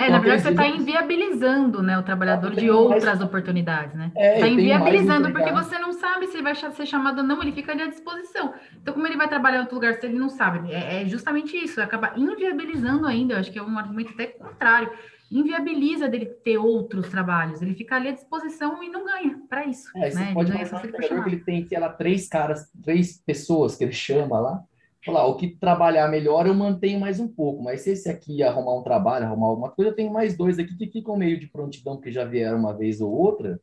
Então, 0.00 0.06
é, 0.06 0.10
na 0.10 0.18
verdade, 0.18 0.42
você 0.42 0.50
está 0.50 0.66
inviabilizando 0.66 1.82
né, 1.82 1.98
o 1.98 2.02
trabalhador 2.02 2.54
de 2.54 2.70
outras 2.70 3.04
mais... 3.04 3.20
oportunidades, 3.20 3.94
né? 3.94 4.06
Está 4.08 4.20
é, 4.20 4.40
tá 4.40 4.48
inviabilizando, 4.48 5.30
porque 5.32 5.52
você 5.52 5.78
não 5.78 5.92
sabe 5.92 6.26
se 6.26 6.36
ele 6.36 6.42
vai 6.42 6.54
ser 6.54 6.86
chamado 6.86 7.18
ou 7.18 7.24
não, 7.24 7.42
ele 7.42 7.52
fica 7.52 7.72
ali 7.72 7.82
à 7.82 7.86
disposição. 7.86 8.54
Então, 8.80 8.94
como 8.94 9.06
ele 9.06 9.16
vai 9.16 9.28
trabalhar 9.28 9.58
em 9.58 9.60
outro 9.60 9.74
lugar 9.74 9.94
se 9.94 10.06
ele 10.06 10.18
não 10.18 10.28
sabe? 10.28 10.72
É, 10.72 11.02
é 11.02 11.06
justamente 11.06 11.56
isso, 11.56 11.80
acaba 11.80 12.12
inviabilizando 12.16 13.06
ainda, 13.06 13.34
eu 13.34 13.38
acho 13.38 13.52
que 13.52 13.58
é 13.58 13.62
um 13.62 13.78
argumento 13.78 14.12
até 14.12 14.26
contrário 14.26 14.90
inviabiliza 15.30 16.08
dele 16.08 16.26
ter 16.26 16.58
outros 16.58 17.08
trabalhos. 17.08 17.62
Ele 17.62 17.74
fica 17.74 17.94
ali 17.94 18.08
à 18.08 18.12
disposição 18.12 18.82
e 18.82 18.88
não 18.88 19.04
ganha 19.04 19.40
para 19.48 19.64
isso. 19.64 19.88
É, 19.96 20.12
né? 20.12 20.26
Você 20.26 20.34
pode 20.34 20.50
ele 20.50 20.58
ganha 20.58 21.22
que 21.22 21.28
ele 21.30 21.44
tem, 21.44 21.68
sei 21.68 21.78
lá, 21.78 21.88
três 21.88 22.28
caras, 22.28 22.68
três 22.82 23.22
pessoas 23.24 23.76
que 23.76 23.84
ele 23.84 23.92
chama 23.92 24.40
lá. 24.40 24.64
Falar, 25.04 25.26
o 25.26 25.36
que 25.36 25.48
trabalhar 25.48 26.08
melhor 26.08 26.46
eu 26.46 26.54
mantenho 26.54 27.00
mais 27.00 27.18
um 27.18 27.26
pouco, 27.26 27.62
mas 27.62 27.80
se 27.80 27.90
esse 27.90 28.10
aqui 28.10 28.42
arrumar 28.42 28.78
um 28.78 28.82
trabalho, 28.82 29.24
arrumar 29.24 29.46
alguma 29.46 29.70
coisa, 29.70 29.90
eu 29.90 29.96
tenho 29.96 30.12
mais 30.12 30.36
dois 30.36 30.58
aqui 30.58 30.76
que 30.76 30.88
ficam 30.88 31.16
meio 31.16 31.40
de 31.40 31.46
prontidão, 31.46 31.98
que 31.98 32.12
já 32.12 32.24
vieram 32.24 32.58
uma 32.58 32.76
vez 32.76 33.00
ou 33.00 33.10
outra. 33.10 33.58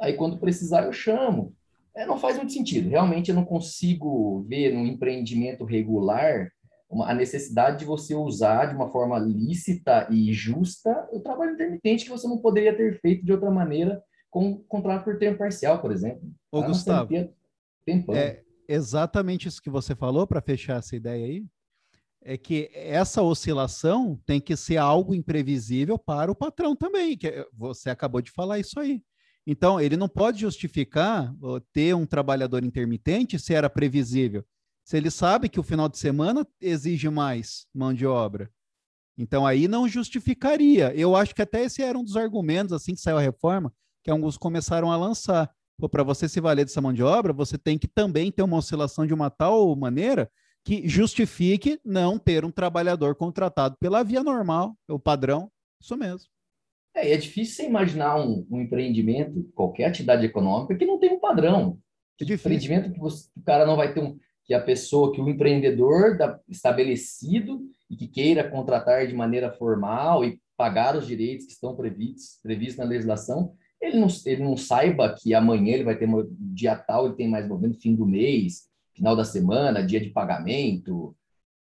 Aí 0.00 0.12
quando 0.14 0.38
precisar 0.38 0.84
eu 0.84 0.92
chamo. 0.92 1.52
É, 1.92 2.06
não 2.06 2.18
faz 2.18 2.36
muito 2.36 2.52
sentido. 2.52 2.88
Realmente 2.88 3.30
eu 3.30 3.34
não 3.34 3.44
consigo 3.44 4.44
ver 4.48 4.72
no 4.72 4.86
empreendimento 4.86 5.64
regular 5.64 6.48
uma, 6.88 7.10
a 7.10 7.14
necessidade 7.14 7.80
de 7.80 7.84
você 7.84 8.14
usar 8.14 8.66
de 8.66 8.76
uma 8.76 8.88
forma 8.88 9.18
lícita 9.18 10.06
e 10.08 10.32
justa 10.32 11.08
o 11.12 11.18
trabalho 11.18 11.54
intermitente 11.54 12.04
que 12.04 12.10
você 12.10 12.28
não 12.28 12.38
poderia 12.38 12.76
ter 12.76 13.00
feito 13.00 13.24
de 13.24 13.32
outra 13.32 13.50
maneira 13.50 14.00
com 14.30 14.58
contrato 14.68 15.02
por 15.02 15.18
tempo 15.18 15.38
parcial, 15.38 15.80
por 15.80 15.90
exemplo. 15.90 16.22
Ô, 16.52 16.62
Gustavo, 16.62 17.12
é 18.12 18.42
exatamente 18.72 19.48
isso 19.48 19.62
que 19.62 19.70
você 19.70 19.94
falou 19.94 20.26
para 20.26 20.40
fechar 20.40 20.78
essa 20.78 20.96
ideia 20.96 21.26
aí. 21.26 21.44
É 22.22 22.36
que 22.36 22.70
essa 22.74 23.22
oscilação 23.22 24.20
tem 24.26 24.40
que 24.40 24.54
ser 24.54 24.76
algo 24.76 25.14
imprevisível 25.14 25.98
para 25.98 26.30
o 26.30 26.34
patrão 26.34 26.76
também, 26.76 27.16
que 27.16 27.28
é, 27.28 27.46
você 27.52 27.88
acabou 27.88 28.20
de 28.20 28.30
falar 28.30 28.58
isso 28.58 28.78
aí. 28.78 29.02
Então, 29.46 29.80
ele 29.80 29.96
não 29.96 30.08
pode 30.08 30.40
justificar 30.40 31.34
ter 31.72 31.94
um 31.94 32.04
trabalhador 32.04 32.62
intermitente 32.62 33.38
se 33.38 33.54
era 33.54 33.70
previsível 33.70 34.44
se 34.90 34.96
ele 34.96 35.08
sabe 35.08 35.48
que 35.48 35.60
o 35.60 35.62
final 35.62 35.88
de 35.88 35.96
semana 35.98 36.44
exige 36.60 37.08
mais 37.08 37.64
mão 37.72 37.94
de 37.94 38.04
obra. 38.04 38.50
Então 39.16 39.46
aí 39.46 39.68
não 39.68 39.88
justificaria. 39.88 40.92
Eu 40.94 41.14
acho 41.14 41.32
que 41.32 41.42
até 41.42 41.62
esse 41.62 41.80
era 41.80 41.96
um 41.96 42.02
dos 42.02 42.16
argumentos 42.16 42.72
assim 42.72 42.94
que 42.94 43.00
saiu 43.00 43.18
a 43.18 43.20
reforma, 43.20 43.72
que 44.02 44.10
alguns 44.10 44.36
começaram 44.36 44.90
a 44.90 44.96
lançar. 44.96 45.48
Para 45.88 46.02
você 46.02 46.28
se 46.28 46.40
valer 46.40 46.64
dessa 46.64 46.80
mão 46.80 46.92
de 46.92 47.02
obra, 47.02 47.32
você 47.32 47.56
tem 47.56 47.78
que 47.78 47.88
também 47.88 48.30
ter 48.30 48.42
uma 48.42 48.56
oscilação 48.56 49.06
de 49.06 49.14
uma 49.14 49.30
tal 49.30 49.74
maneira 49.76 50.30
que 50.64 50.86
justifique 50.86 51.80
não 51.84 52.18
ter 52.18 52.44
um 52.44 52.50
trabalhador 52.50 53.14
contratado 53.14 53.76
pela 53.80 54.02
via 54.02 54.22
normal, 54.22 54.76
o 54.88 54.98
padrão, 54.98 55.50
isso 55.80 55.96
mesmo. 55.96 56.28
É, 56.94 57.12
é 57.12 57.16
difícil 57.16 57.56
você 57.56 57.66
imaginar 57.66 58.20
um, 58.20 58.46
um, 58.50 58.60
empreendimento, 58.60 59.50
qualquer 59.54 59.86
atividade 59.86 60.26
econômica, 60.26 60.76
que 60.76 60.84
não 60.84 60.98
tem 60.98 61.12
um 61.12 61.20
padrão. 61.20 61.78
É 62.20 62.24
difícil. 62.24 62.50
Empreendimento 62.50 62.92
que 62.92 62.98
você, 62.98 63.28
o 63.36 63.42
cara 63.42 63.64
não 63.64 63.76
vai 63.76 63.94
ter 63.94 64.00
um 64.00 64.18
que 64.50 64.54
a 64.54 64.60
pessoa, 64.60 65.12
que 65.12 65.20
o 65.20 65.28
empreendedor 65.28 66.18
da, 66.18 66.40
estabelecido 66.48 67.60
e 67.88 67.94
que 67.96 68.08
queira 68.08 68.50
contratar 68.50 69.06
de 69.06 69.14
maneira 69.14 69.52
formal 69.52 70.24
e 70.24 70.40
pagar 70.56 70.96
os 70.96 71.06
direitos 71.06 71.46
que 71.46 71.52
estão 71.52 71.76
previstos, 71.76 72.40
previstos 72.42 72.78
na 72.78 72.84
legislação, 72.84 73.54
ele 73.80 73.98
não, 73.98 74.08
ele 74.26 74.42
não 74.42 74.56
saiba 74.56 75.14
que 75.18 75.32
amanhã 75.34 75.74
ele 75.74 75.84
vai 75.84 75.96
ter 75.96 76.08
um 76.08 76.26
dia 76.38 76.76
tal, 76.76 77.06
ele 77.06 77.16
tem 77.16 77.28
mais 77.28 77.48
movimento, 77.48 77.80
fim 77.80 77.94
do 77.94 78.06
mês, 78.06 78.68
final 78.94 79.16
da 79.16 79.24
semana, 79.24 79.84
dia 79.84 80.00
de 80.00 80.10
pagamento, 80.10 81.16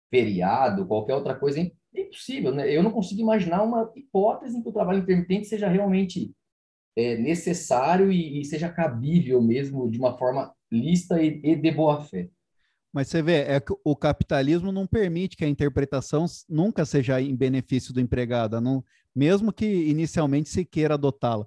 feriado, 0.09 0.85
qualquer 0.85 1.15
outra 1.15 1.35
coisa, 1.35 1.59
é 1.59 1.71
impossível, 1.95 2.53
né? 2.53 2.71
Eu 2.71 2.83
não 2.83 2.91
consigo 2.91 3.21
imaginar 3.21 3.63
uma 3.63 3.91
hipótese 3.95 4.57
em 4.57 4.61
que 4.61 4.69
o 4.69 4.73
trabalho 4.73 4.99
intermitente 4.99 5.47
seja 5.47 5.67
realmente 5.67 6.31
é, 6.95 7.17
necessário 7.17 8.11
e, 8.11 8.39
e, 8.39 8.45
seja 8.45 8.69
cabível 8.69 9.41
mesmo 9.41 9.89
de 9.89 9.97
uma 9.97 10.17
forma 10.17 10.53
lista 10.71 11.21
e, 11.21 11.41
e 11.43 11.55
de 11.55 11.71
boa 11.71 12.01
fé. 12.01 12.29
Mas 12.93 13.09
você 13.09 13.21
vê, 13.21 13.41
é 13.41 13.61
o 13.83 13.95
capitalismo 13.95 14.71
não 14.71 14.87
permite 14.87 15.35
que 15.35 15.43
a 15.43 15.49
interpretação 15.49 16.25
nunca 16.47 16.85
seja 16.85 17.19
em 17.19 17.35
benefício 17.35 17.93
do 17.93 17.99
empregado, 17.99 18.61
não, 18.61 18.81
mesmo 19.13 19.51
que 19.51 19.65
inicialmente 19.65 20.47
se 20.47 20.63
queira 20.63 20.93
adotá-la. 20.93 21.45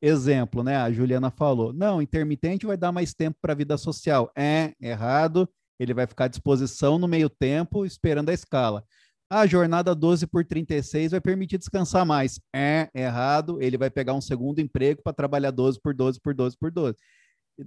Exemplo, 0.00 0.62
né? 0.62 0.76
A 0.76 0.90
Juliana 0.92 1.30
falou: 1.30 1.72
não, 1.72 2.00
intermitente 2.00 2.66
vai 2.66 2.76
dar 2.76 2.92
mais 2.92 3.14
tempo 3.14 3.36
para 3.40 3.52
a 3.52 3.56
vida 3.56 3.76
social. 3.76 4.30
É 4.36 4.72
errado, 4.80 5.48
ele 5.78 5.94
vai 5.94 6.06
ficar 6.06 6.26
à 6.26 6.28
disposição 6.28 6.98
no 6.98 7.08
meio 7.08 7.28
tempo, 7.28 7.84
esperando 7.84 8.28
a 8.30 8.34
escala. 8.34 8.84
A 9.30 9.46
jornada 9.46 9.94
12 9.94 10.26
por 10.26 10.44
36 10.44 11.10
vai 11.10 11.20
permitir 11.20 11.58
descansar 11.58 12.06
mais. 12.06 12.40
É 12.54 12.88
errado, 12.94 13.60
ele 13.60 13.76
vai 13.76 13.90
pegar 13.90 14.14
um 14.14 14.20
segundo 14.20 14.60
emprego 14.60 15.02
para 15.02 15.12
trabalhar 15.12 15.50
12 15.50 15.80
por 15.82 15.94
12 15.94 16.20
por 16.20 16.34
12 16.34 16.56
por 16.56 16.70
12 16.70 16.96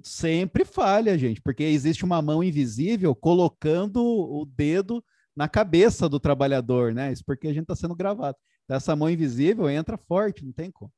sempre 0.04 0.64
falha, 0.64 1.18
gente, 1.18 1.42
porque 1.42 1.64
existe 1.64 2.06
uma 2.06 2.22
mão 2.22 2.44
invisível 2.44 3.14
colocando 3.16 4.02
o 4.04 4.46
dedo 4.46 5.04
na 5.36 5.48
cabeça 5.48 6.08
do 6.08 6.20
trabalhador, 6.20 6.94
né? 6.94 7.12
Isso 7.12 7.24
porque 7.26 7.48
a 7.48 7.54
gente 7.54 7.64
está 7.64 7.76
sendo 7.76 7.96
gravado. 7.96 8.38
Essa 8.70 8.96
mão 8.96 9.10
invisível 9.10 9.70
entra 9.70 9.98
forte, 9.98 10.46
não 10.46 10.54
tem 10.54 10.72
como. 10.72 10.92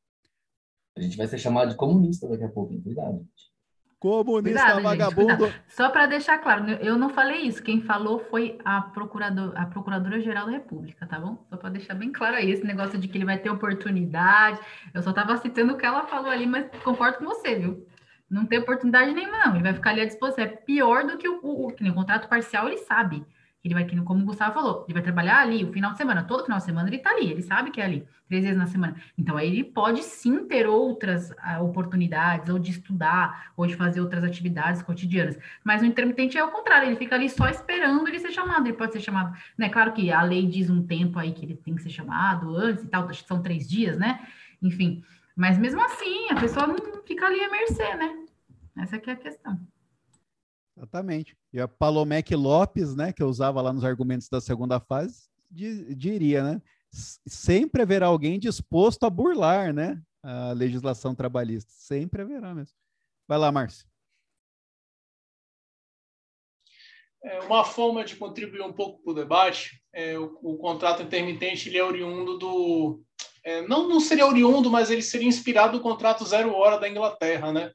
A 0.95 1.01
gente 1.01 1.17
vai 1.17 1.27
ser 1.27 1.37
chamado 1.37 1.69
de 1.69 1.75
comunista 1.75 2.27
daqui 2.27 2.43
a 2.43 2.49
pouco, 2.49 2.79
cuidado, 2.81 3.17
gente. 3.17 3.53
Comunista 3.99 4.41
cuidado, 4.41 4.83
vagabundo. 4.83 5.45
Gente, 5.45 5.61
Só 5.69 5.89
para 5.89 6.05
deixar 6.05 6.37
claro, 6.39 6.69
eu 6.69 6.97
não 6.97 7.09
falei 7.09 7.43
isso. 7.43 7.63
Quem 7.63 7.81
falou 7.81 8.19
foi 8.19 8.59
a, 8.65 8.81
procurador, 8.81 9.53
a 9.55 9.65
Procuradora-Geral 9.65 10.45
da 10.45 10.51
República, 10.51 11.07
tá 11.07 11.19
bom? 11.19 11.37
Só 11.49 11.55
para 11.55 11.69
deixar 11.69 11.93
bem 11.93 12.11
claro 12.11 12.35
aí, 12.35 12.51
esse 12.51 12.65
negócio 12.65 12.99
de 12.99 13.07
que 13.07 13.17
ele 13.17 13.25
vai 13.25 13.37
ter 13.37 13.49
oportunidade. 13.49 14.59
Eu 14.93 15.01
só 15.01 15.11
estava 15.11 15.37
citando 15.37 15.73
o 15.73 15.77
que 15.77 15.85
ela 15.85 16.05
falou 16.05 16.29
ali, 16.29 16.45
mas 16.45 16.67
concordo 16.83 17.19
com 17.19 17.25
você, 17.25 17.55
viu? 17.55 17.87
não 18.29 18.47
tem 18.47 18.59
oportunidade 18.59 19.13
nenhuma, 19.13 19.45
não. 19.45 19.53
Ele 19.53 19.63
vai 19.63 19.73
ficar 19.73 19.91
ali 19.91 20.01
à 20.01 20.05
disposição. 20.05 20.43
É 20.43 20.47
pior 20.47 21.05
do 21.05 21.17
que 21.17 21.29
o, 21.29 21.39
o, 21.43 21.67
o, 21.67 21.67
o 21.67 21.93
contrato 21.93 22.27
parcial, 22.27 22.67
ele 22.67 22.79
sabe 22.79 23.23
Ele 23.63 23.73
vai, 23.73 23.87
como 24.03 24.21
o 24.21 24.25
Gustavo 24.25 24.53
falou, 24.53 24.83
ele 24.85 24.93
vai 24.93 25.01
trabalhar 25.01 25.39
ali 25.39 25.63
o 25.63 25.71
final 25.71 25.93
de 25.93 25.97
semana, 25.97 26.23
todo 26.23 26.43
final 26.43 26.57
de 26.57 26.65
semana 26.65 26.89
ele 26.89 26.97
está 26.97 27.11
ali, 27.11 27.31
ele 27.31 27.41
sabe 27.41 27.71
que 27.71 27.79
é 27.79 27.85
ali, 27.85 28.05
três 28.27 28.43
vezes 28.43 28.57
na 28.57 28.67
semana. 28.67 29.01
Então, 29.17 29.37
aí 29.37 29.47
ele 29.47 29.63
pode 29.63 30.03
sim 30.03 30.45
ter 30.45 30.67
outras 30.67 31.29
uh, 31.29 31.63
oportunidades, 31.63 32.49
ou 32.49 32.59
de 32.59 32.71
estudar, 32.71 33.53
ou 33.55 33.65
de 33.65 33.75
fazer 33.77 34.01
outras 34.01 34.21
atividades 34.21 34.81
cotidianas. 34.81 35.37
Mas 35.63 35.81
o 35.81 35.85
intermitente 35.85 36.37
é 36.37 36.43
o 36.43 36.51
contrário, 36.51 36.89
ele 36.89 36.97
fica 36.97 37.15
ali 37.15 37.29
só 37.29 37.47
esperando 37.47 38.05
ele 38.05 38.19
ser 38.19 38.31
chamado. 38.31 38.67
Ele 38.67 38.75
pode 38.75 38.91
ser 38.91 38.99
chamado, 38.99 39.33
né? 39.57 39.69
Claro 39.69 39.93
que 39.93 40.11
a 40.11 40.21
lei 40.21 40.45
diz 40.45 40.69
um 40.69 40.85
tempo 40.85 41.17
aí 41.17 41.31
que 41.31 41.45
ele 41.45 41.55
tem 41.55 41.73
que 41.75 41.83
ser 41.83 41.89
chamado 41.89 42.55
antes 42.57 42.83
e 42.83 42.87
tal, 42.87 43.11
são 43.13 43.41
três 43.41 43.69
dias, 43.69 43.97
né? 43.97 44.27
Enfim. 44.61 45.01
Mas 45.35 45.57
mesmo 45.57 45.81
assim, 45.81 46.29
a 46.29 46.35
pessoa 46.35 46.67
não 46.67 46.75
fica 47.05 47.27
ali 47.27 47.39
à 47.41 47.49
mercê, 47.49 47.95
né? 47.95 48.25
Essa 48.77 48.97
é 48.97 49.11
a 49.11 49.15
questão. 49.15 49.59
Exatamente. 50.75 51.37
E 51.53 51.61
a 51.61 51.67
Palomec 51.67 52.35
Lopes, 52.35 52.95
né, 52.95 53.13
que 53.13 53.21
eu 53.21 53.27
usava 53.27 53.61
lá 53.61 53.71
nos 53.71 53.83
argumentos 53.83 54.27
da 54.27 54.41
segunda 54.41 54.79
fase, 54.79 55.29
diria, 55.51 56.43
né? 56.43 56.61
Sempre 56.91 57.83
haverá 57.83 58.07
alguém 58.07 58.39
disposto 58.39 59.03
a 59.03 59.09
burlar, 59.09 59.71
né, 59.71 60.01
a 60.23 60.51
legislação 60.51 61.13
trabalhista. 61.13 61.71
Sempre 61.71 62.23
haverá 62.23 62.55
mesmo. 62.55 62.75
Vai 63.27 63.37
lá, 63.37 63.51
Márcio. 63.51 63.85
É, 67.23 67.39
uma 67.41 67.63
forma 67.63 68.03
de 68.03 68.15
contribuir 68.15 68.61
um 68.61 68.73
pouco 68.73 69.01
para 69.01 69.11
o 69.11 69.15
debate, 69.15 69.81
é, 69.93 70.17
o, 70.17 70.37
o, 70.41 70.57
contrato 70.57 71.03
intermitente 71.03 71.69
ele 71.69 71.77
é 71.77 71.83
oriundo 71.83 72.37
do. 72.37 73.01
É, 73.45 73.61
não, 73.61 73.87
não 73.87 73.99
seria 73.99 74.25
oriundo, 74.25 74.69
mas 74.69 74.89
ele 74.89 75.01
seria 75.01 75.27
inspirado 75.27 75.77
no 75.77 75.83
contrato 75.83 76.25
zero 76.25 76.53
hora 76.53 76.77
da 76.77 76.89
Inglaterra. 76.89 77.53
Né? 77.53 77.71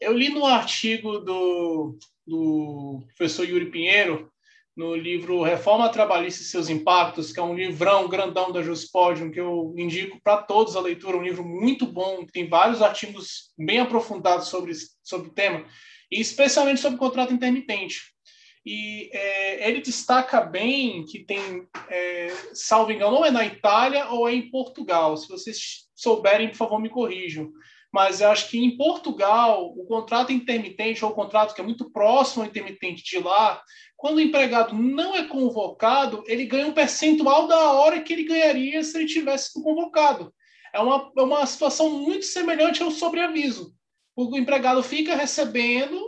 Eu 0.00 0.14
li 0.14 0.30
no 0.30 0.46
artigo 0.46 1.18
do 1.18 1.98
do 2.28 3.02
professor 3.16 3.48
Yuri 3.48 3.70
Pinheiro, 3.70 4.30
no 4.76 4.94
livro 4.94 5.42
Reforma 5.42 5.88
Trabalhista 5.88 6.42
e 6.42 6.44
seus 6.44 6.68
Impactos, 6.68 7.32
que 7.32 7.40
é 7.40 7.42
um 7.42 7.54
livrão 7.54 8.06
grandão 8.06 8.52
da 8.52 8.62
Juspodium, 8.62 9.30
que 9.30 9.40
eu 9.40 9.74
indico 9.76 10.20
para 10.22 10.42
todos 10.42 10.76
a 10.76 10.80
leitura, 10.80 11.16
um 11.16 11.22
livro 11.22 11.44
muito 11.44 11.84
bom, 11.84 12.24
tem 12.24 12.48
vários 12.48 12.80
artigos 12.80 13.52
bem 13.58 13.80
aprofundados 13.80 14.46
sobre, 14.46 14.72
sobre 15.02 15.30
o 15.30 15.32
tema, 15.32 15.64
e 16.12 16.20
especialmente 16.20 16.80
sobre 16.80 16.94
o 16.94 17.00
contrato 17.00 17.34
intermitente. 17.34 18.02
E 18.64 19.10
é, 19.12 19.68
ele 19.68 19.80
destaca 19.80 20.42
bem 20.42 21.04
que 21.06 21.24
tem, 21.24 21.66
é, 21.88 22.28
salvo 22.52 22.92
engano, 22.92 23.16
ou 23.16 23.24
é 23.24 23.30
na 23.30 23.44
Itália 23.44 24.06
ou 24.10 24.28
é 24.28 24.34
em 24.34 24.50
Portugal. 24.50 25.16
Se 25.16 25.26
vocês 25.26 25.88
souberem, 25.94 26.48
por 26.50 26.56
favor, 26.56 26.80
me 26.80 26.90
corrijam 26.90 27.50
mas 27.92 28.20
eu 28.20 28.28
acho 28.28 28.50
que 28.50 28.58
em 28.58 28.76
Portugal, 28.76 29.72
o 29.76 29.86
contrato 29.86 30.32
intermitente, 30.32 31.04
ou 31.04 31.10
o 31.10 31.14
contrato 31.14 31.54
que 31.54 31.60
é 31.60 31.64
muito 31.64 31.90
próximo 31.90 32.42
ao 32.42 32.48
intermitente 32.48 33.02
de 33.02 33.18
lá, 33.18 33.62
quando 33.96 34.18
o 34.18 34.20
empregado 34.20 34.74
não 34.74 35.14
é 35.14 35.26
convocado, 35.26 36.22
ele 36.26 36.44
ganha 36.44 36.66
um 36.66 36.72
percentual 36.72 37.48
da 37.48 37.72
hora 37.72 38.00
que 38.00 38.12
ele 38.12 38.24
ganharia 38.24 38.82
se 38.82 38.96
ele 38.96 39.06
tivesse 39.06 39.52
sido 39.52 39.64
convocado. 39.64 40.32
É 40.72 40.80
uma, 40.80 41.10
é 41.16 41.22
uma 41.22 41.46
situação 41.46 41.90
muito 41.90 42.26
semelhante 42.26 42.82
ao 42.82 42.90
sobreaviso. 42.90 43.74
O 44.14 44.36
empregado 44.36 44.82
fica 44.82 45.16
recebendo 45.16 45.98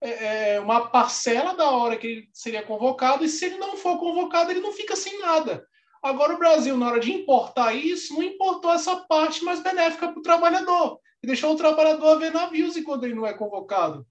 é, 0.00 0.54
é, 0.54 0.60
uma 0.60 0.88
parcela 0.88 1.54
da 1.54 1.70
hora 1.70 1.96
que 1.96 2.06
ele 2.06 2.28
seria 2.32 2.62
convocado, 2.62 3.24
e 3.24 3.28
se 3.28 3.44
ele 3.44 3.58
não 3.58 3.76
for 3.76 3.98
convocado, 3.98 4.50
ele 4.50 4.60
não 4.60 4.72
fica 4.72 4.96
sem 4.96 5.18
nada. 5.18 5.62
Agora, 6.02 6.34
o 6.34 6.38
Brasil, 6.38 6.76
na 6.76 6.86
hora 6.86 7.00
de 7.00 7.12
importar 7.12 7.74
isso, 7.74 8.14
não 8.14 8.22
importou 8.22 8.72
essa 8.72 8.96
parte 8.96 9.44
mais 9.44 9.60
benéfica 9.60 10.08
para 10.08 10.18
o 10.18 10.22
trabalhador 10.22 10.98
e 11.22 11.26
deixou 11.26 11.52
o 11.52 11.56
trabalhador 11.56 12.18
ver 12.18 12.32
navios 12.32 12.76
enquanto 12.76 13.04
ele 13.04 13.14
não 13.14 13.26
é 13.26 13.32
convocado. 13.32 14.06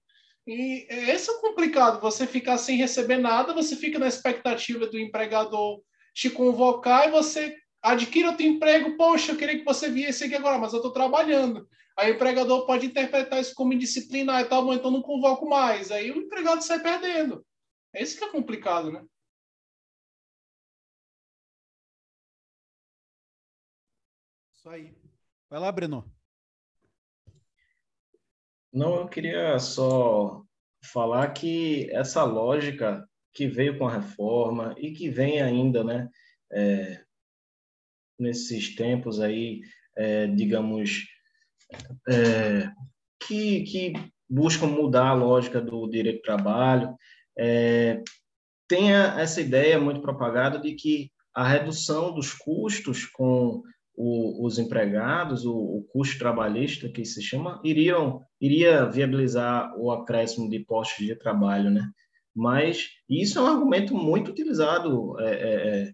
E 0.46 0.86
esse 0.88 1.30
é 1.30 1.40
complicado, 1.40 2.00
você 2.00 2.26
ficar 2.26 2.56
sem 2.56 2.76
receber 2.76 3.18
nada, 3.18 3.52
você 3.52 3.76
fica 3.76 3.98
na 3.98 4.08
expectativa 4.08 4.86
do 4.86 4.98
empregador 4.98 5.82
te 6.14 6.30
convocar 6.30 7.06
e 7.06 7.10
você 7.10 7.54
adquire 7.82 8.26
outro 8.26 8.44
emprego, 8.44 8.96
poxa, 8.96 9.32
eu 9.32 9.36
queria 9.36 9.58
que 9.58 9.64
você 9.64 9.90
viesse 9.90 10.24
aqui 10.24 10.34
agora, 10.34 10.58
mas 10.58 10.72
eu 10.72 10.78
estou 10.78 10.92
trabalhando. 10.92 11.68
Aí 11.98 12.12
o 12.12 12.14
empregador 12.14 12.64
pode 12.66 12.86
interpretar 12.86 13.40
isso 13.40 13.54
como 13.54 13.72
indisciplinar 13.72 14.40
e 14.40 14.44
tal, 14.46 14.72
então 14.72 14.90
não 14.90 15.02
convoco 15.02 15.48
mais. 15.48 15.90
Aí 15.90 16.10
o 16.10 16.16
empregado 16.16 16.62
sai 16.62 16.80
perdendo. 16.80 17.44
É 17.92 18.02
isso 18.02 18.16
que 18.16 18.24
é 18.24 18.30
complicado, 18.30 18.90
né? 18.90 19.04
Isso 24.54 24.68
aí. 24.68 24.94
Vai 25.50 25.60
lá, 25.60 25.70
Breno. 25.70 26.17
Não, 28.78 28.94
eu 28.94 29.08
queria 29.08 29.58
só 29.58 30.40
falar 30.84 31.32
que 31.32 31.90
essa 31.90 32.22
lógica 32.22 33.04
que 33.34 33.48
veio 33.48 33.76
com 33.76 33.88
a 33.88 33.92
reforma 33.92 34.72
e 34.78 34.92
que 34.92 35.10
vem 35.10 35.42
ainda, 35.42 35.82
né, 35.82 36.08
é, 36.52 37.02
nesses 38.16 38.76
tempos 38.76 39.18
aí, 39.18 39.62
é, 39.96 40.28
digamos, 40.28 41.08
é, 42.08 42.70
que, 43.26 43.64
que 43.64 43.92
buscam 44.30 44.68
mudar 44.68 45.08
a 45.08 45.14
lógica 45.14 45.60
do 45.60 45.88
direito 45.88 46.18
do 46.18 46.22
trabalho, 46.22 46.94
é, 47.36 48.00
tem 48.68 48.92
essa 48.92 49.40
ideia 49.40 49.80
muito 49.80 50.00
propagada 50.00 50.56
de 50.60 50.76
que 50.76 51.10
a 51.34 51.48
redução 51.48 52.14
dos 52.14 52.32
custos 52.32 53.06
com 53.06 53.60
o, 54.00 54.46
os 54.46 54.60
empregados, 54.60 55.44
o, 55.44 55.52
o, 55.52 55.84
custo 55.92 56.20
trabalhista, 56.20 56.88
que 56.88 57.04
se 57.04 57.20
chama, 57.20 57.60
iriam, 57.64 58.22
iria 58.40 58.86
viabilizar 58.86 59.74
o 59.76 59.90
acréscimo 59.90 60.48
de 60.48 60.60
postos 60.60 61.04
de 61.04 61.16
trabalho, 61.16 61.68
né? 61.68 61.90
Mas 62.34 62.90
isso 63.10 63.40
é 63.40 63.42
um 63.42 63.46
argumento 63.46 63.92
muito 63.94 64.30
utilizado 64.30 65.18
é, 65.18 65.32
é, 65.32 65.82
é, 65.82 65.92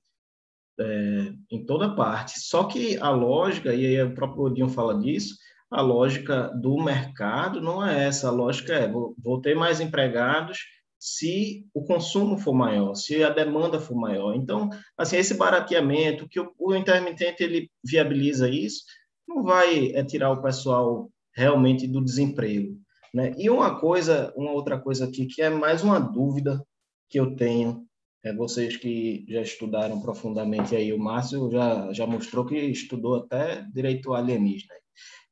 é 0.80 1.32
em 1.50 1.64
toda 1.64 1.94
parte. 1.96 2.38
Só 2.40 2.64
que 2.64 2.98
a 2.98 3.08
lógica, 3.08 3.72
e 3.74 3.86
aí 3.86 4.02
o 4.02 4.14
próprio 4.14 4.44
Odinho 4.44 4.68
fala 4.68 5.00
disso, 5.00 5.36
a 5.70 5.80
lógica 5.80 6.48
do 6.60 6.76
mercado 6.76 7.58
não 7.62 7.84
é 7.84 8.04
essa. 8.04 8.28
A 8.28 8.32
lógica 8.32 8.74
é, 8.74 8.86
vou, 8.86 9.14
vou 9.18 9.40
ter 9.40 9.56
mais 9.56 9.80
empregados, 9.80 10.58
se 11.04 11.66
o 11.74 11.84
consumo 11.84 12.38
for 12.38 12.54
maior, 12.54 12.94
se 12.94 13.22
a 13.22 13.28
demanda 13.28 13.78
for 13.78 13.94
maior. 13.94 14.34
Então, 14.34 14.70
assim, 14.96 15.18
esse 15.18 15.34
barateamento, 15.34 16.26
que 16.26 16.40
o, 16.40 16.50
o 16.58 16.74
intermitente 16.74 17.42
ele 17.42 17.70
viabiliza 17.84 18.48
isso, 18.48 18.84
não 19.28 19.42
vai 19.42 19.88
é, 19.88 20.02
tirar 20.02 20.30
o 20.30 20.40
pessoal 20.40 21.10
realmente 21.36 21.86
do 21.86 22.02
desemprego. 22.02 22.78
Né? 23.12 23.34
E 23.36 23.50
uma 23.50 23.78
coisa, 23.78 24.32
uma 24.34 24.52
outra 24.52 24.80
coisa 24.80 25.04
aqui, 25.04 25.26
que 25.26 25.42
é 25.42 25.50
mais 25.50 25.84
uma 25.84 26.00
dúvida 26.00 26.64
que 27.10 27.20
eu 27.20 27.36
tenho, 27.36 27.84
é 28.24 28.34
vocês 28.34 28.78
que 28.78 29.26
já 29.28 29.42
estudaram 29.42 30.00
profundamente 30.00 30.74
aí, 30.74 30.90
o 30.90 30.98
Márcio 30.98 31.50
já, 31.50 31.92
já 31.92 32.06
mostrou 32.06 32.46
que 32.46 32.56
estudou 32.56 33.16
até 33.16 33.60
direito 33.74 34.14
alienígena. 34.14 34.72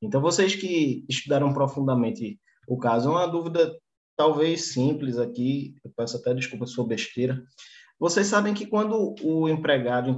Então, 0.02 0.20
vocês 0.20 0.55
que 0.55 1.02
estudaram 1.09 1.55
profundamente 1.55 2.39
o 2.68 2.76
caso, 2.76 3.09
é 3.09 3.12
uma 3.12 3.26
dúvida 3.26 3.75
talvez 4.23 4.67
simples 4.67 5.18
aqui, 5.18 5.75
eu 5.84 5.91
peço 5.97 6.17
até 6.17 6.33
desculpa 6.33 6.65
se 6.65 6.76
for 6.76 6.86
besteira. 6.86 7.42
Vocês 7.99 8.28
sabem 8.28 8.55
que 8.55 8.67
quando 8.67 9.17
o 9.20 9.49
empregado 9.49 10.17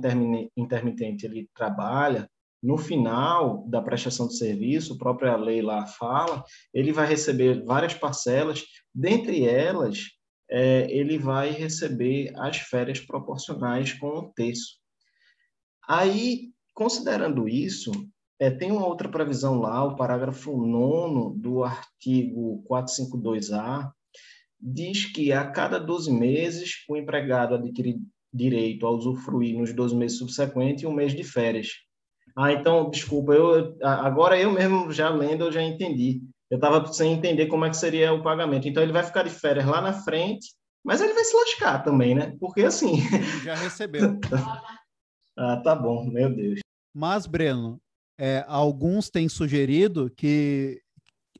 intermitente 0.54 1.24
ele 1.24 1.48
trabalha, 1.54 2.28
no 2.62 2.76
final 2.76 3.66
da 3.66 3.80
prestação 3.80 4.28
de 4.28 4.36
serviço, 4.36 4.92
a 4.92 4.98
própria 4.98 5.36
lei 5.36 5.62
lá 5.62 5.86
fala, 5.86 6.44
ele 6.74 6.92
vai 6.92 7.06
receber 7.06 7.64
várias 7.64 7.94
parcelas, 7.94 8.62
dentre 8.94 9.46
elas, 9.46 10.00
é, 10.50 10.86
ele 10.90 11.16
vai 11.16 11.50
receber 11.50 12.30
as 12.36 12.58
férias 12.58 13.00
proporcionais 13.00 13.94
com 13.94 14.18
um 14.18 14.32
terço. 14.34 14.76
Aí, 15.88 16.50
considerando 16.74 17.48
isso, 17.48 17.90
é, 18.38 18.50
tem 18.50 18.70
uma 18.70 18.86
outra 18.86 19.08
previsão 19.08 19.60
lá, 19.60 19.84
o 19.84 19.96
parágrafo 19.96 20.56
9 20.56 21.38
do 21.38 21.62
artigo 21.62 22.64
452A, 22.68 23.90
diz 24.60 25.06
que 25.12 25.32
a 25.32 25.50
cada 25.50 25.78
12 25.78 26.10
meses 26.10 26.84
o 26.88 26.96
empregado 26.96 27.54
adquire 27.54 27.98
direito 28.32 28.86
a 28.86 28.90
usufruir 28.90 29.56
nos 29.56 29.72
12 29.72 29.94
meses 29.94 30.18
subsequentes 30.18 30.84
um 30.84 30.92
mês 30.92 31.14
de 31.14 31.22
férias. 31.22 31.68
Ah, 32.36 32.52
então, 32.52 32.90
desculpa, 32.90 33.32
eu, 33.32 33.76
agora 33.82 34.38
eu 34.38 34.50
mesmo 34.50 34.90
já 34.90 35.08
lendo, 35.08 35.44
eu 35.44 35.52
já 35.52 35.62
entendi. 35.62 36.20
Eu 36.50 36.56
estava 36.56 36.84
sem 36.92 37.12
entender 37.12 37.46
como 37.46 37.64
é 37.64 37.70
que 37.70 37.76
seria 37.76 38.12
o 38.12 38.22
pagamento. 38.22 38.66
Então, 38.66 38.82
ele 38.82 38.92
vai 38.92 39.04
ficar 39.04 39.22
de 39.22 39.30
férias 39.30 39.66
lá 39.66 39.80
na 39.80 39.92
frente, 39.92 40.48
mas 40.84 41.00
ele 41.00 41.14
vai 41.14 41.24
se 41.24 41.36
lascar 41.36 41.84
também, 41.84 42.14
né? 42.14 42.36
Porque 42.40 42.62
assim. 42.62 42.96
Já 43.44 43.54
recebeu. 43.54 44.18
ah, 45.38 45.60
tá 45.62 45.76
bom, 45.76 46.04
meu 46.06 46.34
Deus. 46.34 46.60
Mas, 46.92 47.26
Breno, 47.26 47.80
é, 48.18 48.44
alguns 48.46 49.10
têm 49.10 49.28
sugerido 49.28 50.10
que, 50.10 50.80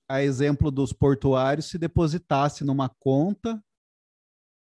a 0.08 0.22
exemplo 0.22 0.70
dos 0.70 0.92
portuários, 0.92 1.66
se 1.66 1.78
depositasse 1.78 2.64
numa 2.64 2.88
conta 2.88 3.62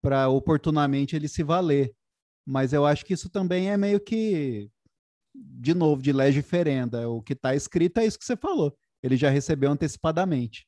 para 0.01 0.27
oportunamente 0.30 1.16
ele 1.16 1.27
se 1.27 1.43
valer. 1.43 1.93
Mas 2.45 2.74
eu 2.74 2.85
acho 2.85 3.06
que 3.06 3.14
isso 3.14 3.30
também 3.30 3.72
é 3.72 3.77
meio 3.77 4.00
que, 4.00 4.69
de 5.33 5.74
novo, 5.74 6.01
de 6.01 6.11
lei 6.11 6.32
diferenda. 6.32 7.09
O 7.09 7.22
que 7.22 7.33
está 7.33 7.56
escrito 7.56 8.00
é 8.00 8.06
isso 8.06 8.19
que 8.19 8.25
você 8.25 8.35
falou. 8.35 8.75
Ele 9.01 9.16
já 9.16 9.30
recebeu 9.30 9.72
antecipadamente. 9.72 10.67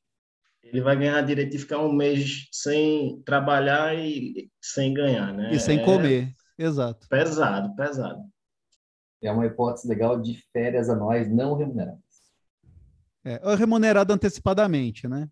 ele 0.63 0.81
vai 0.81 0.97
ganhar 0.97 1.21
direito 1.21 1.51
de 1.51 1.59
ficar 1.59 1.79
um 1.79 1.93
mês 1.93 2.47
sem 2.51 3.21
trabalhar 3.23 3.95
e 3.95 4.49
sem 4.61 4.93
ganhar, 4.93 5.33
né? 5.33 5.53
E 5.53 5.59
sem 5.59 5.79
é 5.79 5.83
comer, 5.83 6.31
exato. 6.57 7.07
Pesado, 7.07 7.75
pesado. 7.75 8.21
É 9.21 9.31
uma 9.31 9.45
hipótese 9.45 9.87
legal 9.87 10.21
de 10.21 10.35
férias 10.51 10.89
anuais 10.89 11.31
não 11.31 11.55
remuneradas. 11.55 12.03
É, 13.23 13.55
remunerado 13.55 14.13
antecipadamente, 14.13 15.07
né? 15.07 15.29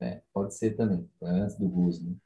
É, 0.00 0.22
pode 0.32 0.54
ser 0.54 0.76
também, 0.76 1.08
antes 1.22 1.56
do 1.56 1.68
gozo, 1.68 2.04
né? 2.08 2.16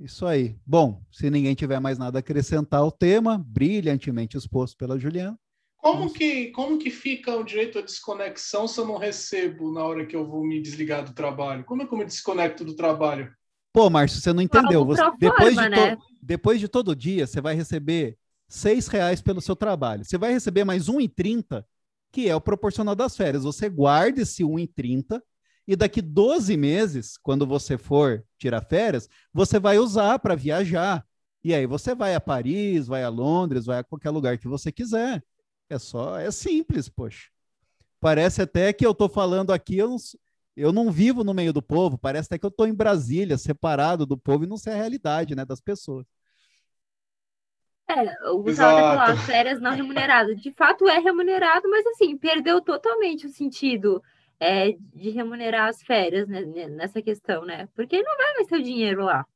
Isso 0.00 0.26
aí. 0.26 0.58
Bom, 0.66 1.00
se 1.10 1.30
ninguém 1.30 1.54
tiver 1.54 1.78
mais 1.80 1.98
nada 1.98 2.18
a 2.18 2.20
acrescentar 2.20 2.80
ao 2.80 2.90
tema, 2.90 3.38
brilhantemente 3.38 4.36
exposto 4.36 4.76
pela 4.76 4.98
Juliana. 4.98 5.38
Como 5.76 6.10
que, 6.10 6.50
como 6.50 6.78
que 6.78 6.90
fica 6.90 7.36
o 7.36 7.44
direito 7.44 7.78
à 7.78 7.82
desconexão 7.82 8.66
se 8.66 8.80
eu 8.80 8.86
não 8.86 8.96
recebo 8.96 9.70
na 9.70 9.84
hora 9.84 10.06
que 10.06 10.16
eu 10.16 10.26
vou 10.26 10.42
me 10.42 10.60
desligar 10.60 11.04
do 11.04 11.12
trabalho? 11.12 11.64
Como 11.64 11.82
é 11.82 11.86
que 11.86 11.92
eu 11.92 11.98
me 11.98 12.06
desconecto 12.06 12.64
do 12.64 12.74
trabalho? 12.74 13.30
Pô, 13.72 13.90
Márcio, 13.90 14.20
você 14.20 14.32
não 14.32 14.42
entendeu. 14.42 14.84
Você, 14.86 15.02
depois, 15.18 15.54
de 15.54 15.68
né? 15.68 15.96
to, 15.96 16.02
depois 16.24 16.58
de 16.58 16.68
todo 16.68 16.96
dia, 16.96 17.26
você 17.26 17.40
vai 17.40 17.54
receber 17.54 18.16
seis 18.48 18.86
reais 18.86 19.20
pelo 19.20 19.40
seu 19.40 19.54
trabalho. 19.54 20.04
Você 20.04 20.16
vai 20.16 20.32
receber 20.32 20.64
mais 20.64 20.88
R$1,30, 20.88 21.64
que 22.10 22.28
é 22.28 22.34
o 22.34 22.40
proporcional 22.40 22.94
das 22.94 23.16
férias. 23.16 23.44
Você 23.44 23.68
guarda 23.68 24.22
esse 24.22 24.42
R$1,30 24.42 25.20
e 25.66 25.76
daqui 25.76 26.00
12 26.00 26.56
meses, 26.56 27.18
quando 27.18 27.46
você 27.46 27.76
for 27.76 28.24
tirar 28.38 28.62
férias, 28.62 29.08
você 29.32 29.58
vai 29.58 29.78
usar 29.78 30.18
para 30.18 30.34
viajar. 30.34 31.06
E 31.42 31.54
aí 31.54 31.66
você 31.66 31.94
vai 31.94 32.14
a 32.14 32.20
Paris, 32.20 32.86
vai 32.86 33.02
a 33.02 33.08
Londres, 33.10 33.66
vai 33.66 33.78
a 33.78 33.84
qualquer 33.84 34.10
lugar 34.10 34.38
que 34.38 34.48
você 34.48 34.72
quiser. 34.72 35.22
É 35.68 35.78
só, 35.78 36.18
é 36.18 36.30
simples, 36.30 36.88
poxa. 36.88 37.28
Parece 38.00 38.40
até 38.42 38.72
que 38.72 38.84
eu 38.84 38.92
estou 38.92 39.08
falando 39.08 39.52
aqui, 39.52 39.76
eu 39.76 39.96
eu 40.56 40.72
não 40.72 40.90
vivo 40.90 41.24
no 41.24 41.34
meio 41.34 41.52
do 41.52 41.62
povo, 41.62 41.98
parece 41.98 42.26
até 42.26 42.38
que 42.38 42.46
eu 42.46 42.50
estou 42.50 42.66
em 42.66 42.74
Brasília, 42.74 43.36
separado 43.36 44.06
do 44.06 44.16
povo 44.16 44.44
e 44.44 44.46
não 44.46 44.56
sei 44.56 44.72
a 44.72 44.76
realidade 44.76 45.34
né, 45.34 45.44
das 45.44 45.60
pessoas. 45.60 46.06
É, 47.88 48.30
o 48.30 48.42
Gustavo 48.42 48.78
até 48.78 48.96
falou, 48.96 49.14
as 49.14 49.26
férias 49.26 49.60
não 49.60 49.72
remuneradas. 49.72 50.40
De 50.40 50.50
fato 50.52 50.88
é 50.88 50.98
remunerado, 50.98 51.68
mas 51.68 51.86
assim, 51.86 52.16
perdeu 52.16 52.60
totalmente 52.60 53.26
o 53.26 53.30
sentido 53.30 54.02
é, 54.40 54.72
de 54.94 55.10
remunerar 55.10 55.68
as 55.68 55.82
férias 55.82 56.26
né, 56.28 56.42
nessa 56.68 57.02
questão, 57.02 57.44
né? 57.44 57.68
Porque 57.74 58.02
não 58.02 58.16
vai 58.16 58.34
mais 58.34 58.46
ter 58.46 58.56
o 58.56 58.62
dinheiro 58.62 59.04
lá. 59.04 59.26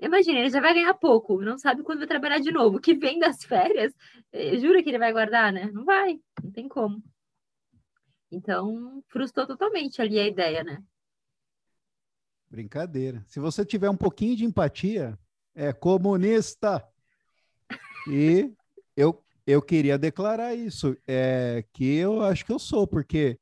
Imagina, 0.00 0.38
ele 0.38 0.50
já 0.50 0.60
vai 0.60 0.72
ganhar 0.74 0.94
pouco, 0.94 1.40
não 1.42 1.58
sabe 1.58 1.82
quando 1.82 1.98
vai 1.98 2.06
trabalhar 2.06 2.38
de 2.38 2.52
novo. 2.52 2.76
O 2.76 2.80
que 2.80 2.94
vem 2.94 3.18
das 3.18 3.42
férias, 3.44 3.92
eh, 4.32 4.56
jura 4.58 4.80
que 4.82 4.90
ele 4.90 4.98
vai 4.98 5.12
guardar, 5.12 5.52
né? 5.52 5.68
Não 5.72 5.84
vai, 5.84 6.20
não 6.42 6.52
tem 6.52 6.68
como. 6.68 7.02
Então, 8.30 9.02
frustrou 9.08 9.46
totalmente 9.46 10.02
ali 10.02 10.18
a 10.18 10.26
ideia, 10.26 10.62
né? 10.62 10.82
Brincadeira. 12.50 13.24
Se 13.26 13.40
você 13.40 13.64
tiver 13.64 13.90
um 13.90 13.96
pouquinho 13.96 14.36
de 14.36 14.44
empatia, 14.44 15.18
é 15.54 15.72
comunista. 15.72 16.86
E 18.10 18.54
eu, 18.96 19.22
eu 19.46 19.60
queria 19.60 19.98
declarar 19.98 20.54
isso, 20.54 20.96
é, 21.06 21.62
que 21.74 21.84
eu 21.96 22.22
acho 22.22 22.42
que 22.42 22.50
eu 22.50 22.58
sou, 22.58 22.86
porque 22.86 23.38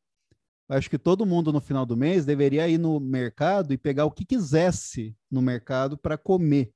acho 0.68 0.90
que 0.90 0.98
todo 0.98 1.24
mundo 1.24 1.52
no 1.52 1.60
final 1.60 1.86
do 1.86 1.96
mês 1.96 2.24
deveria 2.24 2.68
ir 2.68 2.76
no 2.76 2.98
mercado 2.98 3.72
e 3.72 3.78
pegar 3.78 4.06
o 4.06 4.10
que 4.10 4.24
quisesse 4.24 5.16
no 5.30 5.40
mercado 5.40 5.96
para 5.96 6.18
comer. 6.18 6.72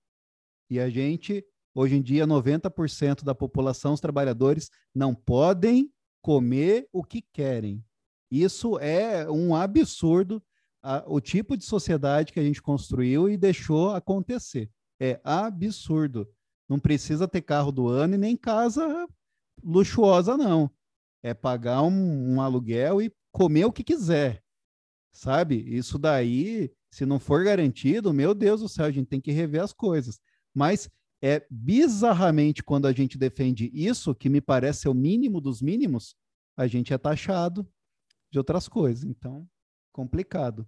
E 0.68 0.78
a 0.78 0.88
gente, 0.88 1.44
hoje 1.74 1.96
em 1.96 2.02
dia, 2.02 2.28
90% 2.28 3.24
da 3.24 3.34
população, 3.34 3.92
os 3.92 4.00
trabalhadores, 4.00 4.70
não 4.94 5.12
podem 5.12 5.92
comer 6.22 6.86
o 6.92 7.02
que 7.02 7.22
querem. 7.32 7.84
Isso 8.30 8.78
é 8.78 9.28
um 9.28 9.54
absurdo, 9.54 10.42
a, 10.82 11.02
o 11.06 11.20
tipo 11.20 11.56
de 11.56 11.64
sociedade 11.64 12.32
que 12.32 12.38
a 12.40 12.42
gente 12.42 12.62
construiu 12.62 13.28
e 13.28 13.36
deixou 13.36 13.90
acontecer. 13.90 14.70
É 15.00 15.20
absurdo. 15.24 16.28
Não 16.68 16.78
precisa 16.78 17.26
ter 17.26 17.42
carro 17.42 17.72
do 17.72 17.88
ano 17.88 18.14
e 18.14 18.18
nem 18.18 18.36
casa 18.36 19.08
luxuosa, 19.62 20.36
não. 20.36 20.70
É 21.22 21.34
pagar 21.34 21.82
um, 21.82 22.34
um 22.34 22.40
aluguel 22.40 23.02
e 23.02 23.12
comer 23.32 23.64
o 23.64 23.72
que 23.72 23.82
quiser, 23.82 24.42
sabe? 25.12 25.56
Isso 25.56 25.98
daí, 25.98 26.72
se 26.90 27.04
não 27.04 27.18
for 27.18 27.44
garantido, 27.44 28.12
meu 28.12 28.34
Deus 28.34 28.60
do 28.60 28.68
céu, 28.68 28.86
a 28.86 28.90
gente 28.90 29.08
tem 29.08 29.20
que 29.20 29.32
rever 29.32 29.62
as 29.62 29.72
coisas. 29.72 30.20
Mas 30.54 30.88
é 31.22 31.44
bizarramente 31.50 32.62
quando 32.62 32.86
a 32.86 32.92
gente 32.92 33.18
defende 33.18 33.70
isso, 33.74 34.14
que 34.14 34.28
me 34.28 34.40
parece 34.40 34.82
ser 34.82 34.88
o 34.88 34.94
mínimo 34.94 35.40
dos 35.40 35.60
mínimos, 35.60 36.14
a 36.56 36.66
gente 36.66 36.92
é 36.92 36.98
taxado 36.98 37.68
de 38.30 38.38
outras 38.38 38.68
coisas. 38.68 39.04
Então, 39.04 39.48
complicado. 39.92 40.66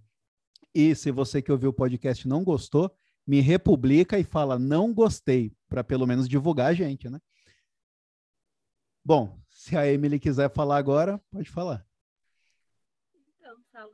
E 0.73 0.95
se 0.95 1.11
você 1.11 1.41
que 1.41 1.51
ouviu 1.51 1.69
o 1.69 1.73
podcast 1.73 2.27
não 2.27 2.43
gostou, 2.43 2.91
me 3.25 3.39
republica 3.39 4.17
e 4.19 4.23
fala 4.23 4.59
não 4.59 4.93
gostei, 4.93 5.55
para 5.69 5.83
pelo 5.83 6.05
menos 6.05 6.27
divulgar 6.27 6.67
a 6.67 6.73
gente, 6.73 7.09
né? 7.09 7.19
Bom, 9.05 9.37
se 9.49 9.77
a 9.77 9.87
Emily 9.87 10.19
quiser 10.19 10.51
falar 10.51 10.77
agora, 10.77 11.21
pode 11.31 11.49
falar. 11.49 11.85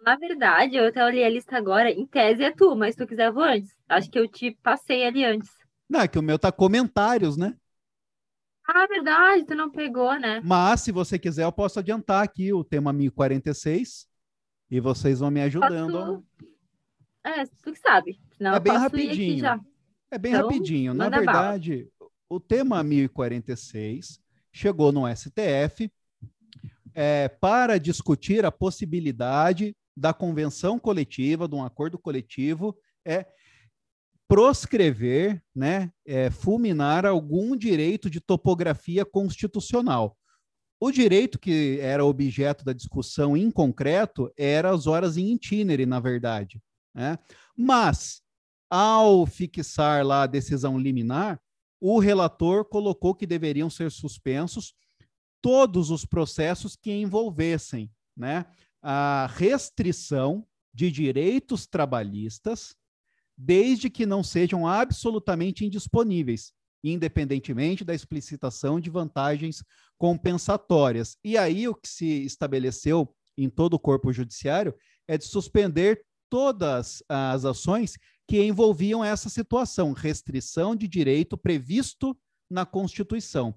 Na 0.03 0.15
verdade, 0.17 0.75
eu 0.75 0.87
até 0.87 1.03
olhei 1.03 1.23
a 1.23 1.29
lista 1.29 1.57
agora, 1.57 1.89
em 1.89 2.05
tese 2.05 2.43
é 2.43 2.51
tu, 2.51 2.75
mas 2.75 2.95
tu 2.95 3.07
quiser 3.07 3.27
eu 3.27 3.33
vou 3.33 3.43
antes. 3.43 3.75
Acho 3.87 4.09
que 4.09 4.19
eu 4.19 4.27
te 4.27 4.51
passei 4.61 5.05
ali 5.05 5.23
antes. 5.23 5.49
Não, 5.89 6.01
é 6.01 6.07
que 6.07 6.19
o 6.19 6.21
meu 6.21 6.37
tá 6.37 6.51
comentários, 6.51 7.37
né? 7.37 7.57
Ah, 8.71 8.85
verdade, 8.85 9.45
tu 9.45 9.55
não 9.55 9.71
pegou, 9.71 10.13
né? 10.19 10.41
Mas, 10.43 10.81
se 10.81 10.91
você 10.91 11.17
quiser, 11.17 11.43
eu 11.43 11.51
posso 11.51 11.79
adiantar 11.79 12.23
aqui 12.23 12.53
o 12.53 12.63
tema 12.63 12.93
1046 12.93 14.07
e 14.69 14.79
vocês 14.79 15.19
vão 15.21 15.31
me 15.31 15.41
ajudando. 15.41 15.91
Posso... 15.91 16.23
É, 17.23 17.45
tu 17.63 17.71
que 17.71 17.79
sabe. 17.79 18.19
Senão 18.37 18.53
é 18.53 18.59
bem 18.59 18.77
rapidinho. 18.77 19.65
É 20.11 20.17
bem 20.19 20.33
então, 20.33 20.47
rapidinho. 20.47 20.93
Na 20.93 21.09
verdade, 21.09 21.89
bala. 21.99 22.11
o 22.29 22.39
tema 22.39 22.83
1046 22.83 24.21
chegou 24.51 24.91
no 24.91 25.07
STF 25.15 25.91
é, 26.93 27.27
para 27.27 27.79
discutir 27.79 28.45
a 28.45 28.51
possibilidade 28.51 29.75
da 29.97 30.13
convenção 30.13 30.77
coletiva, 30.77 31.47
de 31.47 31.55
um 31.55 31.65
acordo 31.65 31.97
coletivo, 31.97 32.77
é 33.03 33.25
proscrever, 34.29 35.43
né, 35.55 35.91
é, 36.05 36.29
fulminar 36.29 37.03
algum 37.03 37.57
direito 37.57 38.11
de 38.11 38.21
topografia 38.21 39.03
constitucional. 39.03 40.15
O 40.79 40.91
direito 40.91 41.39
que 41.39 41.79
era 41.81 42.05
objeto 42.05 42.63
da 42.63 42.71
discussão 42.71 43.35
em 43.35 43.49
concreto 43.49 44.31
era 44.37 44.69
as 44.69 44.85
horas 44.85 45.17
em 45.17 45.33
itinere, 45.33 45.85
na 45.87 45.99
verdade. 45.99 46.61
Né? 46.93 47.17
Mas, 47.57 48.21
ao 48.69 49.25
fixar 49.25 50.05
lá 50.05 50.23
a 50.23 50.27
decisão 50.27 50.77
liminar, 50.77 51.41
o 51.81 51.97
relator 51.97 52.63
colocou 52.65 53.15
que 53.15 53.25
deveriam 53.25 53.69
ser 53.69 53.89
suspensos 53.89 54.75
todos 55.41 55.89
os 55.89 56.05
processos 56.05 56.75
que 56.75 56.91
envolvessem 56.91 57.89
né, 58.15 58.45
a 58.79 59.27
restrição 59.33 60.45
de 60.71 60.91
direitos 60.91 61.65
trabalhistas, 61.65 62.75
desde 63.41 63.89
que 63.89 64.05
não 64.05 64.21
sejam 64.21 64.67
absolutamente 64.67 65.65
indisponíveis, 65.65 66.51
independentemente 66.83 67.85
da 67.85 67.95
explicitação 67.95 68.81
de 68.81 68.89
vantagens 68.89 69.63
compensatórias. 69.97 71.15
E 71.23 71.37
aí 71.37 71.65
o 71.65 71.73
que 71.73 71.87
se 71.87 72.25
estabeleceu 72.25 73.15
em 73.37 73.49
todo 73.49 73.75
o 73.75 73.79
corpo 73.79 74.11
judiciário 74.11 74.75
é 75.07 75.17
de 75.17 75.23
suspender 75.23 76.05
todas 76.29 77.01
as 77.07 77.45
ações 77.45 77.97
que 78.27 78.43
envolviam 78.43 79.03
essa 79.03 79.29
situação, 79.29 79.93
restrição 79.93 80.75
de 80.75 80.87
direito 80.87 81.37
previsto 81.37 82.15
na 82.49 82.65
Constituição 82.65 83.55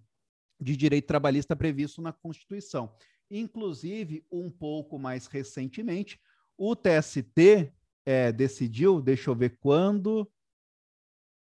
de 0.62 0.76
direito 0.76 1.06
trabalhista 1.06 1.56
previsto 1.56 2.00
na 2.00 2.12
Constituição. 2.12 2.94
Inclusive, 3.30 4.24
um 4.30 4.48
pouco 4.48 4.98
mais 4.98 5.26
recentemente, 5.26 6.20
o 6.56 6.76
TST 6.76 7.72
é, 8.04 8.32
decidiu, 8.32 9.00
deixa 9.00 9.30
eu 9.30 9.34
ver 9.34 9.56
quando, 9.60 10.28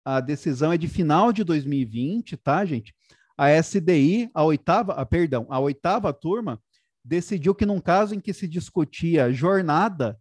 a 0.05 0.19
decisão 0.19 0.71
é 0.71 0.77
de 0.77 0.87
final 0.87 1.33
de 1.33 1.43
2020, 1.43 2.37
tá, 2.37 2.63
gente? 2.65 2.95
A 3.37 3.51
SDI, 3.51 4.29
a 4.33 4.43
oitava, 4.43 4.93
a, 4.93 5.05
perdão, 5.05 5.45
a 5.49 5.59
oitava 5.59 6.13
turma, 6.13 6.61
decidiu 7.03 7.53
que 7.53 7.65
num 7.65 7.79
caso 7.79 8.15
em 8.15 8.19
que 8.19 8.33
se 8.33 8.47
discutia 8.47 9.31
jornada, 9.31 10.19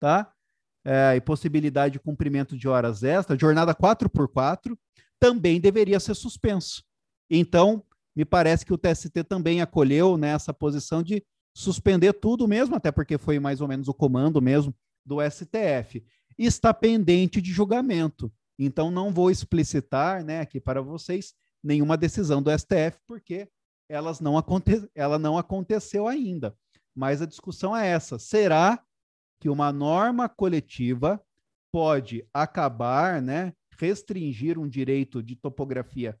tá? 0.00 0.32
É, 0.84 1.16
e 1.16 1.20
possibilidade 1.20 1.94
de 1.94 2.00
cumprimento 2.00 2.56
de 2.56 2.68
horas 2.68 3.02
extras, 3.02 3.38
jornada 3.38 3.74
4 3.74 4.08
por 4.08 4.28
4 4.28 4.78
também 5.18 5.60
deveria 5.60 5.98
ser 5.98 6.14
suspenso. 6.14 6.84
Então, 7.28 7.84
me 8.14 8.24
parece 8.24 8.64
que 8.64 8.72
o 8.72 8.78
TST 8.78 9.24
também 9.24 9.60
acolheu 9.60 10.16
nessa 10.16 10.52
né, 10.52 10.56
posição 10.58 11.02
de 11.02 11.22
suspender 11.54 12.12
tudo 12.14 12.46
mesmo, 12.46 12.76
até 12.76 12.92
porque 12.92 13.18
foi 13.18 13.38
mais 13.38 13.60
ou 13.60 13.68
menos 13.68 13.88
o 13.88 13.94
comando 13.94 14.40
mesmo 14.40 14.74
do 15.06 15.18
STF. 15.22 16.04
Está 16.36 16.74
pendente 16.74 17.40
de 17.40 17.52
julgamento. 17.52 18.30
Então, 18.58 18.90
não 18.90 19.12
vou 19.12 19.30
explicitar 19.30 20.24
né, 20.24 20.40
aqui 20.40 20.60
para 20.60 20.82
vocês 20.82 21.34
nenhuma 21.62 21.96
decisão 21.96 22.42
do 22.42 22.50
STF, 22.50 22.98
porque 23.06 23.48
elas 23.88 24.20
não 24.20 24.36
aconte 24.36 24.88
ela 24.94 25.18
não 25.18 25.38
aconteceu 25.38 26.08
ainda. 26.08 26.56
mas 26.94 27.22
a 27.22 27.26
discussão 27.26 27.76
é 27.76 27.86
essa: 27.86 28.18
será 28.18 28.82
que 29.40 29.48
uma 29.48 29.72
norma 29.72 30.28
coletiva 30.28 31.22
pode 31.70 32.26
acabar, 32.32 33.20
né, 33.20 33.52
restringir 33.78 34.58
um 34.58 34.68
direito 34.68 35.22
de 35.22 35.36
topografia 35.36 36.18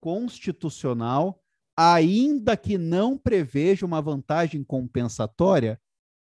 constitucional, 0.00 1.42
ainda 1.76 2.56
que 2.56 2.76
não 2.76 3.16
preveja 3.16 3.86
uma 3.86 4.02
vantagem 4.02 4.62
compensatória? 4.62 5.80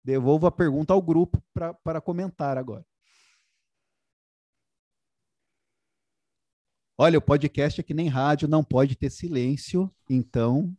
Devolvo 0.05 0.47
a 0.47 0.53
pergunta 0.53 0.93
ao 0.93 1.01
grupo 1.01 1.43
para 1.53 2.01
comentar 2.01 2.59
agora. 2.59 2.85
Olha, 6.97 7.19
o 7.19 7.23
podcast 7.23 7.81
é 7.81 7.85
que 7.85 7.95
nem 7.95 8.07
rádio, 8.07 8.47
não 8.47 8.63
pode 8.63 8.95
ter 8.95 9.11
silêncio, 9.11 9.91
então 10.09 10.77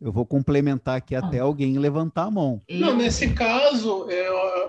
eu 0.00 0.10
vou 0.10 0.26
complementar 0.26 0.96
aqui 0.96 1.14
até 1.14 1.38
alguém 1.38 1.78
levantar 1.78 2.24
a 2.24 2.30
mão. 2.30 2.62
Não, 2.68 2.96
nesse 2.96 3.32
caso, 3.32 4.10
é, 4.10 4.26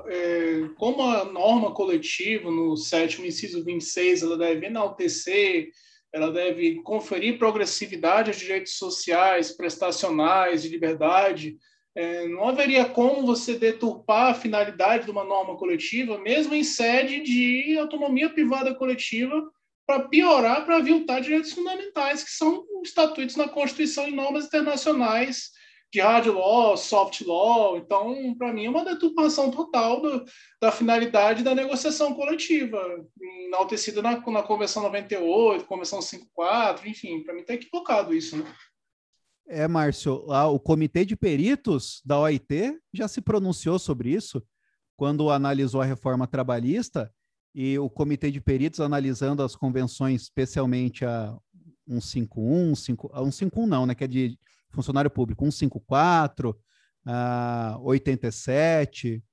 é, 0.07 0.69
como 0.77 1.01
a 1.01 1.25
norma 1.25 1.73
coletiva, 1.73 2.51
no 2.51 2.77
sétimo 2.77 3.25
inciso 3.25 3.63
26, 3.63 4.21
ela 4.21 4.37
deve 4.37 4.67
enaltecer, 4.67 5.69
ela 6.13 6.31
deve 6.31 6.81
conferir 6.83 7.39
progressividade 7.39 8.29
aos 8.29 8.39
direitos 8.39 8.73
sociais, 8.77 9.51
prestacionais, 9.51 10.61
de 10.61 10.69
liberdade, 10.69 11.57
é, 11.97 12.27
não 12.27 12.47
haveria 12.47 12.85
como 12.85 13.25
você 13.25 13.57
deturpar 13.57 14.29
a 14.29 14.33
finalidade 14.35 15.05
de 15.05 15.11
uma 15.11 15.23
norma 15.23 15.57
coletiva, 15.57 16.19
mesmo 16.19 16.53
em 16.53 16.63
sede 16.63 17.21
de 17.21 17.75
autonomia 17.75 18.29
privada 18.29 18.75
coletiva, 18.75 19.51
para 19.83 20.07
piorar, 20.07 20.63
para 20.63 20.77
aviltar 20.77 21.21
direitos 21.21 21.53
fundamentais, 21.53 22.23
que 22.23 22.29
são 22.29 22.63
estatutos 22.83 23.35
na 23.35 23.49
Constituição 23.49 24.07
e 24.07 24.11
normas 24.11 24.45
internacionais 24.45 25.49
de 25.91 25.99
hard 25.99 26.27
law, 26.27 26.77
soft 26.77 27.21
law. 27.21 27.77
Então, 27.77 28.35
para 28.37 28.53
mim, 28.53 28.65
é 28.65 28.69
uma 28.69 28.85
deturpação 28.85 29.49
total 29.49 29.99
do, 29.99 30.23
da 30.61 30.71
finalidade 30.71 31.41
da 31.41 31.55
negociação 31.55 32.13
coletiva, 32.13 32.79
enaltecida 33.47 34.03
na, 34.03 34.19
na 34.19 34.43
Convenção 34.43 34.83
98, 34.83 35.65
Convenção 35.65 35.99
54, 35.99 36.87
enfim, 36.87 37.23
para 37.23 37.33
mim 37.33 37.41
está 37.41 37.55
equivocado 37.55 38.13
isso. 38.13 38.37
Né? 38.37 38.45
É, 39.49 39.67
Márcio, 39.67 40.25
o 40.27 40.59
Comitê 40.59 41.05
de 41.05 41.15
Peritos 41.15 42.01
da 42.05 42.19
OIT 42.19 42.79
já 42.93 43.07
se 43.07 43.21
pronunciou 43.21 43.79
sobre 43.79 44.09
isso 44.09 44.43
quando 44.97 45.29
analisou 45.29 45.81
a 45.81 45.85
reforma 45.85 46.27
trabalhista 46.27 47.13
e 47.55 47.79
o 47.79 47.89
Comitê 47.89 48.29
de 48.29 48.41
Peritos 48.41 48.81
analisando 48.81 49.41
as 49.41 49.55
convenções, 49.55 50.23
especialmente 50.23 51.05
a 51.05 51.37
151, 51.87 52.75
5, 52.75 53.09
a 53.13 53.19
151 53.19 53.67
não, 53.67 53.85
né, 53.85 53.95
que 53.95 54.03
é 54.03 54.07
de 54.07 54.37
funcionário 54.69 55.09
público, 55.09 55.43
154, 55.45 56.59
a 57.05 57.77
87. 57.81 59.23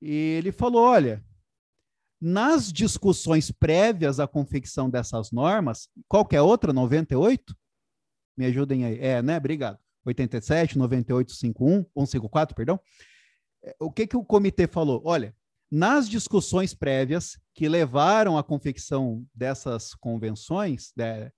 E 0.00 0.10
ele 0.10 0.52
falou, 0.52 0.82
olha, 0.82 1.24
nas 2.20 2.72
discussões 2.72 3.50
prévias 3.50 4.20
à 4.20 4.28
confecção 4.28 4.88
dessas 4.88 5.32
normas, 5.32 5.88
qualquer 6.06 6.40
outra, 6.40 6.72
98? 6.72 7.56
Me 8.38 8.46
ajudem 8.46 8.84
aí. 8.84 8.98
É, 9.00 9.20
né? 9.20 9.36
Obrigado. 9.36 9.78
87, 10.04 10.78
98, 10.78 11.32
51, 11.32 11.84
154, 11.92 12.54
perdão. 12.54 12.80
É, 13.64 13.74
o 13.80 13.90
que, 13.90 14.06
que 14.06 14.16
o 14.16 14.24
comitê 14.24 14.68
falou? 14.68 15.02
Olha, 15.04 15.34
nas 15.68 16.08
discussões 16.08 16.72
prévias 16.72 17.36
que 17.52 17.68
levaram 17.68 18.38
à 18.38 18.44
confecção 18.44 19.26
dessas 19.34 19.92
convenções 19.92 20.92
né, 20.96 21.32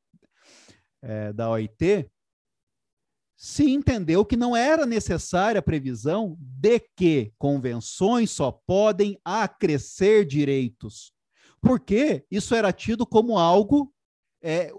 é, 1.03 1.33
da 1.33 1.51
OIT, 1.51 2.11
se 3.35 3.71
entendeu 3.71 4.23
que 4.23 4.37
não 4.37 4.55
era 4.55 4.85
necessária 4.85 5.61
a 5.61 5.63
previsão 5.63 6.37
de 6.39 6.79
que 6.95 7.33
convenções 7.39 8.31
só 8.31 8.53
podem 8.53 9.19
acrescer 9.25 10.27
direitos, 10.27 11.15
porque 11.63 12.27
isso 12.31 12.55
era 12.55 12.71
tido 12.71 13.07
como 13.07 13.39
algo 13.39 13.91
é, 14.43 14.71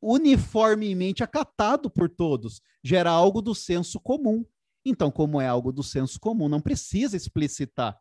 uniformemente 0.00 1.22
acatado 1.22 1.90
por 1.90 2.08
todos, 2.08 2.60
gera 2.82 3.10
algo 3.10 3.42
do 3.42 3.54
senso 3.54 4.00
comum. 4.00 4.44
Então, 4.84 5.10
como 5.10 5.40
é 5.40 5.46
algo 5.46 5.72
do 5.72 5.82
senso 5.82 6.18
comum, 6.18 6.48
não 6.48 6.60
precisa 6.60 7.16
explicitar. 7.16 7.98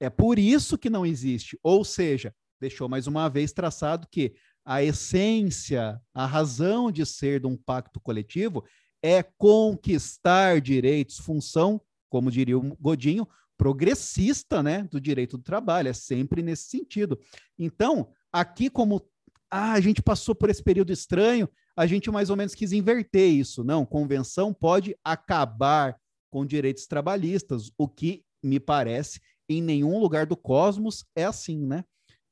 É 0.00 0.08
por 0.08 0.38
isso 0.38 0.78
que 0.78 0.88
não 0.88 1.04
existe. 1.04 1.58
Ou 1.62 1.84
seja, 1.84 2.34
deixou 2.60 2.88
mais 2.88 3.06
uma 3.06 3.28
vez 3.28 3.52
traçado 3.52 4.08
que 4.10 4.34
a 4.64 4.82
essência, 4.82 6.00
a 6.14 6.24
razão 6.24 6.90
de 6.90 7.04
ser 7.04 7.40
de 7.40 7.46
um 7.46 7.56
pacto 7.56 8.00
coletivo 8.00 8.64
é 9.02 9.22
conquistar 9.22 10.60
direitos, 10.60 11.18
função, 11.18 11.80
como 12.08 12.30
diria 12.30 12.56
o 12.56 12.76
Godinho, 12.76 13.26
progressista, 13.56 14.62
né, 14.62 14.84
do 14.84 15.00
direito 15.00 15.36
do 15.36 15.42
trabalho, 15.42 15.88
é 15.88 15.92
sempre 15.92 16.42
nesse 16.42 16.68
sentido. 16.68 17.18
Então, 17.58 18.08
aqui 18.32 18.70
como 18.70 19.00
ah, 19.54 19.72
a 19.74 19.80
gente 19.80 20.00
passou 20.00 20.34
por 20.34 20.48
esse 20.48 20.62
período 20.62 20.90
estranho, 20.90 21.46
a 21.76 21.86
gente 21.86 22.10
mais 22.10 22.30
ou 22.30 22.36
menos 22.36 22.54
quis 22.54 22.72
inverter 22.72 23.30
isso. 23.30 23.62
Não, 23.62 23.84
convenção 23.84 24.50
pode 24.54 24.96
acabar 25.04 25.94
com 26.30 26.46
direitos 26.46 26.86
trabalhistas, 26.86 27.70
o 27.76 27.86
que 27.86 28.24
me 28.42 28.58
parece 28.58 29.20
em 29.46 29.60
nenhum 29.60 29.98
lugar 30.00 30.24
do 30.24 30.38
cosmos 30.38 31.04
é 31.14 31.26
assim, 31.26 31.66
né? 31.66 31.84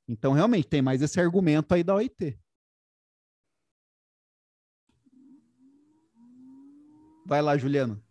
Então, 0.09 0.33
realmente, 0.33 0.67
tem 0.67 0.81
mais 0.81 1.03
esse 1.03 1.21
argumento 1.21 1.75
aí 1.75 1.85
da 1.85 1.95
OIT. 1.95 2.39
Vai 7.27 7.43
lá, 7.43 7.59
Juliano. 7.59 8.03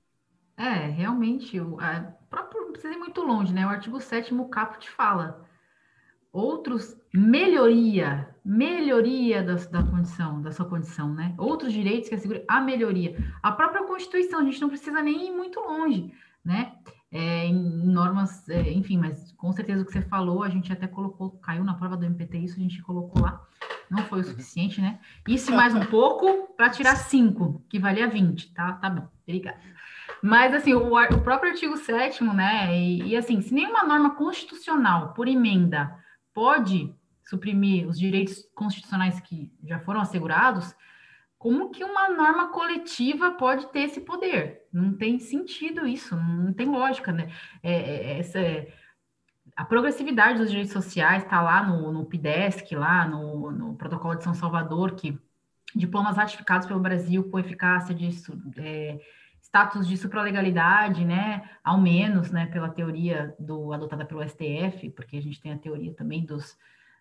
É, 0.56 0.86
realmente, 0.86 1.60
o 1.60 1.80
a, 1.80 2.02
próprio, 2.30 2.62
não 2.62 2.72
precisa 2.74 2.94
ir 2.94 2.98
muito 2.98 3.22
longe, 3.22 3.52
né? 3.52 3.66
O 3.66 3.70
artigo 3.70 4.00
7 4.00 4.36
caput 4.52 4.88
fala 4.88 5.50
outros 6.32 6.96
melhoria, 7.14 8.36
melhoria 8.50 9.44
da, 9.44 9.54
da 9.54 9.84
condição, 9.84 10.42
da 10.42 10.52
sua 10.52 10.66
condição, 10.66 11.14
né? 11.14 11.36
Outros 11.38 11.72
direitos 11.72 12.10
que 12.10 12.16
asseguram 12.16 12.42
a 12.48 12.60
melhoria. 12.60 13.16
A 13.44 13.52
própria 13.52 13.84
Constituição, 13.84 14.40
a 14.40 14.44
gente 14.44 14.60
não 14.60 14.70
precisa 14.70 15.04
nem 15.04 15.28
ir 15.28 15.32
muito 15.32 15.60
longe, 15.60 16.12
né? 16.44 16.74
É, 17.12 17.46
em 17.46 17.54
normas, 17.86 18.50
é, 18.50 18.72
enfim, 18.72 18.98
mas 18.98 19.32
com 19.34 19.52
certeza 19.54 19.84
o 19.84 19.86
que 19.86 19.92
você 19.92 20.02
falou, 20.02 20.42
a 20.42 20.50
gente 20.50 20.74
até 20.74 20.88
colocou, 20.88 21.32
caiu 21.40 21.64
na 21.64 21.76
prova 21.76 21.96
do 21.96 22.06
MPT, 22.06 22.40
isso 22.40 22.56
a 22.56 22.62
gente 22.62 22.82
colocou 22.82 23.22
lá, 23.22 23.40
não 23.90 24.00
foi 24.06 24.22
o 24.22 24.24
suficiente, 24.24 24.82
né? 24.82 25.00
Isso 25.28 25.52
mais 25.52 25.76
um 25.76 25.86
pouco 25.86 26.52
para 26.58 26.72
tirar 26.72 26.96
5, 26.96 27.66
que 27.70 27.78
valia 27.78 28.08
20, 28.08 28.52
tá? 28.54 28.74
Tá 28.74 28.90
bom, 28.90 29.08
obrigada. 29.28 29.60
Mas, 30.24 30.56
assim, 30.56 30.74
o, 30.74 30.96
o 30.96 31.22
próprio 31.22 31.52
artigo 31.52 31.78
7 31.78 32.24
né? 32.24 32.76
E, 32.76 33.10
e, 33.10 33.16
assim, 33.16 33.42
se 33.42 33.54
nenhuma 33.54 33.84
norma 33.84 34.16
constitucional, 34.16 35.14
por 35.14 35.28
emenda, 35.28 35.96
pode 36.34 36.96
suprimir 37.30 37.88
os 37.88 38.00
direitos 38.00 38.44
constitucionais 38.56 39.20
que 39.20 39.52
já 39.64 39.80
foram 39.80 40.02
assegurados, 40.02 40.76
como 41.38 41.70
que 41.70 41.84
uma 41.84 42.10
norma 42.10 42.50
coletiva 42.50 43.32
pode 43.32 43.68
ter 43.68 43.82
esse 43.82 44.02
poder? 44.02 44.64
Não 44.74 44.94
tem 44.94 45.20
sentido 45.20 45.88
isso, 45.88 46.16
não 46.16 46.52
tem 46.52 46.68
lógica, 46.68 47.12
né? 47.12 47.32
É, 47.62 47.72
é, 47.72 48.20
essa, 48.20 48.40
a 49.56 49.64
progressividade 49.64 50.40
dos 50.40 50.50
direitos 50.50 50.74
sociais 50.74 51.24
está 51.24 51.40
lá 51.40 51.64
no, 51.64 51.92
no 51.94 52.06
PIDESC, 52.06 52.76
lá 52.76 53.08
no, 53.08 53.52
no, 53.52 53.76
Protocolo 53.76 54.16
de 54.16 54.24
São 54.24 54.34
Salvador, 54.34 54.96
que 54.96 55.18
diplomas 55.76 56.18
ratificados 56.18 56.68
pelo 56.68 56.80
Brasil 56.80 57.30
com 57.30 57.38
eficácia 57.38 57.94
de 57.94 58.10
é, 58.58 59.00
status 59.40 59.88
de 59.88 59.96
supralegalidade, 59.98 61.06
né, 61.06 61.48
ao 61.64 61.80
menos, 61.80 62.32
né, 62.32 62.48
pela 62.48 62.70
teoria 62.70 63.36
do 63.40 63.72
adotada 63.72 64.04
pelo 64.04 64.28
STF, 64.28 64.90
porque 64.90 65.18
a 65.18 65.22
gente 65.22 65.40
tem 65.40 65.54
a 65.54 65.58
teoria 65.58 65.94
também 65.94 66.26
dos 66.26 66.58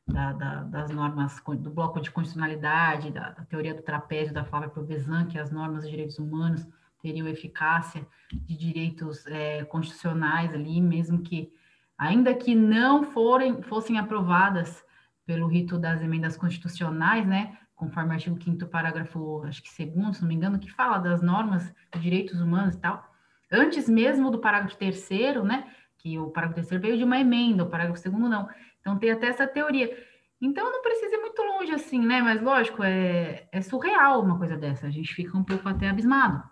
da, 0.08 0.32
da, 0.32 0.62
das 0.64 0.90
normas 0.90 1.40
do 1.46 1.70
bloco 1.70 2.00
de 2.00 2.10
constitucionalidade, 2.10 3.10
da, 3.10 3.30
da 3.30 3.44
teoria 3.44 3.74
do 3.74 3.82
trapézio 3.82 4.32
da 4.32 4.44
Flávia 4.44 4.70
Provezan, 4.70 5.26
que 5.26 5.38
as 5.38 5.50
normas 5.50 5.84
de 5.84 5.90
direitos 5.90 6.18
humanos 6.18 6.66
teriam 7.00 7.28
eficácia 7.28 8.06
de 8.32 8.56
direitos 8.56 9.26
é, 9.26 9.64
constitucionais 9.64 10.52
ali, 10.52 10.80
mesmo 10.80 11.20
que, 11.20 11.52
ainda 11.96 12.34
que 12.34 12.54
não 12.54 13.04
forem, 13.04 13.62
fossem 13.62 13.98
aprovadas 13.98 14.84
pelo 15.24 15.46
rito 15.46 15.78
das 15.78 16.00
emendas 16.00 16.36
constitucionais, 16.36 17.26
né, 17.26 17.56
conforme 17.76 18.10
o 18.10 18.12
artigo 18.14 18.42
5 18.42 18.66
parágrafo, 18.66 19.42
acho 19.44 19.62
que 19.62 19.68
segundo, 19.68 20.14
se 20.14 20.22
não 20.22 20.28
me 20.28 20.34
engano, 20.34 20.58
que 20.58 20.72
fala 20.72 20.98
das 20.98 21.22
normas 21.22 21.72
de 21.92 22.00
direitos 22.00 22.40
humanos 22.40 22.74
e 22.74 22.80
tal, 22.80 23.04
antes 23.52 23.88
mesmo 23.88 24.30
do 24.30 24.38
parágrafo 24.38 24.76
terceiro, 24.76 25.44
né, 25.44 25.70
que 25.98 26.18
o 26.18 26.30
parágrafo 26.30 26.56
terceiro 26.56 26.82
veio 26.82 26.96
de 26.96 27.04
uma 27.04 27.18
emenda, 27.18 27.62
o 27.62 27.68
parágrafo 27.68 28.00
segundo 28.00 28.28
não. 28.28 28.48
Então 28.88 28.98
tem 28.98 29.10
até 29.10 29.26
essa 29.26 29.46
teoria. 29.46 29.94
Então 30.40 30.70
não 30.70 30.82
precisa 30.82 31.14
ir 31.14 31.20
muito 31.20 31.42
longe 31.42 31.72
assim, 31.72 32.00
né? 32.00 32.22
Mas 32.22 32.40
lógico, 32.40 32.82
é, 32.82 33.46
é 33.52 33.60
surreal 33.60 34.22
uma 34.22 34.38
coisa 34.38 34.56
dessa. 34.56 34.86
A 34.86 34.90
gente 34.90 35.12
fica 35.12 35.36
um 35.36 35.44
pouco 35.44 35.68
até 35.68 35.88
abismado. 35.88 36.42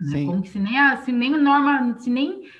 Né? 0.00 0.24
Como 0.24 0.42
que 0.42 0.48
se 0.48 0.58
nem, 0.58 0.78
a, 0.78 0.96
se 0.96 1.12
nem 1.12 1.30
norma, 1.30 1.96
se 1.98 2.10
nem 2.10 2.50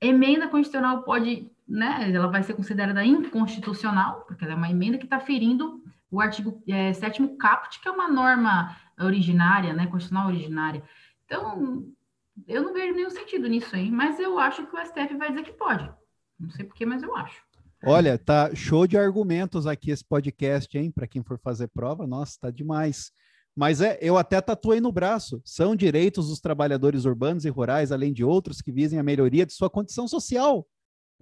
emenda 0.00 0.48
constitucional 0.48 1.02
pode, 1.02 1.48
né? 1.68 2.10
Ela 2.12 2.26
vai 2.28 2.42
ser 2.42 2.54
considerada 2.54 3.04
inconstitucional, 3.04 4.24
porque 4.26 4.42
ela 4.42 4.54
é 4.54 4.56
uma 4.56 4.70
emenda 4.70 4.98
que 4.98 5.04
está 5.04 5.20
ferindo 5.20 5.82
o 6.10 6.20
artigo 6.20 6.62
é, 6.66 6.92
7 6.92 7.36
caput, 7.38 7.80
que 7.80 7.88
é 7.88 7.90
uma 7.90 8.08
norma 8.08 8.74
originária, 8.98 9.74
né? 9.74 9.86
Constitucional 9.86 10.28
originária. 10.28 10.82
Então, 11.26 11.86
eu 12.48 12.62
não 12.62 12.72
vejo 12.72 12.94
nenhum 12.94 13.10
sentido 13.10 13.46
nisso 13.46 13.76
aí, 13.76 13.90
mas 13.90 14.18
eu 14.18 14.38
acho 14.38 14.66
que 14.66 14.74
o 14.74 14.84
STF 14.84 15.14
vai 15.16 15.28
dizer 15.28 15.44
que 15.44 15.52
pode. 15.52 15.88
Não 16.40 16.50
sei 16.50 16.64
porquê, 16.64 16.86
mas 16.86 17.02
eu 17.02 17.14
acho. 17.14 17.45
Olha, 17.84 18.18
tá 18.18 18.54
show 18.54 18.86
de 18.86 18.96
argumentos 18.96 19.66
aqui 19.66 19.90
esse 19.90 20.04
podcast, 20.04 20.76
hein? 20.76 20.90
Para 20.90 21.06
quem 21.06 21.22
for 21.22 21.38
fazer 21.38 21.68
prova, 21.68 22.06
nossa, 22.06 22.38
tá 22.40 22.50
demais. 22.50 23.12
Mas 23.54 23.80
é, 23.80 23.98
eu 24.00 24.16
até 24.16 24.40
tatuei 24.40 24.80
no 24.80 24.92
braço. 24.92 25.40
São 25.44 25.74
direitos 25.74 26.28
dos 26.28 26.40
trabalhadores 26.40 27.04
urbanos 27.04 27.44
e 27.44 27.48
rurais, 27.48 27.92
além 27.92 28.12
de 28.12 28.24
outros 28.24 28.60
que 28.60 28.72
visem 28.72 28.98
a 28.98 29.02
melhoria 29.02 29.46
de 29.46 29.52
sua 29.52 29.70
condição 29.70 30.06
social. 30.06 30.66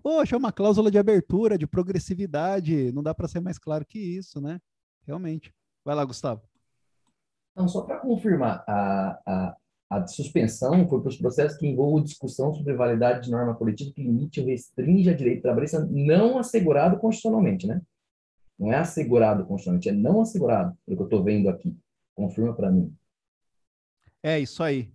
Poxa, 0.02 0.34
é 0.34 0.38
uma 0.38 0.52
cláusula 0.52 0.90
de 0.90 0.98
abertura, 0.98 1.56
de 1.56 1.66
progressividade. 1.66 2.92
Não 2.92 3.02
dá 3.02 3.14
para 3.14 3.28
ser 3.28 3.40
mais 3.40 3.58
claro 3.58 3.86
que 3.86 3.98
isso, 3.98 4.40
né? 4.40 4.60
Realmente. 5.06 5.54
Vai 5.84 5.94
lá, 5.94 6.04
Gustavo. 6.04 6.42
Então, 7.52 7.68
só 7.68 7.82
para 7.82 8.00
confirmar, 8.00 8.64
a, 8.66 9.20
a, 9.26 9.56
a 9.94 10.06
suspensão 10.06 10.88
foi 10.88 11.00
para 11.00 11.08
os 11.08 11.16
processos 11.16 11.58
que 11.58 11.66
envolvam 11.66 12.02
discussão 12.02 12.52
sobre 12.52 12.74
validade 12.74 13.24
de 13.24 13.30
norma 13.30 13.54
coletiva 13.54 13.92
que 13.92 14.02
limite 14.02 14.40
ou 14.40 14.46
restringe 14.46 15.10
a 15.10 15.14
direito 15.14 15.42
trabalhista 15.42 15.86
não 15.90 16.38
assegurado 16.38 16.98
constitucionalmente, 16.98 17.66
né? 17.66 17.80
Não 18.58 18.72
é 18.72 18.76
assegurado 18.76 19.44
constitucionalmente, 19.44 19.88
é 19.88 19.92
não 19.92 20.20
assegurado, 20.20 20.76
pelo 20.84 20.96
que 20.96 21.02
eu 21.02 21.06
estou 21.06 21.24
vendo 21.24 21.48
aqui. 21.48 21.76
Confirma 22.14 22.54
para 22.54 22.70
mim. 22.70 22.94
É 24.22 24.38
isso 24.38 24.62
aí. 24.62 24.90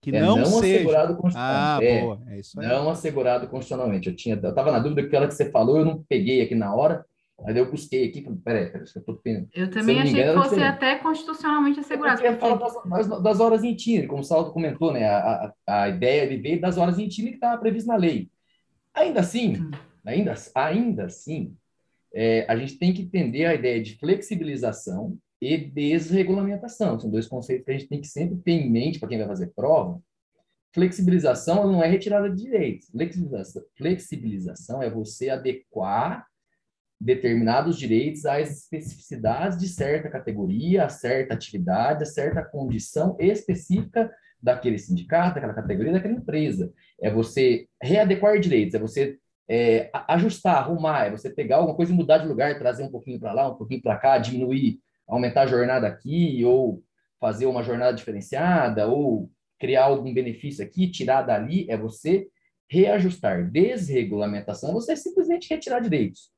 Que 0.00 0.14
é 0.14 0.20
não, 0.20 0.36
não 0.36 0.44
seja... 0.44 0.76
assegurado 0.76 1.16
constitucionalmente. 1.16 1.86
Ah, 1.86 1.96
é, 1.96 2.00
boa. 2.02 2.22
É 2.28 2.38
isso 2.38 2.60
aí. 2.60 2.66
Não 2.66 2.90
assegurado 2.90 3.48
constitucionalmente. 3.48 4.08
Eu 4.08 4.16
tinha, 4.16 4.38
eu 4.40 4.50
estava 4.50 4.70
na 4.70 4.78
dúvida 4.78 5.08
que 5.08 5.16
ela 5.16 5.26
que 5.26 5.34
você 5.34 5.50
falou, 5.50 5.78
eu 5.78 5.84
não 5.84 6.04
peguei 6.08 6.42
aqui 6.42 6.54
na 6.54 6.74
hora. 6.74 7.04
Aí 7.44 7.56
eu 7.56 7.70
busquei 7.70 8.08
aqui, 8.08 8.20
peraí, 8.44 8.66
peraí, 8.70 8.86
eu 8.94 9.02
tô 9.02 9.20
Eu 9.54 9.70
também 9.70 10.00
achei 10.00 10.22
engano, 10.22 10.42
que 10.42 10.48
fosse 10.48 10.60
até 10.60 10.96
constitucionalmente 10.96 11.78
assegurado. 11.78 12.20
Eu 12.20 12.36
porque... 12.36 12.58
das, 12.58 13.08
das, 13.08 13.22
das, 13.22 13.40
horas 13.40 13.62
em 13.62 13.76
time, 13.76 14.08
como 14.08 14.22
o 14.22 14.24
Salto 14.24 14.52
comentou, 14.52 14.92
né? 14.92 15.06
A, 15.06 15.52
a, 15.66 15.82
a 15.82 15.88
ideia 15.88 16.24
ele 16.24 16.38
veio 16.38 16.60
das 16.60 16.76
horas 16.76 16.98
em 16.98 17.06
time 17.06 17.30
que 17.30 17.36
estava 17.36 17.60
previsto 17.60 17.86
na 17.86 17.96
lei. 17.96 18.28
Ainda 18.92 19.20
assim, 19.20 19.56
hum. 19.56 19.70
ainda, 20.04 20.34
ainda 20.54 21.04
assim, 21.04 21.56
é, 22.12 22.44
a 22.48 22.56
gente 22.56 22.76
tem 22.76 22.92
que 22.92 23.02
entender 23.02 23.44
a 23.44 23.54
ideia 23.54 23.80
de 23.80 23.96
flexibilização 23.96 25.16
e 25.40 25.56
desregulamentação. 25.56 26.98
São 26.98 27.08
dois 27.08 27.28
conceitos 27.28 27.64
que 27.64 27.70
a 27.70 27.74
gente 27.74 27.88
tem 27.88 28.00
que 28.00 28.08
sempre 28.08 28.36
ter 28.38 28.52
em 28.52 28.68
mente 28.68 28.98
para 28.98 29.08
quem 29.08 29.18
vai 29.18 29.28
fazer 29.28 29.52
prova. 29.54 30.00
Flexibilização 30.74 31.70
não 31.70 31.82
é 31.82 31.86
retirada 31.86 32.28
de 32.28 32.42
direitos. 32.42 32.90
Flexibilização, 32.90 33.62
flexibilização 33.76 34.82
é 34.82 34.90
você 34.90 35.30
adequar 35.30 36.26
determinados 37.00 37.78
direitos 37.78 38.26
às 38.26 38.50
especificidades 38.50 39.58
de 39.58 39.68
certa 39.68 40.08
categoria, 40.08 40.84
a 40.84 40.88
certa 40.88 41.34
atividade, 41.34 42.02
a 42.02 42.06
certa 42.06 42.42
condição 42.42 43.16
específica 43.18 44.10
daquele 44.42 44.78
sindicato, 44.78 45.36
daquela 45.36 45.54
categoria, 45.54 45.92
daquela 45.92 46.14
empresa. 46.14 46.72
É 47.00 47.10
você 47.10 47.66
readequar 47.82 48.38
direitos, 48.40 48.74
é 48.74 48.78
você 48.78 49.18
é, 49.48 49.90
ajustar, 50.08 50.56
arrumar, 50.56 51.06
é 51.06 51.10
você 51.10 51.30
pegar 51.30 51.56
alguma 51.56 51.74
coisa 51.74 51.92
e 51.92 51.94
mudar 51.94 52.18
de 52.18 52.28
lugar, 52.28 52.58
trazer 52.58 52.82
um 52.82 52.90
pouquinho 52.90 53.18
para 53.18 53.32
lá, 53.32 53.50
um 53.50 53.56
pouquinho 53.56 53.80
para 53.80 53.96
cá, 53.96 54.18
diminuir 54.18 54.80
aumentar 55.08 55.42
a 55.42 55.46
jornada 55.46 55.88
aqui, 55.88 56.44
ou 56.44 56.82
fazer 57.18 57.46
uma 57.46 57.62
jornada 57.62 57.94
diferenciada, 57.94 58.86
ou 58.86 59.30
criar 59.58 59.84
algum 59.84 60.12
benefício 60.12 60.64
aqui, 60.64 60.88
tirar 60.88 61.22
dali, 61.22 61.68
é 61.68 61.76
você 61.76 62.28
reajustar. 62.70 63.50
Desregulamentação 63.50 64.70
é 64.70 64.74
você 64.74 64.94
simplesmente 64.94 65.48
retirar 65.48 65.80
direitos. 65.80 66.30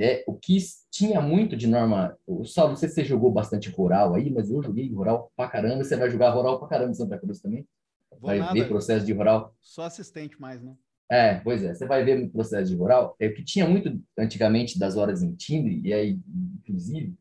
É, 0.00 0.24
o 0.26 0.32
que 0.32 0.56
tinha 0.90 1.20
muito 1.20 1.54
de 1.54 1.66
norma. 1.66 2.16
Saulo, 2.46 2.70
não 2.70 2.76
sei 2.76 2.88
se 2.88 2.94
você 2.94 3.04
jogou 3.04 3.30
bastante 3.30 3.68
rural 3.68 4.14
aí, 4.14 4.30
mas 4.30 4.50
eu 4.50 4.62
joguei 4.62 4.90
rural 4.90 5.30
pra 5.36 5.46
caramba. 5.46 5.84
Você 5.84 5.94
vai 5.94 6.10
jogar 6.10 6.30
rural 6.30 6.58
pra 6.58 6.68
caramba 6.68 6.92
em 6.92 6.94
Santa 6.94 7.18
Cruz 7.18 7.38
também? 7.38 7.66
Vou 8.10 8.30
vai 8.30 8.38
nada. 8.38 8.54
ver 8.54 8.66
processo 8.66 9.04
de 9.04 9.12
rural. 9.12 9.54
Só 9.60 9.82
assistente 9.82 10.40
mais, 10.40 10.62
né? 10.62 10.74
É, 11.10 11.34
pois 11.40 11.62
é. 11.62 11.74
Você 11.74 11.86
vai 11.86 12.02
ver 12.02 12.18
no 12.18 12.30
processo 12.30 12.70
de 12.70 12.76
rural. 12.76 13.14
É 13.20 13.26
o 13.26 13.34
que 13.34 13.44
tinha 13.44 13.68
muito 13.68 14.00
antigamente 14.18 14.78
das 14.78 14.96
horas 14.96 15.22
em 15.22 15.34
timbre, 15.34 15.82
e 15.84 15.92
aí, 15.92 16.18
inclusive, 16.60 17.14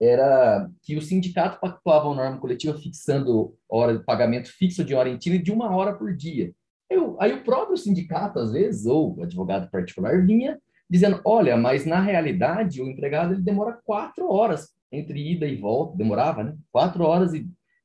era 0.00 0.70
que 0.82 0.96
o 0.96 1.02
sindicato 1.02 1.60
pactuava 1.60 2.06
uma 2.06 2.16
norma 2.16 2.38
coletiva 2.38 2.78
fixando 2.78 3.54
hora 3.68 3.98
de 3.98 4.04
pagamento 4.04 4.48
fixo 4.48 4.82
de 4.82 4.94
hora 4.94 5.10
em 5.10 5.18
tiro 5.18 5.42
de 5.42 5.52
uma 5.52 5.76
hora 5.76 5.92
por 5.92 6.16
dia. 6.16 6.54
Eu, 6.88 7.20
aí 7.20 7.34
o 7.34 7.44
próprio 7.44 7.76
sindicato, 7.76 8.38
às 8.38 8.52
vezes, 8.52 8.86
ou 8.86 9.18
o 9.18 9.22
advogado 9.22 9.70
particular, 9.70 10.24
vinha 10.24 10.58
dizendo, 10.90 11.20
olha, 11.24 11.56
mas 11.56 11.86
na 11.86 12.00
realidade 12.00 12.82
o 12.82 12.88
empregado 12.88 13.32
ele 13.32 13.42
demora 13.42 13.78
quatro 13.84 14.28
horas 14.28 14.74
entre 14.90 15.32
ida 15.32 15.46
e 15.46 15.54
volta, 15.56 15.96
demorava, 15.96 16.42
né? 16.42 16.56
Quatro 16.72 17.04
horas 17.04 17.30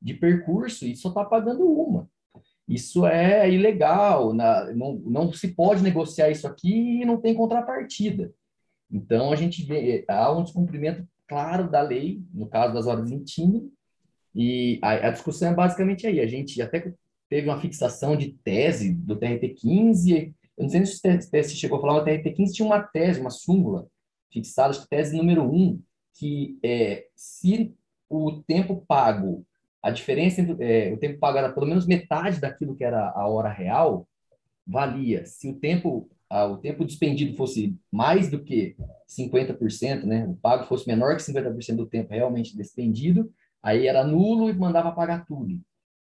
de 0.02 0.14
percurso 0.14 0.84
e 0.84 0.96
só 0.96 1.10
está 1.10 1.24
pagando 1.24 1.64
uma. 1.64 2.08
Isso 2.68 3.06
é 3.06 3.48
ilegal, 3.48 4.34
na, 4.34 4.72
não, 4.74 4.94
não 4.94 5.32
se 5.32 5.48
pode 5.54 5.84
negociar 5.84 6.30
isso 6.30 6.48
aqui 6.48 7.02
e 7.02 7.04
não 7.04 7.20
tem 7.20 7.32
contrapartida. 7.32 8.32
Então, 8.90 9.32
a 9.32 9.36
gente 9.36 9.64
vê, 9.64 10.04
há 10.08 10.32
um 10.32 10.42
descumprimento 10.42 11.06
claro 11.28 11.70
da 11.70 11.80
lei, 11.80 12.22
no 12.34 12.48
caso 12.48 12.74
das 12.74 12.86
horas 12.86 13.10
em 13.12 13.22
time, 13.22 13.70
e 14.34 14.80
a, 14.82 15.08
a 15.08 15.10
discussão 15.10 15.50
é 15.50 15.54
basicamente 15.54 16.06
aí. 16.08 16.20
A 16.20 16.26
gente 16.26 16.60
até 16.60 16.92
teve 17.28 17.48
uma 17.48 17.60
fixação 17.60 18.16
de 18.16 18.32
tese 18.44 18.92
do 18.92 19.16
TRT-15, 19.16 20.34
eu 20.56 20.64
não 20.64 20.70
sei 20.70 20.86
se 20.86 20.98
o 20.98 21.30
TRT 21.30 21.48
chegou 21.50 21.78
a 21.78 21.80
falar, 21.80 21.92
mas 21.94 22.02
o 22.02 22.06
TRT-15 22.06 22.52
tinha 22.52 22.66
uma 22.66 22.82
tese, 22.82 23.20
uma 23.20 23.30
súmula 23.30 23.86
fixada, 24.32 24.70
acho 24.70 24.82
que 24.82 24.88
tese 24.88 25.16
número 25.16 25.42
1, 25.42 25.80
que 26.14 26.58
é, 26.62 27.06
se 27.14 27.74
o 28.08 28.42
tempo 28.42 28.84
pago, 28.86 29.44
a 29.82 29.90
diferença 29.90 30.40
entre 30.40 30.56
é, 30.60 30.92
o 30.92 30.98
tempo 30.98 31.18
pago 31.18 31.38
era 31.38 31.52
pelo 31.52 31.66
menos 31.66 31.86
metade 31.86 32.40
daquilo 32.40 32.74
que 32.74 32.84
era 32.84 33.10
a 33.10 33.28
hora 33.28 33.48
real, 33.48 34.08
valia. 34.66 35.26
Se 35.26 35.48
o 35.48 35.54
tempo 35.54 36.08
ah, 36.28 36.46
o 36.46 36.56
tempo 36.58 36.84
despendido 36.84 37.36
fosse 37.36 37.76
mais 37.90 38.28
do 38.28 38.42
que 38.42 38.76
50%, 39.08 40.04
né, 40.04 40.26
o 40.26 40.34
pago 40.34 40.64
fosse 40.64 40.86
menor 40.86 41.16
que 41.16 41.22
50% 41.22 41.76
do 41.76 41.86
tempo 41.86 42.12
realmente 42.12 42.56
despendido, 42.56 43.32
aí 43.62 43.86
era 43.86 44.04
nulo 44.04 44.50
e 44.50 44.52
mandava 44.52 44.90
pagar 44.92 45.24
tudo. 45.24 45.60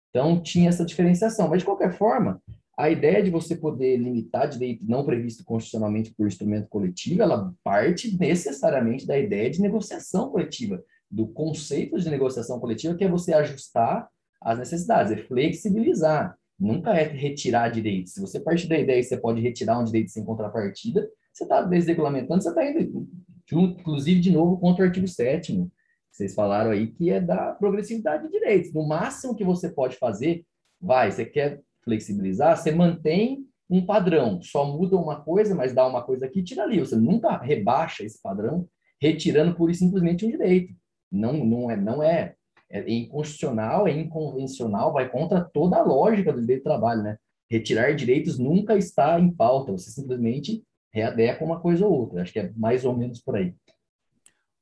Então, 0.09 0.41
tinha 0.41 0.69
essa 0.69 0.85
diferenciação. 0.85 1.47
Mas, 1.47 1.59
de 1.59 1.65
qualquer 1.65 1.93
forma, 1.93 2.41
a 2.80 2.90
ideia 2.90 3.22
de 3.22 3.30
você 3.30 3.58
poder 3.58 3.98
limitar 3.98 4.48
direito 4.48 4.85
não 4.88 5.06
previsto 5.06 5.43
constitucionalmente 5.43 6.14
por 6.16 6.25
instrumento 6.25 6.69
coletivo, 6.69 7.22
ela 7.22 7.53
parte 7.61 8.17
necessariamente 8.17 9.06
da 9.06 9.19
ideia 9.19 9.49
de 9.49 9.61
negociação 9.61 10.30
coletiva, 10.30 10.82
do 11.11 11.27
conceito 11.27 11.99
de 11.99 12.09
negociação 12.09 12.58
coletiva, 12.58 12.95
que 12.95 13.03
é 13.03 13.09
você 13.09 13.33
ajustar 13.33 14.08
as 14.41 14.58
necessidades, 14.58 15.11
é 15.11 15.17
flexibilizar. 15.17 16.38
Nunca 16.58 16.93
é 16.93 17.03
retirar 17.03 17.67
direitos. 17.67 18.14
Se 18.14 18.22
você 18.22 18.40
partir 18.40 18.69
da 18.69 18.80
ideia 18.80 19.01
que 19.01 19.09
você 19.09 19.17
pode 19.17 19.41
retirar 19.41 19.77
um 19.77 19.83
direito 19.83 20.11
sem 20.11 20.24
contrapartida, 20.24 21.06
você 21.33 21.43
está 21.43 21.61
desregulamentando, 21.61 22.41
você 22.41 22.48
está 22.48 22.66
indo, 22.66 23.06
inclusive, 23.51 24.22
de 24.22 24.32
novo, 24.32 24.58
contra 24.58 24.85
o 24.85 24.88
artigo 24.88 25.08
7 25.08 25.69
vocês 26.09 26.33
falaram 26.33 26.72
aí, 26.72 26.88
que 26.88 27.09
é 27.09 27.19
da 27.19 27.51
progressividade 27.53 28.24
de 28.24 28.32
direitos. 28.32 28.74
No 28.74 28.88
máximo 28.88 29.35
que 29.35 29.43
você 29.43 29.69
pode 29.69 29.98
fazer, 29.98 30.45
vai, 30.82 31.11
você 31.11 31.25
quer 31.25 31.61
flexibilizar, 31.90 32.56
você 32.56 32.72
mantém 32.72 33.45
um 33.69 33.85
padrão, 33.85 34.42
só 34.42 34.66
muda 34.66 34.95
uma 34.95 35.22
coisa, 35.22 35.53
mas 35.53 35.74
dá 35.74 35.85
uma 35.88 36.01
coisa 36.03 36.26
aqui 36.26 36.40
e 36.40 36.43
tira 36.43 36.64
ali. 36.64 36.80
Você 36.80 36.95
nunca 36.95 37.38
rebaixa 37.38 38.03
esse 38.03 38.22
padrão, 38.22 38.68
retirando 39.01 39.56
pura 39.56 39.72
e 39.72 39.76
simplesmente 39.76 40.26
um 40.26 40.30
direito. 40.30 40.74
Não, 41.11 41.34
não, 41.34 41.69
é, 41.69 41.76
não 41.76 42.03
é 42.03 42.35
é 42.72 42.88
inconstitucional, 42.88 43.88
é 43.88 43.92
inconvencional, 43.92 44.93
vai 44.93 45.09
contra 45.09 45.43
toda 45.43 45.77
a 45.77 45.84
lógica 45.84 46.32
do 46.32 46.40
direito 46.40 46.61
do 46.61 46.66
trabalho, 46.66 47.01
né? 47.01 47.18
Retirar 47.50 47.95
direitos 47.95 48.38
nunca 48.38 48.77
está 48.77 49.19
em 49.19 49.32
pauta, 49.32 49.72
você 49.72 49.90
simplesmente 49.90 50.64
readequa 50.93 51.43
uma 51.43 51.59
coisa 51.59 51.85
ou 51.88 51.92
outra. 51.92 52.22
Acho 52.22 52.32
que 52.32 52.40
é 52.40 52.51
mais 52.56 52.85
ou 52.85 52.95
menos 52.95 53.19
por 53.22 53.35
aí. 53.35 53.56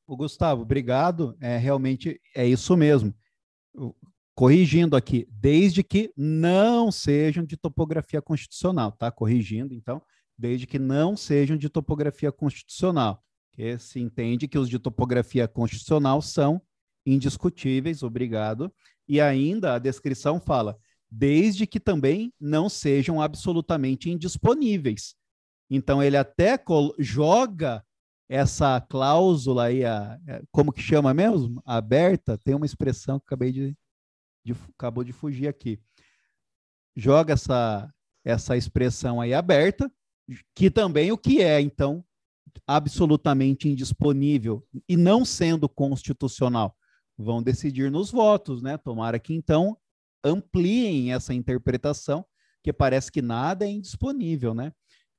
O 0.07 0.15
Gustavo, 0.15 0.61
obrigado. 0.61 1.35
É 1.41 1.57
realmente 1.57 2.21
é 2.33 2.47
isso 2.47 2.77
mesmo. 2.77 3.13
Corrigindo 4.37 4.95
aqui, 4.95 5.27
desde 5.31 5.81
que 5.81 6.13
não 6.15 6.91
sejam 6.91 7.43
de 7.43 7.57
topografia 7.57 8.21
constitucional, 8.21 8.91
tá? 8.91 9.11
Corrigindo, 9.11 9.73
então, 9.73 9.99
desde 10.37 10.67
que 10.67 10.77
não 10.77 11.17
sejam 11.17 11.57
de 11.57 11.67
topografia 11.67 12.31
constitucional, 12.31 13.23
que 13.51 13.79
se 13.79 13.99
entende 13.99 14.47
que 14.47 14.59
os 14.59 14.69
de 14.69 14.77
topografia 14.77 15.47
constitucional 15.47 16.21
são 16.21 16.61
indiscutíveis, 17.03 18.03
obrigado. 18.03 18.71
E 19.07 19.19
ainda 19.19 19.73
a 19.73 19.79
descrição 19.79 20.39
fala, 20.39 20.77
desde 21.09 21.65
que 21.65 21.79
também 21.79 22.31
não 22.39 22.69
sejam 22.69 23.19
absolutamente 23.19 24.11
indisponíveis. 24.11 25.15
Então 25.67 26.03
ele 26.03 26.15
até 26.15 26.63
joga 26.99 27.83
essa 28.29 28.79
cláusula 28.81 29.63
aí, 29.63 29.83
a, 29.83 30.19
como 30.51 30.71
que 30.71 30.81
chama 30.81 31.11
mesmo? 31.11 31.59
Aberta, 31.65 32.37
tem 32.37 32.53
uma 32.53 32.67
expressão 32.67 33.19
que 33.19 33.25
acabei 33.25 33.51
de, 33.51 33.75
de 34.47 34.55
acabou 34.75 35.03
de 35.03 35.11
fugir 35.11 35.47
aqui. 35.47 35.79
Joga 36.95 37.33
essa 37.33 37.93
essa 38.23 38.57
expressão 38.57 39.21
aí 39.21 39.33
aberta, 39.33 39.89
que 40.53 40.69
também 40.69 41.13
o 41.13 41.17
que 41.17 41.41
é, 41.41 41.61
então, 41.61 42.03
absolutamente 42.65 43.69
indisponível 43.69 44.67
e 44.87 44.97
não 44.97 45.23
sendo 45.23 45.69
constitucional 45.69 46.75
vão 47.17 47.41
decidir 47.41 47.89
nos 47.89 48.11
votos, 48.11 48.61
né? 48.61 48.77
Tomara 48.77 49.17
que 49.17 49.33
então 49.33 49.77
ampliem 50.21 51.13
essa 51.13 51.33
interpretação, 51.33 52.25
que 52.61 52.73
parece 52.73 53.09
que 53.09 53.21
nada 53.21 53.65
é 53.65 53.69
indisponível, 53.69 54.53
né? 54.53 54.73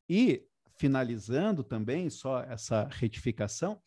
E 0.08 0.44
finalizando 0.76 1.64
também 1.64 2.10
só 2.10 2.42
essa 2.42 2.88
retificação, 2.92 3.80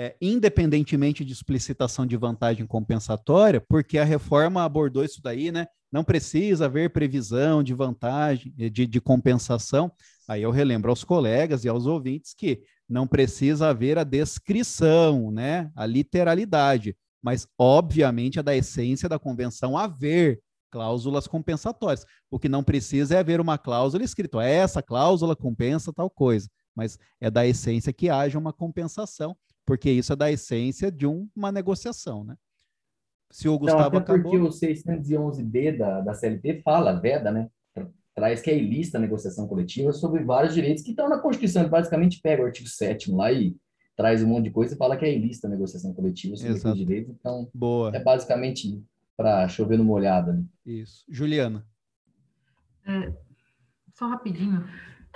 é, 0.00 0.14
independentemente 0.22 1.24
de 1.24 1.32
explicitação 1.32 2.06
de 2.06 2.16
vantagem 2.16 2.64
compensatória, 2.64 3.60
porque 3.60 3.98
a 3.98 4.04
reforma 4.04 4.62
abordou 4.62 5.04
isso 5.04 5.20
daí, 5.20 5.50
né? 5.50 5.66
Não 5.90 6.04
precisa 6.04 6.66
haver 6.66 6.90
previsão 6.90 7.64
de 7.64 7.74
vantagem, 7.74 8.54
de, 8.56 8.86
de 8.86 9.00
compensação. 9.00 9.90
Aí 10.28 10.40
eu 10.40 10.52
relembro 10.52 10.88
aos 10.88 11.02
colegas 11.02 11.64
e 11.64 11.68
aos 11.68 11.84
ouvintes 11.84 12.32
que 12.32 12.62
não 12.88 13.08
precisa 13.08 13.70
haver 13.70 13.98
a 13.98 14.04
descrição, 14.04 15.32
né? 15.32 15.68
A 15.74 15.84
literalidade, 15.84 16.96
mas 17.20 17.48
obviamente 17.58 18.38
é 18.38 18.42
da 18.42 18.54
essência 18.54 19.08
da 19.08 19.18
convenção 19.18 19.76
haver 19.76 20.40
cláusulas 20.70 21.26
compensatórias. 21.26 22.06
O 22.30 22.38
que 22.38 22.48
não 22.48 22.62
precisa 22.62 23.16
é 23.16 23.18
haver 23.18 23.40
uma 23.40 23.58
cláusula 23.58 24.04
escrita, 24.04 24.44
essa 24.44 24.80
cláusula 24.80 25.34
compensa 25.34 25.92
tal 25.92 26.08
coisa, 26.08 26.48
mas 26.72 26.96
é 27.20 27.28
da 27.28 27.44
essência 27.44 27.92
que 27.92 28.08
haja 28.08 28.38
uma 28.38 28.52
compensação 28.52 29.36
porque 29.68 29.90
isso 29.90 30.14
é 30.14 30.16
da 30.16 30.32
essência 30.32 30.90
de 30.90 31.06
um, 31.06 31.28
uma 31.36 31.52
negociação, 31.52 32.24
né? 32.24 32.38
Se 33.30 33.50
o 33.50 33.58
Gustavo 33.58 33.80
Não, 33.82 33.86
até 33.88 33.98
acabou... 33.98 34.22
porque 34.22 34.38
o 34.38 34.48
611B 34.48 35.76
da, 35.76 36.00
da 36.00 36.14
CLT 36.14 36.62
fala, 36.62 36.98
veda, 36.98 37.30
né? 37.30 37.50
Traz 38.14 38.40
que 38.40 38.50
é 38.50 38.56
ilícita 38.56 38.96
a 38.96 39.00
negociação 39.00 39.46
coletiva 39.46 39.92
sobre 39.92 40.24
vários 40.24 40.54
direitos 40.54 40.82
que 40.82 40.92
estão 40.92 41.06
na 41.06 41.18
Constituição. 41.18 41.60
Ele 41.60 41.70
basicamente 41.70 42.18
pega 42.22 42.42
o 42.42 42.46
artigo 42.46 42.66
7 42.66 43.12
lá 43.12 43.30
e 43.30 43.54
traz 43.94 44.22
um 44.22 44.28
monte 44.28 44.44
de 44.44 44.52
coisa 44.52 44.74
e 44.74 44.78
fala 44.78 44.96
que 44.96 45.04
é 45.04 45.14
ilícita 45.14 45.46
a 45.46 45.50
negociação 45.50 45.92
coletiva 45.92 46.34
sobre 46.34 46.54
Exato. 46.54 46.68
esses 46.74 46.86
direitos. 46.86 47.14
Então, 47.14 47.50
Boa. 47.52 47.94
é 47.94 48.02
basicamente 48.02 48.82
para 49.18 49.46
chover 49.48 49.76
no 49.76 49.84
molhado. 49.84 50.32
Né? 50.32 50.44
Isso. 50.64 51.04
Juliana. 51.10 51.66
É, 52.86 53.12
só 53.92 54.08
rapidinho. 54.08 54.66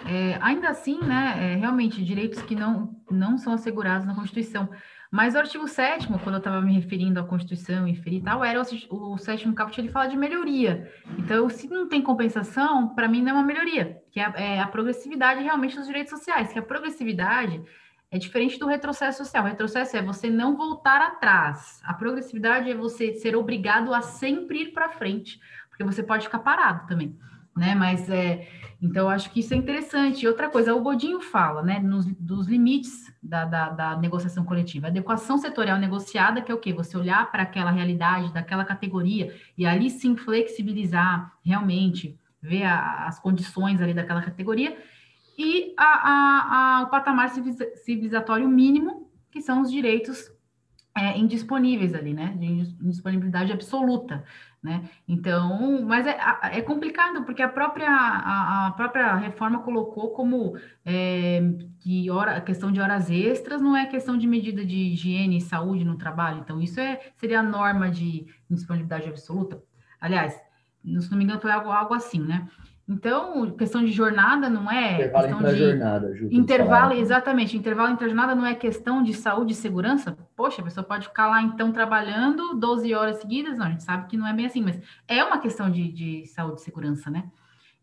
É, 0.07 0.39
ainda 0.41 0.69
assim, 0.69 0.99
né, 1.01 1.35
é, 1.39 1.57
realmente, 1.57 2.05
direitos 2.05 2.43
que 2.43 2.55
não, 2.55 2.97
não 3.11 3.39
são 3.39 3.53
assegurados 3.53 4.07
na 4.07 4.15
Constituição. 4.15 4.69
Mas 5.11 5.35
o 5.35 5.39
artigo 5.39 5.69
7 5.69 6.09
quando 6.09 6.37
eu 6.37 6.39
estava 6.39 6.63
me 6.63 6.73
referindo 6.73 7.21
à 7.21 7.23
Constituição 7.23 7.87
e 7.87 8.21
tal, 8.23 8.43
era 8.43 8.63
o, 8.91 9.13
o 9.13 9.19
sétimo 9.19 9.55
caput, 9.55 9.79
ele 9.79 9.91
fala 9.91 10.09
de 10.09 10.17
melhoria. 10.17 10.91
Então, 11.19 11.49
se 11.51 11.69
não 11.69 11.87
tem 11.87 12.01
compensação, 12.01 12.95
para 12.95 13.07
mim 13.07 13.21
não 13.21 13.33
é 13.33 13.35
uma 13.35 13.45
melhoria, 13.45 14.01
que 14.11 14.19
é, 14.19 14.33
é, 14.37 14.61
a 14.61 14.67
progressividade 14.67 15.43
realmente 15.43 15.77
dos 15.77 15.87
direitos 15.87 16.11
sociais, 16.11 16.51
que 16.51 16.59
a 16.59 16.63
progressividade 16.63 17.63
é 18.11 18.19
diferente 18.19 18.59
do 18.59 18.67
retrocesso 18.67 19.25
social. 19.25 19.45
O 19.45 19.49
retrocesso 19.49 19.97
é 19.97 20.03
você 20.03 20.31
não 20.31 20.57
voltar 20.57 21.03
atrás. 21.03 21.81
A 21.85 21.93
progressividade 21.93 22.71
é 22.71 22.75
você 22.75 23.13
ser 23.15 23.37
obrigado 23.37 23.93
a 23.93 24.01
sempre 24.01 24.63
ir 24.63 24.73
para 24.73 24.89
frente, 24.89 25.39
porque 25.69 25.85
você 25.85 26.03
pode 26.03 26.25
ficar 26.25 26.39
parado 26.39 26.87
também, 26.87 27.15
né? 27.55 27.75
Mas 27.75 28.09
é 28.09 28.49
então, 28.83 29.09
acho 29.09 29.31
que 29.31 29.39
isso 29.39 29.55
é 29.55 29.57
interessante. 29.57 30.25
E 30.25 30.29
outra 30.29 30.51
coisa, 30.51 30.75
o 30.75 30.83
Godinho 30.83 31.21
fala, 31.21 31.63
né, 31.63 31.79
nos, 31.79 32.05
dos 32.17 32.49
limites 32.49 33.15
da, 33.23 33.45
da, 33.45 33.69
da, 33.69 33.97
negociação 33.97 34.45
coletiva. 34.45 34.89
Adequação 34.89 35.39
setorial 35.39 35.79
negociada, 35.79 36.43
que 36.43 36.51
é 36.51 36.55
o 36.55 36.59
quê? 36.59 36.73
Você 36.73 36.97
olhar 36.97 37.31
para 37.31 37.45
aquela 37.45 37.71
realidade, 37.71 38.33
daquela 38.33 38.65
categoria, 38.65 39.33
e 39.57 39.65
ali 39.65 39.89
sim 39.89 40.17
flexibilizar 40.17 41.33
realmente, 41.45 42.19
ver 42.43 42.65
a, 42.65 43.07
as 43.07 43.21
condições 43.21 43.81
ali 43.81 43.95
daquela 43.95 44.21
categoria, 44.21 44.77
e 45.39 45.73
a, 45.79 46.81
a, 46.81 46.83
o 46.83 46.91
patamar 46.91 47.31
civilizatório 47.85 48.49
mínimo, 48.49 49.09
que 49.31 49.41
são 49.41 49.63
os 49.63 49.71
direitos 49.71 50.29
é, 50.97 51.17
indisponíveis 51.17 51.95
ali, 51.95 52.13
né? 52.13 52.35
De 52.37 52.47
indisponibilidade 52.47 53.53
absoluta 53.53 54.25
né? 54.63 54.89
Então, 55.09 55.83
mas 55.83 56.07
é, 56.07 56.17
é 56.53 56.63
complicado 56.63 57.25
porque 57.25 57.43
a 57.43 57.49
própria, 57.49 57.91
a, 57.91 58.69
a 58.69 58.71
própria 58.71 59.17
reforma 59.17 59.61
colocou 59.63 60.11
como 60.11 60.57
é, 60.85 61.41
que 61.81 62.09
hora, 62.11 62.37
a 62.37 62.41
questão 62.41 62.71
de 62.71 62.81
horas 62.81 63.11
extras 63.11 63.61
não 63.61 63.77
é 63.77 63.87
questão 63.87 64.17
de 64.17 64.27
medida 64.27 64.65
de 64.65 64.93
higiene 64.93 65.39
e 65.39 65.41
saúde 65.41 65.85
no 65.85 65.99
trabalho. 65.99 66.41
Então, 66.41 66.61
isso 66.61 66.79
é, 66.79 67.01
seria 67.17 67.41
a 67.41 67.43
norma 67.43 67.91
de 67.91 68.27
disponibilidade 68.49 69.09
absoluta. 69.09 69.61
Aliás, 70.01 70.33
se 70.85 71.11
não 71.11 71.19
me 71.19 71.25
engano, 71.25 71.41
foi 71.41 71.51
algo, 71.51 71.71
algo 71.71 71.95
assim, 71.95 72.21
né? 72.21 72.49
Então, 72.93 73.51
questão 73.53 73.83
de 73.83 73.91
jornada 73.91 74.51
não 74.51 74.71
é. 74.71 74.97
Intervalo 74.97 75.29
questão 75.29 75.53
de 75.53 75.59
jornada, 75.59 76.15
Ju, 76.15 76.29
Intervalo, 76.31 76.93
exatamente. 76.93 77.57
Intervalo 77.57 77.91
entre 77.91 78.07
jornada 78.07 78.35
não 78.35 78.45
é 78.45 78.55
questão 78.55 79.03
de 79.03 79.15
saúde 79.15 79.53
e 79.53 79.57
segurança. 79.57 80.17
Poxa, 80.37 80.61
a 80.61 80.65
pessoa 80.65 80.85
pode 80.85 81.09
ficar 81.09 81.27
lá 81.29 81.41
então 81.41 81.73
trabalhando 81.73 82.55
12 82.55 82.95
horas 82.95 83.17
seguidas. 83.17 83.57
Não, 83.57 83.67
a 83.67 83.71
gente 83.71 83.83
sabe 83.83 84.09
que 84.09 84.17
não 84.17 84.27
é 84.27 84.35
bem 84.35 84.45
assim, 84.45 84.63
mas 84.63 84.79
é 85.09 85.25
uma 85.25 85.39
questão 85.39 85.71
de, 85.71 85.91
de 85.91 86.27
saúde 86.27 86.61
e 86.61 86.65
segurança, 86.65 87.11
né? 87.11 87.25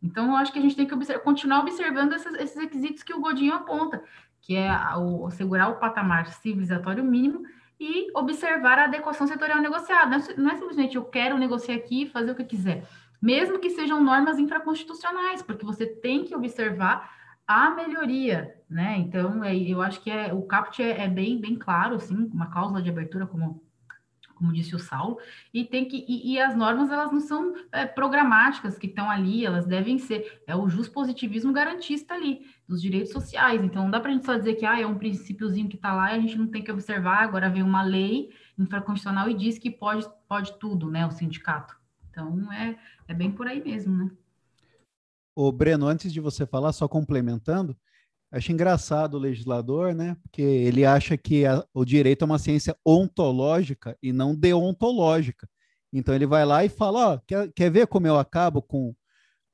Então, 0.02 0.28
eu 0.28 0.36
acho 0.36 0.54
que 0.54 0.60
a 0.60 0.62
gente 0.62 0.76
tem 0.76 0.86
que 0.86 0.94
observar, 0.94 1.24
continuar 1.24 1.60
observando 1.62 2.14
esses, 2.14 2.34
esses, 2.36 2.56
requisitos 2.56 3.02
que 3.02 3.14
o 3.14 3.20
Godinho 3.20 3.56
aponta, 3.56 4.04
que 4.42 4.56
é 4.56 4.72
o, 4.96 5.26
assegurar 5.26 5.72
o 5.72 5.78
patamar 5.78 6.28
civilizatório 6.28 7.04
mínimo 7.04 7.44
e 7.80 8.08
observar 8.16 8.78
a 8.78 8.84
adequação 8.84 9.26
setorial 9.26 9.60
negociada. 9.60 10.18
Não 10.18 10.18
é, 10.18 10.38
não 10.38 10.52
é 10.52 10.56
simplesmente 10.56 10.96
eu 10.96 11.04
quero 11.04 11.38
negociar 11.38 11.76
aqui 11.76 12.04
e 12.04 12.08
fazer 12.08 12.32
o 12.32 12.36
que 12.36 12.44
quiser 12.44 12.84
mesmo 13.22 13.60
que 13.60 13.70
sejam 13.70 14.04
normas 14.04 14.40
infraconstitucionais, 14.40 15.42
porque 15.42 15.66
você 15.66 15.86
tem 15.86 16.24
que 16.24 16.36
observar 16.36 17.20
a 17.50 17.72
melhoria, 17.72 18.56
né? 18.70 18.96
Então, 19.00 19.44
é, 19.44 19.58
eu 19.58 19.82
acho 19.82 20.02
que 20.02 20.12
é, 20.12 20.32
o 20.32 20.44
caput 20.44 20.84
é, 20.84 21.06
é, 21.06 21.08
bem, 21.08 21.42
bem 21.42 21.56
claro, 21.56 21.96
assim, 21.96 22.30
uma 22.32 22.46
cláusula 22.46 22.80
de 22.80 22.92
abertura, 22.92 23.26
como, 23.26 23.64
como 24.36 24.54
disse 24.54 24.76
o 24.76 24.80
Saulo, 24.80 25.18
e 25.52 25.66
tem 25.66 25.86
que 25.86 26.06
e, 26.08 26.34
e 26.34 26.40
as 26.40 26.56
normas 26.56 26.92
elas 26.92 27.12
não 27.12 27.20
são 27.20 27.56
é, 27.72 27.88
programáticas 27.88 28.78
que 28.78 28.86
estão 28.86 29.10
ali, 29.10 29.44
elas 29.44 29.66
devem 29.66 29.98
ser 29.98 30.44
é 30.46 30.56
o 30.56 30.68
positivismo 30.94 31.52
garantista 31.52 32.14
ali 32.14 32.42
dos 32.68 32.80
direitos 32.80 33.12
sociais. 33.12 33.64
Então, 33.64 33.82
não 33.82 33.90
dá 33.90 34.00
para 34.00 34.12
a 34.12 34.14
gente 34.14 34.28
só 34.28 34.38
dizer 34.38 34.54
que 34.54 34.66
ah, 34.66 34.80
é 34.80 34.86
um 34.86 35.00
princípiozinho 35.00 35.68
que 35.68 35.76
está 35.76 35.92
lá 35.92 36.14
e 36.14 36.18
a 36.18 36.22
gente 36.22 36.38
não 36.38 36.48
tem 36.48 36.62
que 36.62 36.72
observar. 36.72 37.24
Agora 37.24 37.50
vem 37.50 37.64
uma 37.64 37.82
lei 37.82 38.30
infraconstitucional 38.60 39.28
e 39.28 39.34
diz 39.34 39.58
que 39.58 39.72
pode 39.72 40.08
pode 40.28 40.54
tudo, 40.60 40.92
né? 40.92 41.04
O 41.08 41.12
sindicato. 41.12 41.76
Então, 42.12 42.52
é, 42.52 42.78
é 43.10 43.14
bem 43.14 43.32
por 43.32 43.48
aí 43.48 43.62
mesmo, 43.62 43.98
né? 43.98 44.12
O 45.36 45.52
Breno, 45.52 45.88
antes 45.88 46.14
de 46.14 46.20
você 46.20 46.46
falar, 46.46 46.72
só 46.72 46.88
complementando, 46.88 47.76
acho 48.32 48.52
engraçado 48.52 49.16
o 49.16 49.20
legislador, 49.20 49.96
né? 49.96 50.16
Porque 50.22 50.42
ele 50.42 50.86
acha 50.86 51.18
que 51.18 51.46
a, 51.46 51.66
o 51.74 51.84
direito 51.84 52.22
é 52.22 52.26
uma 52.26 52.38
ciência 52.38 52.78
ontológica 52.86 53.98
e 54.02 54.14
não 54.14 54.36
deontológica. 54.36 55.50
Então 55.92 56.14
ele 56.14 56.28
vai 56.28 56.46
lá 56.46 56.64
e 56.64 56.70
fala: 56.70 57.14
ó, 57.14 57.20
quer, 57.26 57.52
quer 57.54 57.72
ver 57.72 57.88
como 57.88 58.06
eu 58.06 58.20
acabo 58.20 58.62
com, 58.62 58.94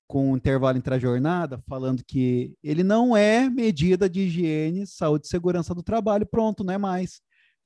com 0.06 0.34
o 0.34 0.38
intervalo 0.38 0.78
entre 0.78 0.94
a 0.94 1.00
jornada? 1.00 1.64
Falando 1.66 2.04
que 2.06 2.58
ele 2.62 2.84
não 2.84 3.16
é 3.16 3.50
medida 3.50 4.10
de 4.10 4.22
higiene, 4.22 4.86
saúde 4.86 5.28
e 5.28 5.30
segurança 5.30 5.74
do 5.74 5.82
trabalho, 5.82 6.26
pronto, 6.26 6.62
não 6.62 6.74
é 6.74 6.78
mais. 6.78 7.22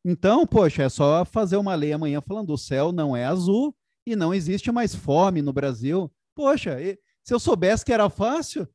Então, 0.05 0.45
poxa, 0.45 0.83
é 0.83 0.89
só 0.89 1.25
fazer 1.25 1.57
uma 1.57 1.73
lei 1.73 1.93
amanhã 1.93 2.21
falando: 2.21 2.53
o 2.53 2.57
céu 2.57 2.91
não 2.91 3.15
é 3.15 3.25
azul, 3.25 3.75
e 4.11 4.15
não 4.15 4.33
existe 4.33 4.71
mais 4.71 4.95
fome 4.95 5.41
no 5.41 5.53
Brasil. 5.53 6.11
Poxa, 6.35 6.77
se 7.23 7.33
eu 7.33 7.39
soubesse 7.39 7.85
que 7.85 7.93
era 7.93 8.09
fácil, 8.09 8.67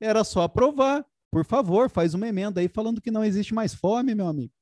era 0.00 0.24
só 0.24 0.42
aprovar. 0.42 1.04
Por 1.30 1.44
favor, 1.44 1.88
faz 1.88 2.14
uma 2.14 2.26
emenda 2.26 2.60
aí 2.60 2.68
falando 2.68 3.00
que 3.00 3.10
não 3.10 3.24
existe 3.24 3.54
mais 3.54 3.74
fome, 3.74 4.14
meu 4.14 4.26
amigo. 4.26 4.52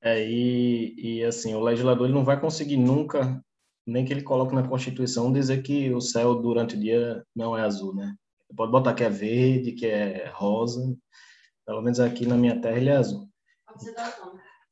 É, 0.00 0.26
e, 0.26 0.94
e 0.96 1.24
assim, 1.24 1.54
o 1.54 1.60
legislador 1.60 2.06
ele 2.06 2.14
não 2.14 2.24
vai 2.24 2.40
conseguir 2.40 2.76
nunca, 2.76 3.42
nem 3.86 4.04
que 4.04 4.12
ele 4.12 4.22
coloque 4.22 4.54
na 4.54 4.66
Constituição, 4.66 5.32
dizer 5.32 5.62
que 5.62 5.92
o 5.92 6.00
céu 6.00 6.34
durante 6.34 6.76
o 6.76 6.80
dia 6.80 7.24
não 7.34 7.56
é 7.56 7.62
azul, 7.62 7.94
né? 7.94 8.14
Pode 8.56 8.70
botar 8.70 8.94
que 8.94 9.02
é 9.02 9.10
verde, 9.10 9.72
que 9.72 9.86
é 9.86 10.30
rosa, 10.32 10.96
pelo 11.66 11.82
menos 11.82 11.98
aqui 11.98 12.24
na 12.26 12.36
minha 12.36 12.60
terra 12.60 12.76
ele 12.76 12.88
é 12.88 12.96
azul. 12.96 13.28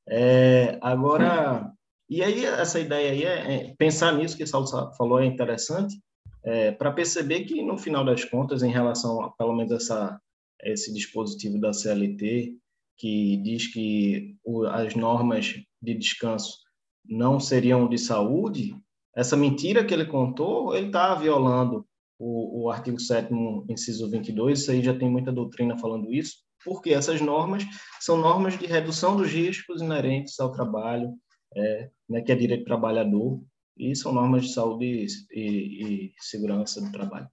É, 0.07 0.79
agora, 0.81 1.73
e 2.09 2.23
aí, 2.23 2.45
essa 2.45 2.79
ideia 2.79 3.13
aí 3.13 3.25
é, 3.25 3.55
é 3.55 3.75
pensar 3.77 4.13
nisso 4.13 4.37
que 4.37 4.43
o 4.43 4.47
Saulo 4.47 4.93
falou 4.97 5.21
é 5.21 5.27
interessante, 5.27 5.97
é, 6.45 6.73
para 6.73 6.93
perceber 6.93 7.45
que, 7.45 7.63
no 7.63 7.79
final 7.79 8.05
das 8.05 8.25
contas, 8.25 8.63
em 8.63 8.71
relação 8.71 9.23
a, 9.23 9.31
pelo 9.31 9.55
menos, 9.57 9.73
essa, 9.73 10.21
esse 10.63 10.93
dispositivo 10.93 11.59
da 11.59 11.73
CLT, 11.73 12.57
que 12.97 13.37
diz 13.39 13.73
que 13.73 14.37
o, 14.45 14.65
as 14.67 14.95
normas 14.95 15.55
de 15.83 15.95
descanso 15.95 16.59
não 17.05 17.41
seriam 17.41 17.89
de 17.89 17.99
saúde, 17.99 18.77
essa 19.17 19.37
mentira 19.37 19.85
que 19.85 19.95
ele 19.95 20.07
contou, 20.07 20.75
ele 20.75 20.87
está 20.87 21.15
violando 21.15 21.87
o, 22.19 22.65
o 22.65 22.71
artigo 22.71 22.99
7 22.99 23.33
inciso 23.69 24.11
22, 24.11 24.61
isso 24.61 24.71
aí 24.71 24.83
já 24.83 24.97
tem 24.97 25.11
muita 25.11 25.33
doutrina 25.33 25.77
falando 25.79 26.13
isso, 26.13 26.39
porque 26.65 26.91
essas 26.91 27.21
normas 27.21 27.65
são 28.01 28.17
normas 28.17 28.59
de 28.59 28.67
redução 28.67 29.17
dos 29.17 29.31
riscos 29.31 29.83
inerentes 29.83 30.39
ao 30.41 30.51
trabalho, 30.51 31.13
é, 31.57 31.91
né, 32.09 32.21
que 32.23 32.33
é 32.33 32.35
direito 32.35 32.61
do 32.61 32.67
trabalhador, 32.67 33.43
e 33.77 33.95
são 33.97 34.13
normas 34.13 34.47
de 34.47 34.53
saúde 34.53 34.85
e, 34.85 35.07
e, 35.33 36.07
e 36.07 36.13
segurança 36.21 36.81
do 36.81 36.93
trabalho. 36.93 37.29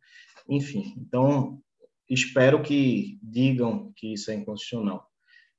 Enfim, 0.49 0.95
então, 0.97 1.61
espero 2.09 2.61
que 2.61 3.19
digam 3.21 3.91
que 3.95 4.13
isso 4.13 4.31
é 4.31 4.35
inconstitucional. 4.35 5.07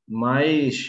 Mas 0.09 0.87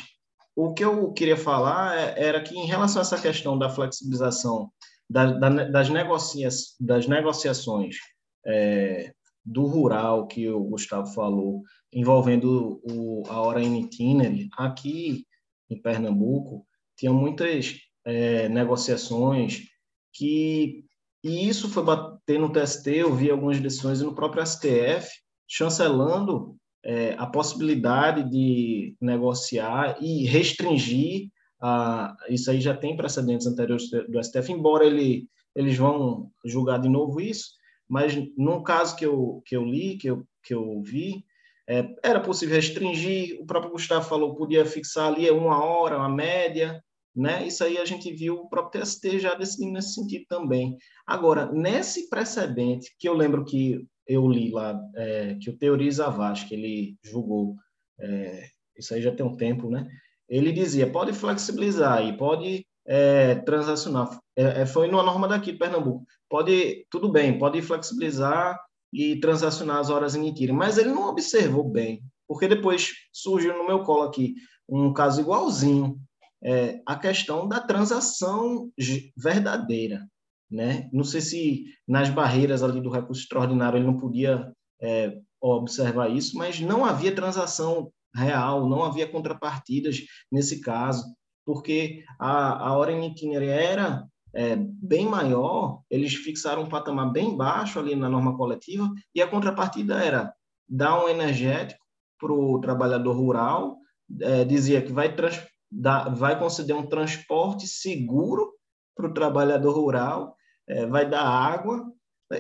o 0.55 0.73
que 0.73 0.83
eu 0.83 1.11
queria 1.13 1.37
falar 1.37 1.97
é, 1.97 2.25
era 2.27 2.41
que, 2.41 2.55
em 2.55 2.65
relação 2.65 3.01
a 3.01 3.05
essa 3.05 3.21
questão 3.21 3.57
da 3.57 3.69
flexibilização 3.69 4.71
da, 5.09 5.31
da, 5.31 5.49
das, 5.49 5.89
negocia 5.89 6.49
das 6.79 7.07
negociações 7.07 7.97
é, 8.45 9.13
do 9.45 9.65
rural 9.65 10.27
que 10.27 10.49
o 10.49 10.63
Gustavo 10.63 11.07
falou, 11.13 11.61
envolvendo 11.91 12.81
o, 12.83 13.23
a 13.27 13.41
hora 13.41 13.61
in 13.61 13.81
itinere, 13.81 14.49
aqui 14.57 15.25
em 15.69 15.81
Pernambuco, 15.81 16.65
tinha 16.97 17.11
muitas 17.11 17.79
é, 18.05 18.49
negociações 18.49 19.67
que 20.13 20.83
e 21.23 21.47
isso 21.47 21.69
foi 21.69 21.83
bater 21.83 22.37
no 22.37 22.51
TST, 22.51 22.87
eu 22.87 23.15
vi 23.15 23.31
algumas 23.31 23.57
decisões 23.59 24.01
no 24.01 24.13
próprio 24.13 24.45
STF 24.45 25.09
chancelando 25.47 26.57
é, 26.83 27.15
a 27.17 27.25
possibilidade 27.25 28.29
de 28.29 28.93
negociar 28.99 29.97
e 30.01 30.25
restringir 30.25 31.29
a, 31.61 32.13
isso 32.27 32.51
aí 32.51 32.59
já 32.59 32.75
tem 32.75 32.97
precedentes 32.97 33.47
anteriores 33.47 33.89
do 33.89 34.21
STF, 34.21 34.51
embora 34.51 34.85
ele, 34.85 35.29
eles 35.55 35.77
vão 35.77 36.29
julgar 36.43 36.77
de 36.77 36.89
novo 36.89 37.21
isso, 37.21 37.51
mas 37.87 38.13
no 38.37 38.61
caso 38.61 38.97
que 38.97 39.05
eu, 39.05 39.41
que 39.45 39.55
eu 39.55 39.63
li, 39.63 39.95
que 39.95 40.09
eu, 40.09 40.27
que 40.43 40.53
eu 40.53 40.81
vi, 40.81 41.23
é, 41.65 41.87
era 42.03 42.19
possível 42.19 42.55
restringir, 42.55 43.39
o 43.41 43.45
próprio 43.45 43.71
Gustavo 43.71 44.05
falou, 44.05 44.35
podia 44.35 44.65
fixar 44.65 45.07
ali 45.07 45.31
uma 45.31 45.63
hora, 45.63 45.97
uma 45.97 46.09
média, 46.09 46.83
né? 47.15 47.45
Isso 47.47 47.63
aí 47.63 47.77
a 47.77 47.85
gente 47.85 48.11
viu 48.13 48.35
o 48.35 48.49
próprio 48.49 48.81
TST 48.81 49.19
já 49.19 49.35
decidindo 49.35 49.73
nesse 49.73 49.93
sentido 49.93 50.25
também. 50.27 50.77
Agora, 51.05 51.51
nesse 51.51 52.09
precedente, 52.09 52.93
que 52.97 53.07
eu 53.07 53.13
lembro 53.13 53.45
que 53.45 53.85
eu 54.07 54.27
li 54.27 54.51
lá, 54.51 54.79
é, 54.95 55.35
que 55.35 55.49
o 55.49 55.57
Teori 55.57 55.89
Zavascki, 55.91 56.53
ele 56.53 56.97
julgou, 57.03 57.55
é, 57.99 58.47
isso 58.77 58.93
aí 58.93 59.01
já 59.01 59.11
tem 59.13 59.25
um 59.25 59.37
tempo, 59.37 59.69
né? 59.69 59.87
Ele 60.27 60.51
dizia, 60.51 60.89
pode 60.89 61.13
flexibilizar 61.13 62.05
e 62.05 62.17
pode 62.17 62.65
é, 62.85 63.35
transacionar. 63.35 64.19
É, 64.35 64.61
é, 64.61 64.65
foi 64.65 64.87
numa 64.87 65.03
norma 65.03 65.27
daqui 65.27 65.51
de 65.51 65.57
Pernambuco. 65.57 66.05
Pode, 66.29 66.85
tudo 66.89 67.11
bem, 67.11 67.37
pode 67.37 67.61
flexibilizar 67.61 68.59
e 68.91 69.19
transacionar 69.19 69.77
as 69.77 69.89
horas 69.89 70.15
em 70.15 70.33
mas 70.53 70.77
ele 70.77 70.89
não 70.89 71.09
observou 71.09 71.67
bem, 71.67 72.03
porque 72.27 72.47
depois 72.47 72.91
surgiu 73.11 73.57
no 73.57 73.65
meu 73.65 73.83
colo 73.83 74.03
aqui 74.03 74.35
um 74.69 74.93
caso 74.93 75.21
igualzinho, 75.21 75.99
é, 76.43 76.81
a 76.85 76.95
questão 76.95 77.47
da 77.47 77.59
transação 77.59 78.69
verdadeira. 79.17 80.05
Né? 80.51 80.89
Não 80.91 81.03
sei 81.03 81.21
se 81.21 81.65
nas 81.87 82.09
barreiras 82.09 82.61
ali 82.61 82.79
do 82.79 82.89
recurso 82.89 83.21
extraordinário 83.21 83.77
ele 83.77 83.85
não 83.85 83.97
podia 83.97 84.51
é, 84.81 85.17
observar 85.41 86.09
isso, 86.09 86.37
mas 86.37 86.59
não 86.59 86.85
havia 86.85 87.15
transação 87.15 87.91
real, 88.15 88.69
não 88.69 88.83
havia 88.83 89.07
contrapartidas 89.07 90.01
nesse 90.31 90.61
caso, 90.61 91.03
porque 91.45 92.03
a, 92.19 92.67
a 92.67 92.77
hora 92.77 92.91
em 92.91 93.07
itinerário 93.07 93.49
era 93.49 94.07
é, 94.33 94.55
bem 94.55 95.07
maior, 95.07 95.81
eles 95.89 96.13
fixaram 96.15 96.63
um 96.63 96.69
patamar 96.69 97.11
bem 97.11 97.35
baixo 97.35 97.79
ali 97.79 97.95
na 97.95 98.09
norma 98.09 98.37
coletiva, 98.37 98.89
e 99.13 99.21
a 99.21 99.27
contrapartida 99.27 100.03
era 100.03 100.33
dar 100.67 101.03
um 101.03 101.09
energético 101.09 101.83
para 102.19 102.31
o 102.31 102.59
trabalhador 102.59 103.15
rural, 103.15 103.77
é, 104.21 104.45
dizia 104.45 104.81
que 104.81 104.91
vai 104.91 105.15
trans, 105.15 105.39
dá, 105.73 106.09
vai 106.09 106.37
conceder 106.37 106.75
um 106.75 106.87
transporte 106.87 107.67
seguro 107.67 108.53
para 108.95 109.07
o 109.07 109.13
trabalhador 109.13 109.73
rural, 109.73 110.35
é, 110.67 110.85
vai 110.85 111.09
dar 111.09 111.23
água. 111.23 111.91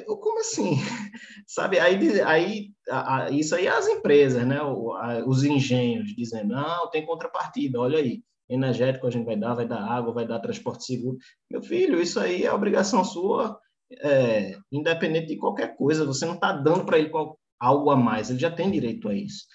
Como 0.05 0.39
assim? 0.39 0.75
Sabe, 1.47 1.79
aí, 1.79 2.21
aí 2.21 2.69
a, 2.89 3.25
a, 3.25 3.31
isso 3.31 3.55
aí 3.55 3.67
é 3.67 3.69
as 3.69 3.87
empresas, 3.87 4.45
né? 4.45 4.61
O, 4.61 4.93
a, 4.93 5.23
os 5.25 5.43
engenhos 5.43 6.15
dizendo, 6.15 6.53
não, 6.53 6.89
tem 6.89 7.05
contrapartida, 7.05 7.79
olha 7.79 7.99
aí, 7.99 8.23
energético 8.49 9.07
a 9.07 9.11
gente 9.11 9.25
vai 9.25 9.37
dar, 9.37 9.53
vai 9.53 9.67
dar 9.67 9.83
água, 9.83 10.13
vai 10.13 10.27
dar 10.27 10.39
transporte 10.39 10.85
seguro. 10.85 11.17
Meu 11.49 11.61
filho, 11.61 12.01
isso 12.01 12.19
aí 12.19 12.43
é 12.43 12.53
obrigação 12.53 13.03
sua, 13.03 13.59
é, 14.01 14.57
independente 14.71 15.27
de 15.27 15.37
qualquer 15.37 15.75
coisa, 15.75 16.05
você 16.05 16.25
não 16.25 16.35
está 16.35 16.51
dando 16.51 16.85
para 16.85 16.97
ele 16.97 17.11
algo 17.59 17.89
a 17.91 17.95
mais, 17.95 18.29
ele 18.29 18.39
já 18.39 18.51
tem 18.51 18.71
direito 18.71 19.07
a 19.09 19.13
isso. 19.15 19.45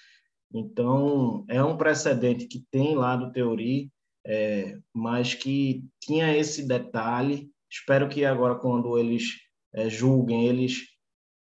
Então, 0.53 1.45
é 1.47 1.63
um 1.63 1.77
precedente 1.77 2.47
que 2.47 2.65
tem 2.71 2.95
lá 2.95 3.15
do 3.15 3.31
Teori, 3.31 3.91
é, 4.25 4.77
mas 4.93 5.33
que 5.33 5.83
tinha 6.01 6.35
esse 6.35 6.67
detalhe. 6.67 7.49
Espero 7.69 8.09
que 8.09 8.25
agora, 8.25 8.55
quando 8.55 8.97
eles 8.97 9.35
é, 9.73 9.89
julguem, 9.89 10.47
eles 10.47 10.87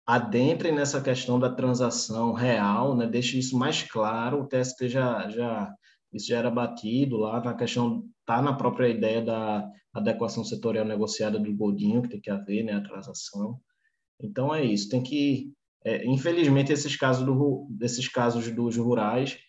adentrem 0.06 0.74
nessa 0.74 1.02
questão 1.02 1.40
da 1.40 1.54
transação 1.54 2.34
real, 2.34 2.96
né? 2.96 3.08
deixe 3.08 3.38
isso 3.38 3.58
mais 3.58 3.84
claro. 3.84 4.42
O 4.42 4.48
TST 4.48 4.90
já, 4.90 5.30
já, 5.30 5.74
isso 6.14 6.28
já 6.28 6.38
era 6.38 6.52
batido 6.52 7.18
lá 7.18 7.42
na 7.42 7.54
questão, 7.54 8.06
está 8.22 8.42
na 8.42 8.54
própria 8.54 8.88
ideia 8.90 9.22
da 9.22 9.70
adequação 9.94 10.44
setorial 10.44 10.86
negociada 10.86 11.40
do 11.40 11.56
Godinho, 11.56 12.02
que 12.02 12.10
tem 12.10 12.22
que 12.22 12.30
haver 12.30 12.64
né? 12.64 12.74
a 12.74 12.82
transação. 12.82 13.60
Então, 14.20 14.54
é 14.54 14.64
isso, 14.64 14.90
tem 14.90 15.02
que 15.02 15.52
é, 15.88 16.06
infelizmente, 16.06 16.74
esses 16.74 16.98
casos, 16.98 17.26
do, 17.26 17.66
casos 18.14 18.52
dos 18.52 18.76
rurais, 18.76 19.40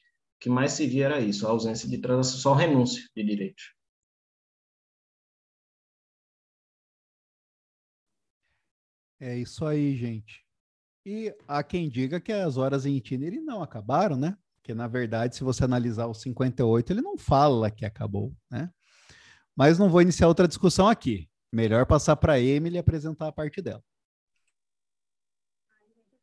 que 0.40 0.48
mais 0.48 0.70
se 0.72 0.86
via 0.86 1.06
era 1.06 1.20
isso, 1.20 1.44
a 1.44 1.50
ausência 1.50 1.88
de 1.88 1.98
transação, 1.98 2.38
só 2.38 2.54
renúncia 2.54 3.02
de 3.16 3.24
direitos. 3.24 3.74
É 9.20 9.36
isso 9.36 9.66
aí, 9.66 9.96
gente. 9.96 10.44
E 11.04 11.34
há 11.48 11.60
quem 11.64 11.88
diga 11.88 12.20
que 12.20 12.32
as 12.32 12.56
horas 12.56 12.86
em 12.86 12.94
itinerário 12.94 13.42
não 13.42 13.60
acabaram, 13.60 14.16
né? 14.16 14.38
Porque, 14.60 14.72
na 14.72 14.86
verdade, 14.86 15.34
se 15.34 15.42
você 15.42 15.64
analisar 15.64 16.06
o 16.06 16.14
58, 16.14 16.92
ele 16.92 17.00
não 17.00 17.18
fala 17.18 17.68
que 17.68 17.84
acabou, 17.84 18.32
né? 18.48 18.70
Mas 19.56 19.76
não 19.76 19.90
vou 19.90 20.02
iniciar 20.02 20.28
outra 20.28 20.46
discussão 20.46 20.86
aqui. 20.86 21.28
Melhor 21.52 21.84
passar 21.84 22.14
para 22.14 22.34
a 22.34 22.40
Emily 22.40 22.78
apresentar 22.78 23.26
a 23.26 23.32
parte 23.32 23.60
dela 23.60 23.82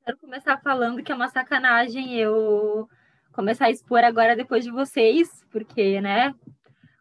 quero 0.05 0.19
começar 0.19 0.57
falando 0.61 1.01
que 1.01 1.11
é 1.11 1.15
uma 1.15 1.29
sacanagem 1.29 2.13
eu 2.15 2.87
começar 3.33 3.65
a 3.65 3.71
expor 3.71 4.03
agora 4.03 4.35
depois 4.35 4.63
de 4.63 4.69
vocês, 4.69 5.43
porque, 5.49 5.99
né, 5.99 6.33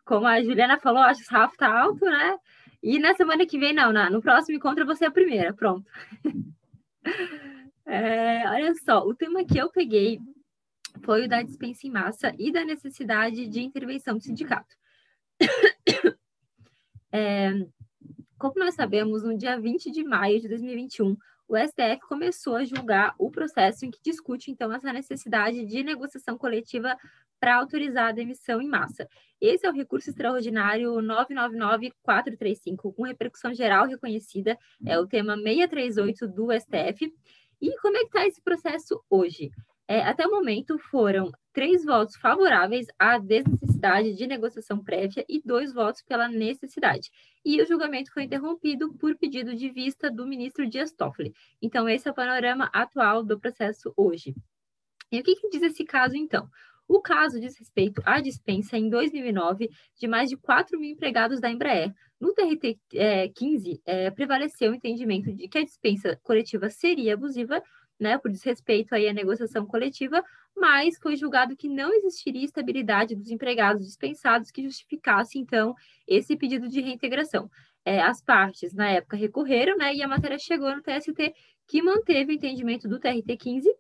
como 0.07 0.27
a 0.27 0.43
Juliana 0.43 0.81
falou, 0.81 1.03
acho 1.03 1.21
que 1.21 1.27
o 1.27 1.29
sarrafo 1.29 1.57
tá 1.57 1.81
alto, 1.83 2.03
né? 2.03 2.39
E 2.83 2.99
na 2.99 3.15
semana 3.15 3.47
que 3.47 3.59
vem, 3.59 3.75
não, 3.75 3.93
na, 3.93 4.09
no 4.09 4.23
próximo 4.23 4.57
encontro 4.57 4.87
você 4.87 5.05
é 5.05 5.09
a 5.09 5.13
primeira, 5.13 5.53
pronto. 5.53 5.87
é, 7.85 8.49
olha 8.49 8.75
só, 8.77 9.01
o 9.01 9.15
tema 9.15 9.45
que 9.45 9.59
eu 9.59 9.71
peguei 9.71 10.19
foi 11.03 11.27
o 11.27 11.29
da 11.29 11.43
dispensa 11.43 11.87
em 11.87 11.91
massa 11.91 12.35
e 12.39 12.51
da 12.51 12.65
necessidade 12.65 13.47
de 13.47 13.61
intervenção 13.61 14.17
do 14.17 14.23
sindicato. 14.23 14.75
É, 17.17 17.53
como 18.37 18.59
nós 18.59 18.75
sabemos, 18.75 19.23
no 19.23 19.39
dia 19.39 19.57
20 19.57 19.89
de 19.93 20.03
maio 20.03 20.41
de 20.41 20.49
2021, 20.49 21.17
o 21.47 21.57
STF 21.57 22.01
começou 22.09 22.57
a 22.57 22.65
julgar 22.65 23.15
o 23.19 23.31
processo 23.31 23.85
em 23.85 23.91
que 23.91 24.01
discute, 24.03 24.51
então, 24.51 24.73
essa 24.73 24.93
necessidade 24.93 25.65
de 25.67 25.83
negociação 25.83 26.39
coletiva 26.39 26.97
para 27.39 27.57
autorizar 27.57 28.09
a 28.09 28.13
demissão 28.13 28.61
em 28.63 28.69
massa. 28.69 29.09
Esse 29.41 29.67
é 29.67 29.71
o 29.71 29.75
recurso 29.75 30.09
extraordinário 30.09 31.03
999435, 31.03 32.93
com 32.95 33.03
repercussão 33.03 33.53
geral 33.53 33.87
reconhecida, 33.87 34.59
é 34.87 34.99
o 34.99 35.07
tema 35.07 35.37
638 35.37 36.29
do 36.29 36.49
STF. 36.53 37.13
E 37.61 37.77
como 37.81 37.97
é 37.97 38.01
que 38.01 38.07
está 38.07 38.27
esse 38.27 38.41
processo 38.41 39.03
hoje? 39.11 39.51
É, 39.87 40.01
até 40.01 40.27
o 40.27 40.31
momento 40.31 40.79
foram 40.79 41.31
três 41.53 41.85
votos 41.85 42.17
favoráveis 42.17 42.87
à 42.99 43.19
desnecessidade 43.19 44.15
de 44.15 44.27
negociação 44.27 44.83
prévia 44.83 45.25
e 45.29 45.43
dois 45.45 45.73
votos 45.73 46.03
pela 46.03 46.27
necessidade. 46.27 47.11
E 47.45 47.61
o 47.61 47.67
julgamento 47.67 48.13
foi 48.13 48.25
interrompido 48.25 48.95
por 48.95 49.17
pedido 49.17 49.55
de 49.55 49.71
vista 49.71 50.11
do 50.11 50.27
ministro 50.27 50.69
Dias 50.69 50.91
Toffoli. 50.91 51.35
Então, 51.61 51.89
esse 51.89 52.09
é 52.09 52.11
o 52.11 52.15
panorama 52.15 52.71
atual 52.73 53.23
do 53.23 53.39
processo 53.39 53.93
hoje. 53.97 54.35
E 55.13 55.21
o 55.21 55.23
que, 55.23 55.37
que 55.37 55.51
diz 55.51 55.63
esse 55.63 55.85
caso, 55.85 56.17
então? 56.17 56.49
O 56.89 57.01
caso 57.01 57.41
diz 57.41 57.57
respeito 57.59 58.03
à 58.05 58.21
dispensa 58.21 58.77
em 58.77 58.89
2009 58.89 59.71
de 59.99 60.07
mais 60.07 60.29
de 60.29 60.37
4 60.37 60.79
mil 60.79 60.91
empregados 60.91 61.41
da 61.41 61.51
Embraer. 61.51 61.95
No 62.21 62.33
TRT 62.35 62.79
é, 62.95 63.29
15, 63.29 63.83
é, 63.85 64.11
prevaleceu 64.11 64.73
o 64.73 64.75
entendimento 64.75 65.33
de 65.33 65.49
que 65.49 65.59
a 65.59 65.65
dispensa 65.65 66.19
coletiva 66.23 66.71
seria 66.71 67.15
abusiva, 67.15 67.63
né, 67.99 68.19
por 68.19 68.31
desrespeito 68.31 68.95
aí 68.95 69.09
à 69.09 69.13
negociação 69.13 69.67
coletiva, 69.67 70.23
mas 70.57 70.99
foi 70.99 71.17
julgado 71.17 71.57
que 71.57 71.69
não 71.69 71.93
existiria 71.93 72.45
estabilidade 72.45 73.15
dos 73.15 73.31
empregados 73.31 73.85
dispensados 73.87 74.51
que 74.51 74.63
justificasse, 74.63 75.39
então, 75.39 75.75
esse 76.07 76.37
pedido 76.37 76.69
de 76.69 76.81
reintegração. 76.81 77.51
É, 77.85 78.01
as 78.01 78.23
partes, 78.23 78.73
na 78.73 78.89
época, 78.89 79.17
recorreram, 79.17 79.77
né, 79.77 79.95
e 79.95 80.03
a 80.03 80.09
matéria 80.09 80.39
chegou 80.39 80.75
no 80.75 80.83
TST, 80.83 81.35
que 81.67 81.83
manteve 81.83 82.33
o 82.33 82.35
entendimento 82.35 82.89
do 82.89 82.99
TRT 82.99 83.37
15, 83.37 83.75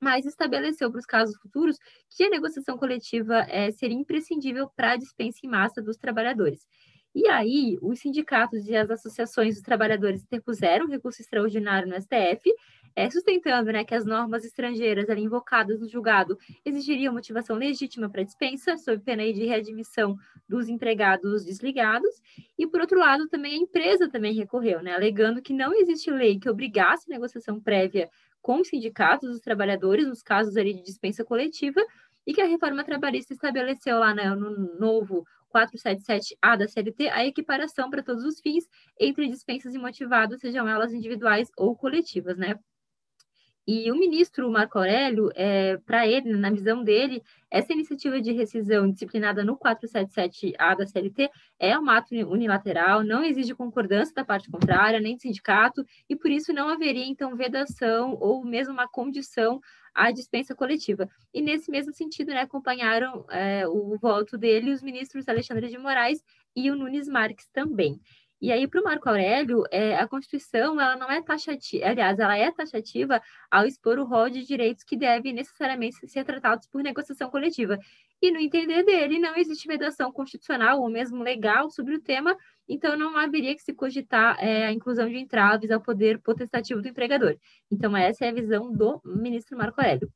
mas 0.00 0.24
estabeleceu 0.24 0.90
para 0.90 0.98
os 0.98 1.06
casos 1.06 1.36
futuros 1.36 1.76
que 2.10 2.24
a 2.24 2.30
negociação 2.30 2.78
coletiva 2.78 3.44
é, 3.48 3.70
seria 3.72 3.96
imprescindível 3.96 4.70
para 4.74 4.92
a 4.92 4.96
dispensa 4.96 5.40
em 5.44 5.48
massa 5.48 5.82
dos 5.82 5.96
trabalhadores. 5.96 6.66
E 7.14 7.26
aí, 7.28 7.78
os 7.82 7.98
sindicatos 8.00 8.68
e 8.68 8.76
as 8.76 8.90
associações 8.90 9.54
dos 9.54 9.62
trabalhadores 9.62 10.22
interpuseram 10.22 10.86
recurso 10.86 11.20
extraordinário 11.20 11.88
no 11.88 12.00
STF 12.00 12.48
é, 12.98 13.08
sustentando 13.08 13.70
né, 13.70 13.84
que 13.84 13.94
as 13.94 14.04
normas 14.04 14.44
estrangeiras 14.44 15.08
ali, 15.08 15.22
invocadas 15.22 15.78
no 15.78 15.88
julgado 15.88 16.36
exigiriam 16.64 17.12
motivação 17.12 17.54
legítima 17.54 18.10
para 18.10 18.24
dispensa, 18.24 18.76
sob 18.76 19.00
pena 19.04 19.22
de 19.32 19.46
readmissão 19.46 20.16
dos 20.48 20.68
empregados 20.68 21.44
desligados, 21.44 22.20
e 22.58 22.66
por 22.66 22.80
outro 22.80 22.98
lado 22.98 23.28
também 23.28 23.54
a 23.54 23.62
empresa 23.62 24.08
também 24.08 24.34
recorreu, 24.34 24.82
né, 24.82 24.94
alegando 24.94 25.40
que 25.40 25.52
não 25.52 25.72
existe 25.72 26.10
lei 26.10 26.40
que 26.40 26.50
obrigasse 26.50 27.08
negociação 27.08 27.60
prévia 27.60 28.10
com 28.42 28.60
os 28.60 28.66
sindicatos 28.66 29.30
dos 29.30 29.40
trabalhadores 29.40 30.08
nos 30.08 30.20
casos 30.20 30.56
ali 30.56 30.74
de 30.74 30.82
dispensa 30.82 31.24
coletiva, 31.24 31.80
e 32.26 32.34
que 32.34 32.42
a 32.42 32.46
reforma 32.46 32.82
trabalhista 32.82 33.32
estabeleceu 33.32 34.00
lá 34.00 34.12
né, 34.12 34.28
no 34.34 34.50
novo 34.76 35.24
477A 35.54 36.58
da 36.58 36.66
CLT 36.66 37.08
a 37.08 37.24
equiparação 37.24 37.88
para 37.88 38.02
todos 38.02 38.24
os 38.24 38.40
fins 38.40 38.64
entre 38.98 39.28
dispensas 39.28 39.72
imotivadas, 39.72 40.40
sejam 40.40 40.68
elas 40.68 40.92
individuais 40.92 41.48
ou 41.56 41.76
coletivas, 41.76 42.36
né? 42.36 42.58
E 43.70 43.92
o 43.92 43.96
ministro 43.96 44.50
Marco 44.50 44.78
Aurélio, 44.78 45.30
é, 45.34 45.76
para 45.76 46.06
ele, 46.06 46.34
na 46.34 46.50
visão 46.50 46.82
dele, 46.82 47.22
essa 47.50 47.70
iniciativa 47.70 48.18
de 48.18 48.32
rescisão 48.32 48.90
disciplinada 48.90 49.44
no 49.44 49.58
477A 49.58 50.74
da 50.74 50.86
CLT 50.86 51.28
é 51.58 51.78
um 51.78 51.90
ato 51.90 52.14
unilateral, 52.14 53.04
não 53.04 53.22
exige 53.22 53.54
concordância 53.54 54.14
da 54.14 54.24
parte 54.24 54.50
contrária, 54.50 54.98
nem 55.00 55.16
do 55.16 55.20
sindicato, 55.20 55.84
e 56.08 56.16
por 56.16 56.30
isso 56.30 56.50
não 56.50 56.70
haveria, 56.70 57.04
então, 57.04 57.36
vedação 57.36 58.16
ou 58.18 58.42
mesmo 58.42 58.72
uma 58.72 58.88
condição 58.88 59.60
à 59.94 60.10
dispensa 60.10 60.54
coletiva. 60.54 61.06
E 61.34 61.42
nesse 61.42 61.70
mesmo 61.70 61.92
sentido, 61.92 62.28
né, 62.28 62.40
acompanharam 62.40 63.26
é, 63.28 63.68
o 63.68 63.98
voto 63.98 64.38
dele 64.38 64.72
os 64.72 64.82
ministros 64.82 65.28
Alexandre 65.28 65.68
de 65.68 65.76
Moraes 65.76 66.24
e 66.56 66.70
o 66.70 66.74
Nunes 66.74 67.06
Marques 67.06 67.46
também. 67.52 68.00
E 68.40 68.52
aí, 68.52 68.68
para 68.68 68.80
o 68.80 68.84
Marco 68.84 69.08
Aurélio, 69.08 69.64
é, 69.70 69.96
a 69.96 70.06
Constituição 70.06 70.80
ela 70.80 70.96
não 70.96 71.10
é 71.10 71.20
taxativa, 71.22 71.86
aliás, 71.86 72.18
ela 72.20 72.36
é 72.36 72.52
taxativa 72.52 73.20
ao 73.50 73.66
expor 73.66 73.98
o 73.98 74.04
rol 74.04 74.30
de 74.30 74.44
direitos 74.44 74.84
que 74.84 74.96
devem 74.96 75.32
necessariamente 75.32 76.06
ser 76.08 76.24
tratados 76.24 76.68
por 76.68 76.82
negociação 76.82 77.30
coletiva. 77.30 77.78
E 78.22 78.30
no 78.30 78.38
entender 78.38 78.84
dele, 78.84 79.18
não 79.18 79.36
existe 79.36 79.66
vedação 79.66 80.12
constitucional 80.12 80.80
ou 80.80 80.88
mesmo 80.88 81.22
legal 81.22 81.70
sobre 81.70 81.94
o 81.94 82.00
tema, 82.00 82.36
então 82.68 82.96
não 82.96 83.16
haveria 83.16 83.54
que 83.54 83.62
se 83.62 83.72
cogitar 83.74 84.36
é, 84.40 84.66
a 84.66 84.72
inclusão 84.72 85.08
de 85.08 85.18
entraves 85.18 85.70
ao 85.70 85.80
poder 85.80 86.20
potestativo 86.20 86.80
do 86.80 86.88
empregador. 86.88 87.36
Então, 87.70 87.96
essa 87.96 88.24
é 88.24 88.28
a 88.28 88.32
visão 88.32 88.72
do 88.72 89.00
ministro 89.04 89.56
Marco 89.56 89.80
Aurélio. 89.80 90.12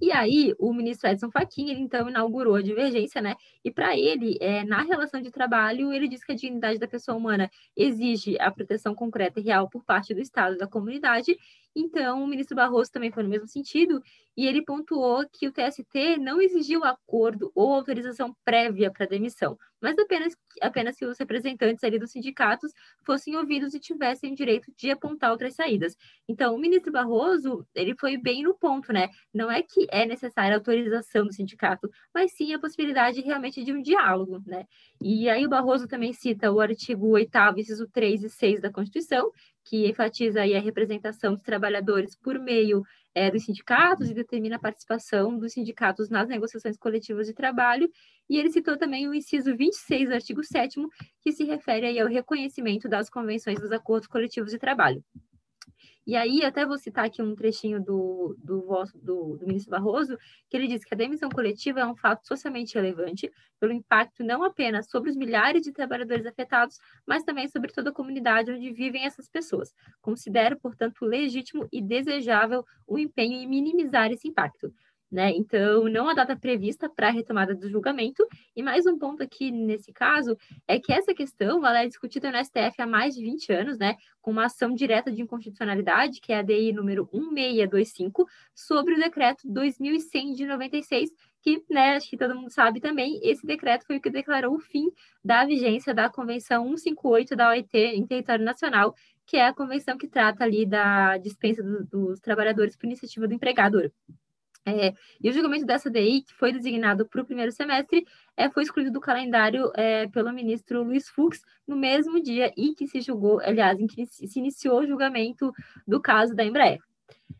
E 0.00 0.12
aí, 0.12 0.54
o 0.58 0.72
ministro 0.72 1.08
Edson 1.08 1.30
Fachin, 1.30 1.70
ele 1.70 1.80
então 1.80 2.08
inaugurou 2.08 2.54
a 2.56 2.62
divergência, 2.62 3.20
né? 3.20 3.36
E 3.64 3.70
para 3.70 3.96
ele, 3.96 4.36
é, 4.40 4.64
na 4.64 4.82
relação 4.82 5.20
de 5.20 5.30
trabalho, 5.30 5.92
ele 5.92 6.08
diz 6.08 6.24
que 6.24 6.32
a 6.32 6.36
dignidade 6.36 6.78
da 6.78 6.88
pessoa 6.88 7.16
humana 7.16 7.50
exige 7.76 8.38
a 8.40 8.50
proteção 8.50 8.94
concreta 8.94 9.40
e 9.40 9.42
real 9.42 9.68
por 9.68 9.84
parte 9.84 10.14
do 10.14 10.20
Estado 10.20 10.54
e 10.54 10.58
da 10.58 10.66
comunidade. 10.66 11.36
Então, 11.78 12.24
o 12.24 12.26
ministro 12.26 12.56
Barroso 12.56 12.90
também 12.90 13.12
foi 13.12 13.22
no 13.22 13.28
mesmo 13.28 13.46
sentido, 13.46 14.02
e 14.34 14.46
ele 14.46 14.62
pontuou 14.64 15.26
que 15.30 15.46
o 15.46 15.52
TST 15.52 16.16
não 16.18 16.40
exigiu 16.40 16.82
acordo 16.84 17.52
ou 17.54 17.74
autorização 17.74 18.34
prévia 18.44 18.90
para 18.90 19.04
demissão, 19.04 19.58
mas 19.80 19.98
apenas, 19.98 20.34
apenas 20.62 20.96
que 20.96 21.04
os 21.04 21.18
representantes 21.18 21.84
ali 21.84 21.98
dos 21.98 22.10
sindicatos 22.12 22.72
fossem 23.04 23.36
ouvidos 23.36 23.74
e 23.74 23.78
tivessem 23.78 24.32
o 24.32 24.34
direito 24.34 24.72
de 24.74 24.90
apontar 24.90 25.30
outras 25.30 25.54
saídas. 25.54 25.94
Então, 26.26 26.54
o 26.54 26.58
ministro 26.58 26.90
Barroso, 26.90 27.66
ele 27.74 27.94
foi 27.94 28.16
bem 28.16 28.42
no 28.42 28.54
ponto, 28.54 28.90
né? 28.90 29.10
Não 29.32 29.50
é 29.50 29.62
que 29.62 29.86
é 29.90 30.06
necessária 30.06 30.56
a 30.56 30.58
autorização 30.58 31.26
do 31.26 31.32
sindicato, 31.32 31.90
mas 32.14 32.32
sim 32.32 32.54
a 32.54 32.58
possibilidade 32.58 33.20
realmente 33.20 33.62
de 33.62 33.72
um 33.72 33.82
diálogo, 33.82 34.42
né? 34.46 34.64
E 35.00 35.28
aí 35.28 35.44
o 35.44 35.50
Barroso 35.50 35.86
também 35.86 36.14
cita 36.14 36.50
o 36.50 36.58
artigo 36.58 37.08
8 37.08 37.36
inciso 37.58 37.86
3 37.92 38.24
e 38.24 38.30
6 38.30 38.62
da 38.62 38.72
Constituição, 38.72 39.30
que 39.66 39.88
enfatiza 39.88 40.42
aí 40.42 40.54
a 40.54 40.60
representação 40.60 41.34
dos 41.34 41.42
trabalhadores 41.42 42.14
por 42.14 42.38
meio 42.38 42.84
é, 43.12 43.30
dos 43.30 43.44
sindicatos 43.44 44.08
e 44.08 44.14
determina 44.14 44.56
a 44.56 44.60
participação 44.60 45.36
dos 45.36 45.54
sindicatos 45.54 46.08
nas 46.08 46.28
negociações 46.28 46.76
coletivas 46.78 47.26
de 47.26 47.34
trabalho. 47.34 47.90
E 48.30 48.38
ele 48.38 48.50
citou 48.50 48.76
também 48.76 49.08
o 49.08 49.14
inciso 49.14 49.56
26 49.56 50.08
do 50.08 50.14
artigo 50.14 50.44
7 50.44 50.80
que 51.20 51.32
se 51.32 51.44
refere 51.44 51.86
aí 51.86 51.98
ao 51.98 52.06
reconhecimento 52.08 52.88
das 52.88 53.10
convenções 53.10 53.58
dos 53.58 53.72
acordos 53.72 54.06
coletivos 54.06 54.52
de 54.52 54.58
trabalho. 54.58 55.04
E 56.06 56.14
aí, 56.14 56.44
até 56.44 56.64
vou 56.64 56.78
citar 56.78 57.04
aqui 57.04 57.20
um 57.20 57.34
trechinho 57.34 57.82
do, 57.82 58.36
do, 58.38 58.84
do, 58.94 59.36
do 59.38 59.46
ministro 59.46 59.72
Barroso, 59.72 60.16
que 60.48 60.56
ele 60.56 60.68
diz 60.68 60.84
que 60.84 60.94
a 60.94 60.96
demissão 60.96 61.28
coletiva 61.28 61.80
é 61.80 61.86
um 61.86 61.96
fato 61.96 62.24
socialmente 62.24 62.76
relevante, 62.76 63.28
pelo 63.58 63.72
impacto 63.72 64.22
não 64.22 64.44
apenas 64.44 64.88
sobre 64.88 65.10
os 65.10 65.16
milhares 65.16 65.62
de 65.62 65.72
trabalhadores 65.72 66.24
afetados, 66.24 66.78
mas 67.04 67.24
também 67.24 67.48
sobre 67.48 67.72
toda 67.72 67.90
a 67.90 67.92
comunidade 67.92 68.52
onde 68.52 68.72
vivem 68.72 69.04
essas 69.04 69.28
pessoas. 69.28 69.74
Considero, 70.00 70.56
portanto, 70.60 71.04
legítimo 71.04 71.66
e 71.72 71.82
desejável 71.82 72.64
o 72.86 72.98
empenho 72.98 73.40
em 73.40 73.48
minimizar 73.48 74.12
esse 74.12 74.28
impacto. 74.28 74.72
Né? 75.10 75.30
Então, 75.30 75.84
não 75.88 76.08
há 76.08 76.14
data 76.14 76.36
prevista 76.36 76.88
para 76.88 77.08
a 77.08 77.10
retomada 77.12 77.54
do 77.54 77.70
julgamento. 77.70 78.26
E 78.56 78.62
mais 78.62 78.86
um 78.86 78.98
ponto 78.98 79.22
aqui 79.22 79.52
nesse 79.52 79.92
caso 79.92 80.36
é 80.66 80.80
que 80.80 80.92
essa 80.92 81.14
questão 81.14 81.64
ela 81.64 81.82
é 81.82 81.86
discutida 81.86 82.30
no 82.30 82.44
STF 82.44 82.82
há 82.82 82.86
mais 82.86 83.14
de 83.14 83.22
20 83.22 83.52
anos, 83.52 83.78
né? 83.78 83.96
com 84.26 84.32
uma 84.32 84.46
ação 84.46 84.74
direta 84.74 85.12
de 85.12 85.22
inconstitucionalidade, 85.22 86.20
que 86.20 86.32
é 86.32 86.38
a 86.40 86.42
DI 86.42 86.72
número 86.72 87.08
1625, 87.12 88.26
sobre 88.52 88.94
o 88.94 88.98
decreto 88.98 89.42
2100 89.44 90.32
de 90.32 90.46
96, 90.46 91.10
que, 91.40 91.62
né, 91.70 91.94
acho 91.94 92.10
que 92.10 92.16
todo 92.16 92.34
mundo 92.34 92.50
sabe 92.50 92.80
também, 92.80 93.20
esse 93.22 93.46
decreto 93.46 93.86
foi 93.86 93.98
o 93.98 94.00
que 94.00 94.10
declarou 94.10 94.56
o 94.56 94.58
fim 94.58 94.90
da 95.24 95.44
vigência 95.44 95.94
da 95.94 96.10
Convenção 96.10 96.64
158 96.76 97.36
da 97.36 97.50
OIT 97.50 97.78
em 97.78 98.04
território 98.04 98.44
nacional, 98.44 98.96
que 99.24 99.36
é 99.36 99.46
a 99.46 99.54
convenção 99.54 99.96
que 99.96 100.08
trata 100.08 100.42
ali 100.42 100.66
da 100.66 101.18
dispensa 101.18 101.62
do, 101.62 101.84
dos 101.84 102.18
trabalhadores 102.18 102.76
por 102.76 102.86
iniciativa 102.86 103.28
do 103.28 103.34
empregador. 103.34 103.92
É, 104.68 104.92
e 105.22 105.30
o 105.30 105.32
julgamento 105.32 105.64
dessa 105.64 105.88
DI, 105.88 106.22
que 106.22 106.34
foi 106.34 106.52
designado 106.52 107.06
para 107.06 107.22
o 107.22 107.24
primeiro 107.24 107.52
semestre, 107.52 108.04
é, 108.36 108.50
foi 108.50 108.64
excluído 108.64 108.90
do 108.90 109.00
calendário 109.00 109.70
é, 109.76 110.08
pelo 110.08 110.32
ministro 110.32 110.82
Luiz 110.82 111.08
Fux 111.08 111.40
no 111.66 111.76
mesmo 111.76 112.20
dia 112.20 112.52
em 112.56 112.74
que 112.74 112.88
se 112.88 113.00
julgou, 113.00 113.38
aliás, 113.40 113.78
em 113.78 113.86
que 113.86 114.04
se 114.06 114.38
iniciou 114.38 114.80
o 114.80 114.86
julgamento 114.86 115.52
do 115.86 116.00
caso 116.00 116.34
da 116.34 116.44
Embraer. 116.44 116.80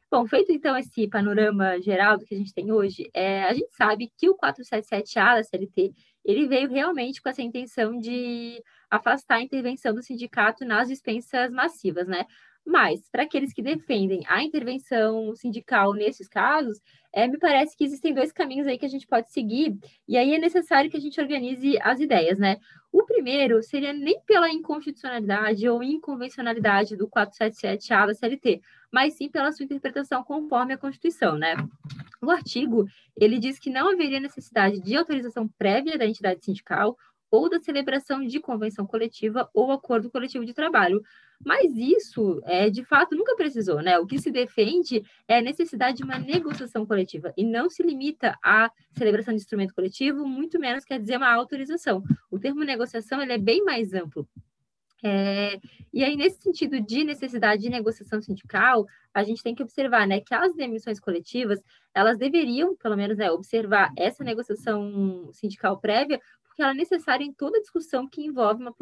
Bom, 0.09 0.25
feito 0.25 0.53
então 0.53 0.77
esse 0.77 1.09
panorama 1.09 1.81
geral 1.81 2.17
do 2.17 2.25
que 2.25 2.35
a 2.35 2.39
gente 2.39 2.55
tem 2.55 2.71
hoje, 2.71 3.11
é, 3.13 3.43
a 3.43 3.53
gente 3.53 3.75
sabe 3.75 4.13
que 4.17 4.31
o 4.31 4.37
477A 4.37 5.35
da 5.35 5.43
CLT 5.43 5.93
ele 6.25 6.47
veio 6.47 6.69
realmente 6.69 7.21
com 7.21 7.29
essa 7.29 7.43
intenção 7.43 7.99
de 7.99 8.63
afastar 8.89 9.37
a 9.37 9.43
intervenção 9.43 9.93
do 9.93 10.03
sindicato 10.03 10.65
nas 10.65 10.89
dispensas 10.89 11.51
massivas, 11.51 12.07
né? 12.07 12.25
Mas, 12.67 13.09
para 13.09 13.23
aqueles 13.23 13.53
que 13.53 13.63
defendem 13.63 14.23
a 14.27 14.43
intervenção 14.43 15.37
sindical 15.37 15.95
nesses 15.95 16.29
casos, 16.29 16.81
é, 17.13 17.29
me 17.29 17.39
parece 17.39 17.77
que 17.77 17.85
existem 17.85 18.13
dois 18.13 18.33
caminhos 18.33 18.67
aí 18.67 18.77
que 18.77 18.85
a 18.85 18.89
gente 18.89 19.07
pode 19.07 19.33
seguir, 19.33 19.79
e 20.07 20.19
aí 20.19 20.35
é 20.35 20.39
necessário 20.39 20.91
que 20.91 20.97
a 20.97 21.01
gente 21.01 21.21
organize 21.21 21.79
as 21.81 22.01
ideias, 22.01 22.39
né? 22.39 22.59
O 22.93 23.05
primeiro 23.05 23.63
seria 23.63 23.93
nem 23.93 24.21
pela 24.27 24.51
inconstitucionalidade 24.51 25.69
ou 25.69 25.83
inconvencionalidade 25.83 26.97
do 26.97 27.09
477A 27.09 28.09
da 28.09 28.15
CLT, 28.15 28.61
mas 28.91 29.15
sim 29.15 29.29
pela 29.29 29.53
sua 29.53 29.65
interpretação 29.65 30.25
conforme 30.25 30.75
a 30.75 30.79
Constituição, 30.79 31.39
né? 31.39 31.55
O 32.21 32.31
artigo, 32.31 32.85
ele 33.17 33.39
diz 33.39 33.59
que 33.61 33.71
não 33.71 33.93
haveria 33.93 34.19
necessidade 34.19 34.81
de 34.81 34.97
autorização 34.97 35.47
prévia 35.57 35.97
da 35.97 36.07
entidade 36.07 36.45
sindical 36.45 36.99
ou 37.37 37.51
da 37.51 37.61
celebração 37.61 38.27
de 38.27 38.41
convenção 38.41 38.87
coletiva 38.87 39.49
ou 39.53 39.71
acordo 39.71 40.11
coletivo 40.11 40.45
de 40.45 40.55
trabalho. 40.55 41.03
Mas 41.45 41.77
isso, 41.77 42.41
é, 42.45 42.71
de 42.71 42.83
fato, 42.83 43.15
nunca 43.15 43.37
precisou, 43.37 43.83
né? 43.83 43.99
O 43.99 44.07
que 44.07 44.19
se 44.19 44.31
defende 44.31 45.05
é 45.29 45.39
a 45.39 45.43
necessidade 45.43 45.99
de 45.99 46.03
uma 46.03 46.19
negociação 46.19 46.87
coletiva 46.87 47.33
e 47.37 47.45
não 47.45 47.69
se 47.69 47.83
limita 47.83 48.39
à 48.43 48.71
celebração 48.97 49.35
de 49.35 49.41
instrumento 49.41 49.75
coletivo, 49.75 50.27
muito 50.27 50.59
menos 50.59 50.85
quer 50.85 50.99
dizer 50.99 51.19
uma 51.19 51.31
autorização. 51.33 52.03
O 52.31 52.39
termo 52.39 52.65
negociação 52.65 53.21
ele 53.21 53.35
é 53.35 53.39
bem 53.39 53.63
mais 53.63 53.93
amplo. 53.93 54.27
É, 55.05 55.61
e 55.93 56.03
aí, 56.03 56.17
nesse 56.17 56.41
sentido 56.41 56.81
de 56.81 57.05
necessidade 57.05 57.63
de 57.63 57.69
negociação 57.69 58.21
sindical, 58.21 58.87
a 59.13 59.23
gente 59.23 59.43
tem 59.43 59.55
que 59.55 59.63
observar 59.63 60.07
né, 60.07 60.21
que 60.21 60.35
as 60.35 60.55
demissões 60.55 60.99
coletivas, 60.99 61.63
elas 61.95 62.17
deveriam, 62.17 62.75
pelo 62.77 62.97
menos, 62.97 63.19
né, 63.19 63.31
observar 63.31 63.93
essa 63.97 64.25
negociação 64.25 65.31
sindical 65.33 65.79
prévia, 65.79 66.21
porque 66.57 66.63
ela 66.63 66.73
é 66.73 66.75
necessária 66.75 67.23
em 67.23 67.35
toda 67.35 67.61
discussão 67.61 68.09
que 68.09 68.25
envolve 68.25 68.63
uma 68.63 68.75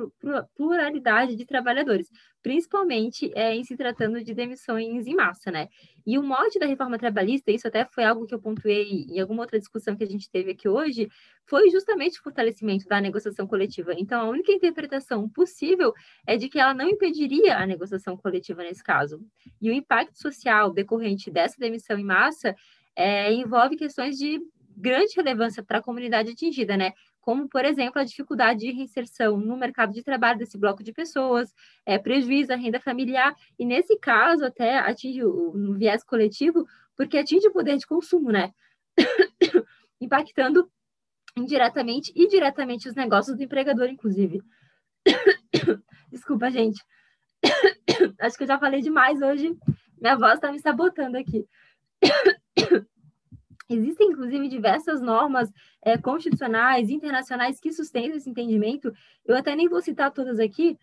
pluralidade 0.54 1.34
de 1.34 1.44
trabalhadores, 1.44 2.08
principalmente 2.40 3.32
é, 3.34 3.52
em 3.52 3.64
se 3.64 3.76
tratando 3.76 4.22
de 4.22 4.32
demissões 4.32 5.08
em 5.08 5.14
massa, 5.16 5.50
né? 5.50 5.68
E 6.06 6.16
o 6.16 6.22
mote 6.22 6.56
da 6.60 6.66
reforma 6.66 6.96
trabalhista, 6.96 7.50
isso 7.50 7.66
até 7.66 7.84
foi 7.84 8.04
algo 8.04 8.26
que 8.26 8.34
eu 8.34 8.40
pontuei 8.40 9.06
em 9.10 9.18
alguma 9.18 9.42
outra 9.42 9.58
discussão 9.58 9.96
que 9.96 10.04
a 10.04 10.06
gente 10.06 10.30
teve 10.30 10.52
aqui 10.52 10.68
hoje, 10.68 11.08
foi 11.46 11.68
justamente 11.68 12.20
o 12.20 12.22
fortalecimento 12.22 12.86
da 12.86 13.00
negociação 13.00 13.44
coletiva. 13.44 13.92
Então, 13.98 14.20
a 14.20 14.28
única 14.28 14.52
interpretação 14.52 15.28
possível 15.28 15.92
é 16.24 16.36
de 16.36 16.48
que 16.48 16.60
ela 16.60 16.74
não 16.74 16.88
impediria 16.88 17.58
a 17.58 17.66
negociação 17.66 18.16
coletiva 18.16 18.62
nesse 18.62 18.84
caso. 18.84 19.20
E 19.60 19.68
o 19.68 19.72
impacto 19.72 20.16
social 20.16 20.72
decorrente 20.72 21.28
dessa 21.28 21.56
demissão 21.58 21.98
em 21.98 22.04
massa 22.04 22.54
é, 22.94 23.32
envolve 23.32 23.76
questões 23.76 24.16
de 24.16 24.40
grande 24.76 25.14
relevância 25.16 25.62
para 25.62 25.78
a 25.78 25.82
comunidade 25.82 26.30
atingida, 26.30 26.76
né? 26.76 26.92
Como, 27.24 27.48
por 27.48 27.64
exemplo, 27.64 27.98
a 27.98 28.04
dificuldade 28.04 28.60
de 28.60 28.70
reinserção 28.70 29.38
no 29.38 29.56
mercado 29.56 29.94
de 29.94 30.02
trabalho 30.02 30.38
desse 30.38 30.58
bloco 30.58 30.84
de 30.84 30.92
pessoas, 30.92 31.54
é, 31.86 31.98
prejuízo 31.98 32.52
à 32.52 32.56
renda 32.56 32.78
familiar, 32.78 33.34
e 33.58 33.64
nesse 33.64 33.98
caso 33.98 34.44
até 34.44 34.76
atinge 34.78 35.22
no 35.22 35.72
viés 35.72 36.04
coletivo, 36.04 36.66
porque 36.94 37.16
atinge 37.16 37.48
o 37.48 37.52
poder 37.52 37.78
de 37.78 37.86
consumo, 37.86 38.30
né? 38.30 38.52
Impactando 39.98 40.70
indiretamente 41.34 42.12
e 42.14 42.28
diretamente 42.28 42.90
os 42.90 42.94
negócios 42.94 43.38
do 43.38 43.42
empregador, 43.42 43.88
inclusive. 43.88 44.42
Desculpa, 46.12 46.50
gente. 46.50 46.78
Acho 48.20 48.36
que 48.36 48.42
eu 48.42 48.48
já 48.48 48.58
falei 48.58 48.82
demais 48.82 49.22
hoje. 49.22 49.56
Minha 49.98 50.16
voz 50.16 50.34
está 50.34 50.52
me 50.52 50.60
sabotando 50.60 51.16
aqui. 51.16 51.48
Existem, 53.68 54.08
inclusive, 54.08 54.48
diversas 54.48 55.00
normas 55.00 55.50
é, 55.82 55.96
constitucionais, 55.96 56.90
internacionais 56.90 57.58
que 57.58 57.72
sustentam 57.72 58.16
esse 58.16 58.28
entendimento. 58.28 58.92
Eu 59.24 59.36
até 59.36 59.56
nem 59.56 59.68
vou 59.68 59.80
citar 59.80 60.10
todas 60.12 60.38
aqui, 60.38 60.78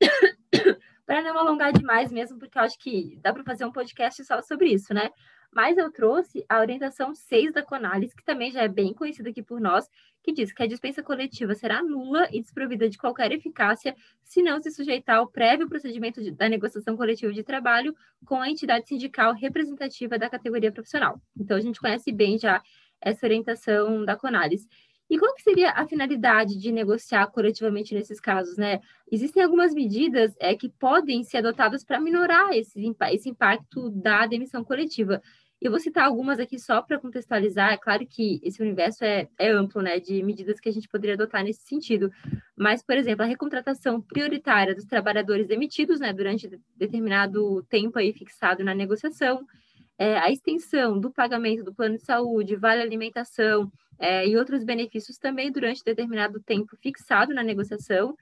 para 1.06 1.22
não 1.22 1.38
alongar 1.38 1.72
demais 1.72 2.10
mesmo, 2.10 2.38
porque 2.38 2.58
eu 2.58 2.62
acho 2.62 2.78
que 2.78 3.18
dá 3.20 3.32
para 3.32 3.44
fazer 3.44 3.64
um 3.64 3.72
podcast 3.72 4.24
só 4.24 4.40
sobre 4.40 4.72
isso, 4.72 4.94
né? 4.94 5.10
Mas 5.54 5.78
eu 5.78 5.90
trouxe 5.90 6.44
a 6.48 6.58
orientação 6.58 7.14
6 7.14 7.52
da 7.52 7.62
Conalis, 7.62 8.12
que 8.12 8.24
também 8.24 8.50
já 8.50 8.62
é 8.62 8.68
bem 8.68 8.92
conhecida 8.92 9.30
aqui 9.30 9.40
por 9.40 9.60
nós, 9.60 9.88
que 10.22 10.32
diz 10.32 10.52
que 10.52 10.62
a 10.62 10.66
dispensa 10.66 11.02
coletiva 11.02 11.54
será 11.54 11.82
nula 11.82 12.28
e 12.32 12.40
desprovida 12.40 12.88
de 12.88 12.98
qualquer 12.98 13.30
eficácia 13.30 13.94
se 14.24 14.42
não 14.42 14.60
se 14.60 14.72
sujeitar 14.72 15.18
ao 15.18 15.28
prévio 15.28 15.68
procedimento 15.68 16.20
de, 16.20 16.32
da 16.32 16.48
negociação 16.48 16.96
coletiva 16.96 17.32
de 17.32 17.44
trabalho 17.44 17.94
com 18.24 18.40
a 18.40 18.50
entidade 18.50 18.88
sindical 18.88 19.32
representativa 19.32 20.18
da 20.18 20.28
categoria 20.28 20.72
profissional. 20.72 21.20
Então, 21.38 21.56
a 21.56 21.60
gente 21.60 21.80
conhece 21.80 22.10
bem 22.10 22.36
já 22.36 22.60
essa 23.00 23.24
orientação 23.24 24.04
da 24.04 24.16
Conalis. 24.16 24.66
E 25.08 25.18
qual 25.18 25.34
que 25.34 25.42
seria 25.42 25.70
a 25.70 25.86
finalidade 25.86 26.58
de 26.58 26.72
negociar 26.72 27.26
coletivamente 27.26 27.94
nesses 27.94 28.18
casos, 28.18 28.56
né? 28.56 28.80
Existem 29.12 29.42
algumas 29.42 29.74
medidas 29.74 30.34
é, 30.40 30.56
que 30.56 30.68
podem 30.68 31.22
ser 31.22 31.38
adotadas 31.38 31.84
para 31.84 32.00
minorar 32.00 32.52
esse, 32.52 32.80
esse 33.12 33.28
impacto 33.28 33.90
da 33.90 34.26
demissão 34.26 34.64
coletiva. 34.64 35.22
Eu 35.64 35.70
vou 35.70 35.80
citar 35.80 36.04
algumas 36.04 36.38
aqui 36.38 36.58
só 36.58 36.82
para 36.82 36.98
contextualizar. 36.98 37.72
É 37.72 37.78
claro 37.78 38.06
que 38.06 38.38
esse 38.42 38.60
universo 38.60 39.02
é, 39.02 39.26
é, 39.38 39.50
amplo, 39.50 39.80
né, 39.80 39.98
de 39.98 40.22
medidas 40.22 40.60
que 40.60 40.68
a 40.68 40.72
gente 40.72 40.86
poderia 40.86 41.14
adotar 41.14 41.42
nesse 41.42 41.62
sentido. 41.62 42.12
Mas, 42.54 42.82
por 42.82 42.98
exemplo, 42.98 43.24
a 43.24 43.26
recontratação 43.26 43.98
prioritária 43.98 44.74
dos 44.74 44.84
trabalhadores 44.84 45.46
demitidos, 45.46 46.00
né, 46.00 46.12
durante 46.12 46.60
determinado 46.76 47.62
tempo 47.62 47.98
aí 47.98 48.12
fixado 48.12 48.62
na 48.62 48.74
negociação, 48.74 49.46
é, 49.96 50.18
a 50.18 50.30
extensão 50.30 51.00
do 51.00 51.10
pagamento 51.10 51.64
do 51.64 51.74
plano 51.74 51.96
de 51.96 52.04
saúde, 52.04 52.56
vale 52.56 52.82
alimentação 52.82 53.72
é, 53.98 54.28
e 54.28 54.36
outros 54.36 54.64
benefícios 54.64 55.16
também 55.16 55.50
durante 55.50 55.82
determinado 55.82 56.40
tempo 56.40 56.76
fixado 56.76 57.32
na 57.32 57.42
negociação, 57.42 58.14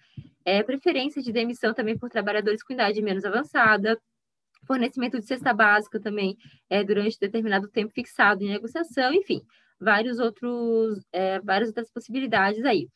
é, 0.45 0.63
preferência 0.63 1.21
de 1.21 1.33
demissão 1.33 1.75
também 1.75 1.99
por 1.99 2.09
trabalhadores 2.09 2.63
com 2.63 2.73
idade 2.73 3.03
menos 3.03 3.25
avançada, 3.25 4.01
fornecimento 4.67 5.19
de 5.19 5.27
cesta 5.27 5.53
básica 5.53 6.01
também 6.01 6.37
é, 6.71 6.85
durante 6.85 7.19
determinado 7.19 7.69
tempo 7.69 7.93
fixado 7.93 8.43
em 8.43 8.49
negociação, 8.49 9.13
enfim, 9.13 9.41
vários 9.81 10.19
outros, 10.19 11.05
é, 11.13 11.41
várias 11.41 11.69
outras 11.69 11.91
possibilidades 11.91 12.65
aí. 12.65 12.89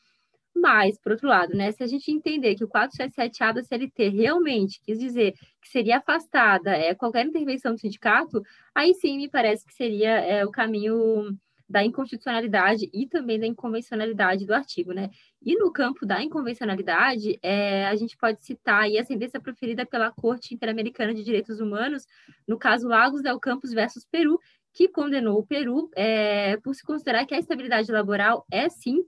Mas, 0.55 0.99
por 0.99 1.13
outro 1.13 1.29
lado, 1.29 1.55
né, 1.55 1.71
se 1.73 1.83
a 1.83 1.87
gente 1.87 2.11
entender 2.11 2.55
que 2.55 2.65
o 2.65 2.69
477A 2.69 3.53
da 3.53 3.63
CLT 3.63 4.09
realmente 4.09 4.81
quis 4.83 4.99
dizer 4.99 5.33
que 5.61 5.69
seria 5.69 5.99
afastada 5.99 6.71
é, 6.71 6.95
qualquer 6.95 7.27
intervenção 7.27 7.75
do 7.75 7.79
sindicato, 7.79 8.41
aí 8.75 8.95
sim 8.95 9.19
me 9.19 9.29
parece 9.29 9.67
que 9.67 9.75
seria 9.75 10.11
é, 10.11 10.47
o 10.47 10.51
caminho 10.51 11.37
da 11.69 11.85
inconstitucionalidade 11.85 12.89
e 12.93 13.07
também 13.07 13.41
da 13.41 13.47
inconvencionalidade 13.47 14.47
do 14.47 14.55
artigo, 14.55 14.93
né? 14.93 15.11
E 15.43 15.57
no 15.59 15.73
campo 15.73 16.07
da 16.07 16.23
inconvencionalidade, 16.23 17.39
é, 17.43 17.87
a 17.87 17.97
gente 17.97 18.17
pode 18.17 18.45
citar 18.45 18.83
aí 18.83 18.99
a 18.99 19.05
sentença 19.05 19.41
proferida 19.41 19.85
pela 19.85 20.13
Corte 20.13 20.55
Interamericana 20.55 21.13
de 21.13 21.25
Direitos 21.25 21.61
Humanos, 21.61 22.07
no 22.47 22.57
caso 22.57 22.87
Lagos 22.87 23.23
del 23.23 23.41
Campos 23.41 23.73
versus 23.73 24.05
Peru, 24.05 24.39
que 24.73 24.89
condenou 24.89 25.39
o 25.39 25.47
Peru 25.47 25.91
é, 25.97 26.57
por 26.59 26.75
se 26.75 26.85
considerar 26.85 27.27
que 27.27 27.35
a 27.35 27.39
estabilidade 27.39 27.91
laboral 27.91 28.47
é 28.51 28.69
sim 28.69 29.05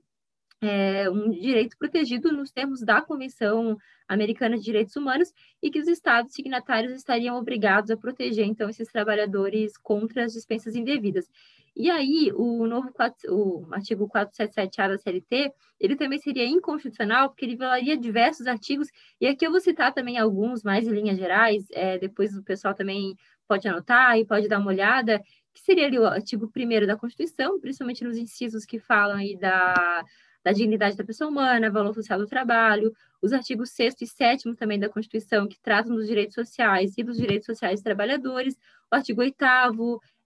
é, 0.60 1.08
um 1.08 1.30
direito 1.30 1.76
protegido 1.78 2.32
nos 2.32 2.50
termos 2.50 2.80
da 2.80 3.00
Convenção 3.00 3.76
Americana 4.08 4.56
de 4.56 4.64
Direitos 4.64 4.96
Humanos 4.96 5.32
e 5.62 5.70
que 5.70 5.78
os 5.78 5.86
estados 5.86 6.32
signatários 6.32 6.92
estariam 6.92 7.36
obrigados 7.36 7.90
a 7.90 7.96
proteger 7.96 8.46
então 8.46 8.68
esses 8.68 8.88
trabalhadores 8.88 9.76
contra 9.76 10.24
as 10.24 10.32
dispensas 10.32 10.74
indevidas. 10.74 11.30
E 11.78 11.92
aí, 11.92 12.32
o 12.34 12.66
novo 12.66 12.92
4, 12.92 13.32
o 13.32 13.68
artigo 13.72 14.08
477A 14.08 14.88
da 14.88 14.98
CLT, 14.98 15.52
ele 15.78 15.94
também 15.94 16.18
seria 16.18 16.44
inconstitucional, 16.44 17.28
porque 17.28 17.44
ele 17.44 17.54
violaria 17.54 17.96
diversos 17.96 18.48
artigos, 18.48 18.88
e 19.20 19.28
aqui 19.28 19.46
eu 19.46 19.52
vou 19.52 19.60
citar 19.60 19.94
também 19.94 20.18
alguns 20.18 20.64
mais 20.64 20.88
em 20.88 20.90
linhas 20.90 21.16
gerais, 21.16 21.68
é, 21.70 21.96
depois 21.96 22.36
o 22.36 22.42
pessoal 22.42 22.74
também 22.74 23.16
pode 23.46 23.68
anotar 23.68 24.18
e 24.18 24.26
pode 24.26 24.48
dar 24.48 24.58
uma 24.58 24.72
olhada, 24.72 25.22
que 25.54 25.60
seria 25.60 25.86
ali 25.86 25.96
o 26.00 26.04
artigo 26.04 26.50
1 26.52 26.84
da 26.84 26.96
Constituição, 26.96 27.60
principalmente 27.60 28.02
nos 28.02 28.16
incisos 28.16 28.64
que 28.64 28.80
falam 28.80 29.16
aí 29.16 29.38
da, 29.38 30.04
da 30.42 30.50
dignidade 30.50 30.96
da 30.96 31.04
pessoa 31.04 31.30
humana, 31.30 31.70
valor 31.70 31.94
social 31.94 32.18
do 32.18 32.26
trabalho, 32.26 32.92
os 33.22 33.32
artigos 33.32 33.70
6 33.70 33.94
e 34.00 34.06
7 34.08 34.52
também 34.56 34.80
da 34.80 34.88
Constituição, 34.88 35.46
que 35.46 35.60
tratam 35.60 35.94
dos 35.94 36.08
direitos 36.08 36.34
sociais 36.34 36.98
e 36.98 37.04
dos 37.04 37.16
direitos 37.16 37.46
sociais 37.46 37.74
dos 37.74 37.84
trabalhadores, 37.84 38.56
o 38.90 38.96
artigo 38.96 39.20
8 39.20 39.44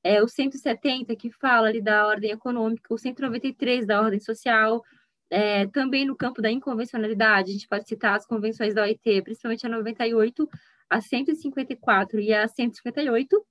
é, 0.02 0.22
o 0.22 0.28
170, 0.28 1.14
que 1.16 1.31
fala 1.31 1.68
ali 1.68 1.81
da 1.81 2.06
ordem 2.06 2.31
econômica, 2.31 2.92
o 2.92 2.98
193 2.98 3.86
da 3.86 4.00
ordem 4.00 4.20
social, 4.20 4.82
é, 5.31 5.66
também 5.68 6.05
no 6.05 6.16
campo 6.16 6.42
da 6.42 6.50
inconvencionalidade, 6.50 7.50
a 7.50 7.52
gente 7.55 7.68
pode 7.68 7.89
citar 7.89 8.16
as 8.16 8.26
convenções 8.26 8.74
da 8.74 8.82
OIT, 8.82 9.22
principalmente 9.22 9.66
a 9.66 9.70
98, 9.70 10.48
a 10.90 11.00
154 11.00 12.20
e 12.20 12.34
a 12.34 12.47
158, 12.47 13.47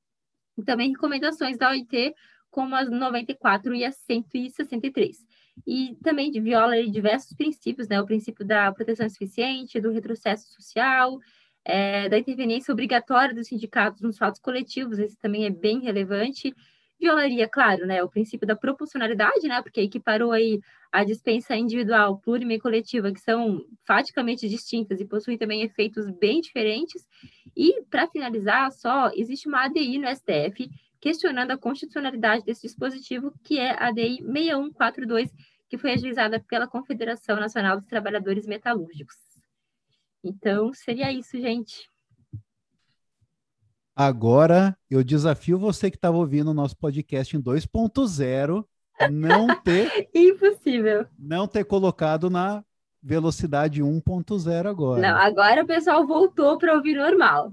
e 0.57 0.63
também 0.63 0.91
recomendações 0.91 1.57
da 1.57 1.69
OIT, 1.69 2.13
como 2.51 2.75
as 2.75 2.89
94 2.89 3.73
e 3.73 3.83
a 3.83 3.91
163. 3.91 5.17
E 5.65 5.97
também 6.03 6.31
viola 6.31 6.83
diversos 6.85 7.33
princípios, 7.35 7.87
né? 7.87 7.99
O 7.99 8.05
princípio 8.05 8.45
da 8.45 8.71
proteção 8.71 9.09
suficiente, 9.09 9.79
do 9.79 9.91
retrocesso 9.91 10.53
social, 10.53 11.17
é, 11.63 12.09
da 12.09 12.17
interveniência 12.17 12.71
obrigatória 12.71 13.33
dos 13.35 13.47
sindicatos 13.47 14.01
nos 14.01 14.17
fatos 14.17 14.39
coletivos, 14.39 14.99
esse 14.99 15.17
também 15.17 15.45
é 15.45 15.49
bem 15.49 15.79
relevante. 15.79 16.53
Violaria, 16.99 17.47
claro, 17.47 17.85
né, 17.87 18.03
o 18.03 18.09
princípio 18.09 18.47
da 18.47 18.55
proporcionalidade, 18.55 19.47
né, 19.47 19.61
porque 19.61 19.81
equiparou 19.81 20.31
aí 20.31 20.59
a 20.91 21.03
dispensa 21.03 21.55
individual, 21.55 22.19
plurima 22.19 22.53
e 22.53 22.59
coletiva, 22.59 23.11
que 23.11 23.19
são 23.19 23.65
faticamente 23.85 24.47
distintas 24.47 24.99
e 24.99 25.05
possuem 25.05 25.37
também 25.37 25.63
efeitos 25.63 26.09
bem 26.09 26.41
diferentes. 26.41 27.07
E, 27.55 27.81
para 27.89 28.07
finalizar, 28.07 28.71
só 28.71 29.09
existe 29.15 29.47
uma 29.47 29.65
ADI 29.65 29.97
no 29.97 30.07
STF 30.07 30.69
questionando 30.99 31.51
a 31.51 31.57
constitucionalidade 31.57 32.45
desse 32.45 32.61
dispositivo, 32.61 33.33
que 33.43 33.57
é 33.57 33.71
a 33.71 33.87
ADI 33.87 34.17
6142, 34.17 35.31
que 35.67 35.77
foi 35.77 35.93
ajuizada 35.93 36.39
pela 36.39 36.67
Confederação 36.67 37.37
Nacional 37.37 37.77
dos 37.77 37.87
Trabalhadores 37.87 38.45
Metalúrgicos. 38.45 39.30
Então, 40.23 40.73
seria 40.73 41.11
isso, 41.11 41.39
gente. 41.39 41.89
Agora, 43.95 44.77
eu 44.89 45.03
desafio 45.03 45.59
você 45.59 45.91
que 45.91 45.97
estava 45.97 46.17
ouvindo 46.17 46.51
o 46.51 46.53
nosso 46.53 46.77
podcast 46.77 47.35
em 47.35 47.41
2.0 47.41 48.65
não 49.09 49.47
ter. 49.61 50.09
Impossível. 50.13 51.05
Não 51.17 51.47
ter 51.47 51.63
colocado 51.65 52.29
na 52.29 52.63
velocidade 53.01 53.81
1.0 53.81 54.65
agora. 54.67 55.01
Não, 55.01 55.17
agora 55.17 55.63
o 55.63 55.67
pessoal 55.67 56.05
voltou 56.05 56.57
para 56.57 56.73
ouvir 56.75 56.95
normal. 56.95 57.51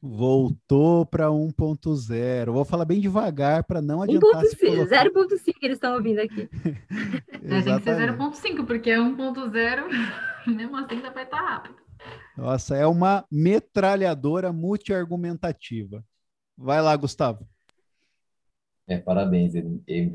Voltou 0.00 1.06
para 1.06 1.28
1.0. 1.28 2.52
Vou 2.52 2.64
falar 2.64 2.84
bem 2.84 3.00
devagar 3.00 3.64
para 3.64 3.80
não 3.80 4.02
adiantar. 4.02 4.42
1.5, 4.42 4.86
0.5 4.86 5.54
eles 5.62 5.76
estão 5.76 5.94
ouvindo 5.94 6.20
aqui. 6.20 6.48
é, 7.32 7.62
tem 7.62 7.78
que 7.78 7.84
ser 7.84 8.16
0.5, 8.16 8.66
porque 8.66 8.90
é 8.90 8.98
1.0, 8.98 9.84
mesmo 10.46 10.76
assim 10.76 11.00
dá 11.00 11.10
para 11.10 11.22
estar 11.22 11.40
rápido. 11.40 11.83
Nossa, 12.36 12.76
é 12.76 12.86
uma 12.86 13.24
metralhadora 13.30 14.52
multiargumentativa. 14.52 16.04
Vai 16.56 16.82
lá, 16.82 16.94
Gustavo. 16.96 17.46
É, 18.86 18.98
parabéns, 18.98 19.52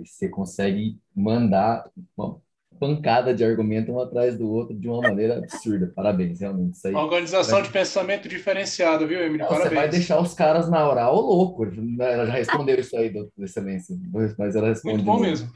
Você 0.05 0.29
consegue 0.29 0.99
mandar 1.15 1.89
uma 2.15 2.39
pancada 2.79 3.33
de 3.33 3.43
argumento 3.43 3.91
um 3.91 3.99
atrás 3.99 4.37
do 4.37 4.49
outro 4.49 4.77
de 4.77 4.87
uma 4.87 5.01
maneira 5.01 5.37
absurda. 5.39 5.91
Parabéns, 5.93 6.39
realmente. 6.39 6.75
Isso 6.75 6.87
aí 6.87 6.93
uma 6.93 7.03
organização 7.03 7.55
vai... 7.59 7.63
de 7.63 7.73
pensamento 7.73 8.29
diferenciada, 8.29 9.07
viu, 9.07 9.21
Emílio? 9.21 9.47
Parabéns. 9.47 9.69
Você 9.69 9.75
vai 9.75 9.89
deixar 9.89 10.21
os 10.21 10.33
caras 10.33 10.69
na 10.69 10.87
oral, 10.87 11.15
ô 11.15 11.21
louco. 11.21 11.65
Ela 11.65 12.25
já 12.25 12.33
respondeu 12.33 12.79
isso 12.79 12.95
aí, 12.95 13.09
do 13.09 13.31
excelência. 13.39 13.97
Mas 14.37 14.55
ela 14.55 14.69
responde. 14.69 15.03
Muito 15.03 15.05
bom 15.05 15.19
mesmo. 15.19 15.49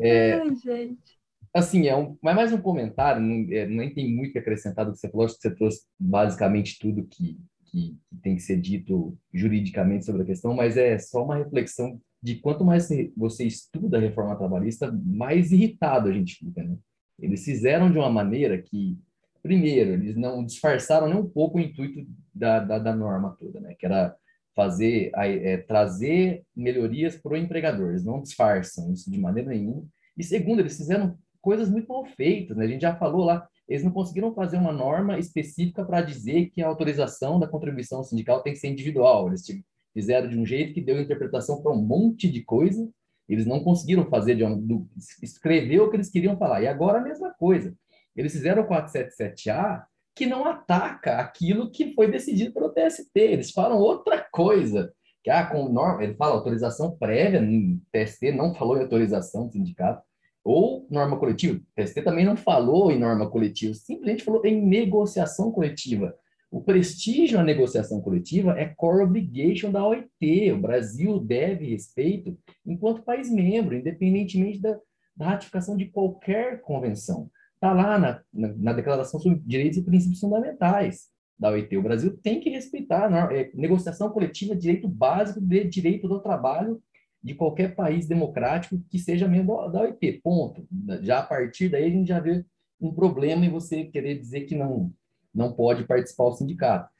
É, 0.00 0.32
Ai, 0.34 0.54
gente 0.54 1.13
assim, 1.54 1.86
é, 1.86 1.96
um, 1.96 2.18
é 2.24 2.34
mais 2.34 2.52
um 2.52 2.60
comentário, 2.60 3.22
não, 3.22 3.46
é, 3.54 3.66
nem 3.66 3.94
tem 3.94 4.12
muito 4.12 4.32
que 4.32 4.38
acrescentar 4.38 4.84
do 4.84 4.92
que 4.92 4.98
você 4.98 5.08
falou, 5.08 5.24
acho 5.24 5.36
que 5.36 5.42
você 5.42 5.54
trouxe 5.54 5.82
basicamente 5.98 6.78
tudo 6.80 7.06
que, 7.06 7.38
que, 7.66 7.96
que, 8.10 8.18
tem 8.20 8.34
que 8.34 8.42
ser 8.42 8.60
dito 8.60 9.16
juridicamente 9.32 10.04
sobre 10.04 10.22
a 10.22 10.26
questão, 10.26 10.52
mas 10.54 10.76
é 10.76 10.98
só 10.98 11.24
uma 11.24 11.36
reflexão 11.36 12.00
de 12.20 12.36
quanto 12.36 12.64
mais 12.64 12.88
você 13.16 13.44
estuda 13.44 13.98
a 13.98 14.00
reforma 14.00 14.36
trabalhista, 14.36 14.90
mais 15.04 15.52
irritado 15.52 16.08
a 16.08 16.12
gente 16.12 16.36
fica, 16.36 16.62
né? 16.62 16.76
Eles 17.20 17.44
fizeram 17.44 17.92
de 17.92 17.98
uma 17.98 18.10
maneira 18.10 18.60
que, 18.60 18.98
primeiro, 19.42 19.92
eles 19.92 20.16
não 20.16 20.44
disfarçaram 20.44 21.06
nem 21.06 21.16
um 21.16 21.28
pouco 21.28 21.58
o 21.58 21.60
intuito 21.60 22.04
da, 22.34 22.58
da, 22.58 22.78
da 22.78 22.96
norma 22.96 23.36
toda, 23.38 23.60
né? 23.60 23.76
Que 23.78 23.86
era 23.86 24.16
fazer, 24.56 25.12
é, 25.14 25.58
trazer 25.58 26.42
melhorias 26.56 27.14
para 27.16 27.34
o 27.34 27.36
empregador. 27.36 27.90
Eles 27.90 28.04
não 28.04 28.22
disfarçam 28.22 28.92
isso 28.92 29.10
de 29.10 29.20
maneira 29.20 29.50
nenhuma. 29.50 29.84
E 30.16 30.24
segundo, 30.24 30.60
eles 30.60 30.76
fizeram 30.76 31.18
coisas 31.44 31.70
muito 31.70 31.86
mal 31.86 32.06
feitas, 32.06 32.56
né? 32.56 32.64
A 32.64 32.68
gente 32.68 32.80
já 32.80 32.96
falou 32.96 33.22
lá, 33.22 33.46
eles 33.68 33.84
não 33.84 33.92
conseguiram 33.92 34.34
fazer 34.34 34.56
uma 34.56 34.72
norma 34.72 35.18
específica 35.18 35.84
para 35.84 36.00
dizer 36.00 36.46
que 36.46 36.62
a 36.62 36.66
autorização 36.66 37.38
da 37.38 37.46
contribuição 37.46 38.02
sindical 38.02 38.42
tem 38.42 38.54
que 38.54 38.58
ser 38.58 38.68
individual. 38.68 39.28
Eles 39.28 39.44
fizeram 39.92 40.28
de 40.28 40.38
um 40.38 40.46
jeito 40.46 40.72
que 40.72 40.80
deu 40.80 40.98
interpretação 40.98 41.62
para 41.62 41.70
um 41.70 41.82
monte 41.82 42.30
de 42.30 42.42
coisa. 42.42 42.88
Eles 43.28 43.44
não 43.46 43.62
conseguiram 43.62 44.08
fazer 44.08 44.34
de 44.36 44.42
uma, 44.42 44.56
do, 44.56 44.88
escrever 45.22 45.80
o 45.80 45.90
que 45.90 45.96
eles 45.96 46.10
queriam 46.10 46.36
falar. 46.38 46.62
E 46.62 46.66
agora 46.66 46.98
a 46.98 47.04
mesma 47.04 47.32
coisa. 47.34 47.74
Eles 48.16 48.32
fizeram 48.32 48.62
o 48.62 48.68
477A 48.68 49.84
que 50.16 50.24
não 50.24 50.46
ataca 50.46 51.18
aquilo 51.18 51.70
que 51.70 51.92
foi 51.92 52.10
decidido 52.10 52.54
pelo 52.54 52.70
TST. 52.70 53.10
Eles 53.14 53.50
falam 53.50 53.78
outra 53.78 54.26
coisa. 54.32 54.92
Que 55.22 55.30
ah, 55.30 55.46
com 55.46 55.68
norma, 55.68 56.04
ele 56.04 56.14
fala 56.14 56.34
autorização 56.34 56.96
prévia, 56.96 57.42
o 57.42 57.80
TST 57.90 58.30
não 58.32 58.54
falou 58.54 58.76
em 58.76 58.82
autorização 58.82 59.46
do 59.46 59.52
sindicato 59.52 60.02
ou 60.44 60.86
norma 60.90 61.18
coletiva. 61.18 61.58
O 61.58 61.82
TST 61.82 62.02
também 62.02 62.24
não 62.24 62.36
falou 62.36 62.92
em 62.92 62.98
norma 62.98 63.28
coletiva, 63.30 63.72
simplesmente 63.72 64.22
falou 64.22 64.44
em 64.44 64.60
negociação 64.64 65.50
coletiva. 65.50 66.14
O 66.50 66.60
prestígio 66.60 67.38
na 67.38 67.42
negociação 67.42 68.00
coletiva 68.00 68.52
é 68.52 68.66
core 68.66 69.02
obligation 69.02 69.72
da 69.72 69.84
OIT. 69.84 70.52
O 70.52 70.60
Brasil 70.60 71.18
deve 71.18 71.70
respeito 71.70 72.38
enquanto 72.64 73.02
país 73.02 73.28
membro, 73.28 73.74
independentemente 73.74 74.60
da, 74.60 74.78
da 75.16 75.30
ratificação 75.30 75.76
de 75.76 75.86
qualquer 75.86 76.60
convenção. 76.60 77.28
Está 77.54 77.72
lá 77.72 77.98
na, 77.98 78.20
na, 78.32 78.54
na, 78.54 78.72
Declaração 78.72 79.18
sobre 79.18 79.40
Direitos 79.44 79.78
e 79.78 79.82
Princípios 79.82 80.20
Fundamentais 80.20 81.08
da 81.36 81.50
OIT. 81.50 81.76
O 81.76 81.82
Brasil 81.82 82.16
tem 82.18 82.38
que 82.38 82.50
respeitar 82.50 83.12
a 83.12 83.34
é, 83.34 83.50
negociação 83.54 84.10
coletiva, 84.10 84.54
direito 84.54 84.86
básico 84.86 85.40
de 85.40 85.64
direito 85.64 86.06
do 86.06 86.20
trabalho 86.20 86.80
de 87.24 87.34
qualquer 87.34 87.74
país 87.74 88.06
democrático 88.06 88.78
que 88.90 88.98
seja 88.98 89.26
membro 89.26 89.66
da 89.68 89.80
OIT, 89.80 90.20
ponto. 90.22 90.68
Já 91.00 91.20
a 91.20 91.22
partir 91.22 91.70
daí 91.70 91.86
a 91.86 91.90
gente 91.90 92.08
já 92.08 92.20
vê 92.20 92.44
um 92.78 92.92
problema 92.92 93.46
em 93.46 93.50
você 93.50 93.84
querer 93.84 94.18
dizer 94.18 94.42
que 94.42 94.54
não, 94.54 94.92
não 95.34 95.50
pode 95.50 95.84
participar 95.84 96.28
do 96.28 96.36
sindicato. 96.36 96.92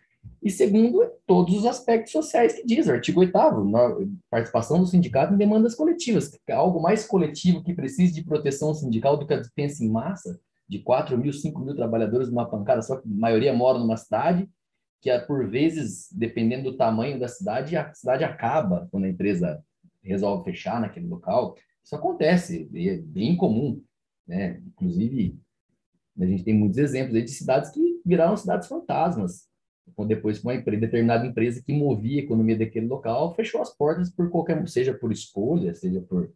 E 0.43 0.51
segundo, 0.51 1.07
todos 1.27 1.55
os 1.55 1.67
aspectos 1.67 2.11
sociais 2.11 2.55
que 2.55 2.65
diz, 2.65 2.89
artigo 2.89 3.21
8 3.21 3.33
participação 4.31 4.81
do 4.81 4.87
sindicato 4.87 5.35
em 5.35 5.37
demandas 5.37 5.75
coletivas, 5.75 6.31
algo 6.51 6.81
mais 6.81 7.07
coletivo 7.07 7.63
que 7.63 7.75
precise 7.75 8.15
de 8.15 8.25
proteção 8.25 8.73
sindical 8.73 9.19
do 9.19 9.27
que 9.27 9.35
a 9.35 9.41
dispensa 9.41 9.85
em 9.85 9.91
massa 9.91 10.41
de 10.67 10.79
4 10.79 11.19
mil, 11.19 11.35
5 11.35 11.61
mil 11.61 11.77
trabalhadores 11.77 12.31
numa 12.31 12.49
pancada, 12.49 12.81
só 12.81 12.97
que 12.97 13.07
a 13.07 13.15
maioria 13.15 13.53
mora 13.53 13.79
numa 13.79 13.99
cidade, 13.99 14.49
que 15.03 15.19
por 15.21 15.47
vezes, 15.51 16.09
dependendo 16.11 16.71
do 16.71 16.79
tamanho 16.79 17.21
da 17.21 17.29
cidade, 17.29 17.77
a 17.77 17.93
cidade 17.93 18.25
acaba 18.25 18.89
quando 18.91 19.05
a 19.05 19.09
empresa 19.11 19.63
resolve 20.05 20.45
fechar 20.45 20.81
naquele 20.81 21.07
local. 21.07 21.57
Isso 21.83 21.97
acontece, 21.97 22.69
é 22.75 22.97
bem 22.99 23.37
comum, 23.37 23.83
né? 24.27 24.61
Inclusive, 24.67 25.39
a 26.21 26.27
gente 26.27 26.45
tem 26.45 26.55
muitos 26.55 26.79
exemplos 26.79 27.21
de 27.23 27.31
cidades 27.31 27.71
que 27.71 28.01
viraram 28.05 28.37
cidades 28.37 28.69
fantasmas. 28.69 29.49
Depois 30.07 30.43
uma 30.43 30.55
empresa, 30.55 30.81
determinada 30.81 31.27
empresa 31.27 31.63
que 31.63 31.73
movia 31.73 32.21
a 32.21 32.25
economia 32.25 32.57
daquele 32.57 32.87
local 32.87 33.35
fechou 33.35 33.61
as 33.61 33.77
portas 33.77 34.11
por 34.11 34.31
qualquer, 34.31 34.67
seja 34.69 34.95
por 34.95 35.13
escolha, 35.13 35.75
seja 35.75 36.01
por, 36.01 36.33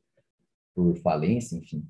por 0.74 0.94
falência, 0.98 1.56
enfim. 1.56 1.82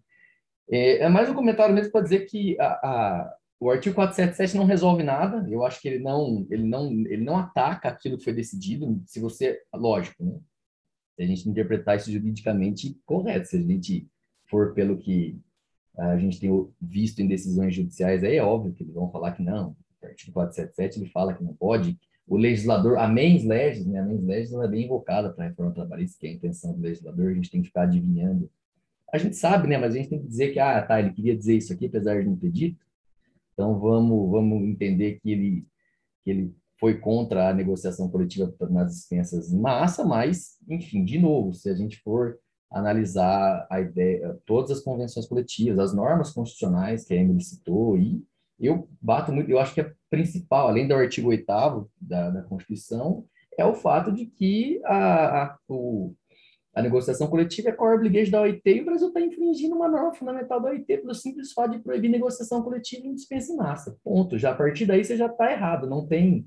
É, 0.70 0.98
é 0.98 1.08
mais 1.08 1.28
um 1.28 1.34
comentário 1.34 1.74
mesmo 1.74 1.90
para 1.90 2.02
dizer 2.02 2.26
que 2.26 2.58
a, 2.60 2.66
a, 2.66 3.36
o 3.58 3.70
artigo 3.70 3.94
477 3.94 4.56
não 4.56 4.66
resolve 4.66 5.02
nada. 5.02 5.48
Eu 5.50 5.64
acho 5.64 5.80
que 5.80 5.88
ele 5.88 5.98
não, 5.98 6.46
ele 6.50 6.64
não, 6.64 6.90
ele 6.90 7.24
não 7.24 7.36
ataca 7.36 7.88
aquilo 7.88 8.18
que 8.18 8.24
foi 8.24 8.32
decidido. 8.32 9.02
Se 9.06 9.18
você, 9.18 9.60
lógico, 9.74 10.22
né? 10.22 10.38
Se 11.18 11.24
a 11.24 11.26
gente 11.26 11.48
interpretar 11.48 11.96
isso 11.96 12.12
juridicamente 12.12 12.96
correto, 13.04 13.48
se 13.48 13.56
a 13.56 13.60
gente 13.60 14.08
for 14.48 14.72
pelo 14.72 14.96
que 14.96 15.36
a 15.98 16.16
gente 16.16 16.38
tem 16.38 16.48
visto 16.80 17.18
em 17.18 17.26
decisões 17.26 17.74
judiciais, 17.74 18.22
aí 18.22 18.36
é 18.36 18.42
óbvio 18.42 18.72
que 18.72 18.84
eles 18.84 18.94
vão 18.94 19.10
falar 19.10 19.32
que 19.32 19.42
não. 19.42 19.76
O 20.00 20.06
artigo 20.06 20.30
477 20.32 21.00
ele 21.00 21.10
fala 21.10 21.34
que 21.34 21.42
não 21.42 21.52
pode. 21.54 21.98
O 22.24 22.36
legislador, 22.36 22.98
a 22.98 23.08
mens 23.08 23.44
legis, 23.44 23.84
né, 23.84 23.98
a 23.98 24.04
mens 24.04 24.22
legis 24.22 24.52
ela 24.52 24.66
é 24.66 24.68
bem 24.68 24.84
invocada 24.84 25.32
para 25.32 25.46
a 25.46 25.48
reforma 25.48 25.74
trabalhista, 25.74 26.20
que 26.20 26.26
é 26.28 26.30
a 26.30 26.34
intenção 26.34 26.72
do 26.72 26.80
legislador, 26.80 27.32
a 27.32 27.34
gente 27.34 27.50
tem 27.50 27.62
que 27.62 27.66
ficar 27.66 27.82
adivinhando. 27.82 28.48
A 29.12 29.18
gente 29.18 29.34
sabe, 29.34 29.66
né, 29.66 29.76
mas 29.76 29.94
a 29.94 29.96
gente 29.96 30.10
tem 30.10 30.20
que 30.20 30.28
dizer 30.28 30.52
que, 30.52 30.60
ah, 30.60 30.80
tá, 30.80 31.00
ele 31.00 31.12
queria 31.12 31.36
dizer 31.36 31.56
isso 31.56 31.72
aqui, 31.72 31.86
apesar 31.86 32.20
de 32.20 32.28
não 32.28 32.36
ter 32.36 32.52
dito. 32.52 32.86
Então, 33.54 33.76
vamos, 33.80 34.30
vamos 34.30 34.68
entender 34.68 35.18
que 35.20 35.32
ele, 35.32 35.66
que 36.22 36.30
ele 36.30 36.54
foi 36.78 36.98
contra 36.98 37.48
a 37.48 37.54
negociação 37.54 38.08
coletiva 38.08 38.52
nas 38.70 38.94
dispensas 38.94 39.52
em 39.52 39.58
massa, 39.58 40.04
mas, 40.04 40.56
enfim, 40.68 41.04
de 41.04 41.18
novo, 41.18 41.52
se 41.52 41.68
a 41.68 41.74
gente 41.74 42.00
for 42.02 42.38
analisar 42.70 43.66
a 43.70 43.80
ideia, 43.80 44.38
todas 44.46 44.70
as 44.70 44.80
convenções 44.80 45.26
coletivas, 45.26 45.78
as 45.78 45.94
normas 45.94 46.32
constitucionais 46.32 47.04
que 47.04 47.14
a 47.14 47.16
Emily 47.16 47.42
citou, 47.42 47.96
e 47.96 48.22
eu 48.60 48.88
bato 49.00 49.32
muito, 49.32 49.50
eu 49.50 49.58
acho 49.58 49.74
que 49.74 49.80
a 49.80 49.90
principal, 50.10 50.68
além 50.68 50.86
do 50.86 50.94
artigo 50.94 51.28
8 51.28 51.44
da, 52.00 52.30
da 52.30 52.42
Constituição, 52.42 53.24
é 53.56 53.64
o 53.64 53.74
fato 53.74 54.12
de 54.12 54.26
que 54.26 54.80
a, 54.84 55.42
a, 55.42 55.58
o, 55.68 56.14
a 56.74 56.82
negociação 56.82 57.26
coletiva 57.26 57.70
é 57.70 57.72
core 57.72 57.96
obligation 57.96 58.30
da 58.30 58.42
OIT 58.42 58.62
e 58.64 58.80
o 58.80 58.84
Brasil 58.84 59.08
está 59.08 59.20
infringindo 59.20 59.74
uma 59.74 59.88
norma 59.88 60.14
fundamental 60.14 60.60
da 60.60 60.70
OIT 60.70 60.98
pelo 60.98 61.14
simples 61.14 61.52
fato 61.52 61.72
de 61.72 61.80
proibir 61.80 62.08
negociação 62.08 62.62
coletiva 62.62 63.06
em 63.06 63.14
dispensa 63.14 63.52
em 63.52 63.56
massa. 63.56 63.96
Ponto. 64.04 64.38
Já 64.38 64.52
a 64.52 64.54
partir 64.54 64.86
daí 64.86 65.04
você 65.04 65.16
já 65.16 65.26
está 65.26 65.50
errado, 65.50 65.88
não 65.88 66.06
tem 66.06 66.46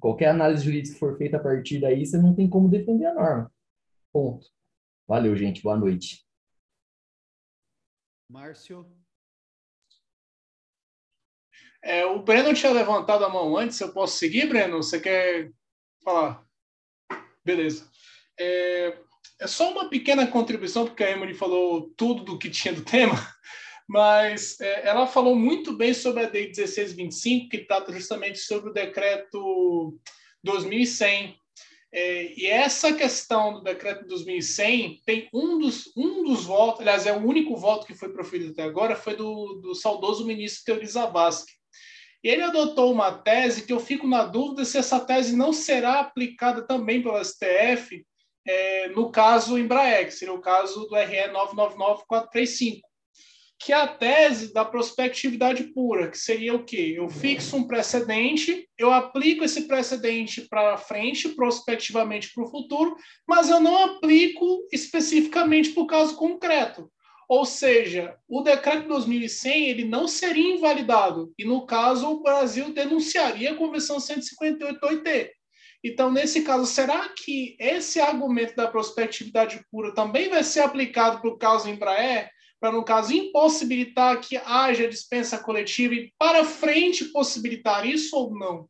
Qualquer 0.00 0.30
análise 0.30 0.64
jurídica 0.64 0.94
que 0.94 0.98
for 0.98 1.16
feita 1.18 1.36
a 1.36 1.40
partir 1.40 1.78
daí, 1.78 2.06
você 2.06 2.16
não 2.16 2.34
tem 2.34 2.48
como 2.48 2.68
defender 2.68 3.06
a 3.06 3.14
norma. 3.14 3.52
Ponto. 4.12 4.46
Valeu, 5.06 5.36
gente. 5.36 5.62
Boa 5.62 5.76
noite. 5.76 6.26
Márcio. 8.28 8.86
É, 11.82 12.04
o 12.06 12.22
Breno 12.22 12.54
tinha 12.54 12.72
levantado 12.72 13.24
a 13.24 13.28
mão 13.28 13.56
antes. 13.56 13.80
Eu 13.80 13.92
posso 13.92 14.16
seguir, 14.18 14.48
Breno? 14.48 14.78
Você 14.78 15.00
quer 15.00 15.52
falar? 16.02 16.46
Beleza. 17.44 17.90
É, 18.38 18.98
é 19.40 19.46
só 19.46 19.70
uma 19.70 19.88
pequena 19.88 20.26
contribuição, 20.26 20.86
porque 20.86 21.04
a 21.04 21.10
Emily 21.10 21.34
falou 21.34 21.90
tudo 21.96 22.24
do 22.24 22.38
que 22.38 22.48
tinha 22.48 22.72
do 22.72 22.84
tema 22.84 23.16
mas 23.90 24.60
é, 24.60 24.86
ela 24.86 25.04
falou 25.04 25.34
muito 25.34 25.72
bem 25.72 25.92
sobre 25.92 26.24
a 26.24 26.30
Lei 26.30 26.46
1625, 26.46 27.48
que 27.48 27.58
trata 27.58 27.92
justamente 27.92 28.38
sobre 28.38 28.70
o 28.70 28.72
decreto 28.72 29.98
2100. 30.44 31.36
É, 31.92 32.32
e 32.40 32.46
essa 32.46 32.92
questão 32.92 33.54
do 33.54 33.64
decreto 33.64 34.06
2100 34.06 35.02
tem 35.04 35.28
um 35.34 35.58
dos, 35.58 35.90
um 35.96 36.22
dos 36.22 36.44
votos, 36.44 36.82
aliás, 36.82 37.04
é 37.04 37.12
o 37.12 37.26
único 37.26 37.56
voto 37.56 37.84
que 37.84 37.96
foi 37.96 38.10
proferido 38.10 38.52
até 38.52 38.62
agora, 38.62 38.94
foi 38.94 39.16
do, 39.16 39.54
do 39.54 39.74
saudoso 39.74 40.24
ministro 40.24 40.66
Teori 40.66 40.86
Zavascki. 40.86 41.50
Ele 42.22 42.42
adotou 42.42 42.92
uma 42.92 43.10
tese 43.10 43.66
que 43.66 43.72
eu 43.72 43.80
fico 43.80 44.06
na 44.06 44.24
dúvida 44.24 44.64
se 44.64 44.78
essa 44.78 45.00
tese 45.00 45.34
não 45.34 45.52
será 45.52 45.98
aplicada 45.98 46.62
também 46.62 47.02
pelo 47.02 47.18
STF 47.24 48.06
é, 48.46 48.88
no 48.90 49.10
caso 49.10 49.58
Embraer, 49.58 50.06
que 50.06 50.12
seria 50.12 50.32
o 50.32 50.40
caso 50.40 50.86
do 50.86 50.94
RE 50.94 51.26
999435 51.32 52.89
que 53.60 53.74
é 53.74 53.76
a 53.76 53.86
tese 53.86 54.54
da 54.54 54.64
prospectividade 54.64 55.64
pura, 55.64 56.10
que 56.10 56.16
seria 56.16 56.54
o 56.54 56.64
quê? 56.64 56.94
Eu 56.96 57.10
fixo 57.10 57.58
um 57.58 57.64
precedente, 57.64 58.66
eu 58.78 58.90
aplico 58.90 59.44
esse 59.44 59.68
precedente 59.68 60.48
para 60.48 60.78
frente, 60.78 61.28
prospectivamente 61.28 62.32
para 62.32 62.42
o 62.42 62.50
futuro, 62.50 62.96
mas 63.28 63.50
eu 63.50 63.60
não 63.60 63.76
aplico 63.84 64.66
especificamente 64.72 65.72
para 65.72 65.82
o 65.82 65.86
caso 65.86 66.16
concreto. 66.16 66.90
Ou 67.28 67.44
seja, 67.44 68.16
o 68.26 68.40
decreto 68.40 68.82
de 68.82 68.88
2100 68.88 69.68
ele 69.68 69.84
não 69.84 70.08
seria 70.08 70.54
invalidado, 70.54 71.30
e 71.38 71.44
no 71.44 71.66
caso 71.66 72.08
o 72.08 72.22
Brasil 72.22 72.72
denunciaria 72.72 73.52
a 73.52 73.56
Convenção 73.56 73.98
158-OIT. 73.98 75.32
Então, 75.84 76.10
nesse 76.10 76.42
caso, 76.42 76.64
será 76.64 77.10
que 77.10 77.56
esse 77.60 78.00
argumento 78.00 78.56
da 78.56 78.68
prospectividade 78.68 79.62
pura 79.70 79.94
também 79.94 80.30
vai 80.30 80.42
ser 80.42 80.60
aplicado 80.60 81.20
para 81.20 81.30
o 81.30 81.38
caso 81.38 81.68
Embraer? 81.68 82.30
Para, 82.60 82.72
no 82.72 82.84
caso, 82.84 83.12
impossibilitar 83.12 84.20
que 84.20 84.36
haja 84.36 84.86
dispensa 84.86 85.42
coletiva 85.42 85.94
e, 85.94 86.12
para 86.18 86.44
frente, 86.44 87.06
possibilitar 87.06 87.86
isso 87.86 88.14
ou 88.14 88.38
não? 88.38 88.68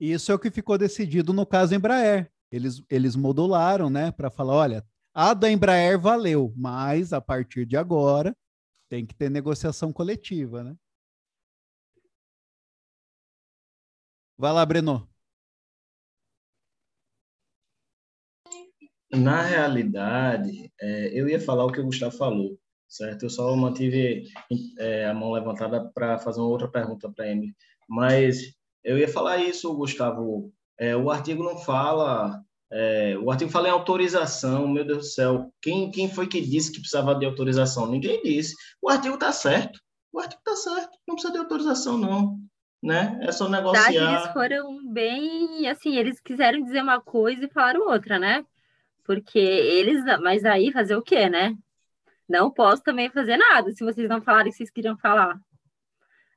Isso 0.00 0.32
é 0.32 0.34
o 0.34 0.38
que 0.38 0.50
ficou 0.50 0.78
decidido 0.78 1.32
no 1.32 1.46
caso 1.46 1.74
Embraer. 1.74 2.30
Eles, 2.50 2.82
eles 2.88 3.14
modularam, 3.14 3.90
né, 3.90 4.10
para 4.10 4.30
falar: 4.30 4.54
olha, 4.54 4.86
a 5.12 5.34
da 5.34 5.50
Embraer 5.50 5.98
valeu, 5.98 6.52
mas 6.56 7.12
a 7.12 7.20
partir 7.20 7.66
de 7.66 7.76
agora 7.76 8.36
tem 8.88 9.04
que 9.04 9.14
ter 9.14 9.30
negociação 9.30 9.92
coletiva, 9.92 10.62
né? 10.62 10.76
Vai 14.38 14.52
lá, 14.52 14.64
Breno. 14.64 15.08
Na 19.12 19.42
realidade, 19.42 20.72
é, 20.80 21.10
eu 21.12 21.28
ia 21.28 21.40
falar 21.40 21.64
o 21.64 21.72
que 21.72 21.80
o 21.80 21.84
Gustavo 21.84 22.16
falou, 22.16 22.58
certo? 22.88 23.24
Eu 23.24 23.30
só 23.30 23.54
mantive 23.54 24.24
é, 24.78 25.06
a 25.06 25.14
mão 25.14 25.32
levantada 25.32 25.84
para 25.94 26.18
fazer 26.18 26.40
uma 26.40 26.48
outra 26.48 26.68
pergunta 26.68 27.10
para 27.10 27.28
ele. 27.28 27.54
Mas 27.88 28.38
eu 28.82 28.98
ia 28.98 29.08
falar 29.08 29.38
isso, 29.38 29.74
Gustavo. 29.74 30.52
É, 30.78 30.96
o 30.96 31.10
artigo 31.10 31.42
não 31.42 31.56
fala. 31.58 32.42
É, 32.70 33.16
o 33.18 33.30
artigo 33.30 33.50
fala 33.50 33.68
em 33.68 33.72
autorização, 33.72 34.66
meu 34.66 34.84
Deus 34.84 34.98
do 34.98 35.04
céu. 35.04 35.52
Quem, 35.62 35.90
quem 35.90 36.10
foi 36.10 36.26
que 36.26 36.40
disse 36.40 36.72
que 36.72 36.80
precisava 36.80 37.14
de 37.14 37.24
autorização? 37.24 37.86
Ninguém 37.86 38.22
disse. 38.22 38.54
O 38.82 38.90
artigo 38.90 39.14
está 39.14 39.30
certo. 39.30 39.78
O 40.12 40.18
artigo 40.18 40.40
está 40.44 40.56
certo. 40.56 40.98
Não 41.06 41.14
precisa 41.14 41.32
de 41.32 41.38
autorização, 41.38 41.96
não. 41.96 42.38
Né? 42.82 43.18
É 43.22 43.32
só 43.32 43.48
negociar. 43.48 44.20
Eles 44.20 44.32
foram 44.32 44.92
bem. 44.92 45.68
Assim, 45.68 45.96
eles 45.96 46.20
quiseram 46.20 46.62
dizer 46.62 46.82
uma 46.82 47.00
coisa 47.00 47.44
e 47.44 47.50
falaram 47.50 47.88
outra, 47.88 48.18
né? 48.18 48.44
Porque 49.06 49.38
eles. 49.38 50.04
Mas 50.20 50.44
aí 50.44 50.72
fazer 50.72 50.96
o 50.96 51.02
quê, 51.02 51.28
né? 51.28 51.56
Não 52.28 52.50
posso 52.50 52.82
também 52.82 53.08
fazer 53.10 53.36
nada 53.36 53.70
se 53.70 53.84
vocês 53.84 54.08
não 54.08 54.20
falarem 54.20 54.50
que 54.50 54.58
vocês 54.58 54.70
queriam 54.70 54.98
falar. 54.98 55.40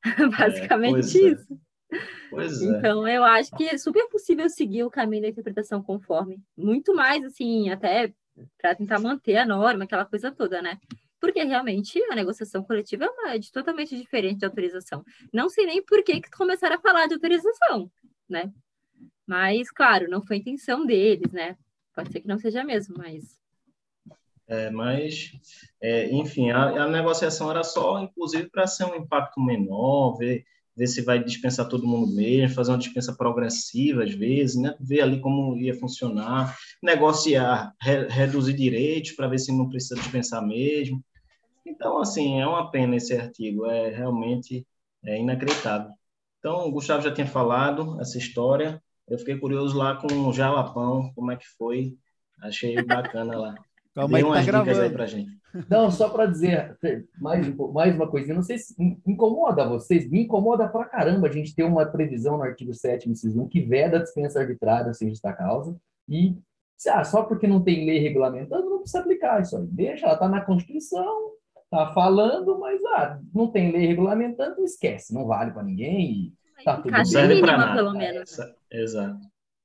Basicamente 0.38 1.18
é, 1.18 1.32
isso. 1.32 1.54
É. 1.92 1.98
Pois 2.30 2.62
é. 2.62 2.66
Então, 2.66 3.08
eu 3.08 3.24
acho 3.24 3.52
que 3.56 3.68
é 3.68 3.78
super 3.78 4.08
possível 4.10 4.48
seguir 4.50 4.84
o 4.84 4.92
caminho 4.92 5.24
da 5.24 5.30
interpretação 5.30 5.82
conforme. 5.82 6.40
Muito 6.56 6.94
mais, 6.94 7.24
assim, 7.24 7.70
até 7.70 8.14
para 8.62 8.76
tentar 8.76 9.00
manter 9.00 9.38
a 9.38 9.46
norma, 9.46 9.84
aquela 9.84 10.06
coisa 10.06 10.32
toda, 10.32 10.62
né? 10.62 10.80
Porque 11.20 11.44
realmente 11.44 12.02
a 12.12 12.16
negociação 12.16 12.64
coletiva 12.64 13.06
é 13.06 13.10
uma 13.10 13.36
é 13.36 13.40
totalmente 13.52 13.98
diferente 13.98 14.40
de 14.40 14.46
autorização. 14.46 15.04
Não 15.34 15.50
sei 15.50 15.66
nem 15.66 15.84
por 15.84 16.04
que, 16.04 16.22
que 16.22 16.32
começaram 16.32 16.78
a 16.78 16.82
falar 16.82 17.08
de 17.08 17.16
autorização, 17.16 17.92
né? 18.30 18.52
Mas, 19.28 19.70
claro, 19.70 20.10
não 20.10 20.22
foi 20.22 20.38
a 20.38 20.40
intenção 20.40 20.86
deles, 20.86 21.32
né? 21.32 21.58
Pode 22.00 22.14
ser 22.14 22.22
que 22.22 22.30
não 22.30 22.38
seja 22.38 22.64
mesmo, 22.64 22.96
mas 22.98 23.38
é, 24.48 24.72
mas, 24.72 25.32
é, 25.82 26.10
enfim, 26.12 26.50
a, 26.50 26.86
a, 26.86 26.88
negociação 26.88 27.52
era 27.52 27.62
só, 27.62 28.02
inclusive, 28.02 28.50
para 28.50 28.66
ser 28.66 28.86
um 28.86 28.96
impacto 28.96 29.40
menor, 29.40 30.16
ver, 30.16 30.46
ver 30.76 30.88
se 30.88 31.02
vai 31.02 31.22
dispensar 31.22 31.68
todo 31.68 31.86
mundo 31.86 32.16
mesmo, 32.16 32.56
fazer 32.56 32.72
uma 32.72 32.78
dispensa 32.78 33.14
progressiva, 33.14 34.06
às 34.06 34.14
vezes, 34.14 34.56
né? 34.56 34.74
ver 34.80 35.02
ali 35.02 35.20
como 35.20 35.58
ia 35.58 35.76
funcionar, 35.76 36.58
negociar, 36.82 37.76
re, 37.82 38.08
reduzir 38.08 38.54
direitos 38.54 39.12
para 39.12 39.28
ver 39.28 39.38
se 39.38 39.52
não 39.52 39.68
precisa 39.68 39.96
dispensar 39.96 40.42
mesmo. 40.44 41.04
Então, 41.66 42.00
assim, 42.00 42.40
é 42.40 42.48
uma 42.48 42.72
pena 42.72 42.96
esse 42.96 43.14
artigo, 43.14 43.66
é 43.66 43.90
realmente 43.90 44.66
é 45.04 45.20
inacreditável. 45.20 45.92
Então, 46.40 46.66
o 46.66 46.72
Gustavo 46.72 47.04
já 47.04 47.14
tinha 47.14 47.28
falado 47.28 48.00
essa 48.00 48.18
história, 48.18 48.82
eu 49.10 49.18
fiquei 49.18 49.38
curioso 49.38 49.78
lá 49.78 49.96
com 49.96 50.08
o 50.08 50.34
Jalapão, 50.34 51.12
como 51.16 51.32
é 51.32 51.36
que 51.36 51.48
foi, 51.58 51.98
achei 52.42 52.82
bacana 52.84 53.38
lá. 53.38 53.56
Calma 53.96 54.18
aí, 54.18 54.24
tá 54.24 54.44
gravando. 54.44 54.82
Aí 54.82 54.90
pra 54.90 55.06
gente. 55.08 55.40
Não, 55.68 55.90
só 55.90 56.10
para 56.10 56.28
dizer 56.28 56.78
mais, 57.20 57.56
mais 57.74 57.96
uma 57.96 58.08
coisinha, 58.08 58.36
não 58.36 58.44
sei 58.44 58.60
se 58.60 58.76
incomoda 59.06 59.68
vocês, 59.68 60.10
me 60.10 60.24
incomoda 60.24 60.68
pra 60.68 60.86
caramba 60.86 61.28
a 61.28 61.32
gente 61.32 61.56
ter 61.56 61.64
uma 61.64 61.86
previsão 61.86 62.38
no 62.38 62.44
artigo 62.44 62.74
7 62.74 63.10
inciso 63.10 63.42
1 63.42 63.48
que 63.48 63.62
veda 63.62 63.98
a 63.98 64.02
dispensa 64.02 64.40
arbitrária 64.40 64.94
sem 64.94 65.10
justa 65.10 65.34
causa 65.34 65.76
e 66.08 66.38
ah, 66.88 67.04
só 67.04 67.24
porque 67.24 67.48
não 67.48 67.62
tem 67.62 67.86
lei 67.86 68.00
regulamentando 68.00 68.70
não 68.70 68.80
precisa 68.80 69.00
aplicar 69.00 69.42
isso 69.42 69.58
aí. 69.58 69.66
Deixa, 69.66 70.06
ela 70.06 70.14
está 70.14 70.30
na 70.30 70.42
Constituição, 70.42 71.32
está 71.64 71.92
falando, 71.94 72.60
mas 72.60 72.80
ah, 72.86 73.20
não 73.34 73.48
tem 73.48 73.72
lei 73.72 73.88
regulamentando, 73.88 74.64
esquece, 74.64 75.14
não 75.14 75.26
vale 75.26 75.52
para 75.52 75.64
ninguém 75.64 76.12
e 76.12 76.34
tá 76.64 76.78
tudo 76.78 76.92
bem. 76.92 77.06
Serve 77.06 77.42
nada. 77.42 77.76
Pelo 77.76 77.94
menos. 77.94 78.40
É, 78.40 78.54
exato. 78.72 79.20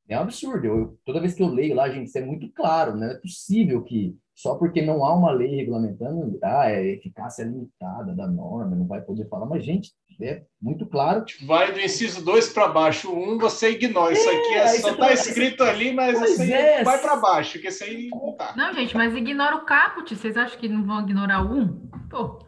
É 0.08 0.18
um 0.18 0.22
absurdo. 0.22 0.66
Eu, 0.66 0.98
toda 1.04 1.20
vez 1.20 1.34
que 1.34 1.42
eu 1.42 1.48
leio 1.48 1.74
lá, 1.74 1.88
gente, 1.88 2.08
isso 2.08 2.18
é 2.18 2.24
muito 2.24 2.48
claro, 2.52 2.96
né? 2.96 3.06
Não 3.06 3.12
é 3.14 3.18
possível 3.18 3.82
que 3.82 4.16
só 4.34 4.56
porque 4.56 4.82
não 4.82 5.04
há 5.04 5.14
uma 5.14 5.30
lei 5.30 5.54
regulamentando, 5.54 6.38
ah, 6.42 6.68
é 6.68 6.84
eficácia 6.94 7.44
limitada 7.44 8.12
da 8.14 8.26
norma, 8.26 8.74
não 8.74 8.86
vai 8.86 9.00
poder 9.00 9.28
falar. 9.28 9.46
Mas, 9.46 9.64
gente, 9.64 9.92
é 10.20 10.42
muito 10.60 10.86
claro. 10.86 11.24
Vai 11.46 11.72
do 11.72 11.80
inciso 11.80 12.24
2 12.24 12.52
para 12.52 12.68
baixo. 12.68 13.10
O 13.10 13.16
1 13.16 13.32
um, 13.32 13.38
você 13.38 13.70
ignora. 13.70 14.12
É, 14.12 14.16
isso 14.16 14.28
aqui 14.28 14.54
é, 14.54 14.68
só 14.68 14.90
está 14.90 15.12
escrito 15.12 15.62
ali, 15.62 15.92
mas 15.92 16.20
assim, 16.20 16.52
é. 16.52 16.82
vai 16.82 16.98
para 17.00 17.16
baixo, 17.16 17.60
que 17.60 17.68
esse 17.68 17.84
aí 17.84 18.08
não 18.08 18.32
tá. 18.32 18.54
Não, 18.56 18.72
gente, 18.74 18.96
mas 18.96 19.14
ignora 19.14 19.56
o 19.56 19.64
caput. 19.64 20.14
Vocês 20.14 20.36
acham 20.36 20.58
que 20.58 20.68
não 20.68 20.84
vão 20.84 21.02
ignorar 21.02 21.42
o 21.42 21.54
1? 21.54 21.60
Um? 21.60 21.88
Pô, 22.10 22.40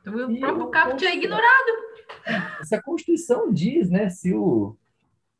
então 0.00 0.30
o 0.30 0.40
próprio 0.40 0.68
caput 0.68 1.06
é 1.06 1.14
ignorado. 1.14 1.89
Se 2.64 2.74
a 2.74 2.82
Constituição 2.82 3.52
diz, 3.52 3.90
né, 3.90 4.10
se 4.10 4.34
o 4.34 4.76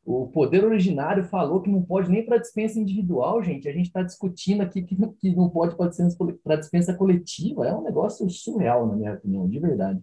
o 0.05 0.27
poder 0.29 0.65
originário 0.65 1.25
falou 1.25 1.61
que 1.61 1.71
não 1.71 1.83
pode 1.83 2.11
nem 2.11 2.25
para 2.25 2.39
dispensa 2.39 2.79
individual, 2.79 3.43
gente. 3.43 3.69
A 3.69 3.73
gente 3.73 3.87
está 3.87 4.03
discutindo 4.03 4.63
aqui 4.63 4.83
que, 4.83 4.97
que 4.97 5.35
não 5.35 5.49
pode 5.49 5.77
para 5.77 6.57
dispensa 6.57 6.95
coletiva. 6.95 7.67
É 7.67 7.75
um 7.75 7.83
negócio 7.83 8.29
surreal, 8.29 8.87
na 8.87 8.97
minha 8.97 9.15
opinião, 9.15 9.49
de 9.49 9.59
verdade. 9.59 10.01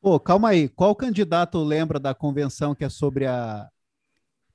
Pô, 0.00 0.18
calma 0.20 0.50
aí. 0.50 0.68
Qual 0.68 0.94
candidato 0.94 1.58
lembra 1.62 1.98
da 1.98 2.14
convenção 2.14 2.74
que 2.74 2.84
é 2.84 2.88
sobre 2.88 3.26
a 3.26 3.68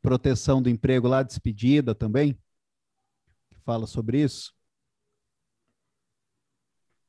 proteção 0.02 0.62
do 0.62 0.70
emprego 0.70 1.08
lá, 1.08 1.24
despedida 1.24 1.96
também? 1.96 2.34
Que 3.50 3.60
fala 3.64 3.88
sobre 3.88 4.22
isso? 4.22 4.54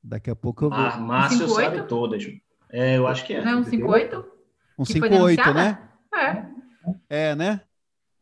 Daqui 0.03 0.31
a 0.31 0.37
pouco 0.37 0.65
eu 0.65 0.71
vou. 0.71 0.79
Ah, 0.79 0.97
Márcio 0.97 1.49
sabe 1.49 1.87
todas. 1.87 2.25
É, 2.73 2.97
eu 2.97 3.07
acho 3.07 3.25
que 3.25 3.35
é. 3.35 3.45
Não 3.45 3.53
é 3.53 3.57
um 3.57 3.65
58? 3.65 4.25
Um 4.79 4.85
58, 4.85 5.55
né? 5.55 5.79
É. 6.15 6.45
É, 7.09 7.35
né? 7.35 7.61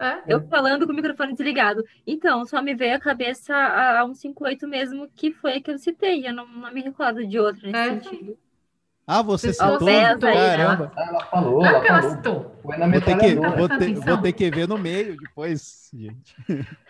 É, 0.00 0.22
eu 0.26 0.40
falando 0.48 0.86
com 0.86 0.92
o 0.92 0.96
microfone 0.96 1.32
desligado. 1.32 1.84
Então, 2.06 2.44
só 2.46 2.62
me 2.62 2.74
veio 2.74 2.96
a 2.96 3.00
cabeça 3.00 3.54
a, 3.54 4.00
a 4.00 4.06
158 4.06 4.66
mesmo, 4.66 5.08
que 5.14 5.30
foi 5.30 5.56
a 5.56 5.60
que 5.60 5.70
eu 5.70 5.78
citei. 5.78 6.26
Eu 6.26 6.32
não, 6.32 6.46
não 6.46 6.72
me 6.72 6.80
recordo 6.80 7.26
de 7.26 7.38
outra 7.38 7.70
nesse 7.70 7.78
é. 7.78 8.00
sentido. 8.00 8.38
Ah, 9.06 9.22
você 9.22 9.52
citou? 9.52 9.86
Caramba. 10.20 10.92
Ela 10.96 11.24
falou, 11.26 11.64
ela, 11.64 11.86
ela 11.86 12.02
citou. 12.02 12.56
Foi 12.62 12.76
na 12.76 12.88
vou 12.88 13.00
ter, 13.00 13.18
que, 13.18 13.34
vou, 13.34 13.68
ter, 13.68 13.94
vou 13.94 14.18
ter 14.18 14.32
que 14.32 14.50
ver 14.50 14.68
no 14.68 14.78
meio 14.78 15.16
depois, 15.16 15.90
gente. 15.92 16.34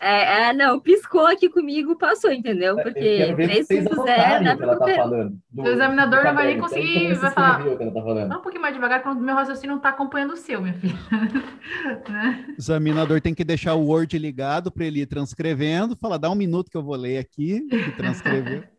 É, 0.00 0.48
é, 0.48 0.52
não, 0.52 0.80
piscou 0.80 1.26
aqui 1.26 1.48
comigo, 1.48 1.96
passou, 1.96 2.30
entendeu? 2.32 2.78
É, 2.78 2.82
Porque 2.82 3.34
350 3.34 4.04
dá 4.42 4.56
pra 4.56 4.76
tá 4.76 4.94
falando, 4.94 5.38
do, 5.50 5.62
o 5.62 5.68
examinador 5.68 6.24
não 6.24 6.34
vai 6.34 6.46
nem 6.46 6.58
conseguir, 6.58 7.14
vai 7.14 7.30
falar. 7.30 7.62
Tá 7.64 8.38
um 8.38 8.42
pouquinho 8.42 8.62
mais 8.62 8.74
devagar 8.74 9.02
quando 9.02 9.18
o 9.18 9.22
meu 9.22 9.34
raciocínio 9.34 9.74
não 9.74 9.82
tá 9.82 9.90
acompanhando 9.90 10.32
o 10.32 10.36
seu, 10.36 10.62
minha 10.62 10.74
filha. 10.74 10.94
né? 12.08 12.46
O 12.48 12.60
examinador 12.60 13.20
tem 13.20 13.34
que 13.34 13.44
deixar 13.44 13.74
o 13.74 13.86
Word 13.86 14.18
ligado 14.18 14.70
para 14.70 14.84
ele 14.84 15.00
ir 15.00 15.06
transcrevendo, 15.06 15.96
falar, 15.96 16.16
dá 16.16 16.30
um 16.30 16.34
minuto 16.34 16.70
que 16.70 16.76
eu 16.76 16.82
vou 16.82 16.96
ler 16.96 17.18
aqui 17.18 17.66
e 17.70 17.90
transcrever. 17.92 18.70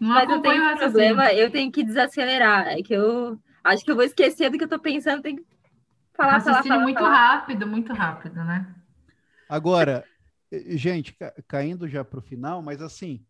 Não 0.00 0.08
Mas 0.08 0.28
eu 0.28 0.40
tenho 0.40 0.72
um 0.72 0.76
problema, 0.76 1.32
eu 1.32 1.48
tenho 1.48 1.70
que 1.70 1.84
desacelerar. 1.84 2.66
É 2.66 2.82
que 2.82 2.92
eu 2.92 3.38
acho 3.62 3.84
que 3.84 3.90
eu 3.92 3.94
vou 3.94 4.04
esquecer 4.04 4.50
do 4.50 4.58
que 4.58 4.64
eu 4.64 4.68
tô 4.68 4.78
pensando, 4.78 5.22
tem 5.22 5.36
que 5.36 5.44
falar, 6.14 6.40
falar, 6.40 6.64
falar, 6.64 6.80
muito 6.80 6.98
falar. 6.98 7.14
rápido, 7.14 7.66
muito 7.66 7.92
rápido, 7.92 8.42
né? 8.42 8.66
Agora, 9.48 10.04
gente, 10.70 11.16
caindo 11.46 11.88
já 11.88 12.04
para 12.04 12.18
o 12.18 12.22
final, 12.22 12.62
mas 12.62 12.80
assim, 12.80 13.24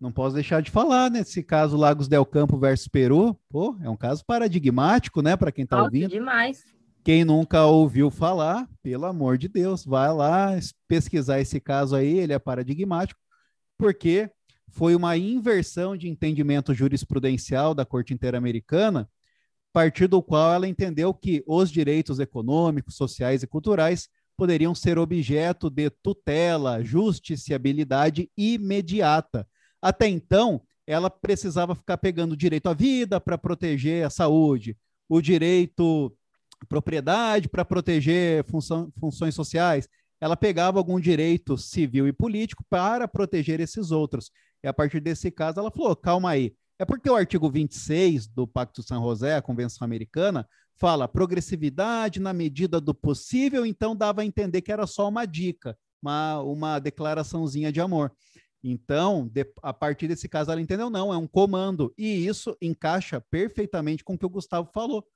não 0.00 0.12
posso 0.12 0.34
deixar 0.34 0.60
de 0.60 0.70
falar 0.70 1.10
nesse 1.10 1.42
caso 1.42 1.76
Lagos 1.76 2.08
del 2.08 2.26
Campo 2.26 2.58
versus 2.58 2.88
Peru. 2.88 3.38
Pô, 3.48 3.76
é 3.80 3.88
um 3.88 3.96
caso 3.96 4.24
paradigmático, 4.24 5.22
né, 5.22 5.36
para 5.36 5.52
quem 5.52 5.64
está 5.64 5.82
ouvindo. 5.82 6.10
demais. 6.10 6.64
Quem 7.02 7.24
nunca 7.24 7.64
ouviu 7.64 8.10
falar, 8.10 8.68
pelo 8.82 9.06
amor 9.06 9.38
de 9.38 9.48
Deus, 9.48 9.84
vai 9.84 10.12
lá 10.12 10.58
pesquisar 10.88 11.40
esse 11.40 11.60
caso 11.60 11.94
aí, 11.94 12.18
ele 12.18 12.32
é 12.32 12.38
paradigmático, 12.38 13.20
porque 13.78 14.28
foi 14.68 14.94
uma 14.96 15.16
inversão 15.16 15.96
de 15.96 16.08
entendimento 16.08 16.74
jurisprudencial 16.74 17.74
da 17.74 17.86
Corte 17.86 18.12
Interamericana, 18.12 19.02
a 19.02 19.72
partir 19.72 20.08
do 20.08 20.20
qual 20.20 20.54
ela 20.54 20.66
entendeu 20.66 21.14
que 21.14 21.44
os 21.46 21.70
direitos 21.70 22.18
econômicos, 22.18 22.96
sociais 22.96 23.42
e 23.42 23.46
culturais 23.46 24.08
poderiam 24.36 24.74
ser 24.74 24.98
objeto 24.98 25.70
de 25.70 25.88
tutela, 25.90 26.82
justiciabilidade 26.84 28.30
imediata. 28.36 29.48
Até 29.80 30.08
então, 30.08 30.62
ela 30.86 31.10
precisava 31.10 31.74
ficar 31.74 31.96
pegando 31.98 32.32
o 32.32 32.36
direito 32.36 32.68
à 32.68 32.74
vida 32.74 33.20
para 33.20 33.38
proteger 33.38 34.06
a 34.06 34.10
saúde, 34.10 34.76
o 35.08 35.20
direito 35.20 36.14
à 36.62 36.66
propriedade 36.66 37.48
para 37.48 37.64
proteger 37.64 38.44
funções 38.44 39.34
sociais. 39.34 39.88
Ela 40.20 40.36
pegava 40.36 40.78
algum 40.78 40.98
direito 41.00 41.58
civil 41.58 42.06
e 42.06 42.12
político 42.12 42.64
para 42.70 43.06
proteger 43.06 43.60
esses 43.60 43.90
outros. 43.90 44.30
E 44.62 44.68
a 44.68 44.72
partir 44.72 45.00
desse 45.00 45.30
caso, 45.30 45.60
ela 45.60 45.70
falou: 45.70 45.94
calma 45.94 46.30
aí. 46.30 46.54
É 46.78 46.84
porque 46.84 47.08
o 47.08 47.16
artigo 47.16 47.50
26 47.50 48.26
do 48.26 48.46
Pacto 48.46 48.82
San 48.82 49.00
José, 49.00 49.34
a 49.34 49.42
Convenção 49.42 49.84
Americana, 49.84 50.46
fala 50.78 51.08
progressividade 51.08 52.20
na 52.20 52.32
medida 52.32 52.80
do 52.80 52.94
possível, 52.94 53.64
então 53.64 53.96
dava 53.96 54.22
a 54.22 54.24
entender 54.24 54.62
que 54.62 54.72
era 54.72 54.86
só 54.86 55.08
uma 55.08 55.24
dica, 55.24 55.76
uma, 56.02 56.40
uma 56.40 56.78
declaraçãozinha 56.78 57.72
de 57.72 57.80
amor. 57.80 58.12
Então, 58.62 59.28
de, 59.28 59.46
a 59.62 59.72
partir 59.72 60.08
desse 60.08 60.28
caso, 60.28 60.50
ela 60.50 60.60
entendeu, 60.60 60.90
não, 60.90 61.12
é 61.12 61.16
um 61.16 61.26
comando. 61.26 61.94
E 61.96 62.26
isso 62.26 62.56
encaixa 62.60 63.20
perfeitamente 63.30 64.02
com 64.02 64.14
o 64.14 64.18
que 64.18 64.26
o 64.26 64.30
Gustavo 64.30 64.70
falou. 64.72 65.06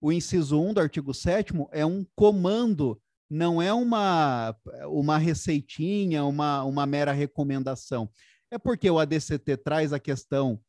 O 0.00 0.12
inciso 0.12 0.60
1 0.60 0.74
do 0.74 0.80
artigo 0.80 1.12
7 1.12 1.52
é 1.72 1.84
um 1.84 2.06
comando 2.14 3.00
não 3.28 3.60
é 3.60 3.72
uma, 3.72 4.54
uma 4.86 5.18
receitinha, 5.18 6.24
uma, 6.24 6.62
uma 6.62 6.86
mera 6.86 7.12
recomendação. 7.12 8.08
É 8.50 8.58
porque 8.58 8.88
o 8.88 8.98
ADCT 8.98 9.56
traz 9.58 9.92
a 9.92 9.98
questão 9.98 10.60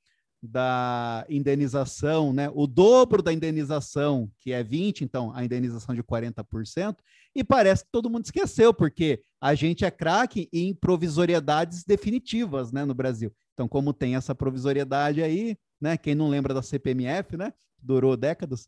da 0.46 1.26
indenização, 1.30 2.32
né? 2.32 2.50
O 2.54 2.68
dobro 2.68 3.22
da 3.22 3.34
indenização, 3.34 4.32
que 4.40 4.52
é 4.52 4.64
20, 4.64 5.04
então 5.04 5.32
a 5.36 5.44
indenização 5.44 5.94
de 5.96 6.04
40%, 6.04 6.98
e 7.36 7.44
parece 7.44 7.84
que 7.84 7.92
todo 7.92 8.10
mundo 8.10 8.26
esqueceu, 8.26 8.74
porque 8.74 9.22
a 9.42 9.54
gente 9.56 9.84
é 9.84 9.92
craque 9.92 10.50
em 10.52 10.74
provisoriedades 10.74 11.84
definitivas, 11.84 12.72
né, 12.72 12.86
no 12.86 12.94
Brasil. 12.94 13.32
Então, 13.54 13.68
como 13.68 13.94
tem 13.94 14.16
essa 14.16 14.34
provisoriedade 14.34 15.22
aí, 15.22 15.58
né? 15.80 15.98
Quem 15.98 16.16
não 16.16 16.30
lembra 16.30 16.54
da 16.54 16.62
CPMF, 16.62 17.38
né? 17.38 17.54
Durou 17.82 18.16
décadas. 18.18 18.68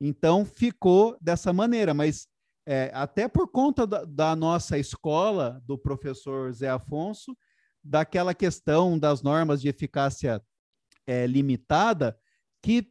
Então, 0.00 0.44
ficou 0.44 1.16
dessa 1.20 1.52
maneira, 1.52 1.94
mas 1.94 2.26
é, 2.66 2.90
até 2.94 3.28
por 3.28 3.48
conta 3.48 3.86
da, 3.86 4.04
da 4.04 4.36
nossa 4.36 4.78
escola, 4.78 5.60
do 5.66 5.76
professor 5.76 6.52
Zé 6.52 6.68
Afonso, 6.68 7.36
daquela 7.82 8.34
questão 8.34 8.98
das 8.98 9.22
normas 9.22 9.60
de 9.60 9.68
eficácia 9.68 10.42
é, 11.06 11.26
limitada, 11.26 12.16
que 12.62 12.88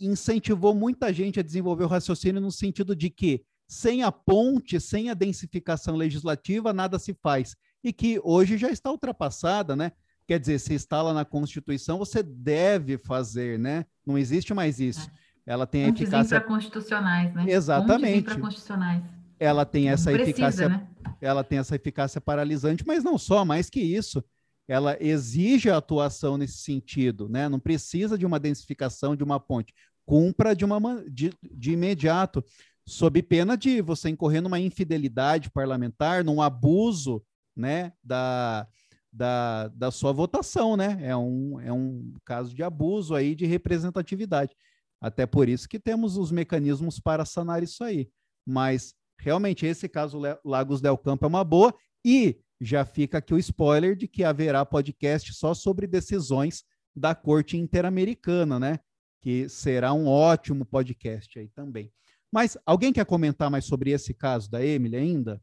incentivou 0.00 0.74
muita 0.74 1.12
gente 1.12 1.38
a 1.38 1.42
desenvolver 1.42 1.84
o 1.84 1.88
raciocínio 1.88 2.40
no 2.40 2.50
sentido 2.50 2.96
de 2.96 3.10
que 3.10 3.44
sem 3.68 4.02
a 4.02 4.12
ponte, 4.12 4.80
sem 4.80 5.10
a 5.10 5.14
densificação 5.14 5.96
legislativa, 5.96 6.72
nada 6.72 6.98
se 6.98 7.14
faz. 7.14 7.56
E 7.82 7.92
que 7.92 8.20
hoje 8.22 8.56
já 8.56 8.70
está 8.70 8.90
ultrapassada, 8.90 9.74
né? 9.74 9.92
Quer 10.26 10.40
dizer, 10.40 10.58
se 10.58 10.74
está 10.74 11.02
lá 11.02 11.12
na 11.12 11.24
Constituição, 11.24 11.98
você 11.98 12.22
deve 12.22 12.96
fazer, 12.96 13.58
né? 13.58 13.84
Não 14.06 14.16
existe 14.16 14.54
mais 14.54 14.80
isso. 14.80 15.08
É. 15.46 15.52
Ela 15.52 15.66
tem 15.66 15.84
a 15.84 15.86
Pontes 15.88 16.02
eficácia. 16.02 16.40
constitucionais, 16.40 17.34
né? 17.34 17.44
Exatamente. 17.48 18.38
constitucionais. 18.38 19.02
Ela 19.38 19.66
tem 19.66 19.90
essa 19.90 20.10
Precisa, 20.10 20.30
eficácia. 20.30 20.68
Né? 20.70 20.86
Ela 21.20 21.44
tem 21.44 21.58
essa 21.58 21.76
eficácia 21.76 22.20
paralisante, 22.20 22.84
mas 22.86 23.04
não 23.04 23.18
só, 23.18 23.44
mais 23.44 23.68
que 23.68 23.80
isso 23.80 24.24
ela 24.66 24.96
exige 25.00 25.68
a 25.68 25.76
atuação 25.76 26.38
nesse 26.38 26.58
sentido, 26.58 27.28
né? 27.28 27.48
Não 27.48 27.60
precisa 27.60 28.16
de 28.16 28.24
uma 28.24 28.40
densificação 28.40 29.14
de 29.14 29.22
uma 29.22 29.38
ponte, 29.38 29.74
cumpra 30.04 30.54
de 30.54 30.64
uma 30.64 31.04
de, 31.08 31.32
de 31.42 31.72
imediato, 31.72 32.42
sob 32.86 33.22
pena 33.22 33.56
de 33.56 33.80
você 33.80 34.08
incorrer 34.08 34.42
numa 34.42 34.60
infidelidade 34.60 35.50
parlamentar, 35.50 36.24
num 36.24 36.40
abuso, 36.40 37.22
né, 37.56 37.92
da, 38.02 38.66
da, 39.12 39.68
da 39.68 39.90
sua 39.90 40.12
votação, 40.12 40.76
né? 40.76 40.98
É 41.02 41.16
um, 41.16 41.60
é 41.60 41.72
um 41.72 42.14
caso 42.24 42.54
de 42.54 42.62
abuso 42.62 43.14
aí 43.14 43.34
de 43.34 43.46
representatividade. 43.46 44.54
Até 45.00 45.26
por 45.26 45.48
isso 45.48 45.68
que 45.68 45.78
temos 45.78 46.16
os 46.16 46.32
mecanismos 46.32 46.98
para 46.98 47.24
sanar 47.24 47.62
isso 47.62 47.84
aí. 47.84 48.08
Mas 48.46 48.94
realmente 49.18 49.66
esse 49.66 49.88
caso 49.88 50.20
Lagos 50.44 50.80
del 50.80 50.98
Campo 50.98 51.24
é 51.24 51.28
uma 51.28 51.44
boa 51.44 51.74
e 52.04 52.38
já 52.64 52.84
fica 52.84 53.18
aqui 53.18 53.34
o 53.34 53.38
spoiler 53.38 53.94
de 53.94 54.08
que 54.08 54.24
haverá 54.24 54.64
podcast 54.64 55.32
só 55.34 55.52
sobre 55.52 55.86
decisões 55.86 56.64
da 56.96 57.14
Corte 57.14 57.56
Interamericana, 57.56 58.58
né? 58.58 58.78
Que 59.20 59.48
será 59.48 59.92
um 59.92 60.06
ótimo 60.06 60.64
podcast 60.64 61.38
aí 61.38 61.48
também. 61.48 61.92
Mas 62.32 62.56
alguém 62.64 62.92
quer 62.92 63.04
comentar 63.04 63.50
mais 63.50 63.64
sobre 63.64 63.90
esse 63.90 64.14
caso 64.14 64.50
da 64.50 64.64
Emily 64.64 64.96
ainda? 64.96 65.42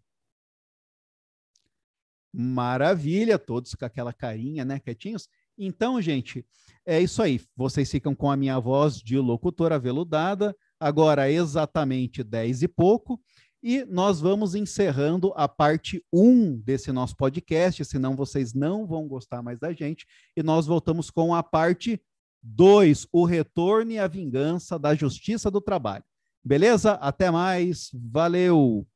Maravilha, 2.34 3.38
todos 3.38 3.76
com 3.76 3.86
aquela 3.86 4.14
carinha, 4.14 4.66
né, 4.66 4.80
quietinhos. 4.80 5.28
Então, 5.58 6.02
gente, 6.02 6.46
é 6.86 7.00
isso 7.00 7.22
aí. 7.22 7.40
Vocês 7.56 7.90
ficam 7.92 8.16
com 8.16 8.32
a 8.32 8.38
minha 8.38 8.58
voz 8.60 8.98
de 8.98 9.18
locutora 9.18 9.78
veludada, 9.78 10.56
agora 10.80 11.30
exatamente 11.30 12.24
10 12.24 12.64
e 12.64 12.68
pouco. 12.68 13.22
E 13.64 13.86
nós 13.86 14.20
vamos 14.20 14.56
encerrando 14.56 15.32
a 15.36 15.48
parte 15.48 16.04
1 16.12 16.58
desse 16.62 16.92
nosso 16.92 17.16
podcast, 17.16 17.86
senão 17.86 18.16
vocês 18.16 18.54
não 18.54 18.88
vão 18.88 19.08
gostar 19.08 19.44
mais 19.44 19.60
da 19.60 19.72
gente. 19.72 20.08
E 20.36 20.42
nós 20.42 20.66
voltamos 20.66 21.12
com 21.12 21.36
a 21.36 21.44
parte 21.44 22.02
2, 22.42 23.08
o 23.12 23.24
retorno 23.24 23.92
e 23.92 24.00
a 24.00 24.08
vingança 24.08 24.80
da 24.80 24.96
justiça 24.96 25.52
do 25.52 25.62
trabalho. 25.62 26.04
Beleza? 26.44 26.94
Até 26.94 27.30
mais. 27.30 27.90
Valeu! 27.94 28.88